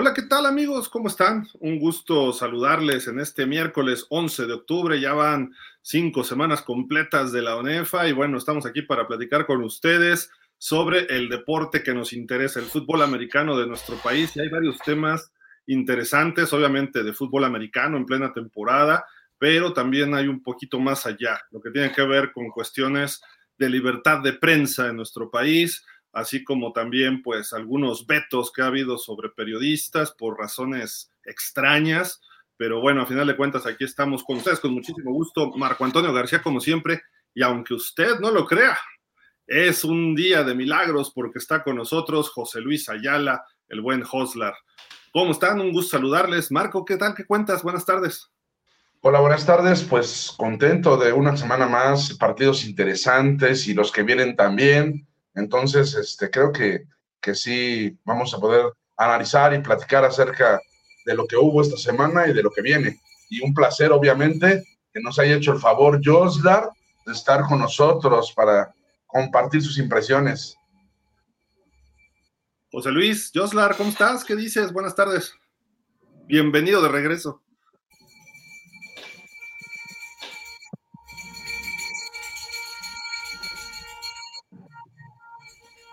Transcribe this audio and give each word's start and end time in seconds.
Hola, 0.00 0.14
¿qué 0.14 0.22
tal 0.22 0.46
amigos? 0.46 0.88
¿Cómo 0.88 1.08
están? 1.08 1.48
Un 1.58 1.80
gusto 1.80 2.32
saludarles 2.32 3.08
en 3.08 3.18
este 3.18 3.46
miércoles 3.46 4.06
11 4.10 4.46
de 4.46 4.52
octubre. 4.52 5.00
Ya 5.00 5.12
van 5.12 5.52
cinco 5.82 6.22
semanas 6.22 6.62
completas 6.62 7.32
de 7.32 7.42
la 7.42 7.56
ONEFA 7.56 8.06
y 8.06 8.12
bueno, 8.12 8.38
estamos 8.38 8.64
aquí 8.64 8.82
para 8.82 9.08
platicar 9.08 9.44
con 9.44 9.60
ustedes 9.64 10.30
sobre 10.56 11.00
el 11.06 11.28
deporte 11.28 11.82
que 11.82 11.94
nos 11.94 12.12
interesa, 12.12 12.60
el 12.60 12.66
fútbol 12.66 13.02
americano 13.02 13.58
de 13.58 13.66
nuestro 13.66 13.96
país. 13.96 14.36
Y 14.36 14.40
hay 14.40 14.48
varios 14.48 14.78
temas 14.78 15.32
interesantes, 15.66 16.52
obviamente 16.52 17.02
de 17.02 17.12
fútbol 17.12 17.42
americano 17.42 17.96
en 17.96 18.06
plena 18.06 18.32
temporada, 18.32 19.04
pero 19.36 19.72
también 19.72 20.14
hay 20.14 20.28
un 20.28 20.44
poquito 20.44 20.78
más 20.78 21.06
allá, 21.06 21.40
lo 21.50 21.60
que 21.60 21.72
tiene 21.72 21.90
que 21.90 22.02
ver 22.02 22.30
con 22.30 22.50
cuestiones 22.50 23.20
de 23.58 23.68
libertad 23.68 24.22
de 24.22 24.34
prensa 24.34 24.86
en 24.86 24.94
nuestro 24.94 25.28
país, 25.28 25.84
así 26.12 26.44
como 26.44 26.72
también 26.72 27.22
pues 27.22 27.52
algunos 27.52 28.06
vetos 28.06 28.52
que 28.52 28.62
ha 28.62 28.66
habido 28.66 28.98
sobre 28.98 29.28
periodistas 29.30 30.12
por 30.12 30.38
razones 30.38 31.12
extrañas, 31.24 32.20
pero 32.56 32.80
bueno, 32.80 33.02
a 33.02 33.06
final 33.06 33.26
de 33.26 33.36
cuentas 33.36 33.66
aquí 33.66 33.84
estamos 33.84 34.24
con 34.24 34.38
ustedes 34.38 34.60
con 34.60 34.72
muchísimo 34.72 35.12
gusto, 35.12 35.52
Marco 35.56 35.84
Antonio 35.84 36.12
García 36.12 36.42
como 36.42 36.60
siempre, 36.60 37.02
y 37.34 37.42
aunque 37.42 37.74
usted 37.74 38.18
no 38.20 38.30
lo 38.30 38.46
crea, 38.46 38.78
es 39.46 39.82
un 39.82 40.14
día 40.14 40.44
de 40.44 40.54
milagros 40.54 41.10
porque 41.10 41.38
está 41.38 41.62
con 41.62 41.76
nosotros 41.76 42.30
José 42.30 42.60
Luis 42.60 42.88
Ayala, 42.88 43.44
el 43.68 43.80
buen 43.80 44.04
Hoslar. 44.10 44.54
¿Cómo 45.10 45.30
están? 45.32 45.60
Un 45.60 45.72
gusto 45.72 45.96
saludarles. 45.96 46.52
Marco, 46.52 46.84
¿qué 46.84 46.98
tal? 46.98 47.14
¿Qué 47.14 47.24
cuentas? 47.24 47.62
Buenas 47.62 47.86
tardes. 47.86 48.30
Hola, 49.00 49.20
buenas 49.20 49.46
tardes. 49.46 49.82
Pues 49.82 50.34
contento 50.36 50.98
de 50.98 51.12
una 51.12 51.34
semana 51.36 51.66
más, 51.66 52.12
partidos 52.18 52.66
interesantes 52.66 53.66
y 53.68 53.74
los 53.74 53.90
que 53.90 54.02
vienen 54.02 54.36
también. 54.36 55.07
Entonces, 55.38 55.94
este, 55.94 56.30
creo 56.30 56.52
que, 56.52 56.84
que 57.20 57.34
sí 57.34 57.96
vamos 58.04 58.34
a 58.34 58.38
poder 58.38 58.72
analizar 58.96 59.54
y 59.54 59.60
platicar 59.60 60.04
acerca 60.04 60.60
de 61.06 61.14
lo 61.14 61.26
que 61.26 61.36
hubo 61.36 61.62
esta 61.62 61.76
semana 61.76 62.26
y 62.26 62.32
de 62.32 62.42
lo 62.42 62.50
que 62.50 62.60
viene. 62.60 63.00
Y 63.30 63.42
un 63.44 63.54
placer, 63.54 63.92
obviamente, 63.92 64.64
que 64.92 65.00
nos 65.00 65.18
haya 65.18 65.36
hecho 65.36 65.52
el 65.52 65.60
favor 65.60 66.00
Joslar 66.04 66.68
de 67.06 67.12
estar 67.12 67.42
con 67.42 67.60
nosotros 67.60 68.32
para 68.34 68.74
compartir 69.06 69.62
sus 69.62 69.78
impresiones. 69.78 70.56
José 72.70 72.90
Luis, 72.90 73.30
Joslar, 73.34 73.76
¿cómo 73.76 73.90
estás? 73.90 74.24
¿Qué 74.24 74.36
dices? 74.36 74.72
Buenas 74.72 74.94
tardes. 74.94 75.32
Bienvenido 76.26 76.82
de 76.82 76.88
regreso. 76.88 77.40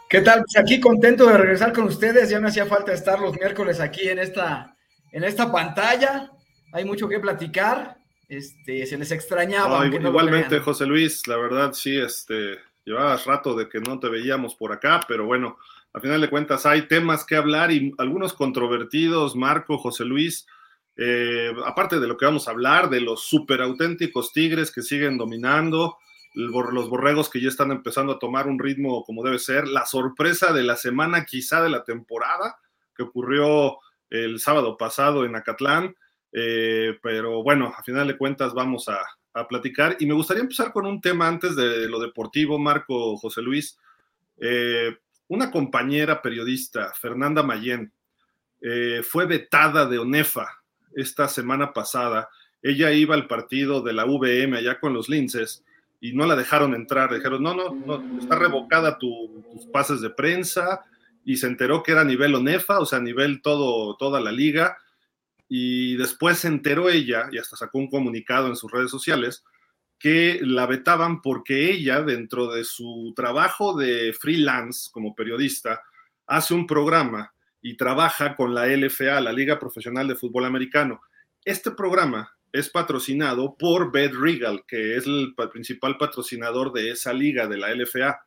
¿Qué 0.09 0.21
tal? 0.21 0.43
Pues 0.45 0.57
aquí 0.57 0.79
contento 0.79 1.25
de 1.25 1.37
regresar 1.37 1.73
con 1.73 1.85
ustedes. 1.85 2.29
Ya 2.29 2.39
me 2.39 2.49
hacía 2.49 2.65
falta 2.65 2.93
estar 2.93 3.19
los 3.19 3.33
miércoles 3.33 3.79
aquí 3.79 4.07
en 4.07 4.19
esta, 4.19 4.75
en 5.11 5.23
esta 5.23 5.51
pantalla. 5.51 6.31
Hay 6.71 6.85
mucho 6.85 7.07
que 7.07 7.19
platicar. 7.19 7.97
Este, 8.27 8.85
se 8.85 8.97
les 8.97 9.11
extrañaba. 9.11 9.85
igualmente, 9.85 10.59
José 10.59 10.85
Luis, 10.85 11.27
la 11.27 11.37
verdad 11.37 11.73
sí, 11.73 11.97
este, 11.97 12.57
llevabas 12.83 13.25
rato 13.25 13.55
de 13.55 13.69
que 13.69 13.79
no 13.79 13.99
te 13.99 14.09
veíamos 14.09 14.55
por 14.55 14.71
acá, 14.71 15.01
pero 15.07 15.25
bueno, 15.25 15.57
a 15.93 15.99
final 15.99 16.21
de 16.21 16.29
cuentas 16.29 16.65
hay 16.65 16.87
temas 16.87 17.23
que 17.23 17.35
hablar 17.35 17.71
y 17.71 17.93
algunos 17.97 18.33
controvertidos, 18.33 19.35
Marco, 19.35 19.77
José 19.77 20.05
Luis. 20.05 20.47
Eh, 20.97 21.51
aparte 21.65 21.99
de 21.99 22.07
lo 22.07 22.17
que 22.17 22.25
vamos 22.25 22.47
a 22.47 22.51
hablar, 22.51 22.89
de 22.89 23.01
los 23.01 23.23
super 23.23 23.61
auténticos 23.61 24.31
Tigres 24.31 24.71
que 24.71 24.81
siguen 24.81 25.17
dominando, 25.17 25.97
los 26.35 26.89
borregos 26.89 27.29
que 27.29 27.41
ya 27.41 27.47
están 27.47 27.71
empezando 27.71 28.13
a 28.13 28.19
tomar 28.19 28.47
un 28.47 28.59
ritmo 28.59 29.03
como 29.03 29.23
debe 29.23 29.39
ser, 29.39 29.67
la 29.67 29.85
sorpresa 29.85 30.51
de 30.53 30.63
la 30.63 30.75
semana, 30.75 31.25
quizá 31.25 31.63
de 31.63 31.69
la 31.69 31.83
temporada, 31.83 32.57
que 32.95 33.03
ocurrió 33.03 33.77
el 34.09 34.39
sábado 34.39 34.77
pasado 34.77 35.25
en 35.25 35.35
Acatlán, 35.35 35.95
eh, 36.31 36.97
pero 37.01 37.41
bueno, 37.43 37.73
a 37.77 37.81
final 37.81 38.07
de 38.07 38.17
cuentas 38.17 38.53
vamos 38.53 38.89
a, 38.89 38.99
platicar 39.49 39.97
y 39.99 40.05
me 40.05 40.13
gustaría 40.13 40.43
empezar 40.43 40.71
con 40.71 40.85
un 40.85 41.01
tema 41.01 41.27
antes 41.27 41.57
de 41.57 41.89
lo 41.89 41.99
deportivo, 41.99 42.57
Marco 42.57 43.17
José 43.17 43.41
Luis. 43.41 43.77
Eh, 44.37 44.95
una 45.27 45.51
compañera 45.51 46.21
periodista, 46.21 46.93
Fernanda 46.93 47.43
Mayén, 47.43 47.91
eh, 48.61 49.01
fue 49.03 49.25
vetada 49.25 49.87
de 49.87 49.99
ONEFA 49.99 50.63
esta 50.95 51.27
semana 51.27 51.73
pasada. 51.73 52.29
Ella 52.61 52.93
iba 52.93 53.13
al 53.13 53.27
partido 53.27 53.81
de 53.81 53.91
la 53.91 54.05
VM 54.05 54.57
allá 54.57 54.79
con 54.79 54.93
los 54.93 55.09
linces 55.09 55.65
y 56.05 56.13
no 56.13 56.27
la 56.27 56.35
dejaron 56.35 56.75
entrar. 56.75 57.13
Dijeron, 57.13 57.41
no, 57.41 57.55
no, 57.55 57.73
no, 57.73 58.19
está 58.19 58.35
revocada 58.35 58.99
tus 58.99 59.65
pases 59.73 60.01
de 60.01 60.11
prensa 60.11 60.85
y 61.23 61.37
se 61.37 61.47
enteró 61.47 61.81
que 61.81 61.93
era 61.93 62.01
a 62.01 62.05
nivel 62.05 62.35
ONEFA, 62.35 62.79
o 62.79 62.85
sea, 62.85 62.99
a 62.99 63.01
nivel 63.01 63.41
todo, 63.41 63.97
toda 63.97 64.21
la 64.21 64.31
liga. 64.31 64.77
Y 65.47 65.95
después 65.95 66.39
se 66.39 66.47
enteró 66.47 66.89
ella, 66.89 67.27
y 67.31 67.39
hasta 67.39 67.55
sacó 67.55 67.79
un 67.79 67.89
comunicado 67.89 68.47
en 68.47 68.55
sus 68.55 68.71
redes 68.71 68.91
sociales, 68.91 69.43
que 69.97 70.39
la 70.43 70.67
vetaban 70.67 71.21
porque 71.21 71.71
ella, 71.71 72.01
dentro 72.03 72.51
de 72.51 72.63
su 72.63 73.13
trabajo 73.15 73.75
de 73.75 74.13
freelance 74.13 74.89
como 74.91 75.15
periodista, 75.15 75.81
hace 76.27 76.53
un 76.53 76.67
programa 76.67 77.33
y 77.61 77.77
trabaja 77.77 78.35
con 78.35 78.53
la 78.53 78.67
LFA, 78.67 79.21
la 79.21 79.33
Liga 79.33 79.57
Profesional 79.57 80.07
de 80.07 80.15
Fútbol 80.15 80.45
Americano. 80.45 81.01
Este 81.43 81.71
programa 81.71 82.34
es 82.55 82.69
patrocinado 82.69 83.57
por 83.57 83.91
Bet 83.91 84.13
Regal, 84.13 84.63
que 84.65 84.95
es 84.95 85.05
el 85.05 85.35
principal 85.51 85.97
patrocinador 85.97 86.71
de 86.71 86.91
esa 86.91 87.11
liga 87.11 87.47
de 87.47 87.57
la 87.57 87.75
LFA. 87.75 88.17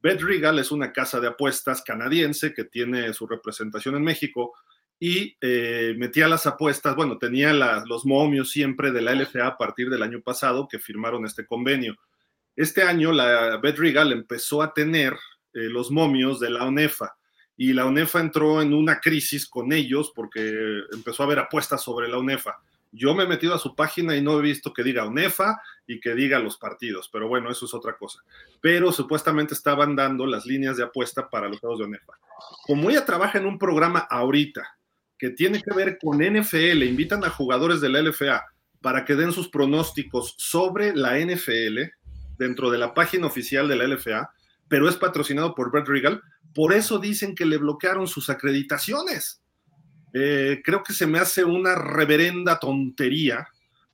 Bet 0.00 0.20
Regal 0.22 0.60
es 0.60 0.70
una 0.70 0.92
casa 0.92 1.18
de 1.18 1.26
apuestas 1.26 1.82
canadiense 1.82 2.54
que 2.54 2.62
tiene 2.62 3.12
su 3.14 3.26
representación 3.26 3.96
en 3.96 4.04
México 4.04 4.52
y 5.00 5.36
eh, 5.40 5.92
metía 5.98 6.28
las 6.28 6.46
apuestas, 6.46 6.94
bueno, 6.94 7.18
tenía 7.18 7.52
los 7.52 8.06
momios 8.06 8.52
siempre 8.52 8.92
de 8.92 9.02
la 9.02 9.12
LFA 9.12 9.48
a 9.48 9.58
partir 9.58 9.90
del 9.90 10.04
año 10.04 10.20
pasado 10.20 10.68
que 10.68 10.78
firmaron 10.78 11.26
este 11.26 11.44
convenio. 11.44 11.96
Este 12.54 12.84
año 12.84 13.10
la 13.10 13.56
Bet 13.56 13.76
Regal 13.76 14.12
empezó 14.12 14.62
a 14.62 14.72
tener 14.72 15.14
eh, 15.52 15.68
los 15.68 15.90
momios 15.90 16.38
de 16.38 16.50
la 16.50 16.64
ONEFA 16.64 17.16
y 17.56 17.72
la 17.72 17.86
ONEFA 17.86 18.20
entró 18.20 18.62
en 18.62 18.72
una 18.72 19.00
crisis 19.00 19.48
con 19.48 19.72
ellos 19.72 20.12
porque 20.14 20.80
empezó 20.92 21.24
a 21.24 21.26
haber 21.26 21.40
apuestas 21.40 21.82
sobre 21.82 22.08
la 22.08 22.18
ONEFA 22.18 22.56
yo 22.94 23.14
me 23.14 23.24
he 23.24 23.26
metido 23.26 23.54
a 23.54 23.58
su 23.58 23.74
página 23.74 24.16
y 24.16 24.22
no 24.22 24.38
he 24.38 24.42
visto 24.42 24.72
que 24.72 24.84
diga 24.84 25.06
UNEFA 25.06 25.60
y 25.86 26.00
que 26.00 26.14
diga 26.14 26.38
los 26.38 26.56
partidos, 26.56 27.10
pero 27.12 27.28
bueno, 27.28 27.50
eso 27.50 27.66
es 27.66 27.74
otra 27.74 27.96
cosa. 27.96 28.20
Pero 28.60 28.92
supuestamente 28.92 29.52
estaban 29.52 29.96
dando 29.96 30.26
las 30.26 30.46
líneas 30.46 30.76
de 30.76 30.84
apuesta 30.84 31.28
para 31.28 31.48
los 31.48 31.58
juegos 31.58 31.80
de 31.80 31.86
UNEFA. 31.86 32.12
Como 32.66 32.90
ella 32.90 33.04
trabaja 33.04 33.38
en 33.38 33.46
un 33.46 33.58
programa 33.58 34.06
ahorita 34.08 34.78
que 35.18 35.30
tiene 35.30 35.60
que 35.60 35.74
ver 35.74 35.98
con 36.00 36.18
NFL, 36.18 36.82
invitan 36.84 37.24
a 37.24 37.30
jugadores 37.30 37.80
de 37.80 37.88
la 37.88 38.00
LFA 38.00 38.44
para 38.80 39.04
que 39.04 39.16
den 39.16 39.32
sus 39.32 39.48
pronósticos 39.48 40.34
sobre 40.38 40.94
la 40.94 41.18
NFL 41.18 41.80
dentro 42.38 42.70
de 42.70 42.78
la 42.78 42.94
página 42.94 43.26
oficial 43.26 43.66
de 43.66 43.76
la 43.76 43.86
LFA, 43.86 44.30
pero 44.68 44.88
es 44.88 44.96
patrocinado 44.96 45.54
por 45.54 45.70
Brett 45.70 45.88
Regal, 45.88 46.22
por 46.54 46.72
eso 46.72 46.98
dicen 46.98 47.34
que 47.34 47.46
le 47.46 47.58
bloquearon 47.58 48.06
sus 48.06 48.30
acreditaciones 48.30 49.43
eh, 50.16 50.62
creo 50.64 50.84
que 50.84 50.92
se 50.92 51.08
me 51.08 51.18
hace 51.18 51.44
una 51.44 51.74
reverenda 51.74 52.60
tontería 52.60 53.48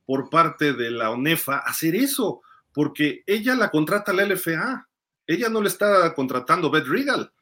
por 0.05 0.29
parte 0.29 0.75
de 0.75 0.91
la 0.91 1.11
ONEFA 1.11 1.61
hacer 1.61 1.95
eso, 1.95 2.43
porque 2.75 3.25
ella 3.27 3.55
la 3.55 3.71
contrata 3.71 4.13
la 4.13 4.27
LFA, 4.27 4.87
ella 5.27 5.49
no 5.49 5.63
le 5.63 5.69
está 5.69 6.13
contratando 6.13 6.71
Beth 6.71 6.87
Regal, 6.87 7.33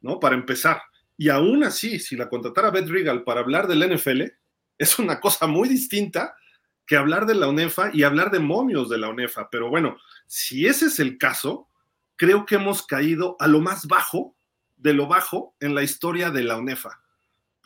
¿no? 0.00 0.18
Para 0.18 0.34
empezar. 0.34 0.82
Y 1.16 1.28
aún 1.28 1.62
así, 1.62 2.00
si 2.00 2.16
la 2.16 2.28
contratara 2.28 2.72
Beth 2.72 2.88
Regal 2.88 3.22
para 3.22 3.40
hablar 3.40 3.68
del 3.68 3.94
NFL, 3.94 4.22
es 4.76 4.98
una 4.98 5.20
cosa 5.20 5.46
muy 5.46 5.68
distinta 5.68 6.34
que 6.84 6.96
hablar 6.96 7.26
de 7.26 7.36
la 7.36 7.46
ONEFA 7.46 7.90
y 7.92 8.02
hablar 8.02 8.32
de 8.32 8.40
momios 8.40 8.88
de 8.88 8.98
la 8.98 9.08
ONEFA. 9.08 9.50
Pero 9.50 9.70
bueno, 9.70 9.98
si 10.26 10.66
ese 10.66 10.86
es 10.86 10.98
el 10.98 11.16
caso, 11.16 11.68
creo 12.16 12.44
que 12.44 12.56
hemos 12.56 12.84
caído 12.84 13.36
a 13.38 13.46
lo 13.46 13.60
más 13.60 13.86
bajo 13.86 14.34
de 14.76 14.94
lo 14.94 15.06
bajo 15.06 15.54
en 15.60 15.76
la 15.76 15.84
historia 15.84 16.30
de 16.30 16.42
la 16.42 16.56
ONEFA 16.56 17.05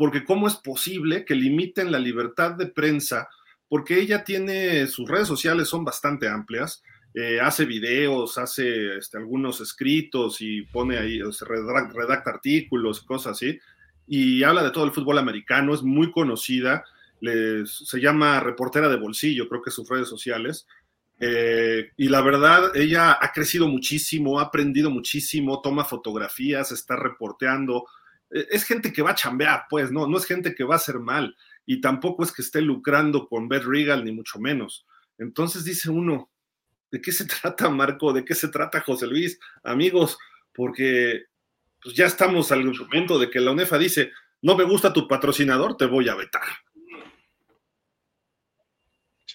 porque 0.01 0.25
cómo 0.25 0.49
es 0.49 0.57
posible 0.57 1.27
que 1.27 1.35
limiten 1.35 1.93
la 1.93 1.99
libertad 1.99 2.53
de 2.53 2.69
prensa, 2.69 3.29
porque 3.69 4.01
ella 4.01 4.25
tiene, 4.25 4.87
sus 4.87 5.07
redes 5.07 5.29
sociales 5.29 5.69
son 5.69 5.85
bastante 5.85 6.27
amplias, 6.27 6.83
eh, 7.13 7.39
hace 7.39 7.67
videos, 7.67 8.39
hace 8.39 8.97
este, 8.97 9.19
algunos 9.19 9.61
escritos 9.61 10.39
y 10.41 10.63
pone 10.63 10.97
ahí, 10.97 11.21
redacta, 11.21 12.31
artículos, 12.31 13.03
cosas 13.03 13.33
así, 13.33 13.59
y 14.07 14.43
habla 14.43 14.63
de 14.63 14.71
todo 14.71 14.85
el 14.85 14.93
fútbol 14.93 15.19
americano, 15.19 15.75
es 15.75 15.83
muy 15.83 16.11
conocida, 16.11 16.83
se 17.21 18.01
llama 18.01 18.41
reportera 18.41 18.89
de 18.89 18.97
bolsillo, 18.97 19.51
creo 19.51 19.61
que 19.61 19.71
sus 19.71 19.87
redes 19.87 20.09
sociales, 20.09 20.67
eh, 21.19 21.91
y 21.99 22.09
la 22.09 22.23
verdad, 22.23 22.75
ella 22.75 23.19
ha 23.21 23.33
crecido 23.33 23.69
muchísimo, 23.69 24.41
ha 24.41 24.45
aprendido 24.45 24.89
muchísimo, 24.89 25.61
toma 25.61 25.85
fotografías, 25.85 26.73
está 26.73 26.97
reporteando, 26.97 27.85
es 28.31 28.65
gente 28.65 28.93
que 28.93 29.03
va 29.03 29.11
a 29.11 29.15
chambear, 29.15 29.65
pues, 29.69 29.91
no, 29.91 30.07
no 30.07 30.17
es 30.17 30.25
gente 30.25 30.55
que 30.55 30.65
va 30.65 30.75
a 30.75 30.79
hacer 30.79 30.99
mal 30.99 31.37
y 31.67 31.81
tampoco 31.81 32.25
es 32.25 32.33
que 32.33 32.43
esté 32.43 32.61
lucrando 32.61 33.29
con 33.29 33.49
Beth 33.49 33.65
Regal, 33.65 34.05
ni 34.05 34.13
mucho 34.13 34.39
menos. 34.39 34.87
Entonces 35.19 35.65
dice 35.65 35.91
uno, 35.91 36.31
¿de 36.91 37.01
qué 37.01 37.13
se 37.13 37.25
trata, 37.43 37.69
Marco? 37.69 38.13
¿De 38.13 38.25
qué 38.25 38.35
se 38.35 38.49
trata, 38.49 38.81
José 38.81 39.07
Luis? 39.07 39.39
Amigos, 39.63 40.19
porque 40.55 41.25
pues, 41.83 41.95
ya 41.95 42.07
estamos 42.07 42.51
al 42.53 42.71
punto 42.91 43.19
de 43.19 43.31
que 43.31 43.41
la 43.41 43.53
UNEFA 43.53 43.79
dice, 43.79 44.11
no 44.43 44.57
me 44.57 44.65
gusta 44.65 44.93
tu 44.93 45.07
patrocinador, 45.07 45.77
te 45.77 45.87
voy 45.87 46.09
a 46.09 46.15
vetar. 46.15 46.43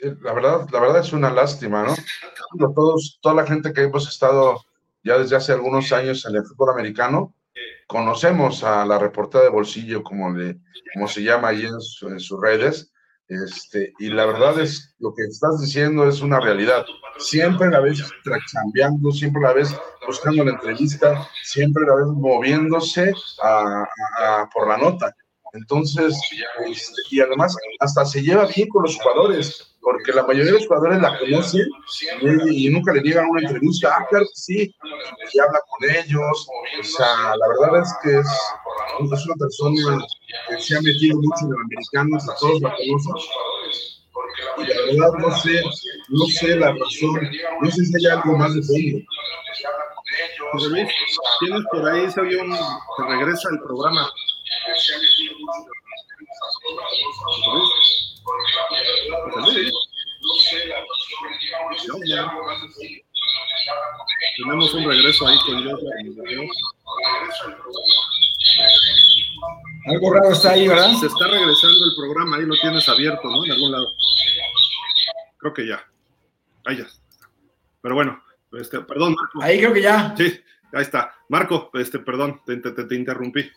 la 0.01 0.33
verdad, 0.33 0.68
la 0.71 0.80
verdad 0.80 1.00
es 1.00 1.13
una 1.13 1.31
lástima, 1.31 1.83
¿no? 1.83 1.95
Todos, 2.75 3.19
toda 3.21 3.36
la 3.36 3.48
gente 3.48 3.74
que 3.74 3.83
hemos 3.83 4.07
estado 4.07 4.65
ya 5.03 5.18
desde 5.18 5.36
hace 5.36 5.53
algunos 5.53 5.91
años 5.91 6.25
en 6.25 6.36
el 6.36 6.45
fútbol 6.45 6.71
americano, 6.71 7.33
conocemos 7.87 8.63
a 8.63 8.85
la 8.85 8.97
reportera 8.97 9.43
de 9.43 9.49
bolsillo, 9.49 10.03
como, 10.03 10.31
le, 10.31 10.59
como 10.93 11.07
se 11.07 11.23
llama 11.23 11.49
ahí 11.49 11.65
en, 11.65 11.79
sus 11.81 12.41
redes, 12.41 12.91
este, 13.27 13.93
y 13.97 14.09
la 14.09 14.25
verdad 14.25 14.59
es, 14.59 14.95
lo 14.99 15.13
que 15.13 15.23
estás 15.23 15.59
diciendo 15.59 16.07
es 16.07 16.21
una 16.21 16.39
realidad. 16.39 16.85
Siempre 17.17 17.69
la 17.69 17.79
ves 17.79 18.03
cambiando, 18.53 19.11
siempre 19.11 19.41
la 19.41 19.53
ves 19.53 19.75
buscando 20.05 20.43
la 20.43 20.51
entrevista, 20.51 21.27
siempre 21.43 21.85
la 21.85 21.95
ves 21.95 22.07
moviéndose 22.07 23.13
por 24.53 24.67
la 24.67 24.77
nota. 24.77 25.15
Entonces, 25.53 26.13
este, 26.65 27.01
y 27.11 27.21
además 27.21 27.55
hasta 27.79 28.05
se 28.05 28.21
lleva 28.21 28.45
bien 28.45 28.67
con 28.67 28.83
los 28.83 28.97
jugadores, 28.97 29.75
porque 29.85 30.11
la 30.13 30.23
mayoría 30.23 30.51
de 30.51 30.57
los 30.57 30.67
jugadores 30.67 30.99
la 30.99 31.19
conocen 31.19 31.69
y, 32.49 32.69
nunca 32.71 32.91
le 32.91 33.01
llegan 33.01 33.29
una 33.29 33.41
entrevista. 33.41 33.95
Ah, 33.95 34.05
claro 34.09 34.25
que 34.25 34.31
sí, 34.33 34.75
y 35.31 35.39
habla 35.39 35.59
con 35.69 35.89
ellos. 35.91 36.47
O 36.79 36.83
sea, 36.83 37.35
la 37.37 37.47
verdad 37.47 37.83
es 37.83 37.93
que 38.01 38.17
es, 38.17 38.27
es 39.13 39.25
una 39.27 39.35
persona 39.35 40.03
que 40.49 40.59
se 40.59 40.75
ha 40.75 40.81
metido 40.81 41.21
mucho 41.21 41.45
en 41.45 41.51
el 41.51 41.61
americano, 41.65 42.17
a 42.17 42.35
todos 42.39 42.61
la 42.61 42.75
conocen. 42.75 43.13
Y 44.57 44.63
la 44.65 44.75
verdad 44.87 45.19
no 45.19 45.37
sé, 45.37 45.61
no 46.09 46.25
sé 46.25 46.55
la 46.55 46.71
razón, 46.71 47.29
no 47.61 47.69
sé 47.69 47.85
si 47.85 47.95
hay 47.95 48.11
algo 48.11 48.35
más 48.38 48.55
de 48.55 48.63
fondo. 48.63 49.05
José 50.51 50.69
Luis, 50.69 50.89
tienes 51.41 51.61
por 51.71 51.88
ahí, 51.88 52.09
se 52.09 52.21
un, 52.21 52.57
se 52.57 53.03
regresa 53.07 53.49
el 53.51 53.59
programa. 53.59 54.09
Tenemos 64.38 64.74
un 64.74 64.86
regreso 64.86 65.27
ahí 65.27 65.38
con 65.45 65.63
Dios. 65.63 65.80
Algo 69.88 70.13
raro 70.13 70.31
está 70.31 70.51
ahí, 70.51 70.68
¿verdad? 70.68 70.94
Se 71.00 71.07
está 71.07 71.27
regresando 71.27 71.86
el 71.86 71.95
programa, 71.95 72.38
ahí 72.38 72.45
lo 72.45 72.56
tienes 72.56 72.88
abierto, 72.89 73.30
¿no? 73.30 73.45
En 73.45 73.51
algún 73.51 73.72
lado. 73.72 73.88
Creo 75.38 75.54
que 75.54 75.68
ya. 75.68 75.86
Ahí 76.66 76.77
ya. 76.77 76.88
Pero 77.81 77.95
bueno, 77.95 78.22
este, 78.54 78.81
perdón, 78.81 79.16
Marco. 79.16 79.44
Ahí 79.44 79.60
creo 79.60 79.74
que 79.74 79.81
ya. 79.81 80.16
Sí, 80.18 80.39
ahí 80.74 80.81
está. 80.81 81.13
Marco, 81.30 81.69
este, 81.74 82.00
perdón, 82.00 82.42
te, 82.45 82.57
te, 82.57 82.72
te 82.72 82.95
interrumpí. 82.95 83.50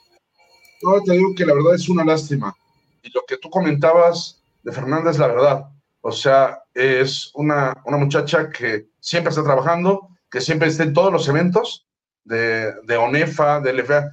No, 0.83 1.03
te 1.03 1.13
digo 1.13 1.35
que 1.35 1.47
la 1.47 1.55
verdad 1.55 1.75
es 1.75 1.89
una 1.89 2.05
lástima. 2.05 2.55
Y 3.03 3.11
lo 3.11 3.23
que 3.27 3.39
tú 3.39 3.49
comentabas 3.49 4.38
de 4.63 4.73
Fernanda 4.73 5.13
la 5.13 5.27
verdad. 5.27 5.65
O 6.01 6.13
sea, 6.13 6.63
es 6.75 7.31
una, 7.35 7.75
una 7.85 7.97
muchacha 7.97 8.51
que 8.51 8.87
siempre 9.01 9.31
está 9.31 9.43
trabajando, 9.43 10.09
que 10.31 10.41
siempre 10.41 10.69
está 10.69 10.85
en 10.85 10.93
todos 10.93 11.13
los 11.13 11.29
eventos 11.29 11.87
de, 12.25 12.73
de 12.85 12.97
ONEFA, 12.97 13.61
de 13.61 13.73
LFA. 13.73 14.11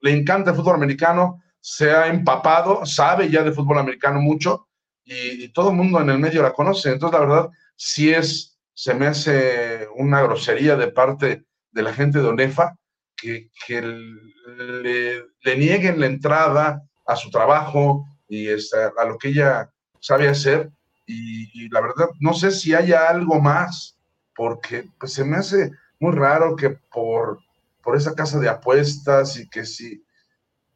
le 0.00 0.10
encanta 0.10 0.50
el 0.50 0.56
fútbol 0.56 0.74
americano, 0.74 1.42
se 1.60 1.90
ha 1.90 2.08
empapado, 2.08 2.84
sabe 2.86 3.30
ya 3.30 3.42
de 3.42 3.52
fútbol 3.52 3.78
americano 3.78 4.20
mucho 4.20 4.68
y, 5.04 5.48
todo 5.48 5.70
el 5.70 5.76
mundo 5.76 6.00
en 6.00 6.10
el 6.10 6.18
medio 6.18 6.42
la 6.42 6.52
conoce. 6.52 6.90
Entonces, 6.90 7.18
la 7.18 7.26
verdad, 7.26 7.48
sí 7.76 8.10
es, 8.10 8.58
se 8.74 8.94
me 8.94 9.06
hace 9.06 9.88
una 9.96 10.22
grosería 10.22 10.76
de 10.76 10.88
parte 10.88 11.44
de 11.72 11.82
la 11.82 11.92
gente 11.92 12.20
de 12.20 12.28
ONEFA 12.28 12.76
que, 13.16 13.50
que 13.66 13.82
le, 13.82 15.24
le, 15.42 15.56
nieguen 15.56 16.00
la 16.00 16.06
entrada 16.06 16.82
a 17.06 17.16
su 17.16 17.30
trabajo 17.30 18.06
y 18.30 18.48
este, 18.48 18.78
a 18.78 19.04
lo 19.04 19.18
que 19.18 19.28
ella 19.28 19.68
sabe 19.98 20.28
hacer. 20.28 20.70
Y, 21.04 21.68
la 21.70 21.80
verdad, 21.80 22.08
no 22.20 22.32
sé 22.32 22.52
si 22.52 22.72
haya 22.72 23.08
algo 23.08 23.40
más, 23.40 23.98
porque 24.34 24.88
pues, 24.98 25.12
se 25.12 25.24
me 25.24 25.36
hace 25.36 25.72
muy 25.98 26.14
raro 26.14 26.54
que 26.54 26.70
por, 26.70 27.40
por 27.82 27.96
esa 27.96 28.14
casa 28.14 28.38
de 28.38 28.48
apuestas 28.48 29.36
y 29.36 29.50
que 29.50 29.66
si, 29.66 30.02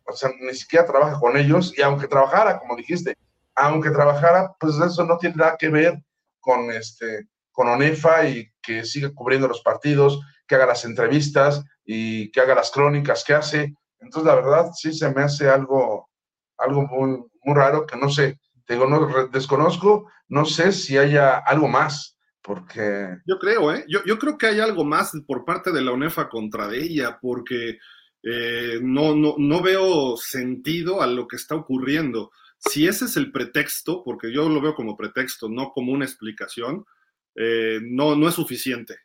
o 0.05 0.13
sea, 0.13 0.31
ni 0.41 0.53
siquiera 0.55 0.85
trabaja 0.85 1.21
con 1.21 1.37
ellos, 1.37 1.73
y 1.79 1.83
aunque 1.83 2.09
trabajara, 2.09 2.59
como 2.59 2.75
dijiste, 2.75 3.17
aunque 3.55 3.91
trabajara, 3.91 4.53
pues 4.59 4.75
eso 4.77 5.05
no 5.05 5.17
tiene 5.17 5.37
nada 5.37 5.57
que 5.57 5.69
ver 5.69 6.03
con 6.41 6.71
este 6.73 7.29
con 7.53 7.69
ONEFA 7.69 8.27
y 8.27 8.51
que 8.61 8.85
siga 8.85 9.13
cubriendo 9.15 9.47
los 9.47 9.63
partidos, 9.63 10.21
que 10.49 10.57
haga 10.57 10.67
las 10.67 10.85
entrevistas 10.85 11.63
y 11.85 12.33
que 12.33 12.41
haga 12.41 12.57
las 12.57 12.73
crónicas 12.73 13.23
que 13.23 13.33
hace. 13.33 13.77
Entonces, 14.01 14.27
la 14.27 14.35
verdad, 14.35 14.73
sí 14.75 14.93
se 14.93 15.09
me 15.15 15.23
hace 15.23 15.49
algo, 15.49 16.11
algo 16.59 16.83
muy, 16.83 17.25
muy 17.45 17.55
raro 17.55 17.87
que 17.87 17.97
no 17.97 18.09
sé, 18.09 18.39
digo, 18.69 18.87
no 18.87 19.29
desconozco, 19.29 20.11
no 20.29 20.45
sé 20.45 20.73
si 20.73 20.97
haya 20.97 21.39
algo 21.39 21.69
más, 21.69 22.19
porque... 22.43 23.19
Yo 23.27 23.39
creo, 23.39 23.73
¿eh? 23.73 23.85
Yo, 23.89 24.01
yo 24.05 24.19
creo 24.19 24.37
que 24.37 24.47
hay 24.47 24.61
algo 24.61 24.85
más 24.85 25.13
por 25.27 25.45
parte 25.45 25.73
de 25.73 25.83
la 25.83 25.93
UNEFA 25.93 26.29
contra 26.29 26.73
ella, 26.75 27.19
porque 27.21 27.79
eh, 28.23 28.79
no, 28.83 29.15
no, 29.15 29.35
no 29.39 29.63
veo 29.63 30.17
sentido 30.17 31.03
a 31.03 31.07
lo 31.07 31.29
que 31.29 31.37
está 31.37 31.55
ocurriendo. 31.55 32.31
Si 32.59 32.87
ese 32.87 33.05
es 33.05 33.17
el 33.17 33.31
pretexto, 33.31 34.03
porque 34.03 34.33
yo 34.33 34.49
lo 34.49 34.61
veo 34.61 34.75
como 34.75 34.97
pretexto, 34.97 35.49
no 35.49 35.71
como 35.73 35.93
una 35.93 36.07
explicación, 36.07 36.85
eh, 37.35 37.81
no, 37.83 38.17
no 38.17 38.29
es 38.29 38.35
suficiente. 38.35 38.97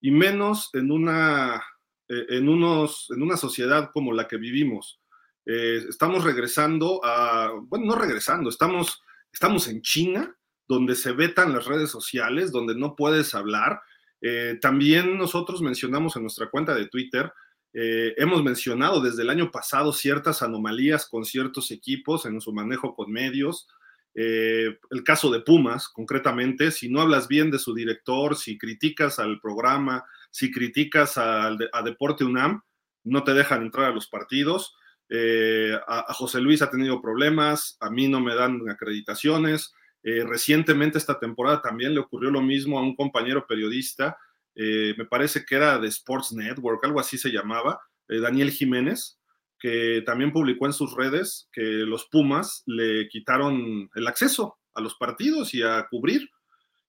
Y 0.00 0.10
menos 0.10 0.70
en 0.72 0.90
una, 0.90 1.62
eh, 2.08 2.26
en, 2.30 2.48
unos, 2.48 3.06
en 3.14 3.22
una 3.22 3.36
sociedad 3.36 3.90
como 3.92 4.12
la 4.12 4.26
que 4.26 4.36
vivimos, 4.36 5.00
eh, 5.46 5.84
estamos 5.88 6.24
regresando 6.24 7.00
a, 7.04 7.52
bueno, 7.66 7.86
no 7.86 7.94
regresando, 7.96 8.48
estamos, 8.48 9.02
estamos 9.32 9.68
en 9.68 9.82
China, 9.82 10.36
donde 10.66 10.94
se 10.94 11.12
vetan 11.12 11.52
las 11.52 11.66
redes 11.66 11.90
sociales, 11.90 12.50
donde 12.50 12.74
no 12.74 12.96
puedes 12.96 13.34
hablar. 13.34 13.80
Eh, 14.20 14.58
también 14.60 15.18
nosotros 15.18 15.60
mencionamos 15.60 16.16
en 16.16 16.22
nuestra 16.22 16.48
cuenta 16.48 16.74
de 16.74 16.88
Twitter, 16.88 17.32
eh, 17.74 18.14
hemos 18.16 18.42
mencionado 18.42 19.00
desde 19.00 19.22
el 19.22 19.30
año 19.30 19.50
pasado 19.50 19.92
ciertas 19.92 20.42
anomalías 20.42 21.06
con 21.06 21.24
ciertos 21.24 21.72
equipos 21.72 22.24
en 22.24 22.40
su 22.40 22.52
manejo 22.52 22.94
con 22.94 23.10
medios. 23.10 23.68
el 24.14 25.02
caso 25.04 25.28
de 25.28 25.40
Pumas, 25.40 25.88
concretamente, 25.88 26.70
si 26.70 26.88
no 26.88 27.00
hablas 27.00 27.26
bien 27.26 27.50
de 27.50 27.58
su 27.58 27.74
director, 27.74 28.36
si 28.36 28.56
criticas 28.56 29.18
al 29.18 29.40
programa, 29.40 30.04
si 30.30 30.52
criticas 30.52 31.18
a, 31.18 31.48
a 31.48 31.82
Deporte 31.82 32.22
UNAM, 32.22 32.62
no 33.02 33.24
te 33.24 33.34
dejan 33.34 33.62
entrar 33.62 33.86
a 33.86 33.94
los 33.94 34.06
partidos. 34.06 34.76
Eh, 35.08 35.78
a, 35.86 36.12
José 36.14 36.40
Luis 36.40 36.62
ha 36.62 36.70
tenido 36.70 37.00
problemas, 37.00 37.76
a 37.80 37.90
mí 37.90 38.08
no 38.08 38.20
me 38.20 38.34
dan 38.34 38.68
acreditaciones. 38.68 39.72
Eh, 40.02 40.24
recientemente 40.24 40.98
esta 40.98 41.18
temporada 41.18 41.62
también 41.62 41.94
le 41.94 42.00
ocurrió 42.00 42.30
lo 42.30 42.42
mismo 42.42 42.78
a 42.78 42.82
un 42.82 42.94
compañero 42.94 43.46
periodista, 43.46 44.18
eh, 44.54 44.94
me 44.98 45.06
parece 45.06 45.44
que 45.44 45.56
era 45.56 45.78
de 45.78 45.88
Sports 45.88 46.32
Network, 46.32 46.84
algo 46.84 47.00
así 47.00 47.18
se 47.18 47.30
llamaba, 47.30 47.80
Daniel 48.06 48.50
Jiménez, 48.50 49.18
que 49.58 50.02
también 50.04 50.30
publicó 50.30 50.66
en 50.66 50.74
sus 50.74 50.94
redes 50.94 51.48
que 51.50 51.62
los 51.62 52.04
Pumas 52.04 52.62
le 52.66 53.08
quitaron 53.08 53.88
el 53.94 54.06
acceso 54.06 54.58
a 54.74 54.80
los 54.82 54.94
partidos 54.96 55.54
y 55.54 55.62
a 55.62 55.86
cubrir. 55.88 56.28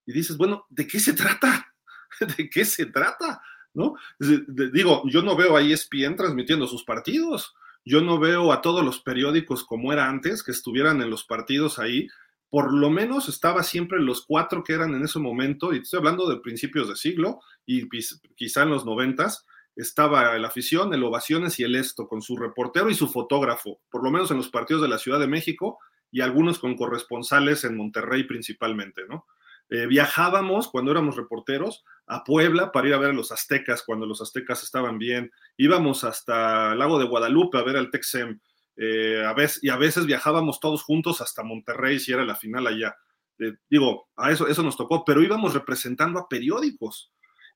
Y 0.04 0.12
dices, 0.12 0.36
bueno, 0.36 0.66
¿de 0.68 0.86
qué 0.86 1.00
se 1.00 1.14
trata? 1.14 1.74
¿De 2.36 2.50
qué 2.50 2.66
se 2.66 2.86
trata? 2.86 3.40
¿No? 3.72 3.94
Digo, 4.18 5.02
yo 5.06 5.22
no 5.22 5.36
veo 5.36 5.56
a 5.56 5.62
ESPN 5.62 6.16
transmitiendo 6.16 6.66
sus 6.66 6.84
partidos 6.84 7.54
yo 7.86 8.00
no 8.02 8.18
veo 8.18 8.52
a 8.52 8.60
todos 8.60 8.84
los 8.84 9.00
periódicos 9.00 9.64
como 9.64 9.92
era 9.92 10.08
antes, 10.08 10.42
que 10.42 10.50
estuvieran 10.50 11.00
en 11.00 11.08
los 11.08 11.24
partidos 11.24 11.78
ahí. 11.78 12.08
Por 12.50 12.74
lo 12.74 12.90
menos 12.90 13.28
estaba 13.28 13.62
siempre 13.62 14.00
los 14.00 14.26
cuatro 14.26 14.64
que 14.64 14.72
eran 14.72 14.92
en 14.94 15.04
ese 15.04 15.20
momento, 15.20 15.72
y 15.72 15.78
estoy 15.78 15.98
hablando 15.98 16.28
de 16.28 16.40
principios 16.40 16.88
de 16.88 16.96
siglo 16.96 17.40
y 17.64 17.88
quizá 18.34 18.64
en 18.64 18.70
los 18.70 18.84
noventas, 18.84 19.46
estaba 19.76 20.34
el 20.34 20.44
afición, 20.44 20.92
el 20.94 21.04
ovaciones 21.04 21.60
y 21.60 21.62
el 21.62 21.76
esto, 21.76 22.08
con 22.08 22.22
su 22.22 22.36
reportero 22.36 22.90
y 22.90 22.94
su 22.94 23.08
fotógrafo, 23.08 23.80
por 23.88 24.02
lo 24.02 24.10
menos 24.10 24.32
en 24.32 24.38
los 24.38 24.48
partidos 24.48 24.82
de 24.82 24.88
la 24.88 24.98
Ciudad 24.98 25.20
de 25.20 25.28
México 25.28 25.78
y 26.10 26.22
algunos 26.22 26.58
con 26.58 26.76
corresponsales 26.76 27.62
en 27.62 27.76
Monterrey 27.76 28.24
principalmente, 28.24 29.02
¿no? 29.08 29.26
Eh, 29.68 29.86
viajábamos 29.86 30.68
cuando 30.68 30.92
éramos 30.92 31.16
reporteros 31.16 31.84
a 32.06 32.22
Puebla 32.22 32.70
para 32.70 32.88
ir 32.88 32.94
a 32.94 32.98
ver 32.98 33.10
a 33.10 33.14
los 33.14 33.32
aztecas 33.32 33.82
cuando 33.82 34.06
los 34.06 34.20
aztecas 34.22 34.62
estaban 34.62 34.98
bien. 34.98 35.32
Íbamos 35.56 36.04
hasta 36.04 36.72
el 36.72 36.78
lago 36.78 36.98
de 36.98 37.06
Guadalupe 37.06 37.58
a 37.58 37.62
ver 37.62 37.76
al 37.76 37.90
Texem. 37.90 38.40
Eh, 38.76 39.24
a 39.26 39.32
veces, 39.32 39.64
y 39.64 39.70
a 39.70 39.76
veces 39.76 40.06
viajábamos 40.06 40.60
todos 40.60 40.82
juntos 40.82 41.20
hasta 41.20 41.42
Monterrey 41.42 41.98
si 41.98 42.12
era 42.12 42.24
la 42.24 42.36
final 42.36 42.66
allá. 42.66 42.96
Eh, 43.38 43.54
digo, 43.68 44.08
a 44.16 44.30
eso, 44.30 44.46
eso 44.46 44.62
nos 44.62 44.76
tocó, 44.76 45.04
pero 45.04 45.22
íbamos 45.22 45.54
representando 45.54 46.20
a 46.20 46.28
periódicos. 46.28 47.12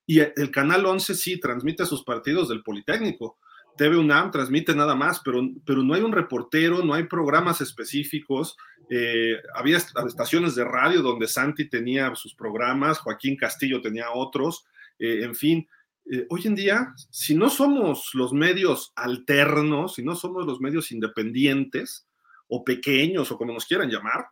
Y 0.06 0.18
el 0.18 0.50
Canal 0.50 0.84
11 0.86 1.14
sí 1.14 1.38
transmite 1.38 1.86
sus 1.86 2.02
partidos 2.02 2.48
del 2.48 2.62
Politécnico. 2.64 3.38
TV 3.80 3.96
UNAM 3.96 4.30
transmite 4.30 4.74
nada 4.74 4.94
más, 4.94 5.22
pero, 5.24 5.40
pero 5.64 5.82
no 5.82 5.94
hay 5.94 6.02
un 6.02 6.12
reportero, 6.12 6.84
no 6.84 6.92
hay 6.92 7.04
programas 7.04 7.62
específicos. 7.62 8.54
Eh, 8.90 9.40
había 9.54 9.78
estaciones 9.78 10.54
de 10.54 10.64
radio 10.64 11.00
donde 11.00 11.26
Santi 11.26 11.66
tenía 11.66 12.14
sus 12.14 12.34
programas, 12.34 12.98
Joaquín 12.98 13.38
Castillo 13.38 13.80
tenía 13.80 14.10
otros, 14.12 14.66
eh, 14.98 15.20
en 15.22 15.34
fin, 15.34 15.66
eh, 16.12 16.26
hoy 16.28 16.42
en 16.44 16.56
día, 16.56 16.92
si 17.10 17.34
no 17.34 17.48
somos 17.48 18.10
los 18.12 18.34
medios 18.34 18.92
alternos, 18.96 19.94
si 19.94 20.02
no 20.02 20.14
somos 20.14 20.44
los 20.44 20.60
medios 20.60 20.92
independientes 20.92 22.06
o 22.48 22.62
pequeños 22.62 23.32
o 23.32 23.38
como 23.38 23.54
nos 23.54 23.64
quieran 23.64 23.88
llamar, 23.88 24.26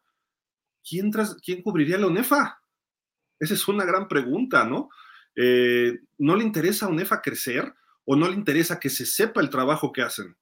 ¿quién, 0.86 1.10
quién 1.42 1.62
cubriría 1.62 1.96
la 1.96 2.08
UNEFA? 2.08 2.60
Esa 3.40 3.54
es 3.54 3.66
una 3.66 3.86
gran 3.86 4.08
pregunta, 4.08 4.64
¿no? 4.64 4.90
¿No 6.18 6.36
le 6.36 6.44
interesa 6.44 6.84
a 6.84 6.88
UNEFA 6.90 7.22
crecer 7.22 7.72
o 8.10 8.16
no 8.16 8.26
le 8.26 8.34
interesa 8.34 8.80
que 8.80 8.88
se 8.88 9.04
sepa 9.04 9.42
el 9.42 9.50
trabajo 9.50 9.92
que 9.92 10.00
hacen? 10.00 10.34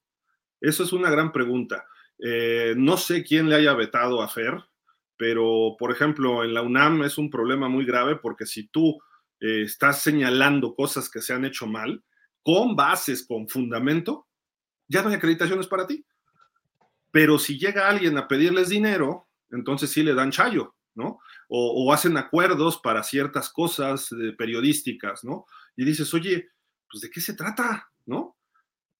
Eso 0.60 0.84
es 0.84 0.92
una 0.92 1.10
gran 1.10 1.32
pregunta. 1.32 1.84
Eh, 2.16 2.74
no 2.76 2.96
sé 2.96 3.24
quién 3.24 3.48
le 3.48 3.56
haya 3.56 3.74
vetado 3.74 4.22
a 4.22 4.28
Fer, 4.28 4.54
pero 5.16 5.74
por 5.76 5.90
ejemplo 5.90 6.44
en 6.44 6.54
la 6.54 6.62
UNAM 6.62 7.02
es 7.02 7.18
un 7.18 7.28
problema 7.28 7.68
muy 7.68 7.84
grave 7.84 8.14
porque 8.16 8.46
si 8.46 8.68
tú 8.68 8.96
eh, 9.40 9.62
estás 9.62 10.00
señalando 10.00 10.76
cosas 10.76 11.10
que 11.10 11.20
se 11.20 11.32
han 11.32 11.44
hecho 11.44 11.66
mal, 11.66 12.04
con 12.40 12.76
bases, 12.76 13.26
con 13.26 13.48
fundamento, 13.48 14.28
ya 14.86 15.02
no 15.02 15.08
hay 15.08 15.16
acreditaciones 15.16 15.66
para 15.66 15.88
ti. 15.88 16.06
Pero 17.10 17.36
si 17.36 17.58
llega 17.58 17.88
alguien 17.88 18.16
a 18.16 18.28
pedirles 18.28 18.68
dinero, 18.68 19.28
entonces 19.50 19.90
sí 19.90 20.04
le 20.04 20.14
dan 20.14 20.30
chayo, 20.30 20.76
¿no? 20.94 21.18
O, 21.48 21.92
hacen 21.92 22.16
acuerdos 22.16 22.78
para 22.78 23.02
ciertas 23.02 23.50
cosas 23.50 24.10
periodísticas, 24.38 25.24
¿no? 25.24 25.46
Y 25.76 25.84
dices, 25.84 26.12
oye, 26.14 26.50
pues 26.90 27.02
¿de 27.02 27.10
qué 27.10 27.20
se 27.20 27.34
trata? 27.34 27.90
¿No? 28.06 28.36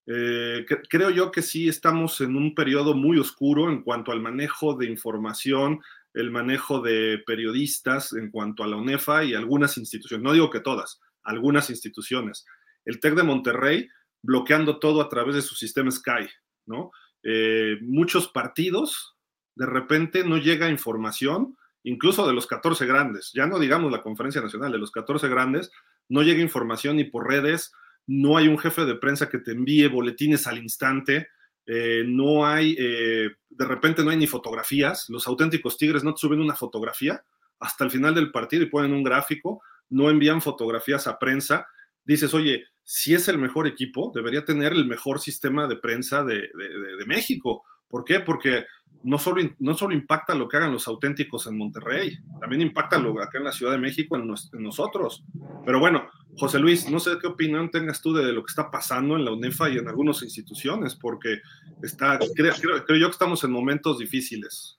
Eh, 0.07 0.64
creo 0.88 1.11
yo 1.11 1.33
que 1.33 1.43
sí 1.43 1.69
estamos 1.69 2.21
en 2.21 2.37
un 2.37 2.55
periodo 2.55 2.95
muy 2.95 3.19
oscuro 3.19 3.69
en 3.69 3.83
cuanto 3.83 4.12
al 4.12 4.21
manejo 4.21 4.75
de 4.76 4.87
información, 4.87 5.81
el 6.14 6.31
manejo 6.31 6.81
de 6.81 7.23
periodistas 7.26 8.12
en 8.12 8.31
cuanto 8.31 8.62
a 8.62 8.69
la 8.69 8.76
UNEFA 8.76 9.25
y 9.25 9.35
algunas 9.35 9.76
instituciones, 9.76 10.23
no 10.23 10.33
digo 10.33 10.49
que 10.49 10.61
todas, 10.61 11.00
algunas 11.23 11.71
instituciones. 11.71 12.47
El 12.85 13.00
TEC 13.00 13.14
de 13.14 13.23
Monterrey 13.25 13.88
bloqueando 14.23 14.78
todo 14.78 15.02
a 15.02 15.09
través 15.09 15.35
de 15.35 15.43
su 15.43 15.55
sistema 15.55 15.90
Sky, 15.90 16.28
¿no? 16.66 16.90
Eh, 17.23 17.78
muchos 17.83 18.28
partidos, 18.28 19.16
de 19.57 19.66
repente 19.66 20.25
no 20.25 20.37
llega 20.37 20.71
información, 20.71 21.57
incluso 21.83 22.26
de 22.26 22.33
los 22.33 22.47
14 22.47 22.87
grandes, 22.87 23.33
ya 23.35 23.47
no 23.47 23.59
digamos 23.59 23.90
la 23.90 24.02
conferencia 24.02 24.40
nacional, 24.40 24.73
de 24.73 24.78
los 24.78 24.93
14 24.93 25.28
grandes, 25.28 25.71
no 26.08 26.22
llega 26.22 26.40
información 26.40 26.96
ni 26.96 27.04
por 27.04 27.28
redes, 27.28 27.72
no 28.06 28.36
hay 28.36 28.48
un 28.48 28.58
jefe 28.58 28.84
de 28.84 28.94
prensa 28.94 29.28
que 29.28 29.38
te 29.38 29.52
envíe 29.52 29.88
boletines 29.88 30.46
al 30.46 30.58
instante, 30.58 31.28
eh, 31.66 32.04
no 32.06 32.46
hay, 32.46 32.76
eh, 32.78 33.30
de 33.48 33.64
repente 33.64 34.04
no 34.04 34.10
hay 34.10 34.16
ni 34.16 34.26
fotografías, 34.26 35.06
los 35.08 35.26
auténticos 35.26 35.76
Tigres 35.76 36.04
no 36.04 36.14
te 36.14 36.20
suben 36.20 36.40
una 36.40 36.54
fotografía 36.54 37.25
hasta 37.58 37.84
el 37.84 37.90
final 37.90 38.14
del 38.14 38.30
partido 38.30 38.62
y 38.62 38.70
ponen 38.70 38.92
un 38.92 39.02
gráfico, 39.02 39.62
no 39.88 40.10
envían 40.10 40.42
fotografías 40.42 41.06
a 41.06 41.18
prensa, 41.18 41.66
dices, 42.04 42.32
oye, 42.34 42.64
si 42.84 43.14
es 43.14 43.26
el 43.28 43.38
mejor 43.38 43.66
equipo, 43.66 44.12
debería 44.14 44.44
tener 44.44 44.72
el 44.72 44.86
mejor 44.86 45.18
sistema 45.20 45.66
de 45.66 45.76
prensa 45.76 46.22
de, 46.22 46.36
de 46.36 47.06
México. 47.06 47.64
¿Por 47.88 48.05
qué? 48.05 48.21
Porque 48.21 48.64
no 49.02 49.19
solo, 49.19 49.43
no 49.61 49.75
solo 49.75 49.95
impacta 49.95 50.35
lo 50.35 50.49
que 50.49 50.57
hagan 50.57 50.73
los 50.73 50.88
auténticos 50.88 51.47
en 51.47 51.57
Monterrey, 51.57 52.19
también 52.40 52.62
impacta 52.62 52.99
lo 52.99 53.21
acá 53.23 53.38
en 53.38 53.45
la 53.45 53.52
Ciudad 53.52 53.73
de 53.73 53.78
México 53.78 54.16
en, 54.16 54.26
nosotros. 54.62 55.25
Pero 55.64 55.78
bueno, 55.78 56.09
José 56.37 56.59
Luis, 56.59 56.90
no 56.90 56.99
sé 56.99 57.12
qué 57.21 57.28
opinión 57.28 57.71
tengas 57.71 58.00
tú 58.00 58.12
de 58.12 58.33
lo 58.33 58.43
que 58.43 58.50
está 58.50 58.71
pasando 58.71 59.16
en 59.16 59.25
la 59.25 59.33
UNEFA 59.33 59.71
y 59.71 59.78
en 59.78 59.88
algunas 59.88 60.23
instituciones, 60.23 60.97
porque 60.97 61.40
está, 61.83 62.19
creo, 62.35 62.55
creo 62.85 62.99
yo 62.99 63.07
que 63.07 63.12
estamos 63.12 63.45
en 63.45 63.52
momentos 63.52 63.99
difíciles. 63.99 64.78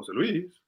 José 0.00 0.12
Luis. 0.14 0.62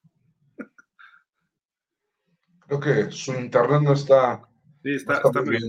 Creo 2.66 2.80
que 2.80 3.10
su 3.10 3.32
internet 3.32 3.82
no 3.82 3.92
está. 3.92 4.42
Sí, 4.82 4.94
está, 4.94 5.16
está, 5.16 5.28
está 5.28 5.40
bien. 5.42 5.62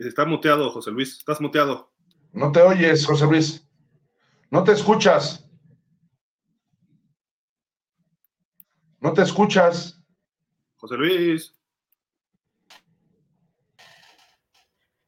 Está 0.00 0.24
muteado, 0.24 0.70
José 0.70 0.90
Luis. 0.90 1.18
Estás 1.18 1.40
muteado. 1.40 1.92
No 2.32 2.50
te 2.50 2.60
oyes, 2.60 3.06
José 3.06 3.26
Luis. 3.26 3.68
No 4.50 4.64
te 4.64 4.72
escuchas. 4.72 5.48
No 9.00 9.12
te 9.12 9.22
escuchas. 9.22 10.02
José 10.76 10.96
Luis. 10.96 11.54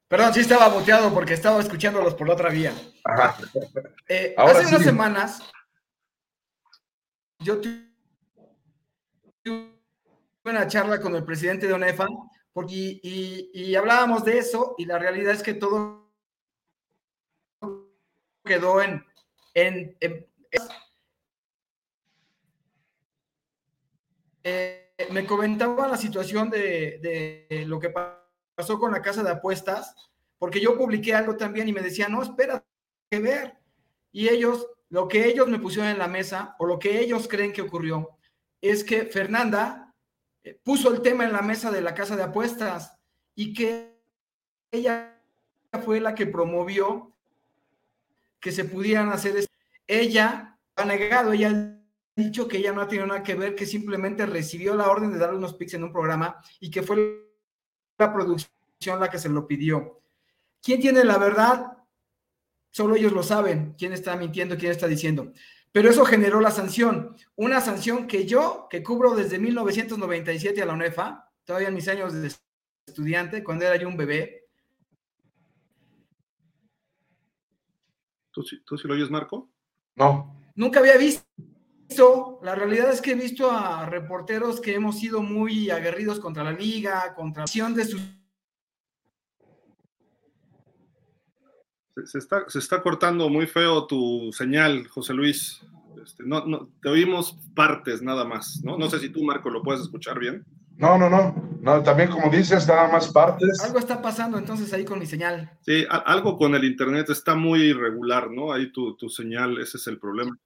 Perdón, 0.09 0.35
sí 0.35 0.41
estaba 0.41 0.69
muteado 0.69 1.13
porque 1.13 1.35
estaba 1.35 1.61
escuchándolos 1.61 2.15
por 2.15 2.29
la 2.29 2.35
otra 2.35 2.51
vía. 2.51 2.73
Ajá. 3.05 3.37
Eh, 4.09 4.35
hace 4.37 4.67
unas 4.67 4.83
semanas 4.85 5.43
yo 7.41 7.61
tuve 9.43 9.76
una 10.51 10.67
charla 10.67 11.01
con 11.01 11.15
el 11.17 11.25
presidente 11.25 11.67
de 11.67 11.73
ONEFA 11.73 12.07
porque, 12.53 13.01
y, 13.03 13.75
hablábamos 13.75 14.25
de 14.25 14.39
eso 14.39 14.75
y 14.79 14.87
la 14.87 14.99
realidad 14.99 15.35
es 15.35 15.43
que 15.43 15.53
todo 15.53 16.11
quedó 18.45 18.81
en, 18.81 19.05
en, 19.53 19.97
eh, 24.43 24.95
me 25.11 25.27
comentaba 25.27 25.89
la 25.89 25.99
situación 25.99 26.49
de, 26.49 27.47
de, 27.51 27.67
lo 27.67 27.79
que 27.79 27.93
pasó 28.55 28.79
con 28.79 28.93
la 28.93 29.03
casa 29.03 29.23
de 29.23 29.33
apuestas, 29.33 29.95
porque 30.39 30.61
yo 30.61 30.79
publiqué 30.79 31.15
algo 31.15 31.37
también 31.37 31.69
y 31.69 31.73
me 31.73 31.83
decía, 31.83 32.09
no, 32.09 32.23
espera, 32.23 32.65
que 33.11 33.19
ver. 33.19 33.59
Y 34.13 34.29
ellos, 34.29 34.67
lo 34.89 35.09
que 35.09 35.27
ellos 35.27 35.49
me 35.49 35.59
pusieron 35.59 35.91
en 35.91 35.99
la 35.99 36.09
mesa, 36.09 36.57
o 36.59 36.67
lo 36.67 36.79
que 36.79 37.01
ellos 37.01 37.29
creen 37.29 37.53
que 37.53 37.63
ocurrió, 37.63 38.17
es 38.63 38.83
que 38.83 39.05
Fernanda 39.05 39.86
puso 40.55 40.93
el 40.93 41.03
tema 41.03 41.25
en 41.25 41.33
la 41.33 41.43
mesa 41.43 41.71
de 41.71 41.81
la 41.81 41.95
casa 41.95 42.17
de 42.17 42.23
apuestas 42.23 42.97
y 43.35 43.53
que 43.53 43.97
ella 44.71 45.21
fue 45.85 46.01
la 46.01 46.15
que 46.15 46.27
promovió 46.27 47.13
que 48.41 48.53
se 48.53 48.65
pudieran 48.65 49.11
hacer 49.11 49.37
eso. 49.37 49.49
Ella 49.87 50.59
ha 50.77 50.85
negado, 50.85 51.33
ella 51.33 51.51
ha 51.51 52.21
dicho 52.21 52.49
que 52.49 52.59
ella 52.59 52.73
no 52.73 52.81
ha 52.81 52.89
tenido 52.89 53.07
nada 53.07 53.23
que 53.23 53.35
ver, 53.35 53.55
que 53.55 53.67
simplemente 53.67 54.27
recibió 54.27 54.75
la 54.75 54.89
orden 54.89 55.13
de 55.13 55.19
darle 55.19 55.37
unos 55.37 55.55
pics 55.55 55.75
en 55.75 55.85
un 55.85 55.93
programa 55.93 56.37
y 56.61 56.71
que 56.71 56.83
fue 56.83 57.27
la 57.99 58.13
producción 58.13 59.01
la 59.01 59.11
que 59.11 59.19
se 59.19 59.29
lo 59.29 59.47
pidió. 59.47 60.01
¿Quién 60.63 60.81
tiene 60.81 61.05
la 61.05 61.19
verdad? 61.19 61.73
Solo 62.71 62.95
ellos 62.95 63.13
lo 63.13 63.23
saben, 63.23 63.75
quién 63.79 63.93
está 63.93 64.17
mintiendo, 64.17 64.57
quién 64.57 64.73
está 64.73 64.87
diciendo. 64.87 65.33
Pero 65.77 65.91
eso 65.91 66.07
generó 66.07 66.41
la 66.41 66.51
sanción, 66.51 67.15
una 67.35 67.61
sanción 67.61 68.07
que 68.07 68.25
yo, 68.25 68.67
que 68.71 68.83
cubro 68.83 69.15
desde 69.15 69.39
1997 69.39 70.63
a 70.63 70.65
la 70.65 70.73
UNEFA, 70.73 71.31
todavía 71.45 71.69
en 71.69 71.75
mis 71.75 71.87
años 71.87 72.15
de 72.15 72.33
estudiante, 72.87 73.45
cuando 73.45 73.67
era 73.67 73.77
yo 73.77 73.87
un 73.87 73.99
bebé. 73.99 74.49
¿Tú, 78.31 78.43
¿Tú 78.65 78.79
sí 78.79 78.89
lo 78.89 78.95
oyes, 78.95 79.11
Marco? 79.11 79.51
No. 79.97 80.35
Nunca 80.55 80.81
había 80.81 80.97
visto. 80.97 82.41
La 82.43 82.55
realidad 82.55 82.91
es 82.91 83.03
que 83.03 83.11
he 83.11 83.15
visto 83.15 83.51
a 83.51 83.85
reporteros 83.85 84.63
que 84.63 84.73
hemos 84.73 84.99
sido 84.99 85.21
muy 85.21 85.69
aguerridos 85.69 86.21
contra 86.21 86.43
la 86.43 86.53
liga, 86.53 87.13
contra 87.15 87.41
la 87.41 87.45
acción 87.45 87.75
de 87.75 87.85
sus 87.85 88.01
Se 92.05 92.19
está, 92.19 92.45
se 92.49 92.59
está 92.59 92.83
cortando 92.83 93.29
muy 93.29 93.47
feo 93.47 93.87
tu 93.87 94.31
señal, 94.33 94.87
José 94.89 95.15
Luis. 95.15 95.63
Este, 96.05 96.25
no, 96.25 96.45
no, 96.45 96.69
te 96.83 96.91
oímos 96.91 97.39
partes 97.55 98.03
nada 98.03 98.25
más, 98.25 98.61
¿no? 98.63 98.77
No 98.77 98.91
sé 98.91 98.99
si 98.99 99.09
tú, 99.09 99.25
Marco, 99.25 99.49
lo 99.49 99.63
puedes 99.63 99.81
escuchar 99.81 100.19
bien. 100.19 100.45
No, 100.77 100.99
no, 100.99 101.09
no. 101.09 101.59
no 101.63 101.83
también, 101.83 102.11
como 102.11 102.31
dices, 102.31 102.69
nada 102.69 102.89
más 102.89 103.09
partes. 103.09 103.61
Algo 103.65 103.79
está 103.79 104.03
pasando 104.03 104.37
entonces 104.37 104.71
ahí 104.75 104.85
con 104.85 104.99
mi 104.99 105.07
señal. 105.07 105.51
Sí, 105.63 105.87
algo 105.89 106.37
con 106.37 106.55
el 106.55 106.65
internet 106.65 107.09
está 107.09 107.35
muy 107.35 107.61
irregular, 107.63 108.31
¿no? 108.31 108.53
Ahí 108.53 108.71
tu, 108.71 108.95
tu 108.97 109.09
señal, 109.09 109.59
ese 109.59 109.79
es 109.79 109.87
el 109.87 109.99
problema. 109.99 110.37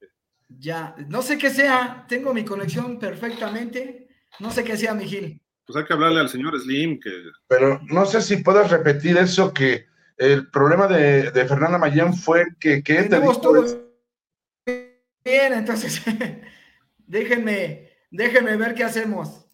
Ya, 0.49 0.95
no 1.09 1.23
sé 1.23 1.37
qué 1.37 1.51
sea, 1.51 2.07
tengo 2.09 2.33
mi 2.33 2.45
conexión 2.45 2.99
perfectamente. 2.99 4.09
No 4.39 4.51
sé 4.53 4.63
qué 4.63 4.77
sea, 4.77 4.95
Miguel. 4.95 5.41
Pues 5.67 5.77
hay 5.77 5.85
que 5.85 5.93
hablarle 5.93 6.21
al 6.21 6.29
señor 6.29 6.59
Slim 6.61 7.01
que. 7.01 7.11
Pero 7.49 7.81
no 7.87 8.07
sé 8.07 8.23
si 8.23 8.37
puedes 8.37 8.71
repetir 8.71 9.17
eso 9.17 9.53
que 9.53 9.90
el 10.21 10.51
problema 10.51 10.87
de, 10.87 11.33
Fernanda 11.49 11.79
Mayán 11.79 12.13
fue 12.13 12.45
que, 12.61 12.83
que 12.83 13.05
te 13.05 13.19
todo 13.19 13.65
bien, 15.25 15.53
entonces 15.55 16.03
déjenme, 17.07 17.91
déjenme 18.11 18.59
ver 18.59 18.75
qué 18.75 18.85
hacemos. 18.85 19.47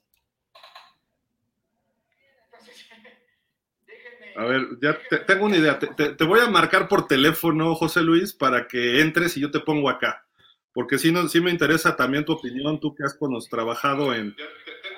A 4.34 4.44
ver, 4.44 4.66
ya 4.82 4.98
tengo 5.24 5.46
una 5.46 5.56
idea. 5.56 5.78
Te, 5.78 6.24
voy 6.24 6.40
a 6.40 6.50
marcar 6.50 6.88
por 6.88 7.06
teléfono, 7.06 7.74
José 7.76 8.02
Luis, 8.02 8.34
para 8.34 8.66
que 8.66 9.00
entres 9.00 9.36
y 9.36 9.40
yo 9.40 9.52
te 9.52 9.60
pongo 9.60 9.88
acá. 9.88 10.26
Porque 10.72 10.98
sí, 10.98 11.12
no, 11.12 11.26
sí 11.28 11.40
me 11.40 11.52
interesa 11.52 11.96
también 11.96 12.24
tu 12.24 12.32
opinión, 12.32 12.80
tú 12.80 12.92
que 12.92 13.04
has 13.04 13.16
trabajado 13.48 14.12
en, 14.12 14.34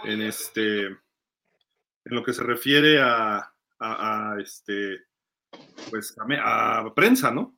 en, 0.05 0.23
este, 0.23 0.87
en 0.87 0.97
lo 2.07 2.25
que 2.25 2.33
se 2.33 2.43
refiere 2.43 3.01
a, 3.01 3.53
a 3.79 4.37
este, 4.43 5.08
pues 5.91 6.15
a, 6.19 6.93
prensa, 6.95 7.31
¿no? 7.31 7.57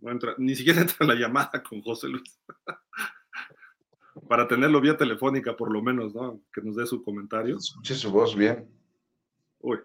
No 0.00 0.10
entra, 0.10 0.34
ni 0.38 0.54
siquiera 0.54 0.80
entra 0.82 1.06
la 1.06 1.14
llamada 1.14 1.62
con 1.62 1.80
José 1.82 2.08
Luis. 2.08 2.40
Para 4.28 4.46
tenerlo 4.46 4.80
vía 4.80 4.96
telefónica, 4.96 5.56
por 5.56 5.72
lo 5.72 5.82
menos, 5.82 6.14
¿no? 6.14 6.40
Que 6.52 6.62
nos 6.62 6.76
dé 6.76 6.86
su 6.86 7.02
comentario. 7.02 7.56
Escuche 7.56 7.94
su 7.94 8.10
voz 8.10 8.36
bien. 8.36 8.68
Uy. 9.58 9.78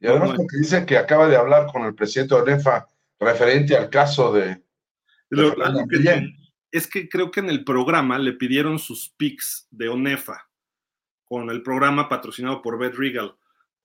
Y 0.00 0.06
además 0.06 0.32
porque 0.36 0.58
dice 0.58 0.84
que 0.86 0.98
acaba 0.98 1.28
de 1.28 1.36
hablar 1.36 1.66
con 1.72 1.84
el 1.84 1.94
presidente 1.94 2.34
Onefa 2.34 2.86
referente 3.18 3.76
al 3.76 3.90
caso 3.90 4.32
de... 4.32 4.62
Lo, 5.30 5.54
que 5.54 6.34
es 6.70 6.86
que 6.86 7.08
creo 7.08 7.30
que 7.30 7.40
en 7.40 7.48
el 7.48 7.64
programa 7.64 8.18
le 8.18 8.32
pidieron 8.32 8.78
sus 8.78 9.08
pics 9.08 9.66
de 9.70 9.88
Onefa 9.88 10.48
con 11.24 11.48
el 11.50 11.62
programa 11.62 12.08
patrocinado 12.08 12.62
por 12.62 12.78
Bet 12.78 12.94
Regal. 12.94 13.36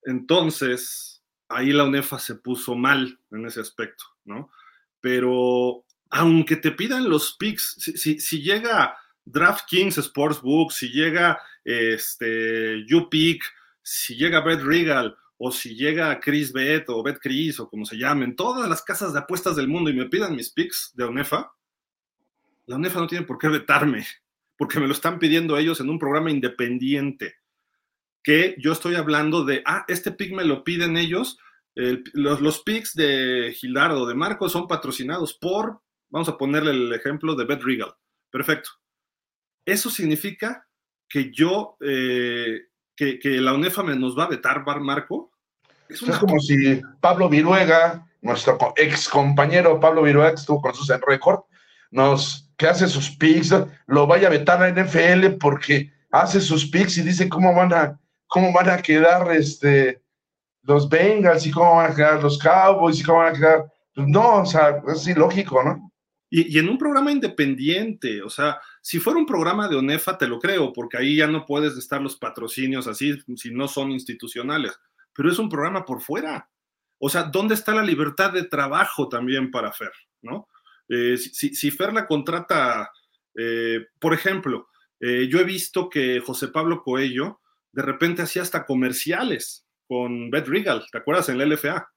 Entonces, 0.03 1.23
ahí 1.49 1.71
la 1.71 1.83
UNEFA 1.83 2.19
se 2.19 2.35
puso 2.35 2.75
mal 2.75 3.19
en 3.31 3.45
ese 3.45 3.59
aspecto, 3.59 4.05
¿no? 4.25 4.51
Pero 5.01 5.85
aunque 6.11 6.55
te 6.55 6.71
pidan 6.71 7.09
los 7.09 7.35
picks, 7.37 7.93
si, 7.95 8.41
llega 8.41 8.97
DraftKings 9.25 9.97
Sportsbook, 9.97 10.71
si 10.71 10.89
llega 10.89 11.39
este, 11.63 12.85
YouPick, 12.87 13.43
si 13.81 14.15
llega 14.15 14.41
Bet 14.41 14.61
Regal, 14.61 15.15
o 15.37 15.51
si 15.51 15.75
llega 15.75 16.19
Chris 16.19 16.51
Bet 16.51 16.89
o 16.89 17.01
Bet 17.01 17.19
Chris, 17.19 17.59
o 17.59 17.69
como 17.69 17.85
se 17.85 17.97
llamen, 17.97 18.35
todas 18.35 18.69
las 18.69 18.81
casas 18.81 19.13
de 19.13 19.19
apuestas 19.19 19.55
del 19.55 19.67
mundo 19.67 19.89
y 19.89 19.93
me 19.93 20.07
pidan 20.07 20.35
mis 20.35 20.51
picks 20.51 20.91
de 20.95 21.05
UNEFA, 21.05 21.51
la 22.65 22.75
UNEFA 22.75 22.99
no 22.99 23.07
tiene 23.07 23.25
por 23.25 23.37
qué 23.37 23.47
vetarme, 23.47 24.05
porque 24.57 24.79
me 24.79 24.87
lo 24.87 24.93
están 24.93 25.17
pidiendo 25.17 25.57
ellos 25.57 25.79
en 25.79 25.89
un 25.89 25.97
programa 25.97 26.29
independiente 26.29 27.38
que 28.29 28.53
yo 28.59 28.73
estoy 28.73 28.93
hablando 28.93 29.43
de, 29.43 29.63
ah, 29.65 29.85
este 29.87 30.11
pick 30.11 30.35
me 30.35 30.45
lo 30.45 30.63
piden 30.63 30.97
ellos. 30.97 31.39
los, 31.73 32.41
los 32.41 32.59
picks 32.61 32.93
de 32.93 33.55
Gildardo, 33.57 34.05
de 34.05 34.13
Marco, 34.13 34.47
son 34.49 34.67
patrocinados 34.67 35.33
por, 35.33 35.81
vamos 36.09 36.29
a 36.29 36.37
ponerle 36.37 36.69
el 36.69 36.93
ejemplo 36.93 37.33
de 37.33 37.45
Bet 37.45 37.63
Regal. 37.63 37.91
Perfecto. 38.29 38.69
Eso 39.65 39.89
significa 39.89 40.67
que 41.07 41.31
yo, 41.31 41.75
eh, 41.81 42.67
que, 42.95 43.19
la 43.23 43.53
UNEFA 43.55 43.81
me 43.81 43.95
nos 43.95 44.15
va 44.15 44.25
a 44.25 44.29
vetar, 44.29 44.63
Bar 44.63 44.79
Marco. 44.79 45.31
Es, 45.87 45.99
como 46.19 46.39
si 46.39 46.79
Pablo 47.01 47.29
Viruega, 47.29 48.07
nuestro 48.21 48.59
ex 48.75 49.09
compañero 49.09 49.79
Pablo 49.79 50.03
Viruega, 50.03 50.29
que 50.29 50.41
estuvo 50.41 50.61
con 50.61 50.69
nosotros 50.69 50.95
en 50.95 51.01
Record, 51.01 51.45
nos, 51.89 52.47
que 52.57 52.67
hace 52.67 52.87
sus 52.87 53.09
picks, 53.09 53.55
lo 53.87 54.05
vaya 54.05 54.27
a 54.27 54.31
vetar 54.31 54.61
a 54.61 54.69
NFL 54.69 55.37
porque 55.39 55.91
hace 56.11 56.39
sus 56.41 56.69
picks 56.69 56.95
y 56.99 57.01
dice 57.01 57.27
cómo 57.27 57.55
van 57.55 57.73
a 57.73 57.98
cómo 58.29 58.53
van 58.53 58.69
a 58.69 58.81
quedar 58.81 59.29
este, 59.33 60.01
los 60.63 60.87
Bengals 60.87 61.45
y 61.45 61.51
cómo 61.51 61.75
van 61.75 61.91
a 61.91 61.95
quedar 61.95 62.23
los 62.23 62.39
Cowboys 62.39 62.99
y 62.99 63.03
cómo 63.03 63.19
van 63.19 63.35
a 63.35 63.37
quedar. 63.37 63.73
Pues 63.93 64.07
no, 64.07 64.41
o 64.41 64.45
sea, 64.45 64.81
es 64.87 65.05
ilógico, 65.07 65.61
¿no? 65.61 65.91
Y, 66.29 66.55
y, 66.55 66.59
en 66.59 66.69
un 66.69 66.77
programa 66.77 67.11
independiente, 67.11 68.21
o 68.21 68.29
sea, 68.29 68.61
si 68.81 68.99
fuera 68.99 69.19
un 69.19 69.25
programa 69.25 69.67
de 69.67 69.75
ONEFA, 69.75 70.15
te 70.15 70.27
lo 70.27 70.39
creo, 70.39 70.71
porque 70.71 70.97
ahí 70.97 71.17
ya 71.17 71.25
no 71.25 71.43
puedes 71.43 71.75
estar 71.75 71.99
los 71.99 72.15
patrocinios 72.17 72.87
así 72.87 73.17
si 73.35 73.51
no 73.51 73.67
son 73.67 73.91
institucionales, 73.91 74.79
pero 75.11 75.31
es 75.31 75.39
un 75.39 75.49
programa 75.49 75.85
por 75.85 76.01
fuera. 76.01 76.47
O 76.99 77.09
sea, 77.09 77.23
¿dónde 77.23 77.55
está 77.55 77.73
la 77.73 77.81
libertad 77.81 78.31
de 78.31 78.43
trabajo 78.43 79.09
también 79.09 79.49
para 79.49 79.71
Fer? 79.71 79.91
¿no? 80.21 80.47
Eh, 80.87 81.17
si, 81.17 81.55
si, 81.55 81.71
Fer 81.71 81.93
la 81.93 82.05
contrata, 82.05 82.91
eh, 83.35 83.87
por 83.99 84.13
ejemplo, 84.13 84.67
eh, 84.99 85.27
yo 85.29 85.39
he 85.39 85.43
visto 85.43 85.89
que 85.89 86.19
José 86.19 86.49
Pablo 86.49 86.83
Coello 86.83 87.41
de 87.71 87.81
repente 87.81 88.21
hacía 88.21 88.41
hasta 88.41 88.65
comerciales 88.65 89.65
con 89.87 90.29
Beth 90.29 90.47
Regal, 90.47 90.85
¿te 90.91 90.97
acuerdas? 90.97 91.29
En 91.29 91.37
la 91.37 91.45
LFA. 91.45 91.89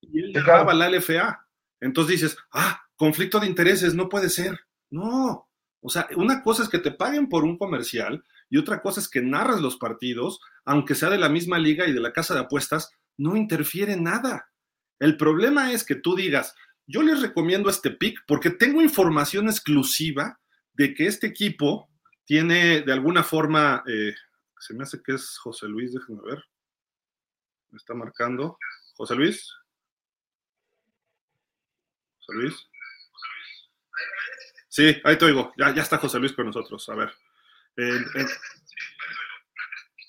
Y 0.00 0.20
él 0.20 0.32
grababa 0.32 0.74
la 0.74 0.90
LFA. 0.90 1.46
Entonces 1.80 2.20
dices, 2.20 2.36
ah, 2.52 2.82
conflicto 2.96 3.40
de 3.40 3.46
intereses, 3.46 3.94
no 3.94 4.08
puede 4.08 4.28
ser. 4.28 4.58
No. 4.90 5.48
O 5.80 5.88
sea, 5.88 6.08
una 6.16 6.42
cosa 6.42 6.62
es 6.62 6.68
que 6.68 6.78
te 6.78 6.90
paguen 6.90 7.28
por 7.28 7.44
un 7.44 7.58
comercial 7.58 8.24
y 8.48 8.58
otra 8.58 8.80
cosa 8.80 9.00
es 9.00 9.08
que 9.08 9.20
narras 9.20 9.60
los 9.60 9.76
partidos, 9.76 10.40
aunque 10.64 10.94
sea 10.94 11.10
de 11.10 11.18
la 11.18 11.28
misma 11.28 11.58
liga 11.58 11.86
y 11.86 11.92
de 11.92 12.00
la 12.00 12.12
casa 12.12 12.34
de 12.34 12.40
apuestas, 12.40 12.90
no 13.16 13.36
interfiere 13.36 13.96
nada. 13.96 14.50
El 14.98 15.16
problema 15.16 15.72
es 15.72 15.84
que 15.84 15.94
tú 15.94 16.14
digas, 16.14 16.54
yo 16.86 17.02
les 17.02 17.20
recomiendo 17.20 17.68
este 17.68 17.90
pick 17.90 18.20
porque 18.26 18.50
tengo 18.50 18.82
información 18.82 19.46
exclusiva 19.48 20.38
de 20.72 20.94
que 20.94 21.06
este 21.06 21.26
equipo 21.26 21.88
tiene 22.24 22.82
de 22.82 22.92
alguna 22.92 23.22
forma, 23.22 23.82
eh, 23.86 24.14
se 24.64 24.72
me 24.72 24.82
hace 24.82 25.02
que 25.02 25.12
es 25.12 25.36
José 25.36 25.66
Luis, 25.68 25.92
déjenme 25.92 26.22
ver. 26.22 26.42
Me 27.70 27.76
está 27.76 27.92
marcando. 27.92 28.56
José 28.96 29.14
Luis. 29.14 29.52
José 32.20 32.32
Luis. 32.32 32.70
Sí, 34.68 35.02
ahí 35.04 35.18
te 35.18 35.26
oigo. 35.26 35.52
Ya, 35.58 35.74
ya 35.74 35.82
está 35.82 35.98
José 35.98 36.18
Luis 36.18 36.32
con 36.32 36.46
nosotros. 36.46 36.88
A 36.88 36.94
ver. 36.94 37.12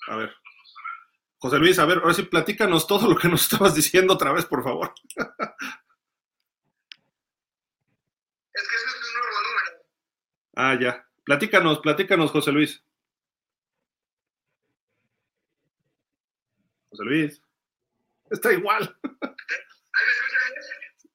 a 0.08 0.16
ver. 0.16 0.34
José 1.36 1.58
Luis, 1.58 1.78
a 1.78 1.84
ver, 1.84 1.98
ahora 1.98 2.14
sí, 2.14 2.22
platícanos 2.22 2.86
todo 2.86 3.10
lo 3.10 3.16
que 3.16 3.28
nos 3.28 3.42
estabas 3.42 3.74
diciendo 3.74 4.14
otra 4.14 4.32
vez, 4.32 4.46
por 4.46 4.64
favor. 4.64 4.94
Es 8.54 8.66
que 8.66 8.74
eso 8.74 8.86
es 8.86 8.94
un 8.94 9.12
nuevo 9.20 9.36
número. 9.42 9.84
Ah, 10.54 10.78
ya. 10.80 11.06
Platícanos, 11.24 11.80
platícanos, 11.80 12.30
José 12.30 12.52
Luis. 12.52 12.85
Luis. 17.04 17.42
Está 18.30 18.52
igual. 18.52 18.98
¿Ahí 19.02 20.04
me 20.06 20.12
escuchan? 20.12 20.52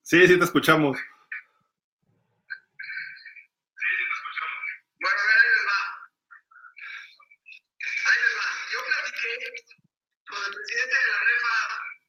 Sí, 0.03 0.27
sí 0.27 0.37
te 0.37 0.45
escuchamos. 0.45 0.97
Sí, 0.97 1.03
sí 3.81 4.03
te 4.07 4.15
escuchamos. 4.15 4.59
Bueno, 4.99 5.19
a 5.19 5.25
ver, 5.27 5.37
ahí 5.41 5.49
les 5.51 5.65
va. 5.67 5.79
Ahí 8.07 8.17
les 8.21 8.33
va. 8.37 8.47
Yo 8.71 8.79
platiqué 8.87 9.31
con 10.27 10.39
el 10.45 10.51
presidente 10.55 10.95
de 10.95 11.07
la 11.11 11.19
REFA 11.29 11.57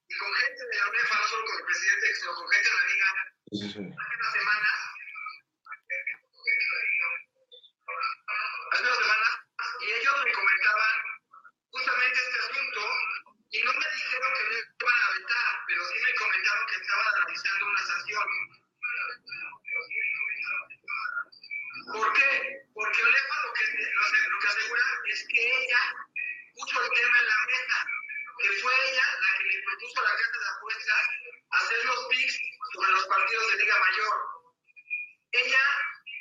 y 0.09 0.15
con 0.19 0.31
gente 0.35 0.63
de 0.67 0.77
la 0.77 0.87
REFA, 0.91 1.15
no 1.19 1.27
solo 1.29 1.45
con 1.47 1.57
el 1.59 1.65
presidente 1.65 2.07
de 2.07 2.13
con 2.23 2.49
gente 2.49 2.69
de 2.69 2.75
la 2.75 2.85
liga. 2.93 3.11
es 25.13 25.27
que 25.29 25.41
ella 25.45 25.83
puso 26.55 26.83
el 26.83 26.91
tema 26.91 27.19
en 27.21 27.27
la 27.29 27.47
mesa, 27.47 27.87
que 28.41 28.49
fue 28.61 28.73
ella 28.89 29.07
la 29.21 29.39
que 29.39 29.45
le 29.45 29.63
propuso 29.63 30.01
a 30.01 30.05
la 30.05 30.17
casa 30.17 30.39
de 30.41 30.49
apuestas 30.57 31.09
hacer 31.51 31.85
los 31.85 32.07
picks 32.09 32.39
sobre 32.73 32.91
los 32.93 33.07
partidos 33.07 33.53
de 33.53 33.59
Liga 33.59 33.79
Mayor. 33.79 34.15
Ella 35.33 35.65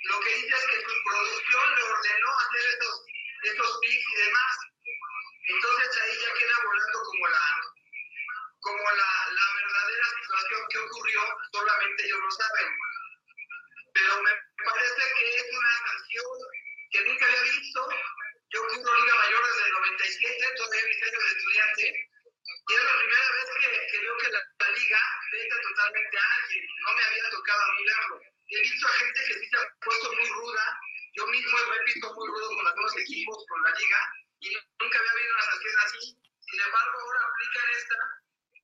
lo 0.04 0.20
que 0.20 0.36
dice 0.36 0.56
es 0.56 0.66
que 0.66 0.82
su 0.82 1.04
producción 1.06 1.76
le 1.76 1.84
ordenó 1.84 2.40
hacer 2.40 2.64
estos, 2.74 3.06
estos 3.44 3.80
picks 3.80 4.06
y 4.12 4.16
demás. 4.26 4.58
Entonces 5.48 6.02
ahí 6.02 6.18
ya 6.20 6.34
queda 6.34 6.64
volando 6.66 7.04
como 7.04 7.28
la 7.28 7.62
como 8.60 8.84
la, 8.92 9.12
la 9.32 9.48
verdadera 9.56 10.06
situación 10.22 10.62
que 10.70 10.78
ocurrió, 10.78 11.22
solamente 11.52 12.06
ellos 12.06 12.20
lo 12.20 12.32
saben. 12.32 12.68
Pero 13.94 14.22
me 14.22 14.32
parece 14.66 15.14
que 15.18 15.36
es 15.36 15.46
una 15.52 15.88
sanción 15.88 16.26
que 16.92 17.06
nunca 17.06 17.26
había 17.26 17.42
visto 17.42 17.90
yo 18.52 18.68
cubro 18.68 19.00
Liga 19.00 19.16
Mayor 19.16 19.48
desde 19.48 19.66
el 19.66 19.72
97, 19.72 20.54
todavía 20.58 20.84
mis 20.86 21.04
años 21.04 21.24
de 21.24 21.38
estudiante, 21.38 22.12
y 22.68 22.74
es 22.74 22.84
la 22.84 22.98
primera 23.00 23.32
vez 23.32 23.48
que, 23.60 24.00
veo 24.00 24.18
que 24.18 24.30
la, 24.30 24.70
liga 24.72 25.02
veta 25.32 25.56
totalmente 25.62 26.18
a 26.18 26.26
alguien. 26.36 26.66
No 26.86 26.94
me 26.94 27.04
había 27.04 27.30
tocado 27.30 27.62
a 27.62 27.76
mí 27.76 27.84
verlo. 27.86 28.22
He 28.50 28.62
visto 28.62 28.88
a 28.88 28.92
gente 28.92 29.20
que 29.28 29.34
sí 29.34 29.50
se 29.50 29.58
ha 29.58 29.76
puesto 29.82 30.14
muy 30.14 30.30
ruda. 30.30 30.80
Yo 31.14 31.28
mismo 31.28 31.58
me 31.68 31.76
he 31.76 31.84
visto 31.86 32.14
muy 32.14 32.28
rudo 32.28 32.56
con 32.56 32.68
algunos 32.68 32.98
equipos, 32.98 33.46
con 33.48 33.64
la 33.64 33.72
liga, 33.72 34.00
y 34.40 34.58
nunca 34.80 35.00
había 35.00 35.12
habido 35.12 35.34
una 35.34 35.44
sanción 35.44 35.76
así. 35.86 36.22
Sin 36.52 36.62
embargo, 36.62 37.00
ahora 37.00 37.20
aplican 37.28 37.70
esta 37.72 37.96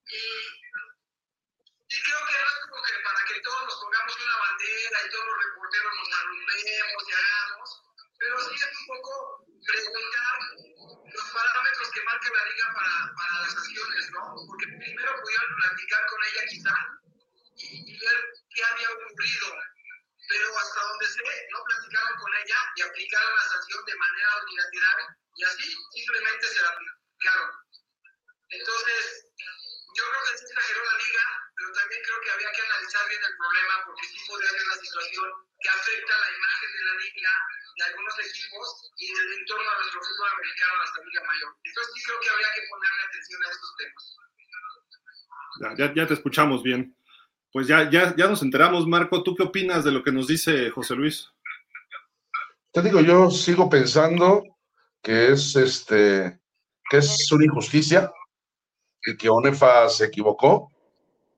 y, 0.10 2.02
creo 2.04 2.26
que 2.26 2.34
no 2.34 2.48
es 2.48 2.60
como 2.70 2.84
que 2.84 2.94
para 3.04 3.26
que 3.26 3.40
todos 3.42 3.64
nos 3.66 3.76
pongamos 3.76 4.16
una 4.16 4.38
bandera 4.38 5.06
y 5.06 5.10
todos 5.12 5.26
los 5.28 5.46
reporteros 5.46 5.96
nos 5.96 6.14
arrumbemos 6.20 7.04
y 7.08 7.14
hagamos, 7.14 7.82
pero 8.20 8.47
que 12.20 12.30
la 12.30 12.44
diga 12.46 12.68
para, 12.74 13.42
las 13.42 13.58
acciones, 13.58 14.12
¿no? 14.12 14.36
Porque 14.48 14.66
primero 14.68 15.22
pudieron 15.22 15.56
platicar 15.62 16.06
con 16.08 16.20
ella 16.26 16.42
quizá 16.50 16.76
y, 17.58 18.00
ver 18.00 18.18
qué 18.54 18.64
había 18.64 18.90
ocurrido 18.92 19.48
pero 20.28 20.58
hasta 20.58 20.82
donde 20.82 21.08
sé, 21.08 21.48
no 21.52 21.64
platicaron 21.64 22.20
con 22.20 22.36
ella 22.36 22.58
y 22.76 22.82
aplicaron 22.82 23.34
la 23.34 23.48
sanción 23.48 23.86
de 23.86 23.96
manera 23.96 24.30
unilateral 24.44 25.16
y 25.36 25.44
así 25.46 25.76
simplemente 25.94 26.48
se 26.48 26.62
la 26.62 26.68
aplicaron. 26.68 27.52
Entonces, 28.50 29.26
yo 29.96 30.04
creo 30.04 30.24
que 30.26 30.38
sí 30.38 30.46
exageró 30.52 30.84
la 30.84 30.98
liga, 30.98 31.24
pero 31.56 31.72
también 31.72 32.02
creo 32.04 32.22
que 32.22 32.32
había 32.32 32.52
que 32.52 32.62
analizar 32.62 33.08
bien 33.08 33.24
el 33.24 33.38
problema 33.38 33.86
porque 33.86 34.08
sí 34.08 34.18
podría 34.28 34.50
ser 34.50 34.68
la 34.68 34.76
situación 34.76 35.47
que 35.60 35.70
afecta 35.70 36.14
la 36.18 36.30
imagen 36.38 36.70
de 36.74 36.84
la 36.86 36.96
liga, 37.02 37.34
de 37.78 37.84
algunos 37.86 38.16
equipos 38.20 38.92
y 38.98 39.08
del 39.08 39.30
entorno 39.40 39.70
de 39.70 39.78
nuestro 39.78 40.02
fútbol 40.02 40.30
americano, 40.38 40.74
nuestra 40.78 41.04
liga 41.06 41.22
mayor. 41.26 41.52
Entonces 41.64 41.94
sí 41.94 42.00
creo 42.06 42.20
que 42.20 42.30
habría 42.30 42.50
que 42.54 42.62
ponerle 42.70 43.02
atención 43.08 43.40
a 43.44 43.50
estos 43.50 43.72
temas. 43.78 44.04
Ya, 45.60 45.70
ya, 45.78 45.94
ya 45.94 46.08
te 46.08 46.14
escuchamos 46.14 46.64
bien. 46.64 46.96
Pues 47.52 47.68
ya, 47.68 47.90
ya, 47.90 48.16
ya 48.16 48.28
nos 48.28 48.42
enteramos, 48.44 48.86
Marco. 48.86 49.24
¿Tú 49.24 49.36
qué 49.36 49.44
opinas 49.44 49.84
de 49.84 49.92
lo 49.92 50.04
que 50.04 50.12
nos 50.12 50.28
dice 50.28 50.70
José 50.70 50.96
Luis? 50.96 51.32
Te 52.72 52.82
digo, 52.82 53.02
yo 53.02 53.32
sigo 53.32 53.70
pensando 53.70 54.44
que 55.02 55.32
es 55.32 55.56
este 55.56 56.40
que 56.90 56.98
es 56.98 57.32
una 57.32 57.46
injusticia 57.46 58.12
y 59.06 59.18
que 59.18 59.30
Onefa 59.30 59.90
se 59.90 60.06
equivocó 60.06 60.72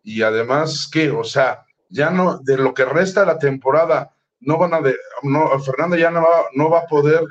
y 0.03 0.21
además 0.21 0.89
que, 0.91 1.09
o 1.09 1.23
sea, 1.23 1.65
ya 1.89 2.09
no 2.09 2.39
de 2.39 2.57
lo 2.57 2.73
que 2.73 2.85
resta 2.85 3.21
de 3.21 3.27
la 3.27 3.39
temporada 3.39 4.13
no 4.41 4.57
van 4.57 4.73
a 4.73 4.81
de, 4.81 4.95
no 5.23 5.59
Fernanda 5.59 5.97
ya 5.97 6.11
no 6.11 6.21
va, 6.21 6.45
no 6.53 6.69
va 6.69 6.79
a 6.79 6.87
poder 6.87 7.21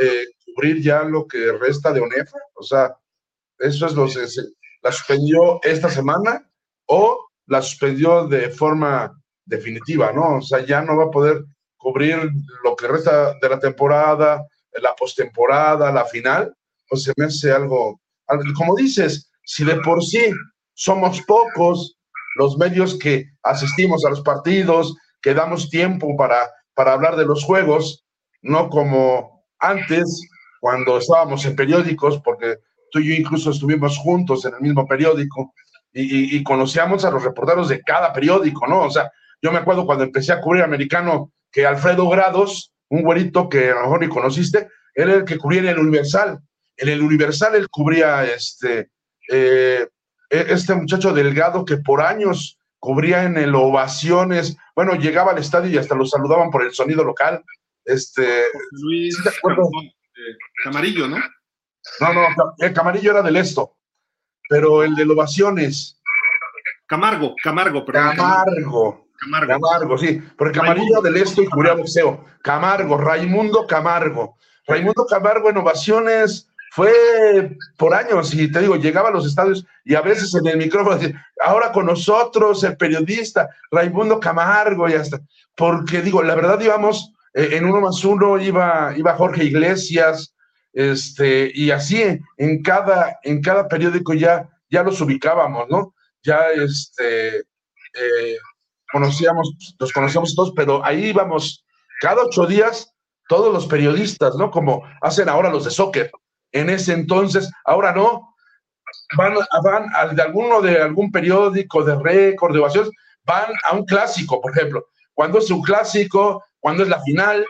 eh, 0.00 0.26
cubrir 0.44 0.82
ya 0.82 1.02
lo 1.04 1.26
que 1.26 1.52
resta 1.52 1.92
de 1.92 2.00
Onefa, 2.00 2.38
o 2.54 2.62
sea, 2.62 2.96
eso 3.58 3.86
es 3.86 3.94
lo 3.94 4.06
que 4.06 4.26
se, 4.26 4.42
la 4.82 4.92
suspendió 4.92 5.60
esta 5.62 5.88
semana 5.88 6.46
o 6.86 7.28
la 7.46 7.62
suspendió 7.62 8.26
de 8.26 8.50
forma 8.50 9.12
definitiva, 9.44 10.12
¿no? 10.12 10.38
O 10.38 10.42
sea, 10.42 10.64
ya 10.64 10.82
no 10.82 10.96
va 10.96 11.04
a 11.04 11.10
poder 11.10 11.44
cubrir 11.76 12.30
lo 12.62 12.76
que 12.76 12.88
resta 12.88 13.34
de 13.40 13.48
la 13.48 13.58
temporada, 13.58 14.46
la 14.80 14.94
postemporada, 14.94 15.90
la 15.90 16.04
final, 16.04 16.54
pues 16.88 17.04
se 17.04 17.12
me 17.16 17.26
hace 17.26 17.50
algo, 17.50 18.00
como 18.56 18.76
dices, 18.76 19.30
si 19.44 19.64
de 19.64 19.76
por 19.76 20.04
sí 20.04 20.30
somos 20.74 21.20
pocos 21.22 21.98
los 22.36 22.58
medios 22.58 22.98
que 22.98 23.26
asistimos 23.42 24.04
a 24.04 24.10
los 24.10 24.22
partidos, 24.22 24.94
que 25.22 25.34
damos 25.34 25.70
tiempo 25.70 26.16
para, 26.16 26.50
para 26.74 26.92
hablar 26.92 27.16
de 27.16 27.26
los 27.26 27.44
juegos, 27.44 28.04
no 28.42 28.68
como 28.68 29.44
antes, 29.58 30.28
cuando 30.60 30.98
estábamos 30.98 31.44
en 31.44 31.56
periódicos, 31.56 32.20
porque 32.24 32.58
tú 32.90 32.98
y 32.98 33.08
yo 33.08 33.14
incluso 33.14 33.50
estuvimos 33.50 33.96
juntos 33.98 34.44
en 34.44 34.54
el 34.54 34.60
mismo 34.60 34.86
periódico 34.86 35.54
y, 35.92 36.42
conocíamos 36.44 37.04
a 37.04 37.10
los 37.10 37.24
reporteros 37.24 37.68
de 37.68 37.80
cada 37.80 38.12
periódico, 38.12 38.66
¿no? 38.66 38.82
O 38.82 38.90
sea, 38.90 39.10
yo 39.42 39.50
me 39.50 39.58
acuerdo 39.58 39.86
cuando 39.86 40.04
empecé 40.04 40.32
a 40.32 40.40
cubrir 40.40 40.62
americano 40.62 41.32
que 41.50 41.66
Alfredo 41.66 42.08
Grados, 42.08 42.72
un 42.88 43.02
güerito 43.02 43.48
que 43.48 43.70
a 43.70 43.74
lo 43.74 43.82
mejor 43.82 44.00
ni 44.00 44.08
conociste, 44.08 44.68
era 44.94 45.14
el 45.14 45.24
que 45.24 45.38
cubría 45.38 45.60
en 45.62 45.68
el 45.68 45.78
Universal. 45.78 46.38
En 46.76 46.88
el 46.88 47.02
Universal 47.02 47.56
él 47.56 47.68
cubría 47.68 48.24
este, 48.24 48.90
eh, 49.30 49.88
este 50.30 50.74
muchacho 50.74 51.12
delgado 51.12 51.64
que 51.64 51.76
por 51.76 52.02
años 52.02 52.58
cubría 52.78 53.24
en 53.24 53.36
el 53.36 53.54
Ovaciones, 53.54 54.56
bueno, 54.74 54.94
llegaba 54.94 55.32
al 55.32 55.38
estadio 55.38 55.70
y 55.70 55.78
hasta 55.78 55.94
lo 55.94 56.06
saludaban 56.06 56.50
por 56.50 56.62
el 56.62 56.72
sonido 56.72 57.04
local. 57.04 57.44
Este, 57.84 58.44
Luis 58.70 59.18
eh, 59.26 60.36
Camarillo, 60.64 61.08
¿no? 61.08 61.18
No, 62.00 62.12
no, 62.12 62.54
el 62.58 62.72
Camarillo 62.72 63.10
era 63.10 63.22
del 63.22 63.36
Esto, 63.36 63.76
pero 64.48 64.82
el 64.82 64.94
de 64.94 65.04
Ovaciones. 65.04 66.00
Camargo, 66.86 67.34
Camargo, 67.42 67.84
perdón. 67.84 68.16
Camargo. 68.16 69.08
Camargo. 69.18 69.48
Camargo, 69.48 69.98
sí, 69.98 70.22
porque 70.36 70.58
Camarillo 70.58 71.00
del 71.02 71.16
Esto 71.16 71.42
y 71.42 71.46
cubría 71.46 71.74
boxeo. 71.74 72.24
Camargo, 72.42 72.96
Raimundo 72.96 73.66
Camargo. 73.66 74.38
Raimundo 74.66 75.06
Camargo 75.06 75.50
en 75.50 75.58
Ovaciones 75.58 76.49
fue 76.70 77.56
por 77.76 77.94
años 77.94 78.32
y 78.32 78.50
te 78.50 78.60
digo, 78.60 78.76
llegaba 78.76 79.08
a 79.08 79.12
los 79.12 79.26
estadios 79.26 79.64
y 79.84 79.96
a 79.96 80.00
veces 80.00 80.34
en 80.34 80.46
el 80.46 80.56
micrófono 80.56 80.96
decía, 80.96 81.26
ahora 81.42 81.72
con 81.72 81.86
nosotros 81.86 82.62
el 82.62 82.76
periodista 82.76 83.48
Raimundo 83.70 84.20
Camargo 84.20 84.88
y 84.88 84.94
hasta, 84.94 85.20
porque 85.56 86.00
digo, 86.00 86.22
la 86.22 86.36
verdad 86.36 86.60
íbamos 86.60 87.12
eh, 87.34 87.50
en 87.52 87.64
uno 87.64 87.80
más 87.80 88.04
uno, 88.04 88.40
iba, 88.40 88.94
iba 88.96 89.16
Jorge 89.16 89.44
Iglesias, 89.44 90.34
este, 90.72 91.50
y 91.54 91.72
así 91.72 92.02
en 92.36 92.62
cada, 92.62 93.18
en 93.24 93.42
cada 93.42 93.66
periódico 93.66 94.14
ya, 94.14 94.48
ya 94.68 94.84
los 94.84 95.00
ubicábamos, 95.00 95.68
¿no? 95.68 95.94
Ya 96.22 96.50
este, 96.54 97.38
eh, 97.38 98.36
conocíamos, 98.92 99.74
los 99.78 99.92
conocíamos 99.92 100.34
todos, 100.36 100.52
pero 100.54 100.84
ahí 100.84 101.06
íbamos 101.06 101.64
cada 102.00 102.22
ocho 102.22 102.46
días 102.46 102.94
todos 103.28 103.52
los 103.52 103.66
periodistas, 103.66 104.36
¿no? 104.36 104.50
Como 104.50 104.84
hacen 105.00 105.28
ahora 105.28 105.50
los 105.50 105.64
de 105.64 105.70
soccer. 105.70 106.10
En 106.52 106.70
ese 106.70 106.92
entonces, 106.92 107.50
ahora 107.64 107.92
no. 107.92 108.34
Van, 109.16 109.34
van 109.62 110.16
de 110.16 110.22
alguno 110.22 110.60
de 110.60 110.80
algún 110.82 111.12
periódico 111.12 111.84
de 111.84 111.96
récord, 111.96 112.52
de 112.52 112.60
ovaciones, 112.60 112.90
van 113.24 113.52
a 113.64 113.74
un 113.74 113.84
clásico, 113.84 114.40
por 114.40 114.56
ejemplo. 114.56 114.86
Cuando 115.14 115.38
es 115.38 115.50
un 115.50 115.62
clásico, 115.62 116.44
cuando 116.58 116.82
es 116.82 116.88
la 116.88 117.00
final, 117.02 117.44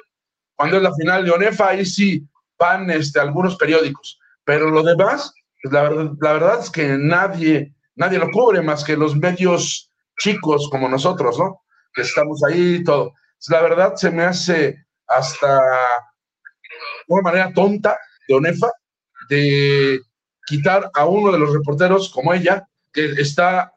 cuando 0.54 0.76
es 0.76 0.82
la 0.82 0.94
final 0.94 1.24
de 1.24 1.30
ONEFA, 1.30 1.68
ahí 1.68 1.86
sí 1.86 2.26
van 2.58 2.90
este, 2.90 3.20
algunos 3.20 3.56
periódicos. 3.56 4.18
Pero 4.44 4.70
lo 4.70 4.82
demás, 4.82 5.32
pues 5.62 5.72
la, 5.72 5.82
verdad, 5.82 6.10
la 6.20 6.32
verdad 6.32 6.60
es 6.60 6.70
que 6.70 6.96
nadie, 6.98 7.74
nadie 7.94 8.18
lo 8.18 8.30
cubre 8.30 8.60
más 8.60 8.84
que 8.84 8.96
los 8.96 9.16
medios 9.16 9.90
chicos 10.18 10.68
como 10.70 10.88
nosotros, 10.88 11.38
¿no? 11.38 11.62
Que 11.94 12.02
estamos 12.02 12.42
ahí 12.44 12.76
y 12.76 12.84
todo. 12.84 13.14
La 13.48 13.62
verdad 13.62 13.94
se 13.96 14.10
me 14.10 14.24
hace 14.24 14.76
hasta 15.06 15.60
una 17.08 17.22
manera 17.22 17.52
tonta 17.52 17.98
de 18.28 18.34
Onefa 18.34 18.70
de 19.30 20.00
quitar 20.44 20.90
a 20.92 21.06
uno 21.06 21.32
de 21.32 21.38
los 21.38 21.52
reporteros 21.52 22.10
como 22.10 22.34
ella, 22.34 22.66
que 22.92 23.12
está 23.12 23.72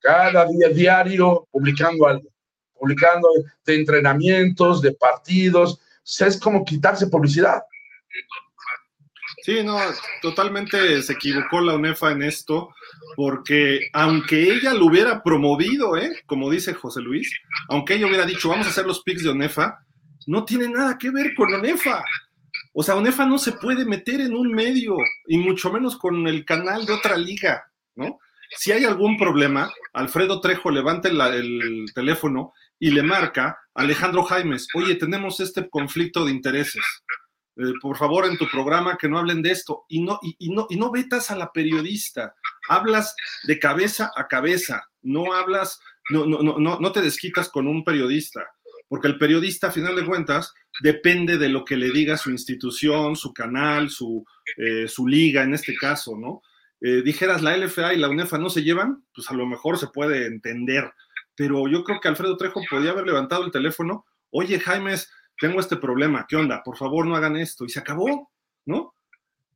cada 0.00 0.46
día 0.46 0.68
diario 0.68 1.46
publicando 1.50 2.06
algo, 2.06 2.28
publicando 2.74 3.28
de 3.64 3.74
entrenamientos, 3.76 4.82
de 4.82 4.92
partidos, 4.92 5.80
es 6.04 6.38
como 6.38 6.64
quitarse 6.64 7.06
publicidad. 7.06 7.62
Sí, 9.42 9.62
no, 9.62 9.78
totalmente 10.22 11.00
se 11.02 11.12
equivocó 11.12 11.60
la 11.60 11.74
UNEFA 11.76 12.10
en 12.10 12.22
esto, 12.22 12.74
porque 13.14 13.88
aunque 13.92 14.42
ella 14.42 14.74
lo 14.74 14.86
hubiera 14.86 15.22
promovido, 15.22 15.96
¿eh? 15.96 16.10
como 16.26 16.50
dice 16.50 16.74
José 16.74 17.00
Luis, 17.00 17.30
aunque 17.68 17.94
ella 17.94 18.08
hubiera 18.08 18.26
dicho, 18.26 18.48
vamos 18.48 18.66
a 18.66 18.70
hacer 18.70 18.86
los 18.86 19.02
picks 19.02 19.22
de 19.22 19.30
UNEFA, 19.30 19.86
no 20.26 20.44
tiene 20.44 20.68
nada 20.68 20.98
que 20.98 21.10
ver 21.10 21.32
con 21.36 21.54
ONEFA. 21.54 22.02
O 22.78 22.82
sea, 22.82 22.94
ONEFA 22.94 23.24
no 23.24 23.38
se 23.38 23.52
puede 23.52 23.86
meter 23.86 24.20
en 24.20 24.34
un 24.34 24.52
medio, 24.52 24.98
y 25.26 25.38
mucho 25.38 25.72
menos 25.72 25.96
con 25.96 26.26
el 26.26 26.44
canal 26.44 26.84
de 26.84 26.92
otra 26.92 27.16
liga, 27.16 27.64
¿no? 27.94 28.18
Si 28.50 28.70
hay 28.70 28.84
algún 28.84 29.16
problema, 29.16 29.72
Alfredo 29.94 30.42
Trejo 30.42 30.70
levanta 30.70 31.08
el, 31.08 31.86
teléfono 31.94 32.52
y 32.78 32.90
le 32.90 33.02
marca 33.02 33.58
a 33.74 33.80
Alejandro 33.80 34.24
Jaimes, 34.24 34.68
oye, 34.74 34.94
tenemos 34.96 35.40
este 35.40 35.70
conflicto 35.70 36.26
de 36.26 36.32
intereses. 36.32 36.84
Eh, 37.56 37.72
por 37.80 37.96
favor, 37.96 38.26
en 38.26 38.36
tu 38.36 38.46
programa 38.46 38.98
que 38.98 39.08
no 39.08 39.18
hablen 39.18 39.40
de 39.40 39.52
esto. 39.52 39.86
Y 39.88 40.02
no, 40.02 40.20
y, 40.20 40.50
no, 40.50 40.66
y 40.68 40.76
no 40.76 40.92
vetas 40.92 41.30
a 41.30 41.36
la 41.36 41.52
periodista. 41.52 42.34
Hablas 42.68 43.16
de 43.44 43.58
cabeza 43.58 44.12
a 44.14 44.28
cabeza. 44.28 44.84
No 45.00 45.32
hablas, 45.32 45.80
no, 46.10 46.26
no, 46.26 46.42
no, 46.42 46.78
no 46.78 46.92
te 46.92 47.00
desquitas 47.00 47.48
con 47.48 47.66
un 47.66 47.84
periodista 47.84 48.46
porque 48.88 49.08
el 49.08 49.18
periodista, 49.18 49.68
a 49.68 49.72
final 49.72 49.96
de 49.96 50.06
cuentas, 50.06 50.54
depende 50.80 51.38
de 51.38 51.48
lo 51.48 51.64
que 51.64 51.76
le 51.76 51.90
diga 51.90 52.16
su 52.16 52.30
institución, 52.30 53.16
su 53.16 53.32
canal, 53.32 53.90
su, 53.90 54.24
eh, 54.56 54.88
su 54.88 55.06
liga, 55.06 55.42
en 55.42 55.54
este 55.54 55.74
caso, 55.74 56.16
¿no? 56.16 56.42
Eh, 56.80 57.02
dijeras, 57.02 57.42
la 57.42 57.56
LFA 57.56 57.94
y 57.94 57.98
la 57.98 58.08
UNEFA 58.08 58.38
no 58.38 58.50
se 58.50 58.62
llevan, 58.62 59.04
pues 59.14 59.30
a 59.30 59.34
lo 59.34 59.46
mejor 59.46 59.78
se 59.78 59.88
puede 59.88 60.26
entender, 60.26 60.92
pero 61.34 61.68
yo 61.68 61.84
creo 61.84 62.00
que 62.00 62.08
Alfredo 62.08 62.36
Trejo 62.36 62.60
podía 62.68 62.90
haber 62.90 63.06
levantado 63.06 63.44
el 63.44 63.50
teléfono, 63.50 64.04
oye, 64.30 64.60
Jaimes, 64.60 65.10
tengo 65.38 65.60
este 65.60 65.76
problema, 65.76 66.26
¿qué 66.28 66.36
onda? 66.36 66.62
Por 66.62 66.76
favor, 66.76 67.06
no 67.06 67.16
hagan 67.16 67.36
esto, 67.36 67.64
y 67.64 67.70
se 67.70 67.80
acabó, 67.80 68.30
¿no? 68.66 68.94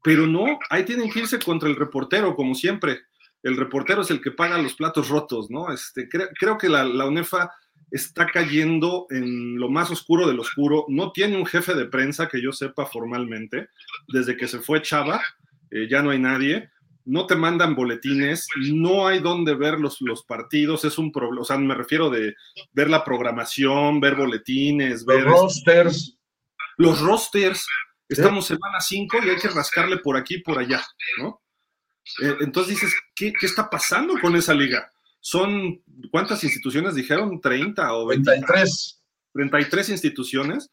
Pero 0.02 0.26
no, 0.26 0.58
ahí 0.70 0.84
tienen 0.84 1.10
que 1.10 1.20
irse 1.20 1.38
contra 1.38 1.68
el 1.68 1.76
reportero, 1.76 2.34
como 2.34 2.54
siempre. 2.54 3.00
El 3.42 3.56
reportero 3.56 4.02
es 4.02 4.10
el 4.10 4.22
que 4.22 4.30
paga 4.30 4.58
los 4.58 4.74
platos 4.74 5.08
rotos, 5.08 5.50
¿no? 5.50 5.72
Este, 5.72 6.08
creo 6.08 6.56
que 6.56 6.68
la 6.68 7.06
UNEFA 7.06 7.50
está 7.90 8.26
cayendo 8.26 9.06
en 9.10 9.58
lo 9.58 9.68
más 9.68 9.90
oscuro 9.90 10.26
del 10.26 10.40
oscuro. 10.40 10.84
No 10.88 11.12
tiene 11.12 11.36
un 11.36 11.46
jefe 11.46 11.74
de 11.74 11.86
prensa 11.86 12.28
que 12.28 12.42
yo 12.42 12.52
sepa 12.52 12.86
formalmente. 12.86 13.68
Desde 14.08 14.36
que 14.36 14.48
se 14.48 14.60
fue 14.60 14.82
Chava, 14.82 15.22
eh, 15.70 15.88
ya 15.90 16.02
no 16.02 16.10
hay 16.10 16.18
nadie. 16.18 16.70
No 17.04 17.26
te 17.26 17.34
mandan 17.34 17.74
boletines, 17.74 18.46
no 18.56 19.06
hay 19.06 19.20
dónde 19.20 19.54
ver 19.54 19.80
los, 19.80 20.00
los 20.00 20.22
partidos, 20.22 20.84
es 20.84 20.98
un 20.98 21.10
problema, 21.10 21.40
o 21.40 21.44
sea, 21.44 21.56
me 21.56 21.74
refiero 21.74 22.10
de 22.10 22.34
ver 22.72 22.90
la 22.90 23.02
programación, 23.02 24.00
ver 24.00 24.14
boletines, 24.14 25.06
ver... 25.06 25.24
Los 25.24 25.40
rosters. 25.40 26.18
Los 26.76 27.00
rosters. 27.00 27.66
Estamos 28.06 28.46
semana 28.46 28.80
5 28.80 29.18
y 29.24 29.30
hay 29.30 29.36
que 29.36 29.48
rascarle 29.48 29.96
por 29.96 30.16
aquí 30.16 30.36
y 30.36 30.42
por 30.42 30.58
allá, 30.58 30.84
¿no? 31.18 31.40
Eh, 32.22 32.36
entonces 32.40 32.74
dices, 32.74 32.94
¿qué, 33.14 33.32
¿qué 33.32 33.46
está 33.46 33.70
pasando 33.70 34.14
con 34.20 34.36
esa 34.36 34.52
liga? 34.52 34.90
Son, 35.20 35.82
¿cuántas 36.10 36.42
instituciones 36.44 36.94
dijeron? 36.94 37.40
¿30 37.40 37.88
o 37.92 38.06
23? 38.06 39.02
33 39.32 39.88
instituciones 39.90 40.70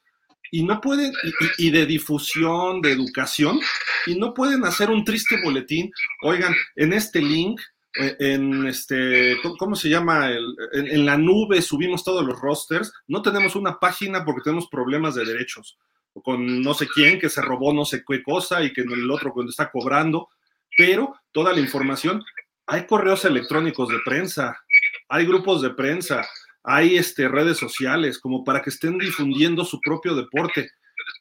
y 0.51 0.63
no 0.63 0.79
pueden, 0.79 1.11
y, 1.57 1.69
de 1.69 1.85
difusión, 1.85 2.81
de 2.81 2.91
educación, 2.91 3.59
y 4.05 4.15
no 4.15 4.33
pueden 4.33 4.63
hacer 4.63 4.89
un 4.89 5.03
triste 5.03 5.41
boletín. 5.43 5.91
Oigan, 6.23 6.55
en 6.75 6.93
este 6.93 7.21
link 7.21 7.59
en 7.97 8.67
este, 8.67 9.37
¿cómo 9.57 9.75
se 9.75 9.89
llama? 9.89 10.29
en, 10.73 11.05
la 11.05 11.17
nube 11.17 11.61
subimos 11.61 12.03
todos 12.03 12.25
los 12.25 12.39
rosters. 12.39 12.93
No 13.07 13.21
tenemos 13.21 13.55
una 13.55 13.79
página 13.79 14.23
porque 14.23 14.41
tenemos 14.43 14.67
problemas 14.67 15.15
de 15.15 15.25
derechos. 15.25 15.77
Con 16.23 16.61
no 16.61 16.73
sé 16.73 16.87
quién 16.87 17.19
que 17.19 17.29
se 17.29 17.41
robó 17.41 17.73
no 17.73 17.85
sé 17.85 18.03
qué 18.07 18.23
cosa 18.23 18.63
y 18.63 18.73
que 18.73 18.81
el 18.81 19.09
otro 19.09 19.33
cuando 19.33 19.49
está 19.49 19.71
cobrando. 19.71 20.29
Pero 20.77 21.15
toda 21.31 21.53
la 21.53 21.59
información, 21.59 22.23
hay 22.67 22.85
correos 22.85 23.23
electrónicos 23.25 23.87
de 23.89 23.99
prensa, 24.03 24.59
hay 25.07 25.25
grupos 25.25 25.61
de 25.61 25.69
prensa, 25.71 26.27
hay 26.63 26.97
este, 26.97 27.29
redes 27.29 27.57
sociales 27.57 28.19
como 28.19 28.43
para 28.43 28.61
que 28.61 28.69
estén 28.69 28.97
difundiendo 28.97 29.63
su 29.63 29.79
propio 29.79 30.15
deporte. 30.15 30.69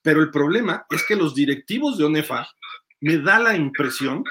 Pero 0.02 0.20
el 0.20 0.30
problema 0.32 0.84
es 0.90 1.04
que 1.04 1.14
los 1.14 1.34
directivos 1.34 1.96
de 1.96 2.04
ONEFA 2.04 2.48
me 3.00 3.18
da 3.18 3.38
la 3.38 3.56
impresión 3.56 4.24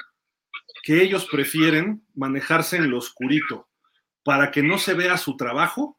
que 0.83 1.01
ellos 1.01 1.27
prefieren 1.31 2.05
manejarse 2.15 2.77
en 2.77 2.91
lo 2.91 2.97
oscurito 2.97 3.69
para 4.23 4.51
que 4.51 4.61
no 4.61 4.77
se 4.77 4.93
vea 4.93 5.17
su 5.17 5.37
trabajo, 5.37 5.97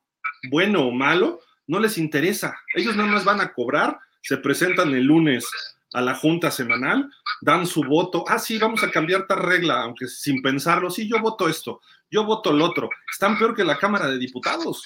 bueno 0.51 0.83
o 0.83 0.93
malo, 0.93 1.41
no 1.67 1.81
les 1.81 1.97
interesa. 1.97 2.59
Ellos 2.75 2.95
nada 2.95 3.11
más 3.11 3.25
van 3.25 3.41
a 3.41 3.53
cobrar, 3.55 3.99
se 4.21 4.37
presentan 4.37 4.95
el 4.95 5.05
lunes 5.05 5.49
a 5.97 6.01
la 6.01 6.15
junta 6.15 6.51
semanal, 6.51 7.11
dan 7.41 7.67
su 7.67 7.83
voto, 7.83 8.25
ah, 8.29 8.39
sí, 8.39 8.59
vamos 8.59 8.83
a 8.83 8.91
cambiar 8.91 9.27
tal 9.27 9.39
regla, 9.39 9.83
aunque 9.83 10.07
sin 10.07 10.43
pensarlo, 10.43 10.91
sí, 10.91 11.09
yo 11.09 11.21
voto 11.21 11.49
esto, 11.49 11.81
yo 12.11 12.25
voto 12.25 12.51
el 12.51 12.61
otro. 12.61 12.91
Están 13.11 13.39
peor 13.39 13.55
que 13.55 13.65
la 13.65 13.79
Cámara 13.79 14.09
de 14.09 14.19
Diputados. 14.19 14.85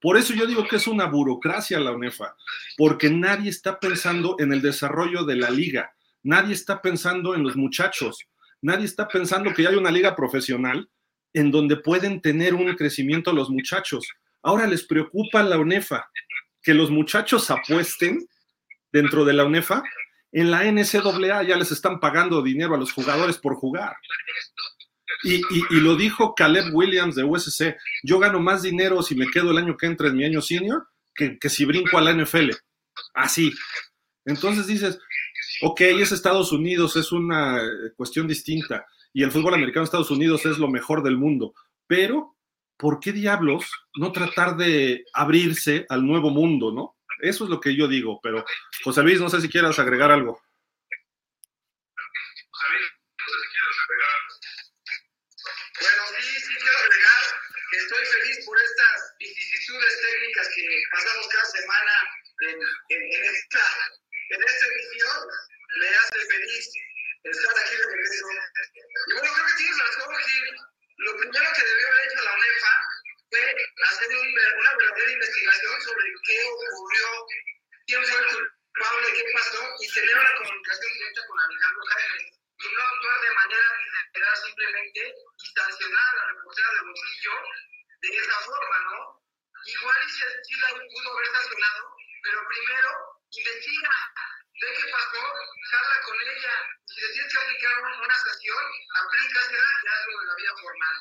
Por 0.00 0.16
eso 0.16 0.34
yo 0.34 0.46
digo 0.46 0.66
que 0.68 0.76
es 0.76 0.86
una 0.86 1.06
burocracia 1.06 1.80
la 1.80 1.92
UNEFA, 1.92 2.36
porque 2.76 3.10
nadie 3.10 3.50
está 3.50 3.80
pensando 3.80 4.36
en 4.38 4.52
el 4.52 4.62
desarrollo 4.62 5.24
de 5.24 5.36
la 5.36 5.50
liga, 5.50 5.92
nadie 6.22 6.54
está 6.54 6.80
pensando 6.80 7.34
en 7.34 7.42
los 7.42 7.56
muchachos 7.56 8.26
nadie 8.62 8.86
está 8.86 9.06
pensando 9.06 9.52
que 9.54 9.66
hay 9.66 9.76
una 9.76 9.90
liga 9.90 10.16
profesional 10.16 10.88
en 11.32 11.50
donde 11.50 11.76
pueden 11.76 12.20
tener 12.20 12.54
un 12.54 12.74
crecimiento 12.74 13.32
los 13.32 13.50
muchachos. 13.50 14.08
Ahora 14.42 14.66
les 14.66 14.84
preocupa 14.84 15.42
la 15.42 15.58
UNEFA, 15.58 16.10
que 16.62 16.74
los 16.74 16.90
muchachos 16.90 17.50
apuesten 17.50 18.26
dentro 18.90 19.24
de 19.24 19.34
la 19.34 19.44
UNEFA. 19.44 19.82
En 20.32 20.50
la 20.50 20.64
NCAA 20.64 21.44
ya 21.44 21.56
les 21.56 21.72
están 21.72 22.00
pagando 22.00 22.42
dinero 22.42 22.74
a 22.74 22.78
los 22.78 22.92
jugadores 22.92 23.38
por 23.38 23.54
jugar. 23.54 23.96
Y, 25.22 25.40
lo 25.80 25.96
dijo 25.96 26.34
Caleb 26.34 26.74
Williams 26.74 27.14
de 27.14 27.24
USC, 27.24 27.76
yo 28.02 28.18
gano 28.18 28.38
más 28.38 28.62
dinero 28.62 29.02
si 29.02 29.14
me 29.14 29.30
quedo 29.30 29.50
el 29.50 29.58
año 29.58 29.76
que 29.76 29.86
entra 29.86 30.08
en 30.08 30.16
mi 30.16 30.24
año 30.24 30.42
senior 30.42 30.88
que, 31.14 31.38
que 31.38 31.48
si 31.48 31.64
brinco 31.64 31.98
a 31.98 32.02
la 32.02 32.12
NFL. 32.12 32.50
Así. 33.14 33.52
Entonces 34.24 34.66
dices, 34.66 34.98
ok, 35.62 35.80
es 35.82 36.12
Estados 36.12 36.52
Unidos, 36.52 36.96
es 36.96 37.12
una 37.12 37.58
eh, 37.58 37.92
cuestión 37.96 38.26
distinta, 38.26 38.84
y 39.12 39.22
el 39.22 39.30
fútbol 39.30 39.54
americano 39.54 39.82
de 39.82 39.86
Estados 39.86 40.10
Unidos 40.10 40.44
es 40.46 40.58
lo 40.58 40.68
mejor 40.68 41.02
del 41.02 41.16
mundo, 41.16 41.54
pero 41.86 42.36
¿por 42.76 43.00
qué 43.00 43.12
diablos 43.12 43.64
no 43.96 44.12
tratar 44.12 44.56
de 44.56 45.04
abrirse 45.14 45.86
al 45.88 46.06
nuevo 46.06 46.30
mundo, 46.30 46.72
no? 46.72 46.95
Eso 47.20 47.44
es 47.44 47.50
lo 47.50 47.60
que 47.60 47.74
yo 47.74 47.88
digo, 47.88 48.20
pero 48.22 48.44
José 48.84 49.02
Luis, 49.02 49.20
no 49.20 49.28
sé 49.28 49.40
si 49.40 49.48
quieras 49.48 49.78
agregar 49.78 50.10
algo. 50.10 50.42
Bueno, 55.80 56.02
sí, 56.18 56.40
sí 56.40 56.54
quiero 56.56 56.78
agregar 56.78 57.22
que 57.70 57.76
estoy 57.76 58.04
feliz 58.06 58.46
por 58.46 58.60
estas 58.60 59.14
vicisitudes 59.18 60.00
técnicas 60.00 60.48
que 60.54 60.82
pasamos 60.92 61.28
cada 61.28 61.44
semana 61.44 61.92
en, 62.48 62.60
en 62.88 63.24
esta 63.24 63.62
en 64.30 64.42
esta 64.42 64.66
edición 64.66 65.28
me 65.80 65.88
hace 65.88 66.18
feliz 66.26 66.70
estar 67.22 67.58
aquí 67.58 67.76
de 67.76 67.86
regreso. 67.86 68.26
Y 69.06 69.12
bueno, 69.12 69.32
creo 69.34 69.46
que 69.46 69.54
tienes 69.56 69.78
razón, 69.78 70.14
Gil. 70.24 70.56
Lo 70.98 71.16
primero 71.18 71.46
que 71.54 71.62
debió 71.62 71.88
haber 71.88 72.06
hecho 72.06 72.24
la 72.24 72.34
UNEFA 72.34 72.74
fue 73.30 73.54
hacer 73.84 74.08
una 74.16 74.76
verdadera 74.76 75.10
investigación 75.10 75.80
sobre 75.82 76.04
qué 76.24 76.44
ocurrió, 76.44 77.06
quién 77.86 78.04
fue 78.04 78.18
el 78.18 78.26
culpable, 78.26 79.12
qué 79.14 79.24
pasó, 79.32 79.62
y 79.80 79.92
tener 79.92 80.18
una 80.18 80.34
comunicación 80.36 80.92
directa 80.92 81.26
con 81.26 81.40
Alejandro 81.40 81.82
Jaime. 81.86 82.32
Y 82.58 82.68
no 82.72 82.80
actuar 82.80 83.20
de 83.20 83.34
manera 83.34 83.68
literal 84.06 84.36
simplemente 84.36 85.14
y 85.42 85.46
sancionar 85.60 86.08
a 86.08 86.16
la 86.16 86.24
reportera 86.32 86.70
de 86.72 86.82
bolsillo 86.82 87.32
de 88.00 88.16
esa 88.16 88.38
forma, 88.40 88.78
¿no? 88.90 89.22
Igual 89.66 89.96
y 90.06 90.10
si, 90.10 90.60
la 90.60 90.68
pudo 90.68 91.12
haber 91.12 91.26
sancionado, 91.26 91.96
pero 92.22 92.48
primero 92.48 92.90
investiga, 93.30 93.90
ve 94.62 94.74
qué 94.78 94.90
pasó, 94.90 95.20
habla 95.20 96.00
con 96.02 96.16
ella. 96.20 96.52
Si 96.86 97.00
le 97.00 97.12
tienes 97.12 97.36
aplicar 97.36 97.80
una 97.82 98.14
sanción, 98.14 98.64
aplícasela 98.94 99.70
y 99.82 99.86
hazlo 99.88 100.20
de 100.20 100.26
la 100.26 100.34
vía 100.36 100.52
formal. 100.62 100.96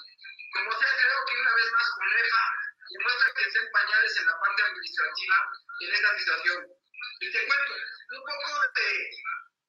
Como 0.55 0.71
sea, 0.71 0.91
creo 0.95 1.25
que 1.27 1.41
una 1.41 1.53
vez 1.53 1.71
más 1.73 1.87
con 1.99 2.07
EFA 2.15 2.43
demuestra 2.89 3.33
que 3.35 3.43
estén 3.43 3.71
pañales 3.71 4.17
en 4.17 4.25
la 4.25 4.39
parte 4.39 4.63
administrativa 4.63 5.37
en 5.81 5.93
esta 5.93 6.17
situación. 6.17 6.59
Y 7.19 7.31
te 7.31 7.45
cuento 7.45 7.73
un 7.75 8.23
poco 8.23 8.51
de, 8.75 8.87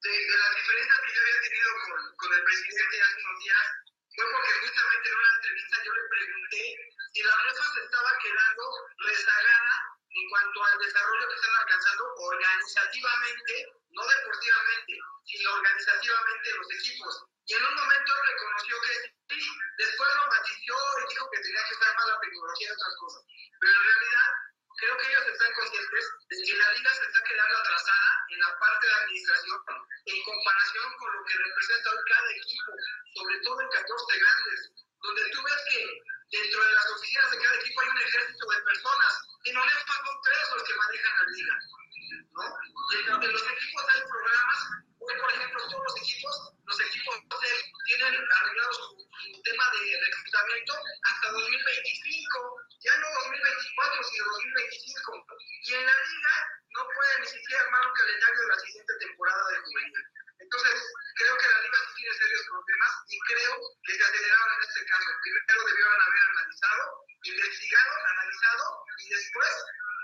de, 0.07 0.11
de 0.31 0.39
las 0.39 0.55
diferencias 0.55 0.99
que 1.03 1.13
yo 1.13 1.21
había 1.23 1.41
tenido 1.43 1.71
con, 1.83 2.17
con 2.17 2.35
el 2.35 2.45
presidente 2.45 3.03
hace 3.03 3.23
unos 3.27 3.39
días 3.43 3.67
fue 4.15 4.25
porque 4.31 4.53
justamente 4.63 5.09
en 5.11 5.19
una 5.19 5.35
entrevista 5.37 5.85
yo 5.85 5.93
le 5.93 6.09
pregunté 6.09 6.63
si 7.13 7.23
la 7.23 7.35
UNEFA 7.37 7.65
se 7.75 7.81
estaba 7.83 8.11
quedando 8.23 8.65
rezagada 8.97 9.75
en 10.09 10.29
cuanto 10.31 10.65
al 10.65 10.79
desarrollo 10.79 11.29
que 11.29 11.35
están 11.35 11.57
alcanzando 11.57 12.15
organizativamente, 12.15 13.55
no 13.91 14.03
deportivamente, 14.07 14.93
sino 15.27 15.53
organizativamente 15.53 16.55
los 16.55 16.71
equipos. 16.79 17.36
Y 17.47 17.55
en 17.55 17.63
un 17.63 17.75
momento 17.75 18.13
reconoció 18.27 18.75
que 18.83 18.95
sí, 19.31 19.41
después 19.79 20.09
lo 20.17 20.27
matizó 20.27 20.79
y 20.99 21.09
dijo 21.15 21.31
que 21.31 21.41
tenía 21.47 21.63
que 21.63 21.75
estar 21.75 21.95
más 21.95 22.07
la 22.07 22.21
tecnología 22.21 22.69
y 22.69 22.75
otras 22.75 22.95
cosas. 22.99 23.23
Pero 23.61 23.73
en 23.73 23.85
realidad, 23.87 24.29
creo 24.77 24.97
que 24.99 25.07
ellos 25.07 25.27
están 25.31 25.53
conscientes 25.55 26.05
de 26.27 26.37
que 26.43 26.57
la 26.59 26.73
liga 26.73 26.91
se 26.91 27.05
está 27.07 27.23
quedando 27.23 27.57
atrasada 27.59 28.11
en 28.31 28.41
la 28.41 28.59
parte 28.59 28.87
de 28.87 28.95
administración 28.95 29.59
en 30.07 30.23
comparación 30.23 30.97
con 30.99 31.13
lo 31.15 31.25
que 31.25 31.39
representa 31.39 31.91
hoy 31.91 32.03
cada 32.11 32.31
equipo, 32.31 32.73
sobre 33.15 33.39
todo 33.41 33.61
en 33.61 33.71
14 33.71 34.19
grandes, 34.19 34.61
donde 35.03 35.31
tú 35.31 35.43
ves 35.43 35.63
que 35.71 35.83
dentro 36.31 36.65
de 36.67 36.73
las 36.73 36.91
oficinas 36.91 37.31
de 37.31 37.43
cada 37.43 37.57
equipo 37.57 37.81
hay 37.81 37.89
un 37.89 37.99
ejército 37.99 38.47
de 38.51 38.63
personas 38.63 39.13
y 39.47 39.53
no 39.53 39.65
les 39.65 39.75
son 39.87 40.21
tres 40.27 40.43
los 40.55 40.63
que 40.65 40.75
manejan 40.75 41.15
la 41.15 41.31
liga. 41.31 41.55
¿no? 42.35 42.45
Dentro 42.91 43.19
de 43.19 43.29
los 43.31 43.43
equipos 43.47 43.85
hay 43.95 44.01
programas, 44.03 44.59
hoy 44.99 45.15
por 45.23 45.31
ejemplo 45.31 45.69
todos 45.71 45.85
los 45.87 45.97
equipos, 46.03 46.35
los 46.67 46.81
equipos 46.81 47.15
tienen 47.87 48.15
arreglado 48.15 48.73
su, 48.73 49.07
tema 49.47 49.65
de 49.71 50.01
reclutamiento 50.03 50.75
hasta 50.75 51.31
2025, 51.31 52.67
ya 52.83 52.97
no 52.99 53.07
2024, 53.23 54.03
sino 54.03 54.25
2025. 54.27 55.27
Y 55.63 55.75
en 55.75 55.87
la 55.87 55.95
liga 55.95 56.35
no 56.75 56.89
pueden 56.91 57.21
ni 57.23 57.27
siquiera 57.27 57.63
armar 57.63 57.87
un 57.87 57.95
calendario 57.95 58.41
de 58.41 58.49
la 58.49 58.59
siguiente 58.59 58.93
temporada 58.99 59.51
de 59.51 59.59
juvenil. 59.63 60.05
Entonces, 60.47 60.79
creo 61.19 61.35
que 61.39 61.49
la 61.51 61.59
liga 61.59 61.79
tiene 61.97 62.15
serios 62.15 62.43
problemas 62.47 62.93
y 63.11 63.19
creo 63.27 63.53
que 63.83 63.93
se 63.99 64.03
aceleraron 64.07 64.51
en 64.55 64.63
este 64.63 64.83
caso. 64.87 65.09
Primero 65.27 65.59
debieron 65.67 65.99
haber 66.07 66.23
analizado, 66.23 66.83
investigado, 67.27 67.93
analizado 68.15 68.65
y 69.03 69.07
después 69.11 69.53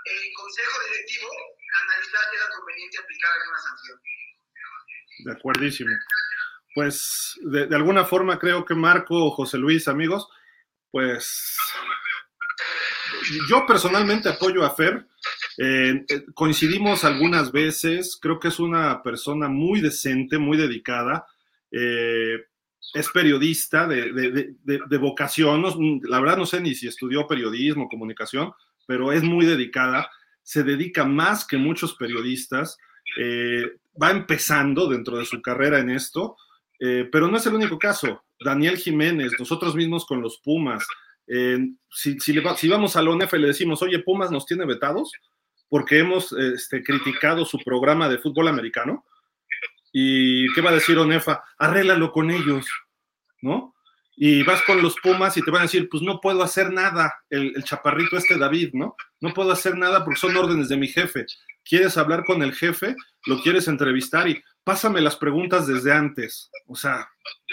el 0.03 0.33
consejo 0.35 0.75
directivo 0.83 1.29
analizar 1.79 2.21
si 2.27 2.35
era 2.35 2.49
conveniente 2.51 2.97
aplicar 2.99 3.31
alguna 3.39 3.59
sanción. 3.59 3.97
De 5.23 5.31
acuerdísimo. 5.31 5.95
Pues 6.75 7.39
de, 7.39 7.67
de 7.67 7.75
alguna 7.75 8.03
forma 8.03 8.37
creo 8.37 8.65
que 8.65 8.75
Marco, 8.75 9.31
José 9.31 9.57
Luis, 9.57 9.87
amigos, 9.87 10.27
pues 10.91 11.55
yo 13.49 13.65
personalmente 13.65 14.29
apoyo 14.29 14.63
a 14.63 14.75
Fer. 14.75 15.05
Eh, 15.57 16.05
eh, 16.07 16.25
coincidimos 16.33 17.03
algunas 17.03 17.51
veces, 17.51 18.17
creo 18.21 18.39
que 18.39 18.49
es 18.49 18.59
una 18.59 19.01
persona 19.03 19.47
muy 19.47 19.81
decente, 19.81 20.37
muy 20.37 20.57
dedicada. 20.57 21.25
Eh, 21.71 22.45
es 22.93 23.09
periodista 23.09 23.87
de, 23.87 24.11
de, 24.11 24.55
de, 24.63 24.97
vocación, 24.97 25.63
la 26.03 26.19
verdad 26.19 26.37
no 26.37 26.45
sé 26.45 26.61
ni 26.61 26.75
si 26.75 26.87
estudió 26.87 27.25
periodismo, 27.25 27.89
comunicación, 27.89 28.51
pero 28.85 29.11
es 29.11 29.23
muy 29.23 29.47
dedicada, 29.47 30.11
se 30.43 30.63
dedica 30.63 31.03
más 31.03 31.47
que 31.47 31.57
muchos 31.57 31.95
periodistas, 31.95 32.77
va 33.99 34.11
empezando 34.11 34.87
dentro 34.87 35.17
de 35.17 35.25
su 35.25 35.41
carrera 35.41 35.79
en 35.79 35.89
esto, 35.89 36.35
pero 36.77 37.27
no 37.27 37.37
es 37.37 37.45
el 37.47 37.55
único 37.55 37.79
caso. 37.79 38.23
Daniel 38.39 38.77
Jiménez, 38.77 39.31
nosotros 39.39 39.73
mismos 39.73 40.05
con 40.05 40.21
los 40.21 40.37
Pumas, 40.37 40.85
eh, 41.27 41.59
si, 41.89 42.67
vamos 42.67 42.95
a 42.95 43.01
la 43.01 43.09
ONEF 43.11 43.33
y 43.33 43.39
le 43.39 43.47
decimos, 43.47 43.81
oye, 43.81 43.99
Pumas 43.99 44.31
nos 44.31 44.45
tiene 44.45 44.65
vetados 44.65 45.11
porque 45.69 45.99
hemos 45.99 46.31
este, 46.33 46.83
criticado 46.83 47.45
su 47.45 47.57
programa 47.59 48.07
de 48.07 48.19
fútbol 48.19 48.47
americano, 48.47 49.05
¿y 49.91 50.51
qué 50.53 50.61
va 50.61 50.69
a 50.69 50.75
decir 50.75 50.97
ONEFA? 50.97 51.43
Arréglalo 51.57 52.11
con 52.11 52.29
ellos, 52.29 52.67
¿no? 53.41 53.73
y 54.15 54.43
vas 54.43 54.61
con 54.63 54.81
los 54.81 54.95
Pumas 55.01 55.35
y 55.37 55.41
te 55.41 55.51
van 55.51 55.61
a 55.61 55.63
decir, 55.63 55.89
pues 55.89 56.03
no 56.03 56.19
puedo 56.21 56.43
hacer 56.43 56.71
nada, 56.71 57.13
el, 57.29 57.63
chaparrito 57.63 58.17
este 58.17 58.37
David, 58.37 58.71
¿no? 58.73 58.95
No 59.19 59.33
puedo 59.33 59.51
hacer 59.51 59.77
nada 59.77 60.03
porque 60.03 60.19
son 60.19 60.37
órdenes 60.37 60.69
de 60.69 60.77
mi 60.77 60.87
jefe. 60.87 61.25
¿Quieres 61.63 61.97
hablar 61.97 62.23
con 62.25 62.43
el 62.43 62.53
jefe? 62.53 62.95
¿Lo 63.25 63.41
quieres 63.41 63.67
entrevistar? 63.67 64.27
Y 64.27 64.43
pásame 64.63 65.01
las 65.01 65.15
preguntas 65.15 65.65
desde 65.65 65.93
antes. 65.93 66.51
O 66.67 66.75
sea, 66.75 67.07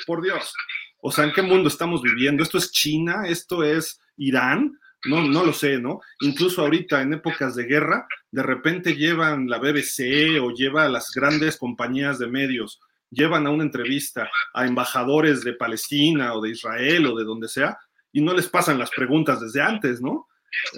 por 0.06 0.22
Dios. 0.22 0.52
O 1.01 1.11
sea, 1.11 1.25
¿en 1.25 1.33
qué 1.33 1.43
mundo 1.43 1.69
estamos 1.69 2.03
viviendo? 2.03 2.43
¿Esto 2.43 2.59
es 2.59 2.71
China? 2.71 3.23
¿Esto 3.27 3.65
es 3.65 4.01
Irán? 4.17 4.79
No, 5.07 5.23
no 5.23 5.45
lo 5.45 5.53
sé, 5.53 5.79
¿no? 5.79 6.01
Incluso 6.21 6.61
ahorita 6.61 7.01
en 7.01 7.15
épocas 7.15 7.55
de 7.55 7.65
guerra, 7.65 8.07
de 8.31 8.43
repente 8.43 8.95
llevan 8.95 9.49
la 9.49 9.59
BBC 9.59 10.39
o 10.43 10.51
lleva 10.51 10.85
a 10.85 10.89
las 10.91 11.11
grandes 11.15 11.57
compañías 11.57 12.19
de 12.19 12.27
medios, 12.27 12.81
llevan 13.11 13.47
a 13.47 13.51
una 13.51 13.65
entrevista 13.65 14.31
a 14.53 14.67
embajadores 14.67 15.43
de 15.43 15.55
Palestina 15.55 16.35
o 16.35 16.43
de 16.43 16.51
Israel 16.51 17.07
o 17.07 17.17
de 17.17 17.25
donde 17.25 17.49
sea, 17.49 17.79
y 18.13 18.21
no 18.21 18.35
les 18.35 18.49
pasan 18.49 18.79
las 18.79 18.91
preguntas 18.91 19.41
desde 19.41 19.63
antes, 19.63 20.03
¿no? 20.03 20.29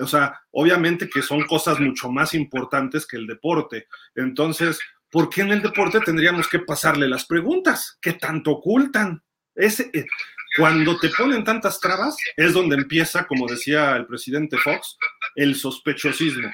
O 0.00 0.06
sea, 0.06 0.40
obviamente 0.52 1.08
que 1.08 1.22
son 1.22 1.44
cosas 1.44 1.80
mucho 1.80 2.10
más 2.10 2.34
importantes 2.34 3.06
que 3.06 3.16
el 3.16 3.26
deporte. 3.26 3.88
Entonces, 4.14 4.78
¿por 5.10 5.30
qué 5.30 5.40
en 5.40 5.50
el 5.52 5.62
deporte 5.62 5.98
tendríamos 6.00 6.46
que 6.46 6.60
pasarle 6.60 7.08
las 7.08 7.24
preguntas? 7.24 7.98
¿Qué 8.00 8.12
tanto 8.12 8.52
ocultan? 8.52 9.22
Ese, 9.54 9.90
eh, 9.92 10.06
cuando 10.56 10.98
te 10.98 11.08
ponen 11.10 11.44
tantas 11.44 11.80
trabas, 11.80 12.16
es 12.36 12.52
donde 12.52 12.76
empieza, 12.76 13.26
como 13.26 13.46
decía 13.46 13.96
el 13.96 14.06
presidente 14.06 14.56
Fox, 14.58 14.96
el 15.34 15.54
sospechosismo. 15.54 16.50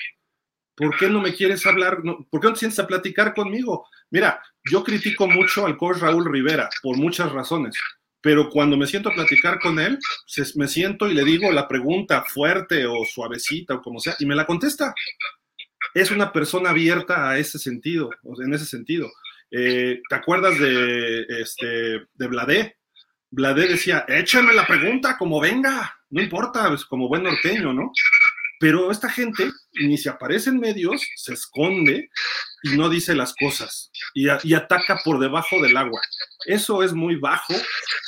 ¿Por 0.75 0.97
qué 0.97 1.09
no 1.09 1.21
me 1.21 1.35
quieres 1.35 1.67
hablar? 1.67 1.99
¿Por 2.31 2.41
qué 2.41 2.47
no 2.47 2.53
te 2.53 2.61
sientes 2.61 2.79
a 2.79 2.87
platicar 2.87 3.35
conmigo? 3.35 3.87
Mira, 4.11 4.41
yo 4.71 4.85
critico 4.85 5.27
mucho 5.27 5.67
al 5.67 5.77
coach 5.77 5.99
Raúl 5.99 6.31
Rivera 6.31 6.69
por 6.83 6.97
muchas 6.97 7.33
razones 7.33 7.77
pero 8.21 8.51
cuando 8.51 8.77
me 8.77 8.87
siento 8.87 9.11
a 9.11 9.15
platicar 9.15 9.61
con 9.61 9.79
él, 9.79 9.99
me 10.57 10.69
siento 10.69 11.09
y 11.09 11.15
le 11.15 11.25
digo 11.25 11.53
la 11.53 11.69
pregunta 11.69 12.25
fuerte 12.25 12.87
o 12.87 13.05
suavecita 13.05 13.75
o 13.75 13.83
como 13.83 14.01
sea, 14.01 14.17
y 14.19 14.27
me 14.27 14.35
la 14.35 14.47
contesta. 14.47 14.95
Es 15.95 16.11
una 16.11 16.33
persona 16.33 16.71
abierta 16.71 17.31
a 17.31 17.39
ese 17.39 17.59
sentido, 17.59 18.11
en 18.45 18.53
ese 18.53 18.67
sentido. 18.67 19.09
Eh, 19.51 20.01
¿Te 20.09 20.15
acuerdas 20.15 20.59
de, 20.59 21.25
este, 21.41 21.67
de 22.15 22.27
Bladé? 22.27 22.78
Bladé 23.31 23.69
decía, 23.69 24.05
échame 24.09 24.55
la 24.55 24.67
pregunta 24.67 25.19
como 25.19 25.41
venga, 25.41 25.99
no 26.11 26.23
importa, 26.23 26.73
es 26.73 26.85
como 26.85 27.09
buen 27.09 27.25
norteño, 27.25 27.73
¿no? 27.73 27.93
Pero 28.61 28.91
esta 28.91 29.09
gente 29.09 29.53
ni 29.75 29.97
se 29.99 30.09
aparece 30.09 30.51
en 30.51 30.59
medios, 30.59 31.07
se 31.17 31.35
esconde 31.35 32.11
y 32.65 32.77
no 32.77 32.89
dice 32.89 33.15
las 33.15 33.35
cosas 33.35 33.93
y, 34.15 34.29
ataca 34.55 34.99
por 35.05 35.21
debajo 35.21 35.63
del 35.63 35.77
agua. 35.77 36.01
Eso 36.45 36.83
es 36.83 36.93
muy 36.93 37.17
bajo, 37.17 37.55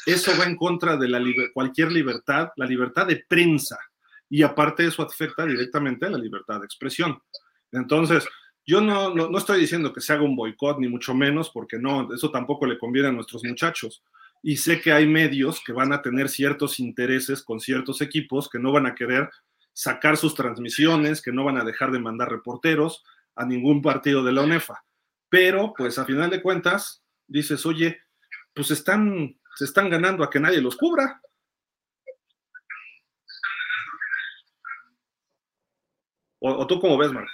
eso 0.07 0.33
va 0.39 0.45
en 0.45 0.57
contra 0.57 0.97
de 0.97 1.51
cualquier 1.55 1.93
libertad, 1.93 2.49
la 2.57 2.67
libertad 2.67 3.07
de 3.07 3.25
prensa. 3.29 3.79
Y 4.29 4.43
aparte 4.43 4.87
eso 4.87 5.03
afecta 5.03 5.45
directamente 5.45 6.07
a 6.07 6.11
la 6.11 6.19
libertad 6.19 6.61
de 6.61 6.67
expresión. 6.67 7.21
Entonces, 7.73 8.27
yo 8.67 8.81
no 8.81 9.39
estoy 9.39 9.61
diciendo 9.61 9.93
que 9.93 10.01
se 10.01 10.13
haga 10.13 10.23
un 10.23 10.37
boicot, 10.37 10.79
ni 10.79 10.89
mucho 10.89 11.15
menos, 11.15 11.51
porque 11.51 11.79
no, 11.79 12.13
eso 12.13 12.31
tampoco 12.31 12.67
le 12.67 12.79
conviene 12.79 13.09
a 13.09 13.13
nuestros 13.13 13.45
muchachos. 13.45 14.03
Y 14.43 14.57
sé 14.57 14.81
que 14.81 14.93
hay 14.93 15.07
medios 15.07 15.63
que 15.65 15.73
van 15.73 15.93
a 15.93 16.03
tener 16.03 16.29
ciertos 16.29 16.81
intereses 16.81 17.43
con 17.43 17.61
ciertos 17.61 18.01
equipos 18.01 18.49
que 18.49 18.59
no 18.59 18.73
van 18.73 18.87
a 18.87 18.95
querer 18.95 19.29
sacar 19.73 20.17
sus 20.17 20.35
transmisiones, 20.35 21.23
que 21.23 21.33
no 21.33 21.45
van 21.45 21.59
a 21.59 21.65
dejar 21.65 21.91
de 21.91 21.99
mandar 21.99 22.31
reporteros 22.31 23.05
a 23.35 23.45
ningún 23.45 23.83
partido 23.83 24.23
de 24.25 24.33
la 24.33 24.43
UNEFA. 24.43 24.85
Pero, 25.29 25.73
pues 25.77 25.99
a 25.99 26.05
final 26.05 26.31
de 26.31 26.43
cuentas, 26.43 27.03
dices, 27.27 27.65
oye, 27.65 28.01
pues 28.55 28.71
están, 28.71 29.39
se 29.57 29.65
están 29.65 29.89
ganando 29.89 30.25
a 30.25 30.31
que 30.31 30.41
nadie 30.41 30.61
los 30.61 30.77
cubra. 30.77 31.21
¿O, 36.41 36.67
tú 36.67 36.81
cómo 36.81 36.97
ves, 36.97 37.13
Marco? 37.13 37.31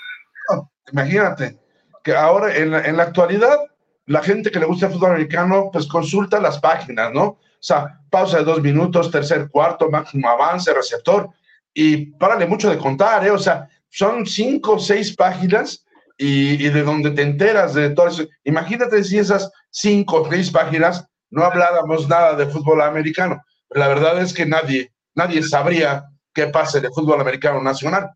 imagínate 0.93 1.59
que 2.05 2.15
ahora 2.15 2.57
en 2.57 2.71
la, 2.71 2.83
en 2.83 2.97
la 2.97 3.05
actualidad 3.05 3.59
la 4.07 4.23
gente 4.23 4.51
que 4.51 4.61
le 4.61 4.67
gusta 4.67 4.87
el 4.87 4.93
fútbol 4.93 5.13
americano 5.13 5.71
pues 5.73 5.87
consulta 5.87 6.41
las 6.41 6.59
páginas, 6.61 7.13
¿no? 7.13 7.25
O 7.25 7.39
sea, 7.61 8.01
pausa 8.11 8.39
de 8.39 8.45
dos 8.45 8.63
minutos, 8.63 9.11
tercer 9.11 9.49
cuarto, 9.51 9.91
máximo 9.91 10.29
avance, 10.29 10.73
receptor 10.73 11.29
y 11.75 12.07
párale 12.13 12.47
mucho 12.47 12.71
de 12.71 12.79
contar, 12.79 13.27
¿eh? 13.27 13.31
O 13.31 13.39
sea, 13.39 13.69
son 13.91 14.27
cinco 14.27 14.75
o 14.75 14.79
seis 14.79 15.15
páginas 15.15 15.85
y, 16.17 16.69
de 16.69 16.83
donde 16.83 17.11
te 17.11 17.23
enteras 17.23 17.75
de 17.75 17.91
todo 17.91 18.09
eso. 18.09 18.25
Imagínate 18.45 19.03
si 19.05 19.19
esas 19.19 19.51
cinco 19.71 20.23
o 20.23 20.31
seis 20.31 20.51
páginas 20.51 21.07
no 21.31 21.45
habláramos 21.45 22.09
nada 22.09 22.35
de 22.35 22.47
fútbol 22.47 22.83
americano. 22.83 23.43
La 23.71 23.89
verdad 23.89 24.21
es 24.23 24.33
que 24.33 24.47
nadie, 24.47 24.93
nadie 25.15 25.43
sabría 25.43 26.05
qué 26.33 26.47
pasa 26.47 26.81
de 26.81 26.91
fútbol 26.91 27.21
americano 27.21 27.61
nacional. 27.63 28.11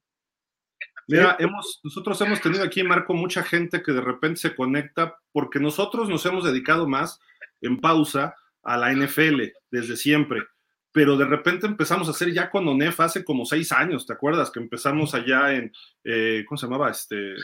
Mira, 1.10 1.36
hemos, 1.38 1.80
nosotros 1.82 2.20
hemos 2.20 2.40
tenido 2.40 2.64
aquí, 2.64 2.82
Marco, 2.82 3.14
mucha 3.14 3.42
gente 3.42 3.82
que 3.82 3.92
de 3.92 4.00
repente 4.00 4.40
se 4.40 4.54
conecta 4.54 5.16
porque 5.32 5.58
nosotros 5.58 6.08
nos 6.08 6.24
hemos 6.26 6.44
dedicado 6.44 6.86
más 6.88 7.20
en 7.60 7.80
pausa 7.80 8.34
a 8.62 8.76
la 8.76 8.92
NFL 8.92 9.42
desde 9.70 9.96
siempre 9.96 10.42
pero 10.92 11.16
de 11.16 11.24
repente 11.24 11.66
empezamos 11.66 12.08
a 12.08 12.10
hacer 12.10 12.32
ya 12.32 12.50
con 12.50 12.66
ONEF 12.66 13.00
hace 13.00 13.24
como 13.24 13.44
seis 13.44 13.72
años, 13.72 14.06
¿te 14.06 14.12
acuerdas? 14.12 14.50
Que 14.50 14.60
empezamos 14.60 15.14
allá 15.14 15.52
en, 15.52 15.72
eh, 16.04 16.44
¿cómo 16.46 16.58
se 16.58 16.66
llamaba? 16.66 16.90
Este, 16.90 17.34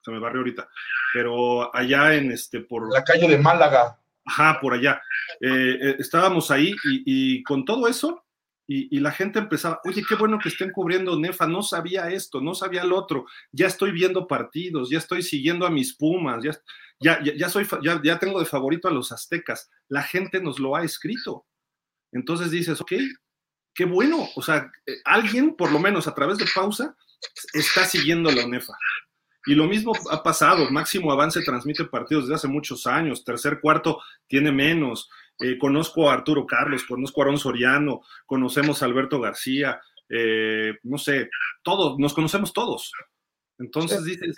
se 0.00 0.10
me 0.10 0.20
barrió 0.20 0.40
ahorita, 0.40 0.68
pero 1.12 1.74
allá 1.74 2.14
en, 2.14 2.30
este, 2.30 2.60
por... 2.60 2.92
La 2.92 3.02
calle 3.02 3.26
de 3.26 3.38
Málaga. 3.38 3.98
Ajá, 4.24 4.60
por 4.60 4.74
allá. 4.74 5.00
Eh, 5.40 5.78
eh, 5.80 5.96
estábamos 5.98 6.50
ahí 6.50 6.74
y, 6.84 7.42
con 7.42 7.64
todo 7.64 7.88
eso, 7.88 8.24
y, 8.70 9.00
la 9.00 9.12
gente 9.12 9.38
empezaba, 9.38 9.80
oye, 9.84 10.04
qué 10.06 10.14
bueno 10.14 10.38
que 10.38 10.50
estén 10.50 10.70
cubriendo 10.70 11.18
Nefa, 11.18 11.46
no 11.46 11.62
sabía 11.62 12.10
esto, 12.10 12.42
no 12.42 12.54
sabía 12.54 12.84
lo 12.84 12.98
otro, 12.98 13.24
ya 13.50 13.66
estoy 13.66 13.92
viendo 13.92 14.26
partidos, 14.26 14.90
ya 14.90 14.98
estoy 14.98 15.22
siguiendo 15.22 15.64
a 15.64 15.70
mis 15.70 15.96
Pumas, 15.96 16.44
ya, 16.44 16.52
ya, 17.00 17.18
ya, 17.22 17.48
soy, 17.48 17.66
ya, 17.82 17.98
ya 18.04 18.18
tengo 18.18 18.38
de 18.38 18.44
favorito 18.44 18.86
a 18.86 18.90
los 18.90 19.10
aztecas, 19.10 19.70
la 19.88 20.02
gente 20.02 20.42
nos 20.42 20.58
lo 20.58 20.76
ha 20.76 20.84
escrito. 20.84 21.46
Entonces 22.12 22.50
dices, 22.50 22.78
ok, 22.82 22.92
qué 23.74 23.86
bueno, 23.86 24.28
o 24.36 24.42
sea, 24.42 24.70
eh, 24.84 24.96
alguien, 25.06 25.56
por 25.56 25.72
lo 25.72 25.78
menos 25.78 26.06
a 26.06 26.14
través 26.14 26.36
de 26.36 26.46
pausa, 26.54 26.94
está 27.54 27.86
siguiendo 27.86 28.30
la 28.30 28.44
UNEFA. 28.44 28.74
Y 29.46 29.54
lo 29.54 29.66
mismo 29.66 29.92
ha 30.10 30.22
pasado, 30.22 30.70
Máximo 30.70 31.10
Avance 31.10 31.40
transmite 31.40 31.86
partidos 31.86 32.24
desde 32.24 32.34
hace 32.34 32.48
muchos 32.48 32.86
años, 32.86 33.24
tercer 33.24 33.60
cuarto 33.60 34.02
tiene 34.26 34.52
menos. 34.52 35.08
Eh, 35.40 35.56
conozco 35.58 36.10
a 36.10 36.14
Arturo 36.14 36.46
Carlos, 36.46 36.84
conozco 36.84 37.20
a 37.20 37.24
Aaron 37.24 37.38
Soriano, 37.38 38.02
conocemos 38.26 38.82
a 38.82 38.86
Alberto 38.86 39.20
García, 39.20 39.80
eh, 40.08 40.74
no 40.82 40.98
sé, 40.98 41.30
todos, 41.62 41.98
nos 41.98 42.14
conocemos 42.14 42.52
todos. 42.52 42.92
Entonces 43.58 44.04
dices, 44.04 44.36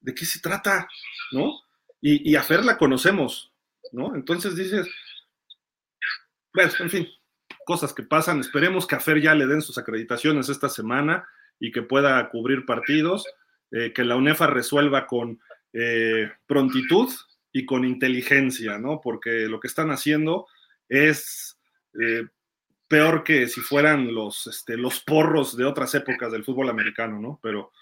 ¿de 0.00 0.14
qué 0.14 0.24
se 0.24 0.40
trata? 0.40 0.88
¿No? 1.32 1.52
Y, 2.00 2.30
y 2.30 2.36
a 2.36 2.42
Fer 2.42 2.64
la 2.64 2.78
conocemos, 2.78 3.52
¿no? 3.92 4.14
Entonces 4.14 4.54
dices, 4.54 4.86
bueno, 6.52 6.72
en 6.80 6.90
fin, 6.90 7.08
cosas 7.64 7.92
que 7.92 8.02
pasan. 8.02 8.40
Esperemos 8.40 8.86
que 8.86 8.94
a 8.96 9.00
Fer 9.00 9.20
ya 9.20 9.34
le 9.34 9.46
den 9.46 9.62
sus 9.62 9.78
acreditaciones 9.78 10.48
esta 10.48 10.68
semana 10.68 11.28
y 11.60 11.70
que 11.70 11.82
pueda 11.82 12.28
cubrir 12.30 12.64
partidos, 12.64 13.24
eh, 13.70 13.92
que 13.92 14.04
la 14.04 14.16
UNEFA 14.16 14.46
resuelva 14.46 15.06
con 15.06 15.40
eh, 15.72 16.32
prontitud 16.46 17.10
y 17.52 17.64
con 17.64 17.84
inteligencia, 17.84 18.78
¿no? 18.78 19.00
Porque 19.00 19.46
lo 19.48 19.60
que 19.60 19.68
están 19.68 19.90
haciendo 19.90 20.46
es 20.88 21.58
eh, 22.00 22.26
peor 22.86 23.24
que 23.24 23.46
si 23.48 23.60
fueran 23.60 24.14
los, 24.14 24.46
este, 24.46 24.76
los 24.76 25.00
porros 25.00 25.56
de 25.56 25.64
otras 25.64 25.94
épocas 25.94 26.32
del 26.32 26.44
fútbol 26.44 26.70
americano, 26.70 27.20
¿no? 27.20 27.38
Pero, 27.42 27.72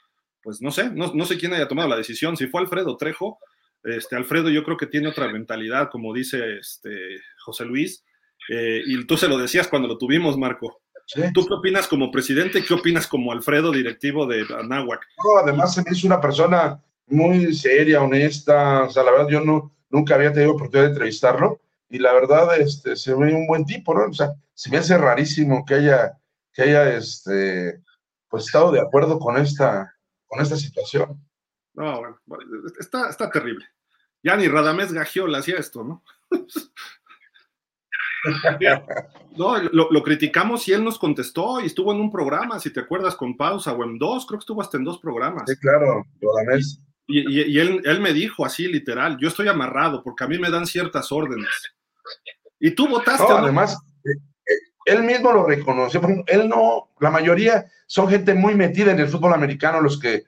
pues 0.42 0.60
no 0.62 0.70
sé, 0.70 0.90
no, 0.90 1.12
no 1.14 1.24
sé 1.24 1.38
quién 1.38 1.52
haya 1.52 1.68
tomado 1.68 1.88
la 1.88 1.96
decisión. 1.96 2.36
Si 2.36 2.46
fue 2.46 2.60
Alfredo 2.60 2.96
Trejo, 2.96 3.38
este, 3.82 4.16
Alfredo 4.16 4.50
yo 4.50 4.64
creo 4.64 4.76
que 4.76 4.86
tiene 4.86 5.08
otra 5.08 5.28
mentalidad, 5.28 5.90
como 5.90 6.12
dice 6.12 6.58
este, 6.58 7.20
José 7.44 7.64
Luis, 7.64 8.04
eh, 8.48 8.82
y 8.84 9.04
tú 9.06 9.16
se 9.16 9.28
lo 9.28 9.38
decías 9.38 9.68
cuando 9.68 9.88
lo 9.88 9.98
tuvimos, 9.98 10.36
Marco. 10.36 10.82
¿Tú 11.32 11.46
qué 11.46 11.54
opinas 11.54 11.86
como 11.86 12.10
presidente? 12.10 12.64
¿Qué 12.64 12.74
opinas 12.74 13.06
como 13.06 13.30
Alfredo, 13.30 13.70
directivo 13.70 14.26
de 14.26 14.44
Anáhuac? 14.58 15.06
además, 15.40 15.78
es 15.78 16.02
una 16.02 16.20
persona 16.20 16.82
muy 17.06 17.54
seria, 17.54 18.02
honesta. 18.02 18.84
O 18.84 18.90
sea, 18.90 19.02
la 19.02 19.12
verdad, 19.12 19.28
yo 19.28 19.40
no, 19.40 19.72
nunca 19.90 20.14
había 20.14 20.32
tenido 20.32 20.52
oportunidad 20.52 20.84
de 20.84 20.92
entrevistarlo. 20.92 21.60
Y 21.88 21.98
la 21.98 22.12
verdad, 22.12 22.58
este, 22.58 22.96
se 22.96 23.14
ve 23.14 23.32
un 23.32 23.46
buen 23.46 23.64
tipo, 23.64 23.94
¿no? 23.94 24.06
O 24.06 24.12
sea, 24.12 24.32
se 24.54 24.70
me 24.70 24.78
hace 24.78 24.98
rarísimo 24.98 25.64
que 25.64 25.74
haya, 25.74 26.18
que 26.52 26.62
haya 26.62 26.94
este, 26.96 27.82
pues, 28.28 28.46
estado 28.46 28.72
de 28.72 28.80
acuerdo 28.80 29.18
con 29.18 29.36
esta, 29.36 29.94
con 30.26 30.40
esta 30.40 30.56
situación. 30.56 31.20
No, 31.74 32.00
bueno, 32.00 32.18
está, 32.78 33.10
está 33.10 33.30
terrible. 33.30 33.66
Ya 34.22 34.36
ni 34.36 34.48
Radamés 34.48 34.92
Gagiola 34.92 35.38
hacía 35.38 35.56
esto, 35.56 35.84
¿no? 35.84 36.02
No, 39.36 39.56
lo, 39.58 40.02
criticamos 40.02 40.66
y 40.66 40.72
él 40.72 40.82
nos 40.82 40.98
contestó 40.98 41.60
y 41.60 41.66
estuvo 41.66 41.92
en 41.92 42.00
un 42.00 42.10
programa, 42.10 42.58
si 42.58 42.72
te 42.72 42.80
acuerdas, 42.80 43.14
con 43.14 43.36
pausa 43.36 43.72
o 43.72 43.84
en 43.84 43.98
dos, 43.98 44.26
creo 44.26 44.38
que 44.38 44.42
estuvo 44.42 44.60
hasta 44.60 44.78
en 44.78 44.84
dos 44.84 44.98
programas. 44.98 45.44
Sí, 45.46 45.56
claro, 45.58 46.04
Y, 47.06 47.52
y, 47.52 47.60
él, 47.60 47.80
él, 47.84 48.00
me 48.00 48.12
dijo 48.12 48.44
así, 48.44 48.66
literal, 48.66 49.16
yo 49.18 49.28
estoy 49.28 49.46
amarrado 49.48 50.02
porque 50.02 50.24
a 50.24 50.26
mí 50.26 50.38
me 50.38 50.50
dan 50.50 50.66
ciertas 50.66 51.12
órdenes. 51.12 51.48
Y 52.58 52.72
tú 52.72 52.88
votaste. 52.88 53.32
además, 53.32 53.78
eh, 54.04 54.10
eh, 54.46 54.58
él 54.86 55.04
mismo 55.04 55.32
lo 55.32 55.46
reconoció. 55.46 56.00
Él 56.26 56.48
no, 56.48 56.90
la 57.00 57.10
mayoría 57.10 57.66
son 57.86 58.08
gente 58.08 58.34
muy 58.34 58.54
metida 58.54 58.92
en 58.92 59.00
el 59.00 59.08
fútbol 59.08 59.34
americano, 59.34 59.80
los 59.80 60.00
que 60.00 60.24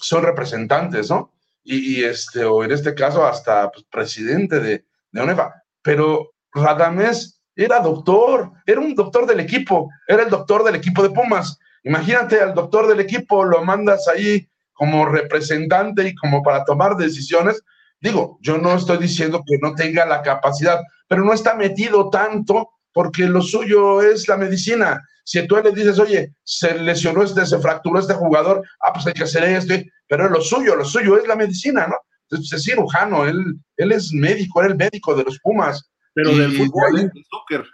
son 0.00 0.24
representantes, 0.24 1.10
¿no? 1.10 1.32
Y, 1.62 2.04
este, 2.04 2.44
o 2.44 2.62
en 2.62 2.70
este 2.70 2.94
caso, 2.94 3.26
hasta 3.26 3.70
pues, 3.70 3.84
presidente 3.90 4.60
de, 4.60 4.84
de 5.10 5.22
UNEFA. 5.22 5.52
Pero 5.82 6.34
Radamés 6.52 7.40
era 7.56 7.80
doctor, 7.80 8.52
era 8.64 8.80
un 8.80 8.94
doctor 8.94 9.26
del 9.26 9.40
equipo, 9.40 9.90
era 10.06 10.22
el 10.22 10.30
doctor 10.30 10.62
del 10.62 10.76
equipo 10.76 11.02
de 11.02 11.10
Pumas. 11.10 11.58
Imagínate 11.82 12.40
al 12.40 12.54
doctor 12.54 12.86
del 12.86 13.00
equipo, 13.00 13.44
lo 13.44 13.64
mandas 13.64 14.06
ahí 14.08 14.48
como 14.76 15.06
representante 15.06 16.06
y 16.06 16.14
como 16.14 16.42
para 16.42 16.64
tomar 16.64 16.96
decisiones. 16.96 17.62
Digo, 18.00 18.38
yo 18.42 18.58
no 18.58 18.74
estoy 18.74 18.98
diciendo 18.98 19.42
que 19.44 19.58
no 19.58 19.74
tenga 19.74 20.06
la 20.06 20.22
capacidad, 20.22 20.80
pero 21.08 21.24
no 21.24 21.32
está 21.32 21.54
metido 21.54 22.10
tanto 22.10 22.70
porque 22.92 23.26
lo 23.26 23.42
suyo 23.42 24.02
es 24.02 24.28
la 24.28 24.36
medicina. 24.36 25.02
Si 25.24 25.44
tú 25.46 25.56
le 25.56 25.72
dices, 25.72 25.98
oye, 25.98 26.34
se 26.44 26.78
lesionó 26.78 27.22
este, 27.22 27.44
se 27.44 27.58
fracturó 27.58 27.98
este 27.98 28.14
jugador, 28.14 28.62
ah, 28.80 28.92
pues 28.92 29.06
hay 29.06 29.12
que 29.14 29.24
hacer 29.24 29.44
esto, 29.44 29.74
pero 30.06 30.28
lo 30.28 30.40
suyo, 30.40 30.76
lo 30.76 30.84
suyo 30.84 31.18
es 31.18 31.26
la 31.26 31.36
medicina, 31.36 31.86
¿no? 31.86 31.96
Entonces 32.28 32.58
es 32.58 32.64
cirujano, 32.64 33.24
él, 33.24 33.58
él 33.76 33.92
es 33.92 34.12
médico, 34.12 34.60
era 34.60 34.70
el 34.70 34.76
médico 34.76 35.14
de 35.14 35.24
los 35.24 35.38
Pumas. 35.40 35.90
Pero 36.14 36.34
del 36.34 36.56
fútbol, 36.56 36.94
del 36.94 37.24
soccer, 37.28 37.66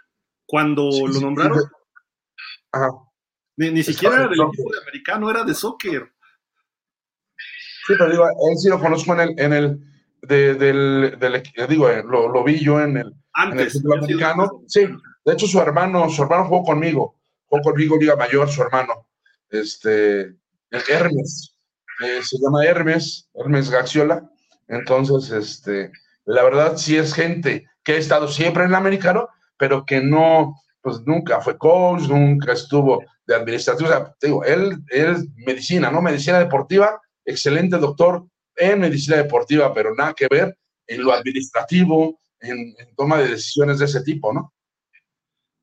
cuando 0.45 0.89
lo 0.91 1.21
nombraron, 1.21 1.59
ni, 3.55 3.83
siquiera 3.83 4.15
era 4.15 4.27
del 4.27 4.41
equipo 4.41 4.71
de 4.71 4.79
americano, 4.81 5.29
era 5.29 5.43
de 5.43 5.53
soccer. 5.53 6.12
Sí, 7.87 7.93
pero 7.97 8.09
digo, 8.09 8.25
él 8.27 8.57
sí 8.57 8.69
lo 8.69 8.79
conozco 8.79 9.13
en 9.13 9.19
el, 9.19 9.39
en 9.39 9.53
el 9.53 9.79
de, 10.21 10.53
del, 10.55 11.17
del, 11.19 11.43
digo, 11.67 11.89
eh, 11.89 12.03
lo, 12.03 12.29
lo, 12.29 12.43
vi 12.43 12.59
yo 12.59 12.79
en 12.81 12.97
el, 12.97 13.13
Antes, 13.33 13.75
en 13.75 13.81
el 13.85 13.97
americano. 13.99 14.63
Sí, 14.67 14.87
de 15.25 15.33
hecho 15.33 15.47
su 15.47 15.59
hermano, 15.59 16.09
su 16.09 16.23
hermano 16.23 16.45
jugó 16.45 16.63
conmigo, 16.63 17.15
jugó 17.45 17.61
conmigo 17.61 17.97
Liga 17.97 18.15
Mayor, 18.15 18.49
su 18.49 18.61
hermano, 18.61 19.07
este, 19.49 20.35
Hermes, 20.89 21.55
eh, 22.03 22.21
se 22.23 22.37
llama 22.39 22.65
Hermes, 22.65 23.29
Hermes 23.33 23.69
Gaxiola. 23.69 24.29
Entonces, 24.67 25.29
este, 25.31 25.91
la 26.25 26.43
verdad 26.43 26.77
sí 26.77 26.97
es 26.97 27.13
gente 27.13 27.67
que 27.83 27.93
ha 27.93 27.97
estado 27.97 28.27
siempre 28.27 28.63
en 28.63 28.69
el 28.69 28.75
americano, 28.75 29.29
pero 29.57 29.85
que 29.85 30.01
no, 30.01 30.55
pues 30.81 31.01
nunca 31.05 31.41
fue 31.41 31.57
coach, 31.57 32.03
nunca 32.07 32.53
estuvo 32.53 33.03
de 33.27 33.35
administrativo. 33.35 33.89
O 33.89 33.91
sea, 33.91 34.13
te 34.19 34.27
digo, 34.27 34.43
él, 34.43 34.83
es 34.89 35.25
medicina, 35.35 35.91
¿no? 35.91 36.01
Medicina 36.01 36.39
deportiva, 36.39 36.99
excelente 37.25 37.77
doctor 37.77 38.25
en 38.55 38.79
medicina 38.79 39.17
deportiva, 39.17 39.73
pero 39.73 39.93
nada 39.95 40.13
que 40.13 40.27
ver 40.29 40.57
en 40.87 41.03
lo 41.03 41.13
administrativo, 41.13 42.19
en, 42.39 42.75
toma 42.95 43.19
de 43.19 43.29
decisiones 43.29 43.79
de 43.79 43.85
ese 43.85 44.01
tipo, 44.01 44.33
¿no? 44.33 44.53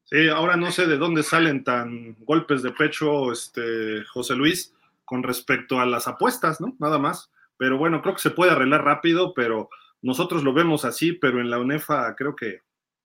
Sí, 0.04 0.28
ahora 0.28 0.56
no 0.56 0.72
sé 0.72 0.86
de 0.86 0.96
dónde 0.96 1.22
salen 1.22 1.62
tan 1.62 2.16
golpes 2.24 2.62
de 2.62 2.72
pecho, 2.72 3.30
este, 3.30 4.02
José 4.12 4.34
Luis, 4.34 4.74
con 5.04 5.22
respecto 5.22 5.78
a 5.78 5.86
las 5.86 6.08
apuestas, 6.08 6.60
¿no? 6.60 6.74
Nada 6.80 6.98
más. 6.98 7.30
Pero 7.56 7.78
bueno, 7.78 8.02
creo 8.02 8.14
que 8.14 8.22
se 8.22 8.30
puede 8.30 8.50
arreglar 8.50 8.84
rápido, 8.84 9.34
pero 9.34 9.68
nosotros 10.02 10.42
lo 10.42 10.52
vemos 10.52 10.84
así, 10.84 11.12
pero 11.12 11.40
en 11.40 11.50
la 11.50 11.58
UNEFA 11.58 12.16
creo 12.16 12.34
que 12.34 12.62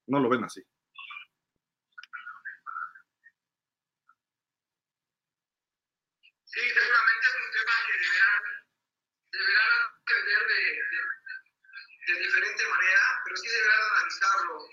no 0.07 0.19
lo 0.19 0.29
ven 0.29 0.45
así. 0.45 0.61
Sí, 6.45 6.61
seguramente 6.61 7.25
es 7.27 7.35
un 7.35 7.51
tema 7.51 7.75
que 7.85 7.93
deberán, 7.99 8.43
deberán 9.33 9.75
atender 9.99 10.41
de, 10.47 10.61
de, 10.71 10.99
de, 12.07 12.19
diferente 12.19 12.67
manera, 12.67 13.21
pero 13.23 13.37
sí 13.37 13.47
deberán 13.47 13.81
analizarlo. 13.81 14.69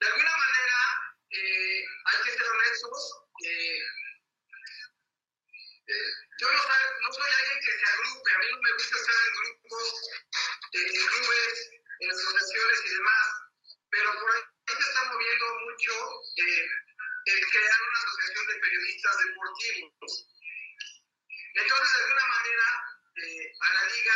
De 0.00 0.06
alguna 0.06 0.36
manera, 0.36 0.78
eh, 1.30 1.84
hay 2.04 2.22
que 2.24 2.30
ser 2.32 2.48
honestos. 2.48 3.22
Eh, 3.44 3.78
eh, 5.86 6.10
yo 6.40 6.52
no, 6.52 6.58
no, 6.58 7.12
soy 7.12 7.30
alguien 7.30 7.60
que 7.60 7.78
se 7.78 7.86
agrupe, 7.86 8.34
a 8.34 8.38
mí 8.38 8.46
no 8.50 8.60
me 8.60 8.72
gusta 8.72 8.96
estar 8.96 9.14
en 9.14 9.34
grupos, 9.34 10.10
en 10.72 11.06
clubes, 11.06 11.70
en 12.00 12.10
asociaciones 12.10 12.80
y 12.84 12.88
demás, 12.94 13.26
pero 13.90 14.20
por 14.20 14.30
ahí 14.30 14.42
se 14.66 14.90
está 14.90 15.04
moviendo 15.04 15.46
mucho 15.60 15.92
el 16.36 17.50
crear 17.50 17.82
una 17.82 17.98
asociación 17.98 18.46
de 18.46 18.54
periodistas 18.60 19.18
deportivos. 19.18 20.34
Entonces, 21.54 21.92
de 21.92 22.04
alguna 22.04 22.26
manera, 22.26 22.66
eh, 23.16 23.52
a 23.60 23.74
la 23.74 23.82
liga 23.88 24.14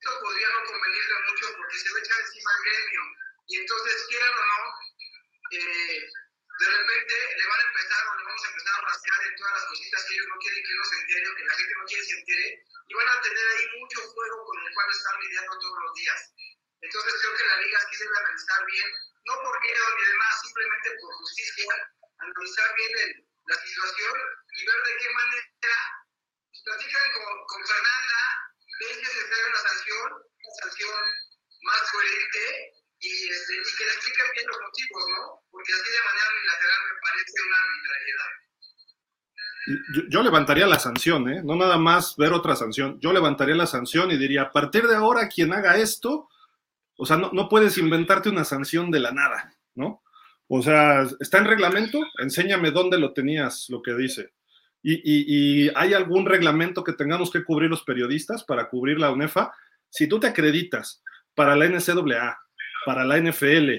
esto 0.00 0.20
podría 0.20 0.48
no 0.48 0.64
convenirle 0.64 1.14
mucho 1.28 1.56
porque 1.56 1.76
se 1.76 1.92
va 1.92 1.98
a 1.98 2.00
echar 2.00 2.20
encima 2.20 2.50
al 2.56 2.62
gremio. 2.64 3.02
Y 3.48 3.58
entonces, 3.58 4.06
quieran 4.08 4.32
o 4.32 4.44
no, 4.48 4.60
eh, 5.52 6.08
de 6.60 6.66
repente 6.66 7.14
le 7.36 7.46
van 7.46 7.60
a 7.60 7.68
empezar 7.68 8.08
o 8.08 8.16
le 8.16 8.24
vamos 8.24 8.44
a 8.44 8.48
empezar 8.48 8.74
a 8.80 8.86
rascar 8.88 9.20
en 9.28 9.36
todas 9.36 9.52
las 9.52 9.66
cositas 9.68 10.04
que 10.04 10.14
ellos 10.14 10.28
no 10.28 10.38
quieren 10.40 10.64
que 10.64 10.72
uno 10.72 10.84
se 10.84 10.96
entere 11.00 11.28
o 11.28 11.36
que 11.36 11.44
la 11.44 11.54
gente 11.54 11.74
no 11.74 11.84
quiere 11.84 12.04
se 12.04 12.16
entere. 12.16 12.64
Y 12.88 12.94
van 12.94 13.08
a 13.08 13.20
tener 13.20 13.46
ahí 13.48 13.66
mucho 13.78 14.00
juego 14.00 14.44
con 14.46 14.56
el 14.64 14.72
cual 14.72 14.90
están 14.90 15.20
lidiando 15.20 15.58
todos 15.58 15.78
los 15.84 15.94
días. 15.94 16.20
Entonces, 16.80 17.14
creo 17.20 17.36
que 17.36 17.44
la 17.44 17.60
liga 17.60 17.78
sí 17.90 17.96
debe 18.00 18.18
analizar 18.18 18.64
bien, 18.64 18.88
no 19.26 19.34
por 19.42 19.60
miedo 19.60 19.84
ni 19.96 20.04
demás, 20.06 20.40
simplemente 20.40 20.96
por 20.96 21.12
justicia, 21.12 21.92
analizar 22.24 22.74
bien 22.74 22.92
el, 23.04 23.10
la 23.52 23.56
situación 23.60 24.16
y 24.48 24.64
ver 24.64 24.82
de 24.82 24.96
qué 24.96 25.10
manera 25.12 25.76
platican 26.64 27.12
con, 27.12 27.46
con 27.46 27.66
Fernanda, 27.66 28.49
una 28.80 29.60
sanción, 29.60 30.08
una 30.12 30.54
sanción 30.62 31.00
más 31.62 31.80
coherente 31.92 32.72
y, 33.00 33.28
este, 33.28 33.54
que 33.54 33.84
le 33.84 33.92
expliquen 33.92 34.26
bien 34.34 34.46
los 34.48 34.60
motivos, 34.60 35.02
¿no? 35.08 35.42
Porque 35.50 35.72
así 35.72 35.88
de 35.90 36.02
manera 36.04 36.26
unilateral 36.36 36.80
me 36.88 36.96
parece 37.00 37.36
una 37.46 37.58
arbitrariedad. 37.64 38.30
Yo, 39.94 40.02
yo, 40.08 40.22
levantaría 40.22 40.66
la 40.66 40.78
sanción, 40.78 41.28
¿eh? 41.28 41.42
no 41.44 41.54
nada 41.54 41.76
más 41.76 42.16
ver 42.16 42.32
otra 42.32 42.56
sanción. 42.56 42.98
Yo 43.00 43.12
levantaría 43.12 43.54
la 43.54 43.66
sanción 43.66 44.10
y 44.10 44.16
diría, 44.16 44.42
a 44.42 44.52
partir 44.52 44.86
de 44.86 44.96
ahora, 44.96 45.28
quien 45.28 45.52
haga 45.52 45.76
esto, 45.76 46.28
o 46.96 47.06
sea, 47.06 47.16
no, 47.16 47.30
no 47.32 47.48
puedes 47.48 47.76
inventarte 47.78 48.28
una 48.28 48.44
sanción 48.44 48.90
de 48.90 49.00
la 49.00 49.12
nada, 49.12 49.54
¿no? 49.74 50.02
O 50.48 50.62
sea, 50.62 51.06
está 51.20 51.38
en 51.38 51.44
reglamento, 51.44 52.00
enséñame 52.18 52.72
dónde 52.72 52.98
lo 52.98 53.12
tenías, 53.12 53.66
lo 53.68 53.82
que 53.82 53.94
dice. 53.94 54.32
Y, 54.82 55.68
hay 55.74 55.94
algún 55.94 56.26
reglamento 56.26 56.82
que 56.82 56.92
tengamos 56.92 57.30
que 57.30 57.44
cubrir 57.44 57.70
los 57.70 57.82
periodistas 57.82 58.44
para 58.44 58.68
cubrir 58.68 58.98
la 58.98 59.10
UNEFA. 59.10 59.52
Si 59.88 60.06
tú 60.06 60.18
te 60.20 60.26
acreditas 60.26 61.02
para 61.34 61.56
la 61.56 61.66
NCAA, 61.66 62.38
para 62.86 63.04
la 63.04 63.18
NFL, 63.18 63.70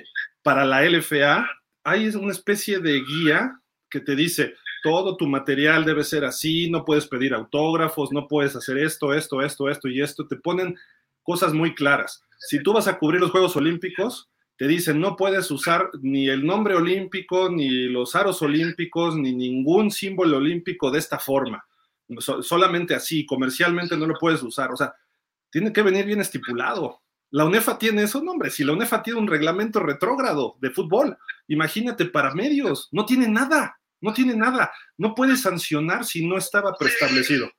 para 0.44 0.66
la 0.66 0.84
LFA, 0.84 1.50
hay 1.84 2.08
una 2.10 2.32
especie 2.32 2.80
de 2.80 3.02
guía 3.02 3.60
que 3.90 4.00
te 4.00 4.16
dice, 4.16 4.56
todo 4.84 5.18
tu 5.18 5.28
material 5.28 5.86
debe 5.86 6.04
ser 6.04 6.26
así, 6.26 6.70
no 6.70 6.86
puedes 6.86 7.08
pedir 7.08 7.34
autógrafos, 7.34 8.12
no 8.12 8.28
puedes 8.28 8.56
hacer 8.56 8.78
esto, 8.78 9.14
esto, 9.14 9.42
esto, 9.42 9.70
esto 9.70 9.88
y 9.88 10.02
esto. 10.02 10.28
Te 10.28 10.36
ponen 10.36 10.76
cosas 11.24 11.54
muy 11.54 11.76
claras. 11.76 12.24
Si 12.40 12.62
tú 12.64 12.74
vas 12.74 12.88
a 12.88 12.98
cubrir 12.98 13.22
los 13.22 13.32
Juegos 13.32 13.56
Olímpicos, 13.56 14.31
te 14.62 14.68
dicen 14.68 15.00
no 15.00 15.16
puedes 15.16 15.50
usar 15.50 15.90
ni 16.04 16.30
el 16.30 16.46
nombre 16.46 16.76
olímpico, 16.76 17.50
ni 17.50 17.88
los 17.88 18.16
aros 18.16 18.44
olímpicos, 18.44 19.18
ni 19.18 19.34
ningún 19.34 19.90
símbolo 19.90 20.38
olímpico 20.38 20.92
de 20.92 21.00
esta 21.00 21.18
forma. 21.18 21.66
solamente 22.20 22.94
así, 22.94 23.26
comercialmente 23.26 23.98
no 23.98 24.06
lo 24.06 24.14
puedes 24.20 24.44
usar. 24.44 24.72
O 24.72 24.78
sea, 24.78 24.94
tiene 25.50 25.74
que 25.74 25.82
venir 25.82 26.06
bien 26.06 26.22
estipulado. 26.22 27.02
La 27.32 27.44
UNEFA 27.44 27.80
tiene 27.80 28.04
eso, 28.04 28.22
no, 28.22 28.34
hombre, 28.34 28.52
si 28.52 28.64
la 28.64 28.74
UNEFA 28.74 29.02
tiene 29.02 29.20
un 29.20 29.28
reglamento 29.28 29.80
retrógrado 29.80 30.58
de 30.62 30.70
fútbol, 30.70 31.18
imagínate 31.48 32.06
para 32.06 32.36
medios, 32.36 32.88
no 32.92 33.04
tiene 33.04 33.28
nada, 33.28 33.80
no 34.00 34.14
tiene 34.14 34.36
nada, 34.36 34.72
no 34.96 35.16
puede 35.16 35.38
sancionar 35.38 36.06
si 36.06 36.24
no 36.28 36.38
estaba 36.38 36.76
preestablecido. 36.78 37.50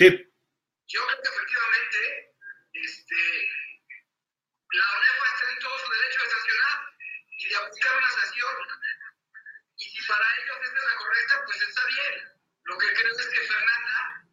Sí. 0.00 0.08
Yo 0.08 1.00
creo 1.04 1.20
que 1.20 1.28
efectivamente 1.28 2.32
este, 2.72 3.20
la 4.72 4.86
UNEFA 4.96 5.26
está 5.28 5.50
en 5.52 5.58
todo 5.58 5.78
su 5.78 5.90
derecho 5.92 6.22
de 6.24 6.30
sancionar 6.30 6.78
y 7.36 7.48
de 7.50 7.56
aplicar 7.56 7.96
una 7.98 8.10
sanción. 8.10 8.56
Y 9.76 9.84
si 9.84 10.08
para 10.08 10.24
ellos 10.40 10.56
esta 10.56 10.78
es 10.78 10.84
la 10.88 10.96
correcta, 10.96 11.42
pues 11.44 11.60
está 11.60 11.84
bien. 11.84 12.32
Lo 12.64 12.78
que 12.78 12.94
creo 12.94 13.12
es 13.12 13.26
que 13.28 13.40
Fernanda 13.44 14.24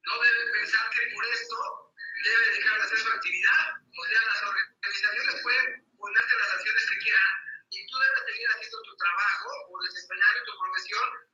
no 0.00 0.18
debe 0.18 0.50
pensar 0.52 0.88
que 0.88 1.06
por 1.12 1.26
esto 1.26 1.92
debe 2.24 2.50
dejar 2.56 2.78
de 2.78 2.84
hacer 2.84 2.98
su 2.98 3.10
actividad. 3.10 3.68
O 3.92 4.06
sea, 4.06 4.20
las 4.24 4.42
organizaciones 4.48 5.42
pueden 5.42 5.92
ponerte 5.98 6.38
las 6.38 6.48
sanciones 6.56 6.88
que 6.88 6.98
quieran 7.04 7.32
y 7.68 7.86
tú 7.86 7.98
debes 7.98 8.24
seguir 8.32 8.48
haciendo 8.48 8.82
tu 8.82 8.96
trabajo 8.96 9.50
o 9.76 9.82
desempeñando 9.82 10.44
tu 10.44 10.58
profesión 10.58 11.32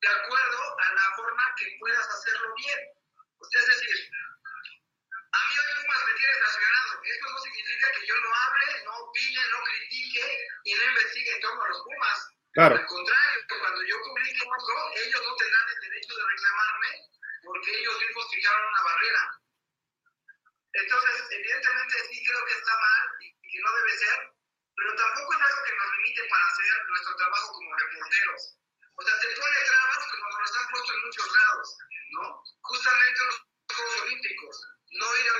de 0.00 0.08
acuerdo 0.08 0.78
a 0.78 0.94
la 0.94 1.16
forma 1.16 1.54
que 1.56 1.76
puedas 1.80 2.06
hacerlo 2.06 2.54
bien. 2.56 2.95
Es 3.36 3.66
decir, 3.66 4.10
a 5.32 5.38
mí 5.48 5.54
hoy 5.58 5.74
mismo 5.76 5.92
me 6.06 6.14
tiene 6.14 6.32
estacionado. 6.32 7.02
Esto 7.04 7.30
no 7.30 7.38
significa 7.38 7.92
que 7.92 8.06
yo 8.06 8.14
no 8.16 8.30
hable, 8.34 8.84
no 8.84 8.92
opine, 8.96 9.42
no 9.50 9.62
critique 9.62 10.24
y 10.64 10.74
no 10.74 10.84
investigue 10.84 11.34
en 11.36 11.40
torno 11.40 11.62
a 11.62 11.68
los 11.68 11.82
Pumas. 11.82 12.18
Claro. 12.52 12.76
Al 12.76 12.86
contrario, 12.86 13.40
cuando 13.60 13.82
yo 13.84 13.96
publique 14.02 14.40
otro, 14.40 14.74
ellos 14.96 15.22
no 15.22 15.36
tendrán 15.36 15.68
el 15.68 15.80
derecho 15.80 16.16
de 16.16 16.24
reclamarme 16.24 16.88
porque 17.44 17.78
ellos 17.78 18.00
mismos 18.00 18.26
fijaron 18.32 18.68
una 18.68 18.82
barrera. 18.82 19.22
Entonces, 20.72 21.14
evidentemente 21.30 21.94
sí 22.08 22.24
creo 22.24 22.44
que 22.44 22.52
está 22.52 22.72
mal 22.72 23.04
y 23.20 23.48
que 23.48 23.60
no 23.60 23.72
debe 23.76 23.92
ser, 23.96 24.18
pero 24.76 24.94
tampoco 24.96 25.32
es 25.32 25.40
algo 25.40 25.64
que 25.64 25.76
nos 25.76 25.92
limite 25.92 26.22
para 26.28 26.46
hacer 26.48 26.86
nuestro 26.88 27.16
trabajo 27.16 27.52
como 27.52 27.76
reporteros. 27.76 28.56
O 28.96 29.02
sea, 29.02 29.20
te 29.20 29.28
pone 29.36 29.58
trabas 29.66 30.02
como 30.10 30.40
nos 30.40 30.56
han 30.56 30.70
puesto 30.70 30.92
en 30.94 31.00
muchos 31.04 31.28
lados, 31.32 31.78
¿no? 32.12 32.42
Justamente 32.62 33.20
los 33.26 33.36
Juegos 33.76 34.00
Olímpicos, 34.02 34.56
no 34.90 35.16
ir 35.16 35.28
a 35.28 35.36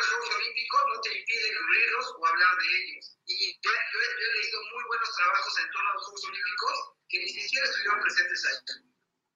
hablar 2.36 2.56
de 2.58 2.66
ellos. 2.76 3.16
Y 3.26 3.58
yo, 3.62 3.70
yo, 3.72 4.00
he 4.00 4.36
leído 4.36 4.62
muy 4.72 4.84
buenos 4.84 5.16
trabajos 5.16 5.58
en 5.58 5.70
torno 5.70 5.90
a 5.90 5.94
los 5.94 6.04
Juegos 6.04 6.24
Olímpicos 6.24 6.76
que 7.08 7.18
ni 7.18 7.28
siquiera 7.28 7.66
estuvieron 7.66 8.00
presentes 8.02 8.44
ahí. 8.46 8.58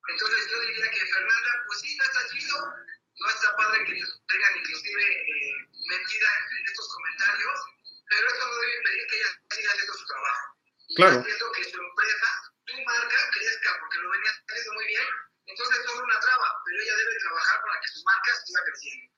Entonces 0.09 0.51
yo 0.51 0.61
diría 0.61 0.91
que 0.91 1.07
Fernanda, 1.07 1.51
pues 1.67 1.81
sí, 1.81 1.97
no 1.97 2.05
está 2.05 2.29
chido, 2.29 2.59
no 3.21 3.31
está 3.31 3.57
padre 3.57 3.85
que 3.85 3.95
tengan 3.95 4.59
inclusive 4.59 5.05
eh, 5.05 5.55
metida 5.89 6.29
en, 6.51 6.67
estos 6.67 6.89
comentarios, 6.89 7.61
pero 8.09 8.29
eso 8.29 8.47
no 8.49 8.57
debe 8.57 8.77
impedir 8.77 9.07
que 9.07 9.17
ella 9.17 9.31
siga 9.51 9.71
haciendo 9.71 9.95
su 9.95 10.07
trabajo. 10.07 10.47
Claro. 10.97 11.21
Haciendo 11.21 11.53
que 11.53 11.65
su 11.65 11.81
empresa, 11.81 12.29
su 12.71 12.77
marca, 12.85 13.19
crezca, 13.33 13.71
porque 13.81 13.99
lo 13.99 14.11
venía 14.11 14.31
haciendo 14.31 14.73
muy 14.75 14.87
bien. 14.87 15.09
Entonces 15.47 15.79
es 15.79 15.91
una 15.91 16.21
traba, 16.21 16.49
pero 16.65 16.83
ella 16.83 16.97
debe 16.97 17.19
trabajar 17.19 17.59
para 17.67 17.81
que 17.81 17.89
su 17.89 18.01
marca 18.05 18.31
siga 18.47 18.61
creciendo. 18.65 19.11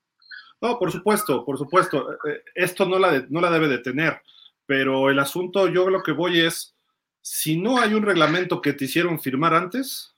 No, 0.63 0.79
por 0.79 0.93
supuesto, 0.93 1.45
por 1.45 1.59
supuesto. 1.59 2.13
Eh, 2.27 2.45
esto 2.55 2.87
no 2.87 2.99
la, 2.99 3.27
no 3.29 3.41
la 3.41 3.51
debe 3.51 3.69
detener, 3.69 4.23
pero 4.65 5.11
el 5.11 5.19
asunto, 5.19 5.69
yo 5.69 5.91
lo 5.91 6.03
que 6.03 6.13
voy 6.13 6.41
es, 6.41 6.75
si 7.21 7.61
no 7.61 7.81
hay 7.81 7.95
un 7.95 8.03
reglamento 8.03 8.61
que 8.61 8.73
te 8.73 8.87
hicieron 8.87 9.21
firmar 9.21 9.55
antes, 9.55 10.15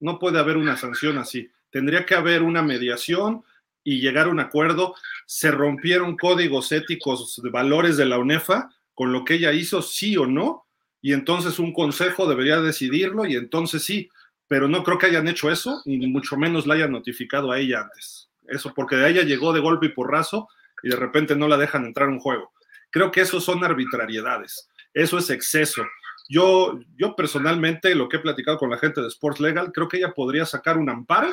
no 0.00 0.18
puede 0.18 0.38
haber 0.38 0.56
una 0.56 0.76
sanción 0.76 1.18
así. 1.18 1.50
Tendría 1.70 2.04
que 2.04 2.14
haber 2.14 2.42
una 2.42 2.62
mediación 2.62 3.44
y 3.84 4.00
llegar 4.00 4.26
a 4.26 4.30
un 4.30 4.40
acuerdo. 4.40 4.94
Se 5.26 5.50
rompieron 5.50 6.16
códigos 6.16 6.72
éticos 6.72 7.40
de 7.42 7.50
valores 7.50 7.96
de 7.96 8.06
la 8.06 8.18
UNEFA 8.18 8.70
con 8.94 9.12
lo 9.12 9.24
que 9.24 9.34
ella 9.34 9.52
hizo, 9.52 9.82
sí 9.82 10.16
o 10.16 10.26
no, 10.26 10.66
y 11.02 11.12
entonces 11.12 11.58
un 11.58 11.72
consejo 11.72 12.28
debería 12.28 12.60
decidirlo 12.60 13.26
y 13.26 13.36
entonces 13.36 13.82
sí, 13.82 14.10
pero 14.48 14.68
no 14.68 14.82
creo 14.82 14.98
que 14.98 15.06
hayan 15.06 15.28
hecho 15.28 15.50
eso, 15.50 15.82
ni 15.84 16.06
mucho 16.06 16.36
menos 16.36 16.66
la 16.66 16.74
hayan 16.74 16.92
notificado 16.92 17.52
a 17.52 17.58
ella 17.58 17.82
antes. 17.82 18.30
Eso 18.48 18.72
porque 18.74 18.96
de 18.96 19.08
ella 19.08 19.22
llegó 19.22 19.52
de 19.52 19.60
golpe 19.60 19.86
y 19.86 19.90
porrazo 19.90 20.48
y 20.82 20.88
de 20.88 20.96
repente 20.96 21.36
no 21.36 21.48
la 21.48 21.56
dejan 21.56 21.84
entrar 21.84 22.08
a 22.08 22.12
un 22.12 22.18
juego. 22.18 22.52
Creo 22.90 23.10
que 23.10 23.20
eso 23.20 23.40
son 23.40 23.62
arbitrariedades, 23.64 24.68
eso 24.92 25.18
es 25.18 25.30
exceso. 25.30 25.82
Yo, 26.28 26.80
yo 26.96 27.16
personalmente, 27.16 27.94
lo 27.94 28.08
que 28.08 28.16
he 28.16 28.20
platicado 28.20 28.58
con 28.58 28.70
la 28.70 28.78
gente 28.78 29.00
de 29.00 29.08
Sports 29.08 29.40
Legal, 29.40 29.72
creo 29.72 29.88
que 29.88 29.98
ella 29.98 30.12
podría 30.12 30.46
sacar 30.46 30.78
un 30.78 30.90
amparo 30.90 31.30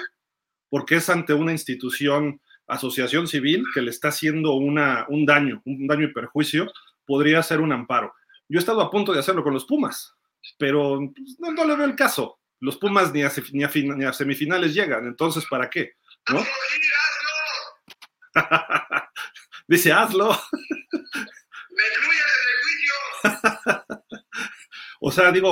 porque 0.69 0.95
es 0.95 1.09
ante 1.09 1.33
una 1.33 1.51
institución, 1.51 2.41
asociación 2.67 3.27
civil, 3.27 3.63
que 3.73 3.81
le 3.81 3.89
está 3.89 4.09
haciendo 4.09 4.53
una, 4.53 5.05
un 5.09 5.25
daño, 5.25 5.61
un 5.65 5.87
daño 5.87 6.05
y 6.05 6.13
perjuicio, 6.13 6.71
podría 7.05 7.41
ser 7.41 7.61
un 7.61 7.71
amparo. 7.71 8.13
Yo 8.49 8.57
he 8.57 8.61
estado 8.61 8.81
a 8.81 8.89
punto 8.89 9.13
de 9.13 9.19
hacerlo 9.19 9.43
con 9.43 9.53
los 9.53 9.65
Pumas, 9.65 10.15
pero 10.57 10.99
pues, 11.15 11.37
no, 11.39 11.65
le 11.65 11.75
veo 11.75 11.85
el 11.85 11.95
caso. 11.95 12.39
Los 12.59 12.77
Pumas 12.77 13.13
ni 13.13 13.23
a, 13.23 13.31
ni, 13.51 13.63
a, 13.63 13.71
ni 13.73 14.05
a, 14.05 14.13
semifinales 14.13 14.73
llegan, 14.73 15.05
entonces 15.05 15.45
¿para 15.49 15.69
qué? 15.69 15.93
¿No? 16.31 16.43
Dice, 19.67 19.91
hazlo. 19.91 20.39
Me 21.69 21.83
o 25.01 25.11
sea, 25.11 25.31
digo, 25.31 25.51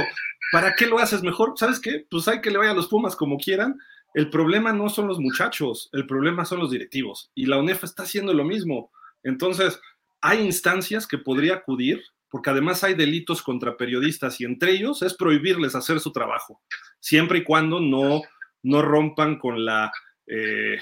¿para 0.52 0.74
qué 0.74 0.86
lo 0.88 1.00
haces 1.00 1.22
mejor? 1.22 1.54
¿Sabes 1.58 1.80
qué? 1.80 2.06
Pues 2.10 2.28
hay 2.28 2.42
que 2.42 2.50
le 2.50 2.58
vaya 2.58 2.72
a 2.72 2.76
los 2.76 2.88
Pumas 2.88 3.16
como 3.16 3.38
quieran. 3.38 3.78
El 4.14 4.30
problema 4.30 4.72
no 4.72 4.90
son 4.90 5.08
los 5.08 5.20
muchachos, 5.20 5.90
el 5.92 6.08
problema 6.08 6.46
son 6.46 6.60
los 6.60 6.72
directivos. 6.72 7.32
Y 7.36 7.48
la 7.48 7.58
UNEFA 7.58 7.86
está 7.86 8.04
haciendo 8.04 8.34
lo 8.34 8.46
mismo. 8.46 8.92
Entonces, 9.24 9.80
hay 10.22 10.40
instancias 10.42 11.06
que 11.06 11.18
podría 11.18 11.56
acudir, 11.56 12.02
porque 12.36 12.50
además 12.50 12.84
hay 12.84 12.96
delitos 12.96 13.42
contra 13.42 13.78
periodistas 13.78 14.42
y 14.42 14.44
entre 14.44 14.72
ellos 14.72 15.02
es 15.04 15.14
prohibirles 15.14 15.74
hacer 15.74 16.02
su 16.02 16.12
trabajo, 16.12 16.62
siempre 17.00 17.38
y 17.38 17.44
cuando 17.46 17.80
no, 17.80 18.24
no 18.62 18.82
rompan 18.82 19.40
con 19.40 19.64
la... 19.64 19.90
Eh, 20.28 20.78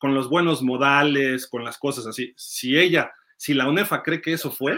con 0.00 0.12
los 0.12 0.28
buenos 0.28 0.60
modales, 0.60 1.46
con 1.46 1.62
las 1.62 1.78
cosas 1.78 2.04
así. 2.04 2.34
Si 2.36 2.76
ella, 2.76 3.12
si 3.36 3.54
la 3.54 3.68
UNEFA 3.68 4.02
cree 4.02 4.20
que 4.20 4.32
eso 4.32 4.50
fue, 4.50 4.76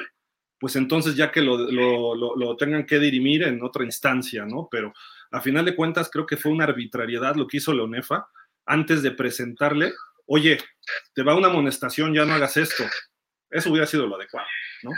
pues 0.58 0.76
entonces 0.76 1.16
ya 1.16 1.32
que 1.32 1.40
lo, 1.40 1.56
lo, 2.14 2.56
tengan 2.58 2.84
que 2.84 2.98
dirimir 2.98 3.44
en 3.44 3.62
otra 3.62 3.84
instancia, 3.84 4.44
¿no? 4.44 4.68
Pero 4.70 4.92
a 5.30 5.40
final 5.40 5.64
de 5.64 5.74
cuentas 5.74 6.10
creo 6.12 6.26
que 6.26 6.36
fue 6.36 6.52
una 6.52 6.64
arbitrariedad 6.64 7.34
lo 7.34 7.46
que 7.46 7.56
hizo 7.56 7.72
la 7.72 7.84
UNEFA 7.84 8.28
antes 8.66 9.02
de 9.02 9.12
presentarle, 9.12 9.94
oye, 10.26 10.58
te 11.14 11.22
va 11.22 11.34
una 11.34 11.48
amonestación, 11.48 12.12
ya 12.12 12.26
no 12.26 12.34
hagas 12.34 12.58
esto. 12.58 12.84
Eso 13.48 13.70
hubiera 13.70 13.86
sido 13.86 14.06
lo 14.06 14.16
adecuado, 14.16 14.48
¿no? 14.82 14.90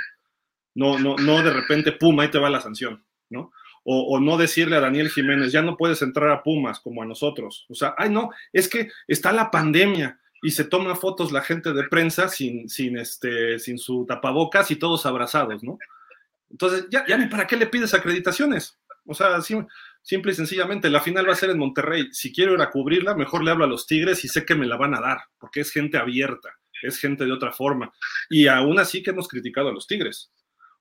No, 0.75 0.99
no, 0.99 1.17
no 1.17 1.43
de 1.43 1.53
repente, 1.53 1.93
pum, 1.93 2.19
ahí 2.21 2.29
te 2.29 2.39
va 2.39 2.51
la 2.51 2.61
sanción, 2.61 3.05
¿no? 3.31 3.53
O, 3.85 4.21
no 4.21 4.37
decirle 4.37 4.77
a 4.77 4.81
Daniel 4.81 5.11
Jiménez, 5.11 5.51
ya 5.51 5.61
no 5.61 5.77
puedes 5.77 6.03
entrar 6.03 6.31
a 6.31 6.45
Pumas 6.45 6.79
como 6.79 7.03
a 7.03 7.05
nosotros. 7.05 7.67
O 7.69 7.75
sea, 7.75 7.97
ay, 7.99 8.11
no, 8.11 8.31
es 8.53 8.69
que 8.69 8.91
está 9.09 9.33
la 9.33 9.51
pandemia 9.51 10.21
y 10.41 10.53
se 10.53 10.65
toma 10.65 10.95
fotos 10.95 11.33
la 11.33 11.43
gente 11.43 11.73
de 11.73 11.89
prensa 11.89 12.29
sin, 12.29 12.69
sin, 12.69 12.97
este, 12.97 13.59
sin 13.59 13.79
su 13.79 14.07
tapabocas 14.07 14.71
y 14.71 14.77
todos 14.77 15.05
abrazados, 15.05 15.65
¿no? 15.65 15.79
Entonces, 16.49 16.87
ya, 16.91 17.05
ya 17.09 17.29
para 17.29 17.47
qué 17.47 17.57
le 17.57 17.67
pides 17.67 17.93
acreditaciones. 17.93 18.79
O 19.07 19.15
sea, 19.15 19.41
simple 20.03 20.33
y 20.33 20.35
sencillamente, 20.35 20.89
la 20.89 21.01
final 21.01 21.29
va 21.29 21.33
a 21.33 21.37
ser 21.37 21.51
en 21.51 21.59
Monterrey. 21.59 22.09
Si 22.13 22.33
quiero 22.33 22.55
ir 22.55 22.61
a 22.61 22.71
cubrirla, 22.71 23.15
mejor 23.15 23.43
le 23.43 23.51
hablo 23.51 23.65
a 23.65 23.69
los 23.69 23.87
Tigres 23.87 24.25
y 24.25 24.29
sé 24.29 24.45
que 24.45 24.55
me 24.55 24.67
la 24.67 24.77
van 24.77 24.95
a 24.95 25.01
dar, 25.01 25.19
porque 25.39 25.61
es 25.61 25.73
gente 25.73 25.99
abierta, 25.99 26.51
es 26.83 26.99
gente 26.99 27.25
de 27.25 27.33
otra 27.33 27.53
forma. 27.53 27.93
Y 28.31 28.47
aún 28.47 28.79
así 28.79 29.03
que 29.03 29.11
hemos 29.11 29.29
criticado 29.29 29.69
a 29.69 29.73
los 29.73 29.87
Tigres, 29.87 30.31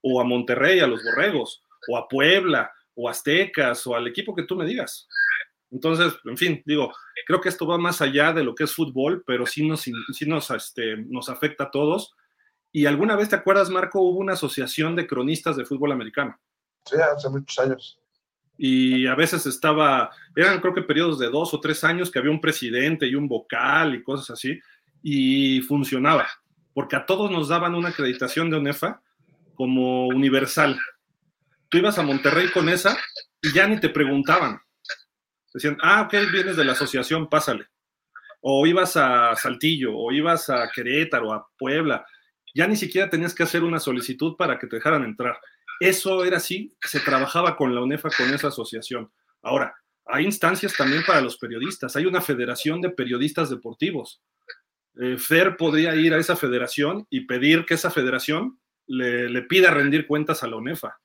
o 0.01 0.19
a 0.19 0.23
Monterrey, 0.23 0.79
a 0.79 0.87
los 0.87 1.01
Borregos, 1.03 1.63
o 1.87 1.97
a 1.97 2.07
Puebla, 2.07 2.71
o 2.95 3.09
Aztecas 3.09 3.85
o 3.87 3.95
al 3.95 4.07
equipo 4.07 4.35
que 4.35 4.43
tú 4.43 4.55
me 4.55 4.65
digas. 4.65 5.07
Entonces, 5.71 6.13
en 6.25 6.37
fin, 6.37 6.61
digo, 6.65 6.91
creo 7.25 7.39
que 7.39 7.49
esto 7.49 7.65
va 7.65 7.77
más 7.77 8.01
allá 8.01 8.33
de 8.33 8.43
lo 8.43 8.53
que 8.53 8.65
es 8.65 8.73
fútbol, 8.73 9.23
pero 9.25 9.45
sí 9.45 9.65
nos, 9.65 9.81
sí 9.81 10.25
nos, 10.27 10.51
este, 10.51 10.97
nos 10.97 11.29
afecta 11.29 11.65
a 11.65 11.71
todos. 11.71 12.13
Y 12.73 12.85
alguna 12.85 13.15
vez, 13.15 13.29
¿te 13.29 13.35
acuerdas, 13.35 13.69
Marco? 13.69 14.01
Hubo 14.01 14.19
una 14.19 14.33
asociación 14.33 14.95
de 14.95 15.07
cronistas 15.07 15.55
de 15.55 15.65
fútbol 15.65 15.93
americano. 15.93 16.37
Sí, 16.85 16.97
hace 16.97 17.29
muchos 17.29 17.57
años. 17.59 17.99
Y 18.57 19.07
a 19.07 19.15
veces 19.15 19.45
estaba, 19.45 20.11
eran 20.35 20.59
creo 20.59 20.73
que 20.73 20.81
periodos 20.81 21.17
de 21.19 21.29
dos 21.29 21.53
o 21.53 21.59
tres 21.59 21.83
años 21.83 22.11
que 22.11 22.19
había 22.19 22.31
un 22.31 22.41
presidente 22.41 23.07
y 23.07 23.15
un 23.15 23.27
vocal 23.27 23.95
y 23.95 24.03
cosas 24.03 24.29
así, 24.29 24.59
y 25.01 25.61
funcionaba, 25.61 26.27
porque 26.73 26.95
a 26.95 27.05
todos 27.05 27.31
nos 27.31 27.47
daban 27.47 27.73
una 27.73 27.89
acreditación 27.89 28.49
de 28.51 28.57
UNEFA 28.57 29.01
como 29.61 30.07
universal 30.07 30.79
tú 31.69 31.77
ibas 31.77 31.99
a 31.99 32.01
Monterrey 32.01 32.49
con 32.51 32.67
esa 32.67 32.97
y 33.43 33.53
ya 33.53 33.67
ni 33.67 33.79
te 33.79 33.89
preguntaban. 33.89 34.59
Decían, 35.53 35.77
ah, 35.83 36.01
ok, 36.01 36.31
vienes 36.31 36.57
de 36.57 36.65
la 36.65 36.71
asociación, 36.71 37.29
pásale. 37.29 37.67
O 38.41 38.65
ibas 38.65 38.97
a 38.97 39.35
Saltillo, 39.35 39.95
o 39.95 40.11
ibas 40.11 40.49
a 40.49 40.67
Querétaro, 40.73 41.31
a 41.31 41.47
Puebla. 41.59 42.03
Ya 42.55 42.65
ni 42.65 42.75
siquiera 42.75 43.07
tenías 43.07 43.35
que 43.35 43.43
hacer 43.43 43.63
una 43.63 43.79
solicitud 43.79 44.35
para 44.35 44.57
que 44.57 44.65
te 44.65 44.77
dejaran 44.77 45.03
entrar. 45.03 45.39
Eso 45.79 46.25
era 46.25 46.37
así, 46.37 46.75
se 46.81 47.01
trabajaba 47.01 47.55
con 47.55 47.75
la 47.75 47.81
UNEFA, 47.81 48.09
con 48.17 48.33
esa 48.33 48.47
asociación. 48.47 49.11
Ahora, 49.43 49.75
hay 50.05 50.25
instancias 50.25 50.75
también 50.75 51.03
para 51.05 51.21
los 51.21 51.37
periodistas. 51.37 51.95
Hay 51.95 52.07
una 52.07 52.19
federación 52.19 52.81
de 52.81 52.89
periodistas 52.89 53.51
deportivos. 53.51 54.23
Eh, 54.99 55.19
FER 55.19 55.55
podría 55.55 55.95
ir 55.95 56.15
a 56.15 56.17
esa 56.17 56.35
federación 56.35 57.05
y 57.11 57.27
pedir 57.27 57.63
que 57.65 57.75
esa 57.75 57.91
federación 57.91 58.59
le, 58.91 59.41
pida 59.43 59.71
rendir 59.71 60.05
cuentas 60.05 60.43
a 60.43 60.47
la 60.47 60.57
UNEFA. 60.57 60.99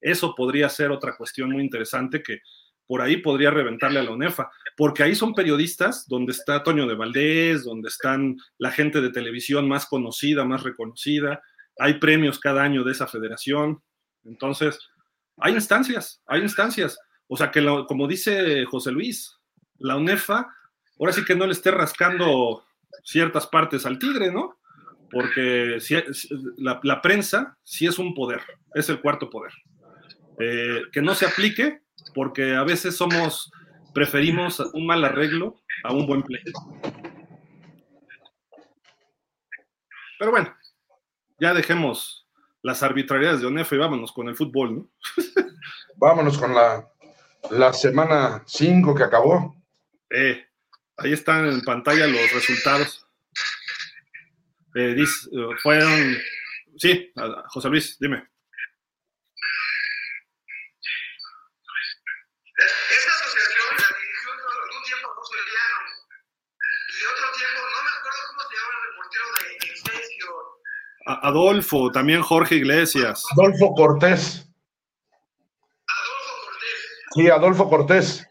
Eso 0.00 0.34
podría 0.34 0.68
ser 0.68 0.90
otra 0.90 1.16
cuestión 1.16 1.50
muy 1.50 1.62
interesante 1.62 2.22
que 2.22 2.40
por 2.86 3.02
ahí 3.02 3.18
podría 3.18 3.50
reventarle 3.50 4.00
a 4.00 4.02
la 4.02 4.12
UNEFA, 4.12 4.50
porque 4.76 5.02
ahí 5.02 5.14
son 5.14 5.34
periodistas 5.34 6.08
donde 6.08 6.32
está 6.32 6.62
Toño 6.62 6.86
de 6.86 6.94
Valdés, 6.94 7.64
donde 7.64 7.88
están 7.88 8.36
la 8.56 8.70
gente 8.70 9.00
de 9.00 9.10
televisión 9.10 9.68
más 9.68 9.86
conocida, 9.86 10.44
más 10.44 10.62
reconocida, 10.62 11.42
hay 11.78 11.94
premios 11.94 12.40
cada 12.40 12.62
año 12.62 12.84
de 12.84 12.92
esa 12.92 13.06
federación, 13.06 13.82
entonces 14.24 14.78
hay 15.36 15.52
instancias, 15.54 16.22
hay 16.26 16.40
instancias, 16.40 16.98
o 17.26 17.36
sea 17.36 17.50
que 17.50 17.64
como 17.86 18.08
dice 18.08 18.64
José 18.64 18.90
Luis, 18.90 19.36
la 19.76 19.96
UNEFA, 19.96 20.48
ahora 20.98 21.12
sí 21.12 21.24
que 21.24 21.36
no 21.36 21.46
le 21.46 21.52
esté 21.52 21.70
rascando 21.70 22.64
ciertas 23.04 23.46
partes 23.46 23.84
al 23.84 23.98
tigre, 23.98 24.32
¿no? 24.32 24.57
Porque 25.10 25.78
si, 25.80 25.96
la, 26.58 26.80
la 26.82 27.00
prensa 27.00 27.56
sí 27.64 27.86
es 27.86 27.98
un 27.98 28.14
poder, 28.14 28.42
es 28.74 28.88
el 28.88 29.00
cuarto 29.00 29.30
poder. 29.30 29.52
Eh, 30.40 30.82
que 30.92 31.02
no 31.02 31.14
se 31.14 31.26
aplique, 31.26 31.80
porque 32.14 32.54
a 32.54 32.62
veces 32.62 32.96
somos, 32.96 33.50
preferimos 33.92 34.60
un 34.72 34.86
mal 34.86 35.04
arreglo 35.04 35.56
a 35.82 35.92
un 35.92 36.06
buen 36.06 36.22
pleito. 36.22 36.52
Pero 40.18 40.30
bueno, 40.30 40.54
ya 41.38 41.54
dejemos 41.54 42.28
las 42.62 42.82
arbitrariedades 42.82 43.40
de 43.40 43.46
ONEF 43.46 43.72
y 43.72 43.76
vámonos 43.76 44.12
con 44.12 44.28
el 44.28 44.36
fútbol, 44.36 44.76
¿no? 44.76 44.90
vámonos 45.96 46.38
con 46.38 46.54
la, 46.54 46.88
la 47.50 47.72
semana 47.72 48.42
5 48.46 48.94
que 48.94 49.04
acabó. 49.04 49.56
Eh, 50.10 50.44
ahí 50.96 51.12
están 51.12 51.46
en 51.46 51.60
pantalla 51.62 52.06
los 52.06 52.32
resultados. 52.32 53.06
Eh, 54.74 55.04
fueron, 55.62 56.16
sí, 56.76 57.12
José 57.48 57.68
Luis, 57.68 57.96
dime. 57.98 58.28
Adolfo, 71.08 71.90
también 71.90 72.20
Jorge 72.22 72.56
Iglesias. 72.56 73.24
Adolfo 73.32 73.74
Cortés. 73.74 74.46
Adolfo 75.86 76.34
Cortés. 76.44 77.08
Sí, 77.14 77.30
Adolfo 77.30 77.68
Cortés. 77.70 78.27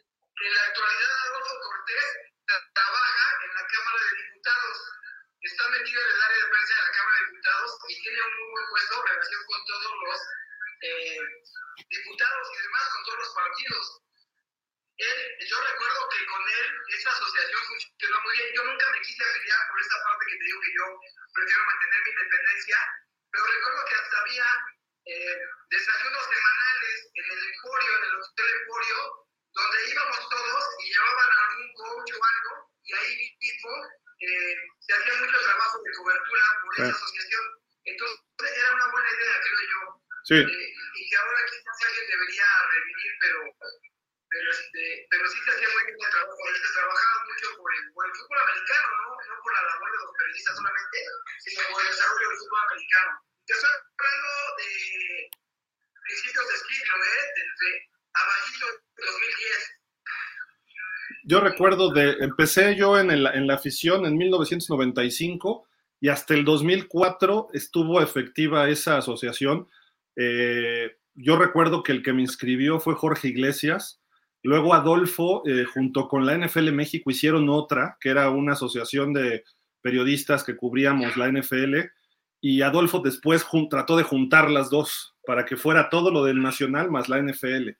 El 28.18 28.24
Hotel 28.24 28.50
Emporio, 28.62 28.98
donde 29.54 29.78
íbamos 29.92 30.30
todos 30.30 30.64
y 30.82 30.90
llevaban 30.90 31.30
algún 31.38 31.74
coach 31.74 32.12
o 32.14 32.22
algo, 32.26 32.54
y 32.84 32.94
ahí 32.94 33.38
mismo 33.40 33.72
eh, 34.20 34.56
se 34.80 34.94
hacía 34.94 35.14
mucho 35.22 35.40
trabajo 35.40 35.78
de 35.84 35.92
cobertura 35.94 36.46
por 36.64 36.74
esa 36.76 36.96
asociación. 36.98 37.46
Entonces 37.86 38.20
era 38.42 38.74
una 38.74 38.88
buena 38.92 39.10
idea, 39.12 39.42
creo 39.42 39.62
yo. 39.70 39.82
Sí. 40.26 40.40
Eh, 40.42 40.74
y 40.98 41.10
que 41.10 41.18
ahora 41.18 41.40
quizás 41.46 41.78
alguien 41.88 42.08
debería 42.10 42.48
revivir, 42.74 43.12
pero 43.22 43.40
pero, 44.30 44.52
este, 44.52 45.08
pero 45.10 45.24
sí 45.28 45.40
se 45.40 45.52
hacía 45.52 45.70
muy 45.70 45.84
bien 45.86 45.98
el 46.04 46.12
trabajo, 46.12 46.36
se 46.36 46.74
trabajaba 46.74 47.26
mucho 47.26 47.48
por 47.56 47.74
el, 47.74 47.94
por 47.94 48.06
el 48.06 48.12
fútbol 48.12 48.38
americano, 48.44 48.88
¿no? 49.00 49.10
no 49.16 49.42
por 49.42 49.54
la 49.54 49.62
labor 49.62 49.92
de 49.92 49.98
los 49.98 50.12
periodistas 50.18 50.56
solamente, 50.58 50.98
sino 51.40 51.64
por 51.72 51.82
el 51.82 51.88
desarrollo 51.88 52.28
del 52.28 52.38
fútbol 52.38 52.60
americano. 52.68 53.12
Te 53.48 53.54
estoy 53.54 53.72
hablando 53.72 54.32
de 54.58 54.70
principios 56.08 56.48
de 56.48 56.58
siglo, 56.58 56.96
¿eh? 57.04 57.24
Desde 57.36 57.90
abajito 58.14 58.66
de 58.98 59.06
2010. 59.06 59.78
Yo 61.24 61.40
recuerdo 61.42 61.92
de, 61.92 62.12
empecé 62.24 62.76
yo 62.76 63.00
en, 63.00 63.12
el, 63.12 63.28
en 63.28 63.48
la 63.48 63.56
afición 63.56 64.06
en 64.06 64.18
1995 64.18 65.68
y 66.00 66.10
hasta 66.10 66.34
el 66.34 66.46
2004 66.46 67.50
estuvo 67.54 68.02
efectiva 68.02 68.70
esa 68.70 68.98
asociación. 68.98 69.68
Eh, 70.16 70.98
yo 71.16 71.38
recuerdo 71.38 71.84
que 71.84 71.92
el 71.92 72.04
que 72.04 72.14
me 72.14 72.22
inscribió 72.22 72.80
fue 72.80 72.96
Jorge 72.96 73.28
Iglesias, 73.28 74.00
Luego 74.48 74.74
Adolfo, 74.74 75.44
eh, 75.46 75.66
junto 75.66 76.08
con 76.08 76.26
la 76.26 76.38
NFL 76.38 76.72
México, 76.72 77.10
hicieron 77.10 77.50
otra, 77.50 77.98
que 78.00 78.10
era 78.10 78.30
una 78.30 78.54
asociación 78.54 79.12
de 79.12 79.44
periodistas 79.82 80.44
que 80.44 80.56
cubríamos 80.56 81.18
la 81.18 81.28
NFL, 81.28 81.92
y 82.40 82.62
Adolfo 82.62 83.00
después 83.00 83.46
trató 83.70 83.98
de 83.98 84.04
juntar 84.04 84.50
las 84.50 84.70
dos 84.70 85.16
para 85.26 85.46
que 85.46 85.58
fuera 85.58 85.90
todo 85.90 86.12
lo 86.12 86.24
del 86.24 86.42
Nacional 86.42 86.90
más 86.92 87.10
la 87.10 87.22
NFL. 87.22 87.72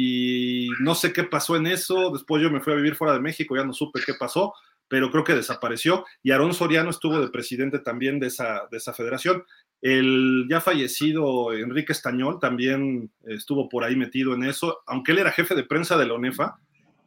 Y 0.00 0.68
no 0.78 0.94
sé 0.94 1.12
qué 1.12 1.24
pasó 1.24 1.56
en 1.56 1.66
eso, 1.66 2.12
después 2.12 2.40
yo 2.40 2.52
me 2.52 2.60
fui 2.60 2.72
a 2.72 2.76
vivir 2.76 2.94
fuera 2.94 3.14
de 3.14 3.20
México, 3.20 3.56
ya 3.56 3.64
no 3.64 3.72
supe 3.72 3.98
qué 4.06 4.14
pasó, 4.14 4.54
pero 4.86 5.10
creo 5.10 5.24
que 5.24 5.34
desapareció. 5.34 6.04
Y 6.22 6.30
Aarón 6.30 6.54
Soriano 6.54 6.90
estuvo 6.90 7.20
de 7.20 7.30
presidente 7.30 7.80
también 7.80 8.20
de 8.20 8.28
esa, 8.28 8.68
de 8.70 8.76
esa 8.76 8.94
federación. 8.94 9.42
El 9.82 10.46
ya 10.48 10.60
fallecido 10.60 11.52
Enrique 11.52 11.90
Estañol 11.90 12.38
también 12.38 13.10
estuvo 13.24 13.68
por 13.68 13.82
ahí 13.82 13.96
metido 13.96 14.34
en 14.34 14.44
eso, 14.44 14.82
aunque 14.86 15.10
él 15.10 15.18
era 15.18 15.32
jefe 15.32 15.56
de 15.56 15.64
prensa 15.64 15.98
de 15.98 16.06
la 16.06 16.14
ONEFA, 16.14 16.60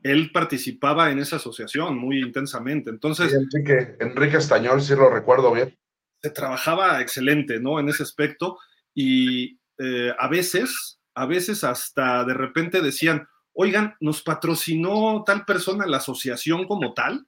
él 0.03 0.29
participaba 0.33 1.11
en 1.11 1.19
esa 1.19 1.37
asociación 1.37 1.97
muy 1.97 2.19
intensamente. 2.19 2.89
Entonces, 2.89 3.33
Enrique, 3.33 3.95
Enrique 4.01 4.35
Estañol, 4.35 4.81
sí 4.81 4.95
lo 4.95 5.09
recuerdo 5.09 5.53
bien. 5.53 5.77
Se 6.21 6.31
trabajaba 6.31 6.99
excelente, 6.99 7.61
¿no? 7.61 7.79
En 7.79 7.87
ese 7.87 8.03
aspecto 8.03 8.57
y 8.93 9.59
eh, 9.77 10.11
a 10.19 10.27
veces, 10.27 10.99
a 11.14 11.26
veces 11.26 11.64
hasta 11.64 12.24
de 12.24 12.34
repente 12.34 12.82
decían, 12.82 13.28
oigan, 13.53 13.95
nos 13.99 14.22
patrocinó 14.22 15.24
tal 15.26 15.45
persona 15.45 15.86
la 15.86 15.97
asociación 15.97 16.66
como 16.66 16.93
tal 16.93 17.28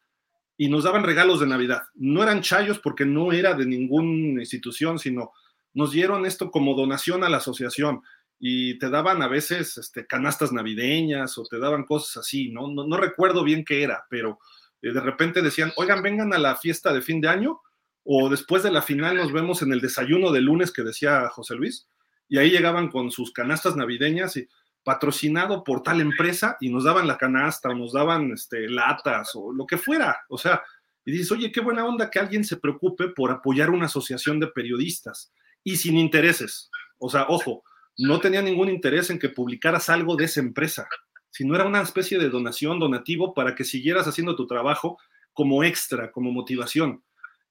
y 0.58 0.70
nos 0.70 0.84
daban 0.84 1.04
regalos 1.04 1.40
de 1.40 1.48
Navidad. 1.48 1.84
No 1.96 2.24
eran 2.24 2.42
chayos 2.42 2.80
porque 2.80 3.06
no 3.06 3.32
era 3.32 3.54
de 3.54 3.66
ninguna 3.66 4.42
institución, 4.42 5.00
sino 5.00 5.32
nos 5.74 5.92
dieron 5.92 6.26
esto 6.26 6.52
como 6.52 6.76
donación 6.76 7.24
a 7.24 7.30
la 7.30 7.38
asociación 7.38 8.02
y 8.40 8.78
te 8.78 8.90
daban 8.90 9.22
a 9.22 9.28
veces 9.28 9.78
este, 9.78 10.06
canastas 10.06 10.52
navideñas 10.52 11.38
o 11.38 11.44
te 11.44 11.60
daban 11.60 11.86
cosas 11.86 12.18
así, 12.18 12.50
¿no? 12.50 12.68
No, 12.68 12.98
recuerdo 12.98 13.44
bien 13.44 13.64
qué 13.64 13.84
era, 13.84 14.06
pero 14.10 14.40
eh, 14.82 14.92
de 14.92 15.00
repente 15.00 15.42
decían, 15.42 15.72
oigan, 15.78 16.02
vengan 16.02 16.34
a 16.34 16.38
la 16.38 16.56
fiesta 16.56 16.94
de 16.94 17.02
fin 17.02 17.22
de 17.22 17.30
año 17.30 17.62
o 18.04 18.30
después 18.30 18.62
de 18.64 18.72
la 18.72 18.82
final 18.82 19.16
nos 19.16 19.32
vemos 19.32 19.62
en 19.62 19.72
el 19.72 19.82
desayuno 19.82 20.32
de 20.32 20.42
lunes 20.42 20.72
que 20.72 20.84
decía 20.84 21.30
José 21.30 21.56
Luis, 21.56 21.88
y 22.34 22.40
ahí 22.40 22.50
llegaban 22.50 22.90
con 22.90 23.12
sus 23.12 23.32
canastas 23.32 23.76
navideñas 23.76 24.38
y 24.38 24.48
patrocinado 24.84 25.64
por 25.64 25.84
tal 25.84 26.02
empresa 26.02 26.58
y 26.60 26.72
nos 26.72 26.84
daban 26.84 27.06
la 27.06 27.20
canasta 27.20 27.70
o 27.70 27.76
nos 27.76 27.94
daban 27.94 28.32
este, 28.32 28.68
latas 28.68 29.36
o 29.36 29.54
lo 29.54 29.68
que 29.68 29.78
fuera. 29.78 30.18
O 30.30 30.40
sea, 30.40 30.64
y 31.06 31.12
dices, 31.12 31.32
oye, 31.32 31.52
qué 31.52 31.62
buena 31.62 31.86
onda 31.86 32.10
que 32.10 32.18
alguien 32.18 32.44
se 32.44 32.58
preocupe 32.58 33.10
por 33.10 33.30
apoyar 33.30 33.70
una 33.70 33.86
asociación 33.86 34.40
de 34.40 34.48
periodistas 34.48 35.32
y 35.64 35.78
sin 35.78 35.96
intereses. 35.96 36.72
O 36.98 37.08
sea, 37.08 37.28
ojo, 37.30 37.64
no 38.00 38.20
tenía 38.20 38.42
ningún 38.42 38.70
interés 38.70 39.12
en 39.12 39.20
que 39.20 39.30
publicaras 39.30 39.90
algo 39.90 40.16
de 40.16 40.26
esa 40.26 40.40
empresa, 40.40 40.88
sino 41.30 41.54
era 41.54 41.68
una 41.68 41.84
especie 41.84 42.18
de 42.18 42.30
donación, 42.30 42.80
donativo 42.80 43.36
para 43.36 43.54
que 43.54 43.64
siguieras 43.64 44.08
haciendo 44.08 44.36
tu 44.36 44.48
trabajo 44.48 44.98
como 45.34 45.64
extra, 45.64 46.12
como 46.12 46.32
motivación. 46.32 47.04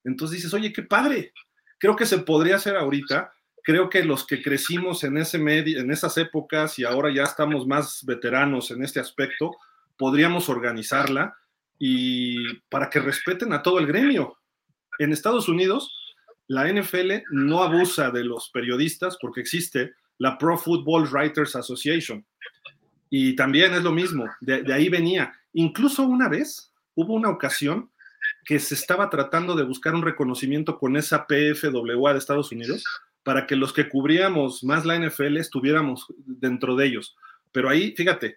Entonces 0.02 0.38
dices, 0.38 0.52
oye, 0.54 0.72
qué 0.72 0.82
padre. 0.82 1.32
Creo 1.78 1.94
que 1.94 2.04
se 2.04 2.18
podría 2.18 2.56
hacer 2.56 2.74
ahorita 2.74 3.32
creo 3.62 3.88
que 3.88 4.04
los 4.04 4.26
que 4.26 4.42
crecimos 4.42 5.04
en, 5.04 5.16
ese 5.16 5.38
medio, 5.38 5.80
en 5.80 5.90
esas 5.90 6.18
épocas 6.18 6.78
y 6.78 6.84
ahora 6.84 7.12
ya 7.14 7.22
estamos 7.22 7.66
más 7.66 8.04
veteranos 8.04 8.70
en 8.70 8.82
este 8.82 9.00
aspecto, 9.00 9.56
podríamos 9.96 10.48
organizarla 10.48 11.36
y 11.78 12.54
para 12.68 12.90
que 12.90 13.00
respeten 13.00 13.52
a 13.52 13.62
todo 13.62 13.78
el 13.78 13.86
gremio. 13.86 14.38
En 14.98 15.12
Estados 15.12 15.48
Unidos, 15.48 15.92
la 16.48 16.70
NFL 16.70 17.22
no 17.30 17.62
abusa 17.62 18.10
de 18.10 18.24
los 18.24 18.50
periodistas 18.50 19.16
porque 19.20 19.40
existe 19.40 19.94
la 20.18 20.36
Pro 20.38 20.58
Football 20.58 21.08
Writers 21.10 21.56
Association. 21.56 22.24
Y 23.10 23.36
también 23.36 23.74
es 23.74 23.82
lo 23.82 23.92
mismo, 23.92 24.26
de, 24.40 24.62
de 24.62 24.72
ahí 24.72 24.88
venía. 24.88 25.32
Incluso 25.52 26.02
una 26.04 26.28
vez 26.28 26.72
hubo 26.94 27.14
una 27.14 27.30
ocasión 27.30 27.90
que 28.44 28.58
se 28.58 28.74
estaba 28.74 29.10
tratando 29.10 29.54
de 29.54 29.64
buscar 29.64 29.94
un 29.94 30.02
reconocimiento 30.02 30.78
con 30.78 30.96
esa 30.96 31.26
PFWA 31.26 32.12
de 32.12 32.18
Estados 32.18 32.52
Unidos, 32.52 32.84
para 33.22 33.46
que 33.46 33.56
los 33.56 33.72
que 33.72 33.88
cubríamos 33.88 34.64
más 34.64 34.84
la 34.84 34.98
NFL 34.98 35.36
estuviéramos 35.36 36.06
dentro 36.26 36.76
de 36.76 36.86
ellos. 36.86 37.16
Pero 37.52 37.68
ahí, 37.68 37.94
fíjate, 37.96 38.34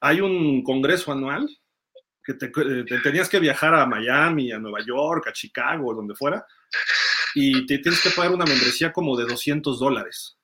hay 0.00 0.20
un 0.20 0.62
congreso 0.62 1.12
anual 1.12 1.48
que 2.22 2.34
te, 2.34 2.50
tenías 3.02 3.28
que 3.28 3.40
viajar 3.40 3.74
a 3.74 3.86
Miami, 3.86 4.52
a 4.52 4.58
Nueva 4.58 4.80
York, 4.84 5.26
a 5.26 5.32
Chicago, 5.32 5.94
donde 5.94 6.14
fuera, 6.14 6.44
y 7.34 7.64
te 7.66 7.78
tienes 7.78 8.02
que 8.02 8.10
pagar 8.10 8.32
una 8.32 8.44
membresía 8.44 8.92
como 8.92 9.16
de 9.16 9.24
200 9.24 9.78
dólares. 9.80 10.36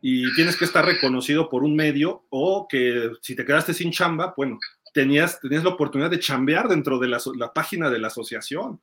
Y 0.00 0.32
tienes 0.34 0.56
que 0.56 0.66
estar 0.66 0.84
reconocido 0.84 1.48
por 1.48 1.64
un 1.64 1.74
medio 1.74 2.26
o 2.30 2.68
que 2.68 3.10
si 3.22 3.34
te 3.34 3.44
quedaste 3.44 3.74
sin 3.74 3.90
chamba, 3.90 4.34
bueno, 4.36 4.58
tenías, 4.92 5.40
tenías 5.40 5.64
la 5.64 5.70
oportunidad 5.70 6.10
de 6.10 6.20
chambear 6.20 6.68
dentro 6.68 6.98
de 6.98 7.08
la, 7.08 7.18
la 7.36 7.52
página 7.52 7.90
de 7.90 7.98
la 7.98 8.08
asociación. 8.08 8.80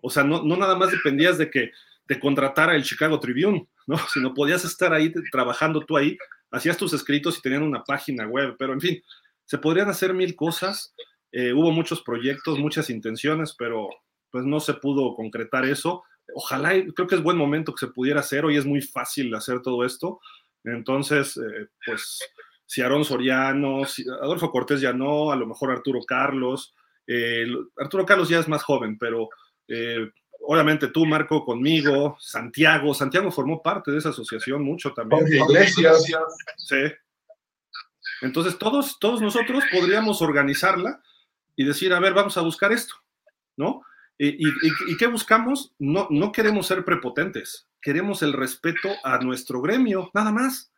O 0.00 0.08
sea, 0.08 0.24
no, 0.24 0.42
no 0.42 0.56
nada 0.56 0.76
más 0.76 0.90
dependías 0.90 1.36
de 1.36 1.50
que 1.50 1.72
te 2.10 2.18
contratara 2.18 2.74
el 2.74 2.82
Chicago 2.82 3.20
Tribune, 3.20 3.68
¿no? 3.86 3.96
Si 4.12 4.18
no 4.18 4.34
podías 4.34 4.64
estar 4.64 4.92
ahí 4.92 5.12
trabajando 5.30 5.86
tú 5.86 5.96
ahí, 5.96 6.18
hacías 6.50 6.76
tus 6.76 6.92
escritos 6.92 7.38
y 7.38 7.40
tenían 7.40 7.62
una 7.62 7.84
página 7.84 8.26
web, 8.26 8.56
pero 8.58 8.72
en 8.72 8.80
fin, 8.80 9.00
se 9.44 9.58
podrían 9.58 9.88
hacer 9.88 10.12
mil 10.12 10.34
cosas. 10.34 10.92
Eh, 11.30 11.52
hubo 11.52 11.70
muchos 11.70 12.02
proyectos, 12.02 12.58
muchas 12.58 12.90
intenciones, 12.90 13.54
pero 13.56 13.88
pues 14.32 14.44
no 14.44 14.58
se 14.58 14.74
pudo 14.74 15.14
concretar 15.14 15.64
eso. 15.64 16.02
Ojalá, 16.34 16.70
creo 16.96 17.06
que 17.06 17.14
es 17.14 17.22
buen 17.22 17.36
momento 17.36 17.72
que 17.72 17.86
se 17.86 17.92
pudiera 17.92 18.18
hacer, 18.18 18.44
hoy 18.44 18.56
es 18.56 18.66
muy 18.66 18.82
fácil 18.82 19.32
hacer 19.36 19.62
todo 19.62 19.84
esto. 19.84 20.18
Entonces, 20.64 21.36
eh, 21.36 21.68
pues 21.86 22.18
si 22.66 22.82
Aarón 22.82 23.04
Soriano, 23.04 23.82
Adolfo 24.20 24.50
Cortés 24.50 24.80
ya 24.80 24.92
no, 24.92 25.30
a 25.30 25.36
lo 25.36 25.46
mejor 25.46 25.70
Arturo 25.70 26.00
Carlos. 26.04 26.74
Eh, 27.06 27.46
Arturo 27.76 28.04
Carlos 28.04 28.28
ya 28.28 28.40
es 28.40 28.48
más 28.48 28.64
joven, 28.64 28.98
pero 28.98 29.28
obviamente 30.50 30.88
tú, 30.88 31.06
Marco, 31.06 31.44
conmigo, 31.44 32.16
Santiago. 32.18 32.92
Santiago 32.92 33.30
formó 33.30 33.62
parte 33.62 33.92
de 33.92 33.98
esa 33.98 34.08
asociación 34.08 34.64
mucho 34.64 34.92
también. 34.92 35.24
Iglesias. 35.32 36.04
Sí. 36.56 36.92
Entonces, 38.20 38.58
todos, 38.58 38.98
todos 38.98 39.22
nosotros 39.22 39.62
podríamos 39.70 40.20
organizarla 40.22 41.00
y 41.54 41.62
decir, 41.62 41.92
a 41.92 42.00
ver, 42.00 42.14
vamos 42.14 42.36
a 42.36 42.40
buscar 42.40 42.72
esto, 42.72 42.96
¿no? 43.56 43.82
¿Y, 44.18 44.44
y, 44.48 44.96
qué 44.98 45.06
buscamos? 45.06 45.72
No, 45.78 46.08
no 46.10 46.32
queremos 46.32 46.66
ser 46.66 46.84
prepotentes, 46.84 47.68
queremos 47.80 48.20
el 48.24 48.32
respeto 48.32 48.88
a 49.04 49.18
nuestro 49.18 49.62
gremio, 49.62 50.10
nada 50.14 50.32
más, 50.32 50.72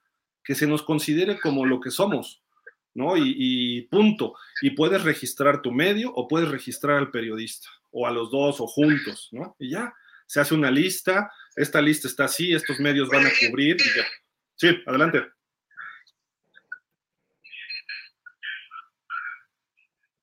que 0.45 0.55
se 0.55 0.67
nos 0.67 0.83
considere 0.83 1.41
como 1.41 1.65
lo 1.65 1.81
que 1.81 1.91
somos, 1.91 2.43
¿no? 2.93 3.17
y 3.17 3.89
punto. 3.91 4.35
Y 4.61 4.73
puedes 4.73 5.03
registrar 5.03 5.63
tu 5.63 5.73
medio 5.73 6.13
o 6.13 6.29
puedes 6.29 6.51
registrar 6.51 6.99
al 6.99 7.11
periodista 7.11 7.71
o 7.93 8.07
a 8.07 8.11
los 8.11 8.31
dos 8.31 8.61
o 8.61 8.67
juntos, 8.67 9.29
¿no? 9.33 9.55
Y 9.59 9.71
ya, 9.71 9.95
se 10.27 10.41
hace 10.41 10.55
una 10.55 10.71
lista, 10.71 11.31
esta 11.55 11.81
lista 11.81 12.09
está 12.09 12.25
así, 12.25 12.55
estos 12.55 12.81
medios 12.81 13.09
van 13.09 13.27
a 13.27 13.31
cubrir 13.31 13.77
y 13.79 13.97
ya. 13.97 14.07
Sí, 14.57 14.83
adelante. 14.87 15.19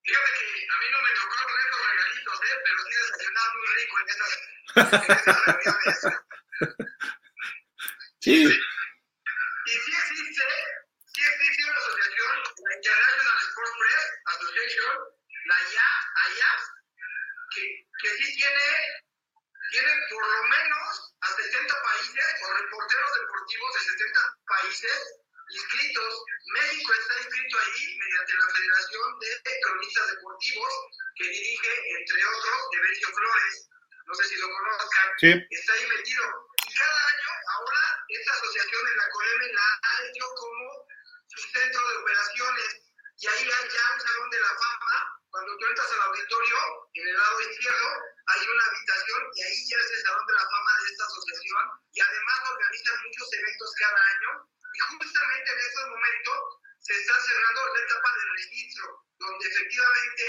Fíjate 0.01 0.32
que 0.32 0.65
a 0.65 0.78
mí 0.80 0.86
no 0.91 0.99
me 1.05 1.11
tocó 1.13 1.36
estos 1.59 1.82
regalitos, 1.91 2.38
¿eh? 2.41 2.57
pero 2.65 2.78
sí 2.84 2.91
desayunar 3.05 3.47
muy 3.53 3.67
rico 3.78 3.95
en 3.99 4.07
esas, 4.09 4.32
en 5.09 5.13
esas 5.15 5.38
reuniones. 5.45 5.97
Sí. 8.20 8.34
Y 8.34 9.72
sí 9.72 9.91
existe, 9.91 10.45
sí 11.13 11.22
existe 11.22 11.63
una 11.70 11.78
asociación, 11.78 12.34
la 12.65 12.76
International 12.76 13.38
Sports 13.47 13.76
Press 13.80 14.05
Association, 14.26 14.93
la 15.45 15.57
IA, 15.70 15.89
AIAP, 16.26 16.79
que, 17.56 17.64
que 18.02 18.10
sí 18.18 18.36
tiene, 18.36 18.68
tiene 19.72 19.91
por 20.10 20.26
lo 20.26 20.43
menos 20.47 21.14
a 21.22 21.28
70 21.36 21.84
países 21.84 22.26
o 22.43 22.54
reporteros 22.54 23.12
deportivos 23.20 23.74
de 23.74 23.80
70 23.80 24.20
países 24.47 25.20
inscritos. 25.50 26.24
México 26.54 26.93
está 26.93 27.18
inscrito 27.20 27.60
ahí 27.60 27.97
mediante 27.97 28.34
la 28.34 28.50
Federación 28.54 29.20
de 29.20 29.60
Cronistas 29.62 30.08
Deportivos 30.10 30.74
que 31.16 31.24
dirige, 31.26 31.72
entre 32.00 32.26
otros, 32.26 32.58
Evencio 32.74 33.08
Flores. 33.10 33.70
No 34.06 34.14
sé 34.16 34.24
si 34.26 34.36
lo 34.38 34.50
conozcan. 34.50 35.08
Sí. 35.20 35.32
Está 35.50 35.74
ahí 35.74 35.88
metido. 35.88 36.24
Y 36.66 36.74
cada 36.74 37.08
año, 37.08 37.30
ahora, 37.54 37.82
esta 38.10 38.34
asociación 38.34 38.88
en 38.88 38.97
la 38.97 39.10
COLEME 39.10 39.54
la 39.54 39.80
ha 39.84 40.04
hecho 40.06 40.26
como 40.36 40.88
su 41.28 41.41
centro 41.50 41.89
de 41.89 41.97
operaciones. 41.97 42.82
Y 43.20 43.28
ahí 43.28 43.43
hay 43.43 43.70
ya 43.70 43.93
un 43.93 44.02
salón 44.02 44.30
de 44.30 44.39
la 44.39 44.47
fama. 44.47 45.09
Cuando 45.30 45.58
tú 45.58 45.66
entras 45.66 45.92
al 45.94 46.02
auditorio, 46.10 46.58
en 46.94 47.08
el 47.08 47.14
lado 47.14 47.42
izquierdo, 47.42 47.90
hay 48.26 48.42
una 48.50 48.66
habitación 48.66 49.22
y 49.36 49.44
ahí 49.44 49.60
ya 49.70 49.78
es 49.78 49.92
el 49.92 50.02
salón 50.02 50.26
de 50.26 50.34
la 50.34 50.46
fama 50.50 50.72
de 50.82 50.90
esta 50.90 51.06
asociación. 51.06 51.64
Y 51.94 52.02
además 52.02 52.40
organizan 52.50 53.04
muchos 53.06 53.34
eventos 53.34 53.70
cada 53.78 54.02
año. 54.10 54.30
Y 54.74 54.80
justamente 54.80 55.52
en 55.54 55.60
estos 55.60 55.86
momentos 55.90 56.38
se 56.80 56.94
está 56.98 57.14
cerrando 57.22 57.74
la 57.74 57.80
etapa 57.80 58.10
de 58.10 58.26
registro, 58.42 59.06
donde 59.20 59.48
efectivamente 59.50 60.24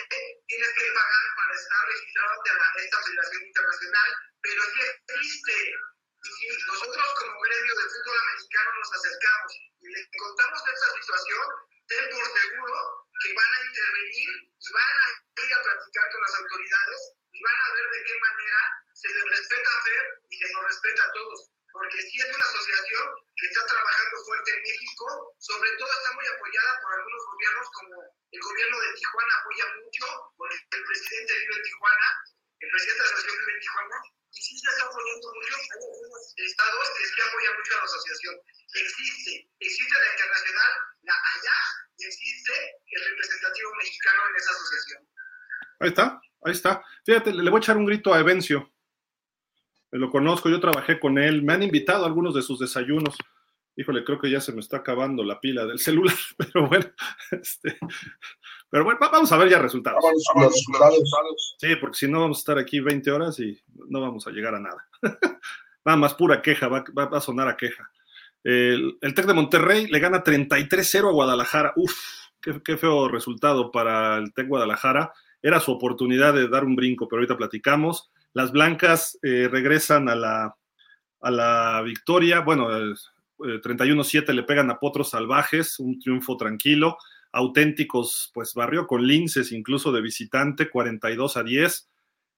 tienes 0.46 0.68
que 0.68 0.92
pagar 0.92 1.24
para 1.36 1.54
estar 1.54 1.86
registrado 1.86 2.32
ante 2.36 2.84
esta 2.84 3.02
Federación 3.02 3.42
Internacional, 3.44 4.08
pero 4.42 4.62
sí 4.64 4.80
existe. 4.84 5.56
Y 6.20 6.28
si 6.28 6.44
nosotros 6.66 7.06
como 7.16 7.40
gremio 7.40 7.74
de 7.74 7.88
fútbol 7.88 8.18
americano 8.20 8.70
nos 8.76 8.92
acercamos 8.92 9.52
y 9.80 9.88
le 9.88 10.00
contamos 10.18 10.60
esta 10.68 10.88
situación, 10.92 11.44
ten 11.88 12.10
por 12.10 12.24
seguro 12.36 13.00
que 13.20 13.34
van 13.34 13.52
a 13.52 13.64
intervenir 13.68 14.30
y 14.60 14.72
van 14.72 14.96
a 14.96 15.44
ir 15.44 15.54
a 15.54 15.62
platicar 15.62 16.12
con 16.12 16.20
las 16.22 16.34
autoridades 16.40 17.00
y 17.32 17.42
van 17.42 17.60
a 17.60 17.72
ver 17.74 17.86
de 17.90 18.04
qué 18.04 18.14
manera 18.18 18.60
se 18.94 19.08
les 19.08 19.24
respeta 19.24 19.70
a 19.70 19.82
FER 19.82 20.04
y 20.28 20.36
se 20.36 20.52
nos 20.52 20.64
respeta 20.64 21.04
a 21.04 21.12
todos. 21.12 21.50
Porque 21.72 22.02
sí 22.02 22.16
es 22.18 22.34
una 22.34 22.44
asociación 22.44 23.06
que 23.36 23.46
está 23.46 23.64
trabajando 23.64 24.24
fuerte 24.24 24.50
en 24.50 24.62
México, 24.62 25.36
sobre 25.38 25.70
todo 25.76 25.92
está 25.92 26.12
muy 26.12 26.26
apoyada 26.26 26.80
por 26.82 26.92
algunos 26.92 27.22
gobiernos, 27.26 27.68
como 27.70 27.94
el 28.32 28.40
gobierno 28.40 28.80
de 28.80 28.92
Tijuana 28.94 29.34
apoya 29.38 29.66
mucho, 29.78 30.06
porque 30.36 30.56
el 30.56 30.84
presidente 30.84 31.38
vive 31.38 31.54
en 31.56 31.62
Tijuana, 31.62 32.08
el 32.60 32.70
presidente 32.70 33.02
de 33.02 33.08
la 33.08 33.14
asociación 33.14 33.38
vive 33.38 33.52
en 33.54 33.60
Tijuana, 33.60 33.96
y 34.32 34.42
sí 34.42 34.58
se 34.58 34.70
está 34.70 34.84
apoyando 34.84 35.34
mucho. 35.34 35.54
Hay 35.56 35.68
algunos 35.70 36.34
estados 36.36 36.90
que 36.98 37.06
sí 37.06 37.20
apoyan 37.20 37.56
mucho 37.56 37.72
a 37.74 37.78
la 37.78 37.84
asociación. 37.84 38.34
Existe, 38.74 39.32
existe 39.60 39.94
la 39.98 40.12
internacional, 40.12 40.72
la 41.02 41.14
AYA, 41.14 41.58
y 42.00 42.06
existe 42.06 42.52
el 42.90 43.10
representativo 43.10 43.70
mexicano 43.78 44.20
en 44.30 44.36
esa 44.36 44.50
asociación. 44.50 45.08
Ahí 45.80 45.88
está, 45.88 46.20
ahí 46.42 46.52
está. 46.52 46.84
Fíjate, 47.04 47.32
le 47.32 47.50
voy 47.50 47.58
a 47.58 47.62
echar 47.62 47.76
un 47.76 47.86
grito 47.86 48.12
a 48.12 48.20
Evencio. 48.20 48.72
Lo 49.92 50.10
conozco, 50.10 50.48
yo 50.48 50.60
trabajé 50.60 51.00
con 51.00 51.18
él, 51.18 51.42
me 51.42 51.52
han 51.52 51.62
invitado 51.62 52.04
a 52.04 52.06
algunos 52.06 52.34
de 52.34 52.42
sus 52.42 52.58
desayunos. 52.58 53.16
Híjole, 53.76 54.04
creo 54.04 54.20
que 54.20 54.30
ya 54.30 54.40
se 54.40 54.52
me 54.52 54.60
está 54.60 54.78
acabando 54.78 55.24
la 55.24 55.40
pila 55.40 55.64
del 55.64 55.78
celular, 55.78 56.14
pero 56.38 56.68
bueno, 56.68 56.86
este, 57.30 57.78
pero 58.68 58.84
bueno, 58.84 58.98
vamos 59.00 59.32
a 59.32 59.36
ver 59.36 59.48
ya 59.48 59.58
resultados. 59.58 60.00
Vamos 60.02 60.24
a 60.34 60.40
los 60.40 60.52
resultados. 60.52 61.56
Sí, 61.58 61.76
porque 61.76 61.96
si 61.96 62.08
no 62.08 62.20
vamos 62.20 62.38
a 62.38 62.40
estar 62.40 62.58
aquí 62.58 62.80
20 62.80 63.10
horas 63.10 63.38
y 63.40 63.60
no 63.88 64.00
vamos 64.00 64.26
a 64.26 64.30
llegar 64.30 64.54
a 64.54 64.60
nada. 64.60 64.88
Nada 65.84 65.96
más 65.96 66.14
pura 66.14 66.42
queja, 66.42 66.68
va, 66.68 66.84
va, 66.96 67.06
va 67.06 67.18
a 67.18 67.22
sonar 67.22 67.48
a 67.48 67.56
queja. 67.56 67.90
El, 68.42 68.98
Tec 69.00 69.26
de 69.26 69.34
Monterrey 69.34 69.86
le 69.86 69.98
gana 69.98 70.24
33-0 70.24 71.08
a 71.08 71.12
Guadalajara. 71.12 71.72
Uf, 71.76 71.92
qué, 72.40 72.76
feo 72.76 73.08
resultado 73.08 73.70
para 73.70 74.18
el 74.18 74.32
Tec 74.32 74.48
Guadalajara. 74.48 75.12
Era 75.42 75.60
su 75.60 75.72
oportunidad 75.72 76.34
de 76.34 76.48
dar 76.48 76.64
un 76.64 76.76
brinco, 76.76 77.08
pero 77.08 77.20
ahorita 77.20 77.36
platicamos. 77.36 78.10
Las 78.32 78.52
blancas 78.52 79.18
eh, 79.22 79.48
regresan 79.50 80.08
a 80.08 80.14
la, 80.14 80.56
a 81.20 81.30
la 81.30 81.82
victoria. 81.82 82.40
Bueno, 82.40 82.70
eh, 82.70 82.94
31-7 83.38 84.32
le 84.32 84.42
pegan 84.42 84.70
a 84.70 84.78
Potros 84.78 85.10
Salvajes, 85.10 85.78
un 85.78 85.98
triunfo 85.98 86.36
tranquilo. 86.36 86.98
Auténticos, 87.32 88.30
pues 88.34 88.54
barrió 88.54 88.86
con 88.86 89.06
linces 89.06 89.52
incluso 89.52 89.92
de 89.92 90.02
visitante, 90.02 90.68
42 90.68 91.36
a 91.36 91.42
10. 91.42 91.88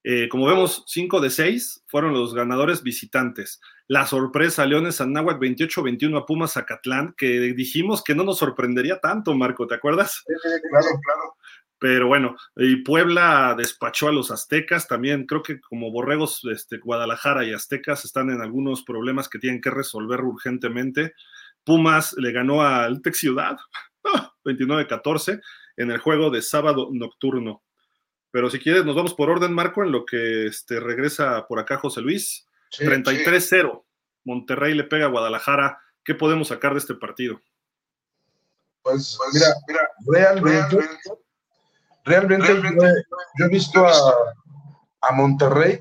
Eh, 0.04 0.28
como 0.28 0.46
vemos, 0.46 0.84
5 0.86 1.20
de 1.20 1.30
6 1.30 1.84
fueron 1.86 2.12
los 2.12 2.34
ganadores 2.34 2.82
visitantes. 2.82 3.60
La 3.86 4.06
sorpresa, 4.06 4.66
Leones 4.66 5.00
Anáhuac 5.00 5.40
28-21 5.40 6.18
a 6.18 6.26
Pumas 6.26 6.54
Zacatlán, 6.54 7.14
que 7.16 7.54
dijimos 7.54 8.02
que 8.02 8.14
no 8.14 8.24
nos 8.24 8.38
sorprendería 8.38 8.98
tanto, 8.98 9.34
Marco, 9.34 9.66
¿te 9.66 9.74
acuerdas? 9.74 10.24
Sí, 10.26 10.34
claro, 10.70 10.86
claro. 11.04 11.34
Pero 11.82 12.06
bueno, 12.06 12.36
y 12.54 12.76
Puebla 12.76 13.56
despachó 13.58 14.06
a 14.06 14.12
los 14.12 14.30
aztecas, 14.30 14.86
también 14.86 15.26
creo 15.26 15.42
que 15.42 15.60
como 15.60 15.90
borregos, 15.90 16.40
este, 16.44 16.78
Guadalajara 16.78 17.44
y 17.44 17.52
aztecas 17.52 18.04
están 18.04 18.30
en 18.30 18.40
algunos 18.40 18.84
problemas 18.84 19.28
que 19.28 19.40
tienen 19.40 19.60
que 19.60 19.70
resolver 19.70 20.20
urgentemente. 20.20 21.14
Pumas 21.64 22.14
le 22.18 22.30
ganó 22.30 22.62
al 22.62 23.02
Tec 23.02 23.14
Ciudad, 23.14 23.56
29-14, 24.44 25.40
en 25.76 25.90
el 25.90 25.98
juego 25.98 26.30
de 26.30 26.42
sábado 26.42 26.88
nocturno. 26.92 27.64
Pero 28.32 28.48
si 28.48 28.58
quieres, 28.58 28.84
nos 28.86 28.96
vamos 28.96 29.12
por 29.14 29.30
orden, 29.30 29.52
Marco, 29.52 29.84
en 29.84 29.92
lo 29.92 30.06
que 30.06 30.46
este, 30.46 30.80
regresa 30.80 31.46
por 31.46 31.60
acá 31.60 31.76
José 31.76 32.00
Luis. 32.00 32.48
Sí, 32.70 32.82
33-0. 32.82 33.40
Sí. 33.40 33.68
Monterrey 34.24 34.74
le 34.74 34.84
pega 34.84 35.04
a 35.04 35.10
Guadalajara. 35.10 35.78
¿Qué 36.02 36.14
podemos 36.14 36.48
sacar 36.48 36.72
de 36.72 36.78
este 36.78 36.94
partido? 36.94 37.40
Pues, 38.82 39.16
pues 39.18 39.34
mira, 39.34 39.46
mira, 39.68 39.90
realmente, 40.06 40.88
realmente, 42.04 42.46
realmente 42.46 42.86
yo, 42.86 43.16
yo, 43.38 43.44
he 43.44 43.48
visto 43.48 43.86
a, 43.86 43.92
a, 45.02 45.12
Monterrey 45.12 45.78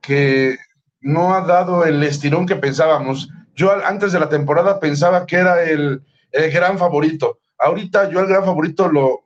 que 0.00 0.56
no 1.00 1.34
ha 1.34 1.40
dado 1.40 1.84
el 1.84 2.02
estirón 2.04 2.46
que 2.46 2.54
pensábamos. 2.54 3.28
Yo 3.54 3.72
antes 3.84 4.12
de 4.12 4.20
la 4.20 4.28
temporada 4.28 4.78
pensaba 4.78 5.26
que 5.26 5.36
era 5.36 5.64
el, 5.64 6.02
el 6.30 6.50
gran 6.52 6.78
favorito. 6.78 7.40
Ahorita 7.58 8.08
yo 8.10 8.20
el 8.20 8.26
gran 8.26 8.44
favorito 8.44 8.88
lo, 8.88 9.24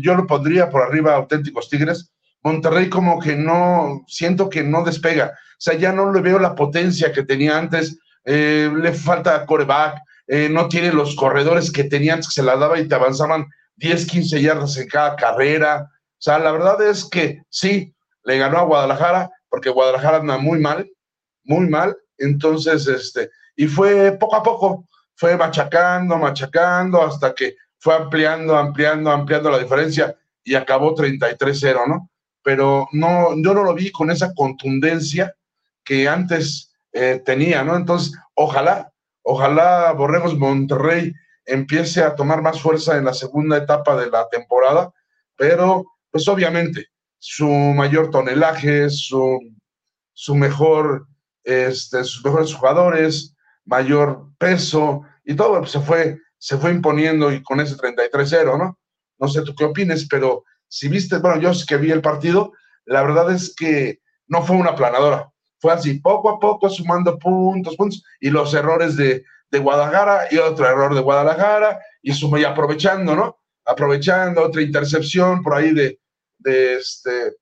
yo 0.00 0.14
lo 0.14 0.26
pondría 0.26 0.70
por 0.70 0.82
arriba 0.82 1.14
auténticos 1.14 1.68
Tigres. 1.68 2.12
Monterrey 2.42 2.88
como 2.88 3.20
que 3.20 3.36
no, 3.36 4.02
siento 4.06 4.48
que 4.48 4.62
no 4.62 4.84
despega. 4.84 5.32
O 5.32 5.60
sea, 5.60 5.74
ya 5.74 5.92
no 5.92 6.12
le 6.12 6.20
veo 6.20 6.38
la 6.38 6.54
potencia 6.54 7.12
que 7.12 7.22
tenía 7.22 7.56
antes. 7.56 7.98
Eh, 8.24 8.70
le 8.74 8.92
falta 8.92 9.46
coreback, 9.46 10.00
eh, 10.26 10.48
no 10.48 10.68
tiene 10.68 10.92
los 10.92 11.14
corredores 11.14 11.70
que 11.70 11.84
tenía 11.84 12.14
antes, 12.14 12.28
que 12.28 12.34
se 12.34 12.42
la 12.42 12.56
daba 12.56 12.78
y 12.78 12.88
te 12.88 12.94
avanzaban 12.94 13.46
10, 13.76 14.06
15 14.06 14.42
yardas 14.42 14.76
en 14.76 14.88
cada 14.88 15.16
carrera. 15.16 15.88
O 15.90 16.22
sea, 16.22 16.38
la 16.38 16.52
verdad 16.52 16.82
es 16.82 17.04
que 17.04 17.42
sí, 17.48 17.94
le 18.24 18.38
ganó 18.38 18.58
a 18.58 18.64
Guadalajara, 18.64 19.30
porque 19.48 19.70
Guadalajara 19.70 20.18
anda 20.18 20.38
muy 20.38 20.58
mal, 20.58 20.90
muy 21.44 21.68
mal. 21.68 21.96
Entonces, 22.18 22.86
este, 22.86 23.30
y 23.56 23.66
fue 23.66 24.12
poco 24.12 24.36
a 24.36 24.42
poco, 24.42 24.88
fue 25.14 25.36
machacando, 25.36 26.16
machacando, 26.16 27.02
hasta 27.02 27.34
que 27.34 27.56
fue 27.82 27.96
ampliando, 27.96 28.56
ampliando, 28.56 29.10
ampliando 29.10 29.50
la 29.50 29.58
diferencia 29.58 30.16
y 30.44 30.54
acabó 30.54 30.94
33-0, 30.94 31.88
¿no? 31.88 32.08
Pero 32.44 32.86
no, 32.92 33.30
yo 33.42 33.54
no 33.54 33.64
lo 33.64 33.74
vi 33.74 33.90
con 33.90 34.08
esa 34.08 34.32
contundencia 34.34 35.34
que 35.84 36.08
antes 36.08 36.72
eh, 36.92 37.20
tenía, 37.24 37.64
¿no? 37.64 37.74
Entonces, 37.76 38.16
ojalá, 38.34 38.92
ojalá 39.22 39.92
Borregos 39.94 40.38
Monterrey 40.38 41.12
empiece 41.44 42.04
a 42.04 42.14
tomar 42.14 42.40
más 42.40 42.60
fuerza 42.60 42.96
en 42.96 43.04
la 43.04 43.14
segunda 43.14 43.56
etapa 43.56 43.96
de 43.96 44.08
la 44.08 44.28
temporada, 44.28 44.92
pero 45.36 45.84
pues 46.12 46.28
obviamente 46.28 46.86
su 47.18 47.48
mayor 47.48 48.12
tonelaje, 48.12 48.90
su, 48.90 49.40
su 50.12 50.36
mejor, 50.36 51.08
este, 51.42 52.04
sus 52.04 52.24
mejores 52.24 52.54
jugadores, 52.54 53.34
mayor 53.64 54.28
peso 54.38 55.02
y 55.24 55.34
todo 55.34 55.66
se 55.66 55.80
fue 55.80 56.20
se 56.42 56.58
fue 56.58 56.72
imponiendo 56.72 57.32
y 57.32 57.40
con 57.40 57.60
ese 57.60 57.76
33-0, 57.76 58.58
¿no? 58.58 58.76
No 59.16 59.28
sé 59.28 59.42
tú 59.42 59.54
qué 59.54 59.64
opines, 59.64 60.08
pero 60.08 60.42
si 60.66 60.88
viste, 60.88 61.18
bueno, 61.18 61.40
yo 61.40 61.54
sí 61.54 61.64
que 61.64 61.76
vi 61.76 61.92
el 61.92 62.00
partido, 62.02 62.52
la 62.84 63.02
verdad 63.02 63.32
es 63.32 63.54
que 63.54 64.00
no 64.26 64.42
fue 64.42 64.56
una 64.56 64.74
planadora, 64.74 65.30
fue 65.60 65.72
así, 65.72 66.00
poco 66.00 66.30
a 66.30 66.40
poco 66.40 66.68
sumando 66.68 67.16
puntos, 67.16 67.76
puntos, 67.76 68.02
y 68.18 68.30
los 68.30 68.52
errores 68.54 68.96
de, 68.96 69.24
de 69.52 69.58
Guadalajara 69.60 70.26
y 70.32 70.38
otro 70.38 70.66
error 70.66 70.96
de 70.96 71.00
Guadalajara, 71.00 71.80
y, 72.02 72.12
suma, 72.12 72.40
y 72.40 72.44
aprovechando, 72.44 73.14
¿no? 73.14 73.38
Aprovechando 73.64 74.42
otra 74.42 74.62
intercepción 74.62 75.44
por 75.44 75.54
ahí 75.54 75.72
de, 75.72 76.00
de, 76.38 76.74
este, 76.74 77.36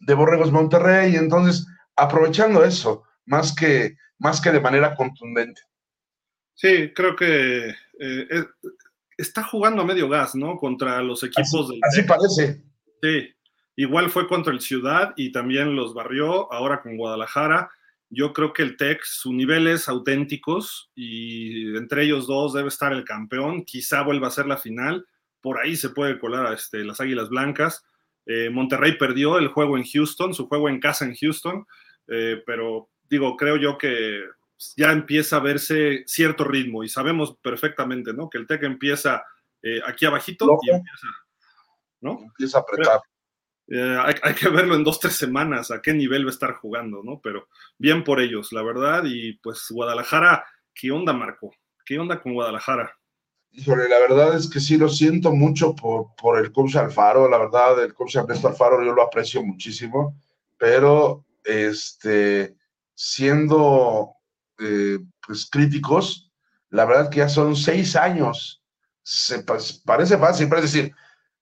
de 0.00 0.14
Borregos 0.14 0.50
Monterrey, 0.50 1.12
y 1.12 1.16
entonces 1.16 1.64
aprovechando 1.94 2.64
eso, 2.64 3.04
más 3.24 3.54
que, 3.54 3.94
más 4.18 4.40
que 4.40 4.50
de 4.50 4.60
manera 4.60 4.96
contundente. 4.96 5.62
Sí, 6.54 6.92
creo 6.92 7.14
que 7.14 7.72
eh, 8.00 8.44
está 9.16 9.42
jugando 9.42 9.82
a 9.82 9.86
medio 9.86 10.08
gas, 10.08 10.34
¿no? 10.34 10.56
Contra 10.56 11.02
los 11.02 11.22
equipos 11.22 11.54
así, 11.54 11.72
del. 11.72 11.80
Así 11.82 12.02
parece. 12.02 12.62
Sí, 13.02 13.34
igual 13.76 14.10
fue 14.10 14.26
contra 14.26 14.52
el 14.52 14.60
Ciudad 14.60 15.12
y 15.16 15.32
también 15.32 15.76
los 15.76 15.94
barrió, 15.94 16.52
ahora 16.52 16.82
con 16.82 16.96
Guadalajara. 16.96 17.70
Yo 18.08 18.32
creo 18.32 18.52
que 18.52 18.62
el 18.62 18.76
Tec, 18.76 19.02
su 19.04 19.32
nivel 19.32 19.68
es 19.68 19.88
auténticos 19.88 20.90
y 20.96 21.76
entre 21.76 22.04
ellos 22.04 22.26
dos 22.26 22.52
debe 22.52 22.68
estar 22.68 22.92
el 22.92 23.04
campeón. 23.04 23.64
Quizá 23.64 24.02
vuelva 24.02 24.28
a 24.28 24.32
ser 24.32 24.46
la 24.46 24.56
final. 24.56 25.06
Por 25.40 25.60
ahí 25.60 25.76
se 25.76 25.90
puede 25.90 26.18
colar 26.18 26.46
a 26.46 26.54
este, 26.54 26.84
las 26.84 27.00
Águilas 27.00 27.28
Blancas. 27.28 27.84
Eh, 28.26 28.50
Monterrey 28.50 28.98
perdió 28.98 29.38
el 29.38 29.48
juego 29.48 29.76
en 29.78 29.84
Houston, 29.84 30.34
su 30.34 30.48
juego 30.48 30.68
en 30.68 30.80
casa 30.80 31.04
en 31.04 31.14
Houston, 31.14 31.66
eh, 32.08 32.42
pero 32.44 32.90
digo, 33.08 33.36
creo 33.36 33.56
yo 33.56 33.78
que 33.78 34.22
ya 34.76 34.92
empieza 34.92 35.36
a 35.36 35.40
verse 35.40 36.04
cierto 36.06 36.44
ritmo 36.44 36.84
y 36.84 36.88
sabemos 36.88 37.36
perfectamente, 37.42 38.12
¿no? 38.12 38.28
Que 38.28 38.38
el 38.38 38.46
Tec 38.46 38.62
empieza 38.62 39.24
eh, 39.62 39.80
aquí 39.86 40.06
abajito 40.06 40.46
Loco. 40.46 40.60
y 40.62 40.70
empieza, 40.70 41.06
¿no? 42.00 42.20
Empieza 42.22 42.58
a 42.58 42.60
apretar. 42.60 43.00
Eh, 43.68 43.98
hay, 44.00 44.14
hay, 44.22 44.34
que 44.34 44.48
verlo 44.48 44.74
en 44.74 44.84
dos, 44.84 44.98
tres 44.98 45.14
semanas, 45.14 45.70
a 45.70 45.80
qué 45.80 45.94
nivel 45.94 46.24
va 46.24 46.30
a 46.30 46.32
estar 46.32 46.54
jugando, 46.54 47.02
¿no? 47.02 47.20
Pero 47.22 47.48
bien 47.78 48.04
por 48.04 48.20
ellos, 48.20 48.52
la 48.52 48.62
verdad. 48.62 49.04
Y 49.06 49.34
pues 49.34 49.66
Guadalajara, 49.70 50.44
¿qué 50.74 50.90
onda, 50.90 51.12
Marco? 51.12 51.54
¿Qué 51.84 51.98
onda 51.98 52.20
con 52.20 52.34
Guadalajara? 52.34 52.96
Híjole, 53.52 53.88
la 53.88 53.98
verdad 53.98 54.36
es 54.36 54.48
que 54.48 54.60
sí 54.60 54.76
lo 54.76 54.88
siento 54.88 55.32
mucho 55.32 55.74
por, 55.74 56.14
por 56.16 56.38
el 56.38 56.52
coach 56.52 56.76
Alfaro, 56.76 57.28
la 57.28 57.38
verdad, 57.38 57.82
el 57.82 57.94
coach 57.94 58.16
Ernesto 58.16 58.46
Alfaro 58.46 58.84
yo 58.84 58.92
lo 58.92 59.02
aprecio 59.02 59.42
muchísimo, 59.42 60.16
pero 60.56 61.24
este, 61.42 62.54
siendo 62.94 64.19
eh, 64.60 64.98
pues, 65.26 65.48
críticos, 65.50 66.30
la 66.70 66.84
verdad 66.84 67.10
que 67.10 67.18
ya 67.18 67.28
son 67.28 67.56
seis 67.56 67.96
años, 67.96 68.62
se, 69.02 69.44
parece 69.84 70.18
fácil, 70.18 70.48
pero 70.48 70.62
es 70.62 70.72
decir, 70.72 70.94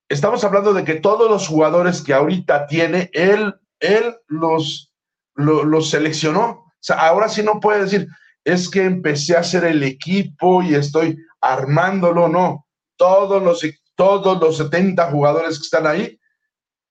estamos 0.09 0.43
hablando 0.45 0.73
de 0.73 0.85
que 0.85 0.95
todos 0.95 1.31
los 1.31 1.47
jugadores 1.49 2.01
que 2.01 2.15
ahorita 2.15 2.67
tiene, 2.67 3.11
él, 3.13 3.55
él 3.81 4.17
los, 4.27 4.93
lo, 5.35 5.65
los 5.65 5.91
seleccionó. 5.91 6.73
Ahora 6.97 7.29
sí 7.29 7.43
no 7.43 7.61
puede 7.61 7.83
decir, 7.83 8.09
es 8.45 8.71
que 8.71 8.85
empecé 8.85 9.37
a 9.37 9.41
hacer 9.41 9.65
el 9.65 9.83
equipo 9.83 10.63
y 10.63 10.75
estoy 10.75 11.19
armándolo, 11.41 12.29
no. 12.29 12.67
Todos 12.97 13.43
los, 13.43 13.63
todos 13.95 14.41
los 14.41 14.57
70 14.57 15.11
jugadores 15.11 15.59
que 15.59 15.65
están 15.65 15.87
ahí, 15.87 16.19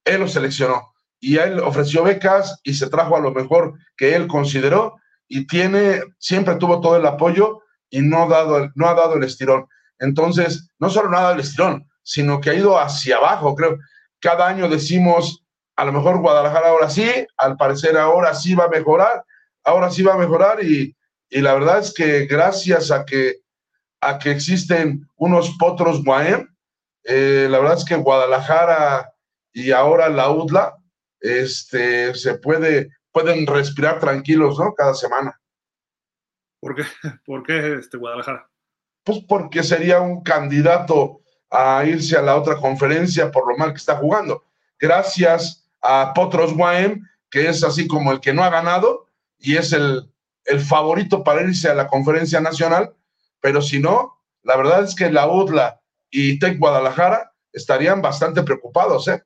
él 0.06 0.20
los 0.20 0.34
seleccionó. 0.34 0.94
Y 1.20 1.38
él 1.38 1.60
ofreció 1.60 2.04
becas 2.04 2.60
y 2.64 2.76
se 2.76 2.90
trajo 2.90 3.18
a 3.18 3.20
lo 3.20 3.32
mejor 3.32 3.74
que 3.96 4.16
él 4.16 4.28
consideró 4.28 4.98
y 5.28 5.48
tiene, 5.48 6.02
siempre 6.20 6.56
tuvo 6.56 6.82
todo 6.82 6.98
el 6.98 7.06
apoyo 7.06 7.62
y 7.90 8.02
no, 8.02 8.24
ha 8.24 8.28
dado, 8.28 8.70
no 8.76 8.88
ha 8.88 8.94
dado 8.94 9.16
el 9.16 9.24
estirón. 9.24 9.68
Entonces, 10.00 10.70
no 10.80 10.90
solo 10.90 11.10
no 11.10 11.18
ha 11.18 11.22
dado 11.22 11.34
el 11.34 11.42
estirón, 11.42 11.88
sino 12.04 12.40
que 12.40 12.52
ha 12.52 12.56
ido 12.56 12.80
hacia 12.80 13.18
abajo, 13.18 13.56
creo. 13.56 13.78
Cada 14.20 14.48
año 14.48 14.68
decimos, 14.68 15.44
a 15.76 15.86
lo 15.86 15.92
mejor 15.92 16.20
Guadalajara 16.20 16.70
ahora 16.70 16.90
sí, 16.90 17.10
al 17.38 17.58
parecer 17.58 17.98
ahora 17.98 18.34
sí 18.34 18.56
va 18.56 18.66
a 18.66 18.70
mejorar, 18.70 19.24
ahora 19.64 19.90
sí 19.92 20.04
va 20.04 20.14
a 20.14 20.18
mejorar 20.18 20.64
y, 20.64 20.96
y 21.30 21.42
la 21.42 21.54
verdad 21.54 21.80
es 21.80 21.94
que 21.94 22.26
gracias 22.26 22.92
a 22.92 23.06
que, 23.06 23.38
a 24.02 24.18
que 24.18 24.32
existen 24.32 25.08
unos 25.16 25.56
potros 25.58 26.04
Guaem, 26.04 26.48
eh, 27.04 27.48
la 27.50 27.60
verdad 27.60 27.78
es 27.78 27.86
que 27.86 27.96
Guadalajara 27.96 29.14
y 29.54 29.72
ahora 29.72 30.10
la 30.10 30.30
UDLA 30.30 30.76
este, 31.20 32.14
se 32.16 32.36
puede, 32.36 32.90
pueden 33.18 33.48
respirar 33.48 34.00
tranquilos, 34.00 34.60
¿no? 34.60 34.76
Cada 34.76 34.94
semana. 34.94 35.42
¿Por 36.62 36.76
qué, 36.76 36.84
¿Por 37.26 37.42
qué 37.42 37.74
este 37.80 37.98
Guadalajara? 37.98 38.48
Pues 39.04 39.24
porque 39.28 39.64
sería 39.64 40.02
un 40.02 40.22
candidato 40.22 41.22
a 41.50 41.84
irse 41.84 42.16
a 42.16 42.22
la 42.22 42.36
otra 42.36 42.58
conferencia 42.58 43.32
por 43.32 43.52
lo 43.52 43.58
mal 43.58 43.72
que 43.72 43.78
está 43.78 43.96
jugando. 43.96 44.44
Gracias 44.80 45.68
a 45.82 46.14
Potros 46.14 46.54
Guaem, 46.54 47.02
que 47.32 47.48
es 47.48 47.64
así 47.64 47.88
como 47.88 48.12
el 48.12 48.20
que 48.20 48.34
no 48.34 48.44
ha 48.44 48.52
ganado 48.52 49.08
y 49.40 49.56
es 49.56 49.74
el, 49.74 50.12
el 50.46 50.60
favorito 50.60 51.24
para 51.24 51.42
irse 51.42 51.70
a 51.70 51.74
la 51.74 51.88
conferencia 51.88 52.40
nacional, 52.40 52.94
pero 53.42 53.64
si 53.64 53.80
no, 53.80 54.22
la 54.44 54.58
verdad 54.58 54.84
es 54.84 54.94
que 54.94 55.10
la 55.10 55.28
UDLA 55.28 55.82
y 56.12 56.38
Tec 56.38 56.60
Guadalajara 56.60 57.34
estarían 57.52 58.00
bastante 58.00 58.44
preocupados, 58.44 59.08
¿eh? 59.08 59.24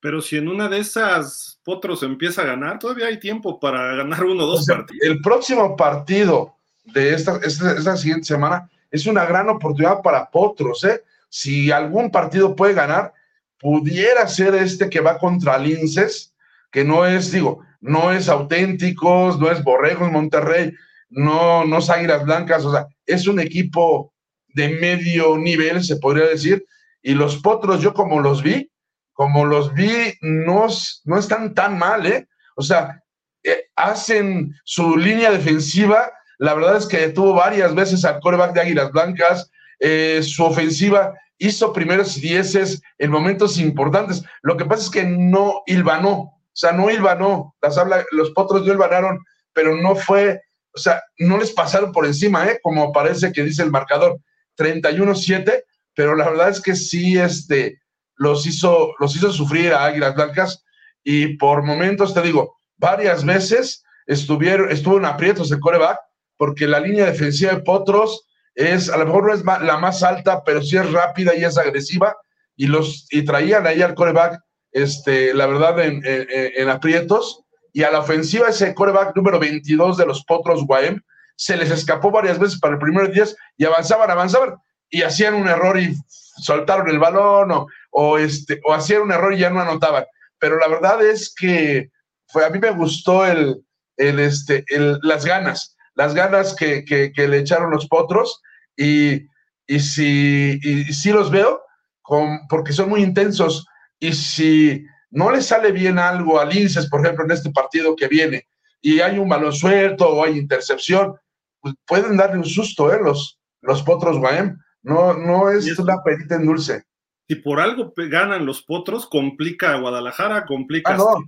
Pero 0.00 0.22
si 0.22 0.36
en 0.36 0.48
una 0.48 0.68
de 0.68 0.78
esas 0.78 1.57
Potros 1.68 2.02
empieza 2.02 2.40
a 2.40 2.46
ganar, 2.46 2.78
todavía 2.78 3.08
hay 3.08 3.20
tiempo 3.20 3.60
para 3.60 3.94
ganar 3.94 4.24
uno 4.24 4.44
o 4.44 4.46
dos 4.46 4.60
o 4.60 4.62
sea, 4.62 4.76
partidos. 4.76 5.06
El 5.06 5.20
próximo 5.20 5.76
partido 5.76 6.54
de 6.94 7.12
esta, 7.12 7.38
esta, 7.44 7.72
esta, 7.72 7.94
siguiente 7.94 8.24
semana 8.24 8.70
es 8.90 9.04
una 9.04 9.26
gran 9.26 9.50
oportunidad 9.50 10.00
para 10.00 10.30
Potros, 10.30 10.82
¿eh? 10.84 11.02
Si 11.28 11.70
algún 11.70 12.10
partido 12.10 12.56
puede 12.56 12.72
ganar, 12.72 13.12
pudiera 13.60 14.26
ser 14.28 14.54
este 14.54 14.88
que 14.88 15.00
va 15.00 15.18
contra 15.18 15.58
Linces, 15.58 16.32
que 16.72 16.84
no 16.84 17.04
es, 17.04 17.32
digo, 17.32 17.60
no 17.82 18.12
es 18.12 18.30
auténticos, 18.30 19.38
no 19.38 19.50
es 19.50 19.62
Borregos 19.62 20.10
Monterrey, 20.10 20.72
no, 21.10 21.66
no 21.66 21.80
es 21.80 21.90
Águilas 21.90 22.24
Blancas, 22.24 22.64
o 22.64 22.72
sea, 22.72 22.86
es 23.04 23.26
un 23.26 23.40
equipo 23.40 24.14
de 24.54 24.70
medio 24.70 25.36
nivel, 25.36 25.84
se 25.84 25.96
podría 25.96 26.28
decir, 26.28 26.64
y 27.02 27.12
los 27.12 27.36
Potros, 27.36 27.82
yo 27.82 27.92
como 27.92 28.20
los 28.20 28.42
vi, 28.42 28.70
como 29.18 29.44
los 29.44 29.74
vi, 29.74 30.14
no, 30.20 30.68
no 31.04 31.18
están 31.18 31.52
tan 31.52 31.76
mal, 31.76 32.06
¿eh? 32.06 32.28
O 32.54 32.62
sea, 32.62 33.02
eh, 33.42 33.64
hacen 33.74 34.54
su 34.62 34.96
línea 34.96 35.32
defensiva, 35.32 36.12
la 36.38 36.54
verdad 36.54 36.76
es 36.76 36.86
que 36.86 37.08
tuvo 37.08 37.34
varias 37.34 37.74
veces 37.74 38.04
al 38.04 38.20
coreback 38.20 38.52
de 38.52 38.60
Águilas 38.60 38.92
Blancas, 38.92 39.50
eh, 39.80 40.20
su 40.22 40.44
ofensiva 40.44 41.14
hizo 41.36 41.72
primeros 41.72 42.16
y 42.16 42.20
dieces 42.20 42.80
en 42.98 43.10
momentos 43.10 43.58
importantes. 43.58 44.22
Lo 44.42 44.56
que 44.56 44.64
pasa 44.64 44.84
es 44.84 44.90
que 44.90 45.02
no 45.02 45.62
hilvanó, 45.66 46.12
o 46.12 46.40
sea, 46.52 46.70
no 46.70 46.88
hilvanó. 46.88 47.56
Las 47.60 47.76
habla, 47.76 48.04
los 48.12 48.30
potros 48.30 48.64
no 48.64 48.72
hilvanaron, 48.72 49.18
pero 49.52 49.74
no 49.74 49.96
fue, 49.96 50.40
o 50.72 50.78
sea, 50.78 51.02
no 51.18 51.38
les 51.38 51.50
pasaron 51.50 51.90
por 51.90 52.06
encima, 52.06 52.46
¿eh? 52.46 52.60
Como 52.62 52.92
parece 52.92 53.32
que 53.32 53.42
dice 53.42 53.64
el 53.64 53.72
marcador, 53.72 54.20
31-7, 54.56 55.64
pero 55.92 56.14
la 56.14 56.30
verdad 56.30 56.50
es 56.50 56.60
que 56.60 56.76
sí, 56.76 57.18
este, 57.18 57.80
los 58.18 58.46
hizo, 58.46 58.94
los 58.98 59.16
hizo 59.16 59.32
sufrir 59.32 59.72
a 59.72 59.84
Águilas 59.84 60.14
Blancas 60.14 60.64
y 61.02 61.36
por 61.36 61.62
momentos, 61.62 62.12
te 62.12 62.20
digo, 62.20 62.58
varias 62.76 63.24
veces 63.24 63.84
estuvieron, 64.06 64.70
estuvo 64.70 64.98
en 64.98 65.06
aprietos 65.06 65.50
el 65.50 65.60
coreback 65.60 65.98
porque 66.36 66.66
la 66.66 66.80
línea 66.80 67.06
defensiva 67.06 67.52
de 67.52 67.60
Potros 67.60 68.28
es, 68.54 68.90
a 68.90 68.96
lo 68.96 69.06
mejor 69.06 69.26
no 69.26 69.34
es 69.34 69.44
la 69.44 69.78
más 69.78 70.02
alta, 70.02 70.42
pero 70.44 70.62
sí 70.62 70.76
es 70.76 70.90
rápida 70.92 71.34
y 71.34 71.44
es 71.44 71.56
agresiva 71.56 72.16
y, 72.56 72.66
los, 72.66 73.06
y 73.10 73.24
traían 73.24 73.66
ahí 73.66 73.82
al 73.82 73.94
coreback, 73.94 74.40
este, 74.72 75.32
la 75.32 75.46
verdad, 75.46 75.78
en, 75.80 76.04
en, 76.04 76.26
en 76.28 76.68
aprietos 76.68 77.44
y 77.72 77.84
a 77.84 77.90
la 77.90 78.00
ofensiva 78.00 78.48
ese 78.48 78.74
coreback 78.74 79.14
número 79.14 79.38
22 79.38 79.96
de 79.96 80.06
los 80.06 80.24
Potros 80.24 80.66
Guaem 80.66 81.00
se 81.36 81.56
les 81.56 81.70
escapó 81.70 82.10
varias 82.10 82.38
veces 82.38 82.58
para 82.58 82.74
el 82.74 82.80
primer 82.80 83.12
10 83.12 83.36
y 83.56 83.64
avanzaban, 83.64 84.10
avanzaban 84.10 84.56
y 84.90 85.02
hacían 85.02 85.34
un 85.34 85.48
error 85.48 85.78
y 85.78 85.94
soltaron 86.08 86.88
el 86.88 86.98
balón 86.98 87.52
o, 87.52 87.66
o, 88.00 88.16
este, 88.16 88.60
o 88.64 88.72
hacían 88.72 89.02
un 89.02 89.10
error 89.10 89.34
y 89.34 89.38
ya 89.38 89.50
no 89.50 89.60
anotaban. 89.60 90.04
Pero 90.38 90.56
la 90.56 90.68
verdad 90.68 91.04
es 91.04 91.34
que 91.34 91.90
fue, 92.28 92.46
a 92.46 92.50
mí 92.50 92.60
me 92.60 92.70
gustó 92.70 93.26
el, 93.26 93.60
el, 93.96 94.20
este, 94.20 94.64
el, 94.68 95.00
las 95.02 95.24
ganas, 95.24 95.76
las 95.94 96.14
ganas 96.14 96.54
que, 96.54 96.84
que, 96.84 97.10
que, 97.12 97.26
le 97.26 97.38
echaron 97.38 97.72
los 97.72 97.88
potros 97.88 98.40
y, 98.76 99.26
y, 99.66 99.80
si, 99.80 100.60
y, 100.62 100.88
y 100.88 100.92
si 100.92 101.10
los 101.10 101.32
veo 101.32 101.60
con, 102.00 102.46
porque 102.48 102.72
son 102.72 102.88
muy 102.88 103.02
intensos 103.02 103.66
y 103.98 104.12
si 104.12 104.86
no 105.10 105.32
le 105.32 105.42
sale 105.42 105.72
bien 105.72 105.98
algo 105.98 106.38
a 106.38 106.44
Linces, 106.44 106.88
por 106.88 107.00
ejemplo, 107.00 107.24
en 107.24 107.32
este 107.32 107.50
partido 107.50 107.96
que 107.96 108.06
viene 108.06 108.46
y 108.80 109.00
hay 109.00 109.18
un 109.18 109.28
balón 109.28 109.52
suelto 109.52 110.08
o 110.08 110.24
hay 110.24 110.38
intercepción, 110.38 111.16
pues 111.60 111.74
pueden 111.84 112.16
darle 112.16 112.38
un 112.38 112.44
susto, 112.44 112.94
¿eh? 112.94 113.00
Los, 113.02 113.40
los 113.60 113.82
potros 113.82 114.18
Guaem. 114.18 114.56
No, 114.82 115.14
no 115.14 115.50
es 115.50 115.76
una 115.80 116.00
perita 116.04 116.36
en 116.36 116.46
dulce. 116.46 116.84
Si 117.28 117.36
por 117.36 117.60
algo 117.60 117.92
ganan 117.94 118.46
los 118.46 118.62
potros, 118.62 119.06
complica 119.06 119.74
a 119.74 119.80
Guadalajara, 119.80 120.46
complica 120.46 120.94
ah, 120.94 120.96
no. 120.96 121.10
a 121.10 121.18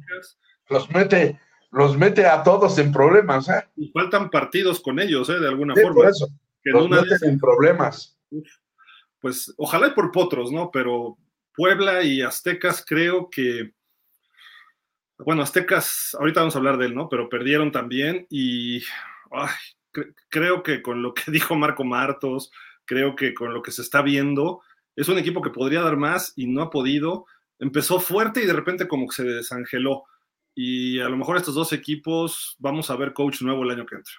Los 0.71 0.91
mete, 0.91 1.39
los 1.71 1.99
mete 1.99 2.27
a 2.27 2.43
todos 2.43 2.79
en 2.79 2.91
problemas, 2.91 3.51
¿eh? 3.51 3.69
Y 3.77 3.91
faltan 3.91 4.31
partidos 4.31 4.81
con 4.81 4.99
ellos, 4.99 5.29
¿eh? 5.29 5.39
De 5.39 5.47
alguna 5.47 5.75
sí, 5.75 5.83
forma. 5.83 5.95
Por 5.97 6.09
eso. 6.09 6.29
Que 6.63 6.71
los 6.71 7.23
en 7.23 7.39
problemas. 7.39 8.19
Pues 9.21 9.53
ojalá 9.59 9.89
y 9.89 9.91
por 9.91 10.11
potros, 10.11 10.51
¿no? 10.51 10.71
Pero 10.71 11.19
Puebla 11.55 12.03
y 12.03 12.23
Aztecas 12.23 12.83
creo 12.87 13.29
que. 13.29 13.75
Bueno, 15.19 15.43
Aztecas, 15.43 16.17
ahorita 16.19 16.41
vamos 16.41 16.55
a 16.55 16.59
hablar 16.59 16.79
de 16.79 16.87
él, 16.87 16.95
¿no? 16.95 17.11
Pero 17.11 17.29
perdieron 17.29 17.73
también 17.73 18.27
y. 18.31 18.79
Ay, 19.31 19.51
cre 19.93 20.15
creo 20.31 20.63
que 20.63 20.81
con 20.81 21.03
lo 21.03 21.13
que 21.13 21.25
dijo 21.31 21.55
Marco 21.57 21.85
Martos, 21.85 22.51
creo 22.87 23.15
que 23.15 23.35
con 23.35 23.53
lo 23.53 23.61
que 23.61 23.71
se 23.71 23.83
está 23.83 24.01
viendo, 24.01 24.63
es 25.01 25.09
un 25.09 25.19
equipo 25.19 25.41
que 25.41 25.49
podría 25.49 25.81
dar 25.81 25.97
más 25.97 26.35
y 26.37 26.47
no 26.47 26.61
ha 26.61 26.71
podido. 26.71 27.25
Empezó 27.59 28.01
fuerte 28.01 28.43
y 28.43 28.47
de 28.47 28.53
repente 28.53 28.87
como 28.87 29.09
que 29.09 29.17
se 29.17 29.25
desangeló. 29.25 30.05
y 30.55 31.01
a 31.01 31.09
lo 31.09 31.17
mejor 31.17 31.37
estos 31.37 31.55
dos 31.55 31.73
equipos 31.73 32.57
vamos 32.59 32.91
a 32.91 32.97
ver 32.97 33.15
coach 33.15 33.41
nuevo 33.41 33.63
el 33.63 33.71
año 33.71 33.87
que 33.87 33.95
entra, 33.95 34.13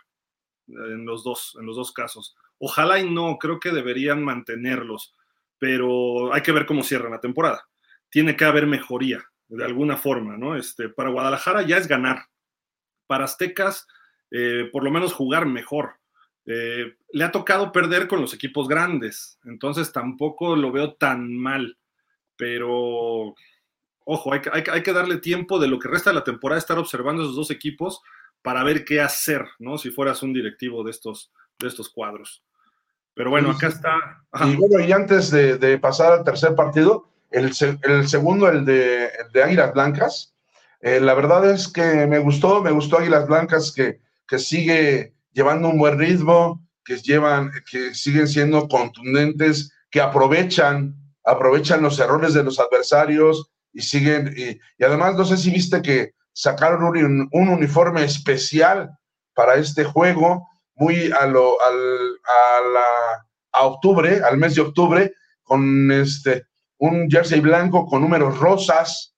en 0.68 1.06
los 1.06 1.24
dos, 1.24 1.56
en 1.60 1.68
los 1.68 1.76
dos 1.76 1.92
casos. 1.92 2.36
Ojalá 2.58 3.00
y 3.00 3.08
no, 3.08 3.38
creo 3.38 3.60
que 3.60 3.70
deberían 3.70 4.24
mantenerlos, 4.24 5.14
pero 5.60 6.34
hay 6.34 6.42
que 6.42 6.52
ver 6.52 6.66
cómo 6.66 6.84
cierran 6.84 7.12
la 7.12 7.20
temporada. 7.20 7.68
Tiene 8.10 8.36
que 8.36 8.46
haber 8.46 8.66
mejoría, 8.66 9.24
de 9.50 9.66
alguna 9.66 9.98
forma, 9.98 10.38
¿no? 10.38 10.56
Este, 10.56 10.90
para 10.90 11.12
Guadalajara 11.12 11.62
ya 11.62 11.78
es 11.78 11.88
ganar. 11.88 12.26
Para 13.06 13.26
Aztecas, 13.26 13.86
eh, 14.32 14.68
por 14.72 14.84
lo 14.84 14.90
menos 14.90 15.14
jugar 15.14 15.46
mejor. 15.46 16.01
Eh, 16.54 16.98
le 17.14 17.24
ha 17.24 17.32
tocado 17.32 17.72
perder 17.72 18.10
con 18.10 18.20
los 18.20 18.34
equipos 18.34 18.68
grandes, 18.68 19.40
entonces 19.46 19.94
tampoco 19.94 20.58
lo 20.58 20.70
veo 20.70 20.96
tan 20.96 21.34
mal, 21.34 21.78
pero 22.36 23.36
ojo, 24.04 24.34
hay, 24.34 24.42
hay, 24.52 24.84
que 24.84 24.92
darle 24.92 25.20
tiempo 25.20 25.60
de 25.60 25.70
lo 25.70 25.80
que 25.80 25.88
resta 25.88 26.10
de 26.10 26.16
la 26.16 26.26
temporada, 26.26 26.60
estar 26.60 26.78
observando 26.78 27.24
esos 27.24 27.38
dos 27.38 27.52
equipos 27.52 28.02
para 28.42 28.66
ver 28.66 28.84
qué 28.84 29.00
hacer, 29.00 29.46
¿no? 29.60 29.78
Si 29.78 29.92
fueras 29.92 30.24
un 30.24 30.34
directivo 30.34 30.84
de 30.84 30.92
estos, 30.92 31.32
de 31.58 31.70
estos 31.70 31.88
cuadros. 31.88 32.44
Pero 33.14 33.30
bueno, 33.30 33.52
acá 33.52 33.68
está. 33.68 34.26
Y 34.46 34.56
bueno, 34.58 34.86
y 34.86 34.92
antes 34.92 35.32
de, 35.32 35.78
pasar 35.78 36.12
al 36.12 36.26
tercer 36.26 36.54
partido, 36.54 37.08
el, 37.30 37.54
segundo, 37.54 38.50
el 38.50 38.66
de, 38.66 39.10
de 39.32 39.44
Águilas 39.44 39.74
Blancas, 39.74 40.34
eh, 40.82 41.00
la 41.00 41.14
verdad 41.14 41.50
es 41.50 41.70
que 41.70 42.08
me 42.08 42.20
gustó, 42.20 42.62
me 42.62 42.72
gustó 42.72 42.98
Águilas 42.98 43.26
Blancas 43.26 43.72
que, 43.72 44.02
que 44.28 44.38
sigue 44.38 45.14
llevando 45.32 45.70
un 45.70 45.78
buen 45.78 45.98
ritmo, 45.98 46.66
que 46.84 46.98
llevan, 46.98 47.52
que 47.70 47.94
siguen 47.94 48.28
siendo 48.28 48.68
contundentes, 48.68 49.72
que 49.90 50.02
aprovechan, 50.02 50.96
aprovechan 51.24 51.82
los 51.82 52.00
errores 52.00 52.34
de 52.34 52.44
los 52.44 52.60
adversarios 52.60 53.52
y 53.74 53.82
siguen, 53.82 54.34
y, 54.36 54.60
además 54.84 55.16
no 55.16 55.26
sé 55.26 55.38
si 55.38 55.52
viste 55.52 55.82
que 55.82 56.12
sacaron 56.34 56.84
un, 56.84 57.30
un, 57.32 57.50
uniforme 57.50 58.04
especial 58.04 58.90
para 59.34 59.56
este 59.56 59.84
juego, 59.84 60.48
muy 60.76 61.12
a 61.12 61.26
lo, 61.28 61.62
al, 61.62 61.76
a, 61.76 62.70
la, 62.74 63.26
a 63.52 63.66
octubre, 63.66 64.22
al 64.24 64.38
mes 64.38 64.56
de 64.56 64.62
octubre, 64.62 65.14
con 65.44 65.92
este, 65.92 66.46
un 66.78 67.10
jersey 67.10 67.40
blanco 67.40 67.86
con 67.86 68.02
números 68.02 68.40
rosas. 68.40 69.16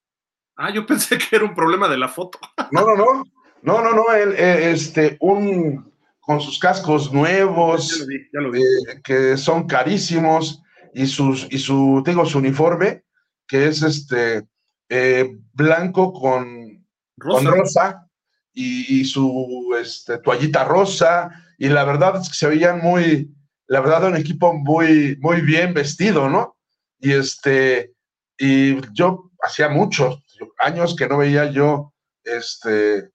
Ah, 0.56 0.72
yo 0.72 0.86
pensé 0.86 1.18
que 1.18 1.36
era 1.36 1.46
un 1.46 1.56
problema 1.56 1.88
de 1.88 1.98
la 1.98 2.08
foto. 2.08 2.40
No, 2.72 2.82
no, 2.82 2.96
no, 2.96 3.24
no, 3.62 3.82
no, 3.82 3.94
no, 3.94 4.14
el, 4.14 4.34
este, 4.34 5.18
un, 5.22 5.93
con 6.26 6.40
sus 6.40 6.58
cascos 6.58 7.12
nuevos, 7.12 8.08
eh, 8.10 9.02
que 9.04 9.36
son 9.36 9.68
carísimos, 9.68 10.62
y, 10.94 11.06
sus, 11.06 11.48
y 11.52 11.58
su, 11.58 12.02
tengo 12.06 12.26
su 12.26 12.38
uniforme, 12.38 13.04
que 13.46 13.68
es 13.68 13.82
este 13.82 14.48
eh, 14.88 15.38
blanco 15.52 16.14
con 16.14 16.86
rosa, 17.18 18.08
y, 18.54 19.04
su 19.06 19.76
este, 19.82 20.20
toallita 20.20 20.64
rosa, 20.64 21.32
y 21.58 21.68
la 21.68 21.84
verdad 21.84 22.22
es 22.22 22.30
que 22.30 22.36
se 22.36 22.48
veían 22.48 22.80
muy, 22.80 23.30
la 23.68 23.82
verdad, 23.82 24.06
un 24.08 24.16
equipo 24.16 24.54
muy, 24.54 25.18
muy 25.20 25.42
bien 25.42 25.74
vestido, 25.74 26.30
¿no? 26.30 26.56
Y 27.00 27.12
este, 27.12 27.94
y 28.38 28.80
yo 28.94 29.32
hacía 29.42 29.68
muchos 29.70 30.24
años 30.60 30.96
que 30.96 31.08
no 31.08 31.18
veía 31.18 31.52
yo, 31.52 31.94
este, 32.24 33.10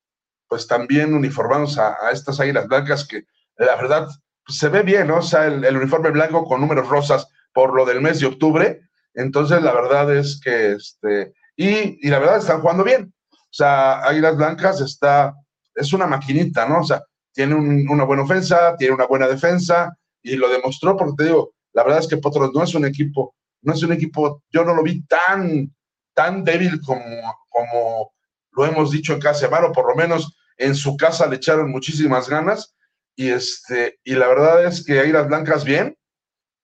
pues 0.48 0.66
también 0.66 1.14
uniformados 1.14 1.78
a, 1.78 2.10
estas 2.12 2.40
águilas 2.40 2.66
blancas 2.66 3.06
que 3.06 3.24
la 3.56 3.76
verdad 3.76 4.08
pues, 4.44 4.58
se 4.58 4.68
ve 4.68 4.82
bien, 4.82 5.08
¿no? 5.08 5.18
O 5.18 5.22
sea, 5.22 5.46
el, 5.46 5.76
uniforme 5.76 6.10
blanco 6.10 6.44
con 6.44 6.60
números 6.60 6.88
rosas 6.88 7.28
por 7.52 7.74
lo 7.74 7.84
del 7.84 8.00
mes 8.00 8.20
de 8.20 8.26
octubre. 8.26 8.80
Entonces, 9.14 9.62
la 9.62 9.72
verdad 9.72 10.14
es 10.16 10.40
que, 10.42 10.72
este, 10.72 11.34
y, 11.56 12.06
y 12.06 12.10
la 12.10 12.18
verdad 12.18 12.38
están 12.38 12.60
jugando 12.60 12.84
bien. 12.84 13.12
O 13.30 13.52
sea, 13.52 14.00
Águilas 14.00 14.36
Blancas 14.36 14.80
está, 14.80 15.34
es 15.74 15.92
una 15.92 16.06
maquinita, 16.06 16.68
¿no? 16.68 16.80
O 16.80 16.84
sea, 16.84 17.02
tiene 17.32 17.54
una 17.54 18.04
buena 18.04 18.22
ofensa, 18.22 18.76
tiene 18.76 18.94
una 18.94 19.06
buena 19.06 19.28
defensa 19.28 19.96
y 20.22 20.36
lo 20.36 20.48
demostró 20.48 20.96
porque 20.96 21.14
te 21.16 21.24
digo, 21.24 21.52
la 21.72 21.84
verdad 21.84 22.00
es 22.00 22.08
que 22.08 22.16
Potros 22.16 22.50
no 22.52 22.62
es 22.62 22.74
un 22.74 22.84
equipo, 22.84 23.34
no 23.62 23.72
es 23.72 23.82
un 23.82 23.92
equipo, 23.92 24.42
yo 24.50 24.64
no 24.64 24.74
lo 24.74 24.82
vi 24.82 25.02
tan, 25.02 25.72
tan 26.14 26.42
débil 26.42 26.80
como, 26.84 27.04
como 27.48 28.12
lo 28.52 28.66
hemos 28.66 28.90
dicho 28.90 29.12
en 29.12 29.20
cada 29.20 29.34
semana, 29.34 29.66
o 29.66 29.72
por 29.72 29.88
lo 29.88 29.94
menos 29.94 30.36
en 30.56 30.74
su 30.74 30.96
casa 30.96 31.26
le 31.26 31.36
echaron 31.36 31.70
muchísimas 31.70 32.28
ganas. 32.28 32.74
Y, 33.16 33.28
este, 33.30 33.98
y 34.04 34.14
la 34.14 34.28
verdad 34.28 34.64
es 34.64 34.84
que 34.84 35.00
Águilas 35.00 35.26
Blancas 35.26 35.64
bien, 35.64 35.96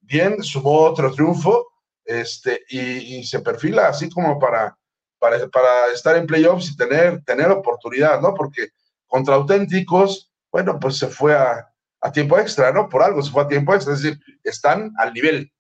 bien, 0.01 0.43
sumó 0.43 0.83
otro 0.83 1.13
triunfo 1.13 1.69
este, 2.05 2.63
y, 2.69 3.25
se 3.25 3.41
perfila 3.41 3.89
así 3.89 4.11
como 4.11 4.39
para, 4.39 4.77
para, 5.19 5.49
para, 5.49 5.93
estar 5.93 6.17
en 6.17 6.27
playoffs 6.27 6.71
y 6.71 6.77
tener, 6.77 7.23
tener 7.25 7.51
oportunidad, 7.51 8.21
¿no? 8.21 8.35
Porque 8.35 8.69
contra 9.07 9.35
auténticos, 9.35 10.33
bueno, 10.53 10.79
pues 10.79 10.99
se 10.99 11.09
fue 11.09 11.35
a, 11.35 11.67
a 12.01 12.13
tiempo 12.13 12.39
extra, 12.39 12.71
¿no? 12.73 12.89
Por 12.89 13.03
algo 13.03 13.23
se 13.23 13.33
fue 13.33 13.43
a 13.43 13.49
tiempo 13.49 13.75
extra, 13.75 13.95
es 13.95 14.03
decir, 14.03 14.21
están 14.43 14.93
al 14.99 15.13
nivel. 15.15 15.51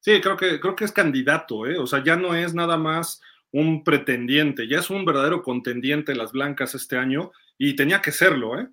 Sí, 0.00 0.20
creo 0.20 0.36
que, 0.36 0.58
creo 0.58 0.74
que 0.74 0.84
es 0.84 0.92
candidato, 0.92 1.66
¿eh? 1.66 1.78
O 1.78 1.86
sea, 1.86 2.02
ya 2.02 2.16
no 2.16 2.34
es 2.34 2.54
nada 2.54 2.76
más 2.76 3.20
un 3.52 3.84
pretendiente, 3.84 4.68
ya 4.68 4.78
es 4.78 4.90
un 4.90 5.04
verdadero 5.04 5.42
contendiente 5.42 6.14
las 6.14 6.32
blancas 6.32 6.74
este 6.74 6.96
año 6.96 7.30
y 7.56 7.76
tenía 7.76 8.02
que 8.02 8.12
serlo, 8.12 8.58
¿eh? 8.58 8.68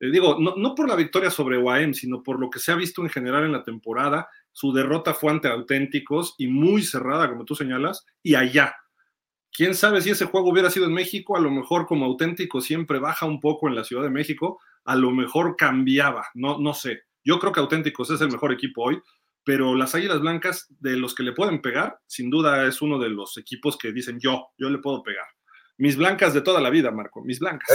eh 0.00 0.10
digo, 0.10 0.38
no, 0.38 0.74
por 0.74 0.88
la 0.88 0.96
victoria 0.96 1.30
sobre 1.30 1.58
UAM, 1.58 1.94
sino 1.94 2.22
por 2.22 2.38
lo 2.38 2.50
que 2.50 2.58
se 2.58 2.72
ha 2.72 2.76
visto 2.76 3.02
en 3.02 3.10
general 3.10 3.44
en 3.44 3.52
la 3.52 3.64
temporada. 3.64 4.28
Su 4.52 4.72
derrota 4.72 5.14
fue 5.14 5.32
ante 5.32 5.48
auténticos 5.48 6.34
y 6.38 6.46
muy 6.46 6.82
cerrada, 6.82 7.28
como 7.28 7.44
tú 7.44 7.54
señalas, 7.54 8.04
y 8.22 8.34
allá. 8.34 8.76
Quién 9.50 9.74
sabe 9.74 10.02
si 10.02 10.10
ese 10.10 10.26
juego 10.26 10.50
hubiera 10.50 10.70
sido 10.70 10.86
en 10.86 10.92
México, 10.92 11.36
a 11.36 11.40
lo 11.40 11.50
mejor 11.50 11.86
como 11.86 12.04
auténtico 12.04 12.60
siempre 12.60 12.98
baja 12.98 13.26
un 13.26 13.40
poco 13.40 13.68
en 13.68 13.74
la 13.74 13.84
Ciudad 13.84 14.02
de 14.02 14.10
México, 14.10 14.60
a 14.84 14.94
lo 14.94 15.10
mejor 15.10 15.56
cambiaba, 15.56 16.26
no, 16.34 16.58
no 16.58 16.74
sé. 16.74 17.02
Yo 17.24 17.38
creo 17.38 17.52
que 17.52 17.60
auténticos 17.60 18.10
es 18.10 18.20
el 18.20 18.30
mejor 18.30 18.52
equipo 18.52 18.84
hoy, 18.84 19.00
pero 19.48 19.74
las 19.74 19.94
Águilas 19.94 20.20
Blancas, 20.20 20.66
de 20.78 20.94
los 20.98 21.14
que 21.14 21.22
le 21.22 21.32
pueden 21.32 21.62
pegar, 21.62 21.98
sin 22.06 22.28
duda 22.28 22.66
es 22.66 22.82
uno 22.82 22.98
de 22.98 23.08
los 23.08 23.38
equipos 23.38 23.78
que 23.78 23.92
dicen 23.92 24.20
yo, 24.20 24.48
yo 24.58 24.68
le 24.68 24.76
puedo 24.76 25.02
pegar. 25.02 25.24
Mis 25.78 25.96
blancas 25.96 26.34
de 26.34 26.42
toda 26.42 26.60
la 26.60 26.68
vida, 26.68 26.90
Marco, 26.90 27.24
mis 27.24 27.38
blancas. 27.38 27.66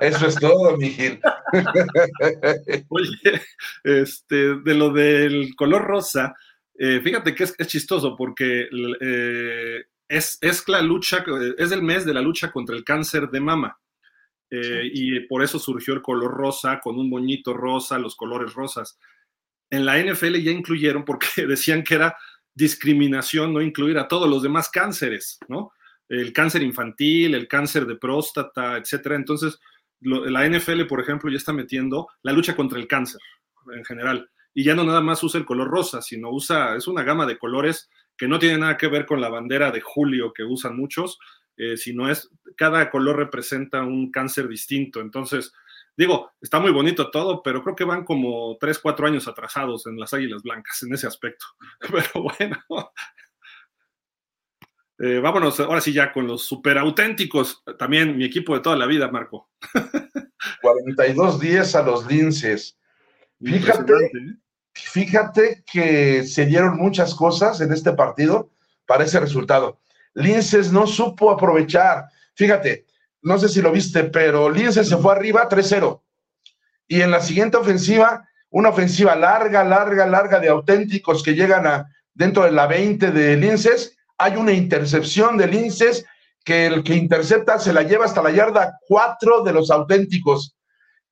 Eso, 0.00 0.26
es 0.26 0.34
todo, 0.34 0.76
Miguel. 0.76 1.20
Oye, 2.88 3.42
este, 3.84 4.56
de 4.56 4.74
lo 4.74 4.90
del 4.90 5.54
color 5.54 5.84
rosa, 5.84 6.34
eh, 6.74 7.00
fíjate 7.00 7.32
que 7.32 7.44
es, 7.44 7.54
chistoso 7.68 8.16
porque 8.16 8.68
eh, 9.00 9.84
es, 10.08 10.38
es, 10.40 10.66
la 10.66 10.82
lucha, 10.82 11.24
es 11.58 11.70
el 11.70 11.82
mes 11.82 12.06
de 12.06 12.14
la 12.14 12.22
lucha 12.22 12.50
contra 12.50 12.74
el 12.74 12.82
cáncer 12.82 13.28
de 13.28 13.38
mama. 13.38 13.78
Eh, 14.50 14.90
y 14.92 15.20
por 15.28 15.44
eso 15.44 15.60
surgió 15.60 15.94
el 15.94 16.02
color 16.02 16.32
rosa, 16.32 16.80
con 16.80 16.98
un 16.98 17.08
moñito 17.08 17.54
rosa, 17.54 18.00
los 18.00 18.16
colores 18.16 18.52
rosas 18.54 18.98
en 19.70 19.84
la 19.84 19.98
NFL 20.02 20.36
ya 20.36 20.50
incluyeron 20.50 21.04
porque 21.04 21.26
decían 21.46 21.82
que 21.82 21.94
era 21.94 22.16
discriminación 22.54 23.52
no 23.52 23.60
incluir 23.60 23.98
a 23.98 24.08
todos 24.08 24.28
los 24.28 24.42
demás 24.42 24.68
cánceres, 24.68 25.38
¿no? 25.48 25.72
El 26.08 26.32
cáncer 26.32 26.62
infantil, 26.62 27.34
el 27.34 27.46
cáncer 27.46 27.86
de 27.86 27.96
próstata, 27.96 28.76
etcétera. 28.78 29.14
Entonces, 29.14 29.60
la 30.00 30.48
NFL, 30.48 30.86
por 30.86 31.00
ejemplo, 31.00 31.30
ya 31.30 31.36
está 31.36 31.52
metiendo 31.52 32.08
la 32.22 32.32
lucha 32.32 32.56
contra 32.56 32.78
el 32.78 32.88
cáncer 32.88 33.20
en 33.74 33.84
general. 33.84 34.28
Y 34.54 34.64
ya 34.64 34.74
no 34.74 34.84
nada 34.84 35.00
más 35.00 35.22
usa 35.22 35.38
el 35.38 35.46
color 35.46 35.68
rosa, 35.68 36.02
sino 36.02 36.30
usa, 36.30 36.76
es 36.76 36.88
una 36.88 37.02
gama 37.02 37.26
de 37.26 37.38
colores 37.38 37.90
que 38.16 38.26
no 38.26 38.38
tiene 38.38 38.58
nada 38.58 38.76
que 38.76 38.88
ver 38.88 39.06
con 39.06 39.20
la 39.20 39.28
bandera 39.28 39.70
de 39.70 39.80
julio 39.80 40.32
que 40.32 40.42
usan 40.42 40.76
muchos, 40.76 41.18
eh, 41.56 41.76
sino 41.76 42.10
es, 42.10 42.30
cada 42.56 42.90
color 42.90 43.16
representa 43.16 43.82
un 43.82 44.10
cáncer 44.10 44.48
distinto. 44.48 45.00
Entonces, 45.00 45.52
Digo, 45.98 46.30
está 46.40 46.60
muy 46.60 46.70
bonito 46.70 47.10
todo, 47.10 47.42
pero 47.42 47.60
creo 47.60 47.74
que 47.74 47.82
van 47.82 48.04
como 48.04 48.56
tres, 48.60 48.78
cuatro 48.78 49.08
años 49.08 49.26
atrasados 49.26 49.84
en 49.88 49.98
las 49.98 50.14
Águilas 50.14 50.44
Blancas 50.44 50.80
en 50.84 50.94
ese 50.94 51.08
aspecto. 51.08 51.44
Pero 51.80 52.22
bueno, 52.22 52.56
eh, 55.00 55.18
vámonos 55.18 55.58
ahora 55.58 55.80
sí 55.80 55.92
ya 55.92 56.12
con 56.12 56.28
los 56.28 56.44
super 56.44 56.78
auténticos. 56.78 57.64
También 57.76 58.16
mi 58.16 58.24
equipo 58.24 58.54
de 58.54 58.60
toda 58.60 58.76
la 58.76 58.86
vida, 58.86 59.10
Marco. 59.10 59.50
42-10 60.62 61.74
a 61.74 61.82
los 61.82 62.06
linces. 62.06 62.78
Fíjate, 63.42 63.92
¿eh? 63.92 64.36
fíjate 64.74 65.64
que 65.66 66.22
se 66.22 66.46
dieron 66.46 66.76
muchas 66.76 67.12
cosas 67.12 67.60
en 67.60 67.72
este 67.72 67.92
partido 67.92 68.52
para 68.86 69.02
ese 69.02 69.18
resultado. 69.18 69.80
Linces 70.14 70.70
no 70.70 70.86
supo 70.86 71.32
aprovechar. 71.32 72.04
Fíjate, 72.36 72.86
no 73.22 73.38
sé 73.38 73.48
si 73.48 73.60
lo 73.60 73.72
viste, 73.72 74.04
pero 74.04 74.50
Linces 74.50 74.88
se 74.88 74.96
fue 74.96 75.12
arriba 75.12 75.48
3-0. 75.48 76.00
Y 76.86 77.02
en 77.02 77.10
la 77.10 77.20
siguiente 77.20 77.56
ofensiva, 77.56 78.26
una 78.50 78.70
ofensiva 78.70 79.14
larga, 79.14 79.64
larga, 79.64 80.06
larga 80.06 80.40
de 80.40 80.48
auténticos 80.48 81.22
que 81.22 81.34
llegan 81.34 81.66
a 81.66 81.86
dentro 82.14 82.44
de 82.44 82.52
la 82.52 82.66
20 82.66 83.10
de 83.10 83.36
Linces, 83.36 83.96
hay 84.16 84.36
una 84.36 84.52
intercepción 84.52 85.36
de 85.36 85.46
Linces 85.46 86.04
que 86.44 86.66
el 86.66 86.82
que 86.82 86.94
intercepta 86.94 87.58
se 87.58 87.72
la 87.72 87.82
lleva 87.82 88.06
hasta 88.06 88.22
la 88.22 88.30
yarda 88.30 88.78
4 88.88 89.42
de 89.42 89.52
los 89.52 89.70
auténticos. 89.70 90.56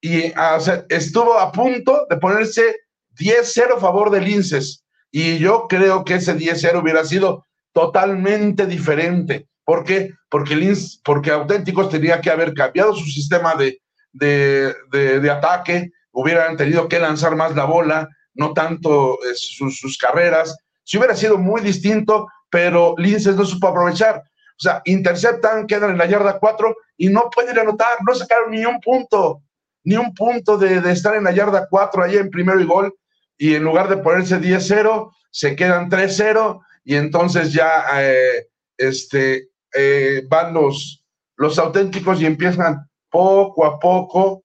Y 0.01 0.33
ah, 0.37 0.59
estuvo 0.89 1.39
a 1.39 1.53
punto 1.53 2.07
de 2.09 2.17
ponerse 2.17 2.77
10-0 3.19 3.77
a 3.77 3.81
favor 3.81 4.11
de 4.11 4.21
Linces. 4.21 4.85
Y 5.11 5.39
yo 5.39 5.67
creo 5.69 6.05
que 6.05 6.15
ese 6.15 6.37
10-0 6.37 6.83
hubiera 6.83 7.05
sido 7.05 7.47
totalmente 7.73 8.67
diferente 8.67 9.47
¿Por 9.67 9.83
qué? 9.83 10.15
Porque, 10.31 10.55
Lince, 10.55 11.01
porque 11.05 11.33
Auténticos 11.33 11.91
tenía 11.91 12.21
que 12.21 12.31
haber 12.31 12.55
cambiado 12.55 12.95
su 12.95 13.05
sistema 13.05 13.57
de, 13.57 13.81
de, 14.13 15.31
ataque, 15.31 15.91
hubieran 16.13 16.57
tenido 16.57 16.89
que 16.89 17.01
lanzar 17.01 17.35
más 17.35 17.57
la 17.57 17.65
bola, 17.65 18.09
no 18.35 18.53
tanto 18.53 19.15
eh, 19.25 19.35
sus, 19.35 19.77
sus, 19.77 19.99
carreras. 19.99 20.57
Si 20.85 20.97
hubiera 20.97 21.17
sido 21.17 21.37
muy 21.37 21.63
distinto, 21.63 22.29
pero 22.49 22.95
Linces 22.97 23.35
no 23.35 23.45
supo 23.45 23.67
aprovechar. 23.67 24.19
O 24.19 24.61
sea, 24.61 24.83
interceptan, 24.85 25.67
quedan 25.67 25.91
en 25.91 25.99
la 25.99 26.07
yarda 26.07 26.39
4 26.39 26.77
y 26.97 27.09
no 27.09 27.29
pueden 27.29 27.59
anotar, 27.59 27.99
no 28.07 28.15
sacaron 28.15 28.53
ni 28.53 28.65
un 28.65 28.81
punto, 28.81 29.43
ni 29.83 29.97
un 29.97 30.15
punto 30.15 30.57
de, 30.57 30.81
de 30.81 30.93
estar 30.93 31.17
en 31.17 31.25
la 31.25 31.33
yarda 31.33 31.67
4 31.69 32.05
ahí 32.05 32.17
en 32.17 32.31
primero 32.31 32.61
y 32.61 32.67
gol. 32.67 32.95
Y 33.37 33.57
en 33.57 33.65
lugar 33.65 33.89
de 33.89 33.97
ponerse 33.97 34.41
10-0, 34.41 35.11
se 35.33 35.57
quedan 35.57 35.91
3-0 35.91 36.61
y 36.85 36.95
entonces 36.95 37.53
ya 37.53 37.85
eh, 38.01 38.47
este, 38.79 39.49
eh, 39.77 40.25
van 40.29 40.55
los, 40.55 41.05
los 41.37 41.59
auténticos 41.59 42.21
y 42.21 42.27
empiezan 42.27 42.89
poco 43.11 43.67
a 43.67 43.79
poco 43.79 44.45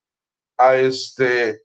a, 0.58 0.76
este, 0.76 1.62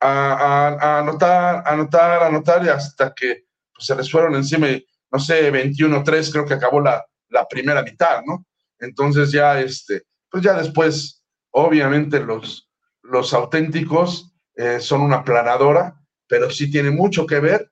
a, 0.00 0.98
anotar, 0.98 1.62
anotar, 1.66 2.22
anotar 2.22 2.64
y 2.64 2.68
hasta 2.68 3.12
que 3.14 3.44
pues, 3.74 3.86
se 3.86 3.96
les 3.96 4.10
fueron 4.10 4.34
encima, 4.34 4.68
no 5.10 5.18
sé, 5.18 5.52
21-3 5.52 6.32
creo 6.32 6.46
que 6.46 6.54
acabó 6.54 6.80
la, 6.80 7.04
la 7.30 7.46
primera 7.46 7.82
mitad, 7.82 8.22
¿no? 8.26 8.46
Entonces 8.78 9.32
ya, 9.32 9.60
este, 9.60 10.02
pues 10.30 10.42
ya 10.42 10.54
después, 10.54 11.24
obviamente 11.50 12.20
los, 12.20 12.70
los 13.02 13.32
auténticos 13.34 14.32
eh, 14.54 14.80
son 14.80 15.00
una 15.00 15.24
planadora, 15.24 16.00
pero 16.26 16.50
sí 16.50 16.70
tiene 16.70 16.90
mucho 16.90 17.26
que 17.26 17.40
ver 17.40 17.70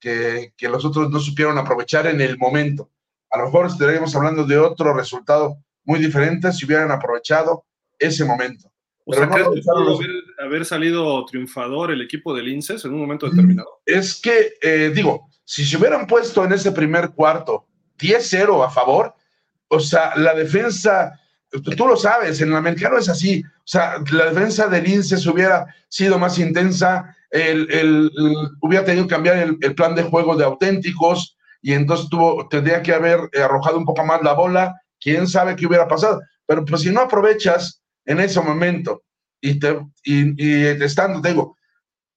que, 0.00 0.52
que 0.56 0.68
los 0.68 0.84
otros 0.84 1.10
no 1.10 1.18
supieron 1.18 1.58
aprovechar 1.58 2.06
en 2.06 2.20
el 2.20 2.38
momento. 2.38 2.90
A 3.36 3.40
lo 3.40 3.44
mejor 3.46 3.66
estaríamos 3.66 4.16
hablando 4.16 4.44
de 4.44 4.56
otro 4.56 4.94
resultado 4.94 5.58
muy 5.84 5.98
diferente 5.98 6.50
si 6.52 6.64
hubieran 6.64 6.90
aprovechado 6.90 7.64
ese 7.98 8.24
momento. 8.24 8.72
O 9.04 9.12
sea, 9.12 9.28
¿crees 9.28 9.46
que 9.46 9.60
pudo 9.60 9.98
haber, 10.38 10.64
salido 10.64 11.24
triunfador 11.26 11.92
el 11.92 12.00
equipo 12.00 12.34
del 12.34 12.48
INSES 12.48 12.84
en 12.86 12.94
un 12.94 13.00
momento 13.00 13.28
determinado? 13.28 13.80
Es 13.84 14.20
que, 14.20 14.54
eh, 14.60 14.90
digo, 14.92 15.28
si 15.44 15.64
se 15.64 15.76
hubieran 15.76 16.06
puesto 16.06 16.44
en 16.44 16.52
ese 16.52 16.72
primer 16.72 17.10
cuarto 17.10 17.66
10-0 17.98 18.64
a 18.64 18.70
favor, 18.70 19.14
o 19.68 19.78
sea, 19.78 20.16
la 20.16 20.34
defensa, 20.34 21.20
tú 21.50 21.86
lo 21.86 21.96
sabes, 21.96 22.40
en 22.40 22.48
el 22.48 22.56
americano 22.56 22.98
es 22.98 23.08
así, 23.08 23.44
o 23.44 23.68
sea, 23.68 24.02
la 24.10 24.26
defensa 24.26 24.66
del 24.66 24.88
INSES 24.88 25.26
hubiera 25.26 25.66
sido 25.88 26.18
más 26.18 26.38
intensa, 26.38 27.14
el, 27.30 28.10
hubiera 28.60 28.84
tenido 28.84 29.06
que 29.06 29.14
cambiar 29.14 29.36
el, 29.38 29.74
plan 29.74 29.94
de 29.94 30.04
juego 30.04 30.36
de 30.36 30.44
auténticos 30.44 31.35
y 31.62 31.72
entonces 31.72 32.08
tuvo, 32.08 32.48
tendría 32.48 32.82
que 32.82 32.92
haber 32.92 33.30
arrojado 33.42 33.78
un 33.78 33.84
poco 33.84 34.04
más 34.04 34.22
la 34.22 34.34
bola, 34.34 34.74
quién 35.00 35.26
sabe 35.26 35.56
qué 35.56 35.66
hubiera 35.66 35.88
pasado, 35.88 36.20
pero 36.46 36.64
pues 36.64 36.82
si 36.82 36.90
no 36.90 37.00
aprovechas 37.00 37.82
en 38.04 38.20
ese 38.20 38.40
momento 38.40 39.02
y, 39.40 39.58
te, 39.58 39.80
y, 40.04 40.64
estando, 40.82 41.20
te 41.20 41.30
digo, 41.30 41.56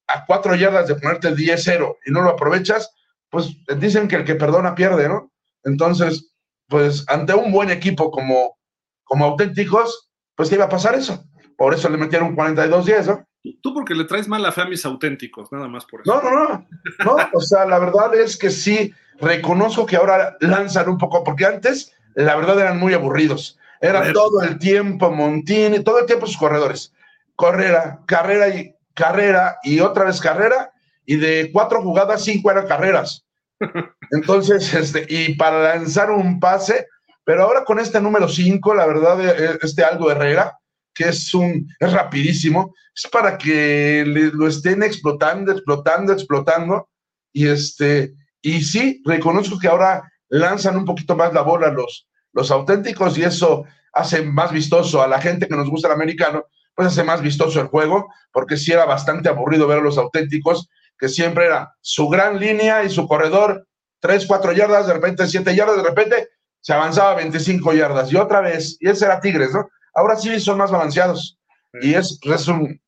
a 0.06 0.24
cuatro 0.24 0.54
yardas 0.54 0.88
de 0.88 0.94
ponerte 0.96 1.34
10-0 1.34 1.96
y 2.06 2.10
no 2.10 2.22
lo 2.22 2.30
aprovechas, 2.30 2.90
pues 3.28 3.56
dicen 3.78 4.08
que 4.08 4.16
el 4.16 4.24
que 4.24 4.34
perdona 4.34 4.74
pierde, 4.74 5.08
¿no? 5.08 5.30
Entonces, 5.64 6.32
pues 6.68 7.04
ante 7.08 7.34
un 7.34 7.52
buen 7.52 7.70
equipo 7.70 8.10
como, 8.10 8.56
como 9.04 9.24
auténticos, 9.24 10.10
pues 10.34 10.48
¿qué 10.48 10.56
iba 10.56 10.64
a 10.64 10.70
pasar 10.70 10.94
eso? 10.94 11.24
Por 11.56 11.74
eso 11.74 11.88
le 11.88 11.98
metieron 11.98 12.36
42-10, 12.36 13.06
¿no? 13.06 13.28
Tú 13.62 13.72
porque 13.72 13.94
le 13.94 14.04
traes 14.04 14.28
mal 14.28 14.42
la 14.42 14.52
fe 14.52 14.62
a 14.62 14.66
mis 14.66 14.84
auténticos, 14.84 15.50
nada 15.50 15.66
más 15.66 15.86
por 15.86 16.02
eso. 16.02 16.14
No, 16.14 16.22
no, 16.22 16.48
no. 16.48 16.66
No, 17.04 17.16
o 17.32 17.40
sea, 17.40 17.64
la 17.64 17.78
verdad 17.78 18.14
es 18.14 18.36
que 18.36 18.50
sí, 18.50 18.92
reconozco 19.18 19.86
que 19.86 19.96
ahora 19.96 20.36
lanzan 20.40 20.88
un 20.88 20.98
poco, 20.98 21.24
porque 21.24 21.46
antes, 21.46 21.94
la 22.14 22.36
verdad, 22.36 22.60
eran 22.60 22.78
muy 22.78 22.92
aburridos. 22.92 23.58
Era 23.80 24.12
todo 24.12 24.42
el 24.42 24.58
tiempo 24.58 25.10
Montini, 25.10 25.82
todo 25.82 26.00
el 26.00 26.06
tiempo 26.06 26.26
sus 26.26 26.36
corredores. 26.36 26.92
Carrera, 27.36 28.00
carrera 28.06 28.48
y 28.50 28.74
carrera 28.92 29.56
y 29.62 29.80
otra 29.80 30.04
vez 30.04 30.20
carrera. 30.20 30.72
Y 31.06 31.16
de 31.16 31.50
cuatro 31.50 31.82
jugadas, 31.82 32.22
cinco 32.22 32.50
eran 32.50 32.66
carreras. 32.66 33.24
Entonces, 34.10 34.74
este, 34.74 35.06
y 35.08 35.34
para 35.34 35.74
lanzar 35.74 36.10
un 36.10 36.38
pase, 36.40 36.86
pero 37.24 37.44
ahora 37.44 37.64
con 37.64 37.78
este 37.78 38.00
número 38.00 38.28
cinco, 38.28 38.74
la 38.74 38.86
verdad, 38.86 39.18
eh, 39.24 39.58
este 39.62 39.82
Aldo 39.82 40.10
Herrera, 40.10 40.58
que 40.94 41.08
es 41.08 41.32
un, 41.34 41.68
es 41.78 41.92
rapidísimo, 41.92 42.74
es 42.94 43.10
para 43.10 43.38
que 43.38 44.04
lo 44.06 44.46
estén 44.48 44.82
explotando, 44.82 45.52
explotando, 45.52 46.12
explotando. 46.12 46.88
Y 47.32 47.46
este, 47.46 48.14
y 48.42 48.62
sí, 48.62 49.02
reconozco 49.04 49.58
que 49.58 49.68
ahora 49.68 50.02
lanzan 50.28 50.76
un 50.76 50.84
poquito 50.84 51.16
más 51.16 51.32
la 51.32 51.42
bola 51.42 51.70
los, 51.70 52.08
los 52.32 52.50
auténticos 52.50 53.18
y 53.18 53.22
eso 53.22 53.64
hace 53.92 54.22
más 54.22 54.52
vistoso 54.52 55.02
a 55.02 55.08
la 55.08 55.20
gente 55.20 55.48
que 55.48 55.56
nos 55.56 55.68
gusta 55.68 55.88
el 55.88 55.94
americano, 55.94 56.46
pues 56.74 56.88
hace 56.88 57.04
más 57.04 57.20
vistoso 57.20 57.60
el 57.60 57.66
juego, 57.66 58.08
porque 58.32 58.56
sí 58.56 58.72
era 58.72 58.84
bastante 58.84 59.28
aburrido 59.28 59.66
ver 59.66 59.78
a 59.78 59.82
los 59.82 59.98
auténticos, 59.98 60.68
que 60.98 61.08
siempre 61.08 61.46
era 61.46 61.74
su 61.80 62.08
gran 62.08 62.38
línea 62.38 62.84
y 62.84 62.90
su 62.90 63.08
corredor, 63.08 63.66
tres, 64.00 64.26
cuatro 64.26 64.52
yardas, 64.52 64.86
de 64.86 64.94
repente 64.94 65.26
siete 65.26 65.54
yardas, 65.54 65.78
de 65.78 65.82
repente 65.82 66.28
se 66.60 66.72
avanzaba 66.72 67.14
25 67.14 67.72
yardas 67.72 68.12
y 68.12 68.16
otra 68.16 68.40
vez, 68.40 68.76
y 68.80 68.88
ese 68.88 69.06
era 69.06 69.20
Tigres, 69.20 69.52
¿no? 69.52 69.68
Ahora 70.00 70.16
sí 70.16 70.40
son 70.40 70.56
más 70.56 70.70
balanceados 70.70 71.38
y 71.82 71.92
es, 71.92 72.18
es 72.22 72.48
un, 72.48 72.80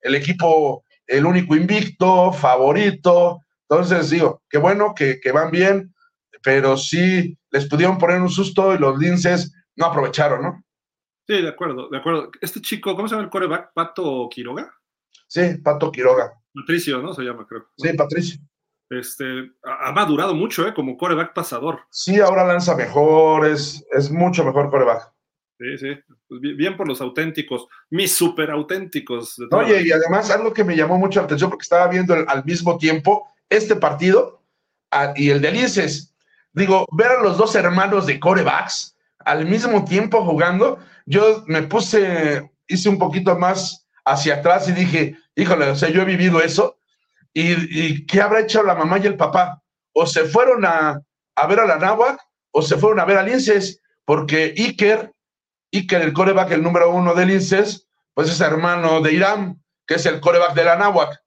el 0.00 0.14
equipo, 0.14 0.84
el 1.08 1.26
único 1.26 1.56
invicto, 1.56 2.32
favorito, 2.32 3.40
entonces 3.68 4.10
digo, 4.10 4.42
qué 4.48 4.58
bueno 4.58 4.94
que, 4.94 5.18
que 5.18 5.32
van 5.32 5.50
bien, 5.50 5.92
pero 6.40 6.76
sí 6.76 7.36
les 7.50 7.68
pudieron 7.68 7.98
poner 7.98 8.20
un 8.20 8.28
susto 8.28 8.72
y 8.72 8.78
los 8.78 8.96
linces 8.96 9.52
no 9.74 9.86
aprovecharon, 9.86 10.40
¿no? 10.40 10.64
Sí, 11.26 11.42
de 11.42 11.48
acuerdo, 11.48 11.88
de 11.88 11.98
acuerdo. 11.98 12.30
Este 12.40 12.60
chico, 12.60 12.94
¿cómo 12.94 13.08
se 13.08 13.16
llama 13.16 13.24
el 13.24 13.30
coreback? 13.30 13.72
¿Pato 13.74 14.28
Quiroga? 14.30 14.72
Sí, 15.26 15.58
Pato 15.64 15.90
Quiroga. 15.90 16.32
Patricio, 16.54 17.02
¿no? 17.02 17.12
Se 17.12 17.22
llama, 17.22 17.44
creo. 17.48 17.66
Sí, 17.76 17.92
Patricio. 17.94 18.40
Este, 18.88 19.24
ha 19.64 19.90
madurado 19.90 20.32
mucho, 20.34 20.68
¿eh? 20.68 20.74
Como 20.74 20.96
coreback 20.96 21.32
pasador. 21.32 21.80
Sí, 21.90 22.20
ahora 22.20 22.44
lanza 22.44 22.76
mejor, 22.76 23.46
es, 23.46 23.84
es 23.90 24.12
mucho 24.12 24.44
mejor 24.44 24.70
coreback. 24.70 25.12
Sí, 25.58 25.78
sí. 25.78 26.14
Pues 26.40 26.56
bien 26.56 26.76
por 26.76 26.88
los 26.88 27.00
auténticos, 27.02 27.66
mis 27.90 28.14
súper 28.14 28.50
auténticos. 28.50 29.36
Oye, 29.50 29.82
y 29.82 29.92
además 29.92 30.30
algo 30.30 30.52
que 30.52 30.64
me 30.64 30.74
llamó 30.74 30.96
mucho 30.96 31.20
la 31.20 31.26
atención 31.26 31.50
porque 31.50 31.64
estaba 31.64 31.88
viendo 31.88 32.14
al 32.14 32.44
mismo 32.44 32.78
tiempo 32.78 33.28
este 33.50 33.76
partido 33.76 34.42
y 35.16 35.28
el 35.28 35.42
de 35.42 35.52
Linces 35.52 36.14
digo, 36.52 36.86
ver 36.92 37.08
a 37.08 37.22
los 37.22 37.36
dos 37.36 37.54
hermanos 37.54 38.06
de 38.06 38.18
corebacks 38.18 38.96
al 39.24 39.46
mismo 39.46 39.84
tiempo 39.84 40.24
jugando, 40.24 40.78
yo 41.06 41.44
me 41.46 41.62
puse, 41.62 42.50
hice 42.66 42.88
un 42.88 42.98
poquito 42.98 43.38
más 43.38 43.86
hacia 44.04 44.36
atrás 44.36 44.68
y 44.68 44.72
dije, 44.72 45.16
híjole, 45.36 45.70
o 45.70 45.76
sea, 45.76 45.90
yo 45.90 46.02
he 46.02 46.06
vivido 46.06 46.42
eso. 46.42 46.78
¿Y, 47.32 48.04
qué 48.06 48.20
habrá 48.20 48.40
hecho 48.40 48.62
la 48.62 48.74
mamá 48.74 48.98
y 48.98 49.06
el 49.06 49.16
papá? 49.16 49.62
O 49.92 50.06
se 50.06 50.24
fueron 50.24 50.64
a, 50.64 51.00
a 51.36 51.46
ver 51.46 51.60
a 51.60 51.66
la 51.66 51.78
náhuac 51.78 52.20
o 52.50 52.62
se 52.62 52.76
fueron 52.76 53.00
a 53.00 53.04
ver 53.04 53.18
a 53.18 53.22
Linces, 53.22 53.80
porque 54.04 54.54
Iker, 54.56 55.12
Iker, 55.72 56.02
el 56.02 56.12
coreback, 56.12 56.52
el 56.52 56.62
número 56.62 56.90
uno 56.90 57.14
de 57.14 57.26
Linces, 57.26 57.88
pues 58.14 58.28
es 58.28 58.40
hermano 58.40 59.00
de 59.00 59.12
Irán, 59.12 59.62
que 59.86 59.94
es 59.94 60.06
el 60.06 60.20
coreback 60.20 60.54
de 60.54 60.64
la 60.64 60.76
náhuac. 60.76 61.22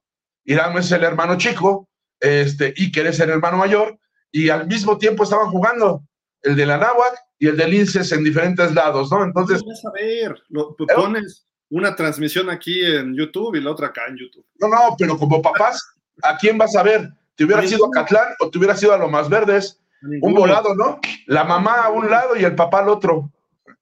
Irán 0.45 0.77
es 0.77 0.91
el 0.91 1.03
hermano 1.03 1.37
chico, 1.37 1.89
este, 2.19 2.73
Iker 2.77 3.07
es 3.07 3.19
el 3.19 3.31
hermano 3.31 3.57
mayor, 3.57 3.97
y 4.31 4.49
al 4.49 4.67
mismo 4.67 4.97
tiempo 4.97 5.23
estaban 5.23 5.49
jugando 5.49 6.03
el 6.41 6.55
de 6.55 6.65
la 6.65 6.77
Náhuac 6.77 7.15
y 7.39 7.47
el 7.47 7.57
del 7.57 7.73
INSES 7.73 8.11
en 8.11 8.23
diferentes 8.23 8.73
lados, 8.73 9.11
¿no? 9.11 9.23
Entonces. 9.23 9.63
Vas 9.65 9.85
a 9.85 9.91
ver, 9.91 10.35
lo, 10.49 10.75
pones 10.75 11.47
una 11.69 11.95
transmisión 11.95 12.49
aquí 12.49 12.83
en 12.85 13.15
YouTube 13.15 13.55
y 13.55 13.61
la 13.61 13.71
otra 13.71 13.87
acá 13.87 14.01
en 14.07 14.17
YouTube. 14.17 14.45
No, 14.59 14.67
no, 14.67 14.95
pero 14.97 15.17
como 15.17 15.41
papás, 15.41 15.81
¿a 16.21 16.37
quién 16.37 16.57
vas 16.57 16.75
a 16.75 16.83
ver? 16.83 17.09
¿Te 17.35 17.45
hubiera 17.45 17.65
sido 17.65 17.85
a 17.85 17.91
Catlán 17.91 18.33
o 18.39 18.49
te 18.49 18.57
hubiera 18.57 18.75
sido 18.75 18.93
a 18.93 18.97
lo 18.97 19.09
más 19.09 19.29
verdes? 19.29 19.81
Un 20.21 20.33
volado, 20.33 20.75
¿no? 20.75 20.99
La 21.25 21.43
mamá 21.43 21.83
a 21.83 21.89
un 21.89 22.09
lado 22.09 22.35
y 22.35 22.43
el 22.43 22.55
papá 22.55 22.79
al 22.79 22.89
otro. 22.89 23.31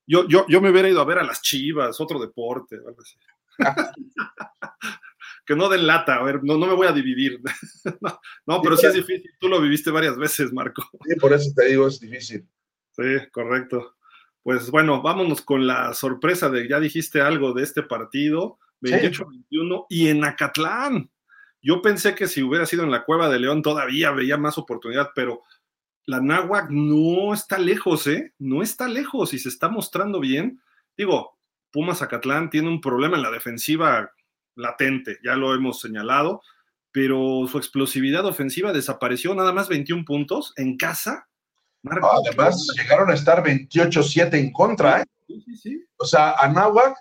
Yo, 0.06 0.28
yo, 0.28 0.46
yo 0.48 0.62
me 0.62 0.70
hubiera 0.70 0.90
ido 0.90 1.02
a 1.02 1.06
ver 1.06 1.20
a 1.20 1.24
las 1.24 1.42
chivas, 1.42 2.00
otro 2.00 2.20
deporte, 2.20 2.76
algo 2.76 3.02
así. 3.02 3.18
que 5.46 5.56
no 5.56 5.70
den 5.70 5.88
lata, 5.88 6.16
a 6.16 6.24
ver, 6.24 6.44
no, 6.44 6.58
no 6.58 6.68
me 6.68 6.74
voy 6.74 6.88
a 6.88 6.92
dividir. 6.92 7.42
no, 8.46 8.62
pero 8.62 8.78
sí 8.78 8.88
es 8.88 8.94
difícil, 8.94 9.32
tú 9.40 9.50
lo 9.50 9.62
viviste 9.62 9.92
varias 9.92 10.18
veces, 10.18 10.52
Marco. 10.54 10.84
Sí, 11.06 11.16
por 11.16 11.34
eso 11.34 11.52
te 11.56 11.66
digo, 11.66 11.88
es 11.88 12.00
difícil. 12.00 12.48
Sí, 12.92 13.04
correcto. 13.32 13.96
Pues 14.42 14.70
bueno, 14.70 15.02
vámonos 15.02 15.42
con 15.42 15.66
la 15.66 15.94
sorpresa 15.94 16.50
de, 16.50 16.68
ya 16.68 16.80
dijiste 16.80 17.22
algo 17.22 17.54
de 17.54 17.64
este 17.64 17.84
partido, 17.84 18.60
28-21, 18.82 19.86
y 19.90 20.10
en 20.10 20.24
Acatlán. 20.26 21.10
Yo 21.62 21.82
pensé 21.82 22.14
que 22.14 22.28
si 22.28 22.44
hubiera 22.44 22.66
sido 22.66 22.84
en 22.84 22.92
la 22.92 23.06
Cueva 23.06 23.30
de 23.30 23.40
León 23.40 23.62
todavía 23.62 24.12
veía 24.12 24.38
más 24.38 24.58
oportunidad, 24.58 25.12
pero 25.16 25.44
la 26.06 26.20
Náhuac 26.20 26.70
no 26.70 27.34
está 27.34 27.58
lejos, 27.58 28.08
¿eh? 28.08 28.34
No 28.40 28.62
está 28.62 28.88
lejos 28.88 29.34
y 29.34 29.40
se 29.40 29.50
está 29.50 29.70
mostrando 29.70 30.20
bien. 30.20 30.62
Digo, 30.98 31.38
Pumas 31.72 32.02
Acatlán 32.02 32.50
tiene 32.50 32.70
un 32.70 32.82
problema 32.82 33.18
en 33.18 33.24
la 33.24 33.32
defensiva 33.32 34.12
latente, 34.56 35.18
ya 35.24 35.36
lo 35.36 35.56
hemos 35.56 35.80
señalado, 35.80 36.42
pero 36.92 37.48
su 37.48 37.58
explosividad 37.58 38.26
ofensiva 38.26 38.72
desapareció, 38.72 39.34
nada 39.34 39.52
más 39.52 39.68
21 39.70 40.06
puntos 40.06 40.54
en 40.58 40.78
casa. 40.78 41.28
además, 41.84 42.68
llegaron 42.78 43.10
a 43.10 43.16
estar 43.16 43.44
28-7 43.44 44.36
en 44.36 44.52
contra, 44.52 45.02
¿eh? 45.02 45.06
O 45.98 46.06
sea, 46.06 46.34
Anáhuac 46.34 46.96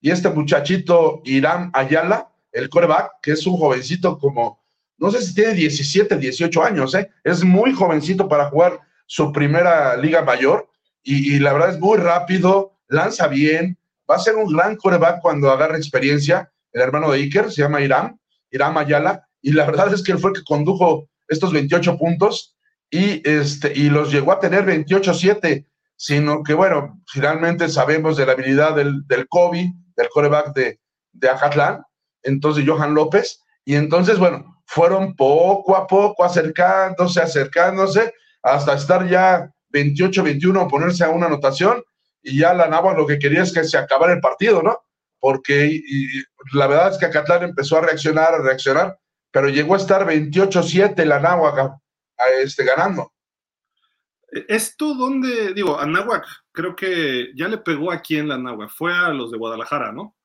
y 0.00 0.10
este 0.10 0.28
muchachito 0.30 1.22
Irán 1.24 1.70
Ayala, 1.72 2.32
el 2.52 2.68
coreback, 2.68 3.20
que 3.22 3.32
es 3.32 3.46
un 3.46 3.56
jovencito 3.56 4.18
como, 4.18 4.60
no 4.98 5.10
sé 5.10 5.22
si 5.22 5.34
tiene 5.34 5.54
17, 5.54 6.16
18 6.16 6.62
años, 6.62 6.94
¿eh? 6.94 7.10
Es 7.22 7.44
muy 7.44 7.72
jovencito 7.72 8.28
para 8.28 8.46
jugar 8.46 8.80
su 9.06 9.32
primera 9.32 9.96
liga 9.96 10.22
mayor 10.22 10.68
y, 11.02 11.38
la 11.38 11.52
verdad 11.52 11.70
es 11.70 11.78
muy 11.78 11.98
rápido, 11.98 12.72
lanza 12.88 13.28
bien, 13.28 13.78
va 14.10 14.16
a 14.16 14.20
ser 14.20 14.34
un 14.34 14.52
gran 14.52 14.74
coreback 14.74 15.20
cuando 15.20 15.52
agarre 15.52 15.76
experiencia. 15.76 16.50
El 16.72 16.82
hermano 16.82 17.12
de 17.12 17.18
Iker 17.18 17.52
se 17.52 17.62
llama 17.62 17.80
Irán, 17.80 18.18
Irán 18.50 18.76
Ayala, 18.76 19.28
y 19.40 19.52
la 19.52 19.66
verdad 19.66 19.94
es 19.94 20.02
que 20.02 20.10
él 20.10 20.18
fue 20.18 20.30
el 20.30 20.38
que 20.38 20.44
condujo 20.44 21.08
estos 21.28 21.52
28 21.52 21.96
puntos 21.96 22.56
y, 22.90 23.22
este, 23.28 23.72
y 23.72 23.88
los 23.88 24.10
llegó 24.10 24.32
a 24.32 24.40
tener 24.40 24.64
28-7, 24.66 25.64
sino 25.94 26.42
que, 26.42 26.54
bueno, 26.54 27.00
finalmente 27.06 27.68
sabemos 27.68 28.16
de 28.16 28.26
la 28.26 28.32
habilidad 28.32 28.74
del, 28.74 29.06
del 29.06 29.28
Kobe, 29.28 29.72
del 29.96 30.08
coreback 30.08 30.54
de, 30.54 30.80
de 31.12 31.28
Acatlán, 31.28 31.82
entonces 32.24 32.64
Johan 32.66 32.94
López, 32.94 33.44
y 33.64 33.76
entonces, 33.76 34.18
bueno, 34.18 34.55
fueron 34.66 35.14
poco 35.14 35.76
a 35.76 35.86
poco 35.86 36.24
acercándose, 36.24 37.20
acercándose, 37.20 38.12
hasta 38.42 38.74
estar 38.74 39.08
ya 39.08 39.50
28-21, 39.72 40.68
ponerse 40.68 41.04
a 41.04 41.10
una 41.10 41.26
anotación, 41.26 41.82
y 42.22 42.40
ya 42.40 42.52
la 42.52 42.66
Nava 42.66 42.94
lo 42.94 43.06
que 43.06 43.18
quería 43.18 43.42
es 43.42 43.52
que 43.52 43.64
se 43.64 43.78
acabara 43.78 44.12
el 44.12 44.20
partido, 44.20 44.62
¿no? 44.62 44.80
Porque 45.20 45.80
la 46.52 46.66
verdad 46.66 46.92
es 46.92 46.98
que 46.98 47.06
Acatlán 47.06 47.44
empezó 47.44 47.78
a 47.78 47.82
reaccionar, 47.82 48.34
a 48.34 48.42
reaccionar, 48.42 48.98
pero 49.30 49.48
llegó 49.48 49.74
a 49.74 49.78
estar 49.78 50.04
28-7 50.04 51.04
la 51.04 51.16
Anáhuac 51.16 51.76
este, 52.42 52.64
ganando. 52.64 53.12
¿Esto 54.48 54.94
dónde, 54.94 55.54
digo, 55.54 55.78
Anáhuac, 55.78 56.26
creo 56.52 56.74
que 56.74 57.28
ya 57.36 57.46
le 57.46 57.58
pegó 57.58 57.92
aquí 57.92 58.16
en 58.16 58.28
la 58.28 58.34
Anáhuac, 58.34 58.70
fue 58.70 58.92
a 58.92 59.10
los 59.10 59.30
de 59.30 59.38
Guadalajara, 59.38 59.92
¿no? 59.92 60.16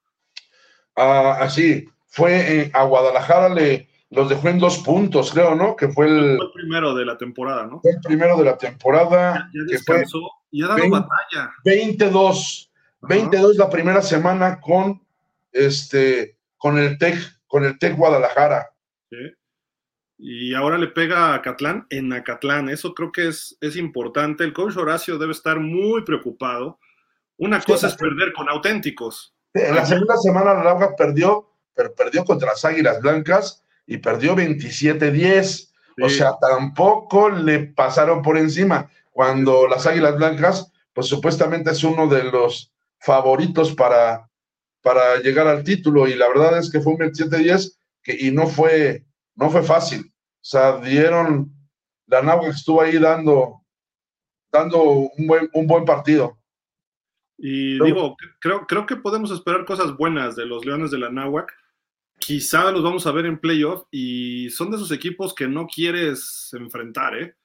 Ah, 0.95 1.37
así, 1.39 1.87
fue 2.07 2.71
a 2.73 2.83
Guadalajara, 2.83 3.49
le, 3.49 3.90
los 4.11 4.29
dejó 4.29 4.49
en 4.49 4.59
dos 4.59 4.79
puntos, 4.79 5.31
creo, 5.31 5.55
¿no? 5.55 5.75
Que 5.75 5.87
fue 5.87 6.07
el, 6.07 6.37
fue 6.37 6.45
el 6.45 6.51
primero 6.51 6.93
de 6.93 7.05
la 7.05 7.17
temporada, 7.17 7.65
¿no? 7.65 7.79
Fue 7.79 7.91
el 7.91 8.01
primero 8.01 8.37
de 8.37 8.43
la 8.43 8.57
temporada. 8.57 9.49
Ya, 9.53 9.63
descansó 9.67 10.19
y 10.51 10.63
ha 10.63 10.67
dado 10.67 10.81
20, 10.81 10.99
batalla. 10.99 11.53
22, 11.63 12.71
22 13.03 13.55
la 13.55 13.69
primera 13.69 14.01
semana 14.01 14.59
con 14.59 15.01
este, 15.53 16.37
con 16.57 16.77
el 16.77 16.97
TEC, 16.97 17.17
con 17.47 17.63
el 17.63 17.79
TEC 17.79 17.95
Guadalajara. 17.95 18.73
Sí. 19.09 19.17
Y 20.17 20.53
ahora 20.53 20.77
le 20.77 20.87
pega 20.87 21.33
a 21.33 21.41
Catlán 21.41 21.87
en 21.89 22.11
Acatlán. 22.11 22.67
Eso 22.67 22.93
creo 22.93 23.13
que 23.13 23.29
es, 23.29 23.57
es 23.61 23.77
importante. 23.77 24.43
El 24.43 24.53
coach 24.53 24.75
Horacio 24.75 25.17
debe 25.17 25.31
estar 25.31 25.59
muy 25.59 26.03
preocupado. 26.03 26.79
Una 27.37 27.61
cosa 27.61 27.87
es 27.87 27.95
perder 27.95 28.33
con 28.33 28.47
auténticos. 28.49 29.33
En 29.53 29.73
la 29.73 29.85
segunda 29.85 30.17
semana 30.17 30.53
la 30.53 30.63
Lauga 30.63 30.95
perdió, 30.95 31.49
pero 31.73 31.95
perdió 31.95 32.23
contra 32.23 32.49
las 32.49 32.63
Águilas 32.63 33.01
Blancas 33.01 33.60
y 33.91 33.97
perdió 33.97 34.37
27-10. 34.37 35.69
O 36.01 36.07
sea, 36.07 36.37
tampoco 36.39 37.29
le 37.29 37.59
pasaron 37.59 38.21
por 38.21 38.37
encima. 38.37 38.89
Cuando 39.11 39.67
las 39.67 39.85
Águilas 39.85 40.15
Blancas, 40.15 40.71
pues 40.93 41.07
supuestamente 41.07 41.71
es 41.71 41.83
uno 41.83 42.07
de 42.07 42.23
los 42.23 42.71
favoritos 42.99 43.75
para, 43.75 44.29
para 44.81 45.17
llegar 45.17 45.47
al 45.47 45.65
título. 45.65 46.07
Y 46.07 46.15
la 46.15 46.29
verdad 46.29 46.57
es 46.57 46.71
que 46.71 46.79
fue 46.79 46.93
un 46.93 46.99
27-10 46.99 47.77
que, 48.01 48.15
y 48.17 48.31
no 48.31 48.47
fue, 48.47 49.03
no 49.35 49.49
fue 49.49 49.61
fácil. 49.61 50.05
O 50.05 50.39
sea, 50.39 50.77
dieron, 50.77 51.51
la 52.07 52.39
que 52.39 52.47
estuvo 52.47 52.81
ahí 52.81 52.97
dando, 52.97 53.61
dando 54.53 54.81
un 54.81 55.27
buen, 55.27 55.49
un 55.51 55.67
buen 55.67 55.83
partido. 55.83 56.39
Y 57.37 57.73
digo, 57.83 58.15
creo, 58.39 58.65
creo 58.67 58.85
que 58.85 58.95
podemos 58.95 59.31
esperar 59.31 59.65
cosas 59.65 59.97
buenas 59.97 60.37
de 60.37 60.45
los 60.45 60.65
Leones 60.65 60.91
de 60.91 60.99
la 60.99 61.09
Náhuac 61.09 61.51
quizá 62.21 62.71
los 62.71 62.83
vamos 62.83 63.05
a 63.07 63.11
ver 63.11 63.25
en 63.25 63.39
playoff 63.39 63.85
y 63.89 64.49
son 64.51 64.69
de 64.69 64.77
esos 64.77 64.91
equipos 64.91 65.33
que 65.33 65.47
no 65.47 65.65
quieres 65.67 66.49
enfrentar, 66.53 67.17
¿eh? 67.17 67.35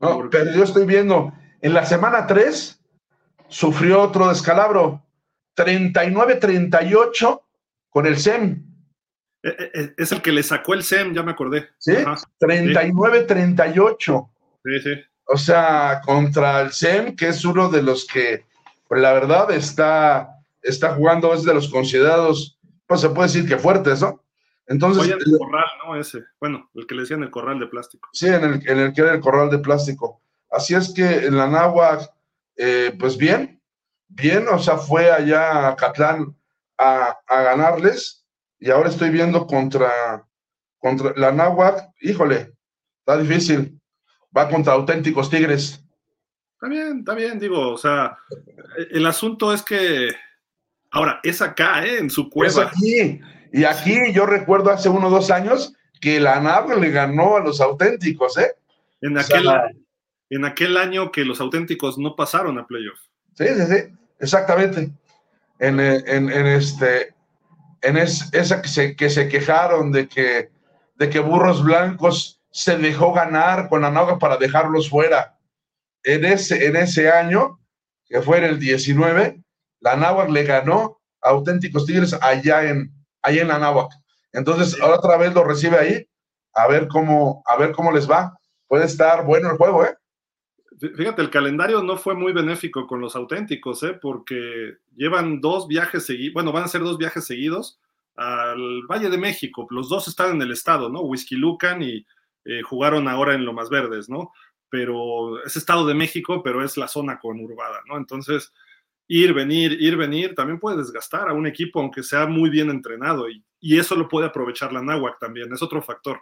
No, 0.00 0.28
pero 0.30 0.54
yo 0.54 0.62
estoy 0.62 0.84
viendo, 0.86 1.32
en 1.60 1.74
la 1.74 1.84
semana 1.84 2.26
3 2.26 2.80
sufrió 3.48 4.02
otro 4.02 4.28
descalabro, 4.28 5.02
39-38 5.56 7.42
con 7.88 8.06
el 8.06 8.16
SEM. 8.18 8.64
Eh, 9.42 9.56
eh, 9.58 9.70
eh, 9.74 9.94
es 9.96 10.12
el 10.12 10.22
que 10.22 10.30
le 10.30 10.42
sacó 10.42 10.74
el 10.74 10.84
SEM, 10.84 11.14
ya 11.14 11.22
me 11.22 11.32
acordé. 11.32 11.70
Sí, 11.78 11.94
39-38. 12.38 14.30
Sí, 14.62 14.80
sí. 14.80 14.90
O 15.24 15.36
sea, 15.36 16.00
contra 16.04 16.60
el 16.60 16.72
SEM, 16.72 17.16
que 17.16 17.28
es 17.28 17.44
uno 17.44 17.68
de 17.70 17.82
los 17.82 18.06
que, 18.06 18.44
pues 18.86 19.00
la 19.00 19.14
verdad, 19.14 19.50
está, 19.50 20.36
está 20.62 20.94
jugando, 20.94 21.34
es 21.34 21.44
de 21.44 21.54
los 21.54 21.68
considerados 21.68 22.57
se 22.96 23.10
puede 23.10 23.28
decir 23.28 23.48
que 23.48 23.58
fuertes, 23.58 24.00
¿no? 24.00 24.22
Entonces. 24.66 25.02
Oye, 25.02 25.14
el 25.14 25.38
corral, 25.38 25.66
¿no? 25.84 25.96
Ese. 25.96 26.24
Bueno, 26.40 26.70
el 26.74 26.86
que 26.86 26.94
le 26.94 27.02
decían 27.02 27.22
el 27.22 27.30
corral 27.30 27.58
de 27.58 27.66
plástico. 27.66 28.08
Sí, 28.12 28.26
en 28.26 28.44
el, 28.44 28.68
en 28.68 28.78
el 28.78 28.92
que 28.92 29.00
era 29.00 29.14
el 29.14 29.20
corral 29.20 29.50
de 29.50 29.58
plástico. 29.58 30.22
Así 30.50 30.74
es 30.74 30.92
que 30.94 31.26
en 31.26 31.36
la 31.36 31.46
náhuac, 31.46 32.10
eh, 32.56 32.94
pues 32.98 33.16
bien, 33.16 33.60
bien, 34.08 34.46
o 34.48 34.58
sea, 34.58 34.78
fue 34.78 35.10
allá 35.10 35.68
a 35.68 35.76
Catlán 35.76 36.34
a, 36.78 37.18
a, 37.26 37.42
ganarles 37.42 38.24
y 38.58 38.70
ahora 38.70 38.88
estoy 38.88 39.10
viendo 39.10 39.46
contra, 39.46 40.26
contra 40.78 41.12
la 41.16 41.32
náhuac, 41.32 41.90
híjole, 42.00 42.54
está 43.00 43.18
difícil. 43.18 43.78
Va 44.36 44.48
contra 44.48 44.74
auténticos 44.74 45.30
tigres. 45.30 45.82
Está 46.54 46.68
bien, 46.68 46.98
está 46.98 47.14
bien, 47.14 47.38
digo, 47.38 47.70
o 47.70 47.78
sea, 47.78 48.18
el 48.90 49.06
asunto 49.06 49.52
es 49.52 49.62
que 49.62 50.10
Ahora, 50.90 51.20
es 51.22 51.42
acá, 51.42 51.84
¿eh? 51.84 51.98
en 51.98 52.10
su 52.10 52.30
cueva. 52.30 52.50
Es 52.50 52.58
aquí. 52.58 53.20
Y 53.52 53.64
aquí 53.64 54.12
yo 54.12 54.26
recuerdo 54.26 54.70
hace 54.70 54.88
uno 54.88 55.08
o 55.08 55.10
dos 55.10 55.30
años 55.30 55.74
que 56.00 56.20
la 56.20 56.40
nave 56.40 56.78
le 56.78 56.90
ganó 56.90 57.36
a 57.36 57.40
los 57.40 57.60
auténticos, 57.60 58.38
¿eh? 58.38 58.54
En 59.00 59.16
aquel, 59.18 59.48
en 60.30 60.44
aquel 60.44 60.76
año 60.76 61.10
que 61.10 61.24
los 61.24 61.40
auténticos 61.40 61.98
no 61.98 62.16
pasaron 62.16 62.58
a 62.58 62.66
playoff. 62.66 62.98
Sí, 63.34 63.46
sí, 63.48 63.66
sí, 63.66 63.96
exactamente. 64.18 64.90
En, 65.58 65.80
en, 65.80 66.30
en 66.30 66.46
este, 66.46 67.14
en 67.82 67.96
esa 67.96 68.62
que 68.62 68.68
se, 68.68 68.96
que 68.96 69.10
se 69.10 69.28
quejaron 69.28 69.92
de 69.92 70.08
que, 70.08 70.50
de 70.96 71.10
que 71.10 71.20
Burros 71.20 71.62
Blancos 71.62 72.40
se 72.50 72.76
dejó 72.76 73.12
ganar 73.12 73.68
con 73.68 73.82
la 73.82 73.90
Naga 73.90 74.18
para 74.18 74.36
dejarlos 74.36 74.88
fuera. 74.88 75.38
En 76.02 76.24
ese, 76.24 76.66
en 76.66 76.76
ese 76.76 77.10
año, 77.10 77.60
que 78.06 78.22
fue 78.22 78.38
en 78.38 78.44
el 78.44 78.58
19, 78.58 79.40
la 79.80 79.96
Náhuac 79.96 80.30
le 80.30 80.44
ganó 80.44 81.00
a 81.20 81.30
auténticos 81.30 81.86
Tigres 81.86 82.14
allá 82.20 82.68
en, 82.68 82.92
allá 83.22 83.42
en 83.42 83.48
la 83.48 83.58
Náhuac. 83.58 83.92
Entonces, 84.32 84.80
ahora 84.80 84.96
otra 84.96 85.16
vez 85.16 85.34
lo 85.34 85.44
recibe 85.44 85.78
ahí, 85.78 86.08
a 86.54 86.66
ver 86.68 86.88
cómo, 86.88 87.42
a 87.46 87.56
ver 87.56 87.72
cómo 87.72 87.92
les 87.92 88.10
va. 88.10 88.38
Puede 88.66 88.84
estar 88.84 89.24
bueno 89.24 89.50
el 89.50 89.56
juego, 89.56 89.84
¿eh? 89.84 89.96
Fíjate, 90.78 91.22
el 91.22 91.30
calendario 91.30 91.82
no 91.82 91.96
fue 91.96 92.14
muy 92.14 92.32
benéfico 92.32 92.86
con 92.86 93.00
los 93.00 93.16
auténticos, 93.16 93.82
¿eh? 93.82 93.98
porque 94.00 94.76
llevan 94.94 95.40
dos 95.40 95.66
viajes 95.66 96.06
seguidos, 96.06 96.34
bueno, 96.34 96.52
van 96.52 96.64
a 96.64 96.68
ser 96.68 96.82
dos 96.82 96.98
viajes 96.98 97.24
seguidos 97.24 97.80
al 98.14 98.82
Valle 98.88 99.10
de 99.10 99.18
México. 99.18 99.66
Los 99.70 99.88
dos 99.88 100.06
están 100.06 100.36
en 100.36 100.42
el 100.42 100.52
estado, 100.52 100.88
¿no? 100.88 101.00
Whisky 101.00 101.34
Lucan 101.34 101.82
y 101.82 102.06
eh, 102.44 102.62
jugaron 102.62 103.08
ahora 103.08 103.34
en 103.34 103.44
Lomas 103.44 103.70
Verdes, 103.70 104.08
¿no? 104.08 104.32
Pero 104.68 105.42
es 105.44 105.56
Estado 105.56 105.84
de 105.86 105.94
México, 105.94 106.42
pero 106.42 106.64
es 106.64 106.76
la 106.76 106.86
zona 106.86 107.18
conurbada, 107.18 107.80
¿no? 107.88 107.96
Entonces, 107.96 108.52
ir, 109.08 109.32
venir, 109.32 109.72
ir, 109.80 109.96
venir, 109.96 110.34
también 110.34 110.60
puede 110.60 110.76
desgastar 110.76 111.28
a 111.28 111.32
un 111.32 111.46
equipo, 111.46 111.80
aunque 111.80 112.02
sea 112.02 112.26
muy 112.26 112.50
bien 112.50 112.70
entrenado, 112.70 113.28
y, 113.28 113.44
eso 113.60 113.96
lo 113.96 114.08
puede 114.08 114.26
aprovechar 114.26 114.72
la 114.72 114.82
Náhuac 114.82 115.18
también, 115.18 115.52
es 115.52 115.62
otro 115.62 115.82
factor. 115.82 116.20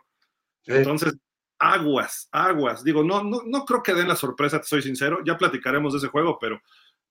Entonces, 0.64 1.14
aguas, 1.58 2.28
aguas. 2.32 2.82
Digo, 2.82 3.04
no, 3.04 3.22
no, 3.22 3.42
no 3.44 3.64
creo 3.66 3.82
que 3.82 3.92
den 3.92 4.08
la 4.08 4.16
sorpresa, 4.16 4.60
te 4.60 4.66
soy 4.66 4.80
sincero, 4.80 5.18
ya 5.24 5.36
platicaremos 5.36 5.92
de 5.92 5.98
ese 5.98 6.08
juego, 6.08 6.38
pero, 6.40 6.62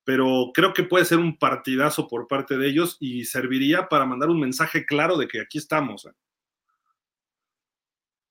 pero 0.04 0.52
creo 0.54 0.74
que 0.74 0.84
puede 0.84 1.06
ser 1.06 1.20
un 1.20 1.38
partidazo 1.38 2.08
por 2.08 2.28
parte 2.28 2.58
de 2.58 2.68
ellos 2.68 2.98
y 3.00 3.26
serviría 3.26 3.88
para 3.88 4.06
mandar 4.06 4.30
un 4.30 4.40
mensaje 4.40 4.86
claro 4.86 5.18
de 5.18 5.28
que 5.28 5.42
aquí 5.42 5.60
estamos. 5.60 6.06
¿eh? 6.06 6.14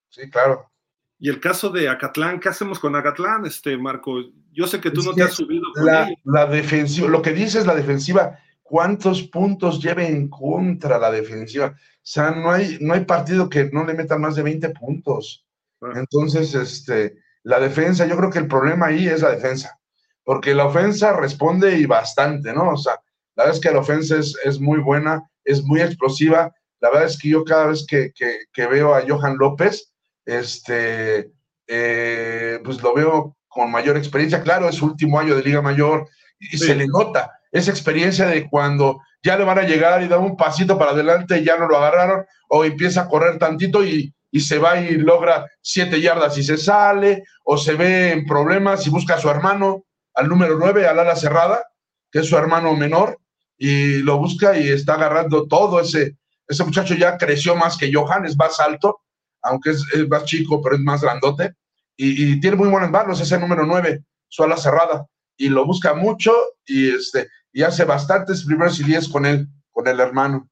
Sí, 0.09 0.29
claro. 0.31 0.74
Y 1.19 1.29
el 1.29 1.41
caso 1.41 1.71
de 1.71 1.89
Acatlán, 1.89 2.41
¿qué 2.41 2.49
hacemos 2.49 2.79
con 2.79 2.97
Acatlán, 2.97 3.47
este 3.47 3.77
Marco? 3.77 4.17
Yo 4.53 4.67
sé 4.67 4.81
que 4.81 4.91
tú 4.91 5.03
no 5.03 5.15
te 5.15 5.23
has 5.23 5.35
subido. 5.35 5.65
Con 5.75 5.87
la, 5.87 6.13
la 6.25 6.47
defensiva, 6.47 7.09
lo 7.09 7.23
que 7.23 7.33
dice 7.33 7.59
es 7.59 7.67
la 7.67 7.75
defensiva. 7.75 8.39
¿Cuántos 8.63 9.23
puntos 9.23 9.81
lleva 9.83 10.05
en 10.05 10.29
contra 10.29 10.99
la 10.99 11.11
defensiva? 11.11 11.67
O 11.67 12.07
sea, 12.07 12.33
no 12.33 12.51
hay, 12.51 12.79
no 12.81 12.95
hay 12.95 13.05
partido 13.05 13.49
que 13.49 13.71
no 13.73 13.85
le 13.85 13.95
metan 13.95 14.21
más 14.21 14.35
de 14.35 14.43
20 14.43 14.71
puntos. 14.71 15.47
Entonces, 15.95 16.55
este, 16.55 17.19
la 17.43 17.61
defensa, 17.61 18.07
yo 18.07 18.17
creo 18.17 18.31
que 18.31 18.39
el 18.39 18.49
problema 18.49 18.87
ahí 18.87 19.07
es 19.07 19.23
la 19.23 19.31
defensa. 19.31 19.79
Porque 20.25 20.55
la 20.55 20.67
ofensa 20.67 21.13
responde 21.13 21.79
y 21.79 21.87
bastante, 21.87 22.53
¿no? 22.53 22.71
O 22.71 22.77
sea, 22.77 22.95
la 23.37 23.45
verdad 23.45 23.57
es 23.57 23.61
que 23.63 23.71
la 23.71 23.81
ofensa 23.81 24.19
es, 24.19 24.37
es 24.45 24.59
muy 24.59 24.81
buena, 24.81 25.23
es 25.45 25.63
muy 25.63 25.81
explosiva. 25.81 26.53
La 26.81 26.91
verdad 26.91 27.07
es 27.07 27.19
que 27.19 27.29
yo 27.29 27.45
cada 27.45 27.67
vez 27.67 27.87
que, 27.87 28.13
que, 28.15 28.41
que 28.53 28.67
veo 28.67 28.95
a 28.95 29.03
Johan 29.07 29.37
López, 29.39 29.94
este, 30.25 31.33
eh, 31.67 32.61
pues 32.65 32.83
lo 32.83 32.95
veo 32.95 33.37
con 33.49 33.71
mayor 33.71 33.97
experiencia. 33.97 34.43
Claro, 34.43 34.69
es 34.69 34.77
su 34.77 34.87
último 34.87 35.19
año 35.19 35.37
de 35.37 35.43
Liga 35.43 35.63
Mayor 35.63 36.09
y 36.39 36.59
se 36.59 36.75
le 36.75 36.87
nota 36.87 37.33
esa 37.53 37.71
experiencia 37.71 38.27
de 38.27 38.49
cuando 38.51 39.01
ya 39.23 39.39
le 39.39 39.45
van 39.45 39.59
a 39.59 39.63
llegar 39.63 40.03
y 40.03 40.09
da 40.09 40.19
un 40.19 40.37
pasito 40.37 40.77
para 40.77 40.91
adelante 40.91 41.39
y 41.39 41.45
ya 41.45 41.57
no 41.57 41.67
lo 41.67 41.79
agarraron, 41.79 42.27
o 42.49 42.65
empieza 42.65 43.03
a 43.03 43.09
correr 43.09 43.39
tantito 43.39 43.85
y, 43.85 44.13
y 44.31 44.41
se 44.41 44.59
va 44.59 44.81
y 44.81 44.97
logra 44.97 45.47
siete 45.63 46.01
yardas 46.01 46.37
y 46.37 46.43
se 46.43 46.57
sale, 46.59 47.23
o 47.45 47.57
se 47.57 47.75
ve 47.75 48.11
en 48.11 48.27
problemas 48.27 48.87
y 48.87 48.91
busca 48.91 49.15
a 49.15 49.21
su 49.21 49.31
hermano, 49.31 49.85
al 50.15 50.29
número 50.29 50.59
nueve, 50.59 50.87
al 50.87 50.99
ala 50.99 51.17
cerrada, 51.17 51.65
que 52.11 52.19
es 52.19 52.29
su 52.29 52.37
hermano 52.37 52.75
menor, 52.75 53.19
y 53.57 53.99
lo 53.99 54.19
busca 54.19 54.59
y 54.59 54.69
está 54.69 54.95
agarrando 54.95 55.47
todo 55.47 55.81
ese, 55.81 56.17
ese 56.49 56.65
muchacho 56.65 56.95
ya 56.95 57.17
creció 57.17 57.55
más 57.55 57.79
que 57.79 57.91
Johan, 57.93 58.27
es 58.27 58.37
más 58.37 58.59
alto, 58.61 59.01
aunque 59.45 59.71
es, 59.71 59.85
más 60.09 60.25
chico, 60.25 60.61
pero 60.63 60.77
es 60.77 60.83
más 60.83 61.03
grandote, 61.03 61.55
y, 61.97 62.41
tiene 62.41 62.57
muy 62.57 62.69
buenas 62.69 62.91
manos, 62.91 63.21
ese 63.21 63.39
número 63.39 63.65
nueve, 63.65 64.05
su 64.29 64.43
ala 64.43 64.57
cerrada, 64.57 65.07
y 65.37 65.49
lo 65.49 65.65
busca 65.65 65.95
mucho 65.95 66.33
y, 66.67 66.89
este, 66.89 67.29
y 67.53 67.63
hace 67.63 67.85
bastantes 67.85 68.45
primeros 68.45 68.81
y 68.81 68.85
diez 68.85 69.09
con 69.09 69.25
él, 69.27 69.47
con 69.71 69.87
el 69.87 70.01
hermano. 70.01 70.51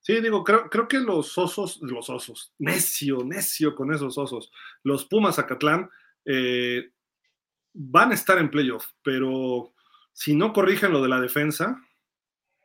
Sí, 0.00 0.20
digo, 0.20 0.44
creo, 0.44 0.70
creo 0.70 0.88
que 0.88 1.00
los 1.00 1.36
osos, 1.36 1.78
los 1.82 2.08
osos, 2.08 2.54
necio, 2.58 3.24
necio 3.24 3.74
con 3.74 3.92
esos 3.92 4.16
osos, 4.16 4.50
los 4.82 5.04
Pumas 5.04 5.38
Acatlán 5.38 5.90
eh, 6.24 6.90
van 7.74 8.12
a 8.12 8.14
estar 8.14 8.38
en 8.38 8.50
playoff, 8.50 8.86
pero 9.02 9.74
si 10.12 10.34
no 10.34 10.52
corrigen 10.52 10.92
lo 10.92 11.02
de 11.02 11.08
la 11.08 11.20
defensa, 11.20 11.76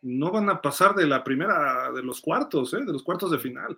no 0.03 0.31
van 0.31 0.49
a 0.49 0.61
pasar 0.61 0.95
de 0.95 1.05
la 1.05 1.23
primera, 1.23 1.91
de 1.91 2.01
los 2.01 2.21
cuartos, 2.21 2.73
¿eh? 2.73 2.85
de 2.85 2.93
los 2.93 3.03
cuartos 3.03 3.31
de 3.31 3.39
final, 3.39 3.77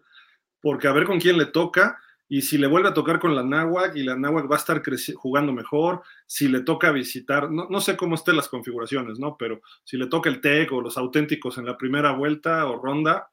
porque 0.64 0.88
a 0.88 0.94
ver 0.94 1.04
con 1.04 1.20
quién 1.20 1.38
le 1.38 1.48
toca 1.48 2.00
y 2.30 2.42
si 2.42 2.58
le 2.58 2.68
vuelve 2.68 2.88
a 2.88 2.94
tocar 2.94 3.20
con 3.20 3.36
la 3.36 3.44
Náhuac 3.44 3.98
y 3.98 4.04
la 4.04 4.16
Náhuac 4.16 4.50
va 4.50 4.56
a 4.56 4.60
estar 4.60 4.82
jugando 5.16 5.52
mejor, 5.52 6.04
si 6.26 6.48
le 6.48 6.62
toca 6.62 6.90
visitar, 6.94 7.52
no, 7.52 7.68
no, 7.70 7.82
sé 7.82 7.98
cómo 7.98 8.16
estén 8.16 8.38
las 8.38 8.48
configuraciones, 8.48 9.20
¿no? 9.20 9.36
Pero 9.38 9.62
si 9.84 9.98
le 9.98 10.08
toca 10.08 10.30
el 10.30 10.40
TEC 10.40 10.72
o 10.72 10.80
los 10.80 10.98
auténticos 10.98 11.58
en 11.58 11.66
la 11.66 11.78
primera 11.78 12.14
vuelta 12.14 12.66
o 12.66 12.82
ronda, 12.82 13.30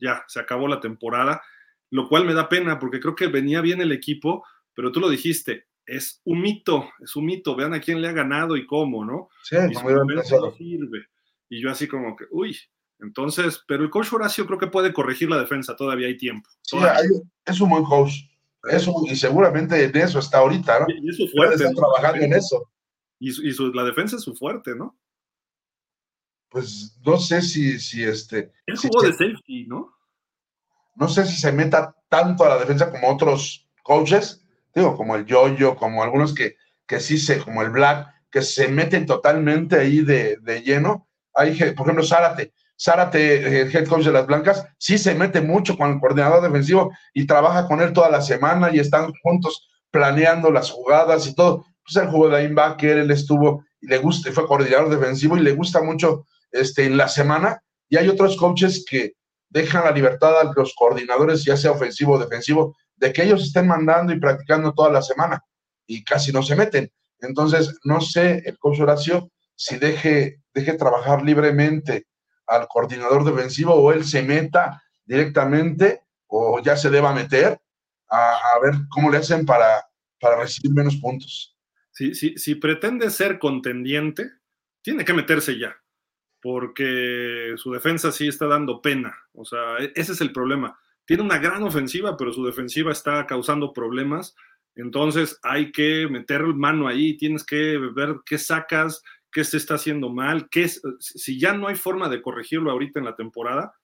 ya, 0.00 0.24
se 0.26 0.40
acabó 0.40 0.66
la 0.66 0.80
temporada, 0.80 1.42
lo 1.90 2.08
cual 2.08 2.24
me 2.24 2.32
da 2.32 2.48
pena 2.48 2.78
porque 2.78 2.98
creo 2.98 3.14
que 3.14 3.26
venía 3.26 3.60
bien 3.60 3.82
el 3.82 3.92
equipo, 3.92 4.42
pero 4.72 4.90
tú 4.90 5.00
lo 5.00 5.10
dijiste, 5.10 5.66
es 5.84 6.22
un 6.24 6.40
mito, 6.40 6.88
es 7.00 7.14
un 7.16 7.26
mito, 7.26 7.54
vean 7.54 7.74
a 7.74 7.80
quién 7.80 8.00
le 8.00 8.08
ha 8.08 8.12
ganado 8.12 8.56
y 8.56 8.64
cómo, 8.64 9.04
¿no? 9.04 9.28
Sí, 9.42 9.56
y 9.56 9.74
no 9.74 10.50
sirve. 10.52 11.08
Y 11.50 11.60
yo 11.60 11.70
así 11.70 11.86
como 11.86 12.16
que, 12.16 12.24
uy, 12.30 12.56
entonces, 13.00 13.62
pero 13.66 13.82
el 13.82 13.90
coach 13.90 14.12
Horacio 14.12 14.46
creo 14.46 14.58
que 14.58 14.66
puede 14.68 14.92
corregir 14.92 15.28
la 15.28 15.38
defensa, 15.38 15.76
todavía 15.76 16.06
hay 16.06 16.16
tiempo. 16.16 16.48
Sí, 16.62 16.76
es 17.44 17.60
un 17.60 17.70
buen 17.70 17.84
coach. 17.84 18.12
y 19.10 19.16
seguramente 19.16 19.84
en 19.84 19.96
eso 19.96 20.18
está 20.18 20.38
ahorita, 20.38 20.80
¿no? 20.80 20.86
Y, 20.88 21.10
es 21.10 21.16
su 21.16 21.28
fuerte. 21.28 21.64
Está 21.64 21.74
trabajando 21.74 22.24
en 22.24 22.32
eso. 22.32 22.70
Y, 23.18 23.30
y 23.30 23.74
la 23.74 23.84
defensa 23.84 24.16
es 24.16 24.22
su 24.22 24.34
fuerte, 24.34 24.74
¿no? 24.74 24.98
Pues 26.48 26.96
no 27.04 27.18
sé 27.18 27.42
si, 27.42 27.78
si 27.78 28.04
este. 28.04 28.52
Él 28.66 28.76
jugó 28.76 29.02
de 29.02 29.12
safety, 29.12 29.66
¿no? 29.66 29.92
No 30.94 31.08
sé 31.08 31.26
si 31.26 31.36
se 31.36 31.50
meta 31.50 31.96
tanto 32.08 32.44
a 32.44 32.50
la 32.50 32.58
defensa 32.58 32.90
como 32.90 33.12
otros 33.12 33.68
coaches, 33.82 34.46
digo, 34.72 34.96
como 34.96 35.16
el 35.16 35.26
Yoyo, 35.26 35.74
como 35.74 36.04
algunos 36.04 36.32
que, 36.32 36.56
que 36.86 37.00
sí 37.00 37.18
se, 37.18 37.40
como 37.40 37.62
el 37.62 37.70
Black, 37.70 38.08
que 38.30 38.42
se 38.42 38.68
meten 38.68 39.04
totalmente 39.04 39.76
ahí 39.76 40.02
de, 40.02 40.36
de 40.36 40.62
lleno. 40.62 41.08
Hay, 41.34 41.50
por 41.72 41.86
ejemplo, 41.86 42.04
Zárate, 42.04 42.52
Zárate, 42.80 43.60
el 43.62 43.74
head 43.74 43.86
coach 43.86 44.04
de 44.04 44.12
las 44.12 44.26
Blancas, 44.26 44.66
sí 44.78 44.98
se 44.98 45.14
mete 45.14 45.40
mucho 45.40 45.76
con 45.76 45.92
el 45.92 46.00
coordinador 46.00 46.42
defensivo 46.42 46.92
y 47.12 47.26
trabaja 47.26 47.66
con 47.66 47.80
él 47.80 47.92
toda 47.92 48.10
la 48.10 48.20
semana 48.20 48.74
y 48.74 48.80
están 48.80 49.12
juntos 49.22 49.68
planeando 49.90 50.50
las 50.50 50.70
jugadas 50.70 51.26
y 51.26 51.34
todo. 51.34 51.64
Pues 51.84 51.96
él 51.96 52.10
jugó 52.10 52.28
de 52.28 52.42
linebacker, 52.42 52.98
él 52.98 53.10
estuvo 53.10 53.64
y 53.80 53.86
le 53.86 53.98
gusta, 53.98 54.32
fue 54.32 54.46
coordinador 54.46 54.88
defensivo 54.88 55.36
y 55.36 55.40
le 55.40 55.52
gusta 55.52 55.82
mucho 55.82 56.26
este, 56.50 56.86
en 56.86 56.96
la 56.96 57.08
semana. 57.08 57.62
Y 57.88 57.96
hay 57.96 58.08
otros 58.08 58.36
coaches 58.36 58.84
que 58.88 59.12
dejan 59.50 59.84
la 59.84 59.92
libertad 59.92 60.40
a 60.40 60.52
los 60.52 60.74
coordinadores, 60.74 61.44
ya 61.44 61.56
sea 61.56 61.70
ofensivo 61.70 62.14
o 62.14 62.18
defensivo, 62.18 62.76
de 62.96 63.12
que 63.12 63.22
ellos 63.22 63.42
estén 63.42 63.68
mandando 63.68 64.12
y 64.12 64.18
practicando 64.18 64.72
toda 64.72 64.90
la 64.90 65.02
semana 65.02 65.40
y 65.86 66.02
casi 66.02 66.32
no 66.32 66.42
se 66.42 66.56
meten. 66.56 66.90
Entonces, 67.20 67.78
no 67.84 68.00
sé, 68.00 68.42
el 68.44 68.58
coach 68.58 68.80
Horacio, 68.80 69.30
si 69.54 69.76
deje, 69.76 70.40
deje 70.52 70.74
trabajar 70.74 71.22
libremente 71.22 72.06
al 72.46 72.66
coordinador 72.68 73.24
defensivo 73.24 73.74
o 73.74 73.92
él 73.92 74.04
se 74.04 74.22
meta 74.22 74.82
directamente 75.04 76.02
o 76.26 76.60
ya 76.60 76.76
se 76.76 76.90
deba 76.90 77.12
meter 77.12 77.60
a, 78.08 78.58
ver 78.62 78.74
cómo 78.90 79.10
le 79.10 79.18
hacen 79.18 79.44
para, 79.44 79.84
para 80.20 80.40
recibir 80.40 80.72
menos 80.72 80.96
puntos. 80.96 81.56
Si, 81.90 82.14
si, 82.14 82.36
si 82.36 82.54
pretende 82.56 83.10
ser 83.10 83.38
contendiente, 83.38 84.30
tiene 84.82 85.04
que 85.04 85.14
meterse 85.14 85.58
ya, 85.58 85.76
porque 86.40 87.54
su 87.56 87.72
defensa 87.72 88.12
sí 88.12 88.28
está 88.28 88.46
dando 88.46 88.80
pena. 88.80 89.16
O 89.32 89.44
sea, 89.44 89.78
e, 89.78 89.92
ese 89.96 90.12
es 90.12 90.20
el 90.20 90.32
problema. 90.32 90.78
Tiene 91.06 91.22
una 91.22 91.38
gran 91.38 91.62
ofensiva, 91.62 92.16
pero 92.16 92.32
su 92.32 92.44
defensiva 92.44 92.92
está 92.92 93.26
causando 93.26 93.72
problemas. 93.72 94.34
Entonces 94.76 95.38
hay 95.42 95.70
que 95.72 96.08
meter 96.08 96.42
mano 96.42 96.88
ahí, 96.88 97.16
tienes 97.16 97.44
que 97.44 97.78
ver 97.94 98.16
qué 98.26 98.38
sacas, 98.38 99.02
qué 99.34 99.42
se 99.42 99.56
está 99.56 99.74
haciendo 99.74 100.10
mal, 100.10 100.48
qué 100.48 100.70
si 101.00 101.40
ya 101.40 101.52
no 101.54 101.66
hay 101.66 101.74
forma 101.74 102.08
de 102.08 102.22
corregirlo 102.22 102.70
ahorita 102.70 103.00
en 103.00 103.04
la 103.04 103.16
temporada, 103.16 103.74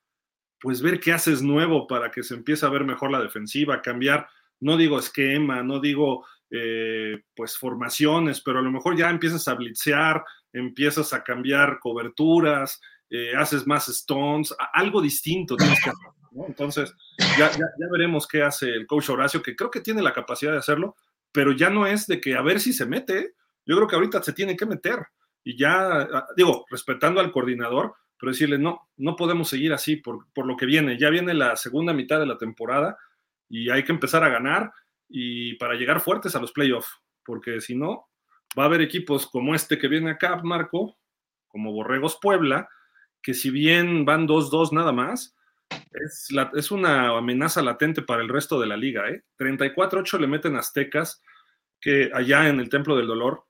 pues 0.61 0.81
ver 0.81 1.01
qué 1.01 1.13
haces 1.13 1.43
nuevo 1.43 1.89
para 1.89 2.13
que 2.13 2.23
se 2.23 2.35
empiece 2.35 2.65
a 2.65 2.69
ver 2.69 2.85
mejor 2.85 3.11
la 3.11 3.21
defensiva, 3.21 3.83
cambiar, 3.83 4.29
no 4.61 4.77
digo 4.77 5.01
esquema, 5.01 5.65
no 5.65 5.81
digo 5.81 6.25
eh, 6.51 7.25
pues 7.35 7.59
formaciones, 7.59 8.41
pero 8.41 8.61
a 8.61 8.63
lo 8.63 8.71
mejor 8.71 8.97
ya 8.97 9.11
empiezas 9.11 9.49
a 9.49 9.55
blitzear, 9.55 10.23
empiezas 10.53 11.13
a 11.13 11.25
cambiar 11.25 11.81
coberturas, 11.81 12.81
eh, 13.11 13.33
haces 13.37 13.67
más 13.67 13.89
stones, 13.89 14.55
algo 14.73 15.03
distinto 15.03 15.57
tienes 15.57 15.83
que 15.83 15.91
hacer. 15.91 16.47
Entonces, 16.47 16.95
ya, 17.37 17.51
ya, 17.51 17.67
ya, 17.77 17.87
veremos 17.91 18.29
qué 18.29 18.45
hace 18.45 18.71
el 18.71 18.87
coach 18.87 19.11
Horacio, 19.11 19.43
que 19.43 19.57
creo 19.57 19.69
que 19.69 19.81
tiene 19.81 20.01
la 20.01 20.13
capacidad 20.13 20.53
de 20.53 20.59
hacerlo, 20.59 20.95
pero 21.33 21.51
ya 21.51 21.71
no 21.71 21.89
es 21.89 22.07
de 22.07 22.21
que 22.21 22.37
a 22.37 22.43
ver 22.43 22.61
si 22.61 22.73
se 22.73 22.87
mete. 22.87 23.35
Yo 23.67 23.75
creo 23.75 23.89
que 23.89 23.97
ahorita 23.97 24.23
se 24.23 24.33
tiene 24.33 24.57
que 24.57 24.67
meter 24.67 25.01
y 25.43 25.57
ya, 25.57 26.09
digo, 26.37 26.67
respetando 26.71 27.21
al 27.21 27.33
coordinador, 27.33 27.95
pero 28.19 28.33
decirle, 28.33 28.59
no, 28.59 28.89
no 28.97 29.17
podemos 29.17 29.49
seguir 29.49 29.73
así 29.73 29.97
por, 29.97 30.27
por, 30.35 30.47
lo 30.47 30.57
que 30.57 30.67
viene. 30.67 30.99
Ya 30.99 31.09
viene 31.09 31.33
la 31.33 31.57
segunda 31.57 31.95
mitad 31.95 32.21
de 32.21 32.27
la 32.27 32.37
temporada 32.37 32.99
y 33.49 33.71
hay 33.71 33.83
que 33.83 33.93
empezar 33.93 34.23
a 34.23 34.29
ganar 34.29 34.73
y 35.09 35.55
para 35.55 35.75
llegar 35.75 36.01
fuertes 36.01 36.37
a 36.37 36.41
los 36.41 36.53
playoffs, 36.53 37.01
porque 37.25 37.61
si 37.61 37.75
no, 37.75 38.09
va 38.59 38.65
a 38.65 38.67
haber 38.67 38.83
equipos 38.83 39.27
como 39.27 39.55
este 39.55 39.79
que 39.79 39.89
viene 39.89 40.11
acá, 40.11 40.37
Marco, 40.43 40.99
como 41.49 41.73
Borregos 41.73 42.19
Puebla, 42.21 42.69
que 43.23 43.35
si 43.35 43.51
bien 43.51 44.05
van 44.05 44.29
2-2 44.29 44.73
nada 44.73 44.93
más, 44.93 45.37
es, 45.93 46.29
es, 46.55 46.71
una 46.71 47.17
amenaza 47.17 47.63
latente 47.63 48.03
para 48.03 48.23
el 48.23 48.29
resto 48.29 48.61
de 48.61 48.67
la 48.67 48.77
liga. 48.77 49.09
¿eh? 49.09 49.23
34-8 49.39 50.19
le 50.19 50.27
meten 50.27 50.57
Aztecas, 50.57 51.23
que 51.81 52.11
allá 52.13 52.49
en 52.49 52.61
el 52.61 52.69
Templo 52.69 52.97
del 52.97 53.07
Dolor, 53.07 53.45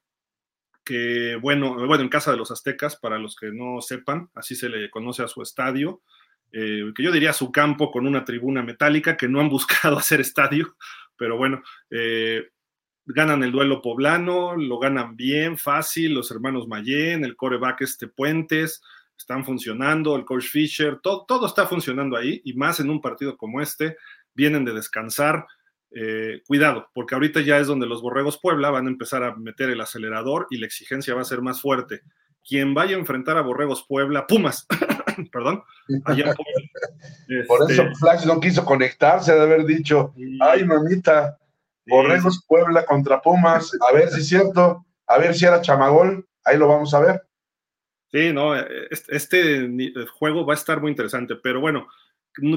que 0.91 1.37
bueno, 1.37 1.77
bueno, 1.87 2.03
en 2.03 2.09
casa 2.09 2.33
de 2.33 2.37
los 2.37 2.51
aztecas, 2.51 2.97
para 2.97 3.17
los 3.17 3.37
que 3.37 3.53
no 3.53 3.81
sepan, 3.81 4.29
así 4.35 4.57
se 4.57 4.69
le 4.69 4.91
conoce 4.91 5.23
a 5.23 5.29
su 5.29 5.41
estadio, 5.41 6.03
eh, 6.51 6.83
que 6.97 7.05
yo 7.05 7.13
diría 7.13 7.33
su 7.33 7.53
campo 7.53 7.93
con 7.93 8.09
una 8.09 8.25
tribuna 8.25 8.65
metálica, 8.65 9.17
que 9.17 9.29
no 9.29 9.39
han 9.41 9.49
buscado 9.51 9.97
hacer 9.97 10.21
estadio, 10.21 10.77
pero 11.15 11.37
bueno, 11.37 11.63
eh, 11.91 12.49
ganan 13.07 13.45
el 13.45 13.53
duelo 13.53 13.81
poblano, 13.83 14.57
lo 14.57 14.81
ganan 14.81 15.15
bien, 15.15 15.57
fácil, 15.59 16.13
los 16.13 16.29
hermanos 16.33 16.67
Mayen, 16.67 17.25
el 17.25 17.37
coreback 17.37 17.83
este 17.83 18.09
Puentes, 18.09 18.83
están 19.17 19.45
funcionando, 19.45 20.17
el 20.17 20.25
coach 20.25 20.47
Fisher, 20.47 20.99
todo, 21.01 21.25
todo 21.25 21.47
está 21.47 21.69
funcionando 21.69 22.17
ahí, 22.17 22.43
y 22.45 22.55
más 22.55 22.81
en 22.81 22.91
un 22.91 23.01
partido 23.01 23.37
como 23.37 23.61
este, 23.61 23.97
vienen 24.35 24.65
de 24.65 24.75
descansar, 24.75 25.47
eh, 25.93 26.43
cuidado, 26.47 26.89
porque 26.95 27.15
ahorita 27.15 27.41
ya 27.41 27.59
es 27.59 27.67
donde 27.67 27.87
los 27.87 28.01
Borregos 28.01 28.39
Puebla 28.39 28.71
van 28.71 28.87
a 28.87 28.91
empezar 28.91 29.25
a 29.25 29.35
meter 29.35 29.71
el 29.71 29.81
acelerador 29.81 30.47
y 30.51 30.59
la 30.59 30.67
exigencia 30.67 31.15
va 31.15 31.23
a 31.23 31.25
ser 31.25 31.43
más 31.43 31.61
fuerte. 31.61 32.03
Quien 32.47 32.75
vaya 32.75 32.95
a 32.95 32.99
enfrentar 33.01 33.37
a 33.37 33.43
Borregos 33.43 33.85
Puebla, 33.89 34.27
Pumas, 34.27 34.67
perdón, 35.33 35.63
allá 36.05 36.35
Por 37.49 37.71
eso 37.71 37.83
este, 37.83 37.95
Flash 37.97 38.25
no 38.25 38.41
quiso 38.41 38.65
conectarse 38.65 39.35
de 39.35 39.41
haber 39.41 39.65
dicho, 39.65 40.15
ay 40.41 40.65
mamita, 40.65 41.37
Borregos 41.87 42.45
Puebla 42.47 42.87
contra 42.87 43.21
Pumas, 43.21 43.73
a 43.89 43.93
ver 43.93 44.09
si 44.11 44.21
es 44.21 44.29
cierto, 44.29 44.87
a 45.07 45.19
ver 45.19 45.35
si 45.35 45.45
era 45.45 45.61
chamagol, 45.61 46.27
ahí 46.45 46.57
lo 46.57 46.69
vamos 46.69 46.95
a 46.95 47.01
ver. 47.01 47.23
Sí, 48.13 48.33
no, 48.33 48.57
este, 48.57 49.17
este 49.17 49.93
juego 50.19 50.47
va 50.47 50.55
a 50.55 50.57
estar 50.57 50.81
muy 50.81 50.91
interesante, 50.91 51.37
pero 51.37 51.61
bueno, 51.61 51.87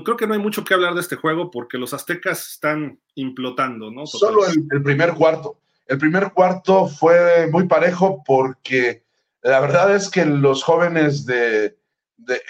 creo 0.03 0.17
que 0.17 0.27
no 0.27 0.33
hay 0.33 0.39
mucho 0.39 0.63
que 0.63 0.73
hablar 0.73 0.93
de 0.93 1.01
este 1.01 1.15
juego 1.15 1.51
porque 1.51 1.77
los 1.77 1.93
aztecas 1.93 2.51
están 2.51 2.99
implotando, 3.15 3.91
¿no? 3.91 4.05
Solo 4.05 4.41
el, 4.45 4.83
primer 4.83 5.13
cuarto. 5.13 5.59
El 5.87 5.97
primer 5.97 6.31
cuarto 6.31 6.87
fue 6.87 7.47
muy 7.51 7.67
parejo 7.67 8.23
porque 8.25 9.03
la 9.41 9.59
verdad 9.59 9.95
es 9.95 10.09
que 10.09 10.25
los 10.25 10.63
jóvenes 10.63 11.25
de, 11.25 11.77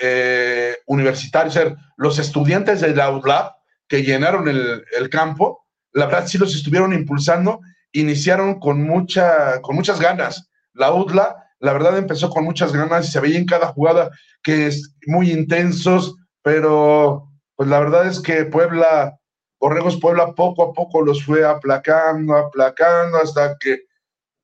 eh, 0.02 0.78
universitarios, 0.86 1.58
los 1.98 2.20
estudiantes 2.20 2.82
de 2.82 2.96
la 2.96 3.10
ULAB 3.10 3.54
que 3.88 4.04
llenaron 4.04 4.48
el, 4.48 5.10
campo, 5.10 5.66
la 5.92 6.06
verdad 6.06 6.28
sí 6.28 6.38
los 6.38 6.56
estuvieron 6.56 6.94
impulsando 6.94 7.62
iniciaron 7.94 8.60
con, 8.60 8.84
mucha, 8.84 9.62
con 9.62 9.76
muchas 9.76 10.00
ganas. 10.00 10.50
La 10.74 10.94
UDLA, 10.94 11.36
la 11.60 11.74
verdad, 11.74 11.98
empezó 11.98 12.30
con 12.30 12.44
muchas 12.44 12.74
ganas 12.74 13.08
y 13.08 13.12
se 13.12 13.20
veía 13.20 13.38
en 13.38 13.46
cada 13.46 13.68
jugada 13.68 14.12
que 14.42 14.68
es 14.68 14.96
muy 15.06 15.32
intensos, 15.32 16.16
pero 16.44 17.28
pues 17.56 17.70
la 17.70 17.80
verdad 17.80 18.07
es 18.07 18.20
que 18.20 18.45
Puebla, 18.45 19.18
Borregos 19.60 19.99
Puebla 19.99 20.36
poco 20.36 20.64
a 20.64 20.74
poco 20.74 21.02
los 21.02 21.24
fue 21.26 21.44
aplacando, 21.45 22.36
aplacando, 22.36 23.18
hasta 23.18 23.57
que 23.57 23.86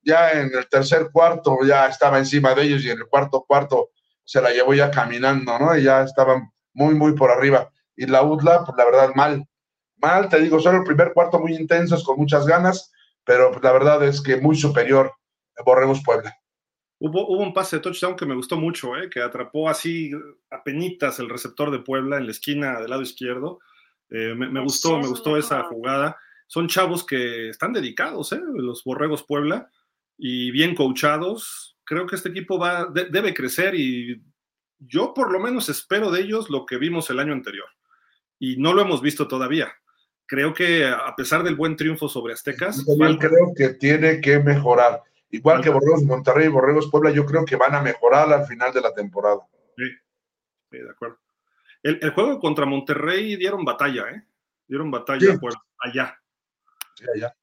ya 0.02 0.32
en 0.32 0.50
el 0.54 0.68
tercer 0.68 1.10
cuarto 1.12 1.58
ya 1.64 1.86
estaba 1.86 2.18
encima 2.18 2.54
de 2.54 2.62
ellos 2.62 2.82
y 2.84 2.90
en 2.90 2.98
el 2.98 3.06
cuarto 3.06 3.44
cuarto 3.46 3.90
se 4.24 4.40
la 4.40 4.50
llevó 4.50 4.74
ya 4.74 4.90
caminando, 4.90 5.58
¿no? 5.58 5.76
Y 5.76 5.84
ya 5.84 6.02
estaban 6.02 6.50
muy, 6.72 6.94
muy 6.94 7.12
por 7.14 7.30
arriba. 7.30 7.70
Y 7.96 8.06
la 8.06 8.22
UDLA, 8.22 8.64
pues 8.64 8.76
la 8.78 8.84
verdad, 8.84 9.14
mal. 9.14 9.46
Mal, 9.96 10.28
te 10.28 10.40
digo, 10.40 10.58
solo 10.60 10.78
el 10.78 10.84
primer 10.84 11.12
cuarto 11.12 11.38
muy 11.38 11.54
intensos, 11.54 12.02
con 12.04 12.16
muchas 12.16 12.46
ganas, 12.46 12.90
pero 13.24 13.50
pues, 13.50 13.62
la 13.62 13.72
verdad 13.72 14.02
es 14.04 14.22
que 14.22 14.36
muy 14.36 14.56
superior 14.56 15.12
Borregos 15.64 16.02
Puebla. 16.02 16.39
Hubo, 17.02 17.28
hubo, 17.28 17.42
un 17.42 17.54
pase 17.54 17.76
de 17.76 17.82
touchdown 17.82 18.14
que 18.14 18.26
me 18.26 18.34
gustó 18.34 18.58
mucho, 18.58 18.96
¿eh? 18.96 19.08
que 19.08 19.20
atrapó 19.20 19.68
así 19.68 20.12
a 20.50 20.62
penitas 20.62 21.18
el 21.18 21.30
receptor 21.30 21.70
de 21.70 21.78
Puebla 21.78 22.18
en 22.18 22.26
la 22.26 22.30
esquina 22.30 22.78
del 22.78 22.90
lado 22.90 23.02
izquierdo. 23.02 23.58
Eh, 24.10 24.34
me, 24.36 24.48
me, 24.50 24.60
gustó, 24.60 24.98
me 24.98 25.08
gustó 25.08 25.36
esa 25.36 25.62
jugada. 25.64 26.16
Son 26.46 26.68
chavos 26.68 27.06
que 27.06 27.48
están 27.48 27.72
dedicados, 27.72 28.32
¿eh? 28.32 28.40
los 28.54 28.84
Borregos 28.84 29.22
Puebla, 29.22 29.70
y 30.18 30.50
bien 30.50 30.74
coachados. 30.74 31.78
Creo 31.84 32.06
que 32.06 32.16
este 32.16 32.28
equipo 32.28 32.58
va, 32.58 32.84
de, 32.86 33.06
debe 33.06 33.32
crecer 33.32 33.74
y 33.74 34.22
yo 34.78 35.14
por 35.14 35.32
lo 35.32 35.40
menos 35.40 35.68
espero 35.68 36.10
de 36.10 36.20
ellos 36.20 36.50
lo 36.50 36.66
que 36.66 36.76
vimos 36.76 37.08
el 37.10 37.18
año 37.18 37.32
anterior. 37.32 37.68
Y 38.38 38.56
no 38.56 38.72
lo 38.72 38.82
hemos 38.82 39.02
visto 39.02 39.28
todavía. 39.28 39.72
Creo 40.26 40.54
que 40.54 40.86
a 40.86 41.14
pesar 41.16 41.42
del 41.42 41.56
buen 41.56 41.76
triunfo 41.76 42.08
sobre 42.08 42.34
Aztecas. 42.34 42.84
Yo 42.86 43.18
creo 43.18 43.52
que 43.56 43.70
tiene 43.70 44.20
que 44.20 44.38
mejorar. 44.38 45.02
Igual 45.30 45.62
que 45.62 45.70
Borregos 45.70 46.02
Monterrey 46.02 46.46
y 46.46 46.50
Borregos 46.50 46.90
Puebla, 46.90 47.10
yo 47.10 47.24
creo 47.24 47.44
que 47.44 47.56
van 47.56 47.74
a 47.74 47.82
mejorar 47.82 48.32
al 48.32 48.46
final 48.46 48.72
de 48.72 48.80
la 48.80 48.92
temporada. 48.92 49.40
Sí, 49.76 49.84
sí 50.70 50.78
de 50.78 50.90
acuerdo. 50.90 51.18
El, 51.82 51.98
el, 52.02 52.10
juego 52.10 52.38
contra 52.40 52.66
Monterrey 52.66 53.36
dieron 53.36 53.64
batalla, 53.64 54.10
¿eh? 54.10 54.24
Dieron 54.66 54.90
batalla 54.90 55.32
sí. 55.32 55.38
por 55.38 55.54
allá. 55.78 56.20
Sí, 56.94 57.04
allá. 57.14 57.34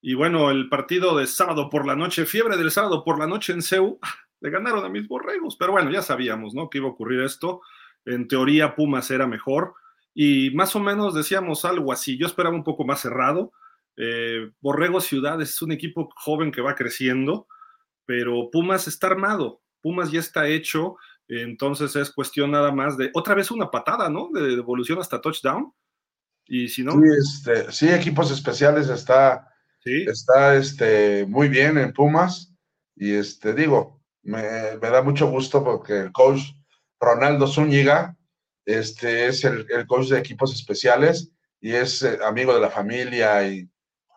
Y 0.00 0.14
bueno, 0.14 0.50
el 0.50 0.68
partido 0.68 1.16
de 1.16 1.26
sábado 1.26 1.68
por 1.68 1.86
la 1.86 1.96
noche, 1.96 2.24
fiebre 2.24 2.56
del 2.56 2.70
sábado 2.70 3.04
por 3.04 3.18
la 3.18 3.26
noche 3.26 3.52
en 3.52 3.62
CEU, 3.62 3.98
le 4.40 4.50
ganaron 4.50 4.84
a 4.84 4.88
mis 4.88 5.08
borregos, 5.08 5.56
pero 5.56 5.72
bueno, 5.72 5.90
ya 5.90 6.02
sabíamos, 6.02 6.54
¿no? 6.54 6.70
Que 6.70 6.78
iba 6.78 6.86
a 6.86 6.92
ocurrir 6.92 7.20
esto. 7.20 7.60
En 8.04 8.28
teoría, 8.28 8.74
Pumas 8.74 9.10
era 9.10 9.26
mejor 9.26 9.74
y 10.14 10.50
más 10.50 10.74
o 10.74 10.80
menos 10.80 11.14
decíamos 11.14 11.64
algo 11.64 11.92
así. 11.92 12.18
Yo 12.18 12.26
esperaba 12.26 12.54
un 12.54 12.64
poco 12.64 12.84
más 12.84 13.00
cerrado. 13.00 13.52
Eh, 14.00 14.50
Borrego 14.60 15.00
Ciudad 15.00 15.42
es 15.42 15.60
un 15.60 15.72
equipo 15.72 16.08
joven 16.14 16.52
que 16.52 16.62
va 16.62 16.76
creciendo, 16.76 17.48
pero 18.06 18.48
Pumas 18.50 18.86
está 18.86 19.08
armado. 19.08 19.60
Pumas 19.82 20.12
ya 20.12 20.20
está 20.20 20.46
hecho, 20.46 20.96
entonces 21.26 21.94
es 21.96 22.10
cuestión 22.10 22.52
nada 22.52 22.72
más 22.72 22.96
de 22.96 23.10
otra 23.12 23.34
vez 23.34 23.50
una 23.50 23.70
patada, 23.70 24.08
¿no? 24.08 24.30
De 24.32 24.54
evolución 24.54 24.98
hasta 25.00 25.20
touchdown. 25.20 25.72
Y 26.46 26.68
si 26.68 26.82
no. 26.82 26.92
Sí, 26.92 26.98
este, 27.18 27.72
sí 27.72 27.88
equipos 27.88 28.30
especiales 28.30 28.88
está, 28.88 29.46
¿Sí? 29.84 30.04
está 30.08 30.56
este, 30.56 31.26
muy 31.26 31.48
bien 31.48 31.76
en 31.76 31.92
Pumas. 31.92 32.54
Y 32.96 33.12
este, 33.12 33.52
digo, 33.52 34.00
me, 34.22 34.42
me, 34.80 34.90
da 34.90 35.02
mucho 35.02 35.28
gusto 35.28 35.62
porque 35.62 36.00
el 36.00 36.12
coach 36.12 36.52
Ronaldo 37.00 37.46
Zúñiga 37.46 38.16
este, 38.64 39.26
es 39.26 39.44
el, 39.44 39.66
el 39.70 39.86
coach 39.86 40.08
de 40.08 40.18
equipos 40.18 40.54
especiales 40.54 41.32
y 41.60 41.72
es 41.72 42.02
eh, 42.02 42.18
amigo 42.24 42.54
de 42.54 42.60
la 42.60 42.70
familia 42.70 43.46
y 43.46 43.68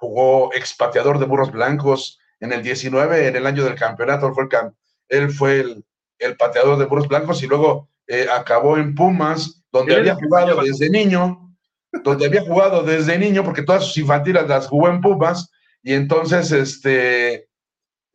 jugó 0.01 0.51
expateador 0.55 1.19
de 1.19 1.25
burros 1.25 1.51
blancos 1.51 2.19
en 2.39 2.51
el 2.51 2.63
19, 2.63 3.27
en 3.27 3.35
el 3.35 3.45
año 3.45 3.63
del 3.63 3.75
campeonato. 3.75 4.27
Él 4.27 4.33
fue 4.33 4.49
el, 4.49 4.71
él 5.09 5.31
fue 5.31 5.59
el, 5.59 5.85
el 6.17 6.35
pateador 6.35 6.79
de 6.79 6.85
burros 6.85 7.07
blancos 7.07 7.43
y 7.43 7.47
luego 7.47 7.87
eh, 8.07 8.25
acabó 8.33 8.77
en 8.77 8.95
Pumas, 8.95 9.63
donde 9.71 9.95
había 9.95 10.15
jugado 10.15 10.59
desde 10.63 10.89
niño, 10.89 11.55
donde 12.03 12.25
había 12.25 12.41
jugado 12.41 12.81
desde 12.81 13.19
niño, 13.19 13.43
porque 13.43 13.61
todas 13.61 13.85
sus 13.85 13.97
infantiles 13.99 14.47
las 14.47 14.67
jugó 14.67 14.89
en 14.89 15.01
Pumas. 15.01 15.51
Y 15.83 15.93
entonces, 15.93 16.51
este, 16.51 17.33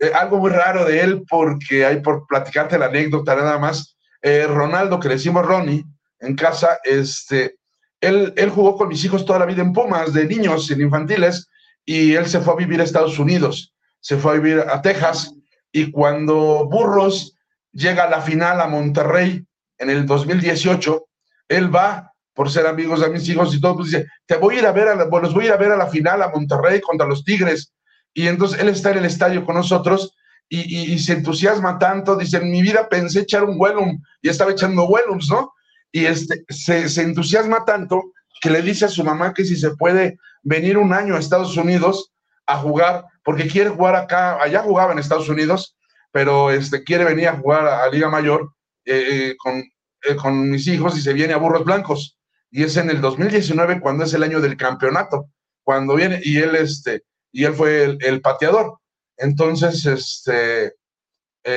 eh, 0.00 0.12
algo 0.12 0.38
muy 0.38 0.50
raro 0.50 0.84
de 0.84 1.00
él, 1.02 1.22
porque 1.30 1.86
hay 1.86 2.00
por 2.00 2.26
platicarte 2.26 2.80
la 2.80 2.86
anécdota 2.86 3.36
nada 3.36 3.58
más. 3.58 3.96
Eh, 4.22 4.44
Ronaldo, 4.48 4.98
que 4.98 5.06
le 5.06 5.14
decimos 5.14 5.46
Ronnie, 5.46 5.84
en 6.18 6.34
casa, 6.34 6.80
este, 6.82 7.58
él, 8.00 8.34
él 8.36 8.50
jugó 8.50 8.76
con 8.76 8.88
mis 8.88 9.04
hijos 9.04 9.24
toda 9.24 9.38
la 9.38 9.46
vida 9.46 9.62
en 9.62 9.72
Pumas, 9.72 10.12
de 10.12 10.24
niños, 10.26 10.68
en 10.72 10.80
infantiles, 10.80 11.48
y 11.86 12.14
él 12.14 12.26
se 12.26 12.40
fue 12.40 12.52
a 12.52 12.56
vivir 12.56 12.80
a 12.80 12.84
Estados 12.84 13.18
Unidos, 13.18 13.72
se 14.00 14.18
fue 14.18 14.32
a 14.32 14.34
vivir 14.34 14.60
a 14.68 14.82
Texas, 14.82 15.32
y 15.72 15.90
cuando 15.90 16.66
Burros 16.68 17.36
llega 17.72 18.04
a 18.04 18.10
la 18.10 18.20
final 18.20 18.60
a 18.60 18.66
Monterrey 18.66 19.46
en 19.78 19.90
el 19.90 20.04
2018, 20.04 21.06
él 21.48 21.74
va 21.74 22.12
por 22.34 22.50
ser 22.50 22.66
amigos 22.66 23.00
de 23.00 23.08
mis 23.08 23.26
hijos 23.28 23.54
y 23.54 23.60
todo, 23.60 23.76
pues 23.76 23.90
dice, 23.90 24.06
te 24.26 24.36
voy 24.36 24.56
a 24.56 24.58
ir 24.58 24.66
a 24.66 24.72
ver, 24.72 24.88
a 24.88 24.94
la, 24.94 25.04
los 25.06 25.32
voy 25.32 25.44
a 25.44 25.46
ir 25.46 25.52
a 25.52 25.56
ver 25.56 25.72
a 25.72 25.76
la 25.76 25.86
final 25.86 26.22
a 26.22 26.28
Monterrey 26.28 26.80
contra 26.80 27.06
los 27.06 27.24
Tigres, 27.24 27.72
y 28.12 28.26
entonces 28.26 28.60
él 28.60 28.68
está 28.68 28.90
en 28.90 28.98
el 28.98 29.04
estadio 29.06 29.44
con 29.44 29.54
nosotros, 29.54 30.12
y, 30.48 30.92
y, 30.92 30.98
se 30.98 31.14
entusiasma 31.14 31.78
tanto, 31.78 32.16
dice, 32.16 32.36
en 32.36 32.50
mi 32.50 32.62
vida 32.62 32.88
pensé 32.88 33.20
echar 33.20 33.44
un 33.44 33.56
Wellum, 33.58 34.00
y 34.22 34.28
estaba 34.28 34.52
echando 34.52 34.84
Wellums, 34.84 35.28
¿no? 35.28 35.52
Y 35.90 36.04
este, 36.04 36.44
se, 36.48 36.88
se 36.88 37.02
entusiasma 37.02 37.64
tanto 37.64 38.12
que 38.40 38.50
le 38.50 38.62
dice 38.62 38.84
a 38.84 38.88
su 38.88 39.02
mamá 39.02 39.32
que 39.34 39.44
si 39.44 39.56
se 39.56 39.70
puede 39.70 40.18
venir 40.47 40.78
un 40.78 40.93
año 40.93 41.16
a 41.16 41.18
Estados 41.18 41.56
Unidos 41.56 42.12
a 42.47 42.59
jugar, 42.59 43.05
porque 43.24 43.48
quiere 43.48 43.70
jugar 43.70 43.97
acá, 43.97 44.40
allá 44.40 44.62
jugaba 44.62 44.93
en 44.93 45.01
Estados 45.01 45.28
Unidos, 45.28 45.77
pero 46.12 46.52
este, 46.52 46.85
quiere 46.85 47.05
venir 47.05 47.28
a 47.28 47.36
jugar 47.36 47.66
a, 47.66 47.82
a 47.82 47.89
Liga 47.90 48.09
Mayor 48.09 48.52
eh, 48.85 49.06
eh, 49.09 49.36
con, 49.36 49.59
eh, 49.59 50.16
con 50.16 50.48
mis 50.48 50.68
hijos 50.68 50.97
y 50.97 51.01
se 51.01 51.12
viene 51.12 51.35
a 51.35 51.39
Burros 51.39 51.64
Blancos. 51.64 52.16
Y 52.48 52.62
es 52.62 52.77
en 52.77 52.89
el 52.90 53.01
2019 53.01 53.81
cuando 53.81 54.05
es 54.05 54.14
el 54.14 54.23
año 54.23 54.40
del 54.40 54.56
campeonato, 54.56 55.28
cuando 55.64 55.97
viene, 55.97 56.20
y 56.23 56.39
él, 56.39 56.55
este, 56.55 57.02
y 57.32 57.44
él 57.44 57.52
fue 57.52 57.82
el, 57.82 57.98
el 58.01 58.20
pateador. 58.20 58.78
Entonces, 59.16 59.85
este, 59.85 60.74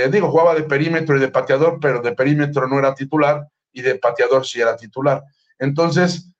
digo, 0.10 0.32
jugaba 0.32 0.56
de 0.56 0.64
perímetro 0.64 1.16
y 1.16 1.20
de 1.20 1.28
pateador, 1.28 1.78
pero 1.80 2.02
de 2.02 2.14
perímetro 2.14 2.68
no 2.68 2.80
era 2.80 2.96
titular 2.96 3.48
y 3.72 3.84
de 3.84 3.96
pateador 3.96 4.48
sí 4.48 4.60
era 4.60 4.76
titular. 4.76 5.22
Entonces, 5.60 6.32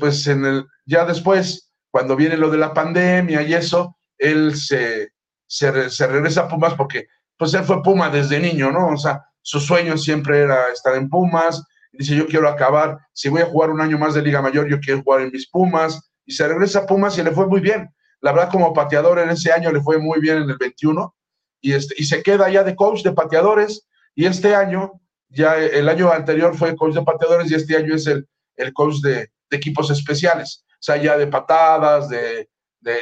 pues 0.00 0.26
en 0.26 0.44
el, 0.44 0.66
ya 0.84 1.04
después, 1.04 1.71
cuando 1.92 2.16
viene 2.16 2.38
lo 2.38 2.50
de 2.50 2.56
la 2.56 2.72
pandemia 2.72 3.42
y 3.42 3.52
eso, 3.52 3.98
él 4.16 4.56
se, 4.56 5.12
se, 5.46 5.70
regresa 5.70 6.40
a 6.40 6.48
Pumas 6.48 6.74
porque 6.74 7.06
pues 7.36 7.52
él 7.52 7.64
fue 7.64 7.82
Puma 7.82 8.08
desde 8.08 8.40
niño, 8.40 8.72
¿no? 8.72 8.88
O 8.88 8.96
sea, 8.96 9.22
su 9.42 9.60
sueño 9.60 9.98
siempre 9.98 10.40
era 10.40 10.72
estar 10.72 10.94
en 10.94 11.10
Pumas, 11.10 11.62
dice 11.92 12.16
yo 12.16 12.26
quiero 12.26 12.48
acabar, 12.48 12.98
si 13.12 13.28
voy 13.28 13.42
a 13.42 13.46
jugar 13.46 13.70
un 13.70 13.82
año 13.82 13.98
más 13.98 14.14
de 14.14 14.22
Liga 14.22 14.40
Mayor, 14.40 14.70
yo 14.70 14.80
quiero 14.80 15.02
jugar 15.02 15.20
en 15.20 15.32
mis 15.32 15.50
Pumas, 15.50 16.10
y 16.24 16.32
se 16.32 16.48
regresa 16.48 16.80
a 16.80 16.86
Pumas 16.86 17.18
y 17.18 17.22
le 17.22 17.32
fue 17.32 17.46
muy 17.46 17.60
bien. 17.60 17.90
La 18.22 18.32
verdad, 18.32 18.50
como 18.50 18.72
pateador 18.72 19.18
en 19.18 19.28
ese 19.28 19.52
año 19.52 19.70
le 19.70 19.82
fue 19.82 19.98
muy 19.98 20.18
bien 20.18 20.38
en 20.38 20.48
el 20.48 20.56
21, 20.56 21.14
y, 21.60 21.74
este, 21.74 21.94
y 21.98 22.04
se 22.04 22.22
queda 22.22 22.48
ya 22.48 22.64
de 22.64 22.74
coach 22.74 23.02
de 23.02 23.12
pateadores, 23.12 23.86
y 24.14 24.24
este 24.24 24.54
año, 24.54 24.92
ya 25.28 25.58
el 25.58 25.90
año 25.90 26.10
anterior 26.10 26.56
fue 26.56 26.74
coach 26.74 26.94
de 26.94 27.02
pateadores, 27.02 27.50
y 27.50 27.54
este 27.54 27.76
año 27.76 27.94
es 27.94 28.06
el, 28.06 28.26
el 28.56 28.72
coach 28.72 29.00
de, 29.02 29.30
de 29.50 29.56
equipos 29.58 29.90
especiales, 29.90 30.64
sea, 30.82 30.96
ya 30.96 31.16
de 31.16 31.26
patadas, 31.26 32.08
de, 32.08 32.48
de, 32.80 32.98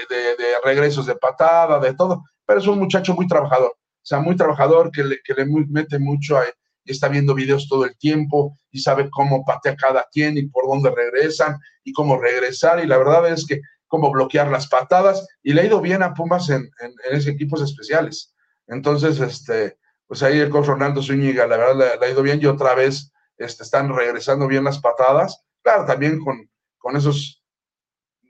regresos 0.64 1.06
de 1.06 1.16
patada, 1.16 1.78
de 1.78 1.94
todo, 1.94 2.24
pero 2.46 2.60
es 2.60 2.66
un 2.66 2.78
muchacho 2.78 3.14
muy 3.14 3.26
trabajador, 3.26 3.70
o 3.70 4.06
sea, 4.06 4.20
muy 4.20 4.36
trabajador 4.36 4.90
que 4.90 5.02
le, 5.02 5.18
que 5.24 5.34
le 5.34 5.46
mete 5.46 5.98
mucho 5.98 6.38
a, 6.38 6.44
y 6.84 6.92
está 6.92 7.08
viendo 7.08 7.34
videos 7.34 7.68
todo 7.68 7.84
el 7.84 7.96
tiempo 7.96 8.58
y 8.70 8.80
sabe 8.80 9.10
cómo 9.10 9.44
patea 9.44 9.76
cada 9.76 10.06
quien 10.10 10.38
y 10.38 10.44
por 10.48 10.66
dónde 10.66 10.90
regresan 10.90 11.58
y 11.84 11.92
cómo 11.92 12.18
regresar. 12.18 12.82
Y 12.82 12.86
la 12.86 12.98
verdad 12.98 13.30
es 13.30 13.46
que 13.46 13.60
cómo 13.86 14.10
bloquear 14.10 14.50
las 14.50 14.68
patadas. 14.68 15.26
Y 15.42 15.52
le 15.52 15.60
ha 15.60 15.66
ido 15.66 15.80
bien 15.80 16.02
a 16.02 16.14
Pumas 16.14 16.48
en, 16.48 16.62
en, 16.80 16.94
en 17.08 17.16
esos 17.16 17.28
equipos 17.28 17.60
especiales. 17.62 18.34
Entonces, 18.66 19.20
este, 19.20 19.78
pues 20.06 20.22
ahí 20.22 20.38
el 20.38 20.50
coach 20.50 20.66
Ronaldo 20.66 21.02
Zúñiga, 21.02 21.46
la 21.46 21.56
verdad 21.56 21.76
le, 21.76 22.00
le, 22.00 22.06
ha 22.06 22.10
ido 22.10 22.22
bien 22.22 22.40
y 22.40 22.46
otra 22.46 22.74
vez 22.74 23.12
este, 23.36 23.62
están 23.62 23.94
regresando 23.94 24.46
bien 24.46 24.64
las 24.64 24.78
patadas. 24.78 25.44
Claro, 25.62 25.84
también 25.84 26.18
con, 26.20 26.48
con 26.78 26.96
esos 26.96 27.39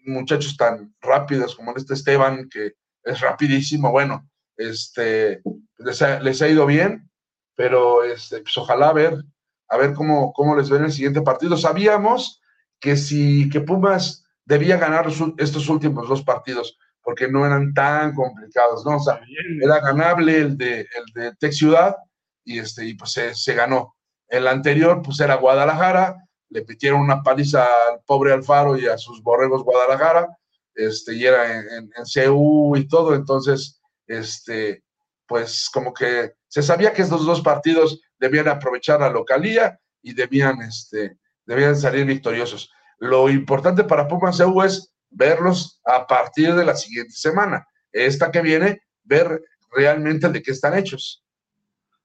muchachos 0.05 0.56
tan 0.56 0.94
rápidos 1.01 1.55
como 1.55 1.74
este 1.77 1.94
Esteban, 1.94 2.48
que 2.48 2.74
es 3.02 3.20
rapidísimo, 3.20 3.90
bueno, 3.90 4.28
este, 4.56 5.43
les 5.78 6.02
ha, 6.02 6.20
les 6.20 6.43
ha 6.43 6.48
ido 6.48 6.66
bien, 6.66 7.10
pero 7.55 8.05
este, 8.05 8.40
pues 8.40 8.56
ojalá 8.59 8.93
ver, 8.93 9.22
a 9.68 9.77
ver 9.77 9.94
cómo, 9.94 10.32
cómo 10.32 10.56
les 10.56 10.68
ve 10.68 10.78
en 10.78 10.85
el 10.85 10.93
siguiente 10.93 11.22
partido. 11.22 11.56
Sabíamos 11.56 12.40
que 12.78 12.97
si 12.97 13.48
que 13.51 13.60
Pumas 13.60 14.24
debía 14.44 14.77
ganar 14.77 15.06
estos 15.39 15.68
últimos 15.68 16.09
dos 16.09 16.22
partidos, 16.22 16.78
porque 17.02 17.28
no 17.28 17.47
eran 17.47 17.72
tan 17.72 18.14
complicados, 18.14 18.85
¿no? 18.85 18.97
O 18.97 19.01
sea, 19.01 19.20
era 19.62 19.81
ganable 19.81 20.39
el 20.39 20.56
de, 20.56 20.81
el 20.81 21.12
de 21.14 21.35
Tech 21.36 21.52
Ciudad 21.52 21.97
y, 22.44 22.59
este, 22.59 22.85
y 22.86 22.94
pues 22.94 23.12
se, 23.12 23.35
se 23.35 23.55
ganó. 23.55 23.97
El 24.28 24.47
anterior, 24.47 25.02
pues 25.02 25.20
era 25.20 25.36
Guadalajara, 25.36 26.16
le 26.51 26.64
metieron 26.64 27.01
una 27.01 27.22
paliza 27.22 27.64
al 27.64 28.01
pobre 28.05 28.32
Alfaro 28.32 28.77
y 28.77 28.86
a 28.86 28.98
sus 28.98 29.22
borregos 29.22 29.62
Guadalajara. 29.64 30.28
este, 30.74 31.14
y 31.14 31.27
era 31.27 31.59
en, 31.59 31.90
en, 31.97 32.31
CU 32.32 32.77
y 32.77 32.86
todo, 32.86 33.14
entonces, 33.14 33.81
este, 34.06 34.82
pues 35.27 35.68
como 35.72 35.93
que 35.93 36.35
se 36.48 36.62
sabía 36.62 36.93
que 36.93 37.02
estos 37.02 37.24
dos 37.24 37.40
partidos 37.40 38.01
debían 38.18 38.48
aprovechar 38.48 39.01
la 39.01 39.10
localía 39.10 39.78
y 40.02 40.14
debían, 40.14 40.60
este, 40.62 41.18
debían 41.47 41.77
salir 41.77 42.06
victoriosos. 42.06 42.70
Lo 42.98 43.28
importante 43.28 43.85
para 43.85 44.09
Pumas 44.09 44.39
CU 44.39 44.62
es 44.62 44.93
verlos 45.10 45.81
a 45.85 46.06
partir 46.06 46.55
de 46.55 46.64
la 46.64 46.74
siguiente 46.74 47.12
semana. 47.12 47.66
Esta 47.93 48.31
que 48.31 48.43
viene, 48.43 48.82
ver 49.05 49.43
realmente 49.70 50.28
de 50.28 50.43
qué 50.43 50.51
están 50.52 50.77
hechos. 50.77 51.24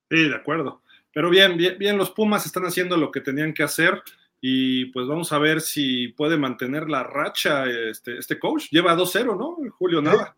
Sí, 0.09 0.29
de 0.29 0.35
acuerdo. 0.35 0.81
Pero 1.13 1.29
bien, 1.29 1.57
bien, 1.57 1.77
bien, 1.77 1.97
los 1.97 2.11
Pumas 2.11 2.45
están 2.45 2.65
haciendo 2.65 2.97
lo 2.97 3.11
que 3.11 3.21
tenían 3.21 3.53
que 3.53 3.63
hacer 3.63 4.01
y 4.47 4.85
pues 4.91 5.07
vamos 5.07 5.33
a 5.33 5.39
ver 5.39 5.59
si 5.59 6.09
puede 6.09 6.37
mantener 6.37 6.87
la 6.87 7.01
racha 7.01 7.65
este, 7.65 8.19
este 8.19 8.37
coach. 8.37 8.67
Lleva 8.69 8.95
2-0, 8.95 9.35
¿no? 9.35 9.57
Julio 9.71 10.03
Nava. 10.03 10.37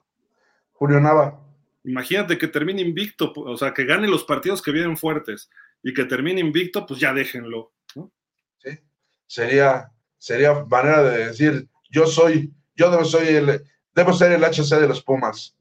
Julio 0.71 1.01
Nava. 1.01 1.37
Imagínate 1.83 2.37
que 2.37 2.47
termine 2.47 2.81
invicto, 2.81 3.33
o 3.35 3.57
sea, 3.57 3.73
que 3.73 3.83
gane 3.83 4.07
los 4.07 4.23
partidos 4.23 4.61
que 4.61 4.71
vienen 4.71 4.95
fuertes 4.95 5.49
y 5.83 5.93
que 5.93 6.05
termine 6.05 6.39
invicto, 6.39 6.85
pues 6.85 7.01
ya 7.01 7.13
déjenlo, 7.13 7.73
¿no? 7.95 8.13
Sí, 8.59 8.79
sería, 9.25 9.91
sería 10.17 10.53
manera 10.63 11.03
de 11.03 11.25
decir, 11.27 11.67
yo 11.91 12.07
soy, 12.07 12.53
yo 12.77 13.03
soy 13.03 13.27
el, 13.27 13.61
debo 13.93 14.13
ser 14.13 14.31
el 14.31 14.41
HC 14.41 14.79
de 14.79 14.87
los 14.87 15.03
Pumas 15.03 15.57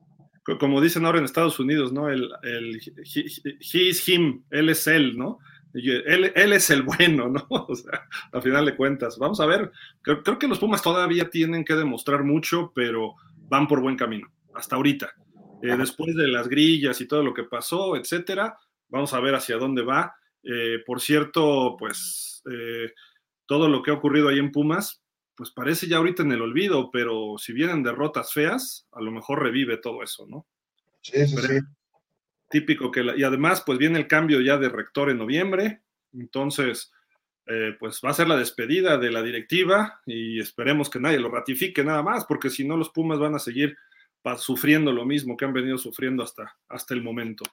como 0.61 0.81
dicen 0.81 1.05
ahora 1.05 1.19
en 1.19 1.25
Estados 1.25 1.59
Unidos, 1.59 1.93
¿no? 1.93 2.09
El, 2.09 2.31
el 2.45 2.77
he, 2.77 3.79
is 3.79 4.09
him, 4.09 4.45
él 4.51 4.69
es 4.69 4.87
él, 4.87 5.19
¿no? 5.19 5.41
Él, 5.77 6.33
él, 6.35 6.53
es 6.53 6.71
el 6.71 6.83
bueno, 6.83 7.29
¿no? 7.29 7.47
O 7.69 7.75
sea, 7.75 8.07
a 8.33 8.41
final 8.41 8.65
de 8.65 8.77
cuentas. 8.77 9.19
Vamos 9.19 9.41
a 9.41 9.47
ver, 9.47 9.71
creo, 10.03 10.23
creo, 10.23 10.39
que 10.39 10.49
los 10.49 10.59
Pumas 10.59 10.83
todavía 10.83 11.29
tienen 11.31 11.65
que 11.65 11.75
demostrar 11.75 12.25
mucho, 12.25 12.73
pero 12.75 13.15
van 13.49 13.69
por 13.69 13.81
buen 13.81 13.97
camino, 13.97 14.33
hasta 14.55 14.77
ahorita. 14.77 15.15
Eh, 15.63 15.77
después 15.77 16.15
de 16.15 16.29
las 16.29 16.49
grillas 16.49 17.01
y 17.01 17.07
todo 17.07 17.23
lo 17.23 17.35
que 17.35 17.45
pasó, 17.45 17.97
etcétera, 17.97 18.59
vamos 18.89 19.13
a 19.15 19.21
ver 19.21 19.35
hacia 19.35 19.57
dónde 19.57 19.83
va. 19.83 20.15
Eh, 20.43 20.79
por 20.85 21.01
cierto, 21.01 21.77
pues 21.79 22.43
eh, 22.51 22.93
todo 23.47 23.69
lo 23.69 23.83
que 23.83 23.91
ha 23.91 23.95
ocurrido 23.95 24.29
ahí 24.29 24.39
en 24.39 24.53
Pumas, 24.53 25.03
pues 25.35 25.51
parece 25.51 25.87
ya 25.89 25.97
ahorita 25.97 26.23
en 26.23 26.33
el 26.33 26.43
olvido, 26.43 26.91
pero 26.91 27.37
si 27.39 27.53
vienen 27.53 27.83
derrotas 27.83 28.33
feas, 28.33 28.87
a 28.93 29.01
lo 29.01 29.11
mejor 29.11 29.43
revive 29.43 29.79
todo 29.79 30.03
eso, 30.03 30.27
¿no? 30.29 30.47
Sí, 31.03 31.27
sí, 31.27 31.37
sí. 31.37 31.59
Típico 32.49 32.91
que, 32.91 33.05
y 33.17 33.23
además, 33.25 33.63
pues 33.67 33.79
viene 33.79 33.99
el 33.99 34.07
cambio 34.07 34.41
ya 34.41 34.57
de 34.57 34.69
rector 34.69 35.11
en 35.11 35.19
noviembre, 35.19 35.83
entonces, 36.13 36.93
eh, 37.47 37.77
pues 37.79 38.01
va 38.05 38.11
a 38.11 38.15
ser 38.15 38.29
la 38.29 38.37
despedida 38.37 38.99
de 38.99 39.11
la 39.11 39.23
directiva 39.23 40.01
y 40.07 40.41
esperemos 40.41 40.89
que 40.89 41.01
nadie 41.01 41.19
lo 41.19 41.31
ratifique 41.31 41.85
nada 41.85 42.03
más, 42.03 42.25
porque 42.25 42.51
si 42.51 42.67
no, 42.67 42.77
los 42.77 42.91
Pumas 42.91 43.19
van 43.19 43.35
a 43.35 43.41
seguir 43.41 43.77
sufriendo 44.37 44.93
lo 44.93 45.05
mismo 45.05 45.37
que 45.37 45.45
han 45.45 45.53
venido 45.53 45.79
sufriendo 45.79 46.23
hasta, 46.23 46.57
hasta 46.69 46.95
el 46.95 47.03
momento. 47.03 47.45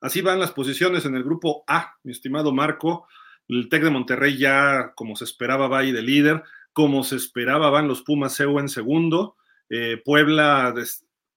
Así 0.00 0.20
van 0.20 0.40
las 0.40 0.52
posiciones 0.52 1.04
en 1.04 1.14
el 1.14 1.22
grupo 1.22 1.62
A, 1.66 1.94
mi 2.02 2.12
estimado 2.12 2.52
Marco. 2.52 3.06
El 3.48 3.68
TEC 3.68 3.84
de 3.84 3.90
Monterrey 3.90 4.36
ya, 4.36 4.92
como 4.96 5.14
se 5.14 5.24
esperaba, 5.24 5.68
va 5.68 5.80
ahí 5.80 5.92
de 5.92 6.02
líder. 6.02 6.42
Como 6.72 7.04
se 7.04 7.16
esperaba, 7.16 7.70
van 7.70 7.86
los 7.86 8.02
Pumas 8.02 8.34
CEU 8.34 8.58
en 8.58 8.68
segundo. 8.68 9.36
Eh, 9.68 10.00
Puebla 10.04 10.72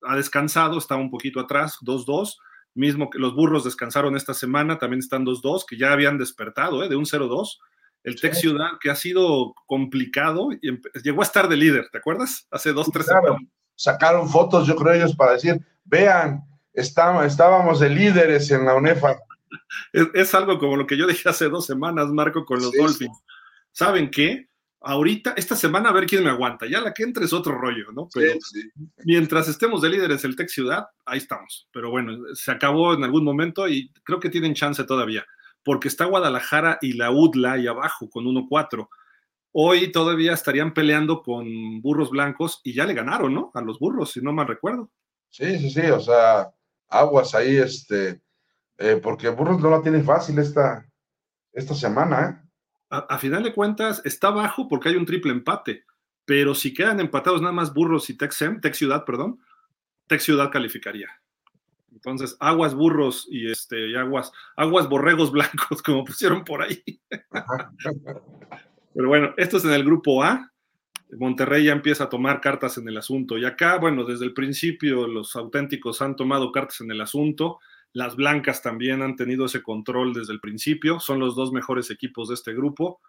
ha 0.06 0.15
descansado, 0.15 0.77
está 0.77 0.95
un 0.95 1.10
poquito 1.10 1.40
atrás, 1.40 1.77
2-2. 1.82 2.38
Mismo 2.73 3.10
que 3.10 3.19
los 3.19 3.34
burros 3.34 3.64
descansaron 3.64 4.18
esta 4.18 4.34
semana, 4.34 4.77
también 4.77 4.99
están 4.99 5.26
2-2, 5.26 5.65
que 5.68 5.77
ya 5.77 5.94
habían 5.94 6.18
despertado 6.18 6.84
¿eh? 6.84 6.90
de 6.90 6.95
un 6.95 7.06
0-2. 7.06 7.57
El 8.03 8.19
Tec 8.19 8.34
Ciudad, 8.34 8.72
que 8.80 8.91
ha 8.91 8.95
sido 8.95 9.56
complicado, 9.65 10.49
y 10.52 10.80
llegó 11.03 11.22
a 11.22 11.26
estar 11.26 11.48
de 11.48 11.57
líder, 11.57 11.90
¿te 11.91 11.98
acuerdas? 11.98 12.48
Hace 12.52 12.72
dos, 12.72 12.90
tres 12.91 13.07
semanas. 13.07 13.41
Sacaron 13.76 14.30
fotos, 14.30 14.68
yo 14.68 14.76
creo, 14.76 14.94
ellos 14.94 15.15
para 15.15 15.34
decir, 15.34 15.60
vean, 15.84 16.44
estábamos 16.73 17.80
de 17.80 17.90
líderes 17.90 18.52
en 18.52 18.65
la 18.65 18.76
UNEFA. 18.76 19.18
Es, 20.14 20.36
algo 20.36 20.60
como 20.60 20.76
lo 20.76 20.86
que 20.86 20.98
yo 20.98 21.07
dije 21.07 21.30
hace 21.30 21.48
dos 21.48 21.65
semanas, 21.65 22.07
Marco, 22.10 22.44
con 22.44 22.60
los 22.60 22.73
Dolphins. 22.73 23.23
¿Saben 23.72 24.11
qué? 24.11 24.49
Ahorita, 24.87 25.33
esta 25.35 25.55
semana, 25.55 25.89
a 25.89 25.93
ver 25.93 26.05
quién 26.05 26.23
me 26.23 26.29
aguanta. 26.29 26.67
Ya 26.67 26.79
la 26.79 26.93
que 26.93 27.01
entre 27.01 27.25
es 27.25 27.33
otro 27.33 27.57
rollo, 27.57 27.91
¿no? 27.91 28.07
Pero 28.13 28.37
mientras 29.03 29.47
estemos 29.47 29.81
de 29.81 29.89
líderes 29.89 30.23
el 30.23 30.35
Tech 30.35 30.47
Ciudad, 30.47 30.85
ahí 31.05 31.17
estamos. 31.17 31.67
Pero 31.73 31.89
bueno, 31.89 32.15
se 32.35 32.51
acabó 32.51 32.93
en 32.93 33.03
algún 33.03 33.23
momento 33.23 33.67
y 33.67 33.91
creo 34.03 34.19
que 34.19 34.29
tienen 34.29 34.53
chance 34.53 34.83
todavía, 34.83 35.25
porque 35.63 35.87
está 35.87 36.05
Guadalajara 36.05 36.77
y 36.81 36.93
la 36.93 37.09
UDLA 37.09 37.53
ahí 37.53 37.65
abajo 37.65 38.07
con 38.11 38.25
1-4. 38.25 38.87
Hoy 39.53 39.91
todavía 39.91 40.33
estarían 40.33 40.71
peleando 40.71 41.23
con 41.23 41.81
burros 41.81 42.11
blancos 42.11 42.61
y 42.63 42.73
ya 42.73 42.85
le 42.85 42.93
ganaron, 42.93 43.33
¿no? 43.33 43.49
A 43.55 43.61
los 43.61 43.79
burros, 43.79 44.11
si 44.11 44.21
no 44.21 44.33
mal 44.33 44.47
recuerdo. 44.47 44.91
Sí, 45.31 45.57
sí, 45.57 45.71
sí, 45.71 45.81
o 45.81 45.99
sea, 45.99 46.53
aguas 46.89 47.33
ahí, 47.33 47.57
este, 47.57 48.21
eh, 48.77 48.99
porque 49.01 49.29
Burros 49.29 49.59
no 49.59 49.69
la 49.69 49.81
tiene 49.81 50.03
fácil 50.03 50.37
esta, 50.39 50.87
esta 51.53 51.73
semana. 51.73 52.29
¿eh? 52.29 52.44
A, 52.89 53.17
final 53.17 53.43
de 53.43 53.53
cuentas, 53.53 54.01
está 54.05 54.29
bajo 54.29 54.67
porque 54.67 54.89
hay 54.89 54.95
un 54.95 55.05
triple 55.05 55.31
empate, 55.31 55.85
pero 56.23 56.53
si 56.53 56.73
quedan 56.73 56.99
empatados 56.99 57.41
nada 57.41 57.53
más 57.53 57.73
Burros 57.73 58.09
y 58.09 58.17
Texem, 58.17 58.61
Tex 58.61 58.77
Ciudad, 58.77 59.05
perdón, 59.05 59.39
Tex 60.07 60.23
Ciudad 60.23 60.51
calificaría. 60.51 61.09
Entonces, 61.91 62.35
aguas 62.39 62.75
burros 62.75 63.25
y 63.31 63.49
este, 63.49 63.97
aguas, 63.97 64.31
aguas 64.57 64.89
borregos 64.89 65.31
blancos, 65.31 65.81
como 65.81 66.03
pusieron 66.03 66.43
por 66.43 66.61
ahí. 66.61 66.83
Pero 68.93 69.07
bueno, 69.07 69.33
esto 69.37 69.57
es 69.57 69.65
en 69.65 69.71
el 69.71 69.83
grupo 69.83 70.21
A. 70.23 70.51
Monterrey 71.17 71.65
ya 71.65 71.71
empieza 71.71 72.05
a 72.05 72.09
tomar 72.09 72.41
cartas 72.41 72.77
en 72.77 72.87
el 72.87 72.97
asunto. 72.97 73.37
Y 73.37 73.45
acá, 73.45 73.77
bueno, 73.77 74.03
desde 74.03 74.25
el 74.25 74.33
principio 74.33 75.07
los 75.07 75.35
auténticos 75.35 76.01
han 76.01 76.15
tomado 76.15 76.51
cartas 76.51 76.81
en 76.81 76.91
el 76.91 77.01
asunto. 77.01 77.59
Las 77.95 78.17
blancas 78.17 78.61
también 78.61 79.01
han 79.01 79.15
tenido 79.15 79.45
ese 79.45 79.63
control 79.63 80.13
desde 80.13 80.34
el 80.34 80.41
principio, 80.41 80.99
son 80.99 81.17
los 81.17 81.34
dos 81.34 81.53
mejores 81.53 81.89
equipos 81.89 82.27
de 82.27 82.34
este 82.34 82.53
grupo. 82.53 82.99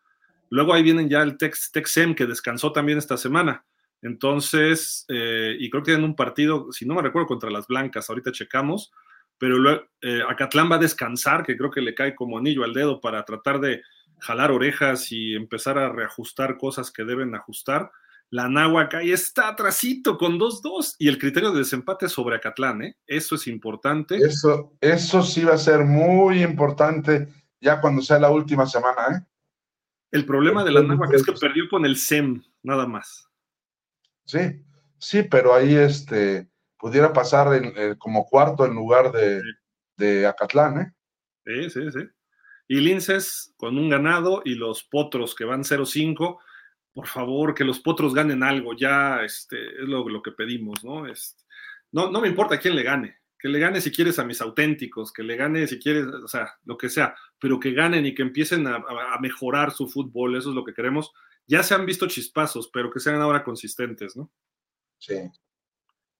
Luego 0.48 0.72
ahí 0.72 0.84
vienen 0.84 1.08
ya 1.08 1.22
el 1.22 1.36
Tex, 1.36 1.72
Texem, 1.72 2.14
que 2.14 2.24
descansó 2.24 2.70
también 2.70 2.96
esta 2.96 3.16
semana. 3.16 3.64
Entonces, 4.00 5.04
eh, 5.08 5.56
y 5.58 5.68
creo 5.70 5.82
que 5.82 5.90
tienen 5.90 6.04
un 6.04 6.14
partido, 6.14 6.70
si 6.70 6.86
no 6.86 6.94
me 6.94 7.02
recuerdo, 7.02 7.26
contra 7.26 7.50
las 7.50 7.66
blancas, 7.66 8.08
ahorita 8.08 8.30
checamos, 8.30 8.92
pero 9.38 9.58
luego, 9.58 9.82
eh, 10.02 10.20
Acatlán 10.28 10.70
va 10.70 10.76
a 10.76 10.78
descansar, 10.78 11.42
que 11.42 11.56
creo 11.56 11.72
que 11.72 11.80
le 11.80 11.92
cae 11.92 12.14
como 12.14 12.38
anillo 12.38 12.62
al 12.62 12.72
dedo 12.72 13.00
para 13.00 13.24
tratar 13.24 13.58
de 13.58 13.82
jalar 14.20 14.52
orejas 14.52 15.10
y 15.10 15.34
empezar 15.34 15.78
a 15.78 15.88
reajustar 15.88 16.58
cosas 16.58 16.92
que 16.92 17.02
deben 17.02 17.34
ajustar. 17.34 17.90
La 18.30 18.48
Náhuac 18.48 18.94
ahí 18.94 19.12
está 19.12 19.48
atrasito 19.48 20.18
con 20.18 20.38
2-2 20.38 20.96
y 20.98 21.08
el 21.08 21.18
criterio 21.18 21.52
de 21.52 21.60
desempate 21.60 22.08
sobre 22.08 22.36
Acatlán, 22.36 22.82
¿eh? 22.82 22.96
Eso 23.06 23.36
es 23.36 23.46
importante. 23.46 24.16
Eso, 24.16 24.76
eso 24.80 25.22
sí 25.22 25.44
va 25.44 25.54
a 25.54 25.58
ser 25.58 25.84
muy 25.84 26.42
importante 26.42 27.28
ya 27.60 27.80
cuando 27.80 28.02
sea 28.02 28.18
la 28.18 28.30
última 28.30 28.66
semana, 28.66 29.16
¿eh? 29.16 29.26
El 30.10 30.24
problema 30.24 30.64
de 30.64 30.72
la 30.72 30.82
Náhuac 30.82 31.12
es 31.14 31.24
que 31.24 31.32
perdió 31.32 31.68
con 31.68 31.84
el 31.84 31.96
SEM, 31.96 32.42
nada 32.62 32.86
más. 32.86 33.28
Sí, 34.24 34.64
sí, 34.98 35.22
pero 35.22 35.54
ahí 35.54 35.74
este 35.74 36.48
pudiera 36.78 37.12
pasar 37.12 37.54
en, 37.54 37.96
como 37.96 38.26
cuarto 38.26 38.66
en 38.66 38.74
lugar 38.74 39.12
de, 39.12 39.40
de 39.96 40.26
Acatlán, 40.26 40.80
¿eh? 40.80 40.92
Sí, 41.44 41.70
sí, 41.70 41.90
sí. 41.92 42.00
Y 42.68 42.80
Linces 42.80 43.54
con 43.56 43.78
un 43.78 43.88
ganado 43.88 44.42
y 44.44 44.56
los 44.56 44.82
Potros 44.84 45.34
que 45.34 45.44
van 45.44 45.62
0-5 45.62 46.38
por 46.97 47.09
favor, 47.09 47.55
que 47.55 47.62
los 47.62 47.81
potros 47.81 48.14
ganen 48.14 48.43
algo, 48.43 48.74
ya 48.74 49.23
este, 49.23 49.82
es 49.82 49.86
lo, 49.86 50.09
lo 50.09 50.23
que 50.23 50.32
pedimos, 50.32 50.82
¿no? 50.82 51.06
Este, 51.06 51.44
no, 51.93 52.10
no 52.10 52.23
me 52.23 52.28
importa 52.28 52.59
quién 52.59 52.74
le 52.74 52.82
gane, 52.82 53.18
que 53.39 53.51
le 53.51 53.59
gane 53.59 53.82
si 53.82 53.93
quieres 53.93 54.18
a 54.18 54.24
mis 54.24 54.40
auténticos, 54.40 55.12
que 55.12 55.23
le 55.23 55.36
gane 55.36 55.66
si 55.66 55.78
quieres, 55.78 56.06
o 56.06 56.27
sea, 56.27 56.55
lo 56.64 56.78
que 56.78 56.89
sea, 56.89 57.14
pero 57.39 57.60
que 57.60 57.73
ganen 57.73 58.06
y 58.06 58.14
que 58.14 58.23
empiecen 58.23 58.66
a, 58.66 58.77
a, 58.77 59.20
mejorar 59.20 59.73
su 59.73 59.89
fútbol, 59.89 60.36
eso 60.36 60.48
es 60.48 60.55
lo 60.55 60.64
que 60.64 60.73
queremos. 60.73 61.12
Ya 61.47 61.62
se 61.62 61.74
han 61.74 61.85
visto 61.85 62.09
chispazos, 62.09 62.70
pero 62.73 62.90
que 62.90 62.98
sean 62.98 63.20
ahora 63.20 63.44
consistentes, 63.44 64.16
¿no? 64.16 64.32
Sí. 64.98 65.31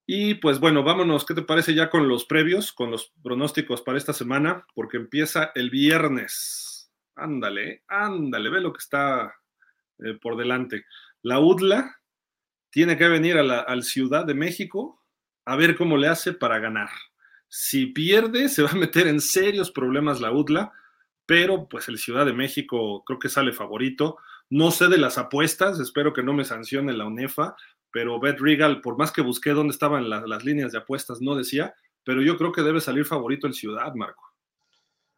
Y 0.05 0.35
pues 0.35 0.59
bueno, 0.59 0.83
vámonos, 0.83 1.25
¿qué 1.25 1.33
te 1.33 1.41
parece 1.41 1.73
ya 1.73 1.89
con 1.89 2.07
los 2.07 2.25
previos, 2.25 2.71
con 2.71 2.91
los 2.91 3.15
pronósticos 3.23 3.81
para 3.81 3.97
esta 3.97 4.13
semana? 4.13 4.67
Porque 4.75 4.97
empieza 4.97 5.51
el 5.55 5.71
viernes. 5.71 6.91
Ándale, 7.15 7.83
ándale, 7.87 8.51
ve 8.51 8.61
lo 8.61 8.73
que 8.73 8.77
está 8.77 9.33
eh, 9.99 10.17
por 10.21 10.37
delante. 10.37 10.85
La 11.21 11.39
UDLA 11.39 11.97
tiene 12.69 12.97
que 12.97 13.07
venir 13.07 13.37
al 13.37 13.83
Ciudad 13.83 14.25
de 14.25 14.33
México 14.33 15.01
a 15.45 15.55
ver 15.55 15.75
cómo 15.75 15.97
le 15.97 16.07
hace 16.07 16.33
para 16.33 16.59
ganar. 16.59 16.89
Si 17.47 17.87
pierde, 17.87 18.49
se 18.49 18.61
va 18.63 18.69
a 18.69 18.75
meter 18.75 19.07
en 19.07 19.21
serios 19.21 19.71
problemas 19.71 20.19
la 20.19 20.31
UDLA, 20.31 20.71
pero 21.25 21.67
pues 21.67 21.87
el 21.87 21.97
Ciudad 21.97 22.25
de 22.25 22.33
México 22.33 23.03
creo 23.05 23.19
que 23.19 23.29
sale 23.29 23.53
favorito. 23.53 24.17
No 24.49 24.71
sé 24.71 24.87
de 24.87 24.97
las 24.97 25.17
apuestas, 25.17 25.79
espero 25.79 26.13
que 26.13 26.23
no 26.23 26.33
me 26.33 26.45
sancione 26.45 26.93
la 26.93 27.05
UNEFA, 27.05 27.55
pero 27.91 28.19
Bet 28.19 28.39
Regal, 28.39 28.81
por 28.81 28.97
más 28.97 29.11
que 29.11 29.21
busqué 29.21 29.51
dónde 29.51 29.71
estaban 29.71 30.09
la, 30.09 30.25
las 30.27 30.43
líneas 30.43 30.71
de 30.71 30.79
apuestas, 30.79 31.21
no 31.21 31.35
decía, 31.35 31.73
pero 32.03 32.21
yo 32.21 32.37
creo 32.37 32.51
que 32.51 32.61
debe 32.61 32.79
salir 32.79 33.05
favorito 33.05 33.47
el 33.47 33.53
Ciudad, 33.53 33.93
Marco. 33.95 34.23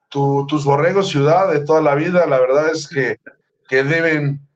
Tu, 0.10 0.46
tus 0.48 0.64
borregos 0.64 1.10
Ciudad 1.10 1.52
de 1.52 1.64
toda 1.66 1.82
la 1.82 1.96
vida, 1.96 2.26
la 2.26 2.40
verdad 2.40 2.72
es 2.72 2.88
que, 2.88 3.20
que 3.68 3.84
deben 3.84 4.49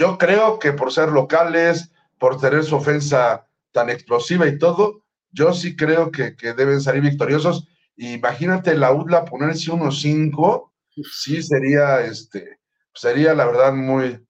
yo 0.00 0.16
creo 0.16 0.58
que 0.58 0.72
por 0.72 0.94
ser 0.94 1.10
locales, 1.10 1.92
por 2.18 2.40
tener 2.40 2.64
su 2.64 2.74
ofensa 2.74 3.46
tan 3.70 3.90
explosiva 3.90 4.46
y 4.46 4.56
todo, 4.56 5.04
yo 5.30 5.52
sí 5.52 5.76
creo 5.76 6.10
que, 6.10 6.34
deben 6.56 6.80
salir 6.80 7.02
victoriosos. 7.02 7.68
Imagínate 7.98 8.74
la 8.76 8.92
UDLA 8.92 9.26
ponerse 9.26 9.70
1-5, 9.70 10.70
sí 11.12 11.42
sería, 11.42 12.00
este, 12.00 12.60
sería 12.94 13.34
la 13.34 13.44
verdad 13.44 13.74
muy, 13.74 14.26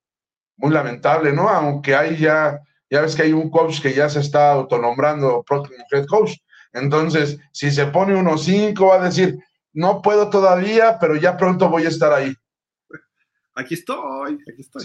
muy 0.57 0.73
lamentable, 0.73 1.33
¿no? 1.33 1.49
Aunque 1.49 1.95
hay 1.95 2.17
ya, 2.17 2.61
ya 2.91 3.03
ves 3.03 3.15
que 3.15 3.23
hay 3.23 3.33
un 3.33 3.49
coach 3.49 3.81
que 3.81 3.95
ya 3.95 4.09
se 4.09 4.19
está 4.19 4.51
autonombrando 4.51 5.45
próximo 5.47 5.85
head 5.93 6.07
coach. 6.07 6.33
Entonces, 6.73 7.39
si 7.53 7.71
se 7.71 7.87
pone 7.87 8.17
1-5, 8.17 8.89
va 8.89 8.97
a 8.97 9.05
decir, 9.05 9.39
no 9.73 10.03
puedo 10.03 10.31
todavía, 10.31 10.99
pero 11.01 11.15
ya 11.15 11.37
pronto 11.37 11.69
voy 11.69 11.85
a 11.85 11.91
estar 11.91 12.13
ahí. 12.13 12.35
Aquí 13.61 13.75
estoy, 13.75 14.39
aquí 14.51 14.61
estoy. 14.63 14.83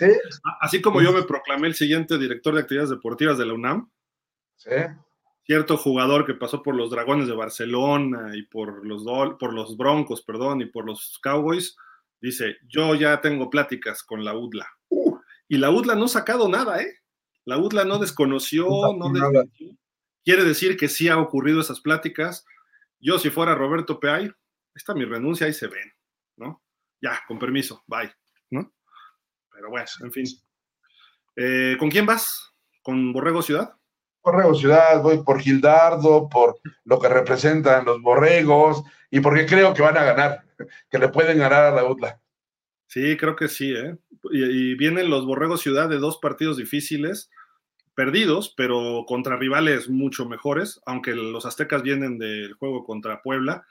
Así 0.60 0.82
como 0.82 1.02
yo 1.02 1.14
me 1.14 1.24
proclamé 1.24 1.68
el 1.68 1.76
siguiente 1.76 2.18
director 2.18 2.54
de 2.54 2.62
actividades 2.62 2.90
deportivas 2.90 3.38
de 3.38 3.46
la 3.46 3.54
UNAM. 3.54 3.90
Sí. 4.58 4.72
Cierto 5.46 5.78
jugador 5.78 6.26
que 6.26 6.34
pasó 6.34 6.62
por 6.62 6.76
los 6.76 6.90
Dragones 6.90 7.28
de 7.28 7.36
Barcelona 7.36 8.36
y 8.36 8.44
por 8.44 8.86
los, 8.86 9.04
por 9.40 9.54
los 9.54 9.78
Broncos, 9.78 10.24
perdón, 10.24 10.62
y 10.62 10.66
por 10.66 10.86
los 10.86 11.20
Cowboys, 11.22 11.78
dice, 12.20 12.58
yo 12.68 12.96
ya 12.96 13.22
tengo 13.22 13.50
pláticas 13.50 14.04
con 14.04 14.26
la 14.26 14.36
UDLA. 14.36 14.68
Uh, 14.90 15.18
y 15.48 15.58
la 15.58 15.70
UDLA 15.70 15.96
no 15.96 16.06
ha 16.06 16.10
sacado 16.10 16.50
nada, 16.50 16.82
¿eh? 16.82 17.00
La 17.46 17.60
UDLA 17.60 17.86
no 17.86 18.00
desconoció, 18.00 18.68
no, 18.68 19.14
Quiere 20.24 20.44
decir 20.44 20.76
que 20.76 20.90
sí 20.90 21.08
ha 21.08 21.20
ocurrido 21.20 21.62
esas 21.62 21.80
pláticas. 21.80 22.44
Yo, 23.00 23.20
si 23.20 23.30
fuera 23.30 23.54
Roberto 23.54 24.00
Peay, 24.00 24.32
está 24.74 24.96
mi 24.96 25.06
renuncia, 25.06 25.48
y 25.48 25.54
se 25.54 25.68
ven, 25.68 25.94
¿no? 26.38 26.64
Ya, 27.00 27.22
con 27.28 27.38
permiso, 27.38 27.84
bye. 27.86 28.12
Pero 29.56 29.70
bueno, 29.70 29.88
en 30.02 30.12
fin. 30.12 30.26
Eh, 31.36 31.76
¿Con 31.80 31.90
quién 31.90 32.06
vas? 32.06 32.54
¿Con 32.82 33.14
Borrego 33.14 33.42
Ciudad? 33.42 33.74
Borrego 34.22 34.54
Ciudad, 34.54 35.02
voy 35.02 35.24
por 35.24 35.40
Gildardo, 35.40 36.28
por 36.30 36.60
lo 36.84 37.00
que 37.00 37.08
representan 37.08 37.86
los 37.86 38.02
borregos 38.02 38.84
y 39.10 39.22
porque 39.22 39.46
creo 39.46 39.74
que 39.74 39.82
van 39.82 39.98
a 39.98 40.04
ganar, 40.04 40.44
que 40.90 41.00
le 41.00 41.10
pueden 41.10 41.40
ganar 41.40 41.64
a 41.64 41.72
la 41.72 41.86
UTLA. 41.86 42.20
Sí, 42.88 43.18
creo 43.18 43.36
que 43.36 43.48
sí, 43.48 43.74
¿eh? 43.74 43.98
Y, 44.32 44.44
y 44.44 44.76
vienen 44.76 45.10
los 45.10 45.26
Borregos 45.26 45.62
Ciudad 45.62 45.90
de 45.90 45.98
dos 45.98 46.18
partidos 46.18 46.58
difíciles, 46.58 47.30
perdidos, 47.94 48.54
pero 48.56 49.06
contra 49.08 49.38
rivales 49.38 49.90
mucho 49.90 50.26
mejores, 50.26 50.82
aunque 50.86 51.16
los 51.16 51.46
aztecas 51.46 51.82
vienen 51.82 52.18
del 52.18 52.54
juego 52.54 52.84
contra 52.84 53.22
Puebla 53.22 53.66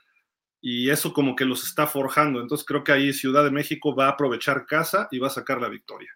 y 0.67 0.89
eso 0.89 1.13
como 1.13 1.37
que 1.37 1.45
los 1.45 1.63
está 1.63 1.87
forjando. 1.87 2.41
Entonces 2.41 2.67
creo 2.67 2.83
que 2.83 2.93
ahí 2.93 3.13
Ciudad 3.13 3.45
de 3.45 3.51
México 3.51 3.95
va 3.95 4.07
a 4.07 4.13
aprovechar 4.13 4.65
casa 4.65 5.09
y 5.11 5.19
va 5.19 5.27
a 5.27 5.31
sacar 5.31 5.61
la 5.61 5.69
victoria. 5.69 6.11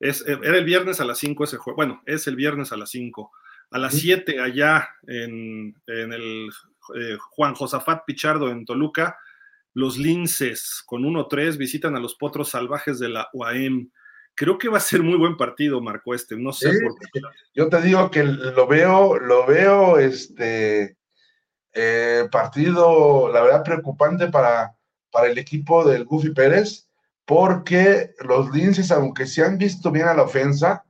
Es, 0.00 0.26
eh, 0.26 0.36
era 0.42 0.58
el 0.58 0.64
viernes 0.64 0.98
a 1.00 1.04
las 1.04 1.18
5 1.18 1.44
ese 1.44 1.58
juego. 1.58 1.76
Bueno, 1.76 2.02
es 2.04 2.26
el 2.26 2.34
viernes 2.34 2.72
a 2.72 2.76
las 2.76 2.90
5. 2.90 3.30
A 3.70 3.78
las 3.78 3.94
7 3.94 4.40
allá 4.40 4.88
en, 5.06 5.76
el 5.86 6.50
eh, 6.96 7.16
Juan 7.20 7.54
Josafat 7.54 8.04
Pichardo 8.04 8.50
en 8.50 8.64
Toluca, 8.64 9.16
los 9.74 9.96
Linces 9.96 10.82
con 10.84 11.04
1-3 11.04 11.56
visitan 11.56 11.94
a 11.94 12.00
los 12.00 12.16
Potros 12.16 12.48
Salvajes 12.48 12.98
de 12.98 13.10
la 13.10 13.28
UAM. 13.32 13.92
Creo 14.34 14.58
que 14.58 14.70
va 14.70 14.78
a 14.78 14.80
ser 14.80 15.04
muy 15.04 15.16
buen 15.16 15.36
partido, 15.36 15.80
Marco, 15.80 16.16
este. 16.16 16.36
No 16.36 16.52
sé 16.52 16.68
por 16.82 16.98
qué. 16.98 17.20
Yo 17.54 17.68
te 17.68 17.80
digo 17.80 18.10
que 18.10 18.24
lo 18.24 18.66
veo, 18.66 19.20
lo 19.20 19.46
veo, 19.46 20.00
este, 20.00 20.96
eh, 21.74 22.28
partido, 22.30 23.30
la 23.32 23.42
verdad, 23.42 23.62
preocupante 23.62 24.28
para, 24.28 24.76
para 25.10 25.28
el 25.28 25.38
equipo 25.38 25.84
del 25.84 26.04
Goofy 26.04 26.30
Pérez, 26.30 26.88
porque 27.24 28.14
los 28.20 28.50
Linces, 28.50 28.90
aunque 28.90 29.26
se 29.26 29.44
han 29.44 29.58
visto 29.58 29.90
bien 29.90 30.08
a 30.08 30.14
la 30.14 30.22
ofensa, 30.22 30.84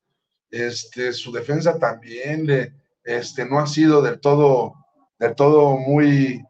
este, 0.50 1.12
su 1.12 1.32
defensa 1.32 1.78
también 1.78 2.74
este, 3.04 3.44
no 3.44 3.58
ha 3.58 3.66
sido 3.66 4.02
del 4.02 4.20
todo, 4.20 4.74
del 5.18 5.34
todo 5.34 5.76
muy, 5.76 6.44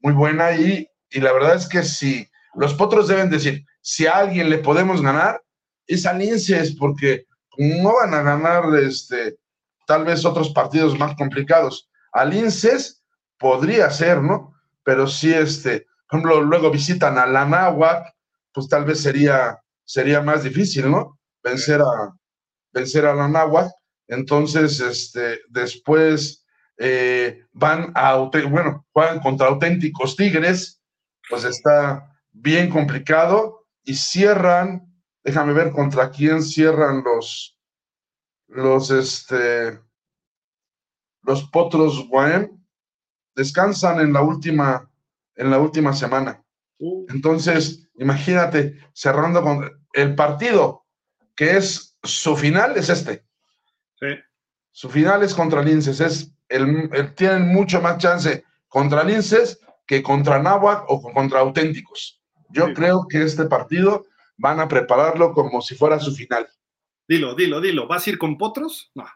muy 0.00 0.12
buena. 0.12 0.52
Y, 0.52 0.88
y 1.10 1.20
la 1.20 1.32
verdad 1.32 1.56
es 1.56 1.68
que 1.68 1.82
si 1.82 2.28
los 2.54 2.74
potros 2.74 3.08
deben 3.08 3.30
decir, 3.30 3.64
si 3.80 4.06
a 4.06 4.16
alguien 4.16 4.50
le 4.50 4.58
podemos 4.58 5.00
ganar, 5.02 5.42
es 5.86 6.04
a 6.04 6.12
Linces, 6.12 6.76
porque 6.76 7.26
no 7.56 7.94
van 7.94 8.14
a 8.14 8.22
ganar 8.22 8.64
este, 8.82 9.38
tal 9.86 10.04
vez 10.04 10.24
otros 10.24 10.50
partidos 10.50 10.98
más 10.98 11.16
complicados. 11.16 11.88
A 12.12 12.24
Linces 12.24 12.97
podría 13.38 13.90
ser, 13.90 14.22
¿no? 14.22 14.54
Pero 14.82 15.06
si 15.06 15.32
este, 15.32 15.86
por 16.08 16.20
ejemplo, 16.20 16.40
luego 16.40 16.70
visitan 16.70 17.18
a 17.18 17.26
la 17.26 18.14
pues 18.52 18.68
tal 18.68 18.84
vez 18.84 19.00
sería, 19.00 19.62
sería 19.84 20.22
más 20.22 20.42
difícil, 20.42 20.90
¿no? 20.90 21.18
Vencer 21.42 21.80
a, 21.80 22.16
vencer 22.72 23.06
a 23.06 23.14
la. 23.14 23.70
Entonces, 24.06 24.80
este, 24.80 25.40
después 25.48 26.44
eh, 26.78 27.44
van 27.52 27.92
a, 27.94 28.16
bueno, 28.16 28.86
juegan 28.92 29.20
contra 29.20 29.48
auténticos 29.48 30.16
Tigres, 30.16 30.80
pues 31.28 31.44
está 31.44 32.16
bien 32.32 32.70
complicado 32.70 33.66
y 33.84 33.94
cierran, 33.94 34.86
déjame 35.22 35.52
ver 35.52 35.72
contra 35.72 36.10
quién 36.10 36.42
cierran 36.42 37.02
los, 37.04 37.58
los, 38.46 38.90
este, 38.90 39.78
los 41.22 41.44
Potros 41.50 42.08
Guaem 42.08 42.57
descansan 43.38 44.00
en 44.00 44.12
la 44.12 44.20
última, 44.20 44.90
en 45.36 45.50
la 45.50 45.60
última 45.60 45.92
semana. 45.94 46.42
Uh. 46.78 47.06
Entonces, 47.08 47.88
imagínate, 47.96 48.78
cerrando 48.92 49.42
con 49.42 49.70
el 49.92 50.14
partido, 50.16 50.84
que 51.36 51.56
es 51.56 51.96
su 52.02 52.36
final, 52.36 52.76
es 52.76 52.88
este. 52.88 53.24
Su 54.72 54.90
final 54.90 55.22
es 55.22 55.34
contra 55.34 55.62
Linces. 55.62 56.00
Es 56.00 56.32
el, 56.48 56.90
tienen 57.14 57.48
mucho 57.48 57.80
más 57.80 57.98
chance 57.98 58.44
contra 58.68 59.04
Linces 59.04 59.60
que 59.86 60.02
contra 60.02 60.42
Náhuac 60.42 60.84
o 60.88 61.00
contra 61.00 61.40
Auténticos. 61.40 62.20
Yo 62.50 62.72
creo 62.74 63.06
que 63.08 63.22
este 63.22 63.44
partido 63.44 64.04
van 64.36 64.60
a 64.60 64.68
prepararlo 64.68 65.32
como 65.32 65.60
si 65.62 65.74
fuera 65.74 65.98
su 66.00 66.14
final. 66.14 66.48
Dilo, 67.08 67.34
dilo, 67.34 67.60
dilo. 67.60 67.86
¿Vas 67.86 68.06
a 68.06 68.10
ir 68.10 68.18
con 68.18 68.36
Potros? 68.36 68.90
No. 68.94 69.06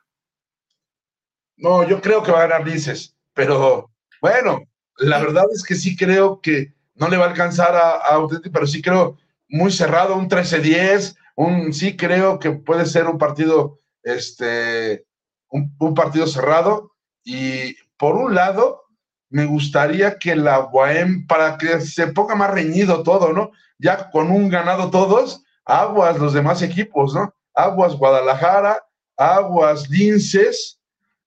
No, 1.56 1.88
yo 1.88 2.00
creo 2.00 2.22
que 2.22 2.32
va 2.32 2.42
a 2.42 2.46
ganar 2.46 2.66
Linces, 2.66 3.16
pero 3.34 3.91
bueno, 4.22 4.62
la 4.98 5.18
verdad 5.18 5.44
es 5.52 5.64
que 5.64 5.74
sí 5.74 5.96
creo 5.96 6.40
que 6.40 6.72
no 6.94 7.08
le 7.08 7.16
va 7.16 7.26
a 7.26 7.30
alcanzar 7.30 7.74
a, 7.74 7.96
a 7.96 8.26
pero 8.52 8.66
sí 8.66 8.80
creo 8.80 9.18
muy 9.48 9.72
cerrado, 9.72 10.16
un 10.16 10.28
13-10, 10.28 11.16
un, 11.36 11.72
sí 11.72 11.96
creo 11.96 12.38
que 12.38 12.52
puede 12.52 12.86
ser 12.86 13.06
un 13.06 13.18
partido, 13.18 13.80
este, 14.04 15.04
un, 15.50 15.94
partido 15.94 16.26
cerrado. 16.28 16.92
Y 17.24 17.74
por 17.98 18.16
un 18.16 18.34
lado, 18.34 18.84
me 19.28 19.44
gustaría 19.44 20.18
que 20.18 20.36
la 20.36 20.60
Bohem, 20.60 21.26
para 21.26 21.58
que 21.58 21.80
se 21.80 22.06
ponga 22.06 22.36
más 22.36 22.50
reñido 22.50 23.02
todo, 23.02 23.32
¿no? 23.32 23.50
Ya 23.78 24.08
con 24.10 24.30
un 24.30 24.48
ganado 24.48 24.90
todos, 24.90 25.42
aguas 25.64 26.18
los 26.18 26.32
demás 26.32 26.62
equipos, 26.62 27.12
¿no? 27.14 27.34
Aguas 27.54 27.96
Guadalajara, 27.96 28.84
aguas 29.16 29.90
Linces, 29.90 30.80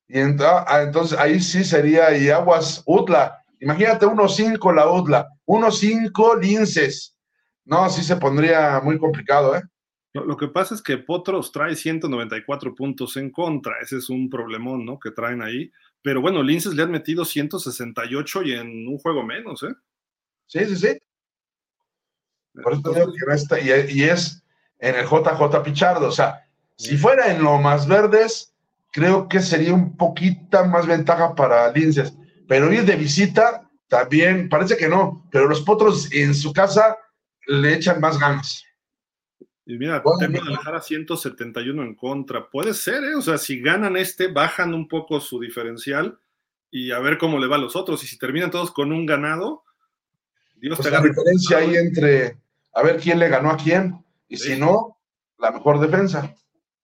y 0.07 0.19
ah, 0.19 0.81
entonces 0.83 1.17
ahí 1.17 1.39
sí 1.39 1.63
sería 1.63 2.15
y 2.17 2.29
Aguas 2.29 2.83
Utla. 2.85 3.41
Imagínate 3.59 4.05
1-5 4.05 4.73
la 4.73 4.91
Utla, 4.91 5.27
1-5 5.45 6.41
Linces. 6.41 7.15
No, 7.63 7.89
sí 7.89 8.03
se 8.03 8.15
pondría 8.17 8.79
muy 8.83 8.99
complicado, 8.99 9.55
¿eh? 9.55 9.63
Lo, 10.13 10.37
que 10.37 10.47
pasa 10.47 10.75
es 10.75 10.81
que 10.81 10.97
Potros 10.97 11.51
trae 11.51 11.75
194 11.75 12.73
puntos 12.73 13.17
en 13.17 13.31
contra. 13.31 13.73
Ese 13.81 13.97
es 13.97 14.09
un 14.09 14.29
problemón, 14.29 14.85
¿no? 14.85 14.97
Que 14.97 15.11
traen 15.11 15.41
ahí. 15.41 15.69
Pero 16.01 16.21
bueno, 16.21 16.41
Linces 16.41 16.73
le 16.73 16.83
han 16.83 16.91
metido 16.91 17.25
168 17.25 18.43
y 18.43 18.53
en 18.53 18.87
un 18.87 18.97
juego 18.97 19.23
menos, 19.23 19.63
¿eh? 19.63 19.73
Sí, 20.45 20.63
sí, 20.67 20.75
sí. 20.77 20.99
Por 22.63 22.73
eso 22.73 22.93
digo 22.93 23.11
que 23.11 23.25
resta, 23.25 23.59
y, 23.59 23.67
y 23.89 24.03
es 24.03 24.41
en 24.79 24.95
el 24.95 25.05
JJ 25.05 25.63
Pichardo. 25.63 26.07
O 26.07 26.11
sea, 26.11 26.47
si 26.77 26.95
fuera 26.95 27.33
en 27.33 27.43
lo 27.43 27.57
más 27.57 27.85
verdes, 27.85 28.54
creo 28.95 29.27
que 29.27 29.41
sería 29.41 29.73
un 29.73 29.97
poquito 29.97 30.65
más 30.67 30.87
ventaja 30.87 31.35
para 31.35 31.69
Linces. 31.69 32.17
Pero 32.47 32.71
ir 32.71 32.85
de 32.85 32.95
visita 32.95 33.69
también, 33.89 34.47
parece 34.47 34.77
que 34.77 34.87
no, 34.87 35.27
pero 35.33 35.49
los 35.49 35.61
potros 35.63 36.09
en 36.13 36.33
su 36.33 36.53
casa 36.53 36.97
le 37.45 37.73
echan 37.73 37.99
más 37.99 38.17
ganas. 38.17 38.63
Y 39.65 39.77
mira, 39.77 40.01
tengo 40.01 40.41
que 40.43 40.49
dejar 40.49 40.75
a 40.75 40.81
171 40.81 41.83
en 41.83 41.95
contra. 41.95 42.49
Puede 42.49 42.73
ser, 42.73 43.03
¿eh? 43.03 43.15
O 43.15 43.21
sea, 43.21 43.37
si 43.37 43.59
ganan 43.59 43.97
este, 43.97 44.27
bajan 44.27 44.73
un 44.73 44.87
poco 44.87 45.19
su 45.19 45.41
diferencial 45.41 46.17
y 46.71 46.91
a 46.91 46.99
ver 46.99 47.17
cómo 47.17 47.37
le 47.37 47.47
va 47.47 47.57
a 47.57 47.59
los 47.59 47.75
otros. 47.75 48.01
Y 48.01 48.07
si 48.07 48.17
terminan 48.17 48.49
todos 48.49 48.71
con 48.71 48.93
un 48.93 49.05
ganado, 49.05 49.65
Dios 50.55 50.77
pues 50.77 50.87
te 50.87 50.95
la 50.95 51.01
diferencia 51.01 51.57
ahí 51.57 51.75
entre 51.75 52.37
a 52.73 52.81
ver 52.81 53.01
quién 53.01 53.19
le 53.19 53.27
ganó 53.27 53.49
a 53.51 53.57
quién. 53.57 54.05
Y 54.29 54.37
si 54.37 54.57
no, 54.57 54.99
la 55.37 55.51
mejor 55.51 55.81
defensa 55.81 56.33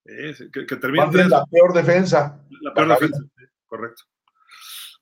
que, 0.05 0.65
que 0.65 0.75
termine 0.77 1.29
la 1.29 1.45
peor 1.45 1.73
defensa. 1.73 2.43
La 2.61 2.73
peor 2.73 2.89
defensa, 2.89 3.19
correcto. 3.67 4.03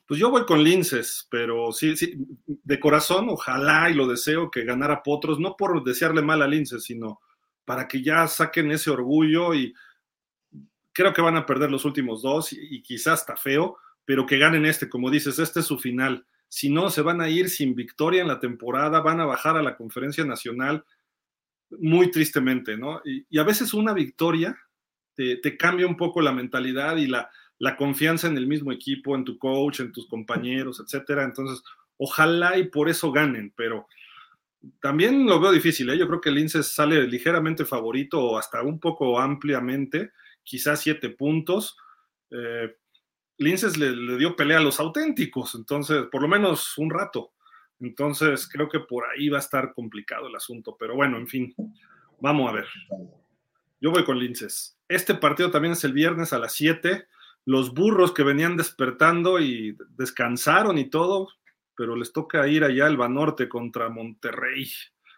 Pues 0.09 0.19
yo 0.19 0.31
voy 0.31 0.43
con 0.45 0.63
Linces, 0.63 1.27
pero 1.29 1.71
sí, 1.71 1.95
sí, 1.95 2.15
de 2.47 2.79
corazón, 2.79 3.27
ojalá 3.29 3.91
y 3.91 3.93
lo 3.93 4.07
deseo 4.07 4.49
que 4.49 4.65
ganara 4.65 5.03
Potros, 5.03 5.39
no 5.39 5.55
por 5.55 5.83
desearle 5.83 6.23
mal 6.23 6.41
a 6.41 6.47
Linces, 6.47 6.83
sino 6.83 7.21
para 7.63 7.87
que 7.87 8.01
ya 8.01 8.27
saquen 8.27 8.71
ese 8.71 8.89
orgullo 8.89 9.53
y 9.53 9.75
creo 10.91 11.13
que 11.13 11.21
van 11.21 11.37
a 11.37 11.45
perder 11.45 11.69
los 11.69 11.85
últimos 11.85 12.23
dos 12.23 12.51
y, 12.51 12.81
quizás 12.81 13.19
está 13.19 13.37
feo, 13.37 13.77
pero 14.03 14.25
que 14.25 14.39
ganen 14.39 14.65
este, 14.65 14.89
como 14.89 15.11
dices, 15.11 15.37
este 15.37 15.59
es 15.59 15.67
su 15.67 15.77
final. 15.77 16.25
Si 16.47 16.71
no, 16.71 16.89
se 16.89 17.03
van 17.03 17.21
a 17.21 17.29
ir 17.29 17.47
sin 17.47 17.75
victoria 17.75 18.23
en 18.23 18.27
la 18.27 18.39
temporada, 18.39 19.01
van 19.01 19.19
a 19.19 19.25
bajar 19.25 19.57
a 19.57 19.61
la 19.61 19.77
conferencia 19.77 20.25
nacional 20.25 20.83
muy 21.69 22.09
tristemente, 22.09 22.75
¿no? 22.75 23.01
Y, 23.05 23.37
a 23.37 23.43
veces 23.43 23.75
una 23.75 23.93
victoria 23.93 24.57
te, 25.41 25.57
cambia 25.57 25.85
un 25.85 25.97
poco 25.97 26.21
la 26.21 26.31
mentalidad 26.31 26.97
y 26.97 27.07
la, 27.07 27.29
confianza 27.77 28.27
en 28.27 28.37
el 28.37 28.47
mismo 28.47 28.71
equipo, 28.71 29.15
en 29.15 29.25
tu 29.25 29.37
coach, 29.37 29.81
en 29.81 29.91
tus 29.91 30.07
compañeros, 30.07 30.79
etcétera. 30.79 31.23
Entonces, 31.23 31.61
ojalá 31.97 32.57
y 32.57 32.69
por 32.69 32.89
eso 32.89 33.11
ganen, 33.11 33.53
pero 33.55 33.87
también 34.81 35.25
lo 35.25 35.39
veo 35.39 35.51
difícil, 35.51 35.89
¿eh? 35.89 35.97
Yo 35.97 36.07
creo 36.07 36.21
que 36.21 36.29
el 36.29 36.49
sale 36.49 37.07
ligeramente 37.07 37.65
favorito 37.65 38.21
o 38.21 38.37
hasta 38.37 38.61
un 38.61 38.79
poco 38.79 39.19
ampliamente, 39.19 40.11
quizás 40.43 40.81
siete 40.81 41.09
puntos. 41.09 41.77
Eh, 42.31 42.75
Linces 43.37 43.77
le, 43.77 44.17
dio 44.17 44.35
pelea 44.35 44.57
a 44.57 44.61
los 44.61 44.79
auténticos, 44.79 45.55
entonces, 45.55 46.03
por 46.11 46.21
lo 46.21 46.27
menos 46.27 46.77
un 46.77 46.89
rato. 46.89 47.33
Entonces, 47.81 48.49
creo 48.49 48.67
que 48.67 48.79
por 48.81 49.05
ahí 49.05 49.29
va 49.29 49.37
a 49.37 49.41
estar 49.41 49.73
complicado 49.73 50.27
el 50.27 50.35
asunto, 50.35 50.75
pero 50.77 50.95
bueno, 50.95 51.17
en 51.17 51.27
fin, 51.27 51.53
vamos 52.19 52.49
a 52.49 52.53
ver. 52.53 52.67
Yo 53.79 53.91
voy 53.91 54.03
con 54.03 54.19
Linces. 54.19 54.78
Este 54.89 55.13
partido 55.13 55.51
también 55.51 55.73
es 55.73 55.83
el 55.83 55.93
viernes 55.93 56.33
a 56.33 56.39
las 56.39 56.53
7. 56.53 57.07
Los 57.45 57.73
burros 57.73 58.11
que 58.11 58.23
venían 58.23 58.57
despertando 58.57 59.39
y 59.39 59.77
descansaron 59.91 60.79
y 60.79 60.89
todo, 60.89 61.29
pero 61.75 61.95
les 61.95 62.11
toca 62.11 62.47
ir 62.47 62.63
allá 62.63 62.87
al 62.87 62.97
Banorte 62.97 63.47
contra 63.47 63.89
Monterrey, 63.89 64.69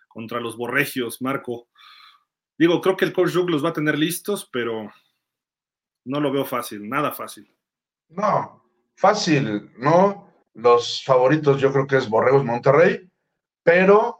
contra 0.09 0.41
los 0.41 0.57
Borregios, 0.57 1.21
Marco. 1.21 1.69
Digo, 2.57 2.81
creo 2.81 2.97
que 2.97 3.05
el 3.05 3.13
coach 3.13 3.33
los 3.33 3.63
va 3.63 3.69
a 3.69 3.73
tener 3.73 3.97
listos, 3.97 4.47
pero 4.51 4.91
no 6.05 6.19
lo 6.19 6.31
veo 6.31 6.45
fácil, 6.45 6.87
nada 6.87 7.11
fácil. 7.11 7.51
No, 8.09 8.63
fácil, 8.95 9.71
no. 9.77 10.29
Los 10.53 11.01
favoritos 11.05 11.61
yo 11.61 11.71
creo 11.71 11.87
que 11.87 11.95
es 11.95 12.09
Borregos 12.09 12.43
Monterrey, 12.43 13.09
pero 13.63 14.19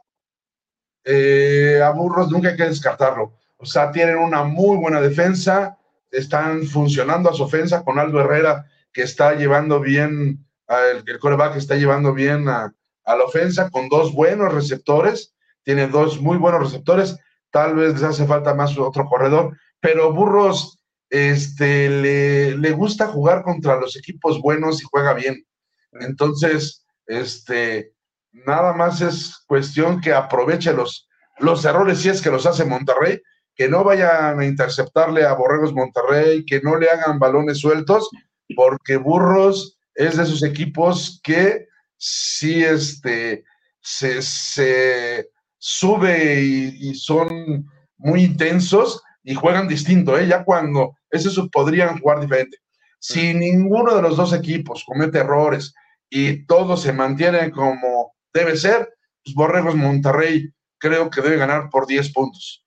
eh, 1.04 1.78
a 1.84 1.90
Burros 1.90 2.30
nunca 2.30 2.48
hay 2.48 2.56
que 2.56 2.64
descartarlo. 2.64 3.38
O 3.62 3.66
sea, 3.66 3.92
tienen 3.92 4.18
una 4.18 4.42
muy 4.42 4.76
buena 4.76 5.00
defensa, 5.00 5.78
están 6.10 6.64
funcionando 6.66 7.30
a 7.30 7.34
su 7.34 7.44
ofensa 7.44 7.82
con 7.84 7.98
Aldo 7.98 8.20
Herrera, 8.20 8.66
que 8.92 9.02
está 9.02 9.34
llevando 9.34 9.80
bien 9.80 10.44
el, 10.68 11.02
el 11.06 11.18
coreback 11.18 11.56
está 11.56 11.76
llevando 11.76 12.12
bien 12.12 12.48
a, 12.48 12.74
la 13.04 13.24
ofensa 13.24 13.70
con 13.70 13.88
dos 13.88 14.12
buenos 14.12 14.52
receptores, 14.52 15.34
tiene 15.64 15.88
dos 15.88 16.20
muy 16.20 16.38
buenos 16.38 16.62
receptores, 16.62 17.16
tal 17.50 17.74
vez 17.74 17.94
les 17.94 18.02
hace 18.02 18.26
falta 18.26 18.54
más 18.54 18.76
otro 18.78 19.06
corredor, 19.06 19.56
pero 19.80 20.12
Burros 20.12 20.78
este, 21.10 21.90
le, 21.90 22.56
le, 22.56 22.70
gusta 22.70 23.08
jugar 23.08 23.42
contra 23.42 23.78
los 23.78 23.96
equipos 23.96 24.40
buenos 24.40 24.80
y 24.80 24.86
juega 24.90 25.12
bien. 25.12 25.44
Entonces, 25.92 26.86
este, 27.06 27.92
nada 28.32 28.72
más 28.72 29.00
es 29.02 29.42
cuestión 29.46 30.00
que 30.00 30.14
aproveche 30.14 30.72
los, 30.72 31.08
los 31.38 31.64
errores 31.64 31.98
si 31.98 32.08
es 32.08 32.22
que 32.22 32.30
los 32.30 32.46
hace 32.46 32.64
Monterrey, 32.64 33.20
que 33.54 33.68
no 33.68 33.84
vayan 33.84 34.40
a 34.40 34.46
interceptarle 34.46 35.24
a 35.24 35.34
Borregos 35.34 35.74
Monterrey, 35.74 36.44
que 36.44 36.60
no 36.60 36.76
le 36.76 36.88
hagan 36.88 37.18
balones 37.18 37.58
sueltos, 37.58 38.08
porque 38.56 38.96
Burros 38.96 39.78
es 39.94 40.16
de 40.16 40.22
esos 40.22 40.42
equipos 40.42 41.20
que 41.22 41.68
sí 41.96 42.64
este, 42.64 43.44
se, 43.80 45.28
sube 45.58 46.40
y, 46.42 46.94
son 46.94 47.70
muy 47.98 48.24
intensos 48.24 49.02
y 49.22 49.34
juegan 49.34 49.68
distinto, 49.68 50.18
¿eh? 50.18 50.26
Ya 50.26 50.44
cuando, 50.44 50.96
eso 51.10 51.48
podrían 51.50 51.98
jugar 51.98 52.20
diferente. 52.20 52.58
Si 52.98 53.34
ninguno 53.34 53.94
de 53.94 54.02
los 54.02 54.16
dos 54.16 54.32
equipos 54.32 54.84
comete 54.84 55.18
errores 55.18 55.74
y 56.08 56.44
todo 56.46 56.76
se 56.76 56.92
mantiene 56.92 57.50
como 57.50 58.14
debe 58.32 58.56
ser, 58.56 58.88
pues 59.24 59.34
Borregos 59.34 59.76
Monterrey 59.76 60.50
creo 60.78 61.10
que 61.10 61.20
debe 61.20 61.36
ganar 61.36 61.70
por 61.70 61.86
10 61.86 62.12
puntos. 62.12 62.61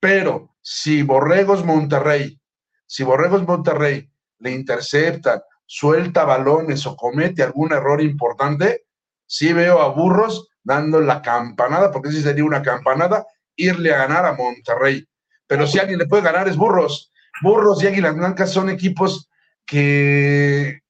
Pero 0.00 0.54
si 0.60 1.02
Borregos 1.02 1.64
Monterrey, 1.64 2.40
si 2.86 3.04
Borregos 3.04 3.46
Monterrey 3.46 4.10
le 4.38 4.50
interceptan 4.52 5.40
suelta 5.66 6.24
balones 6.24 6.86
o 6.86 6.96
comete 6.96 7.42
algún 7.42 7.72
error 7.72 8.00
importante, 8.00 8.86
sí 9.26 9.52
veo 9.52 9.80
a 9.80 9.88
Burros 9.88 10.48
dando 10.62 11.00
la 11.00 11.20
campanada, 11.20 11.90
porque 11.90 12.10
sí 12.10 12.22
sería 12.22 12.44
una 12.44 12.62
campanada, 12.62 13.26
irle 13.54 13.92
a 13.92 13.98
ganar 13.98 14.24
a 14.24 14.32
Monterrey. 14.32 15.06
Pero 15.46 15.66
si 15.66 15.78
alguien 15.78 15.98
le 15.98 16.06
puede 16.06 16.22
ganar 16.22 16.48
es 16.48 16.56
Burros. 16.56 17.12
Burros 17.42 17.82
y 17.82 17.86
Águilas 17.86 18.16
Blancas 18.16 18.52
son 18.52 18.70
equipos 18.70 19.28
que, 19.66 20.80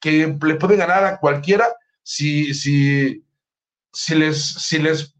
que 0.00 0.36
le 0.42 0.54
pueden 0.56 0.78
ganar 0.78 1.04
a 1.04 1.18
cualquiera 1.18 1.66
si, 2.02 2.52
si, 2.54 3.24
si, 3.92 4.14
les, 4.14 4.44
si 4.44 4.78
les 4.78 5.13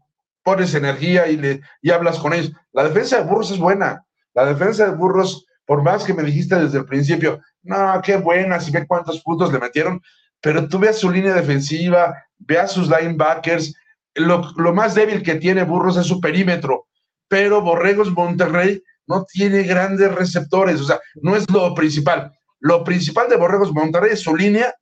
pones 0.45 0.75
energía 0.75 1.27
y, 1.27 1.37
le, 1.37 1.61
y 1.81 1.89
hablas 1.89 2.19
con 2.19 2.31
ellos. 2.31 2.51
La 2.71 2.83
defensa 2.83 3.17
de 3.17 3.23
Burros 3.23 3.49
es 3.49 3.57
buena. 3.57 4.05
La 4.35 4.45
defensa 4.45 4.85
de 4.85 4.95
Burros, 4.95 5.45
por 5.65 5.81
más 5.81 6.03
que 6.03 6.13
me 6.13 6.21
dijiste 6.21 6.55
desde 6.55 6.77
el 6.77 6.85
principio, 6.85 7.41
no, 7.63 7.99
qué 8.03 8.17
buena, 8.17 8.59
si 8.59 8.71
ve 8.71 8.85
cuántos 8.87 9.21
puntos 9.21 9.51
le 9.51 9.57
metieron, 9.57 9.99
pero 10.39 10.67
tú 10.67 10.77
veas 10.77 10.99
su 10.99 11.09
línea 11.09 11.33
defensiva, 11.33 12.13
veas 12.37 12.71
sus 12.71 12.87
linebackers, 12.87 13.73
lo, 14.13 14.51
lo, 14.55 14.71
más 14.71 14.93
débil 14.93 15.23
que 15.23 15.35
tiene 15.35 15.63
Burros 15.63 15.97
es 15.97 16.05
su 16.05 16.21
perímetro, 16.21 16.85
pero 17.27 17.61
Borregos 17.61 18.11
Monterrey 18.11 18.83
no 19.07 19.25
tiene 19.25 19.63
grandes 19.63 20.13
receptores, 20.13 20.79
o 20.79 20.83
sea, 20.83 20.99
no 21.15 21.35
es 21.35 21.49
lo 21.49 21.73
principal. 21.73 22.31
Lo 22.59 22.83
principal 22.83 23.29
de 23.29 23.37
Borregos 23.37 23.73
Monterrey 23.73 24.11
es 24.13 24.21
su 24.21 24.35
línea 24.35 24.75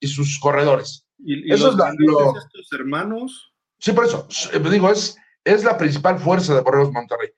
y 0.00 0.08
sus 0.08 0.40
corredores. 0.40 1.06
¿Y, 1.18 1.52
Esos 1.52 1.76
los, 1.76 1.94
lo, 1.98 2.38
estos 2.38 2.72
hermanos? 2.72 3.49
Sí, 3.80 3.92
por 3.92 4.04
eso, 4.04 4.28
digo, 4.70 4.90
es, 4.90 5.16
es 5.42 5.64
la 5.64 5.76
principal 5.76 6.18
fuerza 6.18 6.54
de 6.54 6.60
Borregos 6.60 6.92
Monterrey, 6.92 7.30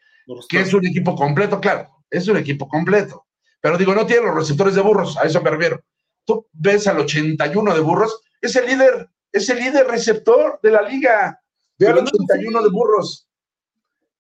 que 0.48 0.60
es 0.60 0.74
un 0.74 0.86
equipo 0.86 1.14
completo, 1.14 1.60
claro, 1.60 2.04
es 2.10 2.26
un 2.28 2.36
equipo 2.36 2.68
completo. 2.68 3.26
Pero 3.60 3.78
digo, 3.78 3.94
no 3.94 4.04
tiene 4.04 4.26
los 4.26 4.34
receptores 4.34 4.74
de 4.74 4.80
burros, 4.80 5.16
a 5.16 5.22
eso 5.22 5.40
me 5.40 5.50
refiero. 5.50 5.82
Tú 6.24 6.48
ves 6.52 6.86
al 6.88 6.98
81 6.98 7.74
de 7.74 7.80
burros, 7.80 8.20
es 8.40 8.56
el 8.56 8.66
líder, 8.66 9.08
es 9.30 9.48
el 9.48 9.58
líder 9.58 9.86
receptor 9.86 10.58
de 10.62 10.70
la 10.72 10.82
liga. 10.82 11.40
Ve 11.78 11.86
al 11.86 11.98
81 11.98 12.62
de 12.62 12.68
burros. 12.70 13.28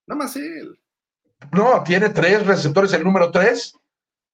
Nada 0.06 0.18
más 0.22 0.36
él. 0.36 0.78
No, 1.50 1.82
tiene 1.82 2.08
tres 2.10 2.46
receptores, 2.46 2.92
el 2.92 3.02
número 3.02 3.32
tres 3.32 3.74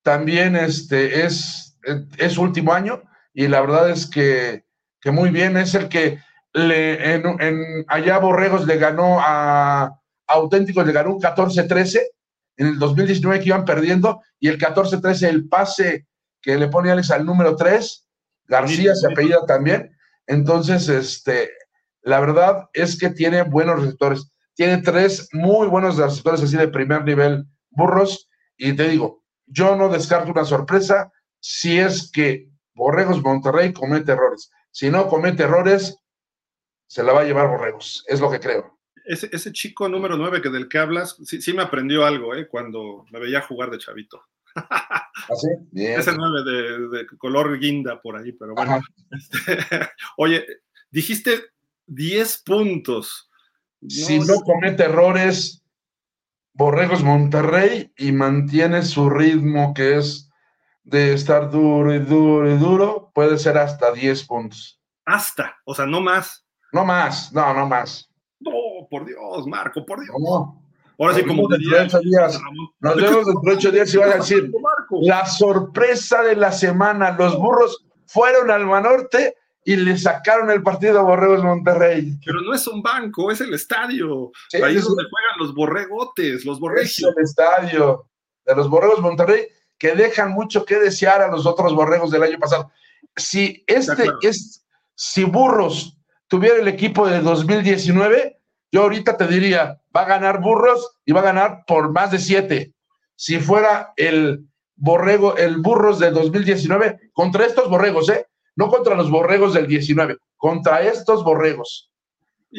también 0.02 0.56
este, 0.56 1.24
es, 1.24 1.76
es 2.16 2.38
último 2.38 2.72
año 2.72 3.02
y 3.34 3.48
la 3.48 3.60
verdad 3.60 3.90
es 3.90 4.06
que, 4.06 4.64
que 5.00 5.10
muy 5.10 5.30
bien, 5.30 5.56
es 5.56 5.74
el 5.74 5.88
que 5.88 6.18
en, 6.60 7.84
allá 7.88 8.18
Borregos 8.18 8.66
le 8.66 8.76
ganó 8.76 9.20
a, 9.20 9.84
a 9.84 10.00
Auténticos, 10.26 10.86
le 10.86 10.92
ganó 10.92 11.14
un 11.14 11.20
14-13 11.20 12.00
en 12.56 12.66
el 12.66 12.78
2019 12.78 13.40
que 13.40 13.48
iban 13.48 13.64
perdiendo 13.64 14.22
y 14.40 14.48
el 14.48 14.58
14-13 14.58 15.28
el 15.28 15.48
pase 15.48 16.06
que 16.40 16.56
le 16.56 16.68
pone 16.68 16.90
Alex 16.90 17.10
al 17.10 17.24
número 17.24 17.56
3, 17.56 18.08
García 18.46 18.94
se 18.94 19.06
apellida 19.06 19.44
también. 19.46 19.96
Entonces, 20.26 20.88
este, 20.88 21.50
la 22.02 22.20
verdad 22.20 22.68
es 22.72 22.98
que 22.98 23.10
tiene 23.10 23.42
buenos 23.42 23.80
receptores. 23.80 24.30
Tiene 24.54 24.78
tres 24.78 25.28
muy 25.32 25.68
buenos 25.68 25.96
receptores 25.96 26.42
así 26.42 26.56
de 26.56 26.68
primer 26.68 27.04
nivel, 27.04 27.46
burros. 27.70 28.28
Y 28.56 28.72
te 28.72 28.88
digo, 28.88 29.22
yo 29.46 29.76
no 29.76 29.88
descarto 29.88 30.32
una 30.32 30.44
sorpresa 30.44 31.12
si 31.40 31.78
es 31.78 32.10
que 32.10 32.48
Borregos 32.74 33.22
Monterrey 33.22 33.72
comete 33.72 34.12
errores. 34.12 34.50
Si 34.70 34.90
no 34.90 35.08
comete 35.08 35.44
errores, 35.44 35.96
se 36.88 37.04
la 37.04 37.12
va 37.12 37.20
a 37.20 37.24
llevar 37.24 37.46
Borregos. 37.46 38.04
Es 38.08 38.20
lo 38.20 38.28
que 38.28 38.40
creo 38.40 38.78
ese, 39.08 39.52
chico 39.52 39.88
número 39.88 40.16
9 40.16 40.42
que 40.42 40.50
del 40.50 40.68
que 40.68 40.78
hablas, 40.78 41.16
sí, 41.24 41.52
me 41.54 41.62
aprendió 41.62 42.04
algo, 42.04 42.34
¿eh? 42.34 42.46
Cuando 42.46 43.06
me 43.10 43.18
veía 43.18 43.40
jugar 43.40 43.70
de 43.70 43.78
chavito. 43.78 44.22
¿Ah, 44.54 45.10
ese 45.74 46.12
9 46.14 46.88
de, 46.90 47.06
color 47.18 47.58
guinda 47.58 48.00
por 48.00 48.16
ahí, 48.16 48.32
pero 48.32 48.54
bueno. 48.54 48.80
Este, 49.10 49.58
oye, 50.16 50.46
dijiste 50.90 51.42
10 51.86 52.42
puntos. 52.42 53.30
si 53.86 54.20
no 54.20 54.40
comete 54.40 54.84
errores, 54.84 55.64
Borregos 56.52 57.02
Monterrey 57.02 57.92
y 57.96 58.12
mantiene 58.12 58.82
su 58.82 59.08
ritmo 59.08 59.72
que 59.74 59.96
es 59.96 60.30
de 60.82 61.14
estar 61.14 61.50
duro 61.50 61.94
y 61.94 61.98
duro 61.98 62.52
y 62.52 62.58
duro, 62.58 63.10
puede 63.14 63.38
ser 63.38 63.58
hasta 63.58 63.92
10 63.92 64.24
puntos. 64.24 64.80
Hasta, 65.06 65.56
o 65.64 65.74
sea, 65.74 65.86
no 65.86 66.00
más. 66.00 66.47
No 66.78 66.84
más, 66.84 67.32
no, 67.32 67.52
no 67.54 67.66
más. 67.66 68.08
No, 68.38 68.52
por 68.88 69.04
Dios, 69.04 69.48
Marco, 69.48 69.84
por 69.84 70.00
Dios. 70.00 70.14
Ahora 70.96 71.14
sí, 71.14 71.24
como 71.24 71.48
diría, 71.48 71.86
días. 71.86 72.40
Nos 72.78 72.94
vemos 72.94 73.26
dentro 73.26 73.42
de 73.42 73.52
ocho 73.52 73.72
días 73.72 73.92
y 73.92 73.96
van 73.96 74.12
a 74.12 74.16
decir, 74.18 74.48
la 75.00 75.26
sorpresa 75.26 76.22
de 76.22 76.36
la 76.36 76.52
semana, 76.52 77.16
los 77.18 77.36
burros 77.36 77.84
fueron 78.06 78.52
al 78.52 78.64
Manorte 78.64 79.34
y 79.64 79.74
le 79.74 79.98
sacaron 79.98 80.52
el 80.52 80.62
partido 80.62 81.00
a 81.00 81.02
Borregos 81.02 81.42
Monterrey. 81.42 82.16
Pero 82.24 82.42
no 82.42 82.54
es 82.54 82.64
un 82.68 82.80
banco, 82.80 83.32
es 83.32 83.40
el 83.40 83.52
estadio. 83.52 84.30
Ahí 84.52 84.76
es 84.76 84.84
donde 84.84 85.02
juegan 85.02 85.38
los 85.40 85.52
borregotes, 85.56 86.44
los 86.44 86.60
borregos. 86.60 86.92
Es 86.92 87.02
el 87.02 87.24
estadio 87.24 88.06
de 88.46 88.54
los 88.54 88.70
Borregos 88.70 89.00
Monterrey, 89.00 89.48
que 89.76 89.96
dejan 89.96 90.30
mucho 90.30 90.64
que 90.64 90.78
desear 90.78 91.22
a 91.22 91.28
los 91.28 91.44
otros 91.44 91.74
borregos 91.74 92.12
del 92.12 92.22
año 92.22 92.38
pasado. 92.38 92.70
Si 93.16 93.64
este 93.66 94.04
es, 94.22 94.64
si 94.94 95.24
Burros 95.24 95.97
tuviera 96.28 96.58
el 96.58 96.68
equipo 96.68 97.08
de 97.08 97.20
2019, 97.20 98.38
yo 98.70 98.82
ahorita 98.82 99.16
te 99.16 99.26
diría, 99.26 99.80
va 99.94 100.02
a 100.02 100.06
ganar 100.06 100.40
Burros 100.40 100.98
y 101.04 101.12
va 101.12 101.20
a 101.20 101.24
ganar 101.24 101.64
por 101.66 101.92
más 101.92 102.10
de 102.10 102.18
siete. 102.18 102.74
Si 103.16 103.40
fuera 103.40 103.92
el 103.96 104.46
borrego, 104.76 105.36
el 105.36 105.56
Burros 105.56 105.98
de 105.98 106.10
2019, 106.10 107.10
contra 107.12 107.46
estos 107.46 107.68
borregos, 107.68 108.08
¿eh? 108.10 108.26
No 108.54 108.68
contra 108.68 108.94
los 108.94 109.10
borregos 109.10 109.54
del 109.54 109.66
19, 109.66 110.18
contra 110.36 110.82
estos 110.82 111.24
borregos. 111.24 111.90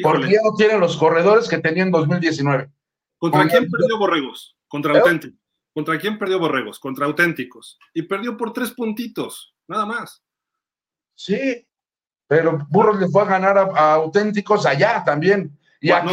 Porque 0.02 0.30
ya 0.30 0.38
no 0.42 0.54
tienen 0.56 0.80
los 0.80 0.96
corredores 0.96 1.48
que 1.48 1.58
tenían 1.58 1.88
en 1.88 1.92
2019. 1.92 2.70
¿Contra 3.18 3.48
quién 3.48 3.70
perdió 3.70 3.98
borregos? 3.98 4.56
Contra 4.68 4.98
auténticos. 4.98 5.38
¿Contra 5.74 5.98
quién 5.98 6.18
perdió 6.18 6.38
borregos? 6.38 6.78
Contra 6.78 7.06
auténticos. 7.06 7.78
Y 7.94 8.02
perdió 8.02 8.36
por 8.36 8.52
tres 8.52 8.72
puntitos, 8.72 9.54
nada 9.68 9.86
más. 9.86 10.22
Sí, 11.14 11.66
pero 12.30 12.64
Burros 12.70 13.00
le 13.00 13.08
fue 13.08 13.22
a 13.22 13.24
ganar 13.24 13.58
a, 13.58 13.94
auténticos 13.94 14.64
allá 14.64 15.02
también. 15.04 15.58
Y 15.80 15.90
acá, 15.90 16.12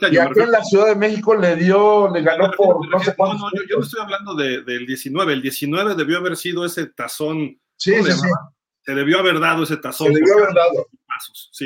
este 0.00 0.42
en 0.42 0.50
la 0.52 0.62
Ciudad 0.62 0.86
de 0.86 0.94
México 0.94 1.34
le 1.34 1.56
dio, 1.56 2.08
le 2.08 2.22
ganó 2.22 2.52
por 2.56 2.88
no 2.88 3.00
sé 3.00 3.16
cuántos. 3.16 3.40
No, 3.40 3.48
yo, 3.68 3.78
no 3.78 3.82
estoy 3.82 4.00
hablando 4.00 4.34
del 4.36 4.86
19. 4.86 5.32
El 5.32 5.42
19 5.42 5.96
debió 5.96 6.18
haber 6.18 6.36
sido 6.36 6.64
ese 6.64 6.86
tazón. 6.86 7.58
Sí, 7.76 7.94
sí, 8.00 8.12
sí. 8.12 8.28
Se 8.82 8.94
debió 8.94 9.18
haber 9.18 9.40
dado 9.40 9.64
ese 9.64 9.76
tazón. 9.78 10.06
Se 10.06 10.20
debió 10.20 10.34
haber 10.34 10.54
dado. 10.54 10.86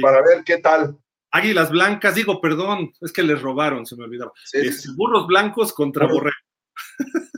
Para 0.00 0.22
ver 0.22 0.44
qué 0.46 0.56
tal. 0.56 0.96
Águilas 1.30 1.70
blancas, 1.70 2.14
digo, 2.14 2.40
perdón, 2.40 2.90
es 3.02 3.12
que 3.12 3.22
les 3.22 3.42
robaron, 3.42 3.84
se 3.84 3.96
me 3.96 4.04
olvidaba. 4.04 4.32
Este, 4.50 4.88
burros 4.96 5.26
blancos 5.26 5.74
contra 5.74 6.06
borregos. 6.06 6.32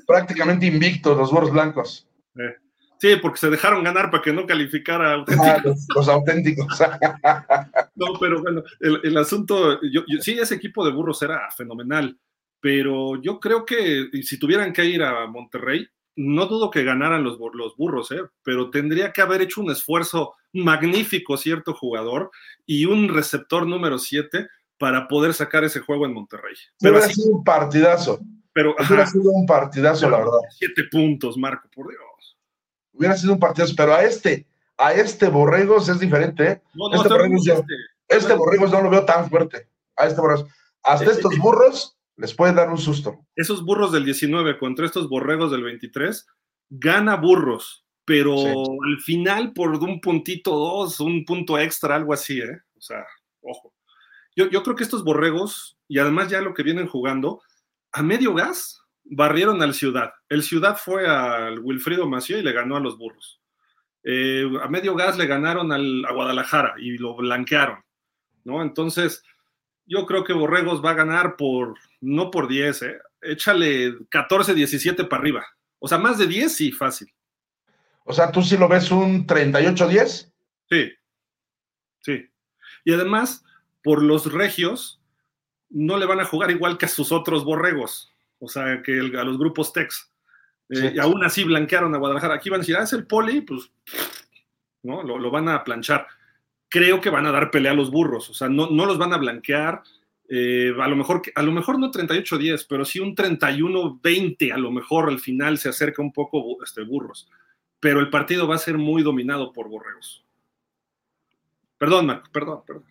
Prácticamente 0.06 0.66
invictos 0.66 1.18
los 1.18 1.32
burros 1.32 1.50
blancos. 1.50 2.06
Eh, 2.36 2.54
sí, 2.98 3.16
porque 3.20 3.38
se 3.38 3.50
dejaron 3.50 3.84
ganar 3.84 4.10
para 4.10 4.22
que 4.22 4.32
no 4.32 4.46
calificara 4.46 5.14
auténticos. 5.14 5.86
los, 5.94 6.08
auténticos. 6.08 6.80
no, 7.94 8.06
pero 8.20 8.42
bueno, 8.42 8.62
el, 8.80 9.16
asunto, 9.16 9.80
yo, 9.82 10.02
sí, 10.20 10.38
ese 10.38 10.54
equipo 10.54 10.84
de 10.84 10.92
burros 10.92 11.22
era 11.22 11.50
fenomenal, 11.50 12.18
pero 12.60 13.20
yo 13.20 13.38
creo 13.40 13.64
que 13.64 14.08
si 14.22 14.38
tuvieran 14.38 14.72
que 14.72 14.84
ir 14.84 15.02
a 15.02 15.26
Monterrey, 15.26 15.88
no 16.16 16.46
dudo 16.46 16.70
que 16.70 16.82
ganaran 16.82 17.22
los, 17.22 17.38
los 17.52 17.76
burros, 17.76 18.10
¿eh? 18.10 18.22
pero 18.42 18.70
tendría 18.70 19.12
que 19.12 19.20
haber 19.20 19.42
hecho 19.42 19.60
un 19.60 19.70
esfuerzo 19.70 20.34
magnífico 20.52 21.36
cierto 21.36 21.74
jugador 21.74 22.30
y 22.64 22.86
un 22.86 23.08
receptor 23.08 23.66
número 23.66 23.98
7 23.98 24.48
para 24.78 25.08
poder 25.08 25.34
sacar 25.34 25.64
ese 25.64 25.80
juego 25.80 26.06
en 26.06 26.14
Monterrey. 26.14 26.54
Pero 26.80 26.98
ha 26.98 27.02
sido 27.02 27.36
un 27.36 27.44
partidazo. 27.44 28.18
Pero 28.52 28.74
hubiera 28.74 29.06
sido 29.06 29.30
un 29.30 29.46
partidazo, 29.46 30.08
la 30.08 30.18
verdad. 30.18 30.38
Siete 30.50 30.84
puntos, 30.90 31.36
Marco, 31.36 31.68
por 31.74 31.88
Dios. 31.88 32.00
Hubiera 32.96 33.16
sido 33.16 33.34
un 33.34 33.38
partidazo, 33.38 33.74
pero 33.76 33.94
a 33.94 34.02
este, 34.02 34.46
a 34.78 34.92
este 34.92 35.28
Borregos 35.28 35.88
es 35.88 36.00
diferente. 36.00 36.50
¿eh? 36.50 36.62
No, 36.74 36.88
no, 36.88 36.96
este, 36.96 37.08
Borregos, 37.08 37.46
este, 37.46 37.74
este 38.08 38.34
Borregos 38.34 38.70
no 38.70 38.82
lo 38.82 38.90
veo 38.90 39.04
tan 39.04 39.28
fuerte. 39.28 39.68
A 39.96 40.06
este 40.06 40.20
Borregos. 40.20 40.46
Hasta 40.82 41.06
eh, 41.06 41.12
estos 41.12 41.34
eh, 41.34 41.38
burros 41.40 41.96
les 42.16 42.34
puede 42.34 42.54
dar 42.54 42.70
un 42.70 42.78
susto. 42.78 43.26
Esos 43.34 43.64
burros 43.64 43.92
del 43.92 44.04
19 44.04 44.58
contra 44.58 44.86
estos 44.86 45.08
borregos 45.08 45.50
del 45.50 45.62
23, 45.62 46.26
gana 46.70 47.16
burros, 47.16 47.84
pero 48.04 48.34
al 48.34 49.00
final 49.04 49.52
por 49.52 49.70
un 49.70 50.00
puntito, 50.00 50.52
dos, 50.52 51.00
un 51.00 51.24
punto 51.24 51.58
extra, 51.58 51.96
algo 51.96 52.12
así, 52.12 52.38
¿eh? 52.40 52.60
O 52.76 52.80
sea, 52.80 53.04
ojo. 53.42 53.74
Yo, 54.34 54.48
yo 54.48 54.62
creo 54.62 54.76
que 54.76 54.84
estos 54.84 55.04
borregos, 55.04 55.78
y 55.88 55.98
además 55.98 56.28
ya 56.30 56.40
lo 56.40 56.54
que 56.54 56.62
vienen 56.62 56.88
jugando, 56.88 57.42
a 57.92 58.02
medio 58.02 58.34
gas 58.34 58.82
barrieron 59.10 59.62
al 59.62 59.74
Ciudad. 59.74 60.12
El 60.28 60.42
Ciudad 60.42 60.76
fue 60.76 61.06
al 61.06 61.58
Wilfrido 61.60 62.08
Mació 62.08 62.38
y 62.38 62.42
le 62.42 62.52
ganó 62.52 62.76
a 62.76 62.80
los 62.80 62.98
burros. 62.98 63.40
Eh, 64.02 64.48
a 64.62 64.68
medio 64.68 64.94
gas 64.94 65.18
le 65.18 65.26
ganaron 65.26 65.72
al, 65.72 66.04
a 66.04 66.12
Guadalajara 66.12 66.74
y 66.78 66.96
lo 66.96 67.16
blanquearon, 67.16 67.82
¿no? 68.44 68.62
Entonces, 68.62 69.24
yo 69.84 70.06
creo 70.06 70.24
que 70.24 70.32
Borregos 70.32 70.84
va 70.84 70.90
a 70.90 70.94
ganar 70.94 71.36
por, 71.36 71.74
no 72.00 72.30
por 72.30 72.48
10, 72.48 72.82
¿eh? 72.82 72.98
échale 73.22 73.96
14, 74.08 74.54
17 74.54 75.04
para 75.04 75.20
arriba. 75.20 75.46
O 75.78 75.88
sea, 75.88 75.98
más 75.98 76.18
de 76.18 76.26
10, 76.26 76.54
sí, 76.54 76.72
fácil. 76.72 77.12
O 78.04 78.12
sea, 78.12 78.30
¿tú 78.30 78.42
sí 78.42 78.56
lo 78.56 78.68
ves 78.68 78.90
un 78.90 79.26
38-10? 79.26 80.32
Sí, 80.70 80.92
sí. 82.00 82.30
Y 82.84 82.92
además, 82.92 83.44
por 83.82 84.02
los 84.02 84.32
regios, 84.32 85.00
no 85.68 85.96
le 85.96 86.06
van 86.06 86.20
a 86.20 86.24
jugar 86.24 86.50
igual 86.50 86.78
que 86.78 86.86
a 86.86 86.88
sus 86.88 87.10
otros 87.10 87.44
borregos, 87.44 88.14
o 88.38 88.48
sea, 88.48 88.82
que 88.82 88.98
a 88.98 89.24
los 89.24 89.38
grupos 89.38 89.72
Tex. 89.72 90.12
Eh, 90.68 90.92
y 90.96 90.98
aún 90.98 91.24
así 91.24 91.44
blanquearon 91.44 91.94
a 91.94 91.98
Guadalajara. 91.98 92.34
Aquí 92.34 92.50
van 92.50 92.60
a 92.60 92.62
decir, 92.62 92.76
ah, 92.76 92.82
es 92.82 92.92
el 92.92 93.06
poli, 93.06 93.40
pues, 93.40 93.70
¿no? 94.82 95.02
Lo, 95.02 95.18
lo 95.18 95.30
van 95.30 95.48
a 95.48 95.62
planchar 95.62 96.06
creo 96.68 97.00
que 97.00 97.10
van 97.10 97.26
a 97.26 97.32
dar 97.32 97.50
pelea 97.50 97.72
a 97.72 97.74
los 97.74 97.90
burros, 97.90 98.30
o 98.30 98.34
sea, 98.34 98.48
no, 98.48 98.68
no 98.70 98.86
los 98.86 98.98
van 98.98 99.12
a 99.12 99.18
blanquear. 99.18 99.82
Eh, 100.28 100.74
a 100.78 100.88
lo 100.88 100.96
mejor 100.96 101.22
a 101.36 101.42
lo 101.42 101.52
mejor 101.52 101.78
no 101.78 101.92
38-10, 101.92 102.66
pero 102.68 102.84
sí 102.84 102.98
un 102.98 103.14
31-20, 103.14 104.52
a 104.52 104.58
lo 104.58 104.72
mejor 104.72 105.08
al 105.08 105.20
final 105.20 105.56
se 105.56 105.68
acerca 105.68 106.02
un 106.02 106.12
poco 106.12 106.62
este, 106.62 106.82
burros. 106.82 107.30
Pero 107.78 108.00
el 108.00 108.10
partido 108.10 108.48
va 108.48 108.56
a 108.56 108.58
ser 108.58 108.76
muy 108.76 109.02
dominado 109.02 109.52
por 109.52 109.68
borreos. 109.68 110.24
Perdón, 111.78 112.06
Marco, 112.06 112.28
perdón, 112.32 112.62
perdón. 112.66 112.86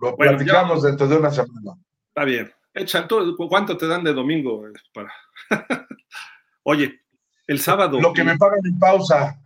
Lo 0.00 0.16
platicamos 0.16 0.82
dentro 0.82 1.06
de 1.06 1.16
una 1.16 1.30
semana. 1.30 1.74
Está 2.08 2.24
bien. 2.24 2.50
Echa, 2.74 3.06
¿Cuánto 3.48 3.76
te 3.76 3.86
dan 3.86 4.04
de 4.04 4.12
domingo? 4.12 4.64
Para... 4.92 5.12
Oye, 6.62 7.00
el 7.46 7.60
sábado. 7.60 8.00
Lo 8.00 8.12
que 8.12 8.24
me 8.24 8.36
pagan 8.36 8.60
en 8.64 8.78
pausa. 8.78 9.40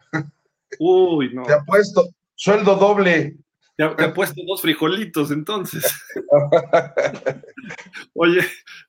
Uy, 0.78 1.32
no. 1.32 1.42
Te 1.44 1.54
ha 1.54 1.62
puesto 1.62 2.08
sueldo 2.34 2.74
doble. 2.76 3.36
Te 3.76 3.84
ha, 3.84 4.12
puesto 4.12 4.42
dos 4.46 4.60
frijolitos 4.60 5.30
entonces. 5.30 5.82
Oye, 8.14 8.40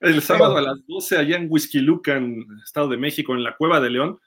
el 0.02 0.22
sábado 0.22 0.58
a 0.58 0.62
las 0.62 0.86
12 0.86 1.18
allá 1.18 1.38
en 1.38 1.50
en 2.06 2.46
Estado 2.64 2.90
de 2.90 2.98
México, 2.98 3.34
en 3.34 3.44
la 3.44 3.56
Cueva 3.56 3.80
de 3.80 3.90
León, 3.90 4.20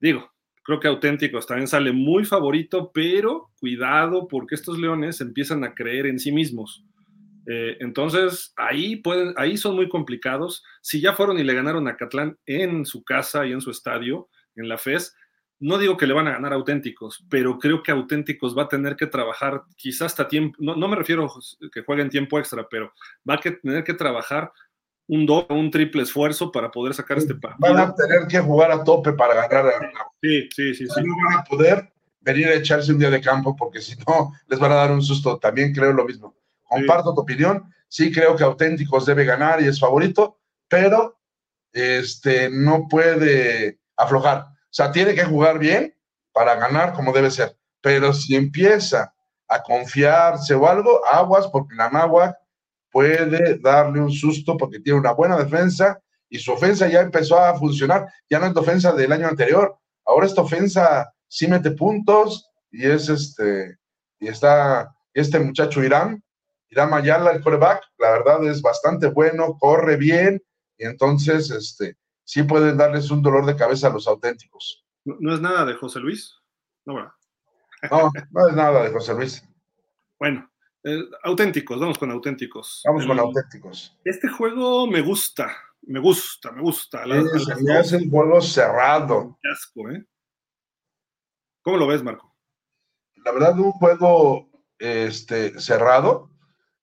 digo, 0.00 0.32
creo 0.62 0.80
que 0.80 0.88
Auténticos 0.88 1.46
también 1.46 1.68
sale 1.68 1.92
muy 1.92 2.24
favorito, 2.24 2.90
pero 2.94 3.50
cuidado 3.60 4.26
porque 4.26 4.54
estos 4.54 4.78
leones 4.78 5.20
empiezan 5.20 5.64
a 5.64 5.74
creer 5.74 6.06
en 6.06 6.18
sí 6.18 6.32
mismos. 6.32 6.82
Eh, 7.52 7.78
entonces, 7.80 8.52
ahí, 8.54 8.94
pueden, 8.94 9.34
ahí 9.36 9.56
son 9.56 9.74
muy 9.74 9.88
complicados. 9.88 10.62
Si 10.82 11.00
ya 11.00 11.14
fueron 11.14 11.36
y 11.36 11.42
le 11.42 11.52
ganaron 11.52 11.88
a 11.88 11.96
Catlán 11.96 12.38
en 12.46 12.86
su 12.86 13.02
casa 13.02 13.44
y 13.44 13.50
en 13.50 13.60
su 13.60 13.72
estadio, 13.72 14.28
en 14.54 14.68
la 14.68 14.78
FES, 14.78 15.16
no 15.58 15.76
digo 15.76 15.96
que 15.96 16.06
le 16.06 16.14
van 16.14 16.28
a 16.28 16.32
ganar 16.32 16.52
auténticos, 16.52 17.26
pero 17.28 17.58
creo 17.58 17.82
que 17.82 17.90
auténticos 17.90 18.56
va 18.56 18.62
a 18.62 18.68
tener 18.68 18.94
que 18.94 19.08
trabajar 19.08 19.62
quizás 19.76 20.12
hasta 20.12 20.28
tiempo, 20.28 20.56
no, 20.60 20.76
me 20.86 20.94
refiero 20.94 21.26
a 21.26 21.68
que 21.72 21.82
jueguen 21.82 22.08
tiempo 22.08 22.38
extra, 22.38 22.68
pero 22.70 22.92
va 23.28 23.34
a 23.34 23.40
tener 23.40 23.82
que 23.82 23.94
trabajar 23.94 24.52
un 25.08 25.26
doble, 25.26 25.58
un 25.58 25.72
triple 25.72 26.02
esfuerzo 26.02 26.52
para 26.52 26.70
poder 26.70 26.94
sacar 26.94 27.18
este 27.18 27.34
partido. 27.34 27.74
Van 27.74 27.90
a 27.90 27.94
tener 27.96 28.28
que 28.28 28.38
jugar 28.38 28.70
a 28.70 28.84
tope 28.84 29.12
para 29.12 29.48
ganar. 29.48 29.74
Sí, 30.22 30.48
sí, 30.54 30.74
sí. 30.76 30.86
sí. 30.86 31.02
No 31.02 31.16
van 31.16 31.40
a 31.40 31.42
poder 31.42 31.92
venir 32.20 32.46
a 32.46 32.54
echarse 32.54 32.92
un 32.92 33.00
día 33.00 33.10
de 33.10 33.20
campo 33.20 33.56
porque 33.56 33.80
si 33.80 33.96
no 34.06 34.32
les 34.46 34.58
van 34.60 34.70
a 34.70 34.76
dar 34.76 34.92
un 34.92 35.02
susto. 35.02 35.36
También 35.38 35.74
creo 35.74 35.92
lo 35.92 36.04
mismo. 36.04 36.39
Comparto 36.70 37.14
tu 37.14 37.20
opinión. 37.20 37.70
Sí 37.88 38.10
creo 38.10 38.36
que 38.36 38.44
auténticos 38.44 39.04
debe 39.04 39.24
ganar 39.24 39.60
y 39.60 39.66
es 39.66 39.78
favorito, 39.78 40.38
pero 40.68 41.20
este 41.72 42.48
no 42.48 42.88
puede 42.88 43.80
aflojar 43.96 44.46
o 44.70 44.72
sea, 44.72 44.92
tiene 44.92 45.14
que 45.14 45.24
jugar 45.24 45.58
bien 45.58 45.92
para 46.32 46.54
ganar 46.54 46.92
como 46.92 47.12
debe 47.12 47.30
ser. 47.30 47.56
Pero 47.80 48.12
si 48.12 48.36
empieza 48.36 49.12
a 49.48 49.62
confiarse 49.62 50.54
o 50.54 50.68
algo, 50.68 51.04
aguas, 51.04 51.48
porque 51.48 51.74
la 51.74 51.90
Náhuac 51.90 52.36
puede 52.92 53.58
darle 53.58 54.00
un 54.00 54.12
susto 54.12 54.56
porque 54.56 54.78
tiene 54.78 55.00
una 55.00 55.12
buena 55.12 55.36
defensa 55.36 56.00
y 56.28 56.38
su 56.38 56.52
ofensa 56.52 56.88
ya 56.88 57.00
empezó 57.00 57.36
a 57.36 57.58
funcionar. 57.58 58.06
Ya 58.28 58.38
no 58.38 58.46
es 58.46 58.54
la 58.54 58.60
ofensa 58.60 58.92
del 58.92 59.10
año 59.10 59.26
anterior. 59.26 59.76
Ahora 60.06 60.26
esta 60.26 60.42
ofensa 60.42 61.12
sí 61.26 61.48
mete 61.48 61.72
puntos 61.72 62.48
y 62.70 62.86
es 62.88 63.08
este, 63.08 63.76
y 64.20 64.28
está 64.28 64.94
este 65.12 65.40
muchacho 65.40 65.82
Irán, 65.82 66.22
Irán 66.70 66.90
Mayala, 66.90 67.32
el 67.32 67.42
coreback, 67.42 67.82
la 67.98 68.10
verdad 68.12 68.44
es 68.46 68.62
bastante 68.62 69.08
bueno, 69.08 69.58
corre 69.58 69.96
bien 69.96 70.42
y 70.78 70.86
entonces 70.86 71.50
este, 71.50 71.96
sí 72.24 72.44
pueden 72.44 72.76
darles 72.76 73.10
un 73.10 73.22
dolor 73.22 73.44
de 73.44 73.56
cabeza 73.56 73.88
a 73.88 73.90
los 73.90 74.06
auténticos. 74.06 74.86
¿No, 75.04 75.34
es 75.34 75.40
nada 75.40 75.64
de 75.64 75.74
José 75.74 75.98
Luis? 75.98 76.34
No, 76.84 76.94
¿verdad? 76.94 77.12
No, 77.90 78.12
no 78.30 78.48
es 78.48 78.54
nada 78.54 78.82
de 78.84 78.90
José 78.90 79.14
Luis. 79.14 79.44
Bueno, 80.18 80.48
eh, 80.84 81.02
auténticos, 81.24 81.80
vamos 81.80 81.98
con 81.98 82.10
auténticos. 82.10 82.82
Vamos 82.86 83.06
con 83.06 83.18
auténticos. 83.18 83.98
Este 84.04 84.28
juego 84.28 84.86
me 84.86 85.00
gusta, 85.00 85.54
me 85.82 85.98
gusta, 85.98 86.52
me 86.52 86.62
gusta. 86.62 87.04
es, 87.04 87.92
un 87.92 88.10
juego 88.10 88.40
cerrado. 88.40 89.38
Qué 89.42 89.82
¿eh? 89.94 90.06
¿Cómo 91.62 91.76
lo 91.76 91.86
ves, 91.86 92.02
Marco? 92.02 92.34
La 93.24 93.32
verdad, 93.32 93.58
un 93.58 93.72
juego 93.72 94.50
este, 94.78 95.58
cerrado. 95.60 96.29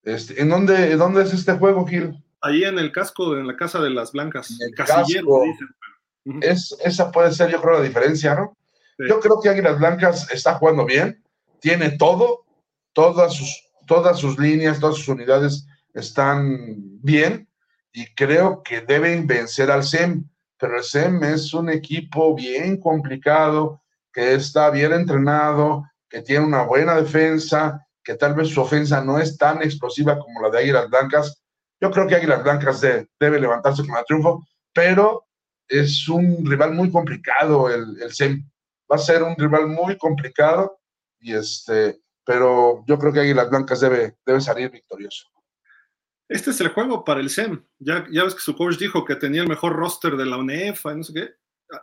Este, 0.08 0.42
¿en, 0.42 0.50
dónde, 0.50 0.94
¿En 0.94 0.98
dónde 0.98 1.24
es 1.24 1.34
este 1.34 1.54
juego, 1.54 1.86
Gil? 1.86 2.24
ahí 2.42 2.64
en 2.64 2.80
el 2.80 2.92
casco, 2.92 3.38
en 3.38 3.48
la 3.48 3.56
casa 3.56 3.80
de 3.82 3.90
las 3.90 4.12
blancas. 4.12 4.58
El 4.60 4.74
casillero, 4.74 5.42
dicen. 5.44 6.42
Es, 6.42 6.76
esa 6.84 7.12
puede 7.12 7.32
ser, 7.32 7.50
yo 7.50 7.62
creo, 7.62 7.76
la 7.80 7.84
diferencia, 7.84 8.36
¿no? 8.36 8.58
Yo 9.00 9.20
creo 9.20 9.40
que 9.40 9.50
Águilas 9.50 9.78
Blancas 9.78 10.32
está 10.32 10.56
jugando 10.56 10.84
bien, 10.84 11.24
tiene 11.60 11.92
todo, 11.92 12.46
todas 12.94 13.36
sus, 13.36 13.70
todas 13.86 14.18
sus 14.18 14.40
líneas, 14.40 14.80
todas 14.80 14.96
sus 14.96 15.08
unidades 15.08 15.68
están 15.94 17.00
bien 17.02 17.48
y 17.94 18.06
creo 18.16 18.64
que 18.64 18.82
deben 18.82 19.28
vencer 19.28 19.70
al 19.70 19.84
SEM, 19.84 20.28
pero 20.58 20.78
el 20.78 20.84
SEM 20.84 21.24
es 21.24 21.54
un 21.54 21.70
equipo 21.70 22.34
bien 22.34 22.80
complicado, 22.80 23.84
que 24.12 24.34
está 24.34 24.72
bien 24.72 24.94
entrenado, 24.94 25.86
que 26.10 26.24
tiene 26.24 26.46
una 26.46 26.64
buena 26.64 26.96
defensa, 26.96 27.87
que 28.08 28.16
tal 28.16 28.36
vez 28.36 28.48
su 28.48 28.62
ofensa 28.62 29.04
no 29.04 29.20
es 29.20 29.38
tan 29.38 29.62
explosiva 29.62 30.18
como 30.18 30.42
la 30.42 30.50
de 30.50 30.60
Águilas 30.60 30.90
Blancas. 30.90 31.44
Yo 31.82 31.92
creo 31.92 32.08
que 32.08 32.16
Águilas 32.16 32.42
Blancas 32.42 32.80
debe 32.80 33.38
levantarse 33.38 33.86
con 33.86 33.98
el 33.98 34.06
triunfo, 34.06 34.48
pero 34.74 35.26
es 35.68 36.08
un 36.08 36.50
rival 36.50 36.74
muy 36.74 36.90
complicado 36.90 37.70
el, 37.70 38.10
SEM. 38.14 38.50
Va 38.90 38.96
a 38.96 39.00
ser 39.00 39.24
un 39.24 39.36
rival 39.36 39.68
muy 39.68 39.98
complicado, 39.98 40.80
y 41.20 41.34
este, 41.34 42.00
pero 42.24 42.86
yo 42.88 42.98
creo 42.98 43.12
que 43.12 43.20
Águilas 43.20 43.50
Blancas 43.50 43.82
debe, 43.82 44.16
debe 44.26 44.40
salir 44.40 44.72
victorioso. 44.72 45.28
Este 46.30 46.52
es 46.52 46.62
el 46.62 46.70
juego 46.70 47.04
para 47.04 47.20
el 47.20 47.30
SEM. 47.30 47.62
Ya, 47.78 48.08
ya 48.10 48.24
ves 48.24 48.36
que 48.36 48.40
su 48.40 48.56
coach 48.56 48.78
dijo 48.78 49.04
que 49.04 49.18
tenía 49.18 49.42
el 49.42 49.50
mejor 49.50 49.74
roster 49.74 50.16
de 50.16 50.26
la 50.26 50.38
UNEF, 50.38 50.86
no 50.86 51.04
sé 51.04 51.14
qué. 51.14 51.30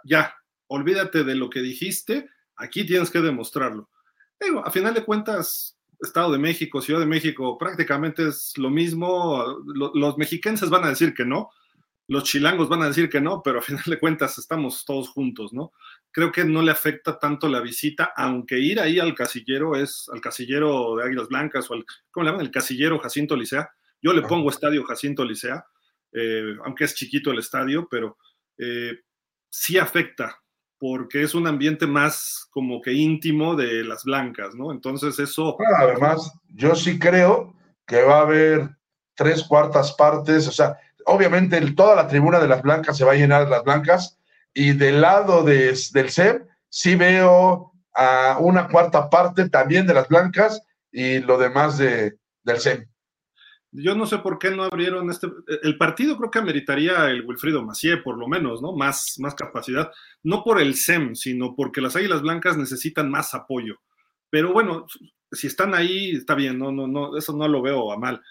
Ya, 0.04 0.34
olvídate 0.68 1.22
de 1.22 1.34
lo 1.34 1.50
que 1.50 1.60
dijiste, 1.60 2.30
aquí 2.56 2.86
tienes 2.86 3.10
que 3.10 3.20
demostrarlo. 3.20 3.90
a 4.64 4.70
final 4.70 4.94
de 4.94 5.04
cuentas, 5.04 5.74
Estado 6.00 6.32
de 6.32 6.38
México, 6.38 6.80
Ciudad 6.80 7.00
de 7.00 7.06
México, 7.06 7.56
prácticamente 7.58 8.28
es 8.28 8.56
lo 8.56 8.70
mismo. 8.70 9.62
Los 9.94 10.18
mexiquenses 10.18 10.70
van 10.70 10.84
a 10.84 10.88
decir 10.88 11.14
que 11.14 11.24
no, 11.24 11.50
los 12.06 12.24
chilangos 12.24 12.68
van 12.68 12.82
a 12.82 12.88
decir 12.88 13.08
que 13.08 13.20
no, 13.20 13.42
pero 13.42 13.60
a 13.60 13.62
final 13.62 13.84
de 13.86 13.98
cuentas 13.98 14.36
estamos 14.38 14.84
todos 14.84 15.08
juntos, 15.08 15.52
¿no? 15.52 15.72
Creo 16.10 16.30
que 16.30 16.44
no 16.44 16.62
le 16.62 16.70
afecta 16.70 17.18
tanto 17.18 17.48
la 17.48 17.60
visita, 17.60 18.12
aunque 18.16 18.58
ir 18.58 18.78
ahí 18.78 18.98
al 18.98 19.14
casillero 19.14 19.74
es, 19.74 20.08
al 20.12 20.20
casillero 20.20 20.96
de 20.96 21.04
Águilas 21.04 21.28
Blancas 21.28 21.70
o 21.70 21.74
al, 21.74 21.84
¿cómo 22.10 22.24
le 22.24 22.30
llaman? 22.30 22.46
El 22.46 22.52
casillero 22.52 22.98
Jacinto 22.98 23.36
Licea. 23.36 23.70
Yo 24.02 24.12
le 24.12 24.22
pongo 24.22 24.50
estadio 24.50 24.84
Jacinto 24.84 25.24
Licea, 25.24 25.64
eh, 26.12 26.56
aunque 26.64 26.84
es 26.84 26.94
chiquito 26.94 27.30
el 27.30 27.38
estadio, 27.38 27.88
pero 27.90 28.18
eh, 28.58 29.00
sí 29.48 29.78
afecta, 29.78 30.42
porque 30.84 31.22
es 31.22 31.34
un 31.34 31.46
ambiente 31.46 31.86
más 31.86 32.46
como 32.50 32.82
que 32.82 32.92
íntimo 32.92 33.56
de 33.56 33.82
las 33.84 34.04
blancas, 34.04 34.54
¿no? 34.54 34.70
Entonces 34.70 35.18
eso... 35.18 35.56
además, 35.78 36.30
yo 36.48 36.74
sí 36.74 36.98
creo 36.98 37.54
que 37.86 38.02
va 38.02 38.18
a 38.18 38.20
haber 38.20 38.68
tres 39.14 39.44
cuartas 39.44 39.94
partes, 39.94 40.46
o 40.46 40.52
sea, 40.52 40.76
obviamente 41.06 41.58
toda 41.70 41.96
la 41.96 42.06
tribuna 42.06 42.38
de 42.38 42.48
las 42.48 42.60
blancas 42.60 42.98
se 42.98 43.04
va 43.06 43.12
a 43.12 43.14
llenar 43.14 43.46
de 43.46 43.50
las 43.50 43.64
blancas 43.64 44.18
y 44.52 44.72
del 44.72 45.00
lado 45.00 45.42
del 45.42 45.74
SEM 45.74 46.44
sí 46.68 46.96
veo 46.96 47.72
a 47.94 48.36
una 48.40 48.68
cuarta 48.68 49.08
parte 49.08 49.48
también 49.48 49.86
de 49.86 49.94
las 49.94 50.08
blancas 50.08 50.60
y 50.92 51.20
lo 51.20 51.38
demás 51.38 51.78
de, 51.78 52.18
del 52.42 52.60
SEM. 52.60 52.86
Yo 53.76 53.94
no 53.94 54.06
sé 54.06 54.18
por 54.18 54.38
qué 54.38 54.50
no 54.50 54.62
abrieron 54.62 55.10
este. 55.10 55.28
El 55.62 55.76
partido 55.76 56.16
creo 56.16 56.30
que 56.30 56.38
ameritaría 56.38 57.10
el 57.10 57.26
Wilfrido 57.26 57.62
Macié, 57.62 57.98
por 57.98 58.16
lo 58.16 58.28
menos, 58.28 58.62
¿no? 58.62 58.72
Más, 58.72 59.16
más 59.18 59.34
capacidad. 59.34 59.90
No 60.22 60.44
por 60.44 60.60
el 60.60 60.74
SEM, 60.74 61.14
sino 61.14 61.54
porque 61.56 61.80
las 61.80 61.96
Águilas 61.96 62.22
Blancas 62.22 62.56
necesitan 62.56 63.10
más 63.10 63.34
apoyo. 63.34 63.80
Pero 64.30 64.52
bueno, 64.52 64.86
si 65.32 65.48
están 65.48 65.74
ahí, 65.74 66.12
está 66.12 66.34
bien, 66.34 66.58
no, 66.58 66.70
no, 66.70 66.86
no, 66.86 67.16
eso 67.16 67.36
no 67.36 67.48
lo 67.48 67.62
veo 67.62 67.92
a 67.92 67.98
mal 67.98 68.22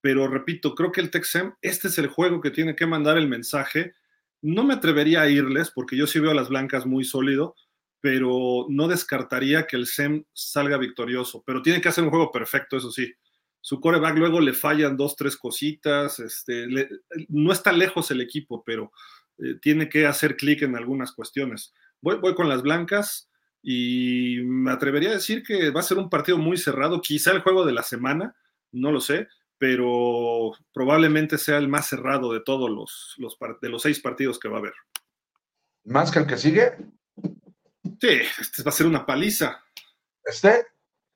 pero 0.00 0.28
repito, 0.28 0.74
creo 0.74 0.92
que 0.92 1.00
el 1.00 1.10
Texem, 1.10 1.54
este 1.60 1.88
es 1.88 1.98
el 1.98 2.08
juego 2.08 2.40
que 2.40 2.50
tiene 2.50 2.74
que 2.74 2.86
mandar 2.86 3.18
el 3.18 3.28
mensaje. 3.28 3.94
No 4.42 4.64
me 4.64 4.74
atrevería 4.74 5.22
a 5.22 5.28
irles 5.28 5.70
porque 5.70 5.96
yo 5.96 6.06
sí 6.06 6.20
veo 6.20 6.30
a 6.30 6.34
las 6.34 6.48
blancas 6.48 6.86
muy 6.86 7.04
sólido, 7.04 7.54
pero 8.00 8.66
no 8.70 8.88
descartaría 8.88 9.66
que 9.66 9.76
el 9.76 9.86
SEM 9.86 10.24
salga 10.32 10.78
victorioso. 10.78 11.42
Pero 11.46 11.60
tiene 11.60 11.80
que 11.80 11.88
hacer 11.88 12.04
un 12.04 12.10
juego 12.10 12.32
perfecto, 12.32 12.78
eso 12.78 12.90
sí. 12.90 13.12
Su 13.60 13.80
coreback 13.80 14.16
luego 14.16 14.40
le 14.40 14.52
fallan 14.52 14.96
dos, 14.96 15.16
tres 15.16 15.36
cositas. 15.36 16.18
Este, 16.18 16.66
no 17.28 17.52
está 17.52 17.72
lejos 17.72 18.10
el 18.10 18.20
equipo, 18.20 18.62
pero 18.64 18.92
eh, 19.38 19.56
tiene 19.60 19.88
que 19.88 20.06
hacer 20.06 20.36
clic 20.36 20.62
en 20.62 20.76
algunas 20.76 21.12
cuestiones. 21.12 21.74
Voy, 22.00 22.16
voy 22.16 22.34
con 22.34 22.48
las 22.48 22.62
blancas 22.62 23.30
y 23.62 24.38
me 24.44 24.70
atrevería 24.70 25.10
a 25.10 25.14
decir 25.14 25.42
que 25.42 25.70
va 25.70 25.80
a 25.80 25.84
ser 25.84 25.98
un 25.98 26.08
partido 26.08 26.38
muy 26.38 26.56
cerrado, 26.56 27.00
quizá 27.02 27.32
el 27.32 27.42
juego 27.42 27.66
de 27.66 27.72
la 27.72 27.82
semana, 27.82 28.34
no 28.72 28.90
lo 28.90 29.00
sé, 29.00 29.28
pero 29.58 30.52
probablemente 30.72 31.36
sea 31.36 31.58
el 31.58 31.68
más 31.68 31.86
cerrado 31.86 32.32
de 32.32 32.40
todos 32.40 32.70
los, 32.70 33.14
los, 33.18 33.36
de 33.60 33.68
los 33.68 33.82
seis 33.82 34.00
partidos 34.00 34.38
que 34.38 34.48
va 34.48 34.56
a 34.56 34.60
haber. 34.60 34.72
¿Más 35.84 36.10
que 36.10 36.20
el 36.20 36.26
que 36.26 36.38
sigue? 36.38 36.76
Sí, 38.00 38.20
este 38.40 38.62
va 38.62 38.70
a 38.70 38.72
ser 38.72 38.86
una 38.86 39.04
paliza. 39.04 39.62
¿Este? 40.24 40.66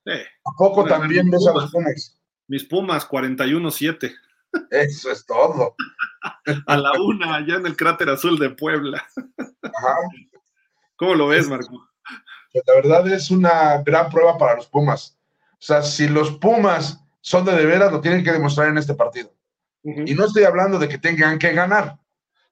Sí. 0.04 0.12
¿A 0.12 0.50
poco 0.58 0.84
también 0.84 1.30
ves 1.30 1.46
a 1.46 1.54
los 1.54 1.70
Pumas? 1.70 2.20
Mis 2.46 2.64
Pumas, 2.64 3.08
41-7. 3.08 4.14
Eso 4.70 5.10
es 5.10 5.24
todo. 5.26 5.74
a 6.66 6.76
la 6.76 6.92
una, 7.00 7.36
allá 7.36 7.56
en 7.56 7.66
el 7.66 7.76
cráter 7.76 8.08
azul 8.08 8.38
de 8.38 8.50
Puebla. 8.50 9.04
Ajá. 9.62 9.96
¿Cómo 10.96 11.14
lo 11.14 11.28
ves, 11.28 11.48
Marco? 11.48 11.88
Pues 12.52 12.64
la 12.66 12.74
verdad 12.74 13.08
es 13.12 13.30
una 13.30 13.82
gran 13.82 14.10
prueba 14.10 14.38
para 14.38 14.56
los 14.56 14.68
Pumas. 14.68 15.18
O 15.52 15.66
sea, 15.66 15.82
si 15.82 16.08
los 16.08 16.30
Pumas 16.38 17.00
son 17.20 17.44
de 17.44 17.52
de 17.52 17.66
veras, 17.66 17.90
lo 17.90 18.00
tienen 18.00 18.22
que 18.22 18.32
demostrar 18.32 18.68
en 18.68 18.78
este 18.78 18.94
partido. 18.94 19.34
Y 19.82 20.14
no 20.14 20.26
estoy 20.26 20.44
hablando 20.44 20.78
de 20.78 20.88
que 20.88 20.98
tengan 20.98 21.38
que 21.38 21.52
ganar, 21.52 21.98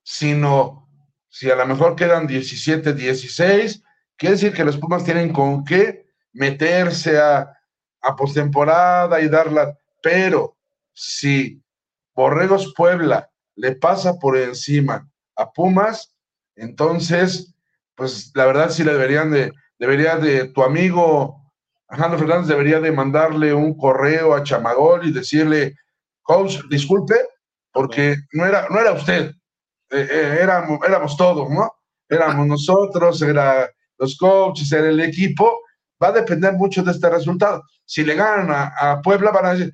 sino 0.03 0.89
si 1.29 1.51
a 1.51 1.57
lo 1.57 1.67
mejor 1.67 1.97
quedan 1.97 2.27
17, 2.27 2.93
16, 2.93 3.83
quiere 4.17 4.35
decir 4.35 4.53
que 4.53 4.65
los 4.65 4.77
Pumas 4.77 5.05
tienen 5.05 5.33
con 5.33 5.65
qué 5.65 6.07
meterse 6.33 7.19
a, 7.19 7.59
a 8.03 8.17
postemporada 8.17 9.21
y 9.21 9.29
darla. 9.29 9.79
Pero 10.03 10.57
si 10.93 11.63
Borregos 12.15 12.75
Puebla 12.77 13.31
le 13.57 13.77
pasa 13.77 14.19
por 14.19 14.37
encima 14.37 15.09
a 15.37 15.51
Pumas, 15.51 16.15
entonces, 16.57 17.55
pues 17.95 18.31
la 18.35 18.47
verdad 18.47 18.71
sí 18.71 18.85
le 18.85 18.93
deberían 18.93 19.31
de, 19.31 19.53
debería 19.79 20.17
de 20.17 20.49
tu 20.49 20.63
amigo 20.63 21.43
Alejandro 21.93 22.21
Fernández 22.21 22.49
debería 22.49 22.81
de 22.81 22.91
mandarle 22.91 23.53
un 23.53 23.77
correo 23.77 24.33
a 24.35 24.43
Chamagol 24.43 25.07
y 25.07 25.13
decirle, 25.13 25.77
coach, 26.23 26.61
disculpe, 26.71 27.15
porque 27.71 28.17
no 28.33 28.47
era, 28.47 28.67
no 28.71 28.81
era 28.81 28.93
usted, 28.93 29.35
eh, 29.91 30.09
eh, 30.11 30.39
éramos, 30.41 30.79
éramos 30.89 31.19
todos, 31.19 31.51
¿no? 31.51 31.71
Éramos 32.09 32.47
nosotros, 32.47 33.21
era 33.21 33.71
los 33.99 34.17
coaches, 34.17 34.73
era 34.73 34.89
el 34.89 35.01
equipo, 35.01 35.61
va 36.03 36.09
a 36.09 36.13
depender 36.13 36.55
mucho 36.55 36.83
de 36.83 36.93
este 36.93 37.11
resultado. 37.11 37.63
Si 37.85 38.03
le 38.05 38.15
ganan 38.15 38.73
a, 38.75 39.03
Puebla, 39.03 39.31
van 39.31 39.45
a 39.45 39.53
decir, 39.53 39.71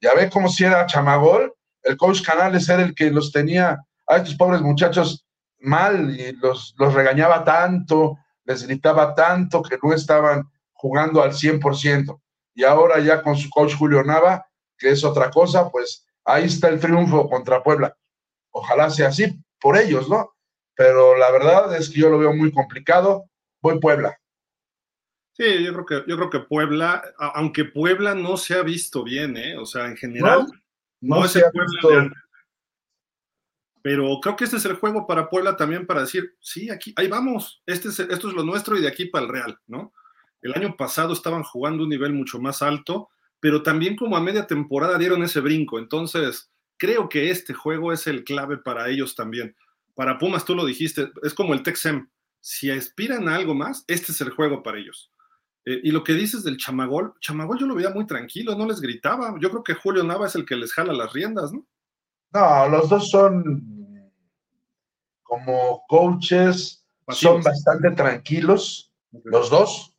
ya 0.00 0.14
ve 0.14 0.30
como 0.30 0.48
si 0.48 0.64
era 0.64 0.86
Chamagol, 0.86 1.52
el 1.82 1.96
coach 1.96 2.22
Canales 2.22 2.68
era 2.68 2.82
el 2.82 2.94
que 2.94 3.10
los 3.10 3.32
tenía 3.32 3.78
a 4.06 4.16
estos 4.16 4.34
pobres 4.34 4.60
muchachos 4.60 5.24
mal 5.60 6.10
y 6.18 6.32
los, 6.32 6.74
los 6.78 6.94
regañaba 6.94 7.44
tanto, 7.44 8.18
les 8.44 8.66
gritaba 8.66 9.14
tanto 9.14 9.62
que 9.62 9.78
no 9.82 9.92
estaban 9.92 10.50
jugando 10.72 11.22
al 11.22 11.32
100%. 11.32 12.20
Y 12.54 12.64
ahora 12.64 12.98
ya 13.00 13.22
con 13.22 13.36
su 13.36 13.48
coach 13.50 13.74
Julio 13.76 14.02
Nava, 14.02 14.46
que 14.76 14.90
es 14.90 15.04
otra 15.04 15.30
cosa, 15.30 15.70
pues 15.70 16.06
ahí 16.24 16.44
está 16.44 16.68
el 16.68 16.80
triunfo 16.80 17.28
contra 17.28 17.62
Puebla. 17.62 17.96
Ojalá 18.50 18.90
sea 18.90 19.08
así 19.08 19.38
por 19.60 19.76
ellos, 19.76 20.08
¿no? 20.08 20.32
Pero 20.74 21.16
la 21.16 21.30
verdad 21.30 21.76
es 21.76 21.90
que 21.90 22.00
yo 22.00 22.10
lo 22.10 22.18
veo 22.18 22.34
muy 22.34 22.52
complicado. 22.52 23.26
Voy 23.60 23.78
Puebla. 23.78 24.18
Sí, 25.40 25.64
yo 25.64 25.72
creo 25.72 25.86
que, 25.86 26.04
yo 26.06 26.16
creo 26.18 26.28
que 26.28 26.40
Puebla, 26.40 27.02
aunque 27.16 27.64
Puebla 27.64 28.14
no 28.14 28.36
se 28.36 28.52
ha 28.52 28.62
visto 28.62 29.02
bien, 29.02 29.38
¿eh? 29.38 29.56
O 29.56 29.64
sea, 29.64 29.86
en 29.86 29.96
general, 29.96 30.46
no, 31.00 31.26
se 31.26 31.42
ha 31.42 31.50
visto. 31.50 31.88
Pero 33.80 34.20
creo 34.20 34.36
que 34.36 34.44
este 34.44 34.58
es 34.58 34.66
el 34.66 34.74
juego 34.74 35.06
para 35.06 35.30
Puebla 35.30 35.56
también 35.56 35.86
para 35.86 36.02
decir, 36.02 36.36
sí, 36.40 36.68
aquí, 36.68 36.92
ahí 36.94 37.08
vamos, 37.08 37.62
este 37.64 37.88
es, 37.88 37.98
esto 38.00 38.28
es 38.28 38.34
lo 38.34 38.44
nuestro 38.44 38.76
y 38.76 38.82
de 38.82 38.88
aquí 38.88 39.06
para 39.06 39.24
el 39.24 39.32
Real, 39.32 39.58
¿no? 39.66 39.94
El 40.42 40.52
año 40.52 40.76
pasado 40.76 41.14
estaban 41.14 41.42
jugando 41.42 41.84
un 41.84 41.88
nivel 41.88 42.12
mucho 42.12 42.38
más 42.38 42.60
alto, 42.60 43.08
pero 43.40 43.62
también 43.62 43.96
como 43.96 44.18
a 44.18 44.20
media 44.20 44.46
temporada 44.46 44.98
dieron 44.98 45.22
ese 45.22 45.40
brinco. 45.40 45.78
Entonces, 45.78 46.50
creo 46.76 47.08
que 47.08 47.30
este 47.30 47.54
juego 47.54 47.94
es 47.94 48.06
el 48.06 48.24
clave 48.24 48.58
para 48.58 48.90
ellos 48.90 49.14
también. 49.14 49.56
Para 49.94 50.18
Pumas, 50.18 50.44
tú 50.44 50.54
lo 50.54 50.66
dijiste, 50.66 51.10
es 51.22 51.32
como 51.32 51.54
el 51.54 51.62
Texem. 51.62 52.10
Si 52.40 52.70
aspiran 52.70 53.26
a 53.26 53.36
algo 53.36 53.54
más, 53.54 53.84
este 53.86 54.12
es 54.12 54.20
el 54.20 54.30
juego 54.30 54.62
para 54.62 54.78
ellos. 54.78 55.10
Eh, 55.70 55.80
y 55.84 55.90
lo 55.90 56.02
que 56.02 56.14
dices 56.14 56.42
del 56.42 56.56
Chamagol, 56.56 57.14
Chamagol 57.20 57.58
yo 57.58 57.66
lo 57.66 57.74
veía 57.74 57.90
muy 57.90 58.06
tranquilo, 58.06 58.56
no 58.56 58.66
les 58.66 58.80
gritaba. 58.80 59.34
Yo 59.40 59.50
creo 59.50 59.62
que 59.62 59.74
Julio 59.74 60.02
Nava 60.02 60.26
es 60.26 60.34
el 60.34 60.44
que 60.44 60.56
les 60.56 60.72
jala 60.72 60.92
las 60.92 61.12
riendas, 61.12 61.52
¿no? 61.52 61.64
No, 62.32 62.68
los 62.68 62.88
dos 62.88 63.10
son 63.10 64.12
como 65.22 65.84
coaches, 65.88 66.84
son 67.08 67.42
bastante 67.42 67.90
tranquilos, 67.92 68.92
los 69.24 69.50
dos 69.50 69.90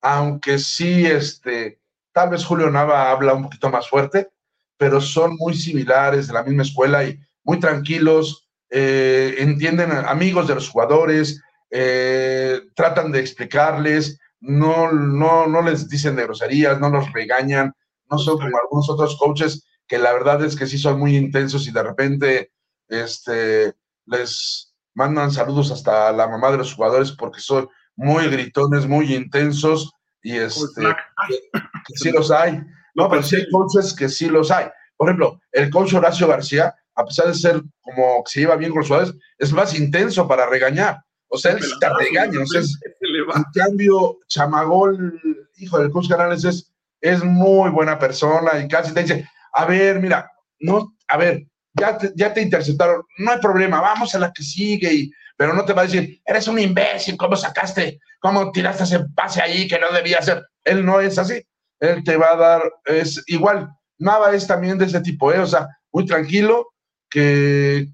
aunque 0.00 0.58
sí, 0.58 1.06
este, 1.06 1.78
tal 2.12 2.30
vez 2.30 2.44
Julio 2.44 2.70
Nava 2.70 3.10
habla 3.10 3.34
un 3.34 3.44
poquito 3.44 3.70
más 3.70 3.88
fuerte, 3.88 4.30
pero 4.76 5.00
son 5.00 5.36
muy 5.36 5.54
similares, 5.54 6.28
de 6.28 6.34
la 6.34 6.42
misma 6.42 6.62
escuela 6.62 7.04
y 7.04 7.18
muy 7.44 7.60
tranquilos, 7.60 8.48
eh, 8.70 9.36
entienden 9.38 9.92
amigos 9.92 10.48
de 10.48 10.54
los 10.54 10.68
jugadores, 10.68 11.42
eh, 11.70 12.62
tratan 12.74 13.12
de 13.12 13.20
explicarles, 13.20 14.18
no, 14.40 14.90
no, 14.92 15.46
no 15.46 15.62
les 15.62 15.88
dicen 15.88 16.16
de 16.16 16.24
groserías, 16.24 16.80
no 16.80 16.90
los 16.90 17.12
regañan, 17.12 17.72
no 18.10 18.18
son 18.18 18.38
como 18.38 18.56
algunos 18.56 18.88
otros 18.90 19.16
coaches 19.16 19.66
que 19.86 19.98
la 19.98 20.12
verdad 20.12 20.42
es 20.44 20.56
que 20.56 20.66
sí 20.66 20.78
son 20.78 20.98
muy 20.98 21.16
intensos 21.16 21.66
y 21.66 21.72
de 21.72 21.82
repente 21.82 22.52
este, 22.88 23.74
les 24.06 24.74
mandan 24.94 25.30
saludos 25.30 25.70
hasta 25.70 26.12
la 26.12 26.28
mamá 26.28 26.50
de 26.50 26.58
los 26.58 26.74
jugadores 26.74 27.12
porque 27.12 27.40
son 27.40 27.68
muy 27.96 28.28
gritones, 28.28 28.86
muy 28.86 29.14
intensos 29.14 29.92
y 30.22 30.36
este, 30.36 30.82
que, 31.28 31.96
sí 31.96 32.10
los 32.10 32.30
hay. 32.30 32.60
No, 32.92 33.08
pero 33.08 33.22
sí 33.22 33.36
hay 33.36 33.48
coaches 33.50 33.94
que 33.94 34.08
sí 34.08 34.28
los 34.28 34.50
hay. 34.50 34.66
Por 34.96 35.08
ejemplo, 35.08 35.40
el 35.52 35.70
coach 35.70 35.94
Horacio 35.94 36.26
García, 36.26 36.74
a 36.96 37.04
pesar 37.04 37.28
de 37.28 37.34
ser 37.34 37.62
como 37.80 38.24
que 38.24 38.32
se 38.32 38.40
lleva 38.40 38.56
bien 38.56 38.72
con 38.72 38.80
los 38.80 38.88
jugadores, 38.88 39.14
es 39.38 39.52
más 39.52 39.78
intenso 39.78 40.26
para 40.26 40.46
regañar. 40.46 40.98
O 41.30 41.38
sea, 41.38 41.52
él 41.52 41.60
te 41.80 41.88
regaña. 41.88 42.40
O 42.42 42.46
sea, 42.46 42.60
en 43.00 43.44
cambio, 43.54 44.18
Chamagol, 44.26 45.20
hijo 45.56 45.78
del 45.78 45.90
coach 45.90 46.08
Canales, 46.08 46.44
es, 46.44 46.70
es 47.00 47.24
muy 47.24 47.70
buena 47.70 47.98
persona 47.98 48.58
y 48.58 48.68
casi 48.68 48.92
te 48.92 49.02
dice, 49.02 49.28
a 49.52 49.64
ver, 49.64 50.00
mira, 50.00 50.30
no, 50.58 50.96
a 51.08 51.16
ver, 51.16 51.46
ya 51.74 51.96
te, 51.96 52.12
ya 52.14 52.34
te 52.34 52.42
interceptaron, 52.42 53.02
no 53.18 53.30
hay 53.30 53.38
problema, 53.38 53.80
vamos 53.80 54.14
a 54.14 54.18
la 54.18 54.32
que 54.32 54.42
sigue, 54.42 54.92
y, 54.92 55.12
pero 55.36 55.54
no 55.54 55.64
te 55.64 55.72
va 55.72 55.82
a 55.82 55.86
decir, 55.86 56.20
eres 56.24 56.48
un 56.48 56.58
imbécil, 56.58 57.16
¿cómo 57.16 57.36
sacaste, 57.36 58.00
cómo 58.18 58.50
tiraste 58.50 58.84
ese 58.84 59.00
pase 59.14 59.40
ahí 59.40 59.68
que 59.68 59.78
no 59.78 59.90
debía 59.92 60.20
ser? 60.20 60.44
Él 60.64 60.84
no 60.84 61.00
es 61.00 61.16
así, 61.16 61.42
él 61.78 62.02
te 62.04 62.16
va 62.16 62.32
a 62.32 62.36
dar, 62.36 62.62
es 62.84 63.22
igual, 63.28 63.70
Nava 63.98 64.34
es 64.34 64.46
también 64.46 64.78
de 64.78 64.86
ese 64.86 65.00
tipo, 65.00 65.32
¿eh? 65.32 65.38
o 65.38 65.46
sea, 65.46 65.68
muy 65.92 66.06
tranquilo, 66.06 66.68
que 67.08 67.88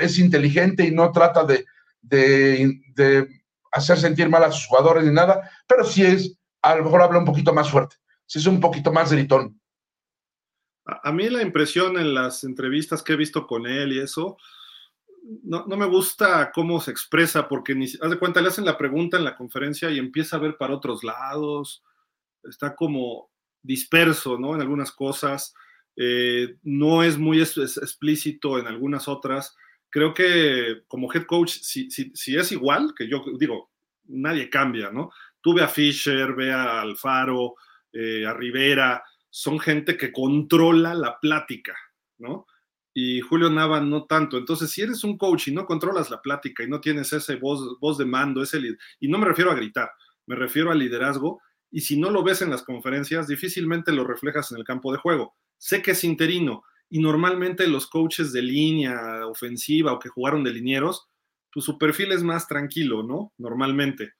es 0.00 0.18
inteligente 0.18 0.84
y 0.84 0.90
no 0.90 1.12
trata 1.12 1.44
de, 1.44 1.64
de, 2.08 2.80
de, 2.94 3.28
hacer 3.72 3.98
sentir 3.98 4.28
mal 4.28 4.44
a 4.44 4.52
sus 4.52 4.66
jugadores 4.66 5.04
ni 5.04 5.12
nada, 5.12 5.50
pero 5.66 5.84
sí 5.84 6.04
es, 6.04 6.38
a 6.62 6.76
lo 6.76 6.84
mejor 6.84 7.02
habla 7.02 7.18
un 7.18 7.24
poquito 7.24 7.52
más 7.52 7.70
fuerte, 7.70 7.96
sí 8.26 8.38
es 8.38 8.46
un 8.46 8.60
poquito 8.60 8.92
más 8.92 9.12
gritón. 9.12 9.60
A, 10.84 11.12
mí 11.12 11.28
la 11.28 11.42
impresión 11.42 11.98
en 11.98 12.14
las 12.14 12.44
entrevistas 12.44 13.02
que 13.02 13.12
he 13.12 13.16
visto 13.16 13.46
con 13.46 13.66
él 13.66 13.92
y 13.92 14.00
eso, 14.00 14.38
no, 15.42 15.66
no 15.66 15.76
me 15.76 15.84
gusta 15.84 16.50
cómo 16.54 16.80
se 16.80 16.90
expresa, 16.90 17.46
porque 17.46 17.74
ni, 17.74 17.84
haz 17.84 18.10
de 18.10 18.18
cuenta, 18.18 18.40
le 18.40 18.48
hacen 18.48 18.64
la 18.64 18.78
pregunta 18.78 19.18
en 19.18 19.24
la 19.24 19.36
conferencia 19.36 19.90
y 19.90 19.98
empieza 19.98 20.36
a 20.36 20.40
ver 20.40 20.56
para 20.56 20.74
otros 20.74 21.04
lados, 21.04 21.84
está 22.42 22.74
como 22.74 23.30
disperso, 23.62 24.38
¿no? 24.38 24.54
En 24.54 24.62
algunas 24.62 24.92
cosas, 24.92 25.54
eh, 26.00 26.56
no 26.62 27.02
es 27.02 27.18
muy 27.18 27.42
explícito 27.42 28.58
en 28.58 28.66
algunas 28.66 29.08
otras. 29.08 29.56
Creo 29.90 30.12
que 30.12 30.82
como 30.86 31.12
head 31.12 31.24
coach, 31.24 31.50
si, 31.50 31.90
si, 31.90 32.36
es 32.36 32.52
igual, 32.52 32.92
que 32.96 33.08
yo 33.08 33.24
digo, 33.38 33.70
nadie 34.04 34.50
cambia, 34.50 34.90
¿no? 34.90 35.10
Tuve 35.40 35.62
a 35.62 35.68
Fisher, 35.68 36.34
ve 36.34 36.52
a 36.52 36.80
Alfaro, 36.80 37.54
eh, 37.92 38.26
a 38.26 38.34
Rivera, 38.34 39.02
son 39.30 39.58
gente 39.58 39.96
que 39.96 40.12
controla 40.12 40.94
la 40.94 41.18
plática, 41.18 41.76
¿no? 42.18 42.46
Y 42.92 43.20
Julio 43.20 43.48
Nava 43.48 43.80
no 43.80 44.04
tanto. 44.06 44.36
Entonces, 44.36 44.70
si 44.70 44.82
eres 44.82 45.04
un 45.04 45.16
coach 45.16 45.48
y 45.48 45.52
no 45.52 45.64
controlas 45.66 46.10
la 46.10 46.20
plática 46.20 46.64
y 46.64 46.68
no 46.68 46.80
tienes 46.80 47.12
ese 47.12 47.36
voz, 47.36 47.78
voz 47.80 47.96
de 47.98 48.04
mando, 48.04 48.42
ese 48.42 48.60
y 49.00 49.08
no 49.08 49.18
me 49.18 49.26
refiero 49.26 49.50
a 49.50 49.54
gritar, 49.54 49.90
me 50.26 50.34
refiero 50.34 50.70
al 50.70 50.78
liderazgo, 50.78 51.40
y 51.70 51.82
si 51.82 51.98
no 51.98 52.10
lo 52.10 52.22
ves 52.22 52.42
en 52.42 52.50
las 52.50 52.62
conferencias, 52.62 53.28
difícilmente 53.28 53.92
lo 53.92 54.04
reflejas 54.04 54.50
en 54.52 54.58
el 54.58 54.64
campo 54.64 54.90
de 54.92 54.98
juego. 54.98 55.36
Sé 55.58 55.82
que 55.82 55.92
es 55.92 56.04
interino 56.04 56.62
y 56.90 57.00
normalmente 57.00 57.66
los 57.66 57.86
coaches 57.86 58.32
de 58.32 58.42
línea 58.42 59.26
ofensiva 59.26 59.92
o 59.92 59.98
que 59.98 60.08
jugaron 60.08 60.42
de 60.44 60.52
linieros, 60.52 61.08
pues 61.52 61.64
su 61.64 61.78
perfil 61.78 62.12
es 62.12 62.22
más 62.22 62.46
tranquilo, 62.46 63.02
¿no? 63.02 63.32
Normalmente. 63.38 64.14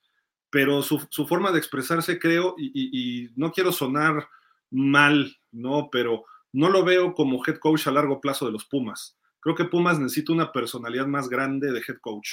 Pero 0.51 0.83
su, 0.83 0.99
forma 1.27 1.53
de 1.53 1.59
expresarse, 1.59 2.19
creo, 2.19 2.55
y, 2.59 3.31
no 3.37 3.53
quiero 3.53 3.71
sonar 3.73 4.29
mal, 4.71 5.37
¿no? 5.53 5.89
Pero 5.91 6.25
no 6.53 6.71
lo 6.71 6.85
veo 6.85 7.15
como 7.15 7.43
head 7.47 7.59
coach 7.59 7.87
a 7.87 7.91
largo 7.91 8.21
plazo 8.21 8.47
de 8.47 8.53
los 8.53 8.65
Pumas. 8.65 9.19
Creo 9.41 9.55
que 9.55 9.67
Pumas 9.67 9.99
necesita 9.99 10.33
una 10.33 10.53
personalidad 10.53 11.07
más 11.07 11.29
grande 11.29 11.71
de 11.71 11.83
head 11.87 11.99
coach. 12.01 12.29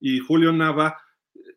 Y 0.00 0.20
Julio 0.20 0.52
Nava 0.52 1.00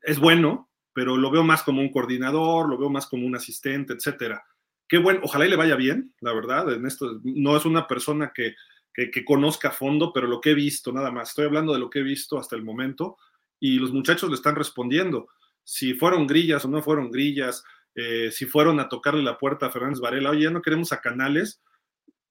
es 0.01 0.19
bueno, 0.19 0.69
pero 0.93 1.17
lo 1.17 1.29
veo 1.29 1.43
más 1.43 1.63
como 1.63 1.81
un 1.81 1.91
coordinador, 1.91 2.67
lo 2.67 2.77
veo 2.77 2.89
más 2.89 3.07
como 3.07 3.25
un 3.25 3.35
asistente, 3.35 3.93
etcétera. 3.93 4.43
Qué 4.91 4.97
bueno, 4.97 5.21
ojalá 5.23 5.45
y 5.45 5.49
le 5.49 5.55
vaya 5.55 5.77
bien, 5.77 6.13
la 6.19 6.33
verdad. 6.33 6.73
En 6.73 6.85
esto 6.85 7.21
no 7.23 7.55
es 7.55 7.63
una 7.63 7.87
persona 7.87 8.33
que, 8.35 8.55
que, 8.93 9.23
conozca 9.23 9.69
a 9.69 9.71
fondo, 9.71 10.11
pero 10.11 10.27
lo 10.27 10.41
que 10.41 10.49
he 10.49 10.53
visto, 10.53 10.91
nada 10.91 11.11
más. 11.11 11.29
Estoy 11.29 11.45
hablando 11.45 11.71
de 11.71 11.79
lo 11.79 11.89
que 11.89 11.99
he 11.99 12.03
visto 12.03 12.37
hasta 12.37 12.57
el 12.57 12.63
momento 12.63 13.15
y 13.57 13.79
los 13.79 13.93
muchachos 13.93 14.29
le 14.29 14.35
están 14.35 14.57
respondiendo. 14.57 15.29
Si 15.63 15.93
fueron 15.93 16.27
grillas 16.27 16.65
o 16.65 16.67
no 16.67 16.81
fueron 16.81 17.09
grillas, 17.09 17.63
eh, 17.95 18.31
si 18.33 18.45
fueron 18.45 18.81
a 18.81 18.89
tocarle 18.89 19.23
la 19.23 19.37
puerta 19.37 19.67
a 19.67 19.69
Fernández 19.69 20.01
Varela, 20.01 20.31
oye, 20.31 20.43
ya 20.43 20.49
no 20.49 20.61
queremos 20.61 20.91
a 20.91 20.99
Canales, 20.99 21.61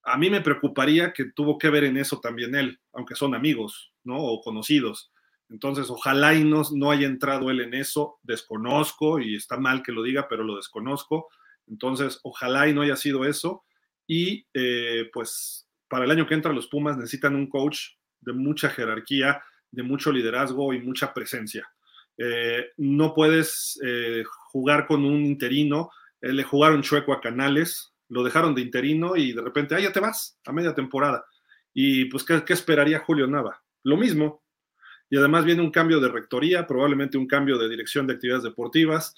a 0.03 0.19
mí 0.19 0.29
me 0.29 0.41
preocuparía 0.41 1.13
que 1.13 1.31
tuvo 1.31 1.57
que 1.57 1.71
ver 1.71 1.85
en 1.85 1.97
eso 1.97 2.19
también 2.19 2.53
él, 2.53 2.79
aunque 2.93 3.15
son 3.15 3.33
amigos, 3.33 3.91
¿no? 4.03 4.19
O 4.19 4.39
conocidos. 4.39 5.11
Entonces, 5.49 5.89
ojalá 5.89 6.35
y 6.35 6.43
no, 6.43 6.61
no 6.75 6.91
haya 6.91 7.07
entrado 7.07 7.49
él 7.49 7.61
en 7.61 7.73
eso, 7.73 8.19
desconozco 8.21 9.19
y 9.19 9.35
está 9.35 9.57
mal 9.57 9.81
que 9.81 9.93
lo 9.93 10.03
diga, 10.03 10.27
pero 10.29 10.43
lo 10.43 10.57
desconozco. 10.57 11.27
Entonces, 11.71 12.19
ojalá 12.23 12.67
y 12.67 12.73
no 12.73 12.81
haya 12.81 12.95
sido 12.95 13.25
eso. 13.25 13.63
Y 14.05 14.45
eh, 14.53 15.09
pues 15.11 15.67
para 15.87 16.05
el 16.05 16.11
año 16.11 16.27
que 16.27 16.35
entra 16.35 16.53
los 16.53 16.67
Pumas 16.67 16.97
necesitan 16.97 17.35
un 17.35 17.47
coach 17.47 17.79
de 18.19 18.33
mucha 18.33 18.69
jerarquía, 18.69 19.41
de 19.71 19.81
mucho 19.81 20.11
liderazgo 20.11 20.73
y 20.73 20.79
mucha 20.79 21.13
presencia. 21.13 21.67
Eh, 22.17 22.71
no 22.77 23.15
puedes 23.15 23.79
eh, 23.83 24.23
jugar 24.51 24.85
con 24.85 25.03
un 25.03 25.25
interino. 25.25 25.89
le 26.21 26.43
jugaron 26.43 26.83
chueco 26.83 27.13
a 27.13 27.21
Canales, 27.21 27.93
lo 28.09 28.23
dejaron 28.23 28.53
de 28.53 28.61
interino 28.61 29.15
y 29.15 29.33
de 29.33 29.41
repente, 29.41 29.73
ah, 29.73 29.79
ya 29.79 29.91
te 29.91 29.99
vas 29.99 30.39
a 30.45 30.51
media 30.51 30.75
temporada. 30.75 31.25
Y 31.73 32.05
pues, 32.05 32.23
¿qué, 32.23 32.43
qué 32.45 32.53
esperaría 32.53 32.99
Julio 32.99 33.25
Nava? 33.25 33.63
Lo 33.83 33.97
mismo, 33.97 34.43
y 35.11 35.17
además 35.17 35.43
viene 35.43 35.61
un 35.61 35.71
cambio 35.71 35.99
de 35.99 36.07
rectoría, 36.07 36.65
probablemente 36.65 37.17
un 37.17 37.27
cambio 37.27 37.57
de 37.57 37.67
dirección 37.67 38.07
de 38.07 38.13
actividades 38.13 38.45
deportivas. 38.45 39.13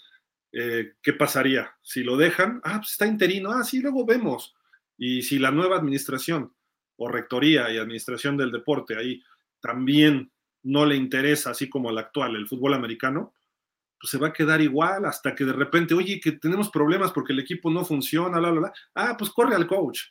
Eh, 0.54 0.94
¿Qué 1.02 1.14
pasaría? 1.14 1.76
Si 1.82 2.04
lo 2.04 2.16
dejan, 2.16 2.62
ah, 2.64 2.78
pues 2.78 2.92
está 2.92 3.06
interino, 3.06 3.52
ah, 3.52 3.64
sí, 3.64 3.82
luego 3.82 4.06
vemos. 4.06 4.56
Y 4.98 5.24
si 5.24 5.40
la 5.40 5.52
nueva 5.52 5.78
administración 5.78 6.54
o 6.96 7.10
rectoría 7.10 7.72
y 7.72 7.78
administración 7.78 8.38
del 8.38 8.52
deporte 8.52 8.96
ahí 8.96 9.22
también 9.60 10.32
no 10.62 10.86
le 10.86 10.96
interesa, 10.96 11.52
así 11.52 11.70
como 11.70 11.90
el 11.90 11.98
actual, 11.98 12.36
el 12.36 12.48
fútbol 12.48 12.76
americano, 12.76 13.34
pues 14.00 14.12
se 14.12 14.18
va 14.18 14.28
a 14.28 14.34
quedar 14.34 14.62
igual 14.62 15.06
hasta 15.06 15.34
que 15.34 15.44
de 15.44 15.54
repente, 15.54 15.94
oye, 15.94 16.20
que 16.20 16.34
tenemos 16.34 16.70
problemas 16.70 17.12
porque 17.12 17.34
el 17.34 17.40
equipo 17.40 17.72
no 17.72 17.84
funciona, 17.84 18.40
bla, 18.40 18.52
bla, 18.52 18.60
bla. 18.62 18.74
Ah, 18.96 19.16
pues 19.18 19.32
corre 19.32 19.56
al 19.56 19.68
coach. 19.68 20.02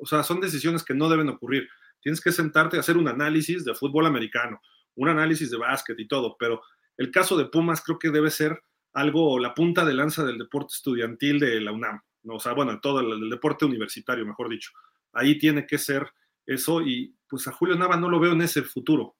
O 0.00 0.06
sea, 0.06 0.22
son 0.22 0.40
decisiones 0.40 0.84
que 0.84 0.94
no 0.94 1.08
deben 1.08 1.28
ocurrir. 1.28 1.68
Tienes 2.00 2.20
que 2.20 2.32
sentarte 2.32 2.76
a 2.76 2.80
hacer 2.80 2.96
un 2.96 3.08
análisis 3.08 3.64
de 3.64 3.74
fútbol 3.74 4.06
americano 4.06 4.60
un 4.96 5.08
análisis 5.08 5.50
de 5.50 5.56
básquet 5.56 5.98
y 5.98 6.08
todo, 6.08 6.36
pero 6.38 6.62
el 6.96 7.10
caso 7.10 7.36
de 7.36 7.46
Pumas 7.46 7.82
creo 7.82 7.98
que 7.98 8.10
debe 8.10 8.30
ser 8.30 8.62
algo, 8.94 9.38
la 9.38 9.54
punta 9.54 9.84
de 9.84 9.94
lanza 9.94 10.24
del 10.24 10.38
deporte 10.38 10.72
estudiantil 10.74 11.38
de 11.38 11.60
la 11.60 11.72
UNAM, 11.72 12.00
¿no? 12.22 12.34
o 12.34 12.40
sea, 12.40 12.52
bueno, 12.52 12.80
todo 12.80 13.00
el, 13.00 13.28
deporte 13.28 13.64
universitario, 13.64 14.24
mejor 14.24 14.48
dicho. 14.48 14.70
Ahí 15.12 15.38
tiene 15.38 15.66
que 15.66 15.78
ser 15.78 16.08
eso 16.46 16.80
y 16.80 17.14
pues 17.28 17.46
a 17.48 17.52
Julio 17.52 17.76
Nava 17.76 17.96
no 17.96 18.08
lo 18.08 18.20
veo 18.20 18.32
en 18.32 18.42
ese 18.42 18.62
futuro, 18.62 19.16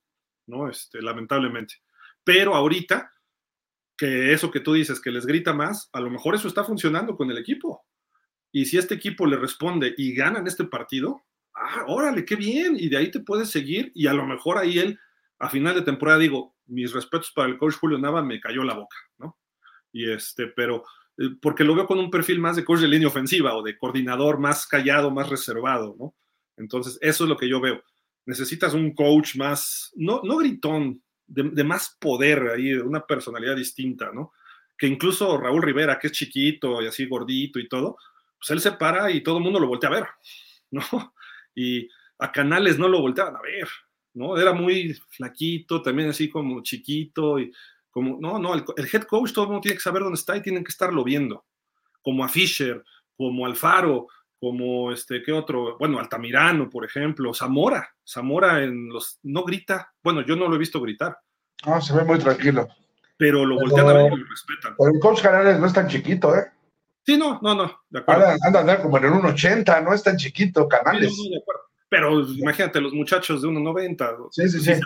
¿no? 0.47 0.69
Este, 0.69 1.03
lamentablemente. 1.03 1.77
Pero 2.23 2.55
ahorita, 2.55 3.11
que 3.97 4.33
eso 4.33 4.51
que 4.51 4.61
tú 4.61 4.75
dices, 4.75 5.01
que 5.01 5.11
les 5.11 5.27
grita 5.27 5.53
más, 5.53 5.89
a 5.93 6.01
lo 6.01 6.11
mejor 6.11 6.35
eso 6.35 6.49
está 6.49 6.65
funcionando 6.65 7.17
con 7.17 7.31
el 7.31 7.39
equipo. 7.39 7.85
Y 8.53 8.67
si 8.67 8.79
este 8.79 8.95
equipo 8.95 9.27
le 9.27 9.37
responde 9.37 9.95
y 9.97 10.15
ganan 10.15 10.47
este 10.47 10.65
partido, 10.65 11.25
ah, 11.55 11.85
órale, 11.89 12.25
qué 12.25 12.37
bien, 12.37 12.77
y 12.79 12.89
de 12.89 12.97
ahí 12.97 13.11
te 13.11 13.21
puedes 13.21 13.51
seguir 13.51 13.91
y 13.95 14.07
a 14.07 14.13
lo 14.13 14.27
mejor 14.27 14.59
ahí 14.59 14.79
él 14.79 14.99
a 15.39 15.49
final 15.49 15.75
de 15.75 15.83
temporada 15.83 16.19
digo, 16.19 16.55
mis 16.67 16.93
respetos 16.93 17.33
para 17.33 17.49
el 17.49 17.59
coach 17.59 17.75
Julio 17.75 17.99
Nava, 17.99 18.23
me 18.23 18.41
cayó 18.41 18.63
la 18.63 18.75
boca, 18.75 18.97
¿no? 19.19 19.37
Y 19.95 20.11
este, 20.11 20.49
pero 20.49 20.83
eh, 21.17 21.31
porque 21.41 21.63
lo 21.63 21.75
veo 21.75 21.87
con 21.87 22.01
un 22.01 22.11
perfil 22.11 22.41
más 22.41 22.57
de 22.57 22.65
coach 22.65 22.81
de 22.81 22.89
línea 22.89 23.09
ofensiva 23.09 23.57
o 23.57 23.63
de 23.63 23.79
coordinador 23.79 24.39
más 24.39 24.67
callado, 24.67 25.11
más 25.11 25.31
reservado, 25.31 25.95
¿no? 25.99 26.15
Entonces, 26.57 26.99
eso 27.01 27.25
es 27.25 27.31
lo 27.31 27.37
que 27.37 27.49
yo 27.49 27.61
veo. 27.61 27.83
Necesitas 28.27 28.75
un 28.75 28.93
coach 28.93 29.37
más, 29.37 29.93
no, 29.95 30.21
no 30.25 30.37
gritón, 30.39 31.01
de, 31.27 31.65
más 31.65 31.97
poder 32.01 32.49
ahí, 32.55 32.71
de 32.71 32.83
una 32.83 33.07
personalidad 33.07 33.57
distinta, 33.57 34.11
¿no? 34.13 34.33
Que 34.77 34.87
incluso 34.87 35.39
Raúl 35.39 35.63
Rivera, 35.63 35.99
que 35.99 36.09
es 36.09 36.13
chiquito 36.13 36.83
y 36.83 36.87
así 36.87 37.07
gordito 37.07 37.59
y 37.59 37.69
todo, 37.69 37.97
pues 38.37 38.51
él 38.51 38.61
se 38.61 38.73
para 38.73 39.11
y 39.11 39.23
todo 39.23 39.39
el 39.39 39.45
mundo 39.45 39.61
lo 39.61 39.69
voltea 39.69 39.91
a 39.91 39.95
ver, 39.95 40.07
¿no? 40.71 40.83
Y 41.55 41.89
a 42.19 42.33
Canales 42.33 42.79
no 42.79 42.89
lo 42.89 43.01
volteaban 43.01 43.37
a 43.37 43.43
ver, 43.43 43.69
¿no? 44.15 44.37
Era 44.37 44.53
muy 44.53 44.95
flaquito, 45.11 45.83
también 45.83 46.09
así 46.09 46.29
como 46.29 46.63
chiquito 46.63 47.39
y 47.39 47.53
como, 47.95 48.19
no, 48.21 48.41
no, 48.41 48.55
el, 48.55 48.89
head 48.93 49.05
coach 49.05 49.33
todo 49.33 49.45
el 49.45 49.51
mundo 49.51 49.63
tiene 49.63 49.77
que 49.77 49.83
saber 49.83 50.03
dónde 50.03 50.19
está 50.19 50.37
y 50.37 50.43
tienen 50.43 50.65
que 50.65 50.71
estarlo 50.71 51.05
viendo, 51.05 51.45
como 52.03 52.25
a 52.25 52.29
Fisher, 52.29 52.83
como 53.17 53.47
Alfaro, 53.47 54.09
como 54.41 54.91
este, 54.91 55.23
¿qué 55.23 55.31
otro? 55.31 55.79
Bueno, 55.79 56.01
Altamirano, 56.01 56.69
por 56.69 56.85
ejemplo, 56.85 57.33
Zamora, 57.33 57.89
Zamora 58.05 58.65
en 58.65 58.89
los, 58.89 59.21
no 59.23 59.45
grita, 59.45 59.95
bueno, 60.03 60.23
yo 60.23 60.35
no 60.35 60.49
lo 60.49 60.57
he 60.57 60.59
visto 60.59 60.81
gritar. 60.81 61.17
No, 61.65 61.81
se 61.81 61.95
ve 61.95 62.03
muy 62.03 62.19
tranquilo. 62.19 62.67
Pero 63.17 63.47
lo 63.47 63.55
voltean 63.55 63.89
a 63.89 63.93
ver 63.93 64.13
y 64.13 64.17
lo 64.17 64.27
respetan. 64.27 64.75
Pero 64.77 64.93
el 64.93 64.99
coach 64.99 65.23
Canales 65.23 65.61
no 65.61 65.67
es 65.67 65.73
tan 65.73 65.87
chiquito, 65.87 66.35
¿eh? 66.35 66.51
Sí, 67.07 67.17
no, 67.17 67.39
no, 67.43 67.55
no, 67.55 67.81
de 67.91 68.01
acuerdo. 68.01 68.25
Anda, 68.43 68.61
anda, 68.61 68.83
como 68.83 68.99
en 68.99 69.05
el 69.05 69.13
1.80, 69.13 69.85
no 69.85 69.95
es 69.95 70.03
tan 70.03 70.17
chiquito, 70.17 70.67
Canales. 70.67 71.15
Sí, 71.15 71.29
no, 71.29 71.37
de 71.37 71.41
acuerdo. 71.41 71.63
Pero 71.89 72.23
imagínate, 72.23 72.81
los 72.81 72.93
muchachos 72.93 73.43
de 73.43 73.49
1.90. 73.49 74.29
Sí, 74.33 74.49
sí, 74.49 74.59
sí. 74.59 74.75
Sí, 74.75 74.81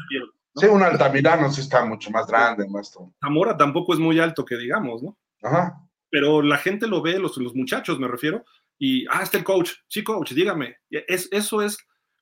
un 0.66 0.82
Altamirano 0.82 1.50
sí 1.52 1.60
está 1.60 1.84
mucho 1.84 2.10
más 2.10 2.26
grande, 2.26 2.66
más 2.68 2.90
todo. 2.90 3.12
Zamora 3.20 3.56
tampoco 3.56 3.94
es 3.94 4.00
muy 4.00 4.18
alto, 4.18 4.44
que 4.44 4.56
digamos, 4.56 5.02
¿no? 5.02 5.16
Ajá. 5.42 5.80
Pero 6.10 6.42
la 6.42 6.58
gente 6.58 6.86
lo 6.86 7.02
ve, 7.02 7.18
los, 7.18 7.36
los 7.36 7.54
muchachos 7.54 7.98
me 7.98 8.08
refiero, 8.08 8.44
y, 8.78 9.06
ah, 9.08 9.22
está 9.22 9.38
el 9.38 9.44
coach. 9.44 9.72
Sí, 9.88 10.04
coach, 10.04 10.32
dígame. 10.32 10.76
Es, 10.90 11.28
eso 11.32 11.62
es 11.62 11.78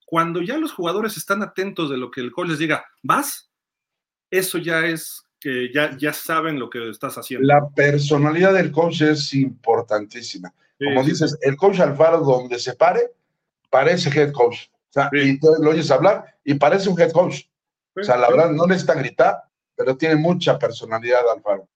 cuando 0.07 0.41
ya 0.41 0.57
los 0.57 0.73
jugadores 0.73 1.17
están 1.17 1.43
atentos 1.43 1.91
de 1.91 1.99
lo 1.99 2.11
que 2.11 2.21
el 2.21 2.33
coach 2.33 2.49
les 2.49 2.59
diga, 2.59 2.85
¿vas? 3.03 3.51
Eso 4.31 4.59
ya 4.59 4.87
es 4.87 5.23
que 5.39 5.71
ya, 5.73 5.97
ya 5.97 6.13
saben 6.13 6.59
lo 6.59 6.71
que 6.71 6.89
estás 6.89 7.19
haciendo. 7.19 7.47
La 7.47 7.69
personalidad 7.69 8.55
del 8.55 8.73
coach 8.73 9.03
es 9.03 9.35
importantísima. 9.35 10.53
Como 10.79 11.03
dices, 11.03 11.39
el 11.43 11.57
coach 11.57 11.81
Alfaro, 11.81 12.21
donde 12.21 12.59
se 12.59 12.75
pare, 12.75 13.13
parece 13.71 14.09
head 14.11 14.33
coach. 14.33 14.69
O 14.91 14.93
sea, 14.93 15.11
y 15.13 15.39
lo 15.61 15.71
oyes 15.71 15.91
hablar 15.91 16.37
y 16.45 16.55
parece 16.55 16.89
un 16.89 17.01
head 17.01 17.13
coach. 17.13 17.43
O 17.97 18.05
sea, 18.05 18.17
la 18.17 18.29
verdad, 18.29 18.51
no 18.51 18.67
necesita 18.67 18.95
gritar, 18.95 19.43
pero 19.75 19.97
tiene 19.97 20.17
mucha 20.17 20.59
personalidad 20.59 21.23
Alfaro. 21.31 21.69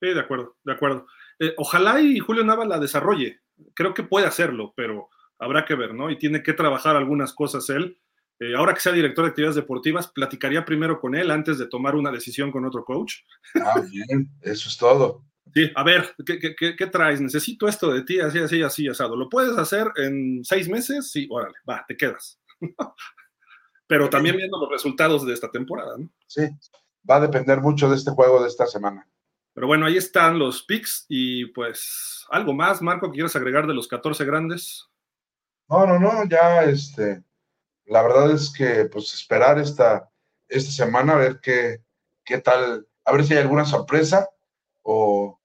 Sí, 0.00 0.08
de 0.08 0.20
acuerdo, 0.20 0.56
de 0.64 0.72
acuerdo. 0.72 1.06
Eh, 1.38 1.54
ojalá 1.56 2.00
y 2.00 2.18
Julio 2.18 2.44
Nava 2.44 2.64
la 2.64 2.78
desarrolle. 2.78 3.40
Creo 3.74 3.94
que 3.94 4.02
puede 4.02 4.26
hacerlo, 4.26 4.72
pero 4.76 5.08
habrá 5.38 5.64
que 5.64 5.74
ver, 5.74 5.94
¿no? 5.94 6.10
Y 6.10 6.18
tiene 6.18 6.42
que 6.42 6.52
trabajar 6.52 6.96
algunas 6.96 7.32
cosas 7.32 7.68
él. 7.70 7.98
Eh, 8.40 8.54
ahora 8.54 8.72
que 8.72 8.80
sea 8.80 8.92
director 8.92 9.24
de 9.24 9.30
actividades 9.30 9.56
deportivas, 9.56 10.06
platicaría 10.08 10.64
primero 10.64 11.00
con 11.00 11.16
él 11.16 11.30
antes 11.30 11.58
de 11.58 11.66
tomar 11.66 11.96
una 11.96 12.12
decisión 12.12 12.52
con 12.52 12.64
otro 12.64 12.84
coach. 12.84 13.14
Ah, 13.56 13.80
bien, 13.80 14.30
eso 14.42 14.68
es 14.68 14.76
todo. 14.76 15.24
Sí, 15.54 15.70
a 15.74 15.82
ver, 15.82 16.14
¿qué, 16.24 16.54
qué, 16.76 16.86
traes? 16.86 17.20
Necesito 17.20 17.66
esto 17.66 17.92
de 17.92 18.02
ti, 18.02 18.20
así, 18.20 18.38
así, 18.38 18.62
así, 18.62 18.86
asado. 18.86 19.16
¿Lo 19.16 19.28
puedes 19.28 19.56
hacer 19.56 19.90
en 19.96 20.44
seis 20.44 20.68
meses? 20.68 21.10
Sí, 21.10 21.26
órale, 21.30 21.56
va, 21.68 21.84
te 21.88 21.96
quedas. 21.96 22.38
Pero 23.88 24.08
también 24.08 24.36
viendo 24.36 24.58
los 24.58 24.70
resultados 24.70 25.26
de 25.26 25.34
esta 25.34 25.50
temporada, 25.50 25.98
¿no? 25.98 26.08
Sí, 26.26 26.42
va 27.08 27.16
a 27.16 27.20
depender 27.20 27.60
mucho 27.60 27.88
de 27.88 27.96
este 27.96 28.12
juego 28.12 28.40
de 28.40 28.48
esta 28.48 28.66
semana. 28.66 29.08
Pero 29.54 29.66
bueno, 29.66 29.86
ahí 29.86 29.96
están 29.96 30.38
los 30.38 30.62
picks 30.62 31.06
y 31.08 31.46
pues 31.46 32.24
algo 32.30 32.54
más, 32.54 32.80
Marco, 32.80 33.10
¿quieres 33.10 33.34
agregar 33.34 33.66
de 33.66 33.74
los 33.74 33.88
14 33.88 34.24
grandes? 34.24 34.86
No, 35.68 35.84
no, 35.84 35.98
no, 35.98 36.28
ya 36.28 36.62
este, 36.62 37.24
la 37.86 38.02
verdad 38.02 38.30
es 38.30 38.52
que 38.52 38.84
pues 38.84 39.12
esperar 39.12 39.58
esta, 39.58 40.08
esta 40.46 40.70
semana 40.70 41.14
a 41.14 41.16
ver 41.16 41.40
qué, 41.40 41.82
qué 42.24 42.38
tal, 42.38 42.86
a 43.04 43.12
ver 43.12 43.24
si 43.24 43.34
hay 43.34 43.40
alguna 43.40 43.64
sorpresa 43.64 44.28
o, 44.82 45.40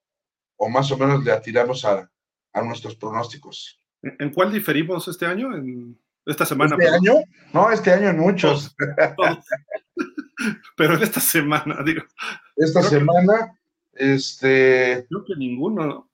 o 0.58 0.70
más 0.70 0.92
o 0.92 0.98
menos 0.98 1.24
le 1.24 1.32
atiramos 1.32 1.84
a, 1.84 2.12
a 2.54 2.62
nuestros 2.62 2.96
pronósticos. 2.96 3.82
¿En 4.04 4.32
cuál 4.32 4.52
diferimos 4.52 5.08
este 5.08 5.26
año? 5.26 5.56
¿En 5.56 5.98
esta 6.26 6.46
semana? 6.46 6.76
¿Este 6.80 6.96
año? 6.96 7.14
No, 7.54 7.72
este 7.72 7.92
año 7.92 8.10
en 8.10 8.20
muchos. 8.20 8.76
Pero 10.76 10.96
en 10.96 11.04
esta 11.04 11.20
semana, 11.20 11.84
digo. 11.86 12.04
Esta 12.56 12.82
semana, 12.84 13.58
este. 13.94 15.06
Creo 15.10 15.26
que 15.26 15.36
ninguno. 15.38 16.10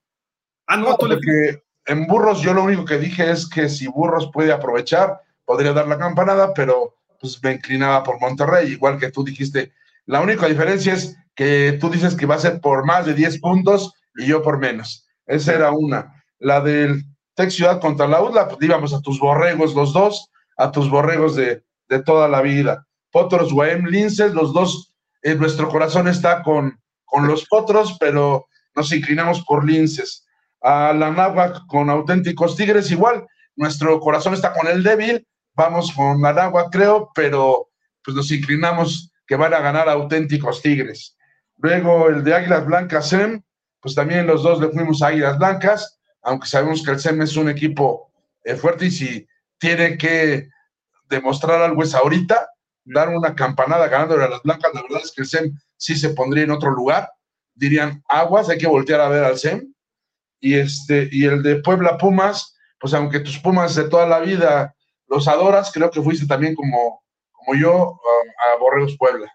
Ah, 0.67 0.77
no, 0.77 0.97
tú 0.97 1.07
porque 1.07 1.63
en 1.85 2.05
Burros 2.05 2.41
yo 2.41 2.53
lo 2.53 2.63
único 2.63 2.85
que 2.85 2.99
dije 2.99 3.31
es 3.31 3.49
que 3.49 3.69
si 3.69 3.87
Burros 3.87 4.29
puede 4.31 4.51
aprovechar, 4.51 5.21
podría 5.45 5.73
dar 5.73 5.87
la 5.87 5.97
campanada, 5.97 6.53
pero 6.53 6.95
pues 7.19 7.41
me 7.43 7.53
inclinaba 7.53 8.03
por 8.03 8.19
Monterrey, 8.19 8.71
igual 8.71 8.99
que 8.99 9.11
tú 9.11 9.23
dijiste. 9.23 9.73
La 10.05 10.21
única 10.21 10.47
diferencia 10.47 10.93
es 10.93 11.17
que 11.35 11.77
tú 11.79 11.89
dices 11.89 12.15
que 12.15 12.25
va 12.25 12.35
a 12.35 12.39
ser 12.39 12.61
por 12.61 12.85
más 12.85 13.05
de 13.05 13.13
10 13.13 13.39
puntos 13.39 13.93
y 14.15 14.27
yo 14.27 14.41
por 14.43 14.59
menos. 14.59 15.07
Esa 15.25 15.53
era 15.53 15.71
una. 15.71 16.23
La 16.39 16.61
del 16.61 17.03
Tech 17.39 17.51
Ciudad 17.51 17.79
contra 17.79 18.05
la 18.05 18.21
UDLA, 18.21 18.49
pues 18.49 18.57
íbamos 18.61 18.93
a 18.93 18.99
tus 18.99 19.17
borregos 19.17 19.73
los 19.73 19.93
dos, 19.93 20.29
a 20.57 20.73
tus 20.73 20.89
borregos 20.89 21.37
de, 21.37 21.63
de 21.87 22.03
toda 22.03 22.27
la 22.27 22.41
vida. 22.41 22.85
Potros, 23.11 23.53
Guaem, 23.53 23.85
Linces, 23.85 24.33
los 24.33 24.51
dos, 24.51 24.93
en 25.21 25.39
nuestro 25.39 25.69
corazón 25.69 26.09
está 26.09 26.43
con, 26.43 26.77
con 27.05 27.27
los 27.27 27.47
Potros, 27.47 27.95
pero 27.97 28.45
nos 28.75 28.91
inclinamos 28.91 29.41
por 29.45 29.63
Linces 29.63 30.27
a 30.61 30.91
la 30.91 31.11
Náhuac 31.11 31.65
con 31.67 31.89
auténticos 31.89 32.57
Tigres, 32.57 32.91
igual, 32.91 33.25
nuestro 33.55 34.01
corazón 34.01 34.33
está 34.33 34.51
con 34.51 34.67
el 34.67 34.83
débil, 34.83 35.25
vamos 35.53 35.93
con 35.93 36.21
la 36.21 36.33
Náhuac, 36.33 36.69
creo, 36.73 37.09
pero 37.15 37.69
pues 38.03 38.17
nos 38.17 38.29
inclinamos 38.31 39.13
que 39.25 39.37
van 39.37 39.53
a 39.53 39.61
ganar 39.61 39.87
auténticos 39.87 40.61
Tigres. 40.61 41.15
Luego 41.55 42.09
el 42.09 42.21
de 42.25 42.33
Águilas 42.33 42.65
Blancas 42.65 43.07
SEM, 43.07 43.41
pues 43.79 43.95
también 43.95 44.27
los 44.27 44.43
dos 44.43 44.59
le 44.59 44.67
fuimos 44.67 45.01
a 45.01 45.07
Águilas 45.07 45.37
Blancas, 45.37 45.98
aunque 46.21 46.47
sabemos 46.47 46.83
que 46.83 46.91
el 46.91 46.99
SEM 46.99 47.21
es 47.21 47.35
un 47.35 47.49
equipo 47.49 48.11
eh, 48.43 48.55
fuerte 48.55 48.85
y 48.85 48.91
si 48.91 49.27
tiene 49.57 49.97
que 49.97 50.49
demostrar 51.09 51.61
algo 51.61 51.83
es 51.83 51.93
ahorita, 51.93 52.49
dar 52.85 53.09
una 53.09 53.35
campanada 53.35 53.87
ganando 53.87 54.15
a 54.15 54.29
las 54.29 54.41
Blancas, 54.43 54.71
la 54.73 54.81
verdad 54.81 55.01
es 55.03 55.11
que 55.11 55.21
el 55.21 55.27
SEM 55.27 55.59
sí 55.77 55.95
se 55.95 56.09
pondría 56.09 56.43
en 56.43 56.51
otro 56.51 56.71
lugar, 56.71 57.09
dirían 57.53 58.03
aguas, 58.07 58.49
hay 58.49 58.57
que 58.57 58.67
voltear 58.67 59.01
a 59.01 59.09
ver 59.09 59.23
al 59.23 59.37
SEM, 59.37 59.73
y, 60.39 60.55
este, 60.55 61.09
y 61.11 61.25
el 61.25 61.43
de 61.43 61.57
Puebla 61.57 61.97
Pumas, 61.97 62.55
pues 62.79 62.93
aunque 62.93 63.19
tus 63.19 63.37
Pumas 63.39 63.75
de 63.75 63.89
toda 63.89 64.07
la 64.07 64.19
vida 64.19 64.75
los 65.07 65.27
adoras, 65.27 65.71
creo 65.73 65.89
que 65.89 66.01
fuiste 66.01 66.27
también 66.27 66.55
como, 66.55 67.03
como 67.31 67.59
yo 67.59 67.99
a, 68.53 68.59
Borreos 68.59 68.95
Puebla. 68.97 69.31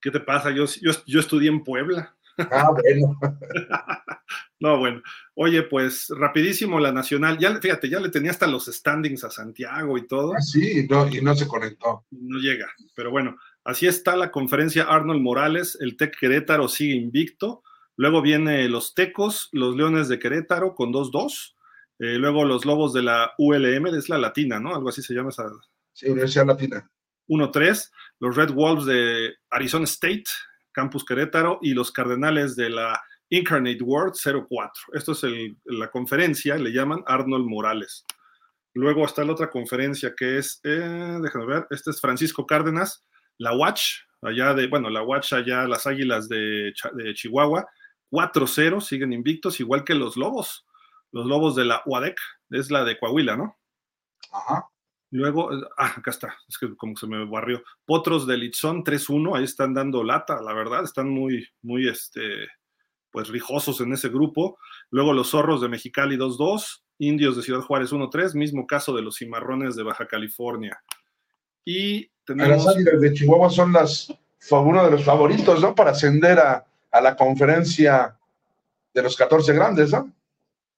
¿Qué 0.00 0.10
te 0.10 0.20
pasa? 0.20 0.50
Yo, 0.50 0.64
yo, 0.80 0.92
yo 1.06 1.20
estudié 1.20 1.50
en 1.50 1.62
Puebla. 1.62 2.16
Ah, 2.38 2.70
bueno. 2.70 3.18
no, 4.60 4.78
bueno. 4.78 5.02
Oye, 5.34 5.62
pues 5.62 6.08
rapidísimo 6.10 6.78
la 6.80 6.92
Nacional. 6.92 7.38
Ya, 7.38 7.58
fíjate, 7.60 7.88
ya 7.88 8.00
le 8.00 8.10
tenía 8.10 8.30
hasta 8.30 8.46
los 8.46 8.66
standings 8.66 9.24
a 9.24 9.30
Santiago 9.30 9.98
y 9.98 10.06
todo. 10.06 10.34
Ah, 10.34 10.40
sí, 10.40 10.86
no, 10.88 11.08
y 11.08 11.20
no 11.20 11.34
se 11.34 11.46
conectó. 11.46 12.04
No 12.10 12.38
llega, 12.38 12.68
pero 12.94 13.10
bueno, 13.10 13.36
así 13.64 13.86
está 13.86 14.16
la 14.16 14.30
conferencia 14.30 14.84
Arnold 14.84 15.20
Morales. 15.20 15.76
El 15.80 15.96
TEC 15.96 16.18
Querétaro 16.18 16.68
sigue 16.68 16.94
invicto. 16.94 17.62
Luego 17.96 18.22
viene 18.22 18.68
los 18.68 18.94
Tecos, 18.94 19.48
los 19.52 19.74
Leones 19.74 20.08
de 20.08 20.18
Querétaro 20.18 20.74
con 20.74 20.92
2-2. 20.92 21.54
Eh, 21.98 22.16
luego 22.16 22.44
los 22.44 22.64
Lobos 22.64 22.92
de 22.92 23.02
la 23.02 23.32
ULM, 23.38 23.88
es 23.88 24.08
la 24.08 24.18
Latina, 24.18 24.60
¿no? 24.60 24.74
Algo 24.74 24.88
así 24.88 25.02
se 25.02 25.14
llama 25.14 25.30
esa. 25.30 25.48
Sí, 25.92 26.08
Universidad 26.08 26.46
Latina. 26.46 26.88
1-3. 27.28 27.90
Los 28.20 28.36
Red 28.36 28.52
Wolves 28.52 28.86
de 28.86 29.34
Arizona 29.50 29.84
State, 29.84 30.24
Campus 30.72 31.04
Querétaro. 31.04 31.58
Y 31.62 31.74
los 31.74 31.92
Cardenales 31.92 32.56
de 32.56 32.70
la 32.70 33.00
Incarnate 33.30 33.82
World 33.82 34.14
0-4. 34.14 34.70
Esto 34.94 35.12
es 35.12 35.22
la 35.64 35.90
conferencia, 35.90 36.56
le 36.56 36.72
llaman 36.72 37.02
Arnold 37.06 37.46
Morales. 37.46 38.04
Luego 38.74 39.04
está 39.04 39.24
la 39.24 39.32
otra 39.32 39.50
conferencia 39.50 40.14
que 40.16 40.38
es, 40.38 40.60
eh, 40.64 41.18
déjame 41.20 41.46
ver, 41.46 41.66
este 41.70 41.90
es 41.90 42.00
Francisco 42.00 42.46
Cárdenas, 42.46 43.04
la 43.38 43.54
Watch, 43.54 44.02
allá 44.22 44.54
de, 44.54 44.66
bueno, 44.68 44.88
la 44.88 45.02
Watch 45.02 45.32
allá, 45.32 45.66
las 45.66 45.86
Águilas 45.86 46.28
de, 46.28 46.72
de 46.94 47.14
Chihuahua, 47.14 47.66
4-0, 48.10 48.80
siguen 48.80 49.12
invictos, 49.12 49.60
igual 49.60 49.84
que 49.84 49.94
los 49.94 50.16
Lobos. 50.16 50.66
Los 51.12 51.26
Lobos 51.26 51.54
de 51.56 51.64
la 51.64 51.82
UADEC, 51.86 52.18
es 52.50 52.70
la 52.70 52.84
de 52.84 52.98
Coahuila, 52.98 53.36
¿no? 53.36 53.58
Ajá. 54.32 54.68
Luego, 55.10 55.50
ah, 55.78 55.94
acá 55.96 56.10
está, 56.10 56.36
es 56.48 56.58
que 56.58 56.74
como 56.76 56.96
se 56.96 57.06
me 57.06 57.24
barrió. 57.24 57.62
Potros 57.86 58.26
de 58.26 58.36
Litzón 58.36 58.84
3-1, 58.84 59.36
ahí 59.36 59.44
están 59.44 59.72
dando 59.72 60.04
lata, 60.04 60.40
la 60.42 60.52
verdad, 60.52 60.84
están 60.84 61.08
muy, 61.08 61.46
muy, 61.62 61.88
este, 61.88 62.20
pues 63.10 63.28
rijosos 63.28 63.80
en 63.80 63.92
ese 63.92 64.10
grupo. 64.10 64.58
Luego 64.90 65.12
los 65.12 65.30
Zorros 65.30 65.62
de 65.62 65.68
Mexicali 65.68 66.16
2-2, 66.16 66.82
Indios 66.98 67.36
de 67.36 67.42
Ciudad 67.42 67.62
Juárez 67.62 67.92
1-3, 67.92 68.34
mismo 68.34 68.66
caso 68.66 68.94
de 68.94 69.02
los 69.02 69.16
Cimarrones 69.16 69.76
de 69.76 69.82
Baja 69.82 70.06
California. 70.06 70.82
Y 71.64 72.10
tenemos... 72.24 72.64
Las 72.64 72.76
Águilas 72.76 73.00
de 73.00 73.14
Chihuahua 73.14 73.50
son 73.50 73.72
las, 73.72 74.12
uno 74.50 74.84
de 74.84 74.90
los 74.90 75.04
favoritos, 75.04 75.60
¿no? 75.62 75.74
Para 75.74 75.92
ascender 75.92 76.38
a, 76.38 76.66
a 76.90 77.00
la 77.00 77.16
conferencia 77.16 78.18
de 78.92 79.02
los 79.02 79.16
14 79.16 79.52
grandes, 79.54 79.90
¿no? 79.92 80.12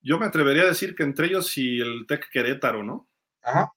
Yo 0.03 0.19
me 0.19 0.27
atrevería 0.27 0.63
a 0.63 0.67
decir 0.67 0.95
que 0.95 1.03
entre 1.03 1.27
ellos 1.27 1.57
y 1.59 1.81
el 1.81 2.07
Tec 2.07 2.31
Querétaro, 2.31 2.83
¿no? 2.83 3.07
Ajá. 3.43 3.73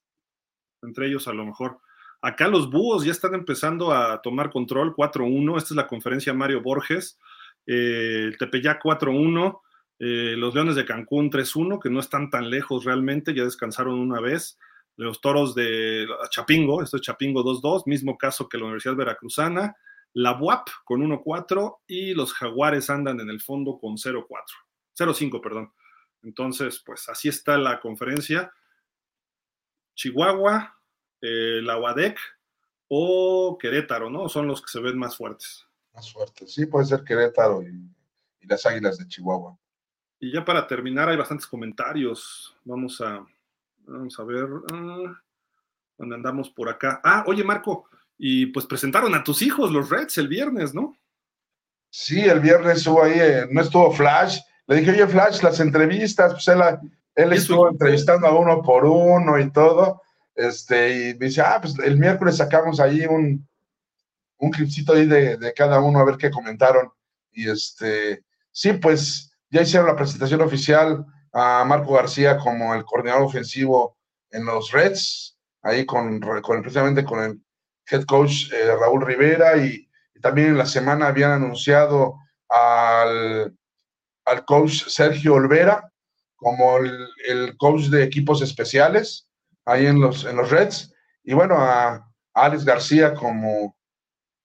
Entre 0.84 1.06
ellos 1.06 1.28
a 1.28 1.32
lo 1.32 1.44
mejor. 1.44 1.78
Acá 2.20 2.48
los 2.48 2.70
búhos 2.70 3.04
ya 3.04 3.12
están 3.12 3.34
empezando 3.34 3.92
a 3.92 4.22
tomar 4.22 4.50
control, 4.50 4.94
4-1. 4.94 5.56
Esta 5.56 5.74
es 5.74 5.76
la 5.76 5.86
conferencia 5.86 6.32
Mario 6.32 6.62
Borges. 6.62 7.18
Eh, 7.66 8.24
el 8.26 8.38
Tepeyac 8.38 8.82
4-1. 8.82 9.60
Eh, 9.98 10.34
los 10.36 10.54
Leones 10.54 10.74
de 10.74 10.84
Cancún 10.84 11.30
3-1, 11.30 11.80
que 11.80 11.90
no 11.90 12.00
están 12.00 12.30
tan 12.30 12.50
lejos 12.50 12.84
realmente, 12.84 13.34
ya 13.34 13.44
descansaron 13.44 13.98
una 13.98 14.20
vez. 14.20 14.58
Los 14.96 15.20
Toros 15.20 15.54
de 15.54 16.06
Chapingo, 16.30 16.82
esto 16.82 16.96
es 16.96 17.02
Chapingo 17.02 17.42
2-2, 17.44 17.82
mismo 17.86 18.16
caso 18.16 18.48
que 18.48 18.58
la 18.58 18.64
Universidad 18.64 18.96
Veracruzana 18.96 19.76
la 20.14 20.32
WAP 20.32 20.68
con 20.84 21.02
1-4 21.02 21.80
y 21.88 22.14
los 22.14 22.32
Jaguares 22.32 22.88
andan 22.88 23.20
en 23.20 23.28
el 23.28 23.40
fondo 23.40 23.78
con 23.78 23.96
0-4, 23.96 24.26
0-5, 24.96 25.40
perdón. 25.42 25.72
Entonces, 26.22 26.82
pues 26.86 27.08
así 27.08 27.28
está 27.28 27.58
la 27.58 27.80
conferencia. 27.80 28.52
Chihuahua, 29.94 30.76
eh, 31.20 31.60
la 31.62 31.78
UADEC 31.78 32.18
o 32.88 33.56
Querétaro, 33.58 34.10
¿no? 34.10 34.28
Son 34.28 34.46
los 34.46 34.60
que 34.60 34.70
se 34.70 34.80
ven 34.80 34.98
más 34.98 35.16
fuertes. 35.16 35.66
Más 35.94 36.12
fuertes, 36.12 36.52
sí, 36.52 36.66
puede 36.66 36.86
ser 36.86 37.04
Querétaro 37.04 37.62
y, 37.62 37.90
las 38.46 38.66
Águilas 38.66 38.98
de 38.98 39.08
Chihuahua. 39.08 39.56
Y 40.20 40.32
ya 40.32 40.44
para 40.44 40.66
terminar, 40.66 41.08
hay 41.08 41.16
bastantes 41.16 41.46
comentarios. 41.46 42.54
Vamos 42.64 43.00
a, 43.00 43.24
vamos 43.86 44.18
a 44.18 44.24
ver. 44.24 44.46
Ah, 44.72 45.20
¿Dónde 45.96 46.16
andamos 46.16 46.50
por 46.50 46.68
acá? 46.68 47.00
Ah, 47.02 47.24
oye, 47.26 47.42
Marco, 47.42 47.88
y 48.18 48.46
pues 48.46 48.66
presentaron 48.66 49.14
a 49.14 49.24
tus 49.24 49.42
hijos, 49.42 49.70
los 49.70 49.90
Reds, 49.90 50.18
el 50.18 50.28
viernes, 50.28 50.74
¿no? 50.74 50.96
Sí, 51.90 52.20
el 52.20 52.40
viernes 52.40 52.78
estuvo 52.78 53.02
ahí, 53.02 53.18
eh, 53.18 53.46
no 53.50 53.60
estuvo 53.60 53.92
Flash. 53.92 54.40
Le 54.66 54.76
dije, 54.76 54.90
oye, 54.90 55.06
Flash, 55.06 55.42
las 55.42 55.60
entrevistas, 55.60 56.32
pues 56.32 56.48
él, 56.48 56.60
él 57.14 57.32
estuvo 57.32 57.68
entrevistando 57.68 58.26
a 58.26 58.38
uno 58.38 58.62
por 58.62 58.84
uno 58.84 59.38
y 59.38 59.50
todo. 59.50 60.02
Este, 60.34 61.10
y 61.10 61.14
me 61.14 61.26
dice, 61.26 61.42
ah, 61.42 61.58
pues 61.60 61.78
el 61.78 61.96
miércoles 61.96 62.36
sacamos 62.36 62.80
ahí 62.80 63.06
un, 63.06 63.46
un 64.38 64.50
clipcito 64.50 64.94
ahí 64.94 65.06
de, 65.06 65.36
de, 65.36 65.52
cada 65.54 65.80
uno 65.80 66.00
a 66.00 66.04
ver 66.04 66.16
qué 66.16 66.30
comentaron. 66.30 66.90
Y 67.32 67.48
este, 67.48 68.24
sí, 68.50 68.72
pues 68.74 69.32
ya 69.50 69.62
hicieron 69.62 69.86
la 69.86 69.96
presentación 69.96 70.40
oficial 70.40 71.06
a 71.32 71.64
Marco 71.64 71.94
García 71.94 72.38
como 72.38 72.74
el 72.74 72.84
coordinador 72.84 73.22
ofensivo 73.22 73.96
en 74.30 74.44
los 74.44 74.72
Reds, 74.72 75.38
ahí 75.62 75.86
con, 75.86 76.20
con 76.20 76.62
precisamente 76.62 77.04
con 77.04 77.22
el 77.22 77.40
head 77.90 78.04
coach 78.04 78.52
eh, 78.52 78.74
Raúl 78.80 79.04
Rivera 79.04 79.56
y, 79.56 79.88
también 80.20 80.48
en 80.48 80.58
la 80.58 80.64
semana 80.64 81.08
habían 81.08 81.32
anunciado 81.32 82.16
al, 82.48 83.54
al 84.24 84.44
coach 84.46 84.84
Sergio 84.86 85.34
Olvera 85.34 85.92
como 86.44 86.76
el, 86.76 87.08
el, 87.26 87.56
coach 87.56 87.84
de 87.86 88.04
equipos 88.04 88.42
especiales 88.42 89.26
ahí 89.64 89.86
en 89.86 89.98
los, 89.98 90.26
en 90.26 90.36
los 90.36 90.50
Reds 90.50 90.92
y 91.22 91.32
bueno, 91.32 91.56
a, 91.58 92.06
Alex 92.34 92.64
García 92.64 93.14
como, 93.14 93.76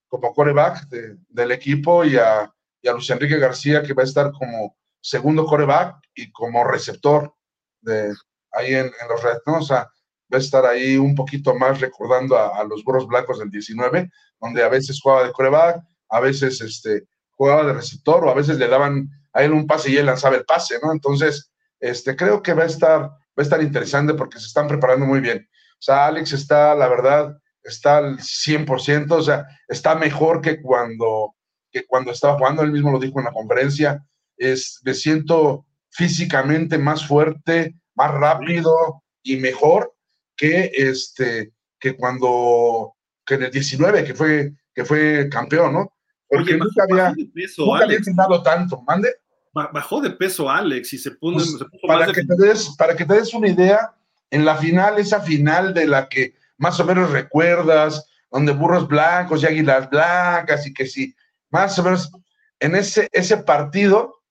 como 0.07 0.34
coreback 0.34 0.88
del 0.88 1.51
equipo 1.51 2.05
y 2.05 2.15
a, 2.17 2.49
y 2.81 2.88
a 2.88 2.93
Luis 2.93 3.09
Enrique 3.09 3.38
García 3.38 3.84
que 3.84 3.93
va 3.93 4.03
a 4.03 4.05
estar 4.05 4.31
como 4.31 4.77
segundo 5.01 5.45
coreback 5.45 5.97
y 6.13 6.31
como 6.31 6.63
receptor 6.63 7.34
de 7.81 8.13
ahí 8.51 8.76
en, 8.76 8.85
en 8.85 9.07
los 9.09 9.23
Reds, 9.23 9.41
¿no? 9.45 9.57
O 9.57 9.61
sea, 9.61 9.89
va 10.31 10.38
a 10.38 10.41
estar 10.41 10.65
ahí 10.65 10.97
un 10.97 11.15
poquito 11.15 11.55
más 11.55 11.81
recordando 11.81 12.38
a, 12.38 12.63
los 12.63 12.84
burros 12.84 13.07
blancos 13.07 13.39
del 13.39 13.49
19, 13.49 14.09
donde 14.39 14.63
a 14.63 14.69
veces 14.69 14.99
jugaba 15.01 15.23
de 15.26 15.31
coreback, 15.31 15.81
a 16.09 16.19
veces 16.19 16.61
este, 16.61 17.07
jugaba 17.31 17.65
de 17.65 17.73
receptor 17.73 18.23
o 18.23 18.30
a 18.30 18.35
veces 18.35 18.57
le 18.57 18.67
daban 18.67 19.09
a 19.34 19.43
él 19.43 19.53
un 19.53 19.65
pase 19.65 19.89
y 19.89 19.97
él 19.97 20.05
lanzaba 20.05 20.35
el 20.35 20.45
pase, 20.45 20.77
¿no? 20.81 20.91
Entonces, 20.91 21.51
este, 21.80 22.15
creo 22.15 22.41
que 22.41 22.53
va 22.53 22.64
a 22.64 22.68
estar, 22.68 23.01
va 23.01 23.18
a 23.38 23.41
estar 23.41 23.61
interesante 23.61 24.14
porque 24.14 24.39
se 24.39 24.47
están 24.47 24.68
preparando 24.68 25.06
muy 25.06 25.19
bien. 25.19 25.47
O 25.51 25.81
sea, 25.81 26.07
Alex 26.07 26.34
está, 26.34 26.76
la 26.76 26.88
verdad, 26.88 27.38
está 27.64 27.97
al 27.97 28.19
100%, 28.19 29.11
o 29.11 29.22
sea, 29.22 29.45
está 29.68 29.95
mejor 29.95 30.41
que 30.41 30.61
cuando, 30.61 31.35
que 31.72 31.85
cuando 31.85 32.11
estaba 32.11 32.38
jugando, 32.38 32.64
él 32.64 32.72
mismo 32.72 32.91
lo 32.91 32.99
dijo 32.99 33.19
en 33.19 33.26
la 33.26 33.31
conferencia, 33.31 34.03
es, 34.38 34.81
me 34.84 34.93
siento 34.93 35.65
físicamente 35.89 36.77
más 36.77 37.06
fuerte, 37.06 37.76
más 37.95 38.11
rápido 38.11 39.03
y 39.23 39.38
mejor 39.38 39.93
que, 40.35 40.72
este, 40.73 41.53
que 41.80 41.95
cuando, 41.95 42.95
que 43.26 43.35
en 43.35 43.43
el 43.43 43.51
19, 43.51 44.03
que 44.03 44.14
fue, 44.14 44.53
que 44.73 44.85
fue 44.85 45.30
campeón, 45.30 45.73
¿no? 45.73 45.93
Porque 46.27 46.57
nunca 46.57 46.84
había, 46.89 47.14
peso, 47.34 47.65
nunca 47.65 47.85
había 47.85 47.97
entrenado 47.97 48.41
tanto, 48.43 48.81
mande. 48.84 49.10
Bajó 49.51 50.01
de 50.01 50.11
peso 50.11 50.49
Alex 50.49 50.93
y 50.93 50.97
se, 50.97 51.11
puso, 51.11 51.67
pues, 51.69 51.81
para, 51.88 52.11
que 52.11 52.23
te 52.23 52.35
des, 52.35 52.76
para 52.77 52.95
que 52.95 53.05
te 53.05 53.15
des 53.15 53.34
una 53.34 53.49
idea, 53.49 53.93
en 54.30 54.45
la 54.45 54.55
final, 54.55 54.99
esa 54.99 55.21
final 55.21 55.73
de 55.73 55.88
la 55.88 56.07
que 56.07 56.35
más 56.57 56.80
o 56.80 56.85
menos 56.85 57.09
recuerdas, 57.11 58.05
donde 58.31 58.51
burros 58.51 58.88
blancos 58.88 59.41
y 59.41 59.47
águilas 59.47 59.89
blancas 59.89 60.67
y 60.67 60.73
que 60.73 60.85
sí, 60.85 61.15
más 61.49 61.77
o 61.80 61.84
menos 61.84 62.11
en 62.59 62.76
ese, 62.76 63.09
ese 63.11 63.38
partido, 63.38 64.21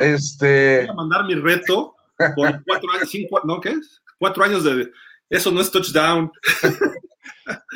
este... 0.00 0.82
Voy 0.82 0.90
a 0.90 0.94
mandar 0.94 1.24
mi 1.24 1.34
reto 1.34 1.94
por 2.34 2.62
cuatro 2.66 2.90
años, 2.92 3.10
cinco, 3.10 3.40
¿no? 3.44 3.60
¿Qué 3.60 3.70
es? 3.70 4.00
Cuatro 4.18 4.44
años 4.44 4.64
de, 4.64 4.90
eso 5.28 5.50
no 5.50 5.60
es 5.60 5.70
touchdown. 5.70 6.32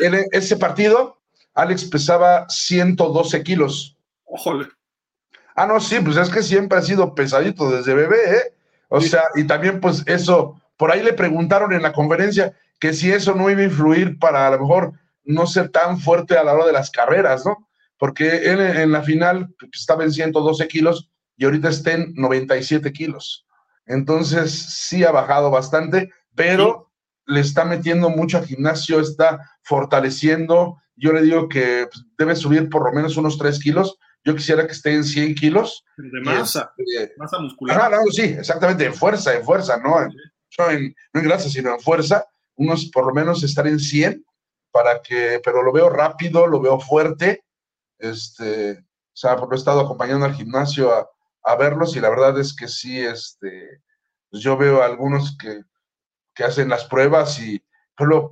en 0.01 0.25
ese 0.33 0.57
partido, 0.57 1.21
Alex 1.55 1.85
pesaba 1.85 2.49
112 2.49 3.43
kilos. 3.43 3.97
Ojole. 4.25 4.69
Ah, 5.59 5.67
no, 5.67 5.81
sí, 5.81 5.99
pues 5.99 6.17
es 6.17 6.31
que 6.31 6.45
siempre 6.45 6.79
ha 6.79 6.83
sido 6.83 7.17
pesadito 7.17 7.69
desde 7.69 7.93
bebé, 7.93 8.17
¿eh? 8.17 8.55
O 8.91 9.01
sea, 9.01 9.25
y 9.35 9.43
también 9.45 9.81
pues 9.81 10.05
eso, 10.07 10.63
por 10.77 10.93
ahí 10.93 11.03
le 11.03 11.15
preguntaron 11.15 11.73
en 11.73 11.83
la 11.83 11.93
conferencia 11.93 12.55
que 12.79 12.93
si 12.93 13.11
eso 13.11 13.35
no 13.35 13.51
iba 13.51 13.63
a 13.63 13.65
influir 13.65 14.21
para 14.21 14.47
a 14.47 14.53
lo 14.53 14.61
mejor 14.61 14.93
no 15.25 15.49
ser 15.49 15.71
tan 15.71 15.99
fuerte 15.99 16.39
a 16.39 16.45
la 16.45 16.55
hora 16.55 16.65
de 16.65 16.73
las 16.73 16.93
carreras, 16.93 17.45
¿no? 17.45 17.69
Porque 17.99 18.37
él 18.49 18.61
en 18.61 18.93
la 18.93 19.03
final 19.03 19.53
pues, 19.59 19.73
estaba 19.75 20.05
en 20.05 20.13
112 20.13 20.69
kilos 20.69 21.11
y 21.37 21.45
ahorita 21.45 21.71
está 21.71 21.91
en 21.95 22.15
97 22.15 22.93
kilos. 22.93 23.45
Entonces 23.85 24.53
sí 24.53 25.03
ha 25.03 25.11
bajado 25.11 25.51
bastante, 25.51 26.13
pero 26.37 26.93
le 27.27 27.41
está 27.41 27.65
metiendo 27.65 28.11
mucho 28.11 28.39
al 28.39 28.47
gimnasio, 28.47 29.01
está 29.01 29.41
fortaleciendo. 29.63 30.81
Yo 30.95 31.13
le 31.13 31.23
digo 31.23 31.49
que 31.49 31.89
pues, 31.91 32.05
debe 32.17 32.37
subir 32.37 32.69
por 32.69 32.85
lo 32.85 32.93
menos 32.93 33.17
unos 33.17 33.39
3 33.39 33.59
kilos. 33.59 33.99
Yo 34.29 34.37
quisiera 34.37 34.67
que 34.67 34.73
esté 34.73 34.93
en 34.93 35.05
100 35.05 35.35
kilos. 35.35 35.85
De 35.97 36.21
masa, 36.21 36.73
este, 36.77 37.15
masa 37.17 37.39
muscular. 37.39 37.81
Ah, 37.81 37.89
no, 37.89 38.11
sí, 38.11 38.23
exactamente, 38.23 38.85
en 38.85 38.95
fuerza, 38.95 39.35
en 39.35 39.45
fuerza, 39.45 39.79
¿no? 39.79 40.01
No, 40.59 40.71
en, 40.71 40.95
grasa, 41.15 41.49
sino 41.49 41.75
en 41.75 41.81
fuerza. 41.81 42.27
Unos 42.57 42.87
por 42.87 43.07
lo 43.07 43.15
menos 43.15 43.43
estar 43.43 43.67
en 43.67 43.79
100 43.79 44.25
para 44.71 45.01
que, 45.01 45.41
pero 45.45 45.63
lo 45.63 45.73
veo 45.73 45.89
rápido, 45.89 46.47
lo 46.47 46.61
veo 46.61 46.79
fuerte. 46.79 47.45
Este, 47.99 48.73
o 48.73 49.17
sea, 49.17 49.37
porque 49.37 49.57
he 49.57 49.59
estado 49.59 49.81
acompañando 49.81 50.27
al 50.27 50.35
gimnasio 50.35 50.93
a, 50.93 51.09
a 51.45 51.57
verlos 51.57 51.97
y 51.97 52.01
la 52.01 52.11
verdad 52.11 52.39
es 52.39 52.55
que 52.55 52.69
sí, 52.69 53.01
este, 53.01 53.83
pues 54.31 54.43
yo 54.43 54.57
veo 54.57 54.83
algunos 54.83 55.37
que 55.37 55.63
que 56.39 56.45
hacen 56.45 56.69
las 56.69 56.85
pruebas 56.85 57.41
y 57.41 57.61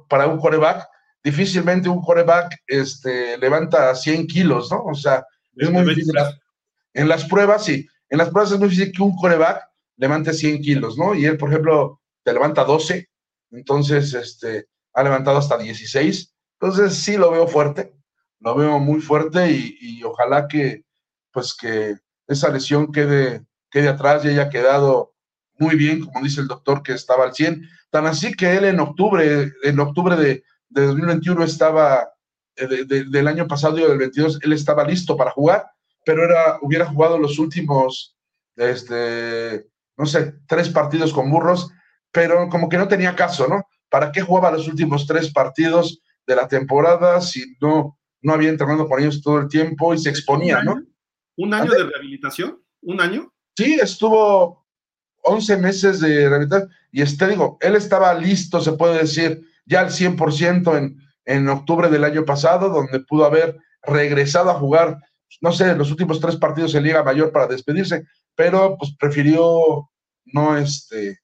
para 0.08 0.28
un 0.28 0.38
coreback, 0.38 0.88
difícilmente 1.24 1.88
un 1.88 2.00
coreback 2.00 2.56
este, 2.68 3.36
levanta 3.36 3.92
100 3.92 4.28
kilos, 4.28 4.70
¿no? 4.70 4.84
O 4.84 4.94
sea, 4.94 5.26
es 5.56 5.70
muy 5.70 5.82
difícil. 5.82 6.14
En 6.94 7.08
las 7.08 7.24
pruebas, 7.24 7.64
sí, 7.64 7.86
en 8.08 8.18
las 8.18 8.30
pruebas 8.30 8.52
es 8.52 8.58
muy 8.58 8.68
difícil 8.68 8.92
que 8.92 9.02
un 9.02 9.16
coreback 9.16 9.62
levante 9.96 10.32
100 10.32 10.62
kilos, 10.62 10.96
¿no? 10.98 11.14
Y 11.14 11.24
él, 11.24 11.36
por 11.36 11.50
ejemplo, 11.50 12.00
te 12.22 12.32
levanta 12.32 12.64
12, 12.64 13.08
entonces 13.50 14.14
este, 14.14 14.68
ha 14.92 15.02
levantado 15.02 15.38
hasta 15.38 15.58
16. 15.58 16.34
Entonces 16.60 16.94
sí 16.94 17.16
lo 17.16 17.30
veo 17.30 17.46
fuerte, 17.46 17.94
lo 18.40 18.54
veo 18.54 18.78
muy 18.78 19.00
fuerte 19.00 19.50
y, 19.50 19.76
y 19.80 20.02
ojalá 20.02 20.48
que, 20.48 20.84
pues 21.32 21.54
que 21.54 21.96
esa 22.26 22.50
lesión 22.50 22.92
quede, 22.92 23.44
quede 23.70 23.88
atrás 23.88 24.24
y 24.24 24.28
haya 24.28 24.48
quedado 24.48 25.14
muy 25.58 25.76
bien, 25.76 26.04
como 26.04 26.22
dice 26.22 26.40
el 26.40 26.48
doctor, 26.48 26.82
que 26.82 26.92
estaba 26.92 27.24
al 27.24 27.34
100. 27.34 27.68
Tan 27.90 28.06
así 28.06 28.34
que 28.34 28.56
él 28.56 28.64
en 28.64 28.80
octubre, 28.80 29.52
en 29.62 29.80
octubre 29.80 30.16
de, 30.16 30.42
2021 30.68 31.44
estaba, 31.44 32.10
eh, 32.56 32.84
del 32.86 33.28
año 33.28 33.46
pasado 33.46 33.78
y 33.78 33.82
del 33.82 33.98
22, 33.98 34.40
él 34.42 34.52
estaba 34.52 34.84
listo 34.84 35.16
para 35.16 35.30
jugar, 35.30 35.66
pero 36.04 36.24
era, 36.24 36.58
hubiera 36.62 36.86
jugado 36.86 37.18
los 37.18 37.38
últimos, 37.38 38.16
este, 38.56 39.66
no 39.96 40.06
sé, 40.06 40.34
tres 40.46 40.68
partidos 40.70 41.12
con 41.12 41.30
burros, 41.30 41.70
pero 42.10 42.48
como 42.48 42.68
que 42.68 42.78
no 42.78 42.88
tenía 42.88 43.14
caso, 43.14 43.46
¿no? 43.46 43.66
¿Para 43.90 44.10
qué 44.10 44.22
jugaba 44.22 44.50
los 44.50 44.68
últimos 44.68 45.06
tres 45.06 45.32
partidos 45.32 46.00
de 46.26 46.36
la 46.36 46.48
temporada 46.48 47.20
si 47.20 47.56
no, 47.60 47.98
no 48.22 48.32
había 48.32 48.48
entrenado 48.48 48.88
con 48.88 49.00
ellos 49.00 49.20
todo 49.22 49.38
el 49.38 49.48
tiempo 49.48 49.92
y 49.94 49.98
se 49.98 50.10
exponía, 50.10 50.62
¿no? 50.62 50.82
¿Un 51.36 51.52
año 51.54 51.70
de 51.70 51.84
rehabilitación? 51.84 52.58
¿Un 52.80 53.00
año? 53.00 53.32
Sí, 53.56 53.78
estuvo 53.80 54.66
11 55.22 55.56
meses 55.58 56.00
de 56.00 56.28
rehabilitación. 56.28 56.70
Y 56.90 57.02
este, 57.02 57.28
digo, 57.28 57.58
él 57.60 57.76
estaba 57.76 58.14
listo, 58.14 58.60
se 58.60 58.72
puede 58.72 59.00
decir, 59.00 59.42
ya 59.66 59.80
al 59.80 59.90
100% 59.90 60.78
en, 60.78 61.05
en 61.26 61.48
octubre 61.48 61.90
del 61.90 62.04
año 62.04 62.24
pasado, 62.24 62.70
donde 62.70 63.00
pudo 63.00 63.26
haber 63.26 63.58
regresado 63.82 64.50
a 64.50 64.54
jugar, 64.54 64.98
no 65.40 65.52
sé, 65.52 65.74
los 65.74 65.90
últimos 65.90 66.20
tres 66.20 66.36
partidos 66.36 66.74
en 66.74 66.84
Liga 66.84 67.02
Mayor 67.02 67.32
para 67.32 67.46
despedirse, 67.46 68.04
pero 68.34 68.76
pues 68.78 68.94
prefirió 68.98 69.90
no, 70.26 70.56
este, 70.56 71.18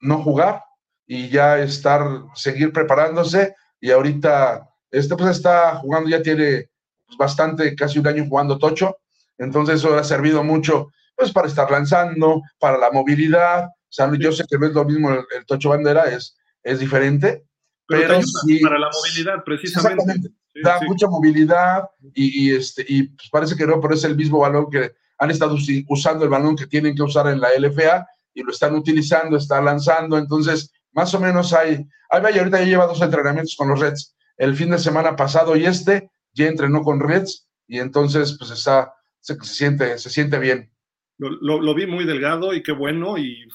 no 0.00 0.22
jugar 0.22 0.62
y 1.06 1.28
ya 1.28 1.58
estar, 1.58 2.02
seguir 2.34 2.72
preparándose. 2.72 3.54
Y 3.80 3.90
ahorita, 3.90 4.68
este 4.90 5.16
pues 5.16 5.36
está 5.36 5.76
jugando, 5.76 6.08
ya 6.10 6.22
tiene 6.22 6.68
pues, 7.06 7.18
bastante, 7.18 7.74
casi 7.74 7.98
un 7.98 8.06
año 8.06 8.26
jugando 8.28 8.58
tocho. 8.58 8.96
Entonces 9.38 9.76
eso 9.76 9.96
ha 9.96 10.04
servido 10.04 10.42
mucho 10.42 10.88
pues 11.16 11.32
para 11.32 11.48
estar 11.48 11.68
lanzando, 11.70 12.42
para 12.60 12.78
la 12.78 12.90
movilidad. 12.92 13.64
O 13.64 13.90
sea, 13.90 14.10
yo 14.16 14.30
sé 14.30 14.44
que 14.48 14.58
no 14.58 14.66
es 14.66 14.72
lo 14.72 14.84
mismo 14.84 15.10
el, 15.10 15.46
Tocho 15.46 15.70
Bandera, 15.70 16.04
es, 16.04 16.36
es 16.62 16.78
diferente, 16.78 17.44
pero, 17.88 18.22
sí, 18.22 18.60
para 18.60 18.78
la 18.78 18.90
movilidad, 18.92 19.42
precisamente. 19.44 20.30
da 20.62 20.80
mucha 20.82 21.06
movilidad 21.08 21.84
y, 22.14 22.54
este, 22.54 22.84
y 22.86 23.04
pues 23.04 23.28
parece 23.30 23.56
que 23.56 23.66
no, 23.66 23.80
pero 23.80 23.94
es 23.94 24.04
el 24.04 24.14
mismo 24.14 24.40
balón 24.40 24.70
que 24.70 24.92
han 25.18 25.30
estado 25.30 25.56
usando 25.88 26.24
el 26.24 26.30
balón 26.30 26.54
que 26.54 26.66
tienen 26.66 26.94
que 26.94 27.02
usar 27.02 27.26
en 27.28 27.40
la 27.40 27.48
LFA 27.58 28.06
y 28.34 28.42
lo 28.42 28.52
están 28.52 28.74
utilizando, 28.74 29.36
está 29.36 29.60
lanzando, 29.60 30.18
entonces 30.18 30.70
más 30.92 31.12
o 31.14 31.20
menos 31.20 31.52
hay, 31.52 31.86
vaya, 32.10 32.40
ahorita 32.40 32.60
ya 32.60 32.66
lleva 32.66 32.86
dos 32.86 33.00
entrenamientos 33.00 33.56
con 33.56 33.68
los 33.68 33.80
Reds, 33.80 34.14
el 34.36 34.54
fin 34.54 34.70
de 34.70 34.78
semana 34.78 35.16
pasado 35.16 35.56
y 35.56 35.64
este, 35.64 36.10
ya 36.34 36.46
entrenó 36.46 36.82
con 36.82 37.00
Reds 37.00 37.48
y 37.66 37.78
entonces 37.78 38.36
pues 38.38 38.50
está, 38.50 38.92
se, 39.20 39.34
se 39.34 39.54
siente, 39.54 39.98
se 39.98 40.10
siente 40.10 40.38
bien. 40.38 40.70
Lo, 41.18 41.60
lo, 41.60 41.74
vi 41.74 41.86
muy 41.86 42.04
delgado 42.04 42.54
y 42.54 42.62
qué 42.62 42.70
bueno, 42.70 43.18
y, 43.18 43.48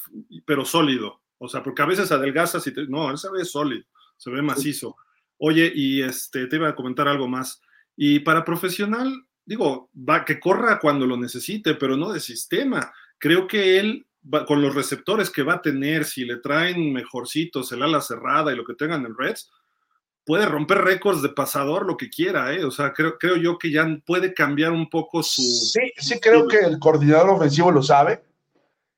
pero 0.45 0.65
sólido. 0.65 1.22
O 1.38 1.47
sea, 1.47 1.64
porque 1.64 1.81
a 1.81 1.85
veces 1.85 2.11
adelgazas 2.11 2.65
y 2.68 2.73
te, 2.73 2.88
no, 2.88 3.10
él 3.10 3.18
se 3.18 3.31
ve 3.31 3.45
sólido, 3.45 3.85
se 4.24 4.32
ve 4.32 4.41
macizo. 4.41 4.95
Oye, 5.38 5.70
y 5.76 6.02
este, 6.02 6.48
te 6.48 6.56
iba 6.56 6.70
a 6.70 6.76
comentar 6.76 7.08
algo 7.08 7.28
más. 7.28 7.62
Y 7.98 8.20
para 8.20 8.45
profesional, 8.45 9.26
digo, 9.44 9.90
va 9.94 10.24
que 10.24 10.40
corra 10.40 10.80
cuando 10.80 11.06
lo 11.06 11.18
necesite, 11.18 11.76
pero 11.76 11.98
no 11.98 12.14
de 12.14 12.22
sistema. 12.22 12.94
Creo 13.18 13.48
que 13.48 13.80
él, 13.80 14.06
va, 14.34 14.45
con 14.45 14.62
los 14.62 14.74
receptores 14.74 15.30
que 15.30 15.44
va 15.44 15.56
a 15.56 15.62
tener, 15.62 16.06
si 16.06 16.24
le 16.24 16.38
traen 16.38 16.94
mejorcitos 16.94 17.72
el 17.74 17.84
ala 17.84 18.00
cerrada 18.00 18.54
y 18.54 18.56
lo 18.56 18.64
que 18.64 18.76
tengan 18.76 19.06
en 19.06 19.18
Reds, 19.18 19.52
puede 20.26 20.45
romper 20.45 20.78
récords 20.78 21.22
de 21.22 21.30
pasador, 21.30 21.86
lo 21.86 21.98
que 21.98 22.10
quiera, 22.10 22.54
¿eh? 22.54 22.64
O 22.64 22.72
sea, 22.72 22.94
creo, 22.94 23.18
creo 23.18 23.36
yo 23.36 23.58
que 23.58 23.72
ya 23.72 23.86
puede 24.06 24.34
cambiar 24.34 24.72
un 24.72 24.90
poco 24.90 25.22
su... 25.22 25.41
Sí, 25.41 25.91
sí 25.98 26.18
creo 26.22 26.48
que 26.48 26.60
el 26.60 26.80
coordinador 26.80 27.32
ofensivo 27.32 27.70
lo 27.72 27.84
sabe. 27.84 28.24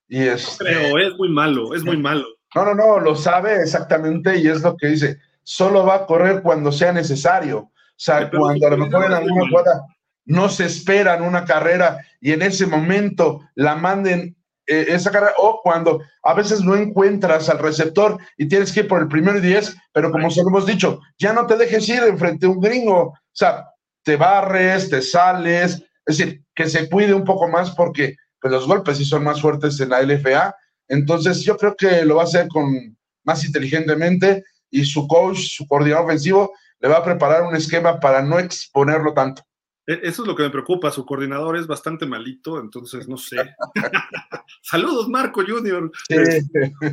Y 0.07 0.19
es... 0.19 0.57
Creo, 0.59 0.99
es 0.99 1.15
muy 1.17 1.29
malo, 1.29 1.73
es 1.73 1.83
muy 1.83 1.97
malo. 1.97 2.34
No, 2.55 2.63
no, 2.63 2.73
no, 2.73 2.99
lo 2.99 3.15
sabe 3.15 3.61
exactamente 3.61 4.37
y 4.37 4.47
es 4.47 4.61
lo 4.61 4.77
que 4.77 4.87
dice. 4.87 5.19
Solo 5.43 5.85
va 5.85 5.95
a 5.95 6.05
correr 6.05 6.41
cuando 6.41 6.71
sea 6.71 6.93
necesario. 6.93 7.59
O 7.59 7.71
sea, 7.97 8.29
Pero 8.29 8.43
cuando 8.43 8.67
a 8.67 8.69
lo 8.71 8.77
mejor 8.77 9.05
en 9.05 9.13
alguna 9.13 9.49
jugada 9.49 9.85
no 10.25 10.49
se 10.49 10.65
esperan 10.65 11.21
una 11.21 11.45
carrera 11.45 11.99
y 12.19 12.31
en 12.31 12.41
ese 12.41 12.65
momento 12.65 13.41
la 13.55 13.75
manden 13.75 14.35
eh, 14.67 14.85
esa 14.89 15.11
carrera, 15.11 15.33
o 15.37 15.61
cuando 15.61 16.01
a 16.23 16.33
veces 16.33 16.61
no 16.61 16.75
encuentras 16.75 17.49
al 17.49 17.59
receptor 17.59 18.17
y 18.37 18.47
tienes 18.47 18.71
que 18.71 18.79
ir 18.79 18.87
por 18.87 19.01
el 19.01 19.07
primero 19.07 19.37
y 19.37 19.41
diez, 19.41 19.75
pero 19.93 20.11
como 20.11 20.31
se 20.31 20.41
lo 20.41 20.49
hemos 20.49 20.65
dicho, 20.65 20.99
ya 21.19 21.33
no 21.33 21.45
te 21.45 21.55
dejes 21.55 21.87
ir 21.87 22.01
enfrente 22.01 22.47
a 22.47 22.49
un 22.49 22.59
gringo, 22.59 22.99
o 22.99 23.19
sea, 23.31 23.69
te 24.01 24.15
barres, 24.15 24.89
te 24.89 25.03
sales, 25.03 25.83
es 26.05 26.17
decir, 26.17 26.43
que 26.55 26.67
se 26.67 26.89
cuide 26.89 27.13
un 27.13 27.23
poco 27.23 27.47
más 27.47 27.71
porque 27.71 28.15
pues, 28.41 28.51
los 28.51 28.65
golpes 28.65 28.97
sí 28.97 29.05
son 29.05 29.23
más 29.23 29.39
fuertes 29.39 29.79
en 29.79 29.89
la 29.89 30.01
LFA, 30.01 30.55
entonces 30.87 31.41
yo 31.43 31.57
creo 31.57 31.75
que 31.75 32.05
lo 32.05 32.15
va 32.15 32.23
a 32.23 32.25
hacer 32.25 32.47
con 32.47 32.97
más 33.23 33.43
inteligentemente 33.43 34.43
y 34.69 34.85
su 34.85 35.07
coach, 35.07 35.37
su 35.37 35.67
coordinador 35.67 36.05
ofensivo, 36.05 36.53
le 36.79 36.89
va 36.89 36.97
a 36.97 37.03
preparar 37.03 37.43
un 37.43 37.55
esquema 37.55 37.99
para 37.99 38.21
no 38.21 38.39
exponerlo 38.39 39.13
tanto. 39.13 39.41
E, 39.87 39.99
eso 40.03 40.23
es 40.23 40.27
lo 40.27 40.35
que 40.35 40.43
me 40.43 40.49
preocupa. 40.49 40.91
Su 40.91 41.05
coordinador 41.05 41.57
es 41.57 41.67
bastante 41.67 42.05
malito, 42.05 42.59
entonces 42.59 43.07
no 43.07 43.17
sé. 43.17 43.37
Saludos, 44.61 45.07
Marco 45.07 45.43
Junior. 45.45 45.91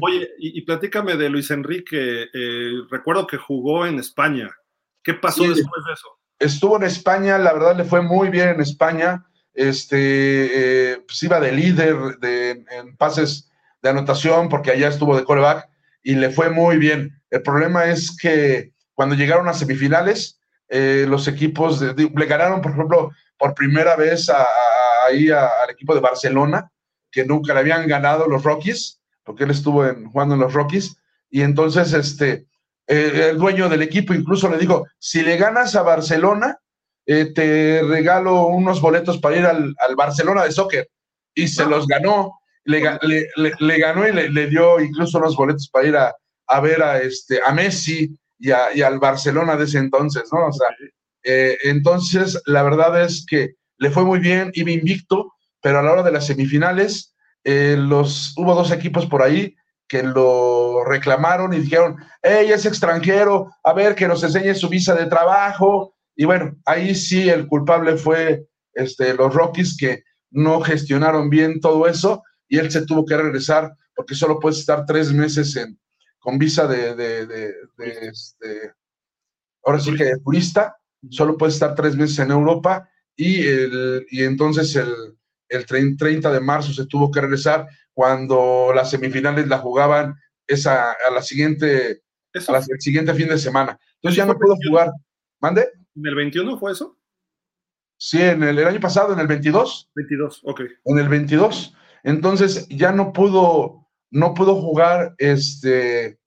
Oye, 0.01 0.31
y, 0.39 0.59
y, 0.59 0.63
platícame 0.63 1.17
de 1.17 1.29
Luis 1.29 1.51
Enrique. 1.51 2.29
Eh, 2.33 2.73
recuerdo 2.91 3.27
que 3.27 3.39
jugó 3.39 3.87
en 3.87 3.99
España. 3.99 4.51
¿Qué 5.03 5.15
pasó 5.15 5.43
sí, 5.43 5.49
después 5.49 5.85
de 5.87 5.93
eso? 5.95 6.09
Estuvo 6.39 6.77
en 6.77 6.85
España, 6.85 7.39
la 7.39 7.53
verdad 7.53 7.77
le 7.77 7.85
fue 7.85 8.03
muy 8.03 8.29
bien 8.29 8.51
en 8.51 8.61
España. 8.61 9.25
Este, 9.55 10.93
eh, 10.93 11.05
pues 11.07 11.23
iba 11.23 11.39
de 11.41 11.53
líder 11.53 12.19
de, 12.19 12.65
en 12.71 12.97
pases 12.97 13.51
de 13.83 13.91
anotación 13.91 14.49
porque 14.49 14.71
allá 14.71 14.89
estuvo 14.89 15.17
de 15.17 15.25
coreback 15.25 15.69
y 16.03 16.15
le 16.15 16.31
fue 16.31 16.51
muy 16.51 16.79
bien. 16.79 17.21
El 17.31 17.43
problema 17.43 17.87
es 17.87 18.17
que 18.17 18.73
cuando 18.95 19.15
llegaron 19.15 19.49
a 19.49 19.55
semifinales, 19.55 20.39
eh, 20.69 21.07
los 21.09 21.29
equipos 21.29 21.81
de, 21.81 21.95
de, 21.95 22.11
le 22.15 22.27
ganaron, 22.27 22.61
por 22.61 22.73
ejemplo, 22.73 23.11
por 23.37 23.55
primera 23.55 23.97
vez 23.97 24.29
a, 24.29 24.43
a, 24.43 25.07
ahí 25.09 25.31
al 25.31 25.71
equipo 25.71 25.95
de 25.95 26.01
Barcelona, 26.01 26.71
que 27.11 27.25
nunca 27.25 27.53
le 27.53 27.61
habían 27.61 27.87
ganado 27.87 28.27
los 28.27 28.43
Rockies, 28.43 29.01
porque 29.25 29.45
él 29.45 29.51
estuvo 29.51 29.87
en, 29.87 30.11
jugando 30.11 30.35
en 30.35 30.41
los 30.41 30.55
Rockies, 30.55 30.97
y 31.29 31.43
entonces 31.43 31.93
este, 31.93 32.47
eh, 32.87 33.29
el 33.31 33.39
dueño 33.39 33.69
del 33.69 33.83
equipo 33.83 34.15
incluso 34.15 34.49
le 34.49 34.59
dijo, 34.59 34.87
si 34.99 35.23
le 35.23 35.37
ganas 35.37 35.75
a 35.77 35.83
Barcelona, 35.83 36.59
eh, 37.07 37.33
te 37.35 37.83
regalo 37.83 38.47
unos 38.47 38.81
boletos 38.81 39.19
para 39.19 39.37
ir 39.37 39.45
al, 39.45 39.75
al 39.79 39.97
Barcelona 39.97 40.45
de 40.45 40.53
soccer, 40.53 40.89
y 41.35 41.49
se 41.49 41.67
los 41.67 41.87
ganó, 41.87 42.41
le, 42.65 42.81
le, 43.03 43.29
le, 43.37 43.53
le 43.59 43.79
ganó 43.79 44.07
y 44.07 44.13
le, 44.13 44.47
dio 44.47 44.81
incluso 44.81 45.19
unos 45.19 45.37
boletos 45.37 45.69
para 45.69 45.89
ir 45.89 45.97
a, 45.97 46.15
a 46.47 46.61
ver 46.61 46.83
a, 46.83 47.01
este, 47.01 47.41
a 47.45 47.53
Messi, 47.53 48.17
y, 48.39 48.51
a, 48.51 48.75
y, 48.75 48.83
al 48.83 48.99
Barcelona 48.99 49.57
de 49.57 49.65
ese 49.65 49.79
entonces, 49.79 50.25
¿no? 50.33 50.47
O 50.49 50.53
sea, 50.53 50.69
eh, 51.25 51.57
entonces 51.65 52.41
la 52.47 52.63
verdad 52.63 53.03
es 53.03 53.25
que 53.27 53.55
le 53.79 53.91
fue 53.91 54.05
muy 54.05 54.19
bien, 54.19 54.51
iba 54.55 54.71
invicto, 54.71 55.33
pero 55.61 55.79
a 55.79 55.83
la 55.83 55.93
hora 55.93 56.03
de 56.03 56.13
las 56.13 56.27
semifinales, 56.27 57.15
eh, 57.45 57.77
los, 57.79 58.35
hubo 58.37 58.55
dos 58.55 58.71
equipos 58.73 59.07
por 59.07 59.23
ahí 59.23 59.55
que 59.89 60.03
lo 60.03 60.85
reclamaron 60.85 61.53
y 61.53 61.59
dijeron, 61.59 61.97
hey, 62.23 62.51
es 62.51 62.65
extranjero, 62.67 63.51
a 63.63 63.73
ver, 63.73 63.95
que 63.95 64.09
nos 64.09 64.23
enseñe 64.23 64.55
su 64.55 64.69
visa 64.69 64.95
de 64.95 65.07
trabajo. 65.07 65.95
Y 66.17 66.25
bueno, 66.25 66.57
ahí 66.65 66.95
sí 66.95 67.29
el 67.29 67.47
culpable 67.47 67.97
fue 67.97 68.47
este, 68.75 69.15
los 69.15 69.35
Rockies 69.35 69.77
que 69.77 70.03
no 70.31 70.61
gestionaron 70.61 71.29
bien 71.29 71.61
todo 71.61 71.87
eso 71.87 72.23
y 72.53 72.59
él 72.59 72.71
se 72.71 72.85
tuvo 72.85 73.07
que 73.07 73.17
regresar 73.17 73.75
porque 73.97 74.15
solo 74.15 74.39
puedes 74.39 74.59
estar 74.59 74.85
tres 74.85 75.11
meses 75.11 75.57
en, 75.57 75.81
con 76.19 76.37
visa 76.37 76.67
de, 76.67 76.95
de, 76.95 77.27
de, 77.27 77.55
de 77.79 78.09
este, 78.09 78.75
ahora 79.65 79.81
sí 79.81 79.95
que 79.95 80.05
de 80.05 80.19
turista, 80.19 80.77
solo 81.09 81.39
puede 81.39 81.51
estar 81.51 81.75
tres 81.75 81.97
meses 81.97 82.19
en 82.19 82.31
Europa 82.31 82.87
y, 83.17 83.47
el, 83.47 84.07
y 84.11 84.23
entonces 84.25 84.77
el, 84.77 85.17
el 85.49 85.65
30 85.65 86.31
de 86.31 86.41
marzo 86.41 86.75
se 86.75 86.85
tuvo 86.85 87.11
que 87.11 87.23
regresar 87.23 87.67
cuando 87.95 88.71
las 88.75 88.91
semifinales 88.91 89.49
la 89.49 89.57
jugaban 89.57 90.15
esa, 90.47 90.93
a 90.93 91.11
la 91.11 91.23
siguiente, 91.23 92.03
a 92.35 92.53
la, 92.53 92.59
el 92.59 92.81
siguiente 92.83 93.15
fin 93.15 93.29
de 93.29 93.39
semana. 93.39 93.79
Entonces 93.95 94.19
ya 94.19 94.27
no 94.27 94.37
puedo 94.37 94.57
jugar. 94.69 94.91
¿Mande? 95.41 95.71
¿En 95.97 96.07
el 96.07 96.15
21 96.17 96.59
fue 96.59 96.73
eso? 96.73 96.99
Sí, 97.97 98.21
en 98.21 98.43
el, 98.43 98.59
el 98.59 98.67
año 98.67 98.81
pasado, 98.81 99.15
en 99.15 99.21
el 99.21 99.27
22. 99.27 99.91
22, 99.95 100.41
ok. 100.45 100.61
En 100.85 100.99
el 100.99 101.09
22. 101.09 101.77
Entonces 102.03 102.69
ya 102.69 102.93
no 102.93 103.13
pudo 103.13 103.83
no 104.13 104.35
pudo 104.35 104.55
jugar 104.61 105.15
este, 105.19 106.19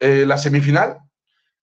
eh, 0.00 0.26
la 0.26 0.36
semifinal, 0.36 0.98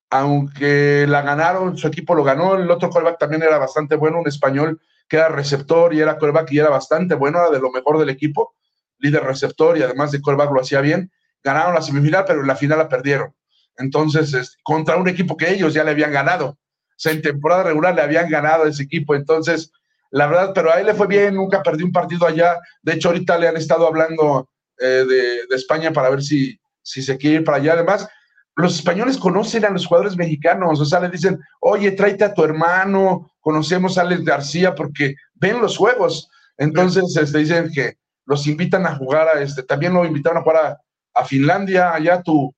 aunque 0.09 1.05
la 1.07 1.21
ganaron, 1.21 1.77
su 1.77 1.85
equipo 1.88 2.15
lo 2.15 2.23
ganó, 2.23 2.55
el 2.55 2.71
otro 2.71 2.89
coreback 2.89 3.19
también 3.19 3.43
era 3.43 3.57
bastante 3.59 3.95
bueno, 3.95 4.19
un 4.19 4.27
español 4.27 4.81
que 5.07 5.17
era 5.17 5.27
receptor 5.27 5.93
y 5.93 5.99
era 5.99 6.17
coreback 6.17 6.51
y 6.53 6.59
era 6.59 6.69
bastante 6.69 7.13
bueno, 7.13 7.39
era 7.39 7.49
de 7.49 7.59
lo 7.59 7.71
mejor 7.71 7.99
del 7.99 8.09
equipo, 8.09 8.55
líder 8.99 9.23
receptor 9.23 9.77
y 9.77 9.84
además 9.84 10.11
de 10.11 10.21
coreback 10.21 10.51
lo 10.51 10.61
hacía 10.61 10.80
bien, 10.80 11.11
ganaron 11.43 11.76
la 11.76 11.81
semifinal, 11.81 12.23
pero 12.26 12.39
en 12.41 12.47
la 12.47 12.55
final 12.55 12.80
la 12.80 12.88
perdieron. 12.88 13.35
Entonces, 13.77 14.34
es, 14.34 14.57
contra 14.63 14.95
un 14.95 15.09
equipo 15.09 15.35
que 15.35 15.51
ellos 15.51 15.73
ya 15.73 15.84
le 15.84 15.91
habían 15.91 16.11
ganado. 16.11 16.47
O 16.47 16.57
sea, 17.01 17.11
en 17.11 17.21
temporada 17.21 17.63
regular 17.63 17.95
le 17.95 18.01
habían 18.01 18.30
ganado 18.30 18.63
a 18.63 18.69
ese 18.69 18.84
equipo. 18.84 19.15
Entonces, 19.15 19.71
la 20.11 20.27
verdad, 20.27 20.52
pero 20.53 20.72
a 20.72 20.80
él 20.80 20.88
le 20.88 20.94
fue 20.94 21.07
bien, 21.07 21.36
nunca 21.36 21.61
perdió 21.61 21.86
un 21.86 21.91
partido 21.91 22.26
allá. 22.26 22.57
De 22.81 22.94
hecho, 22.94 23.10
ahorita 23.10 23.38
le 23.38 23.48
han 23.48 23.57
estado 23.57 23.86
hablando 23.88 24.49
eh, 24.80 25.06
de, 25.07 25.45
de, 25.48 25.56
España 25.56 25.91
para 25.91 26.10
ver 26.10 26.23
si, 26.23 26.60
si 26.81 27.02
se 27.02 27.18
quiere 27.18 27.38
ir 27.38 27.44
para 27.44 27.57
allá. 27.57 27.73
Además, 27.73 28.07
los 28.56 28.76
españoles 28.76 29.18
conocen 29.18 29.65
a 29.65 29.69
los 29.69 29.86
jugadores 29.86 30.18
mexicanos, 30.18 30.80
o 30.80 30.86
sea, 30.86 30.99
le 30.99 31.10
dicen, 31.10 31.40
oye, 31.61 31.91
tráete 31.91 32.26
a 32.26 32.34
tu 32.34 32.44
hermano, 32.44 33.31
conocemos 33.40 33.98
a 33.98 34.02
Alex 34.02 34.23
García 34.23 34.76
porque 34.76 35.15
ven 35.36 35.61
los 35.61 35.77
juegos. 35.77 36.30
Entonces, 36.57 37.15
este, 37.15 37.38
dicen 37.38 37.72
que 37.73 37.95
los 38.26 38.45
invitan 38.48 38.86
a 38.86 38.95
jugar 38.95 39.27
a 39.27 39.41
este, 39.41 39.64
también 39.64 39.94
lo 39.94 40.06
invitaron 40.06 40.40
a 40.40 40.41
jugar 40.41 40.65
a, 40.65 40.77
a 41.14 41.26
Finlandia, 41.26 41.94
allá 41.94 42.15
a 42.15 42.23
tu, 42.23 42.53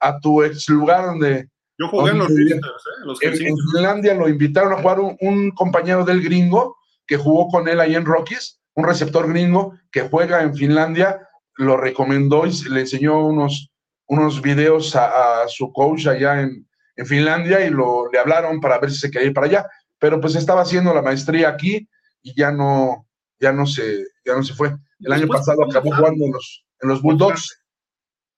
a 0.00 0.18
tu 0.18 0.42
ex 0.42 0.68
lugar 0.68 1.06
donde. 1.06 1.48
Yo 1.78 1.88
jugué 1.88 2.12
en 2.12 2.18
los, 2.18 2.28
visitors, 2.28 2.84
¿eh? 2.86 3.00
los 3.04 3.22
en, 3.22 3.46
en, 3.46 3.56
Finlandia 3.56 4.14
lo 4.14 4.28
invitaron 4.28 4.72
a 4.72 4.76
jugar 4.76 5.00
un, 5.00 5.16
un, 5.20 5.50
compañero 5.50 6.04
del 6.04 6.22
gringo 6.22 6.76
que 7.06 7.16
jugó 7.16 7.48
con 7.48 7.68
él 7.68 7.80
ahí 7.80 7.94
en 7.94 8.04
Rockies, 8.04 8.60
un 8.74 8.84
receptor 8.86 9.28
gringo 9.28 9.78
que 9.90 10.02
juega 10.08 10.42
en 10.42 10.54
Finlandia 10.54 11.28
lo 11.56 11.76
recomendó 11.76 12.46
y 12.46 12.52
le 12.68 12.80
enseñó 12.80 13.24
unos, 13.24 13.70
unos 14.06 14.42
videos 14.42 14.96
a, 14.96 15.42
a 15.42 15.48
su 15.48 15.72
coach 15.72 16.06
allá 16.06 16.40
en, 16.40 16.68
en, 16.96 17.06
Finlandia 17.06 17.64
y 17.64 17.70
lo, 17.70 18.10
le 18.10 18.18
hablaron 18.18 18.60
para 18.60 18.78
ver 18.78 18.90
si 18.90 18.98
se 18.98 19.10
quería 19.10 19.28
ir 19.28 19.34
para 19.34 19.46
allá. 19.46 19.66
Pero 19.98 20.20
pues 20.20 20.34
estaba 20.34 20.62
haciendo 20.62 20.92
la 20.92 21.02
maestría 21.02 21.48
aquí 21.48 21.88
y 22.22 22.34
ya 22.36 22.50
no, 22.50 23.06
ya 23.38 23.52
no, 23.52 23.66
se, 23.66 24.04
ya 24.24 24.34
no 24.34 24.42
se 24.42 24.54
fue. 24.54 24.74
El 25.00 25.12
año 25.12 25.28
pasado 25.28 25.64
acabó 25.64 25.94
jugando 25.94 26.24
en 26.24 26.32
los, 26.32 26.64
en 26.80 26.88
los 26.88 27.02
Bulldogs. 27.02 27.62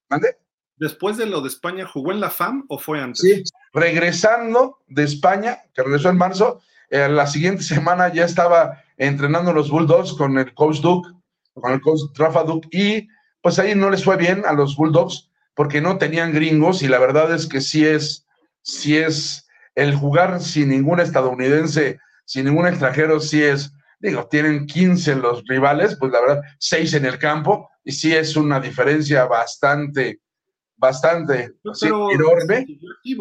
¿Mande? 0.08 0.36
Después 0.76 1.16
de 1.16 1.26
lo 1.26 1.40
de 1.40 1.48
España, 1.48 1.86
¿jugó 1.86 2.12
en 2.12 2.20
la 2.20 2.28
FAM 2.28 2.66
o 2.68 2.78
fue 2.78 3.00
antes? 3.00 3.20
Sí, 3.20 3.42
regresando 3.72 4.78
de 4.86 5.04
España, 5.04 5.58
que 5.72 5.82
regresó 5.82 6.10
en 6.10 6.18
marzo, 6.18 6.60
eh, 6.90 7.08
la 7.08 7.26
siguiente 7.26 7.62
semana 7.74 8.12
ya 8.12 8.24
estaba 8.24 8.82
entrenando 8.96 9.52
los 9.52 9.70
Bulldogs 9.70 10.14
con 10.14 10.38
el 10.38 10.54
coach 10.54 10.80
Duke 10.80 11.08
con 11.60 11.72
el 11.72 11.80
coach 11.80 12.00
Rafa 12.14 12.44
Duke 12.44 12.68
y 12.70 13.08
pues 13.40 13.58
ahí 13.58 13.74
no 13.74 13.90
les 13.90 14.04
fue 14.04 14.16
bien 14.16 14.44
a 14.46 14.52
los 14.52 14.76
Bulldogs 14.76 15.30
porque 15.54 15.80
no 15.80 15.98
tenían 15.98 16.32
gringos 16.32 16.82
y 16.82 16.88
la 16.88 16.98
verdad 16.98 17.34
es 17.34 17.46
que 17.46 17.60
sí 17.60 17.84
es, 17.84 18.26
sí 18.62 18.96
es 18.96 19.46
el 19.74 19.94
jugar 19.94 20.40
sin 20.40 20.68
ningún 20.68 21.00
estadounidense, 21.00 21.98
sin 22.24 22.44
ningún 22.44 22.66
extranjero, 22.66 23.20
sí 23.20 23.42
es, 23.42 23.72
digo, 23.98 24.26
tienen 24.26 24.66
15 24.66 25.16
los 25.16 25.44
rivales, 25.46 25.96
pues 25.98 26.12
la 26.12 26.20
verdad, 26.20 26.42
6 26.58 26.94
en 26.94 27.06
el 27.06 27.18
campo, 27.18 27.70
y 27.84 27.92
sí 27.92 28.14
es 28.14 28.36
una 28.36 28.60
diferencia 28.60 29.24
bastante, 29.24 30.20
bastante 30.76 31.52
pero, 31.80 32.10
enorme, 32.10 32.66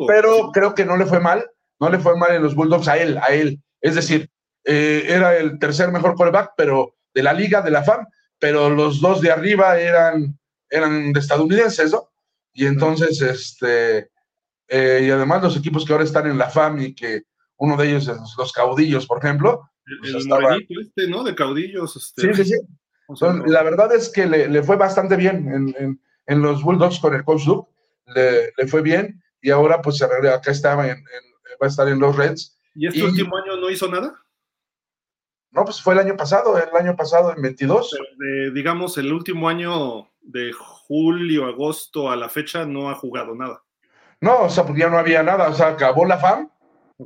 pero 0.07 0.51
creo 0.51 0.75
que 0.75 0.85
no 0.85 0.97
le 0.97 1.05
fue 1.05 1.19
mal, 1.19 1.45
no 1.79 1.89
le 1.89 1.99
fue 1.99 2.17
mal 2.17 2.33
en 2.33 2.43
los 2.43 2.55
Bulldogs 2.55 2.87
a 2.87 2.97
él, 2.97 3.17
a 3.17 3.33
él. 3.33 3.61
Es 3.81 3.95
decir, 3.95 4.29
eh, 4.63 5.05
era 5.07 5.37
el 5.37 5.59
tercer 5.59 5.91
mejor 5.91 6.15
quarterback, 6.15 6.53
pero 6.57 6.95
de 7.13 7.23
la 7.23 7.33
liga, 7.33 7.61
de 7.61 7.71
la 7.71 7.83
FAM, 7.83 8.05
pero 8.39 8.69
los 8.69 9.01
dos 9.01 9.21
de 9.21 9.31
arriba 9.31 9.79
eran, 9.79 10.37
eran 10.69 11.13
de 11.13 11.19
estadounidenses, 11.19 11.91
¿no? 11.91 12.09
Y 12.53 12.65
entonces, 12.65 13.21
este, 13.21 14.09
eh, 14.67 15.03
y 15.03 15.09
además 15.09 15.43
los 15.43 15.57
equipos 15.57 15.85
que 15.85 15.93
ahora 15.93 16.05
están 16.05 16.27
en 16.27 16.37
la 16.37 16.49
FAM 16.49 16.79
y 16.79 16.95
que 16.95 17.23
uno 17.57 17.77
de 17.77 17.89
ellos 17.89 18.07
es 18.07 18.17
los 18.37 18.51
caudillos, 18.51 19.05
por 19.05 19.19
ejemplo. 19.19 19.69
Pues 20.01 20.15
el, 20.25 20.81
este, 20.81 21.07
¿no? 21.07 21.23
De 21.23 21.35
caudillos. 21.35 21.95
Este. 21.95 22.33
Sí, 22.33 22.43
sí, 22.43 22.55
sí. 22.55 23.25
la 23.45 23.63
verdad 23.63 23.93
es 23.93 24.09
que 24.09 24.25
le, 24.25 24.63
fue 24.63 24.77
bastante 24.77 25.15
bien 25.15 25.75
en, 25.77 25.99
en, 26.25 26.41
los 26.41 26.63
Bulldogs 26.63 26.99
con 26.99 27.13
el 27.13 27.23
coach 27.23 27.45
Duke, 27.45 27.71
le, 28.07 28.51
le, 28.57 28.67
fue 28.67 28.81
bien 28.81 29.21
y 29.41 29.51
ahora 29.51 29.81
pues 29.81 30.01
acá 30.01 30.51
estaba 30.51 30.87
en, 30.89 31.03
va 31.61 31.67
a 31.67 31.69
estar 31.69 31.87
en 31.87 31.99
los 31.99 32.15
Reds. 32.15 32.59
¿Y 32.73 32.87
este 32.87 33.03
último 33.03 33.37
año 33.37 33.57
no 33.57 33.69
hizo 33.69 33.89
nada? 33.89 34.13
No, 35.51 35.63
pues 35.63 35.81
fue 35.81 35.93
el 35.93 35.99
año 35.99 36.17
pasado, 36.17 36.57
el 36.57 36.75
año 36.75 36.95
pasado 36.97 37.33
en 37.33 37.41
22. 37.41 37.97
digamos, 38.53 38.97
el 38.97 39.13
último 39.13 39.47
año 39.47 40.09
de 40.21 40.51
julio, 40.51 41.45
agosto 41.45 42.11
a 42.11 42.17
la 42.17 42.27
fecha 42.27 42.65
no 42.65 42.89
ha 42.89 42.95
jugado 42.95 43.35
nada. 43.35 43.63
No, 44.19 44.43
o 44.43 44.49
sea, 44.49 44.65
porque 44.65 44.81
ya 44.81 44.89
no 44.89 44.97
había 44.97 45.23
nada, 45.23 45.49
o 45.49 45.53
sea, 45.53 45.69
acabó 45.69 46.05
la 46.05 46.17
FAM 46.17 46.49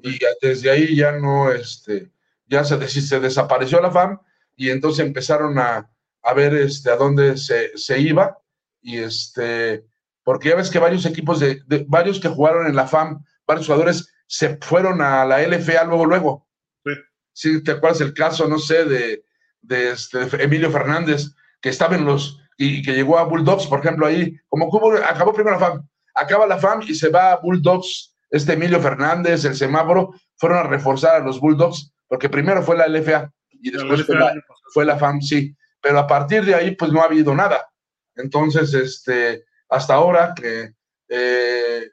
y 0.04 0.18
desde 0.42 0.72
ahí 0.72 0.96
ya 0.96 1.12
no, 1.12 1.52
este, 1.52 2.12
ya 2.48 2.64
se, 2.64 2.88
se 2.88 3.20
desapareció 3.20 3.82
la 3.82 3.92
FAM 3.92 4.20
y 4.56 4.70
entonces 4.70 5.06
empezaron 5.06 5.60
a, 5.60 5.90
a 6.24 6.34
ver 6.34 6.54
este, 6.54 6.90
a 6.90 6.96
dónde 6.96 7.38
se, 7.38 7.78
se, 7.78 8.00
iba 8.00 8.38
y 8.82 8.98
este, 8.98 9.86
porque 10.24 10.50
ya 10.50 10.56
ves 10.56 10.70
que 10.70 10.80
varios 10.80 11.06
equipos 11.06 11.40
de, 11.40 11.62
de, 11.66 11.86
varios 11.88 12.20
que 12.20 12.30
jugaron 12.30 12.68
en 12.68 12.76
la 12.76 12.88
FAM, 12.88 13.24
varios 13.46 13.68
jugadores 13.68 14.12
se 14.30 14.58
fueron 14.62 15.02
a 15.02 15.26
la 15.26 15.42
LFA 15.42 15.84
luego, 15.86 16.06
luego. 16.06 16.48
Si 17.34 17.64
te 17.64 17.72
acuerdas 17.72 18.02
el 18.02 18.14
caso, 18.14 18.48
no 18.48 18.60
sé, 18.60 18.86
de, 18.86 19.24
de, 19.62 19.92
este, 19.92 20.20
Emilio 20.44 20.70
Fernández, 20.70 21.32
que 21.62 21.70
estaba 21.70 21.96
en 21.96 22.06
los, 22.06 22.40
y, 22.58 22.84
que 22.84 22.94
llegó 22.94 23.18
a 23.18 23.24
Bulldogs, 23.24 23.66
por 23.66 23.80
ejemplo, 23.80 24.06
ahí, 24.06 24.38
como 24.48 24.68
acabó 24.68 25.34
primero 25.34 25.58
la 25.58 25.66
FAM, 25.66 25.88
acaba 26.14 26.46
la 26.46 26.60
FAM 26.60 26.82
y 26.84 26.94
se 26.94 27.10
va 27.10 27.32
a 27.32 27.38
Bulldogs, 27.38 28.14
este 28.30 28.54
Emilio 28.54 28.80
Fernández, 28.80 29.46
el 29.46 29.56
semáforo, 29.56 30.14
fueron 30.36 30.60
a 30.60 30.64
reforzar 30.64 31.16
a 31.16 31.26
los 31.26 31.40
Bulldogs, 31.40 31.92
porque 32.08 32.30
primero 32.30 32.62
fue 32.62 32.78
la 32.78 32.88
LFA 32.88 33.32
y 33.50 33.72
después 33.72 34.06
fue 34.74 34.86
la, 34.86 34.98
FAM, 34.98 35.22
sí, 35.22 35.56
pero 35.82 35.98
a 35.98 36.08
partir 36.08 36.46
de 36.46 36.54
ahí, 36.54 36.76
pues 36.76 36.92
no 36.92 37.02
ha 37.02 37.06
habido 37.06 37.34
nada. 37.34 37.68
Entonces, 38.16 38.74
este, 38.76 39.46
hasta 39.70 39.96
ahora 39.96 40.34
que 40.36 40.74
eh, 41.08 41.90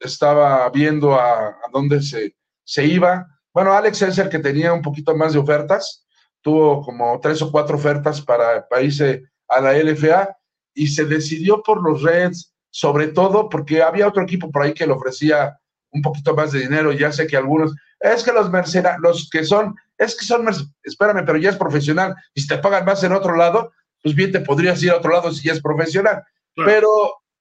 estaba 0.00 0.68
viendo 0.70 1.14
a, 1.14 1.48
a 1.48 1.70
dónde 1.72 2.02
se, 2.02 2.36
se 2.64 2.84
iba, 2.84 3.26
bueno, 3.58 3.72
Alex 3.72 4.02
es 4.02 4.18
el 4.18 4.28
que 4.28 4.38
tenía 4.38 4.72
un 4.72 4.82
poquito 4.82 5.16
más 5.16 5.32
de 5.32 5.40
ofertas, 5.40 6.06
tuvo 6.40 6.80
como 6.80 7.18
tres 7.20 7.42
o 7.42 7.50
cuatro 7.50 7.76
ofertas 7.76 8.20
para, 8.20 8.64
irse 8.80 9.24
a 9.48 9.60
la 9.60 9.76
LFA 9.76 10.36
y 10.74 10.86
se 10.86 11.04
decidió 11.06 11.60
por 11.62 11.82
los 11.82 12.02
Reds, 12.02 12.54
sobre 12.70 13.08
todo 13.08 13.48
porque 13.48 13.82
había 13.82 14.06
otro 14.06 14.22
equipo 14.22 14.50
por 14.52 14.62
ahí 14.62 14.74
que 14.74 14.86
le 14.86 14.92
ofrecía 14.92 15.58
un 15.90 16.02
poquito 16.02 16.36
más 16.36 16.52
de 16.52 16.60
dinero. 16.60 16.92
Ya 16.92 17.10
sé 17.10 17.26
que 17.26 17.36
algunos, 17.36 17.74
es 17.98 18.22
que 18.22 18.32
los 18.32 18.48
mercenarios, 18.48 19.02
los 19.02 19.28
que 19.28 19.42
son, 19.42 19.74
es 19.96 20.14
que 20.16 20.24
son, 20.24 20.46
espérame, 20.84 21.24
pero 21.26 21.38
ya 21.38 21.50
es 21.50 21.56
profesional 21.56 22.14
y 22.34 22.42
si 22.42 22.46
te 22.46 22.58
pagan 22.58 22.84
más 22.84 23.02
en 23.02 23.12
otro 23.12 23.34
lado, 23.34 23.72
pues 24.02 24.14
bien 24.14 24.30
te 24.30 24.38
podrías 24.38 24.80
ir 24.84 24.92
a 24.92 24.98
otro 24.98 25.10
lado 25.10 25.32
si 25.32 25.48
ya 25.48 25.54
es 25.54 25.60
profesional. 25.60 26.22
Pero, 26.54 26.90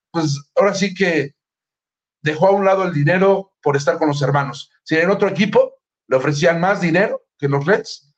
pues 0.10 0.40
ahora 0.56 0.74
sí 0.74 0.96
que 0.96 1.36
dejó 2.28 2.48
a 2.48 2.52
un 2.52 2.66
lado 2.66 2.84
el 2.84 2.94
dinero 2.94 3.54
por 3.62 3.76
estar 3.76 3.98
con 3.98 4.10
los 4.10 4.22
hermanos. 4.22 4.70
Si 4.84 4.96
en 4.96 5.10
otro 5.10 5.28
equipo, 5.28 5.74
le 6.08 6.18
ofrecían 6.18 6.60
más 6.60 6.82
dinero 6.82 7.24
que 7.40 7.48
los 7.48 7.66
Reds, 7.66 8.14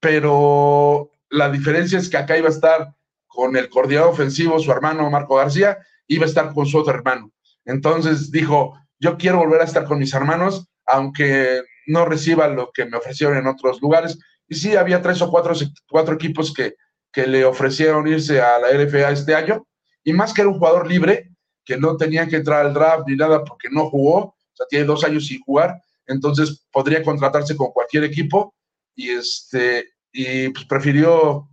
pero 0.00 1.10
la 1.30 1.50
diferencia 1.50 1.98
es 1.98 2.08
que 2.08 2.16
acá 2.16 2.36
iba 2.36 2.48
a 2.48 2.52
estar 2.52 2.94
con 3.26 3.56
el 3.56 3.68
coordinador 3.68 4.12
ofensivo, 4.12 4.58
su 4.58 4.70
hermano 4.70 5.10
Marco 5.10 5.36
García, 5.36 5.78
iba 6.06 6.24
a 6.24 6.28
estar 6.28 6.52
con 6.52 6.66
su 6.66 6.78
otro 6.78 6.94
hermano. 6.94 7.30
Entonces 7.64 8.30
dijo, 8.30 8.78
yo 8.98 9.16
quiero 9.16 9.38
volver 9.38 9.60
a 9.60 9.64
estar 9.64 9.84
con 9.84 9.98
mis 9.98 10.14
hermanos, 10.14 10.68
aunque 10.86 11.62
no 11.86 12.04
reciba 12.06 12.48
lo 12.48 12.70
que 12.72 12.86
me 12.86 12.96
ofrecieron 12.96 13.36
en 13.36 13.46
otros 13.46 13.80
lugares. 13.82 14.18
Y 14.48 14.54
sí, 14.54 14.76
había 14.76 15.02
tres 15.02 15.20
o 15.22 15.30
cuatro, 15.30 15.54
cuatro 15.88 16.14
equipos 16.14 16.52
que, 16.54 16.76
que 17.12 17.26
le 17.26 17.44
ofrecieron 17.44 18.06
irse 18.06 18.40
a 18.40 18.58
la 18.58 18.70
LFA 18.70 19.10
este 19.10 19.34
año, 19.34 19.66
y 20.02 20.12
más 20.12 20.32
que 20.32 20.42
era 20.42 20.50
un 20.50 20.58
jugador 20.58 20.86
libre, 20.86 21.33
que 21.64 21.76
no 21.76 21.96
tenía 21.96 22.28
que 22.28 22.36
entrar 22.36 22.66
al 22.66 22.74
draft 22.74 23.04
ni 23.06 23.16
nada 23.16 23.42
porque 23.44 23.68
no 23.70 23.88
jugó, 23.90 24.16
o 24.16 24.36
sea, 24.52 24.66
tiene 24.68 24.84
dos 24.84 25.04
años 25.04 25.26
sin 25.26 25.40
jugar, 25.40 25.80
entonces 26.06 26.66
podría 26.70 27.02
contratarse 27.02 27.56
con 27.56 27.72
cualquier 27.72 28.04
equipo 28.04 28.54
y 28.94 29.10
este 29.10 29.88
y 30.12 30.48
pues 30.50 30.64
prefirió 30.66 31.48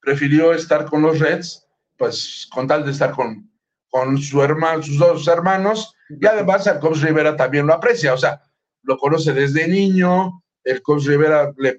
prefirió 0.00 0.52
estar 0.52 0.84
con 0.84 1.02
los 1.02 1.18
Reds 1.18 1.66
pues 1.96 2.48
con 2.54 2.66
tal 2.66 2.84
de 2.84 2.92
estar 2.92 3.12
con, 3.12 3.50
con 3.90 4.16
su 4.18 4.42
hermano, 4.42 4.82
sus 4.82 4.98
dos 4.98 5.26
hermanos 5.26 5.92
y 6.08 6.24
además 6.26 6.66
el 6.66 6.78
coach 6.78 7.02
Rivera 7.02 7.36
también 7.36 7.66
lo 7.66 7.74
aprecia, 7.74 8.14
o 8.14 8.18
sea, 8.18 8.40
lo 8.82 8.96
conoce 8.96 9.34
desde 9.34 9.68
niño, 9.68 10.42
el 10.64 10.80
coach 10.80 11.06
Rivera 11.06 11.52
le, 11.58 11.76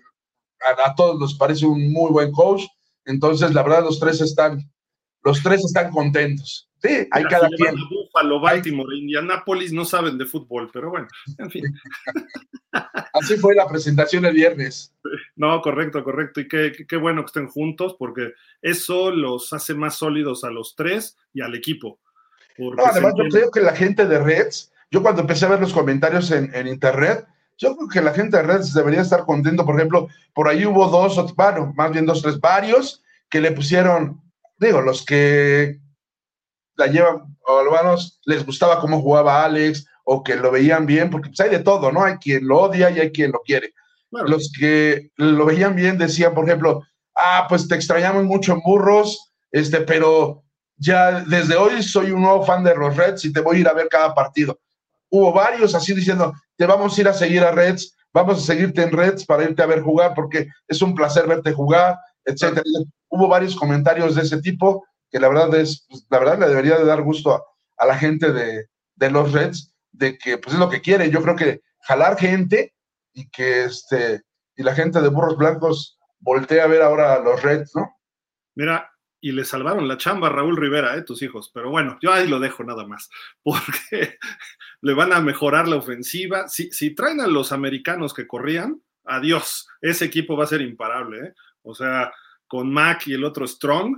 a, 0.62 0.90
a 0.90 0.96
todos 0.96 1.20
nos 1.20 1.36
parece 1.36 1.66
un 1.66 1.91
muy 1.91 2.12
buen 2.12 2.32
coach, 2.32 2.64
entonces 3.06 3.54
la 3.54 3.64
verdad 3.64 3.84
los 3.84 4.00
tres 4.00 4.22
están 4.22 4.70
los 5.24 5.44
tres 5.44 5.64
están 5.64 5.91
contentos. 5.91 6.70
Sí, 6.82 7.08
hay 7.12 7.24
cada 7.26 7.50
quien. 7.50 7.76
Búfalo, 7.90 8.40
Baltimore, 8.40 8.96
Indianápolis 8.96 9.74
no 9.74 9.84
saben 9.84 10.18
de 10.18 10.26
fútbol, 10.26 10.70
pero 10.72 10.90
bueno, 10.90 11.08
en 11.38 11.52
fin. 11.52 11.66
Así 13.14 13.36
fue 13.38 13.54
la 13.54 13.68
presentación 13.68 14.26
el 14.26 14.34
viernes. 14.34 14.94
No, 15.36 15.62
correcto, 15.62 16.04
correcto. 16.04 16.40
Y 16.40 16.48
qué, 16.48 16.72
qué, 16.88 16.96
bueno 16.96 17.24
que 17.24 17.28
estén 17.28 17.48
juntos, 17.48 17.96
porque 18.00 18.34
eso 18.62 19.12
los 19.12 19.52
hace 19.52 19.74
más 19.74 19.96
sólidos 19.96 20.44
a 20.46 20.52
los 20.52 20.76
tres 20.76 21.18
y 21.34 21.41
al 21.41 21.54
equipo. 21.54 22.00
No, 22.58 22.86
además, 22.86 23.14
yo 23.18 23.24
creo 23.30 23.52
que 23.52 23.62
la 23.62 23.76
gente 23.76 24.06
de 24.06 24.20
Reds, 24.20 24.72
yo 24.91 25.02
cuando 25.02 25.22
empecé 25.22 25.46
a 25.46 25.50
ver 25.50 25.60
los 25.60 25.74
comentarios 25.74 26.32
en, 26.32 26.54
en 26.54 26.68
internet, 26.68 27.26
yo 27.60 27.76
creo 27.76 27.90
que 27.90 28.02
la 28.02 28.14
gente 28.14 28.38
de 28.38 28.44
Reds 28.44 28.74
debería 28.74 29.02
estar 29.02 29.26
contento. 29.26 29.66
Por 29.66 29.76
ejemplo, 29.76 30.08
por 30.34 30.48
ahí 30.48 30.66
hubo 30.66 30.88
dos, 30.88 31.36
bueno, 31.36 31.74
más 31.76 31.91
bien 31.91 32.06
dos, 32.06 32.22
tres, 32.22 32.40
varios 32.40 33.04
que 33.30 33.41
le 33.41 33.52
pusieron, 33.52 34.22
digo, 34.60 34.81
los 34.81 35.06
que 35.06 35.80
la 36.76 36.88
llevan, 36.88 37.38
o 37.45 37.64
menos 37.72 38.19
les 38.26 38.45
gustaba 38.45 38.80
cómo 38.80 39.02
jugaba 39.02 39.44
Alex, 39.44 39.86
o 40.03 40.23
que 40.23 40.36
lo 40.36 40.52
veían 40.52 40.86
bien, 40.86 41.10
porque 41.10 41.30
pues 41.30 41.40
hay 41.41 41.49
de 41.49 41.60
todo, 41.60 41.91
¿no? 41.91 42.03
Hay 42.03 42.15
quien 42.15 42.48
lo 42.48 42.61
odia 42.61 42.90
y 42.90 42.99
hay 42.99 43.11
quien 43.11 43.31
lo 43.31 43.41
quiere. 43.41 43.73
Los 44.11 44.52
que 44.57 45.11
lo 45.18 45.45
veían 45.45 45.76
bien 45.76 45.98
decían, 45.98 46.34
por 46.34 46.45
ejemplo, 46.45 46.84
ah, 47.15 47.45
pues 47.48 47.68
te 47.68 47.76
extrañamos 47.76 48.23
mucho 48.23 48.53
en 48.53 48.61
burros, 48.61 49.31
este, 49.52 49.81
pero 49.81 50.44
ya 50.77 51.22
desde 51.22 51.56
hoy 51.56 51.84
soy 51.84 52.11
un 52.11 52.22
nuevo 52.22 52.44
fan 52.44 52.64
de 52.64 52.76
los 52.76 52.95
Reds 52.95 53.26
y 53.26 53.34
te 53.34 53.41
voy 53.41 53.57
a 53.57 53.60
ir 53.60 53.68
a 53.68 53.73
ver 53.73 53.88
cada 53.88 54.15
partido. 54.15 54.60
Hubo 55.10 55.34
varios 55.34 55.76
así 55.76 55.94
diciendo, 55.94 56.34
te 56.56 56.65
vamos 56.65 56.98
a 56.98 57.02
ir 57.02 57.07
a 57.07 57.14
seguir 57.14 57.44
a 57.44 57.52
Reds, 57.52 57.95
vamos 58.14 58.40
a 58.40 58.45
seguirte 58.45 58.81
en 58.81 58.91
Reds 58.91 59.26
para 59.26 59.44
irte 59.44 59.61
a 59.61 59.68
ver 59.68 59.81
jugar 59.81 60.14
porque 60.15 60.48
es 60.68 60.81
un 60.81 60.95
placer 60.95 61.27
verte 61.27 61.53
jugar, 61.53 61.98
etcétera. 62.26 62.64
Hubo 63.10 63.27
varios 63.27 63.56
comentarios 63.56 64.15
de 64.15 64.22
ese 64.22 64.41
tipo 64.41 64.86
que 65.10 65.19
la 65.19 65.30
verdad 65.30 65.53
es, 65.56 65.86
pues, 65.90 66.06
la 66.10 66.19
verdad 66.19 66.40
le 66.40 66.48
debería 66.48 66.77
de 66.77 66.86
dar 66.86 67.02
gusto 67.02 67.44
a, 67.77 67.86
la 67.86 67.98
gente 67.98 68.31
de, 68.31 68.68
los 69.10 69.31
Reds, 69.31 69.73
de 69.91 70.18
que 70.18 70.38
pues 70.38 70.53
es 70.53 70.60
lo 70.60 70.69
que 70.69 70.81
quiere. 70.81 71.10
Yo 71.10 71.22
creo 71.22 71.36
que 71.36 71.61
jalar 71.81 72.18
gente 72.18 72.76
y 73.14 73.30
que 73.30 73.64
este, 73.64 74.22
y 74.56 74.64
la 74.64 74.76
gente 74.76 75.02
de 75.02 75.10
Burros 75.10 75.38
Blancos 75.38 75.98
voltea 76.19 76.65
a 76.65 76.68
ver 76.68 76.81
ahora 76.81 77.15
a 77.15 77.19
los 77.19 77.41
Reds, 77.41 77.76
¿no? 77.76 77.90
Mira, 78.56 78.91
y 79.22 79.31
le 79.31 79.45
salvaron 79.45 79.88
la 79.88 79.98
chamba 79.98 80.27
a 80.27 80.31
Raúl 80.31 80.57
Rivera, 80.57 80.95
¿eh? 80.95 81.02
tus 81.02 81.22
hijos. 81.22 81.52
Pero 81.53 81.69
bueno, 81.69 81.98
yo 82.02 82.11
ahí 82.11 82.27
lo 82.27 82.40
dejo 82.40 82.64
nada 82.64 82.86
más, 82.86 83.10
porque 83.44 84.18
le 84.81 84.94
van 84.94 85.14
a 85.14 85.22
mejorar 85.22 85.68
la 85.68 85.77
ofensiva. 85.77 86.48
Si, 86.48 86.72
si 86.72 86.94
traen 86.94 87.22
a 87.22 87.27
los 87.27 87.52
americanos 87.52 88.14
que 88.14 88.27
corrían, 88.27 88.81
adiós, 89.06 89.68
ese 89.81 90.06
equipo 90.06 90.38
va 90.38 90.44
a 90.44 90.48
ser 90.48 90.61
imparable. 90.61 91.27
¿eh? 91.27 91.34
O 91.64 91.73
sea, 91.73 92.11
con 92.50 92.74
Mac 92.74 93.08
y 93.08 93.14
el 93.14 93.24
otro 93.24 93.48
Strong, 93.48 93.96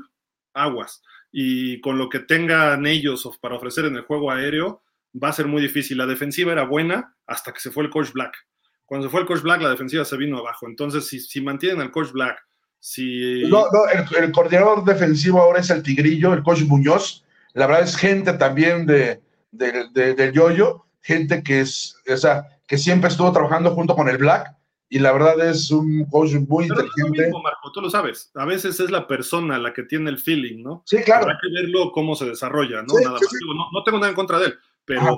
aguas. 0.54 1.02
Y 1.32 1.82
con 1.82 1.98
lo 1.98 2.10
que 2.10 2.20
tengan 2.20 2.86
ellos 2.86 3.28
para 3.42 3.56
ofrecer 3.56 3.86
en 3.86 3.96
el 3.96 4.04
juego 4.04 4.30
aéreo, 4.30 4.84
va 5.12 5.30
a 5.30 5.34
ser 5.34 5.48
muy 5.48 5.62
difícil. 5.62 5.98
La 5.98 6.06
defensiva 6.06 6.52
era 6.52 6.66
buena 6.66 7.16
hasta 7.26 7.52
que 7.52 7.60
se 7.60 7.72
fue 7.72 7.84
el 7.84 7.90
coach 7.90 8.12
Black. 8.12 8.36
Cuando 8.86 9.08
se 9.08 9.12
fue 9.12 9.22
el 9.22 9.26
coach 9.26 9.42
Black, 9.42 9.62
la 9.62 9.70
defensiva 9.70 10.06
se 10.06 10.18
vino 10.18 10.38
abajo. 10.38 10.68
Entonces, 10.68 11.08
si, 11.08 11.20
si 11.20 11.42
mantienen 11.42 11.82
al 11.82 11.92
coach 11.92 12.12
Black, 12.12 12.38
si... 12.80 13.44
No, 13.48 13.66
no, 13.72 13.88
el, 14.18 14.32
coordinador 14.32 14.84
defensivo 14.84 15.42
ahora 15.42 15.62
es 15.62 15.70
el 15.70 15.82
Tigrillo, 15.82 16.34
el 16.34 16.44
coach 16.44 16.64
Muñoz. 16.64 17.24
La 17.54 17.68
verdad 17.68 17.84
es 17.84 17.96
gente 17.96 18.34
también 18.34 18.86
de, 18.86 19.22
de, 19.52 19.88
del 20.14 20.34
Yoyo, 20.34 20.86
gente 21.02 21.42
que 21.42 21.62
es, 21.62 21.96
o 22.12 22.18
sea, 22.18 22.48
que 22.68 22.78
siempre 22.78 23.10
estuvo 23.10 23.32
trabajando 23.32 23.72
junto 23.72 23.96
con 23.96 24.10
el 24.10 24.18
Black 24.18 24.56
y 24.94 25.00
la 25.00 25.14
verdad 25.14 25.40
es 25.50 25.72
un 25.72 26.04
coach 26.12 26.34
muy 26.34 26.68
Pero 26.68 26.82
inteligente. 26.82 26.92
Es 27.02 27.04
lo 27.06 27.10
mismo, 27.26 27.42
Marco, 27.42 27.72
tú 27.72 27.80
lo 27.82 27.90
sabes. 27.90 28.30
A 28.36 28.44
veces 28.44 28.78
es 28.82 28.92
la 28.92 29.08
persona 29.08 29.58
la 29.58 29.72
que 29.74 29.84
tiene 29.84 30.10
el 30.10 30.20
feeling, 30.20 30.62
¿no? 30.62 30.84
Sí, 30.86 30.98
claro. 30.98 31.24
Habrá 31.24 31.40
que 31.42 31.48
verlo 31.50 31.94
cómo 31.94 32.14
se 32.14 32.26
desarrolla, 32.26 32.82
¿no? 32.84 32.94
Sí, 32.96 33.04
nada 33.06 33.18
sí, 33.18 33.24
más. 33.24 33.32
sí. 33.32 33.38
No, 33.48 33.72
no 33.72 33.84
tengo 33.86 33.98
nada 34.00 34.10
en 34.10 34.16
contra 34.16 34.38
de 34.40 34.48
él, 34.48 34.60
pero 34.84 35.00
Ajá. 35.02 35.16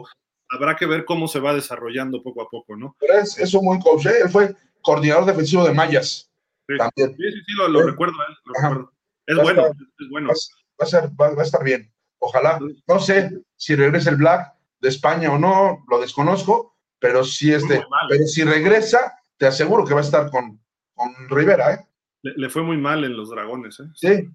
habrá 0.51 0.75
que 0.75 0.85
ver 0.85 1.05
cómo 1.05 1.27
se 1.27 1.39
va 1.39 1.55
desarrollando 1.55 2.21
poco 2.21 2.43
a 2.43 2.49
poco, 2.49 2.75
¿no? 2.77 2.95
Pero 2.99 3.15
es, 3.15 3.35
es 3.39 3.51
un 3.55 3.65
buen 3.65 3.81
coach. 3.81 4.05
¿eh? 4.05 4.13
Él 4.25 4.29
fue 4.29 4.55
coordinador 4.81 5.25
defensivo 5.25 5.65
de 5.65 5.73
Mayas 5.73 6.29
Sí. 6.69 6.77
también. 6.77 7.17
Sí, 7.17 7.23
sí, 7.31 7.53
lo, 7.67 7.81
recuerdo, 7.81 8.13
¿eh? 8.13 8.33
Lo 8.45 8.53
Ajá. 8.59 8.69
recuerdo. 8.69 8.93
Es 9.25 9.35
bueno, 9.37 9.61
estar- 9.63 9.87
es 9.99 10.09
bueno. 10.11 10.29
Va, 10.29 10.33
a 10.79 10.85
ser, 10.85 11.09
va, 11.19 11.33
va 11.33 11.41
a 11.41 11.45
estar 11.45 11.63
bien. 11.63 11.91
Ojalá. 12.19 12.59
No 12.87 12.99
sé 12.99 13.31
si 13.57 13.75
regresa 13.75 14.11
el 14.11 14.17
Black 14.17 14.53
de 14.81 14.89
España 14.89 15.31
o 15.31 15.39
no, 15.39 15.83
lo 15.89 15.99
desconozco, 15.99 16.77
pero 16.99 17.23
si 17.25 17.51
este, 17.51 17.83
pero 18.07 18.25
si 18.27 18.43
regresa, 18.43 19.13
te 19.43 19.47
aseguro 19.47 19.83
que 19.83 19.93
va 19.93 19.99
a 19.99 20.03
estar 20.03 20.29
con, 20.31 20.57
con 20.95 21.11
Rivera, 21.29 21.73
¿eh? 21.73 21.85
Le, 22.21 22.31
le 22.37 22.49
fue 22.49 22.63
muy 22.63 22.77
mal 22.77 23.03
en 23.03 23.17
los 23.17 23.29
dragones, 23.29 23.77
¿eh? 23.81 23.83
Sí, 23.93 24.29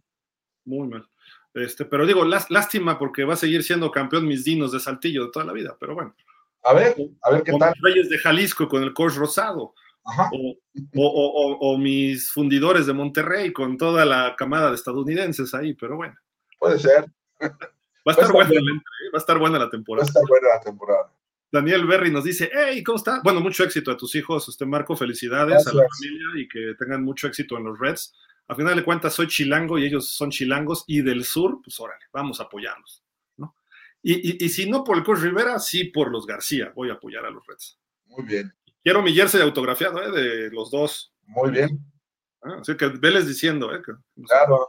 Muy 0.66 0.86
mal. 0.86 1.08
Este, 1.54 1.86
pero 1.86 2.04
digo, 2.04 2.26
lás- 2.26 2.50
lástima 2.50 2.98
porque 2.98 3.24
va 3.24 3.32
a 3.32 3.38
seguir 3.38 3.62
siendo 3.64 3.90
campeón 3.90 4.26
mis 4.28 4.44
dinos 4.44 4.70
de 4.70 4.80
Saltillo 4.80 5.24
de 5.24 5.30
toda 5.32 5.46
la 5.46 5.54
vida, 5.54 5.74
pero 5.80 5.94
bueno. 5.94 6.14
a 6.62 6.74
ver, 6.74 6.94
a 7.22 7.30
ver 7.30 7.42
qué 7.42 7.52
O 7.52 7.58
tal. 7.58 7.72
mis 7.74 7.82
Reyes 7.82 8.10
de 8.10 8.18
Jalisco 8.18 8.68
con 8.68 8.82
el 8.82 8.92
coach 8.92 9.14
Rosado, 9.14 9.72
Ajá. 10.04 10.28
o, 10.34 10.56
o- 10.96 11.58
o- 11.72 11.78
mis 11.78 12.30
fundidores 12.30 12.84
de 12.86 12.92
Monterrey 12.92 13.50
con 13.50 13.78
toda 13.78 14.04
la 14.04 14.36
camada 14.36 14.68
de 14.68 14.74
estadounidenses 14.74 15.54
ahí, 15.54 15.72
pero 15.72 15.96
bueno. 15.96 16.14
Puede 16.58 16.78
ser. 16.78 17.06
Va 17.40 17.46
a 17.46 18.10
estar 18.10 18.26
estar 18.26 18.32
buena, 18.32 18.50
¿eh? 18.50 19.10
va 19.14 19.16
a 19.16 19.18
estar 19.18 19.38
buena 19.38 19.58
la 19.58 19.64
Va 19.64 19.68
a 19.68 19.70
temporada. 19.70 20.06
estar 20.06 20.22
buena 20.28 20.48
la 20.54 20.60
temporada. 20.60 21.12
Daniel 21.50 21.86
Berry 21.86 22.10
nos 22.10 22.24
dice, 22.24 22.50
hey, 22.52 22.82
¿cómo 22.82 22.98
está? 22.98 23.20
Bueno, 23.24 23.40
mucho 23.40 23.64
éxito 23.64 23.90
a 23.90 23.96
tus 23.96 24.14
hijos, 24.14 24.48
este 24.48 24.66
Marco, 24.66 24.96
felicidades 24.96 25.66
a 25.66 25.72
la 25.74 25.82
familia 25.88 26.42
y 26.42 26.48
que 26.48 26.74
tengan 26.78 27.02
mucho 27.02 27.26
éxito 27.26 27.56
en 27.56 27.64
los 27.64 27.78
Reds. 27.78 28.14
A 28.48 28.54
final 28.54 28.76
de 28.76 28.84
cuentas, 28.84 29.14
soy 29.14 29.26
chilango 29.28 29.78
y 29.78 29.84
ellos 29.86 30.10
son 30.10 30.30
chilangos 30.30 30.84
y 30.86 31.00
del 31.02 31.24
sur, 31.24 31.60
pues 31.62 31.78
órale, 31.80 32.04
vamos 32.12 32.40
a 32.40 32.44
apoyarlos, 32.44 33.02
¿no? 33.36 33.56
Y, 34.02 34.30
y- 34.32 34.44
y 34.44 34.48
si 34.48 34.68
no 34.70 34.84
por 34.84 34.96
el 34.98 35.04
coach 35.04 35.20
Rivera, 35.20 35.58
sí 35.58 35.84
por 35.84 36.10
los 36.10 36.26
García, 36.26 36.72
voy 36.74 36.90
a 36.90 36.94
apoyar 36.94 37.24
a 37.26 37.30
los 37.30 37.46
Reds. 37.46 37.78
Muy 38.06 38.24
bien, 38.24 38.54
Quiero 38.82 39.02
mi 39.02 39.12
jersey 39.12 39.40
autografiado, 39.42 40.02
¿eh? 40.02 40.10
De 40.10 40.50
los 40.50 40.70
dos. 40.70 41.12
muy 41.26 41.50
bien. 41.50 41.68
¿eh? 42.44 42.50
Así 42.60 42.74
que 42.76 42.86
veles 42.88 43.26
diciendo, 43.26 43.74
¿eh? 43.74 43.82
Claro. 44.26 44.68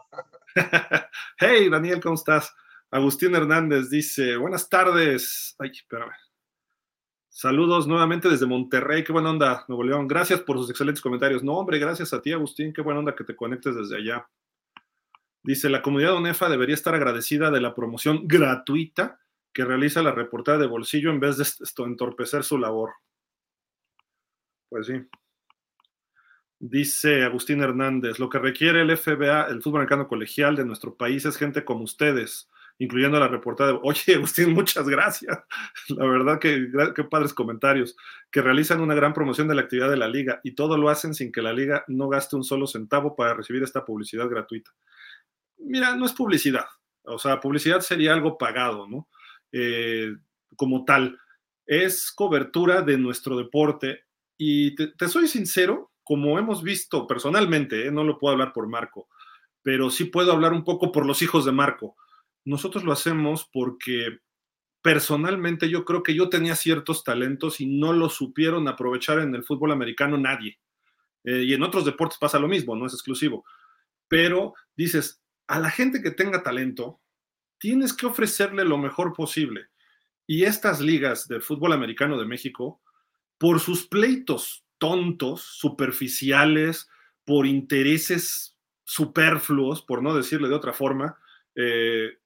hey, 1.37 1.69
Daniel, 1.69 2.01
¿cómo 2.01 2.15
estás? 2.15 2.53
Agustín 2.91 3.35
Hernández 3.35 3.89
dice, 3.89 4.35
buenas 4.35 4.67
tardes. 4.67 5.55
Ay, 5.59 5.69
espérame. 5.73 6.11
Saludos 7.41 7.87
nuevamente 7.87 8.27
desde 8.27 8.45
Monterrey, 8.45 9.01
qué 9.05 9.13
buena 9.13 9.29
onda, 9.29 9.63
Nuevo 9.69 9.85
León. 9.85 10.09
Gracias 10.09 10.41
por 10.41 10.57
sus 10.57 10.69
excelentes 10.69 11.01
comentarios. 11.01 11.41
No, 11.41 11.53
hombre, 11.53 11.79
gracias 11.79 12.11
a 12.11 12.21
ti, 12.21 12.33
Agustín, 12.33 12.73
qué 12.73 12.81
buena 12.81 12.99
onda 12.99 13.15
que 13.15 13.23
te 13.23 13.33
conectes 13.33 13.75
desde 13.75 13.95
allá. 13.95 14.27
Dice, 15.41 15.69
la 15.69 15.81
comunidad 15.81 16.17
UNEFA 16.17 16.49
debería 16.49 16.75
estar 16.75 16.93
agradecida 16.93 17.49
de 17.49 17.61
la 17.61 17.73
promoción 17.73 18.27
gratuita 18.27 19.21
que 19.53 19.63
realiza 19.63 20.03
la 20.03 20.11
reportada 20.11 20.57
de 20.57 20.67
bolsillo 20.67 21.11
en 21.11 21.21
vez 21.21 21.37
de 21.37 21.45
entorpecer 21.85 22.43
su 22.43 22.57
labor. 22.57 22.91
Pues 24.67 24.87
sí. 24.87 25.01
Dice 26.59 27.23
Agustín 27.23 27.61
Hernández, 27.61 28.19
lo 28.19 28.27
que 28.27 28.39
requiere 28.39 28.81
el 28.81 28.97
FBA, 28.97 29.43
el 29.43 29.61
fútbol 29.61 29.79
americano 29.79 30.09
colegial 30.09 30.57
de 30.57 30.65
nuestro 30.65 30.93
país, 30.93 31.23
es 31.23 31.37
gente 31.37 31.63
como 31.63 31.85
ustedes, 31.85 32.49
incluyendo 32.79 33.19
la 33.19 33.27
reportada. 33.27 33.73
de- 33.73 33.79
Oye, 33.83 34.15
Agustín, 34.15 34.53
muchas 34.53 34.87
gracias. 34.89 35.37
La 35.89 36.05
verdad 36.07 36.39
que 36.39 36.67
qué 36.95 37.03
padres 37.03 37.33
comentarios, 37.33 37.95
que 38.31 38.41
realizan 38.41 38.81
una 38.81 38.95
gran 38.95 39.13
promoción 39.13 39.47
de 39.47 39.55
la 39.55 39.61
actividad 39.61 39.89
de 39.91 39.97
la 39.97 40.07
liga 40.07 40.39
y 40.43 40.53
todo 40.55 40.77
lo 40.77 40.89
hacen 40.89 41.13
sin 41.13 41.31
que 41.31 41.41
la 41.43 41.53
liga 41.53 41.83
no 41.87 42.09
gaste 42.09 42.35
un 42.35 42.43
solo 42.43 42.65
centavo 42.67 43.15
para 43.15 43.33
recibir 43.35 43.61
esta 43.63 43.85
publicidad 43.85 44.27
gratuita. 44.27 44.71
Mira, 45.57 45.95
no 45.95 46.05
es 46.05 46.13
publicidad, 46.13 46.65
o 47.03 47.19
sea, 47.19 47.39
publicidad 47.39 47.81
sería 47.81 48.13
algo 48.13 48.37
pagado, 48.37 48.87
¿no? 48.87 49.07
Eh, 49.51 50.15
como 50.55 50.85
tal, 50.85 51.19
es 51.65 52.11
cobertura 52.11 52.81
de 52.81 52.97
nuestro 52.97 53.37
deporte 53.37 54.05
y 54.37 54.73
te, 54.75 54.87
te 54.87 55.07
soy 55.09 55.27
sincero, 55.27 55.91
como 56.03 56.39
hemos 56.39 56.63
visto 56.63 57.05
personalmente, 57.05 57.87
¿eh? 57.87 57.91
no 57.91 58.03
lo 58.03 58.17
puedo 58.17 58.31
hablar 58.33 58.53
por 58.53 58.67
Marco, 58.67 59.09
pero 59.61 59.89
sí 59.89 60.05
puedo 60.05 60.31
hablar 60.31 60.53
un 60.53 60.63
poco 60.63 60.91
por 60.91 61.05
los 61.05 61.21
hijos 61.21 61.45
de 61.45 61.51
Marco. 61.51 61.95
Nosotros 62.49 62.83
lo 62.83 62.91
hacemos 62.91 63.47
porque 63.53 64.21
personalmente 64.81 65.69
yo 65.69 65.85
creo 65.85 66.01
que 66.01 66.15
yo 66.15 66.29
tenía 66.29 66.55
ciertos 66.55 67.03
talentos 67.03 67.61
y 67.61 67.67
no 67.67 67.93
los 67.93 68.15
supieron 68.15 68.67
aprovechar 68.67 69.19
en 69.19 69.35
el 69.35 69.43
fútbol 69.43 69.71
americano 69.71 70.17
nadie. 70.17 70.59
Eh, 71.23 71.43
y 71.43 71.53
en 71.53 71.61
otros 71.61 71.85
deportes 71.85 72.17
pasa 72.17 72.39
lo 72.39 72.47
mismo, 72.47 72.75
no 72.75 72.87
es 72.87 72.93
exclusivo. 72.93 73.45
Pero 74.07 74.55
dices, 74.75 75.21
a 75.47 75.59
la 75.59 75.69
gente 75.69 76.01
que 76.01 76.09
tenga 76.09 76.41
talento, 76.41 76.99
tienes 77.59 77.93
que 77.93 78.07
ofrecerle 78.07 78.65
lo 78.65 78.79
mejor 78.79 79.13
posible. 79.13 79.67
Y 80.25 80.45
estas 80.45 80.81
ligas 80.81 81.27
de 81.27 81.41
fútbol 81.41 81.73
americano 81.73 82.17
de 82.17 82.25
México, 82.25 82.81
por 83.37 83.59
sus 83.59 83.85
pleitos 83.85 84.65
tontos, 84.79 85.43
superficiales, 85.43 86.89
por 87.25 87.45
intereses 87.45 88.57
superfluos, 88.85 89.83
por 89.83 90.01
no 90.01 90.15
decirle 90.15 90.47
de 90.47 90.55
otra 90.55 90.73
forma, 90.73 91.19
eh, 91.53 92.18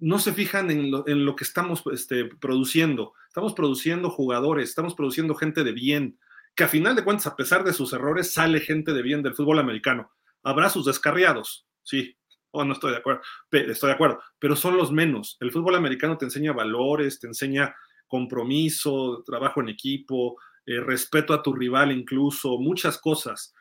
no 0.00 0.18
se 0.18 0.32
fijan 0.32 0.70
en 0.70 0.90
lo, 0.90 1.06
en 1.06 1.24
lo 1.24 1.36
que 1.36 1.44
estamos 1.44 1.82
este, 1.92 2.24
produciendo. 2.24 3.12
Estamos 3.28 3.52
produciendo 3.54 4.10
jugadores, 4.10 4.70
estamos 4.70 4.94
produciendo 4.94 5.34
gente 5.34 5.64
de 5.64 5.72
bien, 5.72 6.18
que 6.54 6.64
a 6.64 6.68
final 6.68 6.94
de 6.94 7.04
cuentas, 7.04 7.26
a 7.26 7.36
pesar 7.36 7.64
de 7.64 7.72
sus 7.72 7.92
errores, 7.92 8.32
sale 8.32 8.60
gente 8.60 8.92
de 8.92 9.02
bien 9.02 9.22
del 9.22 9.34
fútbol 9.34 9.58
americano. 9.58 10.12
Habrá 10.42 10.68
sus 10.70 10.86
descarriados, 10.86 11.66
sí, 11.82 12.16
o 12.50 12.60
oh, 12.60 12.64
no 12.64 12.74
estoy 12.74 12.92
de 12.92 12.98
acuerdo, 12.98 13.22
estoy 13.50 13.88
de 13.88 13.94
acuerdo, 13.94 14.20
pero 14.38 14.54
son 14.54 14.76
los 14.76 14.92
menos. 14.92 15.36
El 15.40 15.50
fútbol 15.50 15.74
americano 15.74 16.16
te 16.16 16.26
enseña 16.26 16.52
valores, 16.52 17.18
te 17.18 17.26
enseña 17.26 17.74
compromiso, 18.06 19.24
trabajo 19.26 19.60
en 19.60 19.70
equipo, 19.70 20.36
eh, 20.66 20.80
respeto 20.80 21.34
a 21.34 21.42
tu 21.42 21.52
rival 21.52 21.90
incluso, 21.90 22.58
muchas 22.58 22.98
cosas. 22.98 23.54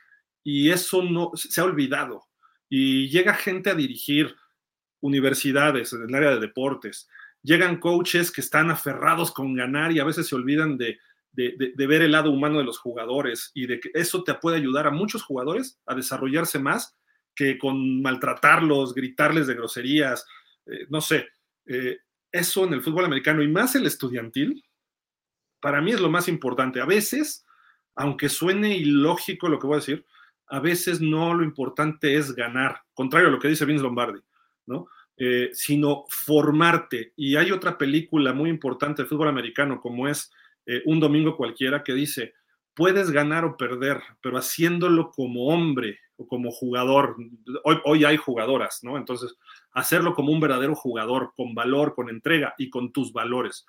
Y 0.43 0.69
eso 0.69 1.02
no 1.02 1.32
se 1.34 1.60
ha 1.60 1.64
olvidado. 1.64 2.26
Y 2.69 3.10
llega 3.10 3.34
gente 3.34 3.72
a 3.72 3.76
dirigir 3.76 4.35
universidades 5.03 5.91
en 5.93 6.03
el 6.03 6.15
área 6.15 6.32
de 6.32 6.40
deportes. 6.40 7.09
Llegan 7.43 7.80
coaches 7.80 8.32
que 8.32 8.41
están 8.41 8.72
aferrados 8.72 9.32
con 9.32 9.53
ganar 9.53 9.91
y 9.91 9.99
a 9.99 10.06
veces 10.06 10.27
se 10.27 10.35
olvidan 10.35 10.77
de, 10.77 10.98
de, 11.33 11.88
ver 11.88 12.01
el 12.01 12.14
lado 12.14 12.32
humano 12.32 12.59
de 12.59 12.64
los 12.64 12.80
jugadores 12.80 13.51
y 13.53 13.67
de 13.67 13.82
que 13.82 13.91
eso 13.93 14.23
te 14.23 14.33
puede 14.35 14.57
ayudar 14.57 14.88
a 14.88 14.91
muchos 14.91 15.23
jugadores 15.23 15.80
a 15.85 15.93
desarrollarse 15.93 16.57
más 16.57 16.95
que 17.35 17.57
con 17.57 18.01
maltratarlos, 18.01 18.93
gritarles 18.93 19.48
de 19.48 19.56
groserías, 19.56 20.25
eh, 20.65 20.85
no 20.90 21.01
sé. 21.01 21.27
Eh, 21.65 21.98
eso 22.32 22.65
en 22.65 22.73
el 22.73 22.82
fútbol 22.82 23.06
americano 23.06 23.43
y 23.43 23.48
más 23.48 23.75
el 23.75 23.85
estudiantil, 23.85 24.64
para 25.59 25.82
mí 25.82 25.91
es 25.91 25.99
lo 25.99 26.09
más 26.09 26.30
importante. 26.30 26.80
A 26.80 26.85
veces, 26.85 27.45
aunque 27.95 28.30
suene 28.30 28.77
ilógico 28.77 29.49
lo 29.49 29.59
que 29.59 29.67
voy 29.67 29.75
a 29.75 29.80
decir, 29.80 30.06
a 30.48 30.59
veces 30.59 31.01
no 31.01 31.33
lo 31.33 31.43
importante 31.43 32.15
es 32.15 32.33
ganar, 32.33 32.82
contrario 32.93 33.27
a 33.27 33.32
lo 33.32 33.40
que 33.40 33.48
dice 33.48 33.65
Vince 33.65 33.83
Lombardi, 33.83 34.22
¿no? 34.65 34.88
Eh, 35.16 35.51
sino 35.53 36.06
formarte. 36.09 37.14
Y 37.16 37.35
hay 37.35 37.51
otra 37.51 37.77
película 37.77 38.33
muy 38.33 38.50
importante 38.50 39.03
de 39.03 39.08
fútbol 39.08 39.27
americano, 39.27 39.80
como 39.80 40.08
es 40.08 40.32
eh, 40.66 40.82
Un 40.85 41.00
Domingo 41.00 41.38
Cualquiera, 41.38 41.83
que 41.83 41.93
dice, 41.93 42.33
puedes 42.74 43.11
ganar 43.11 43.45
o 43.45 43.56
perder, 43.56 44.01
pero 44.22 44.40
haciéndolo 44.40 45.11
como 45.11 45.50
hombre 45.50 46.00
o 46.16 46.25
como 46.25 46.50
jugador. 46.50 47.16
Hoy, 47.64 47.77
hoy 47.85 48.06
hay 48.06 48.17
jugadoras, 48.17 48.80
¿no? 48.82 48.98
Entonces, 48.98 49.35
hacerlo 49.72 50.16
como 50.16 50.32
un 50.32 50.40
verdadero 50.40 50.74
jugador, 50.74 51.33
con 51.38 51.53
valor, 51.53 51.93
con 51.93 52.09
entrega 52.09 52.56
y 52.58 52.72
con 52.72 52.92
tus 52.92 53.14
valores. 53.14 53.67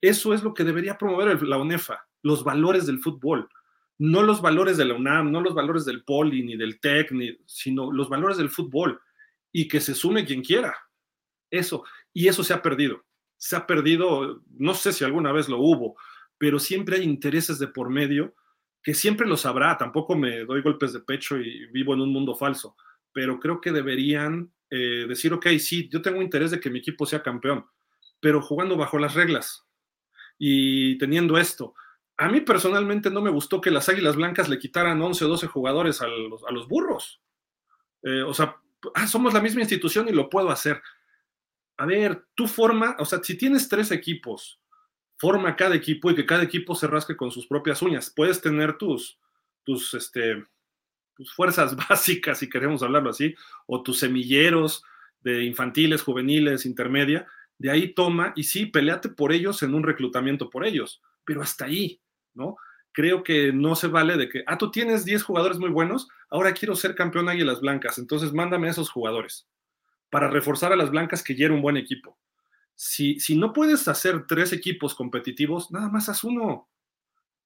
Eso 0.00 0.34
es 0.34 0.42
lo 0.42 0.54
que 0.54 0.64
debería 0.64 0.98
promover 0.98 1.40
la 1.44 1.58
UNEFA, 1.58 2.04
los 2.22 2.42
valores 2.42 2.86
del 2.86 2.98
fútbol, 2.98 3.48
no 3.98 4.22
los 4.22 4.42
valores 4.42 4.76
de 4.76 4.86
la 4.86 4.94
UNAM, 4.94 5.30
no 5.30 5.40
los 5.40 5.54
valores 5.54 5.84
del 5.84 6.02
Poli 6.02 6.42
ni 6.42 6.56
del 6.56 6.80
TEC, 6.80 7.12
sino 7.46 7.92
los 7.92 8.08
valores 8.08 8.38
del 8.38 8.50
fútbol 8.50 9.00
y 9.52 9.68
que 9.68 9.80
se 9.80 9.94
sume 9.94 10.24
quien 10.24 10.42
quiera. 10.42 10.74
Eso, 11.50 11.84
y 12.12 12.28
eso 12.28 12.44
se 12.44 12.54
ha 12.54 12.62
perdido. 12.62 13.04
Se 13.36 13.56
ha 13.56 13.66
perdido, 13.66 14.42
no 14.50 14.74
sé 14.74 14.92
si 14.92 15.04
alguna 15.04 15.32
vez 15.32 15.48
lo 15.48 15.58
hubo, 15.58 15.96
pero 16.38 16.58
siempre 16.58 16.96
hay 16.96 17.02
intereses 17.02 17.58
de 17.58 17.68
por 17.68 17.90
medio 17.90 18.34
que 18.82 18.94
siempre 18.94 19.26
los 19.26 19.46
habrá. 19.46 19.76
Tampoco 19.76 20.16
me 20.16 20.44
doy 20.44 20.62
golpes 20.62 20.92
de 20.92 21.00
pecho 21.00 21.38
y 21.38 21.66
vivo 21.66 21.94
en 21.94 22.00
un 22.00 22.12
mundo 22.12 22.34
falso, 22.34 22.76
pero 23.12 23.38
creo 23.40 23.60
que 23.60 23.72
deberían 23.72 24.52
eh, 24.70 25.06
decir, 25.08 25.32
ok, 25.32 25.46
sí, 25.58 25.88
yo 25.90 26.00
tengo 26.00 26.22
interés 26.22 26.50
de 26.50 26.60
que 26.60 26.70
mi 26.70 26.78
equipo 26.78 27.04
sea 27.06 27.22
campeón, 27.22 27.66
pero 28.20 28.40
jugando 28.40 28.76
bajo 28.76 28.98
las 28.98 29.14
reglas 29.14 29.66
y 30.38 30.96
teniendo 30.98 31.36
esto. 31.38 31.74
A 32.16 32.28
mí 32.28 32.40
personalmente 32.40 33.10
no 33.10 33.20
me 33.20 33.30
gustó 33.30 33.60
que 33.60 33.70
las 33.70 33.88
Águilas 33.88 34.16
Blancas 34.16 34.48
le 34.48 34.58
quitaran 34.58 35.00
11 35.00 35.24
o 35.24 35.28
12 35.28 35.46
jugadores 35.46 36.00
a 36.02 36.06
los, 36.06 36.44
a 36.44 36.52
los 36.52 36.68
burros. 36.68 37.20
Eh, 38.02 38.22
o 38.22 38.32
sea, 38.34 38.56
ah, 38.94 39.06
somos 39.06 39.34
la 39.34 39.40
misma 39.40 39.60
institución 39.60 40.08
y 40.08 40.12
lo 40.12 40.28
puedo 40.28 40.50
hacer. 40.50 40.82
A 41.76 41.86
ver, 41.86 42.26
tú 42.34 42.46
forma, 42.46 42.96
o 42.98 43.04
sea, 43.04 43.22
si 43.22 43.36
tienes 43.36 43.68
tres 43.68 43.90
equipos, 43.90 44.60
forma 45.16 45.56
cada 45.56 45.74
equipo 45.74 46.10
y 46.10 46.14
que 46.14 46.26
cada 46.26 46.42
equipo 46.42 46.74
se 46.74 46.86
rasque 46.86 47.16
con 47.16 47.30
sus 47.30 47.46
propias 47.46 47.82
uñas. 47.82 48.10
Puedes 48.14 48.40
tener 48.40 48.78
tus, 48.78 49.18
tus 49.64 49.94
este, 49.94 50.44
fuerzas 51.34 51.76
básicas, 51.88 52.38
si 52.38 52.48
queremos 52.48 52.82
hablarlo 52.82 53.10
así, 53.10 53.34
o 53.66 53.82
tus 53.82 53.98
semilleros 53.98 54.82
de 55.20 55.44
infantiles, 55.44 56.02
juveniles, 56.02 56.64
intermedia, 56.64 57.26
de 57.58 57.70
ahí 57.70 57.92
toma 57.92 58.32
y 58.36 58.44
sí, 58.44 58.66
peleate 58.66 59.10
por 59.10 59.32
ellos 59.32 59.62
en 59.62 59.74
un 59.74 59.82
reclutamiento 59.82 60.48
por 60.48 60.64
ellos, 60.64 61.02
pero 61.24 61.42
hasta 61.42 61.66
ahí, 61.66 62.00
¿no? 62.32 62.56
Creo 62.92 63.22
que 63.22 63.52
no 63.52 63.76
se 63.76 63.86
vale 63.86 64.16
de 64.16 64.28
que, 64.28 64.42
ah, 64.46 64.58
tú 64.58 64.70
tienes 64.70 65.04
10 65.04 65.22
jugadores 65.22 65.58
muy 65.58 65.70
buenos, 65.70 66.08
ahora 66.28 66.52
quiero 66.52 66.74
ser 66.74 66.94
campeón 66.94 67.28
Águilas 67.28 67.60
Blancas, 67.60 67.98
entonces 67.98 68.32
mándame 68.32 68.68
a 68.68 68.72
esos 68.72 68.90
jugadores 68.90 69.46
para 70.10 70.28
reforzar 70.28 70.72
a 70.72 70.76
las 70.76 70.90
Blancas 70.90 71.22
que 71.22 71.36
ya 71.36 71.46
era 71.46 71.54
un 71.54 71.62
buen 71.62 71.76
equipo. 71.76 72.18
Si, 72.74 73.20
si 73.20 73.36
no 73.36 73.52
puedes 73.52 73.86
hacer 73.88 74.26
tres 74.26 74.52
equipos 74.52 74.94
competitivos, 74.94 75.70
nada 75.70 75.88
más 75.88 76.08
haz 76.08 76.24
uno. 76.24 76.68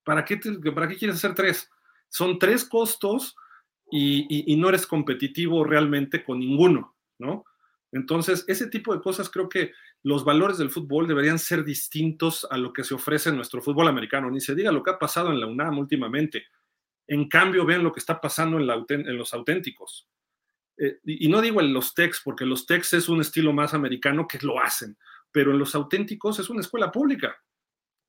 ¿Para 0.03 0.25
qué, 0.25 0.39
¿Para 0.75 0.89
qué 0.89 0.97
quieres 0.97 1.17
hacer 1.17 1.35
tres? 1.35 1.71
Son 2.09 2.39
tres 2.39 2.65
costos 2.65 3.37
y, 3.91 4.51
y 4.51 4.57
no 4.57 4.69
eres 4.69 4.87
competitivo 4.87 5.65
realmente 5.65 6.25
con 6.25 6.39
ninguno, 6.39 6.97
¿no? 7.19 7.45
Entonces, 7.93 8.45
ese 8.49 8.67
tipo 8.69 8.95
de 8.95 9.01
cosas 9.01 9.31
creo 9.31 9.49
que 9.49 9.73
los 10.05 10.23
valores 10.23 10.59
del 10.59 10.71
fútbol 10.71 11.09
deberían 11.09 11.39
ser 11.39 11.65
distintos 11.65 12.47
a 12.51 12.59
lo 12.59 12.75
que 12.75 12.85
se 12.85 12.93
ofrece 12.93 13.31
en 13.31 13.37
nuestro 13.37 13.63
fútbol 13.63 13.89
americano. 13.89 14.31
Ni 14.31 14.39
se 14.39 14.55
diga 14.55 14.71
lo 14.71 14.83
que 14.83 14.91
ha 14.91 14.99
pasado 14.99 15.31
en 15.33 15.41
la 15.41 15.47
UNAM 15.47 15.79
últimamente. 15.79 16.45
En 17.07 17.27
cambio, 17.27 17.65
vean 17.65 17.83
lo 17.83 17.91
que 17.91 18.01
está 18.01 18.21
pasando 18.21 18.59
en, 18.59 19.17
los 19.17 19.33
auténticos. 19.33 20.07
Eh, 20.77 20.99
y, 21.05 21.29
no 21.29 21.41
digo 21.41 21.59
en 21.61 21.73
los 21.73 21.95
techs, 21.95 22.21
porque 22.23 22.45
los 22.45 22.67
techs 22.67 22.93
es 22.93 23.09
un 23.09 23.23
estilo 23.23 23.55
más 23.55 23.73
americano 23.73 24.29
que 24.29 24.39
lo 24.43 24.61
hacen, 24.61 24.99
pero 25.33 25.53
en 25.53 25.59
los 25.59 25.75
auténticos 25.75 26.39
es 26.39 26.51
una 26.51 26.61
escuela 26.61 26.93
pública. 26.93 27.35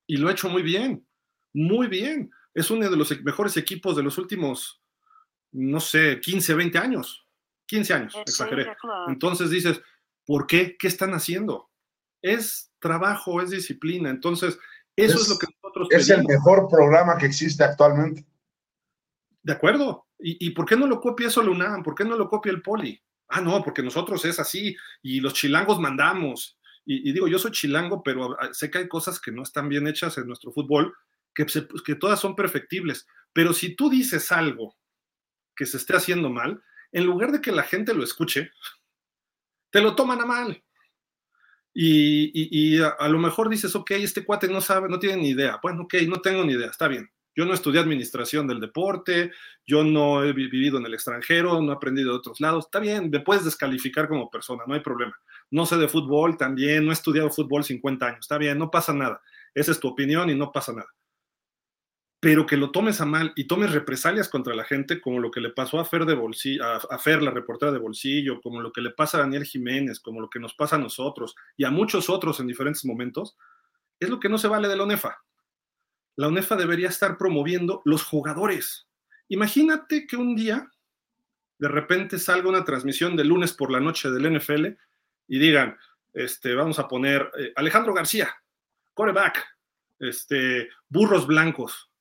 Y 0.05 0.17
lo 0.17 0.27
ha 0.27 0.33
hecho 0.33 0.49
muy 0.49 0.63
bien, 0.63 1.07
muy 1.53 1.87
bien. 1.87 2.29
Es 2.53 2.69
uno 2.71 2.89
de 2.89 2.97
los 2.97 3.21
mejores 3.21 3.55
equipos 3.55 3.95
de 3.95 4.03
los 4.03 4.17
últimos, 4.17 4.81
no 5.53 5.79
sé, 5.79 6.19
15, 6.19 6.55
20 6.55 6.77
años. 6.77 7.25
15 7.67 7.93
años, 7.93 8.15
exageré. 8.25 8.75
Entonces 9.07 9.49
dices, 9.49 9.81
¿por 10.25 10.45
qué? 10.45 10.75
¿Qué 10.77 10.87
están 10.87 11.13
haciendo? 11.13 11.69
Es 12.25 12.71
trabajo, 12.79 13.39
es 13.39 13.51
disciplina. 13.51 14.09
Entonces, 14.09 14.57
eso 14.95 15.19
es, 15.19 15.29
lo 15.29 15.37
que 15.37 15.47
nosotros. 15.61 15.87
Es 15.91 16.09
el 16.09 16.23
mejor 16.25 16.67
programa 16.67 17.17
que 17.17 17.27
existe 17.27 17.63
actualmente. 17.63 18.25
De 19.43 19.53
acuerdo. 19.53 20.07
¿Y, 20.17 20.49
por 20.51 20.65
qué 20.65 20.75
no 20.75 20.87
lo 20.87 21.01
copia 21.01 21.27
eso 21.27 21.43
la 21.43 21.51
UNAM? 21.51 21.83
¿Por 21.83 21.93
qué 21.93 22.03
no 22.03 22.15
lo 22.15 22.29
copia 22.29 22.51
el 22.51 22.61
Poli? 22.61 22.99
Ah, 23.27 23.41
no, 23.41 23.61
porque 23.63 23.83
nosotros 23.83 24.23
es 24.25 24.39
así 24.39 24.75
y 25.03 25.19
los 25.19 25.33
chilangos 25.33 25.79
mandamos. 25.79 26.57
Y, 26.85 27.11
digo, 27.11 27.27
yo 27.27 27.37
soy 27.37 27.51
chilango, 27.51 28.01
pero 28.01 28.35
sé 28.53 28.71
que 28.71 28.79
hay 28.79 28.87
cosas 28.87 29.19
que 29.19 29.31
no 29.31 29.43
están 29.43 29.69
bien 29.69 29.87
hechas 29.87 30.17
en 30.17 30.25
nuestro 30.25 30.51
fútbol, 30.51 30.95
que, 31.33 31.45
que 31.85 31.95
todas 31.95 32.19
son 32.19 32.35
perfectibles. 32.35 33.05
Pero 33.33 33.53
si 33.53 33.75
tú 33.75 33.89
dices 33.89 34.31
algo 34.31 34.75
que 35.55 35.65
se 35.65 35.77
esté 35.77 35.95
haciendo 35.95 36.29
mal, 36.29 36.63
en 36.91 37.05
lugar 37.05 37.31
de 37.31 37.41
que 37.41 37.51
la 37.51 37.63
gente 37.63 37.93
lo 37.93 38.03
escuche, 38.03 38.51
te 39.69 39.81
lo 39.81 39.95
toman 39.95 40.21
a 40.21 40.25
mal. 40.25 40.63
Y, 41.77 42.79
a, 42.81 43.07
lo 43.09 43.19
mejor 43.19 43.49
dices, 43.49 43.75
ok, 43.75 43.91
este 43.91 44.23
cuate 44.23 44.47
no 44.47 44.61
sabe, 44.61 44.87
no 44.87 44.97
tiene 44.97 45.17
ni 45.17 45.29
idea. 45.29 45.59
Bueno, 45.61 45.83
ok, 45.83 45.95
no 46.07 46.21
tengo 46.21 46.43
ni 46.45 46.53
idea, 46.53 46.67
está 46.67 46.87
bien. 46.87 47.09
Yo 47.35 47.45
no 47.45 47.53
estudié 47.53 47.81
administración 47.81 48.47
del 48.47 48.61
deporte, 48.61 49.31
yo 49.67 49.83
no 49.83 50.23
he 50.23 50.31
vivido 50.31 50.77
en 50.77 50.85
el 50.85 50.93
extranjero, 50.93 51.61
no 51.61 51.73
he 51.73 51.75
aprendido 51.75 52.11
de 52.11 52.19
otros 52.19 52.39
lados. 52.39 52.65
Está 52.65 52.79
bien, 52.79 53.09
me 53.09 53.19
puedes 53.19 53.43
descalificar 53.43 54.07
como 54.07 54.31
persona, 54.31 54.63
no 54.65 54.73
hay 54.73 54.79
problema. 54.79 55.19
No 55.51 55.65
sé 55.65 55.75
de 55.75 55.89
fútbol 55.89 56.37
también, 56.37 56.85
no 56.85 56.91
he 56.91 56.93
estudiado 56.93 57.29
fútbol 57.29 57.65
50 57.65 58.05
años, 58.05 58.19
está 58.21 58.37
bien, 58.37 58.57
no 58.57 58.71
pasa 58.71 58.93
nada. 58.93 59.21
Esa 59.53 59.71
es 59.71 59.79
tu 59.81 59.89
opinión 59.89 60.29
y 60.29 60.35
no 60.35 60.51
pasa 60.53 60.71
nada 60.71 60.87
pero 62.25 62.47
que 62.47 62.57
lo 62.57 62.71
tomes 62.71 63.01
a 63.01 63.05
mal 63.05 63.33
y 63.35 63.43
tomes 63.43 63.71
represalias 63.71 64.29
contra 64.29 64.55
la 64.55 64.63
gente, 64.63 64.99
como 64.99 65.19
lo 65.19 65.29
que 65.29 65.39
le 65.39 65.51
pasó 65.51 65.79
a 65.79 65.85
Fer, 65.85 66.05
de 66.05 66.15
Bolsillo, 66.15 66.65
a, 66.65 66.97
Fer, 66.97 67.21
la 67.21 67.29
reportera 67.29 67.71
de 67.71 67.77
Bolsillo, 67.77 68.41
como 68.41 68.61
lo 68.61 68.71
que 68.71 68.81
le 68.81 68.89
pasa 68.89 69.17
a 69.17 69.19
Daniel 69.19 69.45
Jiménez, 69.45 69.99
como 69.99 70.19
lo 70.19 70.27
que 70.27 70.39
nos 70.39 70.55
pasa 70.55 70.75
a 70.75 70.79
nosotros 70.79 71.35
y 71.55 71.65
a 71.65 71.69
muchos 71.69 72.09
otros 72.09 72.39
en 72.39 72.47
diferentes 72.47 72.83
momentos, 72.83 73.37
es 73.99 74.09
lo 74.09 74.19
que 74.19 74.27
no 74.27 74.39
se 74.39 74.47
vale 74.47 74.67
de 74.67 74.75
la 74.75 74.85
UNEFA. 74.85 75.23
La 76.15 76.27
UNEFA 76.27 76.55
debería 76.55 76.87
estar 76.87 77.15
promoviendo 77.15 77.83
los 77.85 78.03
jugadores. 78.03 78.87
Imagínate 79.27 80.07
que 80.07 80.17
un 80.17 80.35
día 80.35 80.67
de 81.59 81.67
repente 81.67 82.17
salga 82.17 82.49
una 82.49 82.65
transmisión 82.65 83.15
de 83.15 83.25
lunes 83.25 83.53
por 83.53 83.69
la 83.69 83.79
noche 83.79 84.09
del 84.09 84.35
NFL 84.35 84.65
y 85.27 85.37
digan, 85.37 85.77
este, 86.11 86.55
vamos 86.55 86.79
a 86.79 86.87
poner 86.87 87.29
eh, 87.37 87.53
Alejandro 87.55 87.93
García, 87.93 88.35
coreback, 88.95 89.45
este, 89.99 90.69
burros 90.89 91.27
blancos, 91.27 91.91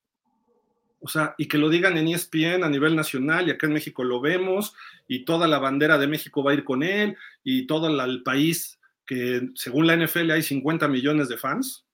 o 1.04 1.08
sea, 1.08 1.34
y 1.36 1.48
que 1.48 1.58
lo 1.58 1.68
digan 1.68 1.98
en 1.98 2.08
ESPN 2.08 2.64
a 2.64 2.70
nivel 2.70 2.96
nacional, 2.96 3.46
y 3.46 3.50
acá 3.50 3.66
en 3.66 3.74
México 3.74 4.02
lo 4.04 4.22
vemos, 4.22 4.74
y 5.06 5.26
toda 5.26 5.46
la 5.46 5.58
bandera 5.58 5.98
de 5.98 6.06
México 6.06 6.42
va 6.42 6.52
a 6.52 6.54
ir 6.54 6.64
con 6.64 6.82
él, 6.82 7.14
y 7.42 7.66
todo 7.66 7.88
el 7.88 8.22
país, 8.22 8.80
que 9.04 9.50
según 9.54 9.86
la 9.86 9.96
NFL 9.96 10.30
hay 10.30 10.42
50 10.42 10.88
millones 10.88 11.28
de 11.28 11.36
fans. 11.36 11.84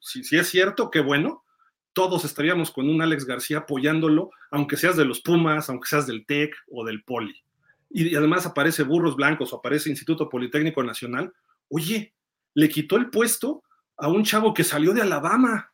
si, 0.00 0.36
es 0.36 0.48
cierto, 0.50 0.90
qué 0.90 1.00
bueno. 1.00 1.46
Todos 1.94 2.26
estaríamos 2.26 2.70
con 2.70 2.90
un 2.90 3.00
Alex 3.00 3.24
García 3.24 3.58
apoyándolo, 3.60 4.30
aunque 4.50 4.76
seas 4.76 4.98
de 4.98 5.06
los 5.06 5.22
Pumas, 5.22 5.70
aunque 5.70 5.88
seas 5.88 6.06
del 6.06 6.26
TEC 6.26 6.54
o 6.70 6.84
del 6.84 7.04
Poli. 7.04 7.42
Y, 7.88 8.08
y 8.08 8.14
además 8.16 8.44
aparece 8.44 8.82
Burros 8.82 9.16
Blancos 9.16 9.54
o 9.54 9.56
aparece 9.56 9.88
Instituto 9.88 10.28
Politécnico 10.28 10.82
Nacional. 10.82 11.32
Oye, 11.70 12.12
le 12.52 12.68
quitó 12.68 12.98
el 12.98 13.08
puesto 13.08 13.62
a 13.96 14.08
un 14.08 14.24
chavo 14.24 14.52
que 14.52 14.62
salió 14.62 14.92
de 14.92 15.00
Alabama. 15.00 15.72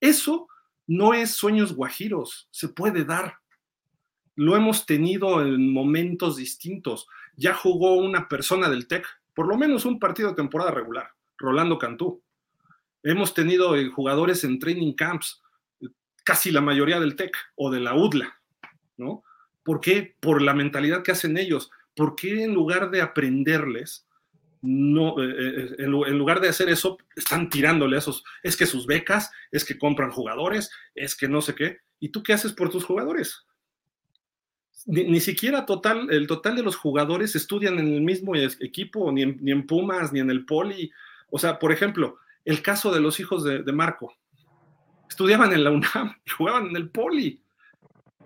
Eso 0.00 0.48
no 0.86 1.14
es 1.14 1.34
sueños 1.34 1.74
guajiros, 1.74 2.48
se 2.50 2.68
puede 2.68 3.04
dar. 3.04 3.38
Lo 4.36 4.56
hemos 4.56 4.86
tenido 4.86 5.42
en 5.42 5.72
momentos 5.72 6.36
distintos. 6.36 7.06
Ya 7.36 7.54
jugó 7.54 7.94
una 7.94 8.28
persona 8.28 8.68
del 8.68 8.86
TEC, 8.86 9.06
por 9.34 9.48
lo 9.48 9.56
menos 9.56 9.84
un 9.84 9.98
partido 9.98 10.30
de 10.30 10.36
temporada 10.36 10.70
regular, 10.70 11.10
Rolando 11.38 11.78
Cantú. 11.78 12.22
Hemos 13.02 13.34
tenido 13.34 13.76
eh, 13.76 13.88
jugadores 13.88 14.44
en 14.44 14.58
training 14.58 14.94
camps, 14.94 15.42
casi 16.24 16.50
la 16.50 16.60
mayoría 16.60 17.00
del 17.00 17.16
TEC 17.16 17.36
o 17.54 17.70
de 17.70 17.80
la 17.80 17.94
UDLA, 17.94 18.40
¿no? 18.96 19.22
¿Por 19.62 19.80
qué? 19.80 20.16
Por 20.20 20.42
la 20.42 20.54
mentalidad 20.54 21.02
que 21.02 21.12
hacen 21.12 21.38
ellos. 21.38 21.70
¿Por 21.96 22.16
qué 22.16 22.44
en 22.44 22.54
lugar 22.54 22.90
de 22.90 23.02
aprenderles, 23.02 24.06
no, 24.64 25.22
eh, 25.22 25.28
eh, 25.28 25.74
en, 25.78 25.90
lugar 25.90 26.40
de 26.40 26.48
hacer 26.48 26.70
eso, 26.70 26.96
están 27.14 27.50
tirándole 27.50 27.96
a 27.96 27.98
esos, 27.98 28.24
es 28.42 28.56
que 28.56 28.64
sus 28.64 28.86
becas, 28.86 29.30
es 29.52 29.62
que 29.62 29.78
compran 29.78 30.10
jugadores, 30.10 30.70
es 30.94 31.14
que 31.14 31.28
no 31.28 31.42
sé 31.42 31.54
qué. 31.54 31.78
¿Y 32.00 32.08
tú 32.08 32.22
qué 32.22 32.32
haces 32.32 32.52
por 32.52 32.70
tus 32.70 32.84
jugadores? 32.84 33.44
Ni, 34.86 35.20
siquiera 35.20 35.66
total, 35.66 36.10
el 36.10 36.26
total 36.26 36.56
de 36.56 36.62
los 36.62 36.76
jugadores 36.76 37.36
estudian 37.36 37.78
en 37.78 37.92
el 37.92 38.00
mismo 38.00 38.34
equipo, 38.34 39.12
ni 39.12 39.22
en, 39.22 39.66
Pumas, 39.66 40.12
ni 40.12 40.20
en 40.20 40.30
el 40.30 40.46
Poli. 40.46 40.90
O 41.30 41.38
sea, 41.38 41.58
por 41.58 41.70
ejemplo, 41.70 42.18
el 42.44 42.62
caso 42.62 42.92
de 42.92 43.00
los 43.00 43.20
hijos 43.20 43.44
de, 43.44 43.62
de 43.62 43.72
Marco. 43.72 44.14
Estudiaban 45.08 45.52
en 45.52 45.64
la 45.64 45.70
UNAM 45.70 46.16
jugaban 46.36 46.68
en 46.68 46.76
el 46.76 46.90
Poli. 46.90 47.42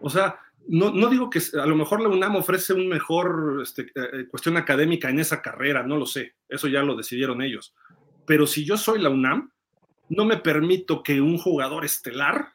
O 0.00 0.08
sea, 0.08 0.38
no, 0.68 1.08
digo 1.08 1.30
que 1.30 1.40
a 1.60 1.66
lo 1.66 1.76
mejor 1.76 2.02
la 2.02 2.08
UNAM 2.08 2.36
ofrece 2.36 2.74
un 2.74 2.88
mejor 2.88 3.60
este, 3.62 3.82
eh, 3.82 4.08
eh, 4.12 4.26
cuestión 4.28 4.56
académica 4.58 5.08
en 5.08 5.18
esa 5.18 5.40
carrera, 5.40 5.82
no 5.82 5.96
lo 5.96 6.04
sé, 6.04 6.34
eso 6.48 6.68
ya 6.68 6.82
lo 6.82 6.94
decidieron 6.94 7.40
ellos. 7.40 7.74
Pero 8.26 8.46
si 8.46 8.66
yo 8.66 8.76
soy 8.76 9.00
la 9.00 9.08
UNAM, 9.08 9.50
no 10.10 10.26
me 10.26 10.36
permito 10.36 11.02
que 11.02 11.20
un 11.20 11.38
jugador 11.38 11.86
estelar, 11.86 12.52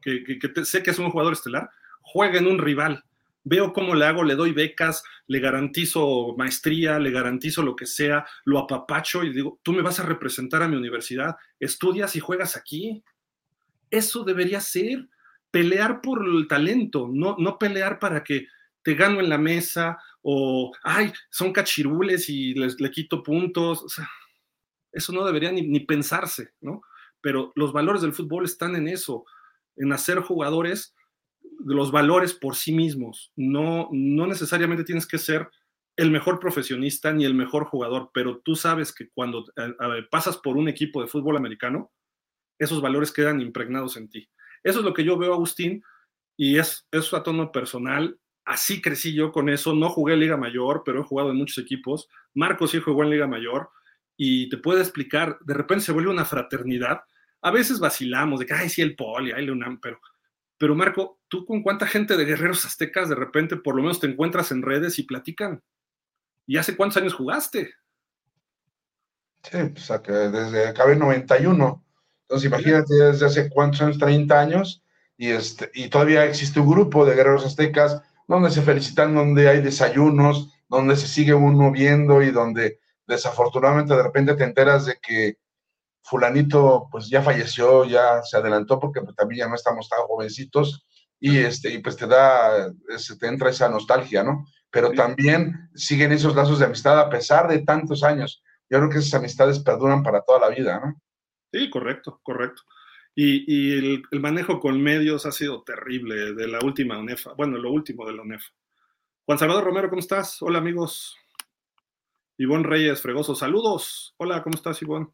que, 0.00 0.38
sé 0.64 0.82
que 0.82 0.90
es 0.90 0.98
un 0.98 1.10
jugador 1.10 1.32
estelar, 1.32 1.70
juegue 2.00 2.38
en 2.38 2.46
un 2.46 2.58
rival. 2.58 3.04
Veo 3.44 3.72
cómo 3.72 3.96
le 3.96 4.04
hago, 4.04 4.22
le 4.22 4.36
doy 4.36 4.52
becas, 4.52 5.02
le 5.26 5.40
garantizo 5.40 6.36
maestría, 6.36 7.00
le 7.00 7.10
garantizo 7.10 7.62
lo 7.64 7.74
que 7.74 7.86
sea, 7.86 8.24
lo 8.44 8.60
apapacho 8.60 9.24
y 9.24 9.32
digo, 9.32 9.58
tú 9.64 9.72
me 9.72 9.82
vas 9.82 9.98
a 9.98 10.04
representar 10.04 10.62
a 10.62 10.68
mi 10.68 10.76
universidad, 10.76 11.34
estudias 11.58 12.14
y 12.14 12.20
juegas 12.20 12.56
aquí. 12.56 13.02
Eso 13.90 14.22
debería 14.22 14.60
ser 14.60 15.08
pelear 15.52 16.00
por 16.00 16.26
el 16.26 16.48
talento, 16.48 17.08
no, 17.12 17.36
no 17.38 17.58
pelear 17.58 18.00
para 18.00 18.24
que 18.24 18.48
te 18.82 18.94
gano 18.94 19.20
en 19.20 19.28
la 19.28 19.38
mesa 19.38 19.98
o, 20.22 20.72
ay, 20.82 21.12
son 21.30 21.52
cachirules 21.52 22.28
y 22.28 22.54
les, 22.54 22.80
le 22.80 22.90
quito 22.90 23.22
puntos. 23.22 23.84
eso 24.92 25.12
no 25.12 25.24
debería 25.24 25.52
ni, 25.52 25.80
pensarse, 25.80 26.54
¿no? 26.60 26.82
Pero 27.20 27.52
los 27.54 27.72
valores 27.72 28.02
del 28.02 28.12
fútbol 28.12 28.44
están 28.44 28.74
en 28.74 28.88
eso, 28.88 29.24
en 29.76 29.92
hacer 29.92 30.18
jugadores 30.18 30.94
los 31.64 31.92
valores 31.92 32.34
por 32.34 32.56
sí 32.56 32.72
mismos. 32.72 33.32
No, 33.36 33.88
no 33.92 34.26
necesariamente 34.26 34.84
tienes 34.84 35.06
que 35.06 35.18
ser 35.18 35.48
el 35.96 36.10
mejor 36.10 36.40
profesionista 36.40 37.12
ni 37.12 37.24
el 37.24 37.34
mejor 37.34 37.66
jugador, 37.66 38.10
pero 38.14 38.40
tú 38.40 38.56
sabes 38.56 38.92
que 38.92 39.10
cuando 39.10 39.44
eh, 39.56 40.02
pasas 40.10 40.38
por 40.38 40.56
un 40.56 40.68
equipo 40.68 41.02
de 41.02 41.08
fútbol 41.08 41.36
americano, 41.36 41.92
esos 42.58 42.80
valores 42.80 43.12
quedan 43.12 43.40
impregnados 43.40 43.96
en 43.96 44.08
ti. 44.08 44.28
Eso 44.62 44.78
es 44.78 44.84
lo 44.84 44.94
que 44.94 45.04
yo 45.04 45.18
veo, 45.18 45.34
Agustín, 45.34 45.82
y 46.36 46.58
es, 46.58 46.86
eso 46.90 47.16
a 47.16 47.22
tono 47.22 47.52
personal. 47.52 48.18
Así 48.44 48.80
crecí 48.80 49.14
yo 49.14 49.32
con 49.32 49.48
eso. 49.48 49.74
No 49.74 49.90
jugué 49.90 50.14
en 50.14 50.20
Liga 50.20 50.36
Mayor, 50.36 50.82
pero 50.84 51.00
he 51.00 51.04
jugado 51.04 51.30
en 51.30 51.36
muchos 51.36 51.58
equipos. 51.58 52.08
Marcos 52.34 52.72
sí 52.72 52.80
jugó 52.80 53.02
en 53.04 53.10
Liga 53.10 53.26
Mayor 53.26 53.70
y 54.16 54.48
te 54.48 54.56
puede 54.56 54.80
explicar, 54.80 55.38
de 55.40 55.54
repente 55.54 55.84
se 55.84 55.92
vuelve 55.92 56.10
una 56.10 56.24
fraternidad. 56.24 57.02
A 57.40 57.50
veces 57.50 57.80
vacilamos 57.80 58.40
de 58.40 58.46
que, 58.46 58.54
ay, 58.54 58.68
sí, 58.68 58.82
el 58.82 58.94
poli, 58.94 59.32
ay, 59.32 59.48
UNAM, 59.48 59.80
pero, 59.80 60.00
pero 60.58 60.74
Marco, 60.74 61.20
tú 61.28 61.44
con 61.44 61.62
cuánta 61.62 61.86
gente 61.86 62.16
de 62.16 62.24
guerreros 62.24 62.64
aztecas 62.64 63.08
de 63.08 63.14
repente 63.16 63.56
por 63.56 63.74
lo 63.74 63.82
menos 63.82 63.98
te 63.98 64.06
encuentras 64.06 64.52
en 64.52 64.62
redes 64.62 64.98
y 64.98 65.04
platican. 65.04 65.62
¿Y 66.46 66.56
hace 66.56 66.76
cuántos 66.76 66.98
años 66.98 67.14
jugaste? 67.14 67.74
Sí, 69.42 69.58
pues 69.72 69.88
desde 70.32 70.68
acabé 70.68 70.92
en 70.92 71.00
91. 71.00 71.84
Entonces 72.32 72.48
imagínate 72.48 72.94
desde 72.94 73.26
hace 73.26 73.50
cuántos 73.50 73.82
años, 73.82 73.98
30 73.98 74.40
años, 74.40 74.82
y, 75.18 75.28
este, 75.28 75.70
y 75.74 75.90
todavía 75.90 76.24
existe 76.24 76.60
un 76.60 76.70
grupo 76.70 77.04
de 77.04 77.14
guerreros 77.14 77.44
aztecas 77.44 78.00
donde 78.26 78.50
se 78.50 78.62
felicitan, 78.62 79.14
donde 79.14 79.50
hay 79.50 79.60
desayunos, 79.60 80.48
donde 80.66 80.96
se 80.96 81.08
sigue 81.08 81.34
uno 81.34 81.70
viendo 81.70 82.22
y 82.22 82.30
donde 82.30 82.80
desafortunadamente 83.06 83.94
de 83.94 84.02
repente 84.02 84.34
te 84.34 84.44
enteras 84.44 84.86
de 84.86 84.98
que 85.02 85.36
fulanito 86.00 86.88
pues 86.90 87.10
ya 87.10 87.20
falleció, 87.20 87.84
ya 87.84 88.22
se 88.22 88.38
adelantó 88.38 88.80
porque 88.80 89.02
pues, 89.02 89.14
también 89.14 89.40
ya 89.40 89.48
no 89.48 89.54
estamos 89.54 89.86
tan 89.90 90.00
jovencitos 90.06 90.86
y 91.20 91.36
este 91.36 91.70
y 91.70 91.80
pues 91.82 91.98
te 91.98 92.06
da 92.06 92.72
se 92.96 93.18
te 93.18 93.26
entra 93.26 93.50
esa 93.50 93.68
nostalgia, 93.68 94.24
¿no? 94.24 94.46
Pero 94.70 94.92
también 94.92 95.68
siguen 95.74 96.12
esos 96.12 96.34
lazos 96.34 96.60
de 96.60 96.64
amistad 96.64 96.98
a 96.98 97.10
pesar 97.10 97.46
de 97.46 97.58
tantos 97.58 98.02
años. 98.02 98.42
Yo 98.70 98.78
creo 98.78 98.88
que 98.88 98.98
esas 99.00 99.20
amistades 99.20 99.58
perduran 99.58 100.02
para 100.02 100.22
toda 100.22 100.40
la 100.40 100.48
vida, 100.48 100.80
¿no? 100.82 100.96
Sí, 101.52 101.68
correcto, 101.70 102.20
correcto. 102.22 102.62
Y, 103.14 103.78
el, 103.78 104.02
el, 104.10 104.20
manejo 104.20 104.58
con 104.58 104.80
medios 104.82 105.26
ha 105.26 105.32
sido 105.32 105.62
terrible 105.64 106.32
de 106.32 106.48
la 106.48 106.60
última 106.64 106.98
UNEFA, 106.98 107.34
bueno, 107.34 107.58
lo 107.58 107.70
último 107.70 108.06
de 108.06 108.14
la 108.14 108.22
UNEFA. 108.22 108.48
Juan 109.26 109.38
Salvador 109.38 109.64
Romero, 109.64 109.90
¿cómo 109.90 110.00
estás? 110.00 110.40
Hola 110.40 110.58
amigos. 110.58 111.14
Ivonne 112.38 112.66
Reyes 112.66 113.02
Fregoso, 113.02 113.34
saludos. 113.34 114.14
Hola, 114.16 114.42
¿cómo 114.42 114.56
estás, 114.56 114.80
Ivonne? 114.80 115.08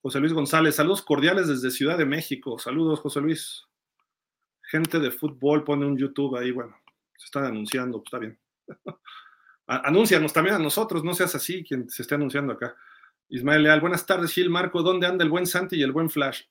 José 0.00 0.20
Luis 0.20 0.32
González, 0.32 0.76
saludos 0.76 1.02
cordiales 1.02 1.48
desde 1.48 1.70
Ciudad 1.70 1.98
de 1.98 2.06
México. 2.06 2.58
Saludos, 2.58 3.00
José 3.00 3.20
Luis. 3.20 3.66
Gente 4.62 5.00
de 5.00 5.10
fútbol 5.10 5.64
pone 5.64 5.84
un 5.84 5.98
YouTube 5.98 6.36
ahí, 6.36 6.52
bueno, 6.52 6.74
se 7.18 7.24
están 7.24 7.44
anunciando, 7.44 7.98
pues 7.98 8.06
está 8.06 8.18
bien. 8.18 8.38
Anúncianos 9.66 10.32
también 10.32 10.56
a 10.56 10.58
nosotros, 10.60 11.04
no 11.04 11.14
seas 11.14 11.34
así 11.34 11.64
quien 11.64 11.90
se 11.90 12.02
esté 12.02 12.14
anunciando 12.14 12.52
acá. 12.52 12.76
Ismael 13.30 13.62
Leal, 13.62 13.80
buenas 13.80 14.04
tardes, 14.04 14.32
Gil 14.32 14.50
Marco, 14.50 14.82
¿dónde 14.82 15.06
anda 15.06 15.22
el 15.24 15.30
buen 15.30 15.46
Santi 15.46 15.76
y 15.76 15.82
el 15.82 15.92
buen 15.92 16.10
Flash? 16.10 16.42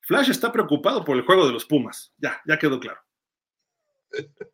Flash 0.00 0.30
está 0.30 0.50
preocupado 0.50 1.04
por 1.04 1.16
el 1.16 1.22
juego 1.22 1.46
de 1.46 1.52
los 1.52 1.64
Pumas, 1.64 2.12
ya, 2.18 2.42
ya 2.44 2.58
quedó 2.58 2.80
claro. 2.80 3.00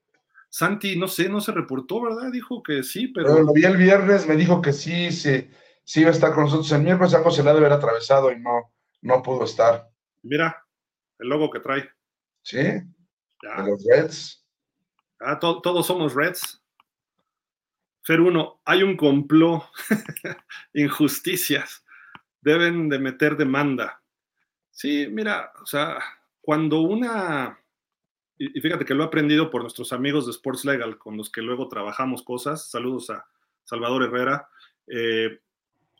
Santi, 0.50 0.96
no 0.96 1.08
sé, 1.08 1.28
no 1.28 1.40
se 1.40 1.52
reportó, 1.52 2.02
¿verdad? 2.02 2.30
Dijo 2.30 2.62
que 2.62 2.82
sí, 2.82 3.08
pero... 3.08 3.42
lo 3.42 3.52
vi 3.52 3.64
el 3.64 3.76
viernes, 3.76 4.28
me 4.28 4.36
dijo 4.36 4.60
que 4.60 4.72
sí, 4.72 5.10
sí, 5.10 5.50
sí 5.82 6.02
iba 6.02 6.10
a 6.10 6.12
estar 6.12 6.34
con 6.34 6.44
nosotros 6.44 6.70
el 6.72 6.82
miércoles, 6.82 7.14
algo 7.14 7.30
se 7.30 7.42
le 7.42 7.50
ha 7.50 7.54
de 7.54 7.60
haber 7.60 7.72
atravesado 7.72 8.30
y 8.30 8.38
no, 8.38 8.72
no 9.00 9.22
pudo 9.22 9.44
estar. 9.44 9.88
Mira, 10.22 10.64
el 11.18 11.28
logo 11.28 11.50
que 11.50 11.60
trae. 11.60 11.90
Sí, 12.42 12.58
ya. 12.58 13.62
de 13.62 13.70
los 13.70 13.84
Reds. 13.84 14.46
Ah, 15.18 15.38
todos 15.38 15.86
somos 15.86 16.14
Reds. 16.14 16.62
Fer 18.04 18.20
uno, 18.20 18.60
hay 18.64 18.82
un 18.82 18.96
complot, 18.96 19.64
injusticias, 20.74 21.84
deben 22.40 22.90
de 22.90 22.98
meter 22.98 23.36
demanda. 23.36 24.02
Sí, 24.70 25.08
mira, 25.10 25.52
o 25.62 25.66
sea, 25.66 25.98
cuando 26.42 26.80
una, 26.82 27.58
y 28.36 28.60
fíjate 28.60 28.84
que 28.84 28.94
lo 28.94 29.04
he 29.04 29.06
aprendido 29.06 29.50
por 29.50 29.62
nuestros 29.62 29.92
amigos 29.94 30.26
de 30.26 30.32
Sports 30.32 30.66
Legal, 30.66 30.98
con 30.98 31.16
los 31.16 31.30
que 31.30 31.40
luego 31.40 31.68
trabajamos 31.68 32.22
cosas, 32.22 32.70
saludos 32.70 33.08
a 33.08 33.24
Salvador 33.64 34.02
Herrera, 34.02 34.48
eh, 34.86 35.40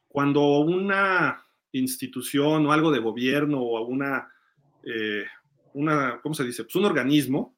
cuando 0.09 0.43
una 0.59 1.43
institución 1.73 2.67
o 2.67 2.73
algo 2.73 2.91
de 2.91 2.99
gobierno 2.99 3.63
o 3.63 3.83
una, 3.87 4.31
eh, 4.83 5.25
una, 5.73 6.21
¿cómo 6.21 6.35
se 6.35 6.45
dice? 6.45 6.65
Pues 6.65 6.77
un 6.77 6.85
organismo 6.85 7.57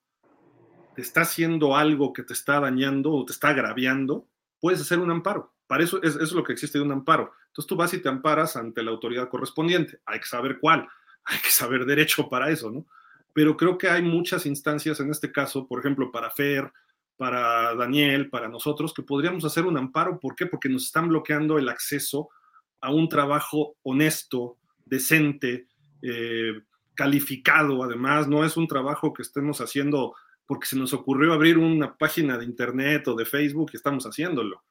te 0.94 1.02
está 1.02 1.22
haciendo 1.22 1.76
algo 1.76 2.12
que 2.12 2.22
te 2.22 2.32
está 2.32 2.60
dañando 2.60 3.12
o 3.12 3.24
te 3.26 3.32
está 3.32 3.48
agraviando, 3.48 4.28
puedes 4.60 4.80
hacer 4.80 4.98
un 4.98 5.10
amparo. 5.10 5.52
Para 5.66 5.82
eso 5.82 6.00
es, 6.02 6.32
lo 6.32 6.44
que 6.44 6.52
existe 6.52 6.78
de 6.78 6.84
un 6.84 6.92
amparo. 6.92 7.32
Entonces 7.48 7.66
tú 7.68 7.76
vas 7.76 7.92
y 7.94 7.98
te 7.98 8.08
amparas 8.08 8.56
ante 8.56 8.82
la 8.82 8.92
autoridad 8.92 9.28
correspondiente. 9.28 10.00
Hay 10.06 10.20
que 10.20 10.26
saber 10.26 10.58
cuál, 10.60 10.88
hay 11.24 11.38
que 11.38 11.50
saber 11.50 11.84
derecho 11.84 12.28
para 12.28 12.50
eso, 12.50 12.70
¿no? 12.70 12.86
Pero 13.32 13.56
creo 13.56 13.76
que 13.76 13.88
hay 13.88 14.02
muchas 14.02 14.46
instancias 14.46 15.00
en 15.00 15.10
este 15.10 15.30
caso, 15.30 15.66
por 15.66 15.80
ejemplo, 15.80 16.10
para 16.10 16.30
Fer, 16.30 16.72
para 17.16 17.74
Daniel, 17.74 18.30
para 18.30 18.48
nosotros, 18.48 18.94
que 18.94 19.02
podríamos 19.02 19.44
hacer 19.44 19.64
un 19.64 19.76
amparo. 19.76 20.18
¿Por 20.20 20.34
qué? 20.34 20.46
Porque 20.46 20.68
nos 20.68 20.86
están 20.86 21.08
bloqueando 21.08 21.58
el 21.58 21.68
acceso 21.68 22.30
a 22.80 22.90
un 22.90 23.08
trabajo 23.08 23.76
honesto, 23.82 24.58
decente, 24.84 25.66
eh, 26.02 26.62
calificado, 26.94 27.82
además, 27.84 28.26
no 28.26 28.44
es 28.44 28.56
un 28.56 28.66
trabajo 28.66 29.12
que 29.12 29.22
estemos 29.22 29.60
haciendo 29.60 30.14
porque 30.46 30.66
se 30.66 30.76
nos 30.76 30.92
ocurrió 30.92 31.32
abrir 31.32 31.58
una 31.58 31.96
página 31.96 32.38
de 32.38 32.44
internet 32.44 33.06
o 33.08 33.14
de 33.14 33.24
Facebook 33.24 33.70
y 33.72 33.76
estamos 33.76 34.04
haciéndolo. 34.04 34.64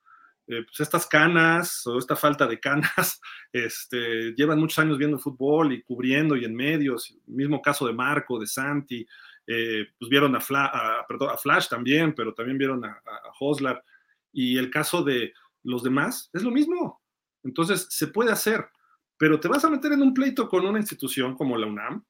Eh, 0.48 0.64
pues 0.64 0.80
estas 0.80 1.08
canas 1.08 1.88
o 1.88 1.98
esta 1.98 2.16
falta 2.16 2.46
de 2.46 2.60
canas 2.60 3.20
este, 3.52 4.34
llevan 4.36 4.60
muchos 4.60 4.78
años 4.78 4.98
viendo 4.98 5.18
fútbol 5.18 5.74
y 5.74 5.82
cubriendo 5.82 6.36
y 6.36 6.46
en 6.46 6.56
medios, 6.56 7.18
mismo 7.26 7.62
caso 7.62 7.88
de 7.88 7.94
Marco, 7.94 8.40
de 8.40 8.46
Santi, 8.46 9.06
eh, 9.48 9.88
pues 9.98 10.10
vieron 10.10 10.36
a, 10.36 10.40
a, 10.40 11.38
Flash 11.38 11.68
también, 11.68 12.14
pero 12.14 12.34
también 12.34 12.58
vieron 12.58 12.86
a, 12.86 13.02
a 13.06 13.32
Hoslar. 13.40 13.84
Y 14.32 14.58
el 14.58 14.70
caso 14.70 15.04
de 15.04 15.34
los 15.64 15.84
demás 15.84 16.30
es 16.34 16.44
lo 16.44 16.52
mismo. 16.52 17.02
Entonces, 17.44 17.88
se 17.90 18.08
puede 18.08 18.32
hacer, 18.32 18.70
pero 19.18 19.40
te 19.40 19.48
vas 19.48 19.64
a 19.66 19.70
meter 19.70 19.94
en 19.94 20.02
un 20.02 20.14
pleito 20.14 20.48
con 20.50 20.66
una 20.66 20.80
institución 20.80 21.36
como 21.36 21.58
la 21.58 21.68
UNAM. 21.68 22.04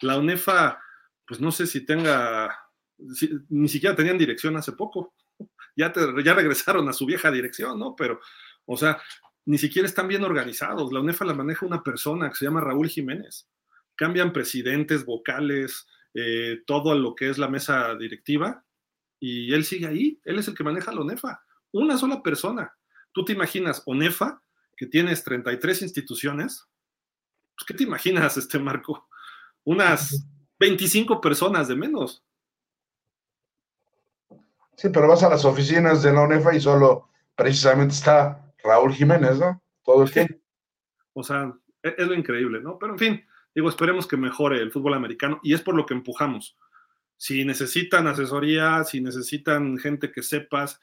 La 0.00 0.16
UNEFA, 0.16 0.80
pues 1.26 1.40
no 1.40 1.50
sé 1.52 1.66
si 1.66 1.84
tenga 1.84 2.56
ni 3.48 3.68
siquiera 3.68 3.96
tenían 3.96 4.18
dirección 4.18 4.56
hace 4.56 4.72
poco. 4.72 5.14
Ya, 5.76 5.92
ya 6.24 6.34
regresaron 6.34 6.86
a 6.88 6.92
su 6.92 7.06
vieja 7.06 7.30
dirección, 7.30 7.78
¿no? 7.78 7.94
Pero, 7.96 8.20
o 8.66 8.76
sea, 8.76 9.00
ni 9.46 9.56
siquiera 9.56 9.86
están 9.86 10.08
bien 10.08 10.24
organizados. 10.24 10.92
La 10.92 11.00
UNEFA 11.00 11.24
la 11.24 11.32
maneja 11.32 11.64
una 11.64 11.82
persona 11.82 12.28
que 12.28 12.34
se 12.34 12.44
llama 12.44 12.60
Raúl 12.60 12.88
Jiménez. 12.88 13.48
Cambian 13.94 14.32
presidentes, 14.32 15.06
vocales, 15.06 15.86
eh, 16.12 16.62
todo 16.66 16.98
lo 16.98 17.14
que 17.14 17.30
es 17.30 17.38
la 17.38 17.48
mesa 17.48 17.94
directiva, 17.94 18.64
y 19.20 19.54
él 19.54 19.64
sigue 19.64 19.86
ahí. 19.86 20.20
Él 20.24 20.40
es 20.40 20.48
el 20.48 20.54
que 20.54 20.64
maneja 20.64 20.92
la 20.92 21.02
UNEFA. 21.02 21.40
Una 21.72 21.96
sola 21.96 22.20
persona. 22.20 22.74
Tú 23.12 23.24
te 23.24 23.32
imaginas, 23.32 23.82
UNEFA, 23.86 24.42
que 24.76 24.86
tienes 24.86 25.22
33 25.24 25.82
instituciones, 25.82 26.66
pues, 27.60 27.66
¿qué 27.66 27.74
te 27.74 27.84
imaginas, 27.84 28.36
este 28.36 28.58
Marco? 28.58 29.08
Unas 29.64 30.26
25 30.58 31.20
personas 31.20 31.68
de 31.68 31.76
menos. 31.76 32.24
Sí, 34.80 34.88
pero 34.88 35.08
vas 35.08 35.22
a 35.22 35.28
las 35.28 35.44
oficinas 35.44 36.02
de 36.02 36.10
la 36.10 36.22
UNEFA 36.22 36.54
y 36.54 36.60
solo 36.60 37.10
precisamente 37.36 37.92
está 37.92 38.50
Raúl 38.64 38.94
Jiménez, 38.94 39.38
¿no? 39.38 39.62
Todo 39.84 40.04
el 40.04 40.10
tiempo. 40.10 40.36
O 41.12 41.22
sea, 41.22 41.52
e-, 41.82 41.94
es, 41.98 42.06
lo 42.08 42.14
increíble, 42.14 42.62
¿no? 42.62 42.78
Pero 42.78 42.94
en 42.94 42.98
fin, 42.98 43.26
digo, 43.54 43.68
esperemos 43.68 44.06
que 44.06 44.16
mejore 44.16 44.56
el 44.56 44.72
fútbol 44.72 44.94
americano 44.94 45.38
y 45.42 45.52
es 45.52 45.60
por 45.60 45.74
lo 45.74 45.84
que 45.84 45.92
empujamos. 45.92 46.56
Si 47.18 47.44
necesitan 47.44 48.06
asesoría, 48.06 48.82
si 48.84 49.02
necesitan 49.02 49.76
gente 49.76 50.10
que 50.10 50.22
sepas, 50.22 50.80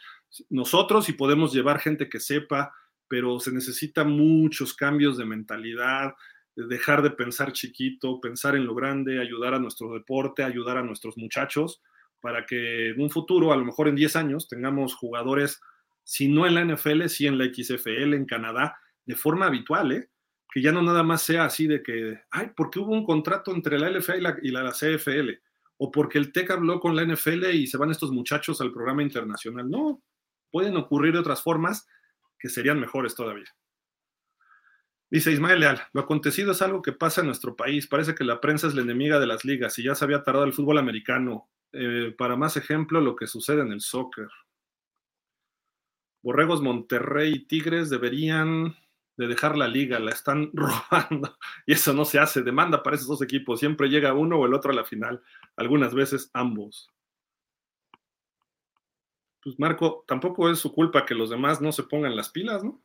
nosotros 0.47 1.05
si 1.05 1.13
podemos 1.13 1.51
llevar 1.51 1.79
gente 1.79 2.07
que 2.07 2.19
sepa, 2.19 2.75
pero 3.07 3.39
se 3.39 3.51
necesitan 3.51 4.11
muchos 4.11 4.75
cambios 4.75 5.17
de 5.17 5.25
mentalidad, 5.25 6.13
dejar 6.55 7.01
de 7.01 7.09
pensar 7.09 7.51
chiquito, 7.51 8.21
pensar 8.21 8.55
en 8.55 8.67
lo 8.67 8.75
grande, 8.75 9.19
ayudar 9.19 9.55
a 9.55 9.59
nuestro 9.59 9.91
deporte, 9.91 10.43
ayudar 10.43 10.77
a 10.77 10.83
nuestros 10.83 11.17
muchachos 11.17 11.81
para 12.27 12.45
que 12.45 12.89
en 12.89 12.99
un 12.99 13.09
futuro, 13.09 13.53
a 13.53 13.55
lo 13.55 13.63
mejor 13.63 13.87
en 13.87 13.95
10 13.95 14.17
años, 14.17 14.49
tengamos 14.49 14.95
jugadores, 14.95 15.61
si 16.03 16.27
no 16.27 16.45
en 16.45 16.55
la 16.55 16.65
NFL, 16.65 17.05
sí 17.05 17.25
en 17.25 17.37
la 17.37 17.45
XFL, 17.45 18.15
en 18.15 18.25
Canadá, 18.25 18.77
de 19.05 19.15
forma 19.15 19.45
habitual, 19.45 19.93
¿eh? 19.93 20.09
que 20.51 20.61
ya 20.61 20.73
no 20.73 20.81
nada 20.81 21.03
más 21.03 21.21
sea 21.21 21.45
así 21.45 21.67
de 21.67 21.81
que, 21.81 22.19
ay, 22.31 22.51
porque 22.53 22.79
hubo 22.79 22.91
un 22.91 23.05
contrato 23.05 23.55
entre 23.55 23.79
la 23.79 23.89
LFA 23.89 24.17
y 24.41 24.51
la, 24.51 24.71
CFL, 24.73 25.39
o 25.77 25.89
porque 25.89 26.17
el 26.17 26.33
TEC 26.33 26.51
habló 26.51 26.81
con 26.81 26.97
la 26.97 27.05
NFL 27.05 27.45
y 27.53 27.65
se 27.65 27.77
van 27.77 27.91
estos 27.91 28.11
muchachos 28.11 28.59
al 28.59 28.73
programa 28.73 29.03
internacional. 29.03 29.69
No, 29.69 30.03
pueden 30.51 30.75
ocurrir 30.75 31.13
de 31.13 31.19
otras 31.19 31.41
formas 31.41 31.87
que 32.37 32.49
serían 32.49 32.77
mejores 32.77 33.15
todavía. 33.15 33.47
Dice 35.09 35.31
Ismael 35.31 35.61
Leal, 35.61 35.81
lo 35.93 36.01
acontecido 36.01 36.51
es 36.51 36.61
algo 36.61 36.81
que 36.81 36.91
pasa 36.91 37.21
en 37.21 37.27
nuestro 37.27 37.55
país. 37.55 37.87
Parece 37.87 38.13
que 38.13 38.25
la 38.25 38.41
prensa 38.41 38.67
es 38.67 38.75
la 38.75 38.81
enemiga 38.81 39.19
de 39.19 39.27
las 39.27 39.45
ligas 39.45 39.79
y 39.79 39.83
ya 39.83 39.95
se 39.95 40.03
había 40.03 40.23
tardado 40.23 40.45
el 40.45 40.53
fútbol 40.53 40.77
americano. 40.77 41.49
Eh, 41.71 42.13
para 42.17 42.35
más 42.35 42.57
ejemplo, 42.57 42.99
lo 42.99 43.15
que 43.15 43.27
sucede 43.27 43.61
en 43.61 43.71
el 43.71 43.81
soccer. 43.81 44.27
Borregos 46.21 46.61
Monterrey 46.61 47.33
y 47.35 47.45
Tigres 47.45 47.89
deberían 47.89 48.75
de 49.15 49.27
dejar 49.27 49.57
la 49.57 49.67
liga, 49.67 49.99
la 49.99 50.11
están 50.11 50.51
robando 50.53 51.37
y 51.65 51.73
eso 51.73 51.93
no 51.93 52.03
se 52.03 52.19
hace. 52.19 52.43
Demanda 52.43 52.83
para 52.83 52.97
esos 52.97 53.07
dos 53.07 53.21
equipos, 53.21 53.59
siempre 53.59 53.87
llega 53.87 54.13
uno 54.13 54.37
o 54.37 54.45
el 54.45 54.53
otro 54.53 54.71
a 54.71 54.75
la 54.75 54.83
final, 54.83 55.21
algunas 55.55 55.93
veces 55.93 56.29
ambos. 56.33 56.89
Pues 59.41 59.57
Marco, 59.57 60.03
tampoco 60.05 60.49
es 60.49 60.59
su 60.59 60.73
culpa 60.73 61.05
que 61.05 61.15
los 61.15 61.29
demás 61.29 61.61
no 61.61 61.71
se 61.71 61.83
pongan 61.83 62.15
las 62.15 62.29
pilas, 62.29 62.63
¿no? 62.63 62.81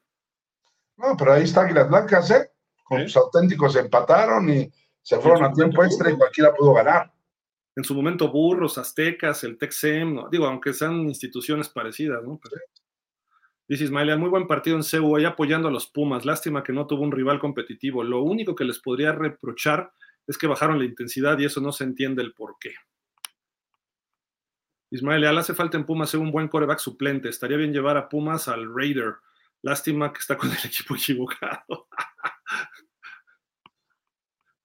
No, 0.97 1.17
pero 1.17 1.33
ahí 1.33 1.45
está 1.45 1.63
Águilas 1.63 1.89
Blancas, 1.89 2.31
¿eh? 2.31 2.51
Con 2.85 3.03
sus 3.03 3.17
auténticos 3.17 3.77
empataron 3.77 4.49
y 4.51 4.71
se 5.01 5.19
fueron 5.19 5.45
a 5.45 5.53
tiempo 5.53 5.85
extra 5.85 6.11
y 6.11 6.17
cualquiera 6.17 6.55
pudo 6.55 6.75
ganar. 6.75 7.13
en 7.75 7.85
su 7.85 7.95
momento 7.95 8.31
Burros, 8.31 8.77
Aztecas, 8.77 9.45
el 9.45 9.57
Texem, 9.57 10.15
¿no? 10.15 10.29
digo, 10.29 10.47
aunque 10.47 10.75
sean 10.75 11.01
instituciones 11.09 11.69
parecidas, 11.71 12.23
¿no? 12.23 12.39
dice 13.67 13.85
Ismael, 13.85 14.19
muy 14.19 14.29
buen 14.29 14.47
partido 14.47 14.77
en 14.77 14.83
CEU, 14.83 15.17
ahí 15.17 15.25
apoyando 15.25 15.69
a 15.69 15.71
los 15.71 15.87
Pumas, 15.87 16.27
lástima 16.27 16.63
que 16.63 16.75
no 16.75 16.87
tuvo 16.87 17.03
un 17.03 17.13
rival 17.13 17.39
competitivo, 17.39 18.05
lo 18.05 18.21
único 18.23 18.55
que 18.55 18.65
les 18.65 18.79
podría 18.79 19.13
reprochar 19.13 19.91
es 20.27 20.37
que 20.37 20.47
bajaron 20.47 20.79
la 20.79 20.85
intensidad 20.85 21.39
y 21.39 21.47
eso 21.47 21.61
no 21.61 21.73
se 21.73 21.85
entiende 21.85 22.23
el 22.23 22.35
por 22.35 22.57
qué. 22.61 22.75
Ismael 24.91 25.23
Leal, 25.23 25.39
hace 25.39 25.55
falta 25.55 25.79
en 25.79 25.87
Pumas 25.87 26.11
ser 26.11 26.21
un 26.21 26.31
buen 26.31 26.49
coreback 26.49 26.79
suplente. 26.79 27.31
Estaría 27.31 27.57
bien 27.57 27.73
llevar 27.73 27.97
a 27.97 28.11
Pumas 28.11 28.47
al 28.47 28.69
Raider. 28.75 29.15
Lástima 29.63 30.13
que 30.13 30.19
está 30.19 30.37
con 30.37 30.51
el 30.51 30.59
equipo 30.65 30.95
equivocado. 30.95 31.89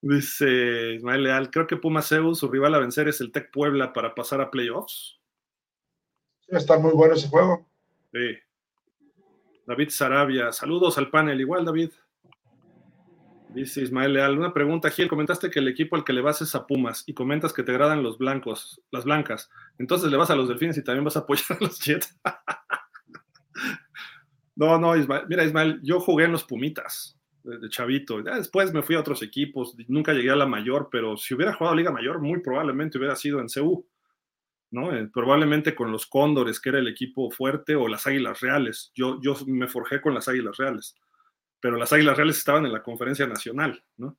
Dice 0.00 0.94
Ismael 0.94 1.24
Leal, 1.24 1.50
creo 1.50 1.66
que 1.66 1.76
Pumas 1.76 2.10
EU, 2.12 2.34
su 2.34 2.48
rival 2.48 2.74
a 2.74 2.78
vencer 2.78 3.08
es 3.08 3.20
el 3.20 3.32
Tec 3.32 3.50
Puebla 3.50 3.92
para 3.92 4.14
pasar 4.14 4.40
a 4.40 4.50
playoffs. 4.50 5.20
Sí, 6.40 6.56
está 6.56 6.78
muy 6.78 6.92
bueno 6.92 7.14
ese 7.14 7.28
juego. 7.28 7.68
Sí. 8.12 8.38
David 9.66 9.90
Sarabia, 9.90 10.52
saludos 10.52 10.98
al 10.98 11.10
panel. 11.10 11.40
Igual, 11.40 11.64
David. 11.64 11.90
Dice 13.50 13.80
Ismael 13.80 14.12
Leal, 14.12 14.38
una 14.38 14.52
pregunta, 14.52 14.90
Gil, 14.90 15.08
comentaste 15.08 15.50
que 15.50 15.58
el 15.58 15.68
equipo 15.68 15.96
al 15.96 16.04
que 16.04 16.12
le 16.12 16.20
vas 16.20 16.42
es 16.42 16.54
a 16.54 16.66
Pumas 16.66 17.02
y 17.06 17.14
comentas 17.14 17.52
que 17.52 17.62
te 17.62 17.72
agradan 17.72 18.02
los 18.02 18.18
blancos, 18.18 18.82
las 18.90 19.04
blancas. 19.04 19.50
Entonces 19.78 20.10
le 20.10 20.16
vas 20.16 20.30
a 20.30 20.36
los 20.36 20.48
delfines 20.48 20.76
y 20.76 20.84
también 20.84 21.04
vas 21.04 21.16
a 21.16 21.20
apoyar 21.20 21.58
a 21.58 21.64
los 21.64 21.80
Jets. 21.80 22.18
no, 24.58 24.78
no, 24.78 24.96
Ismael, 24.96 25.24
mira 25.28 25.44
Ismael, 25.44 25.80
yo 25.82 26.00
jugué 26.00 26.26
en 26.26 26.32
los 26.32 26.44
Pumitas 26.44 27.18
de, 27.42 27.68
chavito. 27.68 28.22
después 28.22 28.72
me 28.72 28.82
fui 28.82 28.96
a 28.96 29.00
otros 29.00 29.22
equipos, 29.22 29.74
nunca 29.88 30.12
llegué 30.12 30.30
a 30.30 30.36
la 30.36 30.46
mayor, 30.46 30.88
pero 30.90 31.16
si 31.16 31.34
hubiera 31.34 31.54
jugado 31.54 31.76
Liga 31.76 31.90
Mayor, 31.90 32.20
muy 32.20 32.40
probablemente 32.40 32.98
hubiera 32.98 33.16
sido 33.16 33.40
en 33.40 33.48
CU. 33.48 33.86
¿no? 34.70 34.94
Eh, 34.94 35.08
probablemente 35.10 35.74
con 35.74 35.90
los 35.90 36.06
Cóndores, 36.06 36.60
que 36.60 36.68
era 36.68 36.78
el 36.78 36.88
equipo 36.88 37.30
fuerte, 37.30 37.74
o 37.74 37.88
las 37.88 38.06
Águilas 38.06 38.40
Reales. 38.40 38.92
Yo, 38.94 39.18
yo 39.22 39.34
me 39.46 39.66
forjé 39.66 40.02
con 40.02 40.12
las 40.12 40.28
Águilas 40.28 40.58
Reales 40.58 40.94
pero 41.60 41.76
las 41.76 41.92
Águilas 41.92 42.16
Reales 42.16 42.38
estaban 42.38 42.66
en 42.66 42.72
la 42.72 42.82
conferencia 42.82 43.26
nacional, 43.26 43.82
¿no? 43.96 44.16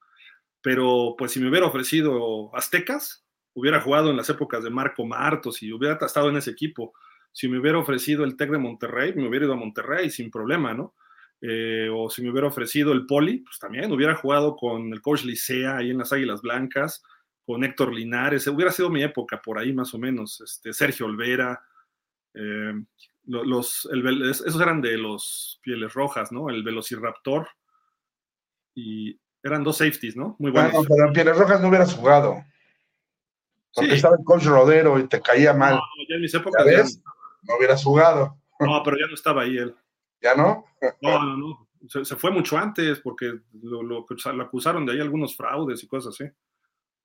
Pero 0.62 1.16
pues 1.18 1.32
si 1.32 1.40
me 1.40 1.50
hubiera 1.50 1.68
ofrecido 1.68 2.54
Aztecas, 2.56 3.26
hubiera 3.54 3.82
jugado 3.82 4.10
en 4.10 4.18
las 4.18 4.30
épocas 4.30 4.64
de 4.64 4.70
Marco 4.70 5.06
Martos 5.06 5.64
y 5.64 5.72
hubiera 5.72 5.98
estado 6.06 6.30
en 6.30 6.38
ese 6.38 6.52
equipo. 6.52 6.94
Si 7.32 7.48
me 7.48 7.60
hubiera 7.60 7.78
ofrecido 7.78 8.24
el 8.24 8.36
Tec 8.36 8.52
de 8.52 8.58
Monterrey, 8.58 9.14
me 9.16 9.28
hubiera 9.28 9.46
ido 9.46 9.54
a 9.54 9.58
Monterrey 9.58 10.10
sin 10.10 10.30
problema, 10.32 10.74
¿no? 10.74 10.96
Eh, 11.42 11.90
o 11.94 12.10
si 12.10 12.22
me 12.22 12.32
hubiera 12.32 12.48
ofrecido 12.48 12.92
el 12.92 13.06
Poli, 13.06 13.38
pues 13.40 13.60
también 13.60 13.92
hubiera 13.92 14.16
jugado 14.16 14.56
con 14.58 14.92
el 14.92 15.02
coach 15.02 15.24
Licea 15.24 15.78
ahí 15.78 15.92
en 15.92 16.00
las 16.00 16.12
Águilas 16.12 16.42
Blancas, 16.42 17.02
con 17.46 17.64
Héctor 17.64 17.94
Linares, 17.94 18.46
hubiera 18.48 18.72
sido 18.72 18.90
mi 18.90 19.04
época 19.04 19.42
por 19.42 19.58
ahí 19.58 19.74
más 19.74 19.94
o 19.94 19.98
menos, 19.98 20.42
este, 20.42 20.74
Sergio 20.74 21.06
Olvera, 21.06 21.64
eh, 22.34 22.74
los, 23.26 23.88
esos 23.92 24.62
eran 24.62 24.82
de 24.82 24.98
los 24.98 25.60
pieles 25.62 25.94
rojas, 25.94 26.32
¿no? 26.32 26.50
El 26.50 26.64
Velociraptor 26.64 27.48
y 28.76 29.20
eran 29.44 29.64
dos 29.64 29.78
safeties, 29.78 30.16
¿no? 30.16 30.36
Muy 30.40 30.52
buenos. 30.52 30.74
Bueno, 30.74 30.88
pero 30.90 31.08
en 31.08 31.14
pieles 31.14 31.38
rojas 31.38 31.62
no 31.62 31.70
hubieras 31.70 31.94
jugado. 31.94 32.44
Porque 33.74 33.94
estaba 33.96 34.16
el 34.18 34.26
coach 34.26 34.46
Rodero 34.46 35.00
y 35.00 35.08
te 35.08 35.22
caía 35.22 35.54
mal. 35.54 35.76
No, 35.76 35.82
ya 36.08 36.16
en 36.16 36.22
mis 36.22 36.34
épocas. 36.34 36.66
No 37.44 37.58
hubieras 37.58 37.84
jugado. 37.84 38.38
No, 38.60 38.82
pero 38.84 38.98
ya 38.98 39.08
no 39.08 39.14
estaba 39.14 39.44
ahí 39.44 39.58
él. 39.58 39.76
¿Ya 40.22 40.36
no? 40.36 40.66
No, 41.02 41.24
no, 41.24 41.38
no. 41.38 41.70
Se, 41.88 42.16
fue 42.16 42.30
mucho 42.32 42.58
antes 42.58 43.00
porque 43.00 43.40
lo, 43.62 43.84
lo, 43.84 44.06
acusaron 44.42 44.86
de 44.86 44.94
ahí 44.94 45.00
algunos 45.00 45.36
fraudes 45.36 45.82
y 45.84 45.88
cosas 45.88 46.14
así. 46.14 46.30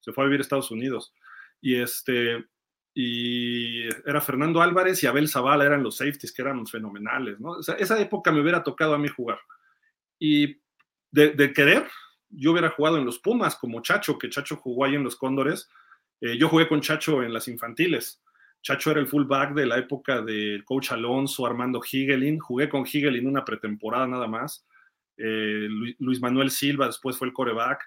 Se 0.00 0.12
fue 0.12 0.24
a 0.24 0.26
vivir 0.26 0.40
a 0.40 0.42
Estados 0.42 0.70
Unidos. 0.70 1.14
Y 1.60 1.80
este, 1.80 2.44
y 2.92 3.84
era 4.06 4.20
Fernando 4.20 4.62
Álvarez 4.62 5.02
y 5.02 5.06
Abel 5.06 5.28
Zavala 5.28 5.64
eran 5.64 5.82
los 5.82 5.96
safeties 5.96 6.32
que 6.32 6.42
eran 6.42 6.64
fenomenales, 6.66 7.40
¿no? 7.40 7.58
esa 7.58 8.00
época 8.00 8.30
me 8.30 8.40
hubiera 8.40 8.62
tocado 8.62 8.94
a 8.94 8.98
mí 8.98 9.08
jugar. 9.08 9.40
Y 10.18 10.60
de, 11.10 11.52
querer, 11.52 11.86
yo 12.28 12.52
hubiera 12.52 12.70
jugado 12.70 12.98
en 12.98 13.04
los 13.04 13.18
Pumas 13.18 13.56
como 13.56 13.82
Chacho, 13.82 14.18
que 14.18 14.30
Chacho 14.30 14.56
jugó 14.56 14.84
ahí 14.84 14.94
en 14.94 15.04
los 15.04 15.16
Cóndores. 15.16 15.68
Eh, 16.20 16.36
yo 16.38 16.48
jugué 16.48 16.68
con 16.68 16.80
Chacho 16.80 17.22
en 17.22 17.32
las 17.32 17.46
infantiles. 17.48 18.22
Chacho 18.65 18.93
era 18.93 19.01
el 19.01 19.07
fullback 19.07 19.52
de 19.52 19.67
la 19.67 19.76
época 19.76 20.23
del 20.23 20.65
coach 20.65 20.93
Alonso, 20.93 21.44
Armando 21.44 21.83
Higelin. 21.83 22.39
Jugué 22.39 22.70
con 22.70 22.86
Higelin 22.86 23.26
una 23.26 23.44
pretemporada 23.44 24.07
nada 24.07 24.26
más. 24.26 24.67
Eh, 25.18 25.68
Luis 25.99 26.20
Manuel 26.23 26.51
Silva 26.51 26.86
después 26.86 27.18
fue 27.18 27.28
el 27.28 27.34
coreback. 27.34 27.84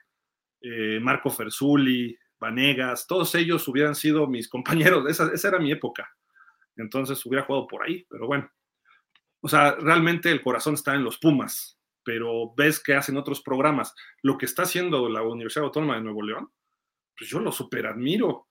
Eh, 0.62 1.00
Marco 1.02 1.32
Fersuli, 1.32 2.16
Vanegas, 2.40 3.08
todos 3.08 3.34
ellos 3.36 3.68
hubieran 3.68 3.96
sido 3.96 4.28
mis 4.28 4.48
compañeros, 4.50 5.10
esa, 5.10 5.32
era 5.48 5.60
mi 5.60 5.72
época. 5.72 6.10
Entonces 6.76 7.26
hubiera 7.26 7.46
jugado 7.46 7.68
por 7.68 7.84
ahí, 7.84 8.06
pero 8.08 8.28
bueno. 8.28 8.50
O 9.42 9.48
sea, 9.48 9.76
realmente 9.76 10.32
el 10.32 10.42
corazón 10.42 10.76
está 10.76 10.94
en 10.94 11.04
los 11.04 11.18
Pumas, 11.18 11.80
pero 12.04 12.54
ves 12.56 12.80
que 12.80 12.94
hacen 12.94 13.18
otros 13.18 13.42
programas. 13.42 13.96
Lo 14.22 14.38
que 14.38 14.46
está 14.46 14.64
haciendo 14.64 15.10
la 15.10 15.24
Universidad 15.24 15.66
Autónoma 15.66 15.96
de 15.96 16.02
Nuevo 16.02 16.22
León, 16.22 16.52
pues 17.18 17.30
yo 17.30 17.40
lo 17.40 17.52
super 17.52 17.88
admiro. 17.88 18.48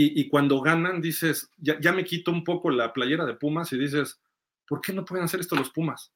Y, 0.00 0.28
cuando 0.28 0.60
ganan, 0.60 1.00
dices, 1.00 1.50
ya, 1.56 1.92
me 1.92 2.04
quito 2.04 2.30
un 2.30 2.44
poco 2.44 2.70
la 2.70 2.92
playera 2.92 3.26
de 3.26 3.34
Pumas 3.34 3.72
y 3.72 3.78
dices, 3.78 4.20
¿por 4.66 4.80
qué 4.80 4.92
no 4.92 5.04
pueden 5.04 5.24
hacer 5.24 5.40
esto 5.40 5.56
los 5.56 5.70
Pumas? 5.70 6.12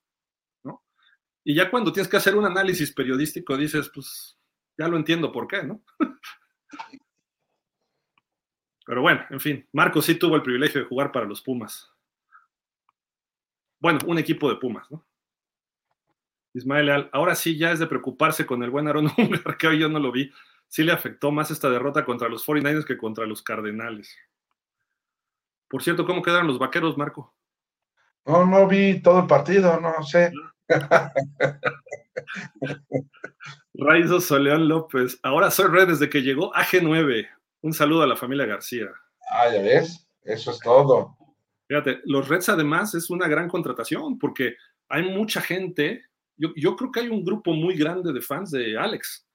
¿No? 0.62 0.84
Y 1.42 1.56
ya 1.56 1.68
cuando 1.68 1.92
tienes 1.92 2.08
que 2.08 2.16
hacer 2.16 2.36
un 2.36 2.44
análisis 2.44 2.92
periodístico, 2.92 3.56
dices, 3.56 3.90
pues 3.92 4.38
ya 4.78 4.86
lo 4.86 4.96
entiendo 4.96 5.32
por 5.32 5.48
qué, 5.48 5.64
¿no? 5.64 5.82
Pero 8.86 9.02
bueno, 9.02 9.24
en 9.30 9.40
fin, 9.40 9.68
Marco 9.72 10.00
sí 10.00 10.14
tuvo 10.14 10.36
el 10.36 10.42
privilegio 10.42 10.80
de 10.80 10.86
jugar 10.86 11.10
para 11.10 11.26
los 11.26 11.42
Pumas. 11.42 11.90
Bueno, 13.80 13.98
un 14.06 14.18
equipo 14.18 14.48
de 14.48 14.56
Pumas, 14.56 14.88
¿no? 14.92 15.04
Ismael 16.54 16.86
Leal, 16.86 17.10
ahora 17.12 17.34
sí 17.34 17.56
ya 17.56 17.72
es 17.72 17.80
de 17.80 17.88
preocuparse 17.88 18.46
con 18.46 18.62
el 18.62 18.70
buen 18.70 18.86
Aaron 18.86 19.10
que 19.58 19.66
hoy 19.66 19.80
yo 19.80 19.88
no 19.88 19.98
lo 19.98 20.12
vi. 20.12 20.30
Sí 20.72 20.82
le 20.84 20.92
afectó 20.92 21.30
más 21.30 21.50
esta 21.50 21.68
derrota 21.68 22.02
contra 22.02 22.30
los 22.30 22.46
49ers 22.46 22.86
que 22.86 22.96
contra 22.96 23.26
los 23.26 23.42
Cardenales. 23.42 24.16
Por 25.68 25.82
cierto, 25.82 26.06
¿cómo 26.06 26.22
quedaron 26.22 26.46
los 26.46 26.58
vaqueros, 26.58 26.96
Marco? 26.96 27.34
No, 28.24 28.46
no 28.46 28.66
vi 28.66 29.02
todo 29.02 29.20
el 29.20 29.26
partido, 29.26 29.78
no 29.78 30.02
sé. 30.02 30.32
Raizo 33.74 34.18
Soleón 34.18 34.66
López, 34.66 35.20
ahora 35.22 35.50
soy 35.50 35.66
red 35.66 35.88
desde 35.88 36.08
que 36.08 36.22
llegó 36.22 36.50
AG9. 36.54 37.28
Un 37.60 37.74
saludo 37.74 38.04
a 38.04 38.06
la 38.06 38.16
familia 38.16 38.46
García. 38.46 38.86
Ah, 39.30 39.52
ya 39.52 39.60
ves, 39.60 40.08
eso 40.22 40.52
es 40.52 40.58
todo. 40.60 41.18
Fíjate, 41.68 42.00
los 42.06 42.28
Reds 42.28 42.48
además 42.48 42.94
es 42.94 43.10
una 43.10 43.28
gran 43.28 43.46
contratación 43.46 44.18
porque 44.18 44.56
hay 44.88 45.02
mucha 45.02 45.42
gente, 45.42 46.06
yo, 46.38 46.76
creo 46.76 46.90
que 46.90 47.00
hay 47.00 47.08
un 47.10 47.22
grupo 47.22 47.52
muy 47.52 47.76
grande 47.76 48.10
de 48.10 48.22
fans 48.22 48.52
de 48.52 48.78
Alex. 48.78 49.26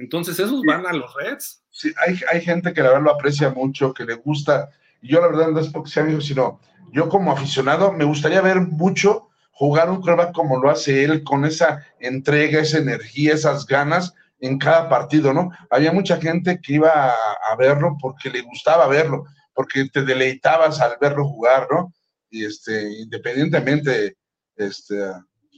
Entonces 0.00 0.38
esos 0.38 0.62
van 0.66 0.86
a 0.86 0.92
los 0.92 1.14
Reds. 1.14 1.62
Sí, 1.70 1.92
hay, 2.04 2.18
hay 2.32 2.40
gente 2.40 2.72
que 2.72 2.82
la 2.82 2.88
verdad 2.88 3.04
lo 3.04 3.14
aprecia 3.14 3.50
mucho, 3.50 3.92
que 3.92 4.04
le 4.04 4.14
gusta. 4.14 4.70
Y 5.02 5.12
yo 5.12 5.20
la 5.20 5.28
verdad 5.28 5.48
no 5.48 5.60
es 5.60 5.68
porque 5.68 5.90
sea 5.90 6.02
amigo, 6.02 6.20
sino 6.20 6.60
yo 6.92 7.08
como 7.08 7.32
aficionado 7.32 7.92
me 7.92 8.04
gustaría 8.04 8.40
ver 8.40 8.60
mucho 8.60 9.28
jugar 9.52 9.90
un 9.90 10.00
quarterback 10.00 10.32
como 10.32 10.58
lo 10.58 10.70
hace 10.70 11.04
él, 11.04 11.22
con 11.22 11.44
esa 11.44 11.86
entrega, 11.98 12.60
esa 12.60 12.78
energía, 12.78 13.34
esas 13.34 13.66
ganas, 13.66 14.14
en 14.40 14.58
cada 14.58 14.88
partido, 14.88 15.34
¿no? 15.34 15.50
Había 15.68 15.92
mucha 15.92 16.16
gente 16.16 16.60
que 16.62 16.74
iba 16.74 17.10
a, 17.10 17.56
verlo 17.58 17.96
porque 18.00 18.30
le 18.30 18.40
gustaba 18.40 18.86
verlo, 18.86 19.24
porque 19.52 19.86
te 19.92 20.02
deleitabas 20.02 20.80
al 20.80 20.96
verlo 20.98 21.28
jugar, 21.28 21.68
¿no? 21.70 21.92
Y 22.30 22.46
este, 22.46 22.90
independientemente, 23.00 24.16
este, 24.56 24.98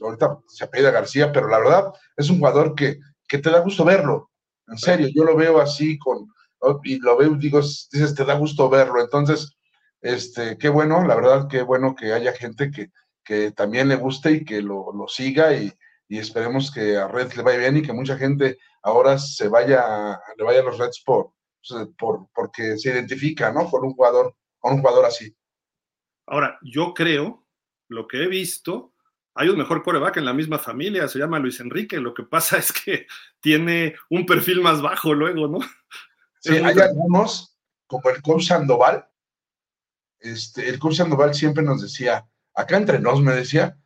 ahorita 0.01 0.39
se 0.49 0.65
apellida 0.65 0.91
García, 0.91 1.31
pero 1.31 1.47
la 1.47 1.59
verdad 1.59 1.93
es 2.17 2.29
un 2.29 2.39
jugador 2.39 2.75
que, 2.75 2.99
que 3.25 3.37
te 3.37 3.49
da 3.49 3.59
gusto 3.59 3.85
verlo, 3.85 4.31
en 4.73 4.77
serio, 4.79 5.07
yo 5.13 5.23
lo 5.23 5.35
veo 5.35 5.61
así 5.61 5.97
con, 5.99 6.27
y 6.83 6.99
lo 6.99 7.17
veo, 7.17 7.35
digo, 7.35 7.59
dices, 7.59 8.15
te 8.15 8.25
da 8.25 8.33
gusto 8.33 8.69
verlo, 8.69 8.99
entonces, 9.01 9.55
este, 10.01 10.57
qué 10.57 10.69
bueno, 10.69 11.05
la 11.05 11.15
verdad, 11.15 11.47
qué 11.47 11.61
bueno 11.61 11.95
que 11.95 12.11
haya 12.11 12.33
gente 12.33 12.71
que, 12.71 12.89
que 13.23 13.51
también 13.51 13.87
le 13.87 13.95
guste 13.95 14.31
y 14.31 14.45
que 14.45 14.61
lo, 14.61 14.91
lo 14.93 15.07
siga 15.07 15.53
y, 15.53 15.71
y 16.07 16.17
esperemos 16.17 16.71
que 16.71 16.97
a 16.97 17.07
Red 17.07 17.33
le 17.33 17.43
vaya 17.43 17.59
bien 17.59 17.77
y 17.77 17.81
que 17.83 17.93
mucha 17.93 18.17
gente 18.17 18.57
ahora 18.81 19.17
se 19.17 19.47
vaya, 19.47 20.19
le 20.37 20.43
vaya 20.43 20.61
a 20.61 20.63
los 20.63 20.77
Reds 20.77 21.01
por, 21.05 21.33
pues, 21.67 21.87
por, 21.97 22.27
porque 22.33 22.77
se 22.77 22.89
identifica, 22.89 23.51
¿no? 23.51 23.69
Con 23.69 23.85
un 23.85 23.93
jugador, 23.93 24.35
con 24.59 24.73
un 24.73 24.81
jugador 24.81 25.05
así. 25.05 25.35
Ahora, 26.25 26.57
yo 26.63 26.93
creo, 26.93 27.45
lo 27.87 28.07
que 28.07 28.23
he 28.23 28.27
visto, 28.27 28.92
hay 29.35 29.49
un 29.49 29.57
mejor 29.57 29.83
coreback 29.83 30.17
en 30.17 30.25
la 30.25 30.33
misma 30.33 30.59
familia, 30.59 31.07
se 31.07 31.19
llama 31.19 31.39
Luis 31.39 31.59
Enrique, 31.59 31.99
lo 31.99 32.13
que 32.13 32.23
pasa 32.23 32.57
es 32.59 32.71
que 32.71 33.07
tiene 33.39 33.95
un 34.09 34.25
perfil 34.25 34.61
más 34.61 34.81
bajo 34.81 35.13
luego, 35.13 35.47
¿no? 35.47 35.59
Sí, 36.39 36.55
hay 36.57 36.77
algunos, 36.79 37.57
como 37.87 38.09
el 38.09 38.21
coach 38.21 38.47
Sandoval, 38.47 39.07
este, 40.19 40.67
el 40.67 40.79
coach 40.79 40.95
Sandoval 40.95 41.33
siempre 41.33 41.63
nos 41.63 41.81
decía, 41.81 42.25
acá 42.53 42.77
entre 42.77 42.99
nos 42.99 43.21
me 43.21 43.33
decía, 43.33 43.77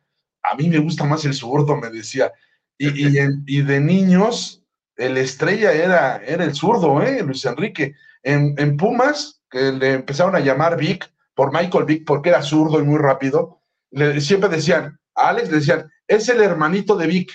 a 0.42 0.54
mí 0.54 0.68
me 0.68 0.78
gusta 0.78 1.04
más 1.04 1.24
el 1.24 1.34
zurdo, 1.34 1.76
me 1.76 1.90
decía, 1.90 2.32
y, 2.76 2.88
y, 2.88 3.18
y 3.46 3.62
de 3.62 3.80
niños 3.80 4.64
el 4.98 5.16
estrella 5.16 5.72
era, 5.72 6.16
era 6.18 6.44
el 6.44 6.54
zurdo, 6.54 7.00
¿eh? 7.00 7.22
Luis 7.22 7.44
Enrique. 7.46 7.94
En, 8.22 8.76
Pumas, 8.76 9.40
que 9.48 9.72
le 9.72 9.94
empezaron 9.94 10.34
a 10.34 10.40
llamar 10.40 10.76
Vic 10.76 11.10
por 11.34 11.52
Michael 11.52 11.84
Vick, 11.84 12.04
porque 12.04 12.30
era 12.30 12.42
zurdo 12.42 12.80
y 12.80 12.82
muy 12.82 12.98
rápido, 12.98 13.62
le, 13.90 14.20
siempre 14.20 14.50
decían, 14.50 15.00
a 15.28 15.30
Alex 15.30 15.50
le 15.50 15.58
decían, 15.58 15.90
es 16.06 16.28
el 16.28 16.40
hermanito 16.40 16.96
de 16.96 17.06
Vic. 17.06 17.32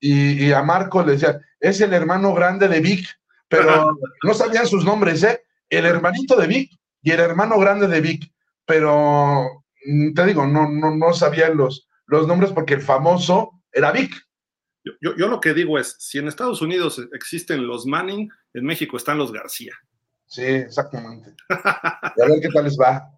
Y, 0.00 0.52
a 0.52 0.62
Marco 0.62 1.02
le 1.04 1.12
decían, 1.12 1.40
es 1.58 1.80
el 1.80 1.92
hermano 1.94 2.34
grande 2.34 2.68
de 2.68 2.80
Vic, 2.80 3.06
pero 3.48 3.96
no 4.24 4.34
sabían 4.34 4.66
sus 4.66 4.84
nombres, 4.84 5.22
¿eh? 5.22 5.44
El 5.68 5.86
hermanito 5.86 6.36
de 6.36 6.46
Vic 6.46 6.72
y 7.02 7.10
el 7.12 7.20
hermano 7.20 7.58
grande 7.58 7.86
de 7.86 8.00
Vic, 8.00 8.32
pero 8.66 9.64
mm, 9.86 10.12
te 10.12 10.26
digo, 10.26 10.46
no, 10.46 10.68
no, 10.68 10.96
no 10.96 11.12
sabían 11.12 11.56
los, 11.56 11.88
los 12.06 12.26
nombres 12.26 12.52
porque 12.52 12.74
el 12.74 12.82
famoso 12.82 13.62
era 13.72 13.92
Vic. 13.92 14.12
Yo, 14.84 15.14
yo, 15.16 15.28
lo 15.28 15.40
que 15.40 15.54
digo 15.54 15.78
es, 15.78 15.96
si 15.98 16.18
en 16.18 16.26
Estados 16.26 16.62
Unidos 16.62 17.00
existen 17.12 17.66
los 17.66 17.86
Manning, 17.86 18.30
en 18.54 18.64
México 18.64 18.96
están 18.96 19.18
los 19.18 19.30
García. 19.30 19.74
Sí, 20.26 20.42
exactamente. 20.42 21.34
a 21.48 22.12
ver 22.16 22.40
qué 22.40 22.48
tal 22.48 22.64
les 22.64 22.78
va. 22.78 23.10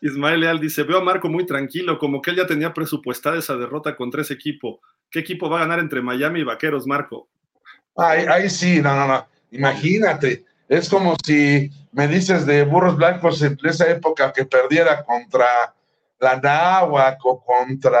Ismael 0.00 0.40
Leal 0.40 0.60
dice, 0.60 0.82
veo 0.82 0.98
a 0.98 1.04
Marco 1.04 1.28
muy 1.28 1.46
tranquilo, 1.46 1.98
como 1.98 2.20
que 2.20 2.30
él 2.30 2.36
ya 2.36 2.46
tenía 2.46 2.72
presupuestada 2.74 3.38
esa 3.38 3.56
derrota 3.56 3.96
contra 3.96 4.22
ese 4.22 4.34
equipo. 4.34 4.80
¿Qué 5.10 5.20
equipo 5.20 5.48
va 5.48 5.58
a 5.58 5.60
ganar 5.60 5.78
entre 5.78 6.02
Miami 6.02 6.40
y 6.40 6.44
Vaqueros, 6.44 6.86
Marco? 6.86 7.28
Ahí, 7.96 8.26
ahí 8.28 8.50
sí, 8.50 8.80
no, 8.80 8.94
no, 8.94 9.06
no. 9.06 9.26
Imagínate, 9.50 10.44
es 10.68 10.88
como 10.88 11.16
si 11.24 11.70
me 11.92 12.08
dices 12.08 12.44
de 12.44 12.64
Burros 12.64 12.96
Blancos 12.96 13.40
en 13.42 13.56
esa 13.64 13.88
época 13.90 14.32
que 14.32 14.44
perdiera 14.44 15.04
contra 15.04 15.74
la 16.18 16.36
Náhuac 16.36 17.24
o 17.24 17.42
contra 17.42 18.00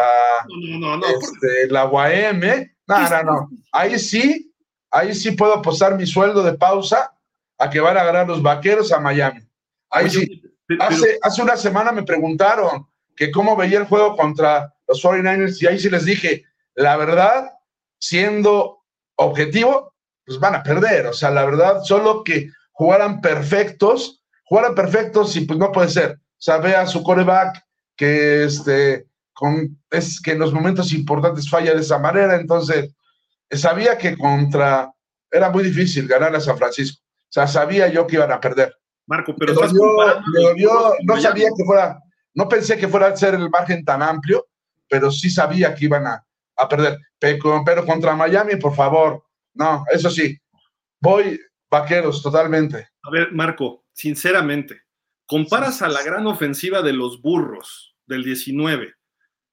este, 1.18 1.68
la 1.70 1.86
UAM. 1.86 2.40
No, 2.86 3.08
no, 3.08 3.22
no. 3.22 3.50
Ahí 3.72 3.98
sí, 3.98 4.52
ahí 4.90 5.14
sí 5.14 5.32
puedo 5.32 5.54
apostar 5.54 5.96
mi 5.96 6.06
sueldo 6.06 6.42
de 6.42 6.54
pausa 6.54 7.12
a 7.58 7.70
que 7.70 7.80
van 7.80 7.96
a 7.96 8.04
ganar 8.04 8.26
los 8.26 8.42
vaqueros 8.42 8.92
a 8.92 9.00
Miami. 9.00 9.40
Ahí 9.90 10.10
sí. 10.10 10.42
Hace, 10.80 11.18
hace 11.22 11.42
una 11.42 11.56
semana 11.56 11.92
me 11.92 12.02
preguntaron 12.02 12.86
que 13.14 13.30
cómo 13.30 13.56
veía 13.56 13.78
el 13.78 13.86
juego 13.86 14.16
contra 14.16 14.74
los 14.88 15.02
49ers 15.02 15.62
y 15.62 15.66
ahí 15.66 15.78
sí 15.78 15.88
les 15.88 16.04
dije, 16.04 16.44
la 16.74 16.96
verdad, 16.96 17.52
siendo 17.98 18.84
objetivo, 19.16 19.94
pues 20.24 20.38
van 20.38 20.54
a 20.54 20.62
perder. 20.62 21.06
O 21.06 21.12
sea, 21.12 21.30
la 21.30 21.44
verdad, 21.44 21.82
solo 21.82 22.22
que 22.24 22.50
jugaran 22.72 23.20
perfectos, 23.20 24.22
jugaran 24.44 24.74
perfectos 24.74 25.36
y 25.36 25.42
pues 25.42 25.58
no 25.58 25.72
puede 25.72 25.88
ser. 25.88 26.12
O 26.12 26.38
sea, 26.38 26.86
su 26.86 27.02
coreback 27.02 27.64
que 27.96 28.44
este, 28.44 29.06
con, 29.32 29.78
es 29.90 30.20
que 30.20 30.32
en 30.32 30.38
los 30.38 30.52
momentos 30.52 30.92
importantes 30.92 31.48
falla 31.48 31.74
de 31.74 31.80
esa 31.80 31.98
manera. 31.98 32.36
Entonces, 32.36 32.94
sabía 33.50 33.96
que 33.96 34.16
contra, 34.16 34.92
era 35.30 35.50
muy 35.50 35.64
difícil 35.64 36.06
ganar 36.06 36.34
a 36.36 36.40
San 36.40 36.58
Francisco. 36.58 37.02
O 37.02 37.32
sea, 37.32 37.46
sabía 37.46 37.88
yo 37.88 38.06
que 38.06 38.16
iban 38.16 38.32
a 38.32 38.40
perder. 38.40 38.76
Marco, 39.06 39.34
pero 39.36 39.54
no 39.54 41.20
sabía 41.20 41.48
que 41.56 41.64
fuera, 41.64 42.00
no 42.34 42.48
pensé 42.48 42.76
que 42.76 42.88
fuera 42.88 43.06
a 43.06 43.16
ser 43.16 43.34
el 43.34 43.48
margen 43.48 43.84
tan 43.84 44.02
amplio, 44.02 44.46
pero 44.88 45.10
sí 45.10 45.30
sabía 45.30 45.74
que 45.74 45.84
iban 45.86 46.06
a, 46.06 46.24
perder. 46.68 46.98
Pero, 47.18 47.62
pero, 47.64 47.86
contra 47.86 48.16
Miami, 48.16 48.56
por 48.56 48.74
favor, 48.74 49.24
no, 49.54 49.84
eso 49.92 50.10
sí, 50.10 50.36
voy 51.00 51.40
vaqueros 51.70 52.22
totalmente. 52.22 52.88
A 53.02 53.10
ver, 53.10 53.32
Marco, 53.32 53.84
sinceramente, 53.92 54.82
comparas 55.26 55.82
a 55.82 55.88
la 55.88 56.02
gran 56.02 56.26
ofensiva 56.26 56.82
de 56.82 56.92
los 56.92 57.22
burros 57.22 57.96
del 58.06 58.24
19 58.24 58.94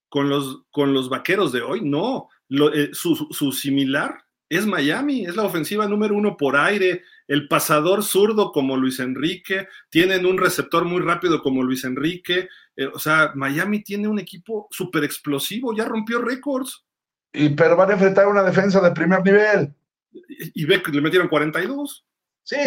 con 0.09 0.29
los, 0.29 0.63
con 0.71 0.93
los 0.93 1.09
vaqueros 1.09 1.51
de 1.51 1.61
hoy, 1.61 1.81
no, 1.81 2.29
eh, 2.73 2.89
su 2.91 3.51
similar 3.51 4.23
es 4.49 4.67
Miami, 4.67 5.25
es 5.25 5.35
la 5.35 5.43
ofensiva 5.43 5.87
número 5.87 6.15
uno 6.15 6.37
por 6.37 6.55
aire, 6.55 7.01
el 7.27 7.47
pasador 7.47 8.03
zurdo 8.03 8.51
como 8.51 8.77
Luis 8.77 8.99
Enrique, 8.99 9.67
tienen 9.89 10.25
un 10.25 10.37
receptor 10.37 10.85
muy 10.85 11.01
rápido 11.01 11.41
como 11.41 11.63
Luis 11.63 11.83
Enrique, 11.83 12.47
eh, 12.75 12.87
o 12.87 12.99
sea, 12.99 13.31
Miami 13.35 13.83
tiene 13.83 14.07
un 14.07 14.19
equipo 14.19 14.67
súper 14.71 15.03
explosivo, 15.03 15.75
ya 15.75 15.85
rompió 15.85 16.19
récords. 16.19 16.85
Y, 17.31 17.49
pero 17.49 17.75
van 17.75 17.89
a 17.89 17.93
enfrentar 17.93 18.27
una 18.27 18.43
defensa 18.43 18.79
de 18.81 18.91
primer 18.91 19.23
nivel. 19.23 19.73
Y, 20.11 20.65
ve 20.65 20.81
que 20.81 20.91
le 20.91 21.01
metieron 21.01 21.27
42. 21.27 22.05
Sí, 22.43 22.57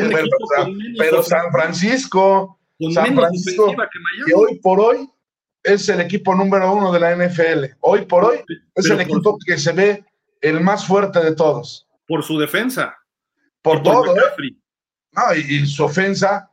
pero, 0.98 1.22
San 1.22 1.52
Francisco, 1.52 2.58
San 2.92 3.14
Francisco, 3.14 3.74
que, 4.26 4.34
hoy 4.34 4.58
por 4.60 4.80
hoy 4.80 5.08
es 5.62 5.88
el 5.88 6.00
equipo 6.00 6.34
número 6.34 6.72
uno 6.72 6.92
de 6.92 7.00
la 7.00 7.14
NFL. 7.14 7.76
Hoy 7.80 8.06
por 8.06 8.24
hoy 8.24 8.38
es 8.74 8.86
el 8.86 9.00
equipo 9.00 9.38
que 9.44 9.58
se 9.58 9.72
ve 9.72 10.04
el 10.40 10.60
más 10.60 10.86
fuerte 10.86 11.20
de 11.20 11.34
todos. 11.34 11.86
Por 12.06 12.22
su 12.22 12.38
defensa. 12.38 12.96
Por 13.66 13.82
todo. 13.82 14.16
¿eh? 14.16 14.20
No, 15.10 15.34
y, 15.34 15.66
su 15.66 15.82
ofensa, 15.82 16.48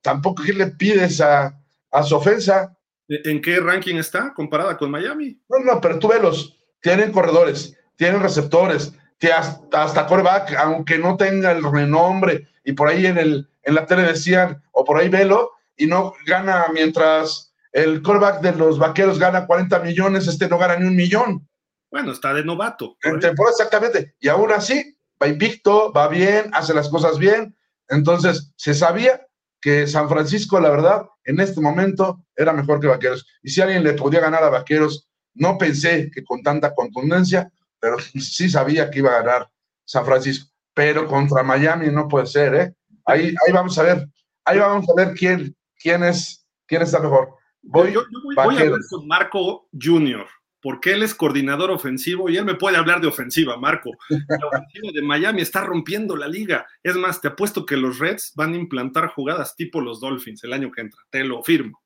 tampoco 0.00 0.44
que 0.44 0.52
le 0.52 0.68
pides 0.68 1.20
a, 1.20 1.58
su 2.04 2.14
ofensa. 2.14 2.78
¿En 3.08 3.42
qué 3.42 3.58
ranking 3.58 3.96
está 3.96 4.32
comparada 4.32 4.76
con 4.76 4.88
Miami? 4.88 5.40
No, 5.48 5.58
no, 5.58 5.80
pero 5.80 5.98
tú 5.98 6.06
velos. 6.06 6.56
Tienen 6.80 7.10
corredores, 7.10 7.76
tienen 7.96 8.22
receptores, 8.22 8.92
hasta, 9.36 9.82
hasta 9.82 10.06
coreback, 10.06 10.54
aunque 10.56 10.98
no 10.98 11.16
tenga 11.16 11.50
el 11.50 11.64
renombre, 11.64 12.46
y 12.64 12.72
por 12.74 12.88
ahí 12.88 13.06
en, 13.06 13.18
el, 13.18 13.48
en 13.64 13.74
la 13.74 13.84
tele 13.86 14.02
decían, 14.02 14.62
o 14.70 14.84
por 14.84 14.98
ahí 14.98 15.08
velo, 15.08 15.50
y 15.76 15.86
no 15.86 16.14
gana 16.26 16.66
mientras 16.72 17.52
el 17.72 18.02
coreback 18.02 18.40
de 18.40 18.52
los 18.52 18.78
vaqueros 18.78 19.18
gana 19.18 19.46
40 19.46 19.80
millones, 19.80 20.28
este 20.28 20.48
no 20.48 20.58
gana 20.58 20.76
ni 20.76 20.86
un 20.86 20.94
millón. 20.94 21.48
Bueno, 21.90 22.12
está 22.12 22.32
de 22.32 22.44
novato. 22.44 22.96
En 23.02 23.18
temporada, 23.18 23.52
exactamente. 23.52 24.14
Y 24.20 24.28
aún 24.28 24.52
así, 24.52 24.96
va 25.22 25.28
invicto, 25.28 25.92
va 25.92 26.08
bien, 26.08 26.50
hace 26.52 26.74
las 26.74 26.88
cosas 26.88 27.18
bien. 27.18 27.56
Entonces, 27.88 28.52
se 28.56 28.74
sabía 28.74 29.26
que 29.60 29.86
San 29.86 30.08
Francisco, 30.08 30.58
la 30.60 30.70
verdad, 30.70 31.06
en 31.24 31.38
este 31.40 31.60
momento 31.60 32.24
era 32.34 32.52
mejor 32.52 32.80
que 32.80 32.88
Vaqueros. 32.88 33.26
Y 33.42 33.50
si 33.50 33.60
alguien 33.60 33.84
le 33.84 33.92
podía 33.92 34.20
ganar 34.20 34.42
a 34.42 34.50
Vaqueros, 34.50 35.08
no 35.34 35.56
pensé 35.56 36.10
que 36.12 36.24
con 36.24 36.42
tanta 36.42 36.74
contundencia, 36.74 37.50
pero 37.78 37.96
sí 38.20 38.50
sabía 38.50 38.90
que 38.90 38.98
iba 38.98 39.10
a 39.10 39.22
ganar 39.22 39.50
San 39.84 40.04
Francisco. 40.04 40.50
Pero 40.74 41.06
contra 41.06 41.42
Miami 41.42 41.88
no 41.90 42.08
puede 42.08 42.26
ser, 42.26 42.54
¿eh? 42.54 42.74
Ahí, 43.04 43.34
ahí 43.46 43.52
vamos 43.52 43.76
a 43.78 43.82
ver, 43.82 44.08
ahí 44.44 44.58
vamos 44.58 44.86
a 44.88 44.94
ver 44.94 45.14
quién, 45.14 45.54
quién 45.76 46.02
es, 46.02 46.46
quién 46.66 46.82
está 46.82 46.98
mejor. 46.98 47.34
Voy, 47.62 47.92
yo, 47.92 48.02
voy, 48.24 48.34
voy 48.34 48.56
a 48.56 48.70
ver 48.70 48.80
con 48.88 49.06
Marco 49.06 49.68
Junior 49.72 50.26
porque 50.62 50.92
él 50.92 51.02
es 51.02 51.14
coordinador 51.14 51.72
ofensivo 51.72 52.30
y 52.30 52.36
él 52.36 52.44
me 52.44 52.54
puede 52.54 52.76
hablar 52.76 53.00
de 53.00 53.08
ofensiva, 53.08 53.56
Marco. 53.56 53.90
La 54.08 54.46
ofensiva 54.46 54.92
de 54.94 55.02
Miami 55.02 55.42
está 55.42 55.62
rompiendo 55.62 56.16
la 56.16 56.28
liga. 56.28 56.66
Es 56.82 56.94
más, 56.96 57.20
te 57.20 57.28
apuesto 57.28 57.66
que 57.66 57.76
los 57.76 57.98
Reds 57.98 58.32
van 58.36 58.54
a 58.54 58.56
implantar 58.56 59.08
jugadas 59.08 59.56
tipo 59.56 59.80
los 59.80 60.00
Dolphins 60.00 60.44
el 60.44 60.52
año 60.52 60.70
que 60.70 60.82
entra. 60.82 61.00
Te 61.10 61.24
lo 61.24 61.42
firmo. 61.42 61.82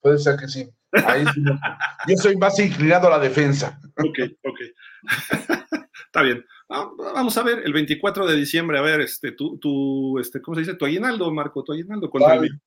Puede 0.00 0.18
ser 0.18 0.36
que 0.38 0.46
sí. 0.46 0.70
Yo 2.08 2.16
soy 2.16 2.36
más 2.36 2.58
inclinado 2.60 3.08
a 3.08 3.10
la 3.10 3.18
defensa. 3.18 3.80
Ok, 3.96 4.18
ok. 4.44 4.60
Está 6.06 6.22
bien. 6.22 6.46
Ah, 6.68 6.88
vamos 6.96 7.36
a 7.36 7.42
ver, 7.42 7.62
el 7.64 7.72
24 7.72 8.26
de 8.26 8.36
diciembre, 8.36 8.78
a 8.78 8.82
ver, 8.82 9.00
este, 9.00 9.32
tu, 9.32 10.18
este, 10.20 10.40
¿cómo 10.40 10.54
se 10.54 10.60
dice? 10.60 10.74
Tu 10.74 10.84
aguinaldo, 10.84 11.32
Marco, 11.32 11.64
tu 11.64 11.72
aguinaldo 11.72 12.08
contra 12.08 12.34
el 12.34 12.60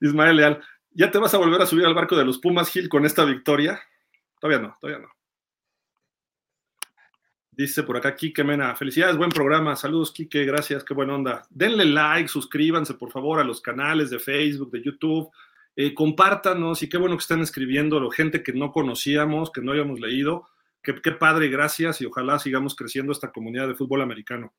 Ismael 0.00 0.36
Leal. 0.36 0.60
¿Ya 0.98 1.12
te 1.12 1.18
vas 1.18 1.32
a 1.32 1.38
volver 1.38 1.62
a 1.62 1.66
subir 1.66 1.86
al 1.86 1.94
barco 1.94 2.16
de 2.16 2.24
los 2.24 2.38
Pumas 2.38 2.70
Gil 2.70 2.88
con 2.88 3.06
esta 3.06 3.24
victoria? 3.24 3.80
Todavía 4.40 4.66
no, 4.66 4.76
todavía 4.80 5.06
no. 5.06 5.12
Dice 7.52 7.84
por 7.84 7.96
acá 7.96 8.16
Quique 8.16 8.42
Mena, 8.42 8.74
felicidades, 8.74 9.16
buen 9.16 9.30
programa, 9.30 9.76
saludos 9.76 10.10
Quique, 10.10 10.44
gracias, 10.44 10.82
qué 10.82 10.94
buena 10.94 11.14
onda. 11.14 11.46
Denle 11.50 11.84
like, 11.84 12.26
suscríbanse 12.26 12.94
por 12.94 13.12
favor 13.12 13.38
a 13.38 13.44
los 13.44 13.60
canales 13.60 14.10
de 14.10 14.18
Facebook, 14.18 14.72
de 14.72 14.82
YouTube, 14.82 15.30
eh, 15.76 15.94
compártanos 15.94 16.82
y 16.82 16.88
qué 16.88 16.98
bueno 16.98 17.16
que 17.16 17.22
están 17.22 17.42
escribiendo, 17.42 18.10
gente 18.10 18.42
que 18.42 18.52
no 18.52 18.72
conocíamos, 18.72 19.52
que 19.52 19.60
no 19.60 19.70
habíamos 19.70 20.00
leído, 20.00 20.48
qué, 20.82 21.00
qué 21.00 21.12
padre, 21.12 21.46
gracias 21.46 22.00
y 22.00 22.06
ojalá 22.06 22.40
sigamos 22.40 22.74
creciendo 22.74 23.12
esta 23.12 23.30
comunidad 23.30 23.68
de 23.68 23.76
fútbol 23.76 24.02
americano. 24.02 24.52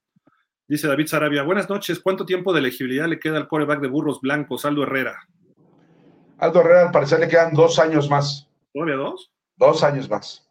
Dice 0.69 0.87
David 0.87 1.07
Sarabia, 1.07 1.43
buenas 1.43 1.69
noches, 1.69 1.99
¿cuánto 1.99 2.25
tiempo 2.25 2.53
de 2.53 2.59
elegibilidad 2.59 3.09
le 3.09 3.19
queda 3.19 3.35
al 3.35 3.49
coreback 3.49 3.81
de 3.81 3.89
Burros 3.89 4.21
Blancos, 4.21 4.63
Aldo 4.63 4.83
Herrera? 4.83 5.27
Aldo 6.39 6.61
Herrera 6.61 6.87
al 6.87 6.91
parecer 6.91 7.19
le 7.19 7.27
quedan 7.27 7.53
dos 7.53 7.79
años 7.79 8.09
más. 8.09 8.47
¿Todavía 8.73 8.95
dos? 8.95 9.31
Dos 9.57 9.83
años 9.83 10.09
más. 10.09 10.47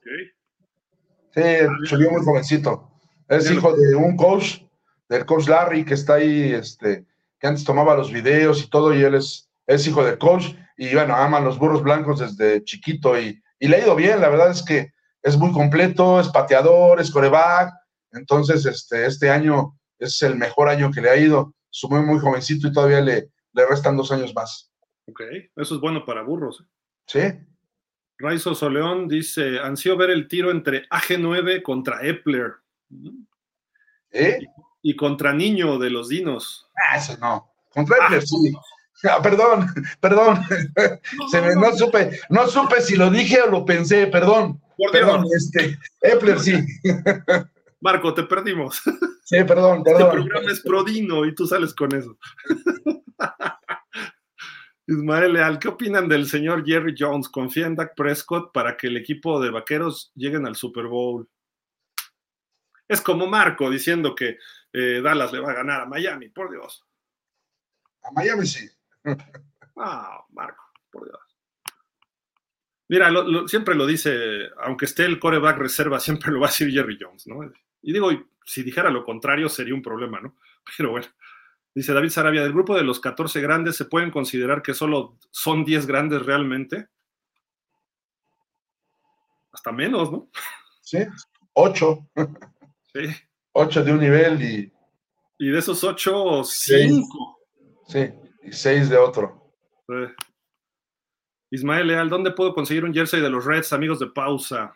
Sí, 1.35 1.43
subió 1.85 2.11
muy 2.11 2.23
jovencito. 2.25 2.91
Es 3.29 3.51
hijo 3.51 3.75
de 3.75 3.95
un 3.95 4.17
coach, 4.17 4.61
del 5.09 5.25
coach 5.25 5.49
Larry, 5.49 5.85
que 5.85 5.95
está 5.95 6.15
ahí, 6.15 6.53
este, 6.53 7.07
que 7.39 7.47
antes 7.47 7.65
tomaba 7.65 7.97
los 7.97 8.13
videos 8.13 8.63
y 8.63 8.69
todo, 8.69 8.95
y 8.95 9.03
él 9.03 9.15
es, 9.15 9.49
es 9.67 9.87
hijo 9.87 10.05
del 10.05 10.19
coach, 10.19 10.55
y 10.77 10.95
bueno, 10.95 11.15
ama 11.15 11.41
los 11.41 11.59
burros 11.59 11.83
blancos 11.83 12.21
desde 12.21 12.65
chiquito, 12.65 13.19
y, 13.19 13.41
y 13.59 13.69
le 13.69 13.77
ha 13.77 13.81
ido 13.81 13.95
bien, 13.95 14.21
la 14.21 14.29
verdad 14.29 14.51
es 14.51 14.63
que 14.63 14.93
es 15.23 15.37
muy 15.37 15.53
completo, 15.53 16.21
es 16.21 16.29
pateador, 16.29 17.01
es 17.01 17.11
coreback, 17.11 17.73
entonces 18.13 18.65
este, 18.65 19.07
este 19.07 19.31
año 19.31 19.79
es 19.99 20.23
el 20.23 20.37
mejor 20.37 20.69
año 20.69 20.91
que 20.91 21.01
le 21.01 21.11
ha 21.11 21.17
ido, 21.17 21.55
subió 21.71 22.03
muy 22.03 22.19
jovencito 22.19 22.69
y 22.69 22.73
todavía 22.73 23.01
le, 23.01 23.31
le 23.53 23.67
restan 23.67 23.97
dos 23.97 24.11
años 24.13 24.35
más. 24.35 24.68
Ok, 25.09 25.21
eso 25.57 25.75
es 25.75 25.81
bueno 25.81 26.05
para 26.05 26.23
burros. 26.23 26.61
¿eh? 26.61 26.67
Sí. 27.07 27.47
Raizo 28.19 28.55
Soleón 28.55 29.09
dice, 29.09 29.59
ansío 29.61 29.97
ver 29.97 30.11
el 30.11 30.29
tiro 30.29 30.51
entre 30.51 30.89
AG9 30.89 31.63
contra 31.63 32.03
Epler. 32.07 32.53
¿Eh? 34.11 34.41
Y 34.83 34.97
contra 34.97 35.33
Niño 35.33 35.79
de 35.79 35.91
los 35.91 36.09
Dinos. 36.09 36.69
Ah, 36.77 36.97
ese 36.97 37.17
no. 37.19 37.51
Contra 37.71 37.97
Epler, 38.07 38.23
sí. 38.23 38.53
Ah, 39.09 39.21
perdón, 39.23 39.67
perdón. 40.01 40.41
Se 41.31 41.41
me, 41.41 41.55
no 41.55 41.73
supe, 41.77 42.19
no 42.31 42.47
supe 42.49 42.81
si 42.81 42.97
lo 42.97 43.11
dije 43.11 43.41
o 43.43 43.51
lo 43.51 43.65
pensé, 43.65 44.09
perdón. 44.09 44.61
Por 44.77 44.93
Perdón, 44.93 45.23
Dios. 45.23 45.35
este, 45.35 45.77
Epler 46.03 46.39
sí. 46.39 46.55
Marco, 47.81 48.15
te 48.15 48.23
perdimos. 48.25 48.81
Sí, 49.25 49.43
perdón, 49.45 49.79
Este 49.79 49.93
perdón. 49.93 50.11
programa 50.13 50.51
es 50.53 50.61
Prodino 50.61 51.25
y 51.25 51.35
tú 51.35 51.47
sales 51.47 51.75
con 51.75 51.95
eso. 51.95 52.17
Ismael 54.89 55.35
Leal, 55.35 55.59
¿qué 55.59 55.69
opinan 55.69 56.09
del 56.09 56.27
señor 56.27 56.65
Jerry 56.65 56.95
Jones? 56.99 57.29
¿Confía 57.29 57.67
en 57.67 57.75
Dak 57.77 57.95
Prescott 57.95 58.53
para 58.53 58.77
que 58.77 58.87
el 58.87 58.97
equipo 58.97 59.39
de 59.41 59.51
vaqueros 59.51 60.11
lleguen 60.15 60.47
al 60.47 60.57
Super 60.57 60.87
Bowl? 60.87 61.29
Es 62.89 63.03
como 63.03 63.27
Marco 63.27 63.69
diciendo 63.71 64.15
que 64.15 64.39
eh, 64.73 65.01
Dallas 65.03 65.31
le 65.33 65.41
va 65.41 65.51
a 65.51 65.55
ganar 65.57 65.83
a 65.83 65.87
Miami, 65.87 66.31
por 66.31 66.51
Dios. 66.51 66.87
A 68.03 68.11
Miami 68.13 68.47
sí. 68.47 68.67
Ah, 69.77 70.25
Marco, 70.31 70.65
por 70.91 71.05
Dios. 71.05 71.21
Mira, 72.89 73.11
lo- 73.11 73.25
lo- 73.25 73.47
siempre 73.47 73.75
lo 73.75 73.87
dice, 73.87 74.49
aunque 74.63 74.87
esté 74.87 75.05
el 75.05 75.19
coreback 75.21 75.59
reserva, 75.59 76.01
siempre 76.01 76.33
lo 76.33 76.41
va 76.41 76.47
a 76.47 76.51
decir 76.51 76.71
Jerry 76.73 76.99
Jones, 76.99 77.27
¿no? 77.27 77.41
Y 77.83 77.93
digo, 77.93 78.11
si 78.47 78.63
dijera 78.63 78.89
lo 78.89 79.05
contrario 79.05 79.51
sería 79.51 79.75
un 79.75 79.83
problema, 79.83 80.19
¿no? 80.21 80.37
Pero 80.79 80.93
bueno, 80.93 81.07
dice 81.79 81.93
David 81.93 82.11
Sarabia, 82.11 82.43
del 82.43 82.53
grupo 82.53 82.75
de 82.77 82.83
los 82.83 83.01
14 83.01 83.41
grandes, 83.41 83.77
¿se 83.77 83.85
pueden 83.85 84.11
considerar 84.11 84.63
que 84.63 84.75
solo 84.75 85.17
son 85.31 85.65
10 85.65 85.87
grandes 85.87 86.27
realmente? 86.27 86.89
Hasta 89.53 89.73
menos, 89.73 90.11
¿no? 90.13 90.29
Sí. 90.83 90.99
Ocho. 91.55 92.09
Sí. 92.93 93.01
Ocho 93.53 93.85
de 93.85 93.93
un 93.93 94.01
nivel 94.01 94.43
y, 94.43 94.73
Y 95.39 95.51
de 95.51 95.59
esos 95.59 95.83
8, 95.85 96.43
Sí. 96.45 96.89
5. 96.89 97.39
sí, 97.87 98.11
y 98.43 98.53
seis 98.53 98.89
de 98.89 98.97
otro. 98.97 99.55
Eh. 99.89 100.13
Ismael 101.51 101.87
Leal, 101.87 102.09
¿dónde 102.09 102.31
puedo 102.33 102.55
conseguir 102.55 102.85
un 102.85 102.93
jersey 102.95 103.21
de 103.21 103.31
los 103.31 103.45
Reds, 103.45 103.73
amigos 103.73 103.99
de 103.99 104.09
pausa? 104.09 104.75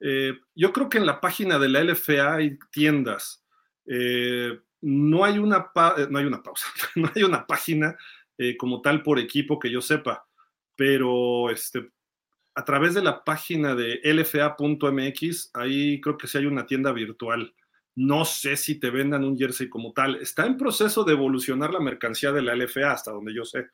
Eh, 0.00 0.32
yo 0.54 0.72
creo 0.72 0.88
que 0.88 0.98
en 0.98 1.06
la 1.06 1.20
página 1.20 1.58
de 1.58 1.68
la 1.68 1.80
LFA 1.84 2.34
hay 2.34 2.58
tiendas. 2.70 3.44
Eh, 3.86 4.58
no, 4.82 5.24
hay 5.24 5.38
una 5.38 5.72
pa- 5.72 5.94
eh, 5.98 6.06
no 6.10 6.18
hay 6.18 6.24
una 6.26 6.42
pausa, 6.42 6.66
no 6.96 7.10
hay 7.14 7.22
una 7.22 7.46
página 7.46 7.96
eh, 8.38 8.56
como 8.56 8.80
tal 8.82 9.02
por 9.02 9.18
equipo 9.18 9.58
que 9.58 9.70
yo 9.70 9.80
sepa, 9.80 10.26
pero 10.76 11.50
este, 11.50 11.90
a 12.54 12.64
través 12.64 12.94
de 12.94 13.02
la 13.02 13.24
página 13.24 13.74
de 13.74 14.00
lfa.mx, 14.04 15.50
ahí 15.54 16.00
creo 16.00 16.18
que 16.18 16.26
sí 16.26 16.38
hay 16.38 16.46
una 16.46 16.66
tienda 16.66 16.92
virtual. 16.92 17.54
No 17.94 18.24
sé 18.24 18.56
si 18.56 18.80
te 18.80 18.88
vendan 18.90 19.22
un 19.24 19.36
jersey 19.36 19.68
como 19.68 19.92
tal. 19.92 20.16
Está 20.16 20.46
en 20.46 20.56
proceso 20.56 21.04
de 21.04 21.12
evolucionar 21.12 21.72
la 21.72 21.80
mercancía 21.80 22.32
de 22.32 22.40
la 22.42 22.54
LFA, 22.56 22.90
hasta 22.92 23.10
donde 23.12 23.34
yo 23.34 23.44
sé. 23.44 23.66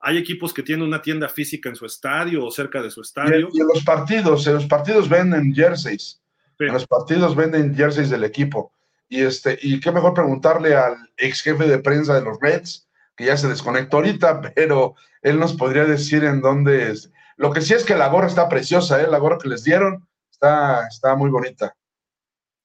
Hay 0.00 0.18
equipos 0.18 0.52
que 0.52 0.64
tienen 0.64 0.84
una 0.84 1.00
tienda 1.00 1.28
física 1.28 1.68
en 1.68 1.76
su 1.76 1.86
estadio 1.86 2.44
o 2.44 2.50
cerca 2.50 2.82
de 2.82 2.90
su 2.90 3.00
estadio. 3.02 3.48
y 3.52 3.60
en 3.60 3.68
los 3.72 3.84
partidos, 3.84 4.46
en 4.48 4.54
los 4.54 4.66
partidos 4.66 5.08
venden 5.08 5.54
jerseys. 5.54 6.20
Sí. 6.58 6.64
En 6.64 6.72
los 6.72 6.86
partidos 6.88 7.36
venden 7.36 7.72
jerseys 7.72 8.10
del 8.10 8.24
equipo. 8.24 8.72
Y 9.12 9.20
este, 9.20 9.58
y 9.60 9.78
qué 9.78 9.92
mejor 9.92 10.14
preguntarle 10.14 10.74
al 10.74 10.96
ex 11.18 11.42
jefe 11.42 11.66
de 11.66 11.78
prensa 11.80 12.14
de 12.14 12.22
los 12.22 12.38
Reds, 12.40 12.88
que 13.14 13.26
ya 13.26 13.36
se 13.36 13.46
desconectó 13.46 13.98
ahorita, 13.98 14.40
pero 14.54 14.94
él 15.20 15.38
nos 15.38 15.52
podría 15.52 15.84
decir 15.84 16.24
en 16.24 16.40
dónde 16.40 16.90
es. 16.90 17.12
Lo 17.36 17.52
que 17.52 17.60
sí 17.60 17.74
es 17.74 17.84
que 17.84 17.94
la 17.94 18.08
gorra 18.08 18.26
está 18.28 18.48
preciosa, 18.48 19.02
¿eh? 19.02 19.06
la 19.06 19.18
gorra 19.18 19.36
que 19.36 19.50
les 19.50 19.64
dieron 19.64 20.08
está, 20.30 20.86
está 20.88 21.14
muy 21.14 21.28
bonita. 21.28 21.76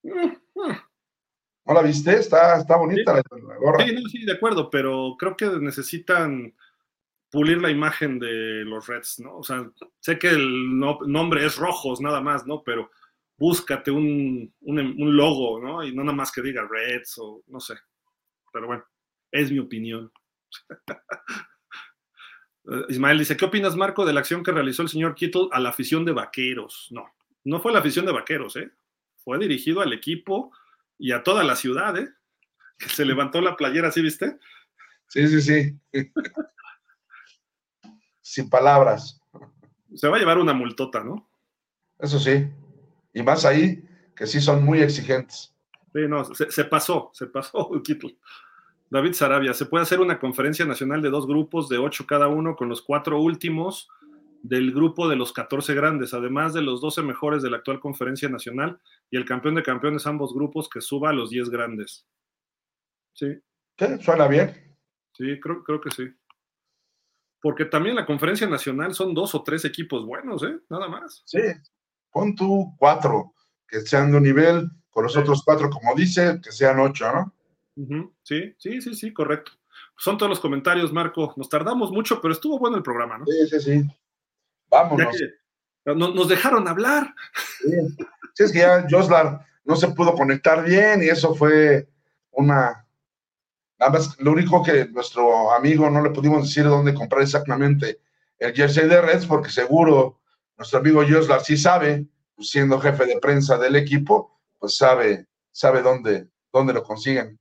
¿No 0.03 1.73
la 1.73 1.81
viste? 1.81 2.15
Está, 2.15 2.57
está 2.59 2.77
bonita 2.77 3.11
la, 3.13 3.21
la 3.45 3.57
gorra. 3.57 3.85
Sí, 3.85 3.93
no, 3.93 4.07
sí, 4.09 4.23
de 4.25 4.31
acuerdo, 4.31 4.69
pero 4.69 5.15
creo 5.19 5.35
que 5.35 5.47
necesitan 5.59 6.55
pulir 7.29 7.61
la 7.61 7.69
imagen 7.69 8.19
de 8.19 8.63
los 8.63 8.87
Reds, 8.87 9.19
¿no? 9.19 9.35
O 9.39 9.43
sea, 9.43 9.69
sé 9.99 10.17
que 10.17 10.29
el 10.29 10.79
no- 10.79 10.99
nombre 11.05 11.45
es 11.45 11.57
Rojos 11.57 11.99
nada 11.99 12.21
más, 12.21 12.47
¿no? 12.47 12.63
Pero 12.63 12.89
búscate 13.37 13.91
un, 13.91 14.53
un, 14.61 14.79
un 14.79 15.15
logo, 15.15 15.61
¿no? 15.61 15.83
Y 15.83 15.93
no 15.93 16.03
nada 16.03 16.15
más 16.15 16.31
que 16.31 16.41
diga 16.41 16.67
Reds 16.69 17.17
o 17.19 17.43
no 17.47 17.59
sé. 17.59 17.75
Pero 18.51 18.67
bueno, 18.67 18.83
es 19.31 19.51
mi 19.51 19.59
opinión. 19.59 20.11
Ismael 22.89 23.19
dice, 23.19 23.37
¿qué 23.37 23.45
opinas, 23.45 23.75
Marco, 23.75 24.05
de 24.05 24.13
la 24.13 24.19
acción 24.19 24.43
que 24.43 24.51
realizó 24.51 24.81
el 24.81 24.89
señor 24.89 25.15
Kittle 25.15 25.47
a 25.51 25.59
la 25.59 25.69
afición 25.69 26.03
de 26.03 26.11
vaqueros? 26.11 26.87
No, 26.91 27.05
no 27.43 27.61
fue 27.61 27.71
la 27.71 27.79
afición 27.79 28.05
de 28.05 28.11
vaqueros, 28.11 28.57
¿eh? 28.57 28.71
Fue 29.17 29.39
dirigido 29.39 29.81
al 29.81 29.93
equipo 29.93 30.51
y 30.97 31.13
a 31.13 31.23
toda 31.23 31.43
la 31.43 31.55
ciudad, 31.55 31.97
¿eh? 31.97 32.09
Que 32.77 32.89
se 32.89 33.05
levantó 33.05 33.41
la 33.41 33.55
playera, 33.55 33.91
¿sí 33.91 34.01
viste? 34.01 34.37
Sí, 35.07 35.27
sí, 35.27 35.41
sí. 35.41 35.79
Sin 38.21 38.49
palabras, 38.49 39.21
Se 39.95 40.09
va 40.09 40.17
a 40.17 40.19
llevar 40.19 40.37
una 40.37 40.53
multota, 40.53 41.03
¿no? 41.03 41.29
eso 41.99 42.19
sí. 42.19 42.45
Y 43.17 43.23
más 43.23 43.45
ahí, 43.45 43.83
que 44.15 44.27
sí 44.27 44.39
son 44.39 44.63
muy 44.63 44.79
exigentes. 44.79 45.51
Sí, 45.91 46.01
no, 46.07 46.23
se, 46.23 46.51
se 46.51 46.65
pasó, 46.65 47.09
se 47.13 47.25
pasó 47.25 47.71
Kittle. 47.83 48.15
David 48.91 49.13
Sarabia, 49.13 49.55
¿se 49.55 49.65
puede 49.65 49.81
hacer 49.81 49.99
una 49.99 50.19
conferencia 50.19 50.65
nacional 50.65 51.01
de 51.01 51.09
dos 51.09 51.25
grupos 51.25 51.67
de 51.67 51.79
ocho 51.79 52.05
cada 52.05 52.27
uno 52.27 52.55
con 52.55 52.69
los 52.69 52.83
cuatro 52.83 53.19
últimos 53.19 53.89
del 54.43 54.71
grupo 54.71 55.09
de 55.09 55.15
los 55.15 55.33
14 55.33 55.73
grandes, 55.73 56.13
además 56.13 56.53
de 56.53 56.61
los 56.61 56.79
12 56.79 57.01
mejores 57.01 57.41
de 57.41 57.49
la 57.49 57.57
actual 57.57 57.79
conferencia 57.79 58.29
nacional 58.29 58.79
y 59.09 59.17
el 59.17 59.25
campeón 59.25 59.55
de 59.55 59.63
campeones 59.63 60.05
ambos 60.05 60.33
grupos 60.35 60.69
que 60.69 60.79
suba 60.79 61.09
a 61.09 61.13
los 61.13 61.31
10 61.31 61.49
grandes? 61.49 62.05
Sí, 63.13 63.33
¿Sí? 63.79 63.85
¿Suena 64.01 64.27
bien? 64.27 64.75
sí, 65.13 65.39
creo, 65.39 65.63
creo 65.63 65.81
que 65.81 65.89
sí. 65.89 66.07
Porque 67.41 67.65
también 67.65 67.95
la 67.95 68.05
conferencia 68.05 68.47
nacional 68.47 68.93
son 68.93 69.15
dos 69.15 69.33
o 69.33 69.41
tres 69.41 69.65
equipos 69.65 70.05
buenos, 70.05 70.43
¿eh? 70.43 70.59
Nada 70.69 70.87
más. 70.87 71.23
Sí. 71.25 71.39
Pon 72.11 72.35
tú 72.35 72.75
cuatro, 72.77 73.33
que 73.67 73.81
sean 73.81 74.11
de 74.11 74.17
un 74.17 74.23
nivel, 74.23 74.69
con 74.89 75.03
los 75.03 75.13
Sí. 75.13 75.19
otros 75.19 75.43
cuatro, 75.43 75.69
como 75.69 75.93
dice, 75.95 76.39
que 76.43 76.51
sean 76.51 76.79
ocho, 76.79 77.05
¿no? 77.11 77.33
Sí, 78.23 78.55
sí, 78.57 78.81
sí, 78.81 78.95
sí, 78.95 79.13
correcto. 79.13 79.51
Son 79.97 80.17
todos 80.17 80.29
los 80.29 80.39
comentarios, 80.39 80.91
Marco. 80.91 81.33
Nos 81.37 81.49
tardamos 81.49 81.91
mucho, 81.91 82.19
pero 82.21 82.33
estuvo 82.33 82.57
bueno 82.59 82.77
el 82.77 82.83
programa, 82.83 83.17
¿no? 83.19 83.25
Sí, 83.25 83.47
sí, 83.49 83.59
sí. 83.59 83.83
Vámonos. 84.69 85.15
que 85.85 85.93
no- 85.95 86.13
nos 86.13 86.27
dejaron 86.27 86.67
hablar. 86.67 87.13
Sí. 87.61 87.71
Sí, 88.33 88.43
es 88.43 88.51
que 88.51 88.59
ya 88.59 88.85
Joslar 88.89 89.45
no 89.63 89.75
se 89.75 89.87
pudo 89.89 90.13
conectar 90.13 90.63
bien 90.65 91.01
y 91.01 91.07
eso 91.07 91.33
fue 91.33 91.87
una. 92.31 92.85
Nada 93.79 93.91
más, 93.93 94.19
lo 94.19 94.31
único 94.31 94.61
que 94.63 94.87
nuestro 94.89 95.53
amigo 95.53 95.89
no 95.89 96.01
le 96.03 96.09
pudimos 96.09 96.43
decir 96.43 96.63
dónde 96.65 96.93
comprar 96.93 97.21
exactamente 97.21 97.99
el 98.39 98.53
jersey 98.53 98.87
de 98.89 99.01
Reds, 99.01 99.25
porque 99.27 99.49
seguro 99.49 100.19
nuestro 100.57 100.79
amigo 100.79 101.03
Joslar 101.07 101.41
sí 101.41 101.57
sabe, 101.57 102.07
pues, 102.35 102.49
siendo 102.49 102.79
jefe 102.79 103.05
de 103.05 103.19
prensa 103.19 103.57
del 103.57 103.75
equipo, 103.75 104.39
pues 104.57 104.75
sabe, 104.77 105.27
sabe 105.51 105.81
dónde, 105.81 106.29
dónde 106.51 106.73
lo 106.73 106.83
consiguen. 106.83 107.39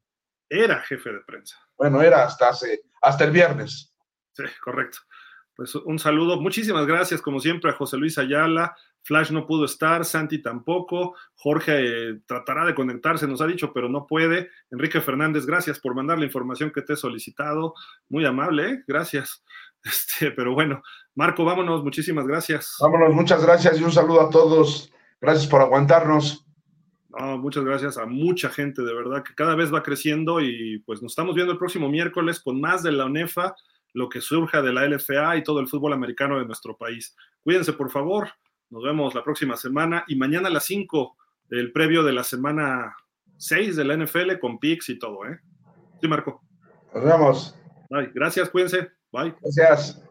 Era 0.49 0.81
jefe 0.83 1.12
de 1.12 1.20
prensa. 1.20 1.57
Bueno, 1.77 2.03
era 2.03 2.25
hasta 2.25 2.51
hace, 2.51 2.83
hasta 3.03 3.25
el 3.25 3.31
viernes. 3.31 3.93
Sí, 4.33 4.45
correcto. 4.62 4.99
Pues 5.55 5.75
un 5.75 5.99
saludo. 5.99 6.41
Muchísimas 6.41 6.86
gracias, 6.86 7.23
como 7.23 7.41
siempre, 7.41 7.70
a 7.70 7.75
José 7.75 7.97
Luis 7.97 8.19
Ayala. 8.19 8.77
Flash 9.07 9.31
no 9.31 9.47
pudo 9.47 9.65
estar, 9.65 10.05
Santi 10.05 10.43
tampoco. 10.43 11.17
Jorge 11.36 11.73
eh, 12.11 12.20
tratará 12.27 12.67
de 12.67 12.75
conectarse, 12.75 13.27
nos 13.27 13.41
ha 13.41 13.47
dicho, 13.47 13.73
pero 13.73 13.89
no 13.89 14.07
puede. 14.07 14.51
Enrique 14.70 15.01
Fernández, 15.01 15.47
gracias 15.47 15.78
por 15.78 15.95
mandar 15.95 16.19
la 16.19 16.25
información 16.27 16.73
que 16.73 16.83
te 16.83 16.95
he 16.95 16.97
solicitado. 16.97 17.73
Muy 18.09 18.27
amable, 18.27 18.69
¿eh? 18.69 18.85
gracias. 18.86 19.45
Este, 19.87 20.33
pero 20.33 20.53
bueno, 20.53 20.83
Marco, 21.15 21.45
vámonos. 21.45 21.85
Muchísimas 21.85 22.27
gracias. 22.27 22.77
Vámonos, 22.81 23.15
muchas 23.15 23.45
gracias 23.45 23.81
y 23.81 23.85
un 23.85 23.93
saludo 23.93 24.23
a 24.23 24.31
todos. 24.31 24.93
Gracias 25.21 25.47
por 25.47 25.61
aguantarnos. 25.61 26.45
No, 27.09 27.39
muchas 27.39 27.65
gracias 27.65 27.97
a 27.97 28.05
mucha 28.05 28.51
gente, 28.51 28.83
de 28.83 28.93
verdad, 28.93 29.23
que 29.23 29.35
cada 29.35 29.55
vez 29.55 29.73
va 29.73 29.83
creciendo 29.83 30.41
y 30.41 30.81
pues 30.81 31.01
nos 31.03 31.13
estamos 31.13 31.35
viendo 31.35 31.53
el 31.53 31.59
próximo 31.59 31.89
miércoles 31.89 32.41
con 32.41 32.61
más 32.61 32.83
de 32.83 32.93
la 32.93 33.07
UNEFA, 33.07 33.55
lo 33.95 34.09
que 34.09 34.21
surja 34.21 34.61
de 34.61 34.73
la 34.73 34.87
LFA 34.87 35.37
y 35.37 35.43
todo 35.43 35.61
el 35.61 35.69
fútbol 35.69 35.95
americano 35.95 36.39
de 36.39 36.45
nuestro 36.45 36.77
país. 36.77 37.17
Cuídense, 37.43 37.73
por 37.73 37.91
favor. 37.91 38.29
Nos 38.69 38.83
vemos 38.83 39.15
la 39.15 39.23
próxima 39.23 39.57
semana 39.57 40.05
y 40.09 40.17
mañana 40.17 40.49
a 40.49 40.51
las 40.51 40.65
5 40.65 41.17
del 41.49 41.73
previo 41.73 42.03
de 42.03 42.13
la 42.13 42.25
semana 42.25 42.95
6 43.39 43.77
de 43.77 43.85
la 43.85 43.97
NFL 43.97 44.39
con 44.41 44.59
PIX 44.59 44.89
y 44.91 44.99
todo, 44.99 45.25
¿eh? 45.25 45.39
Sí, 46.01 46.09
Marco. 46.09 46.43
Nos 46.93 47.05
vemos. 47.05 47.59
Bye. 47.89 48.11
Gracias, 48.13 48.51
cuídense. 48.51 48.91
Bye. 49.17 49.35
Gracias. 49.41 50.06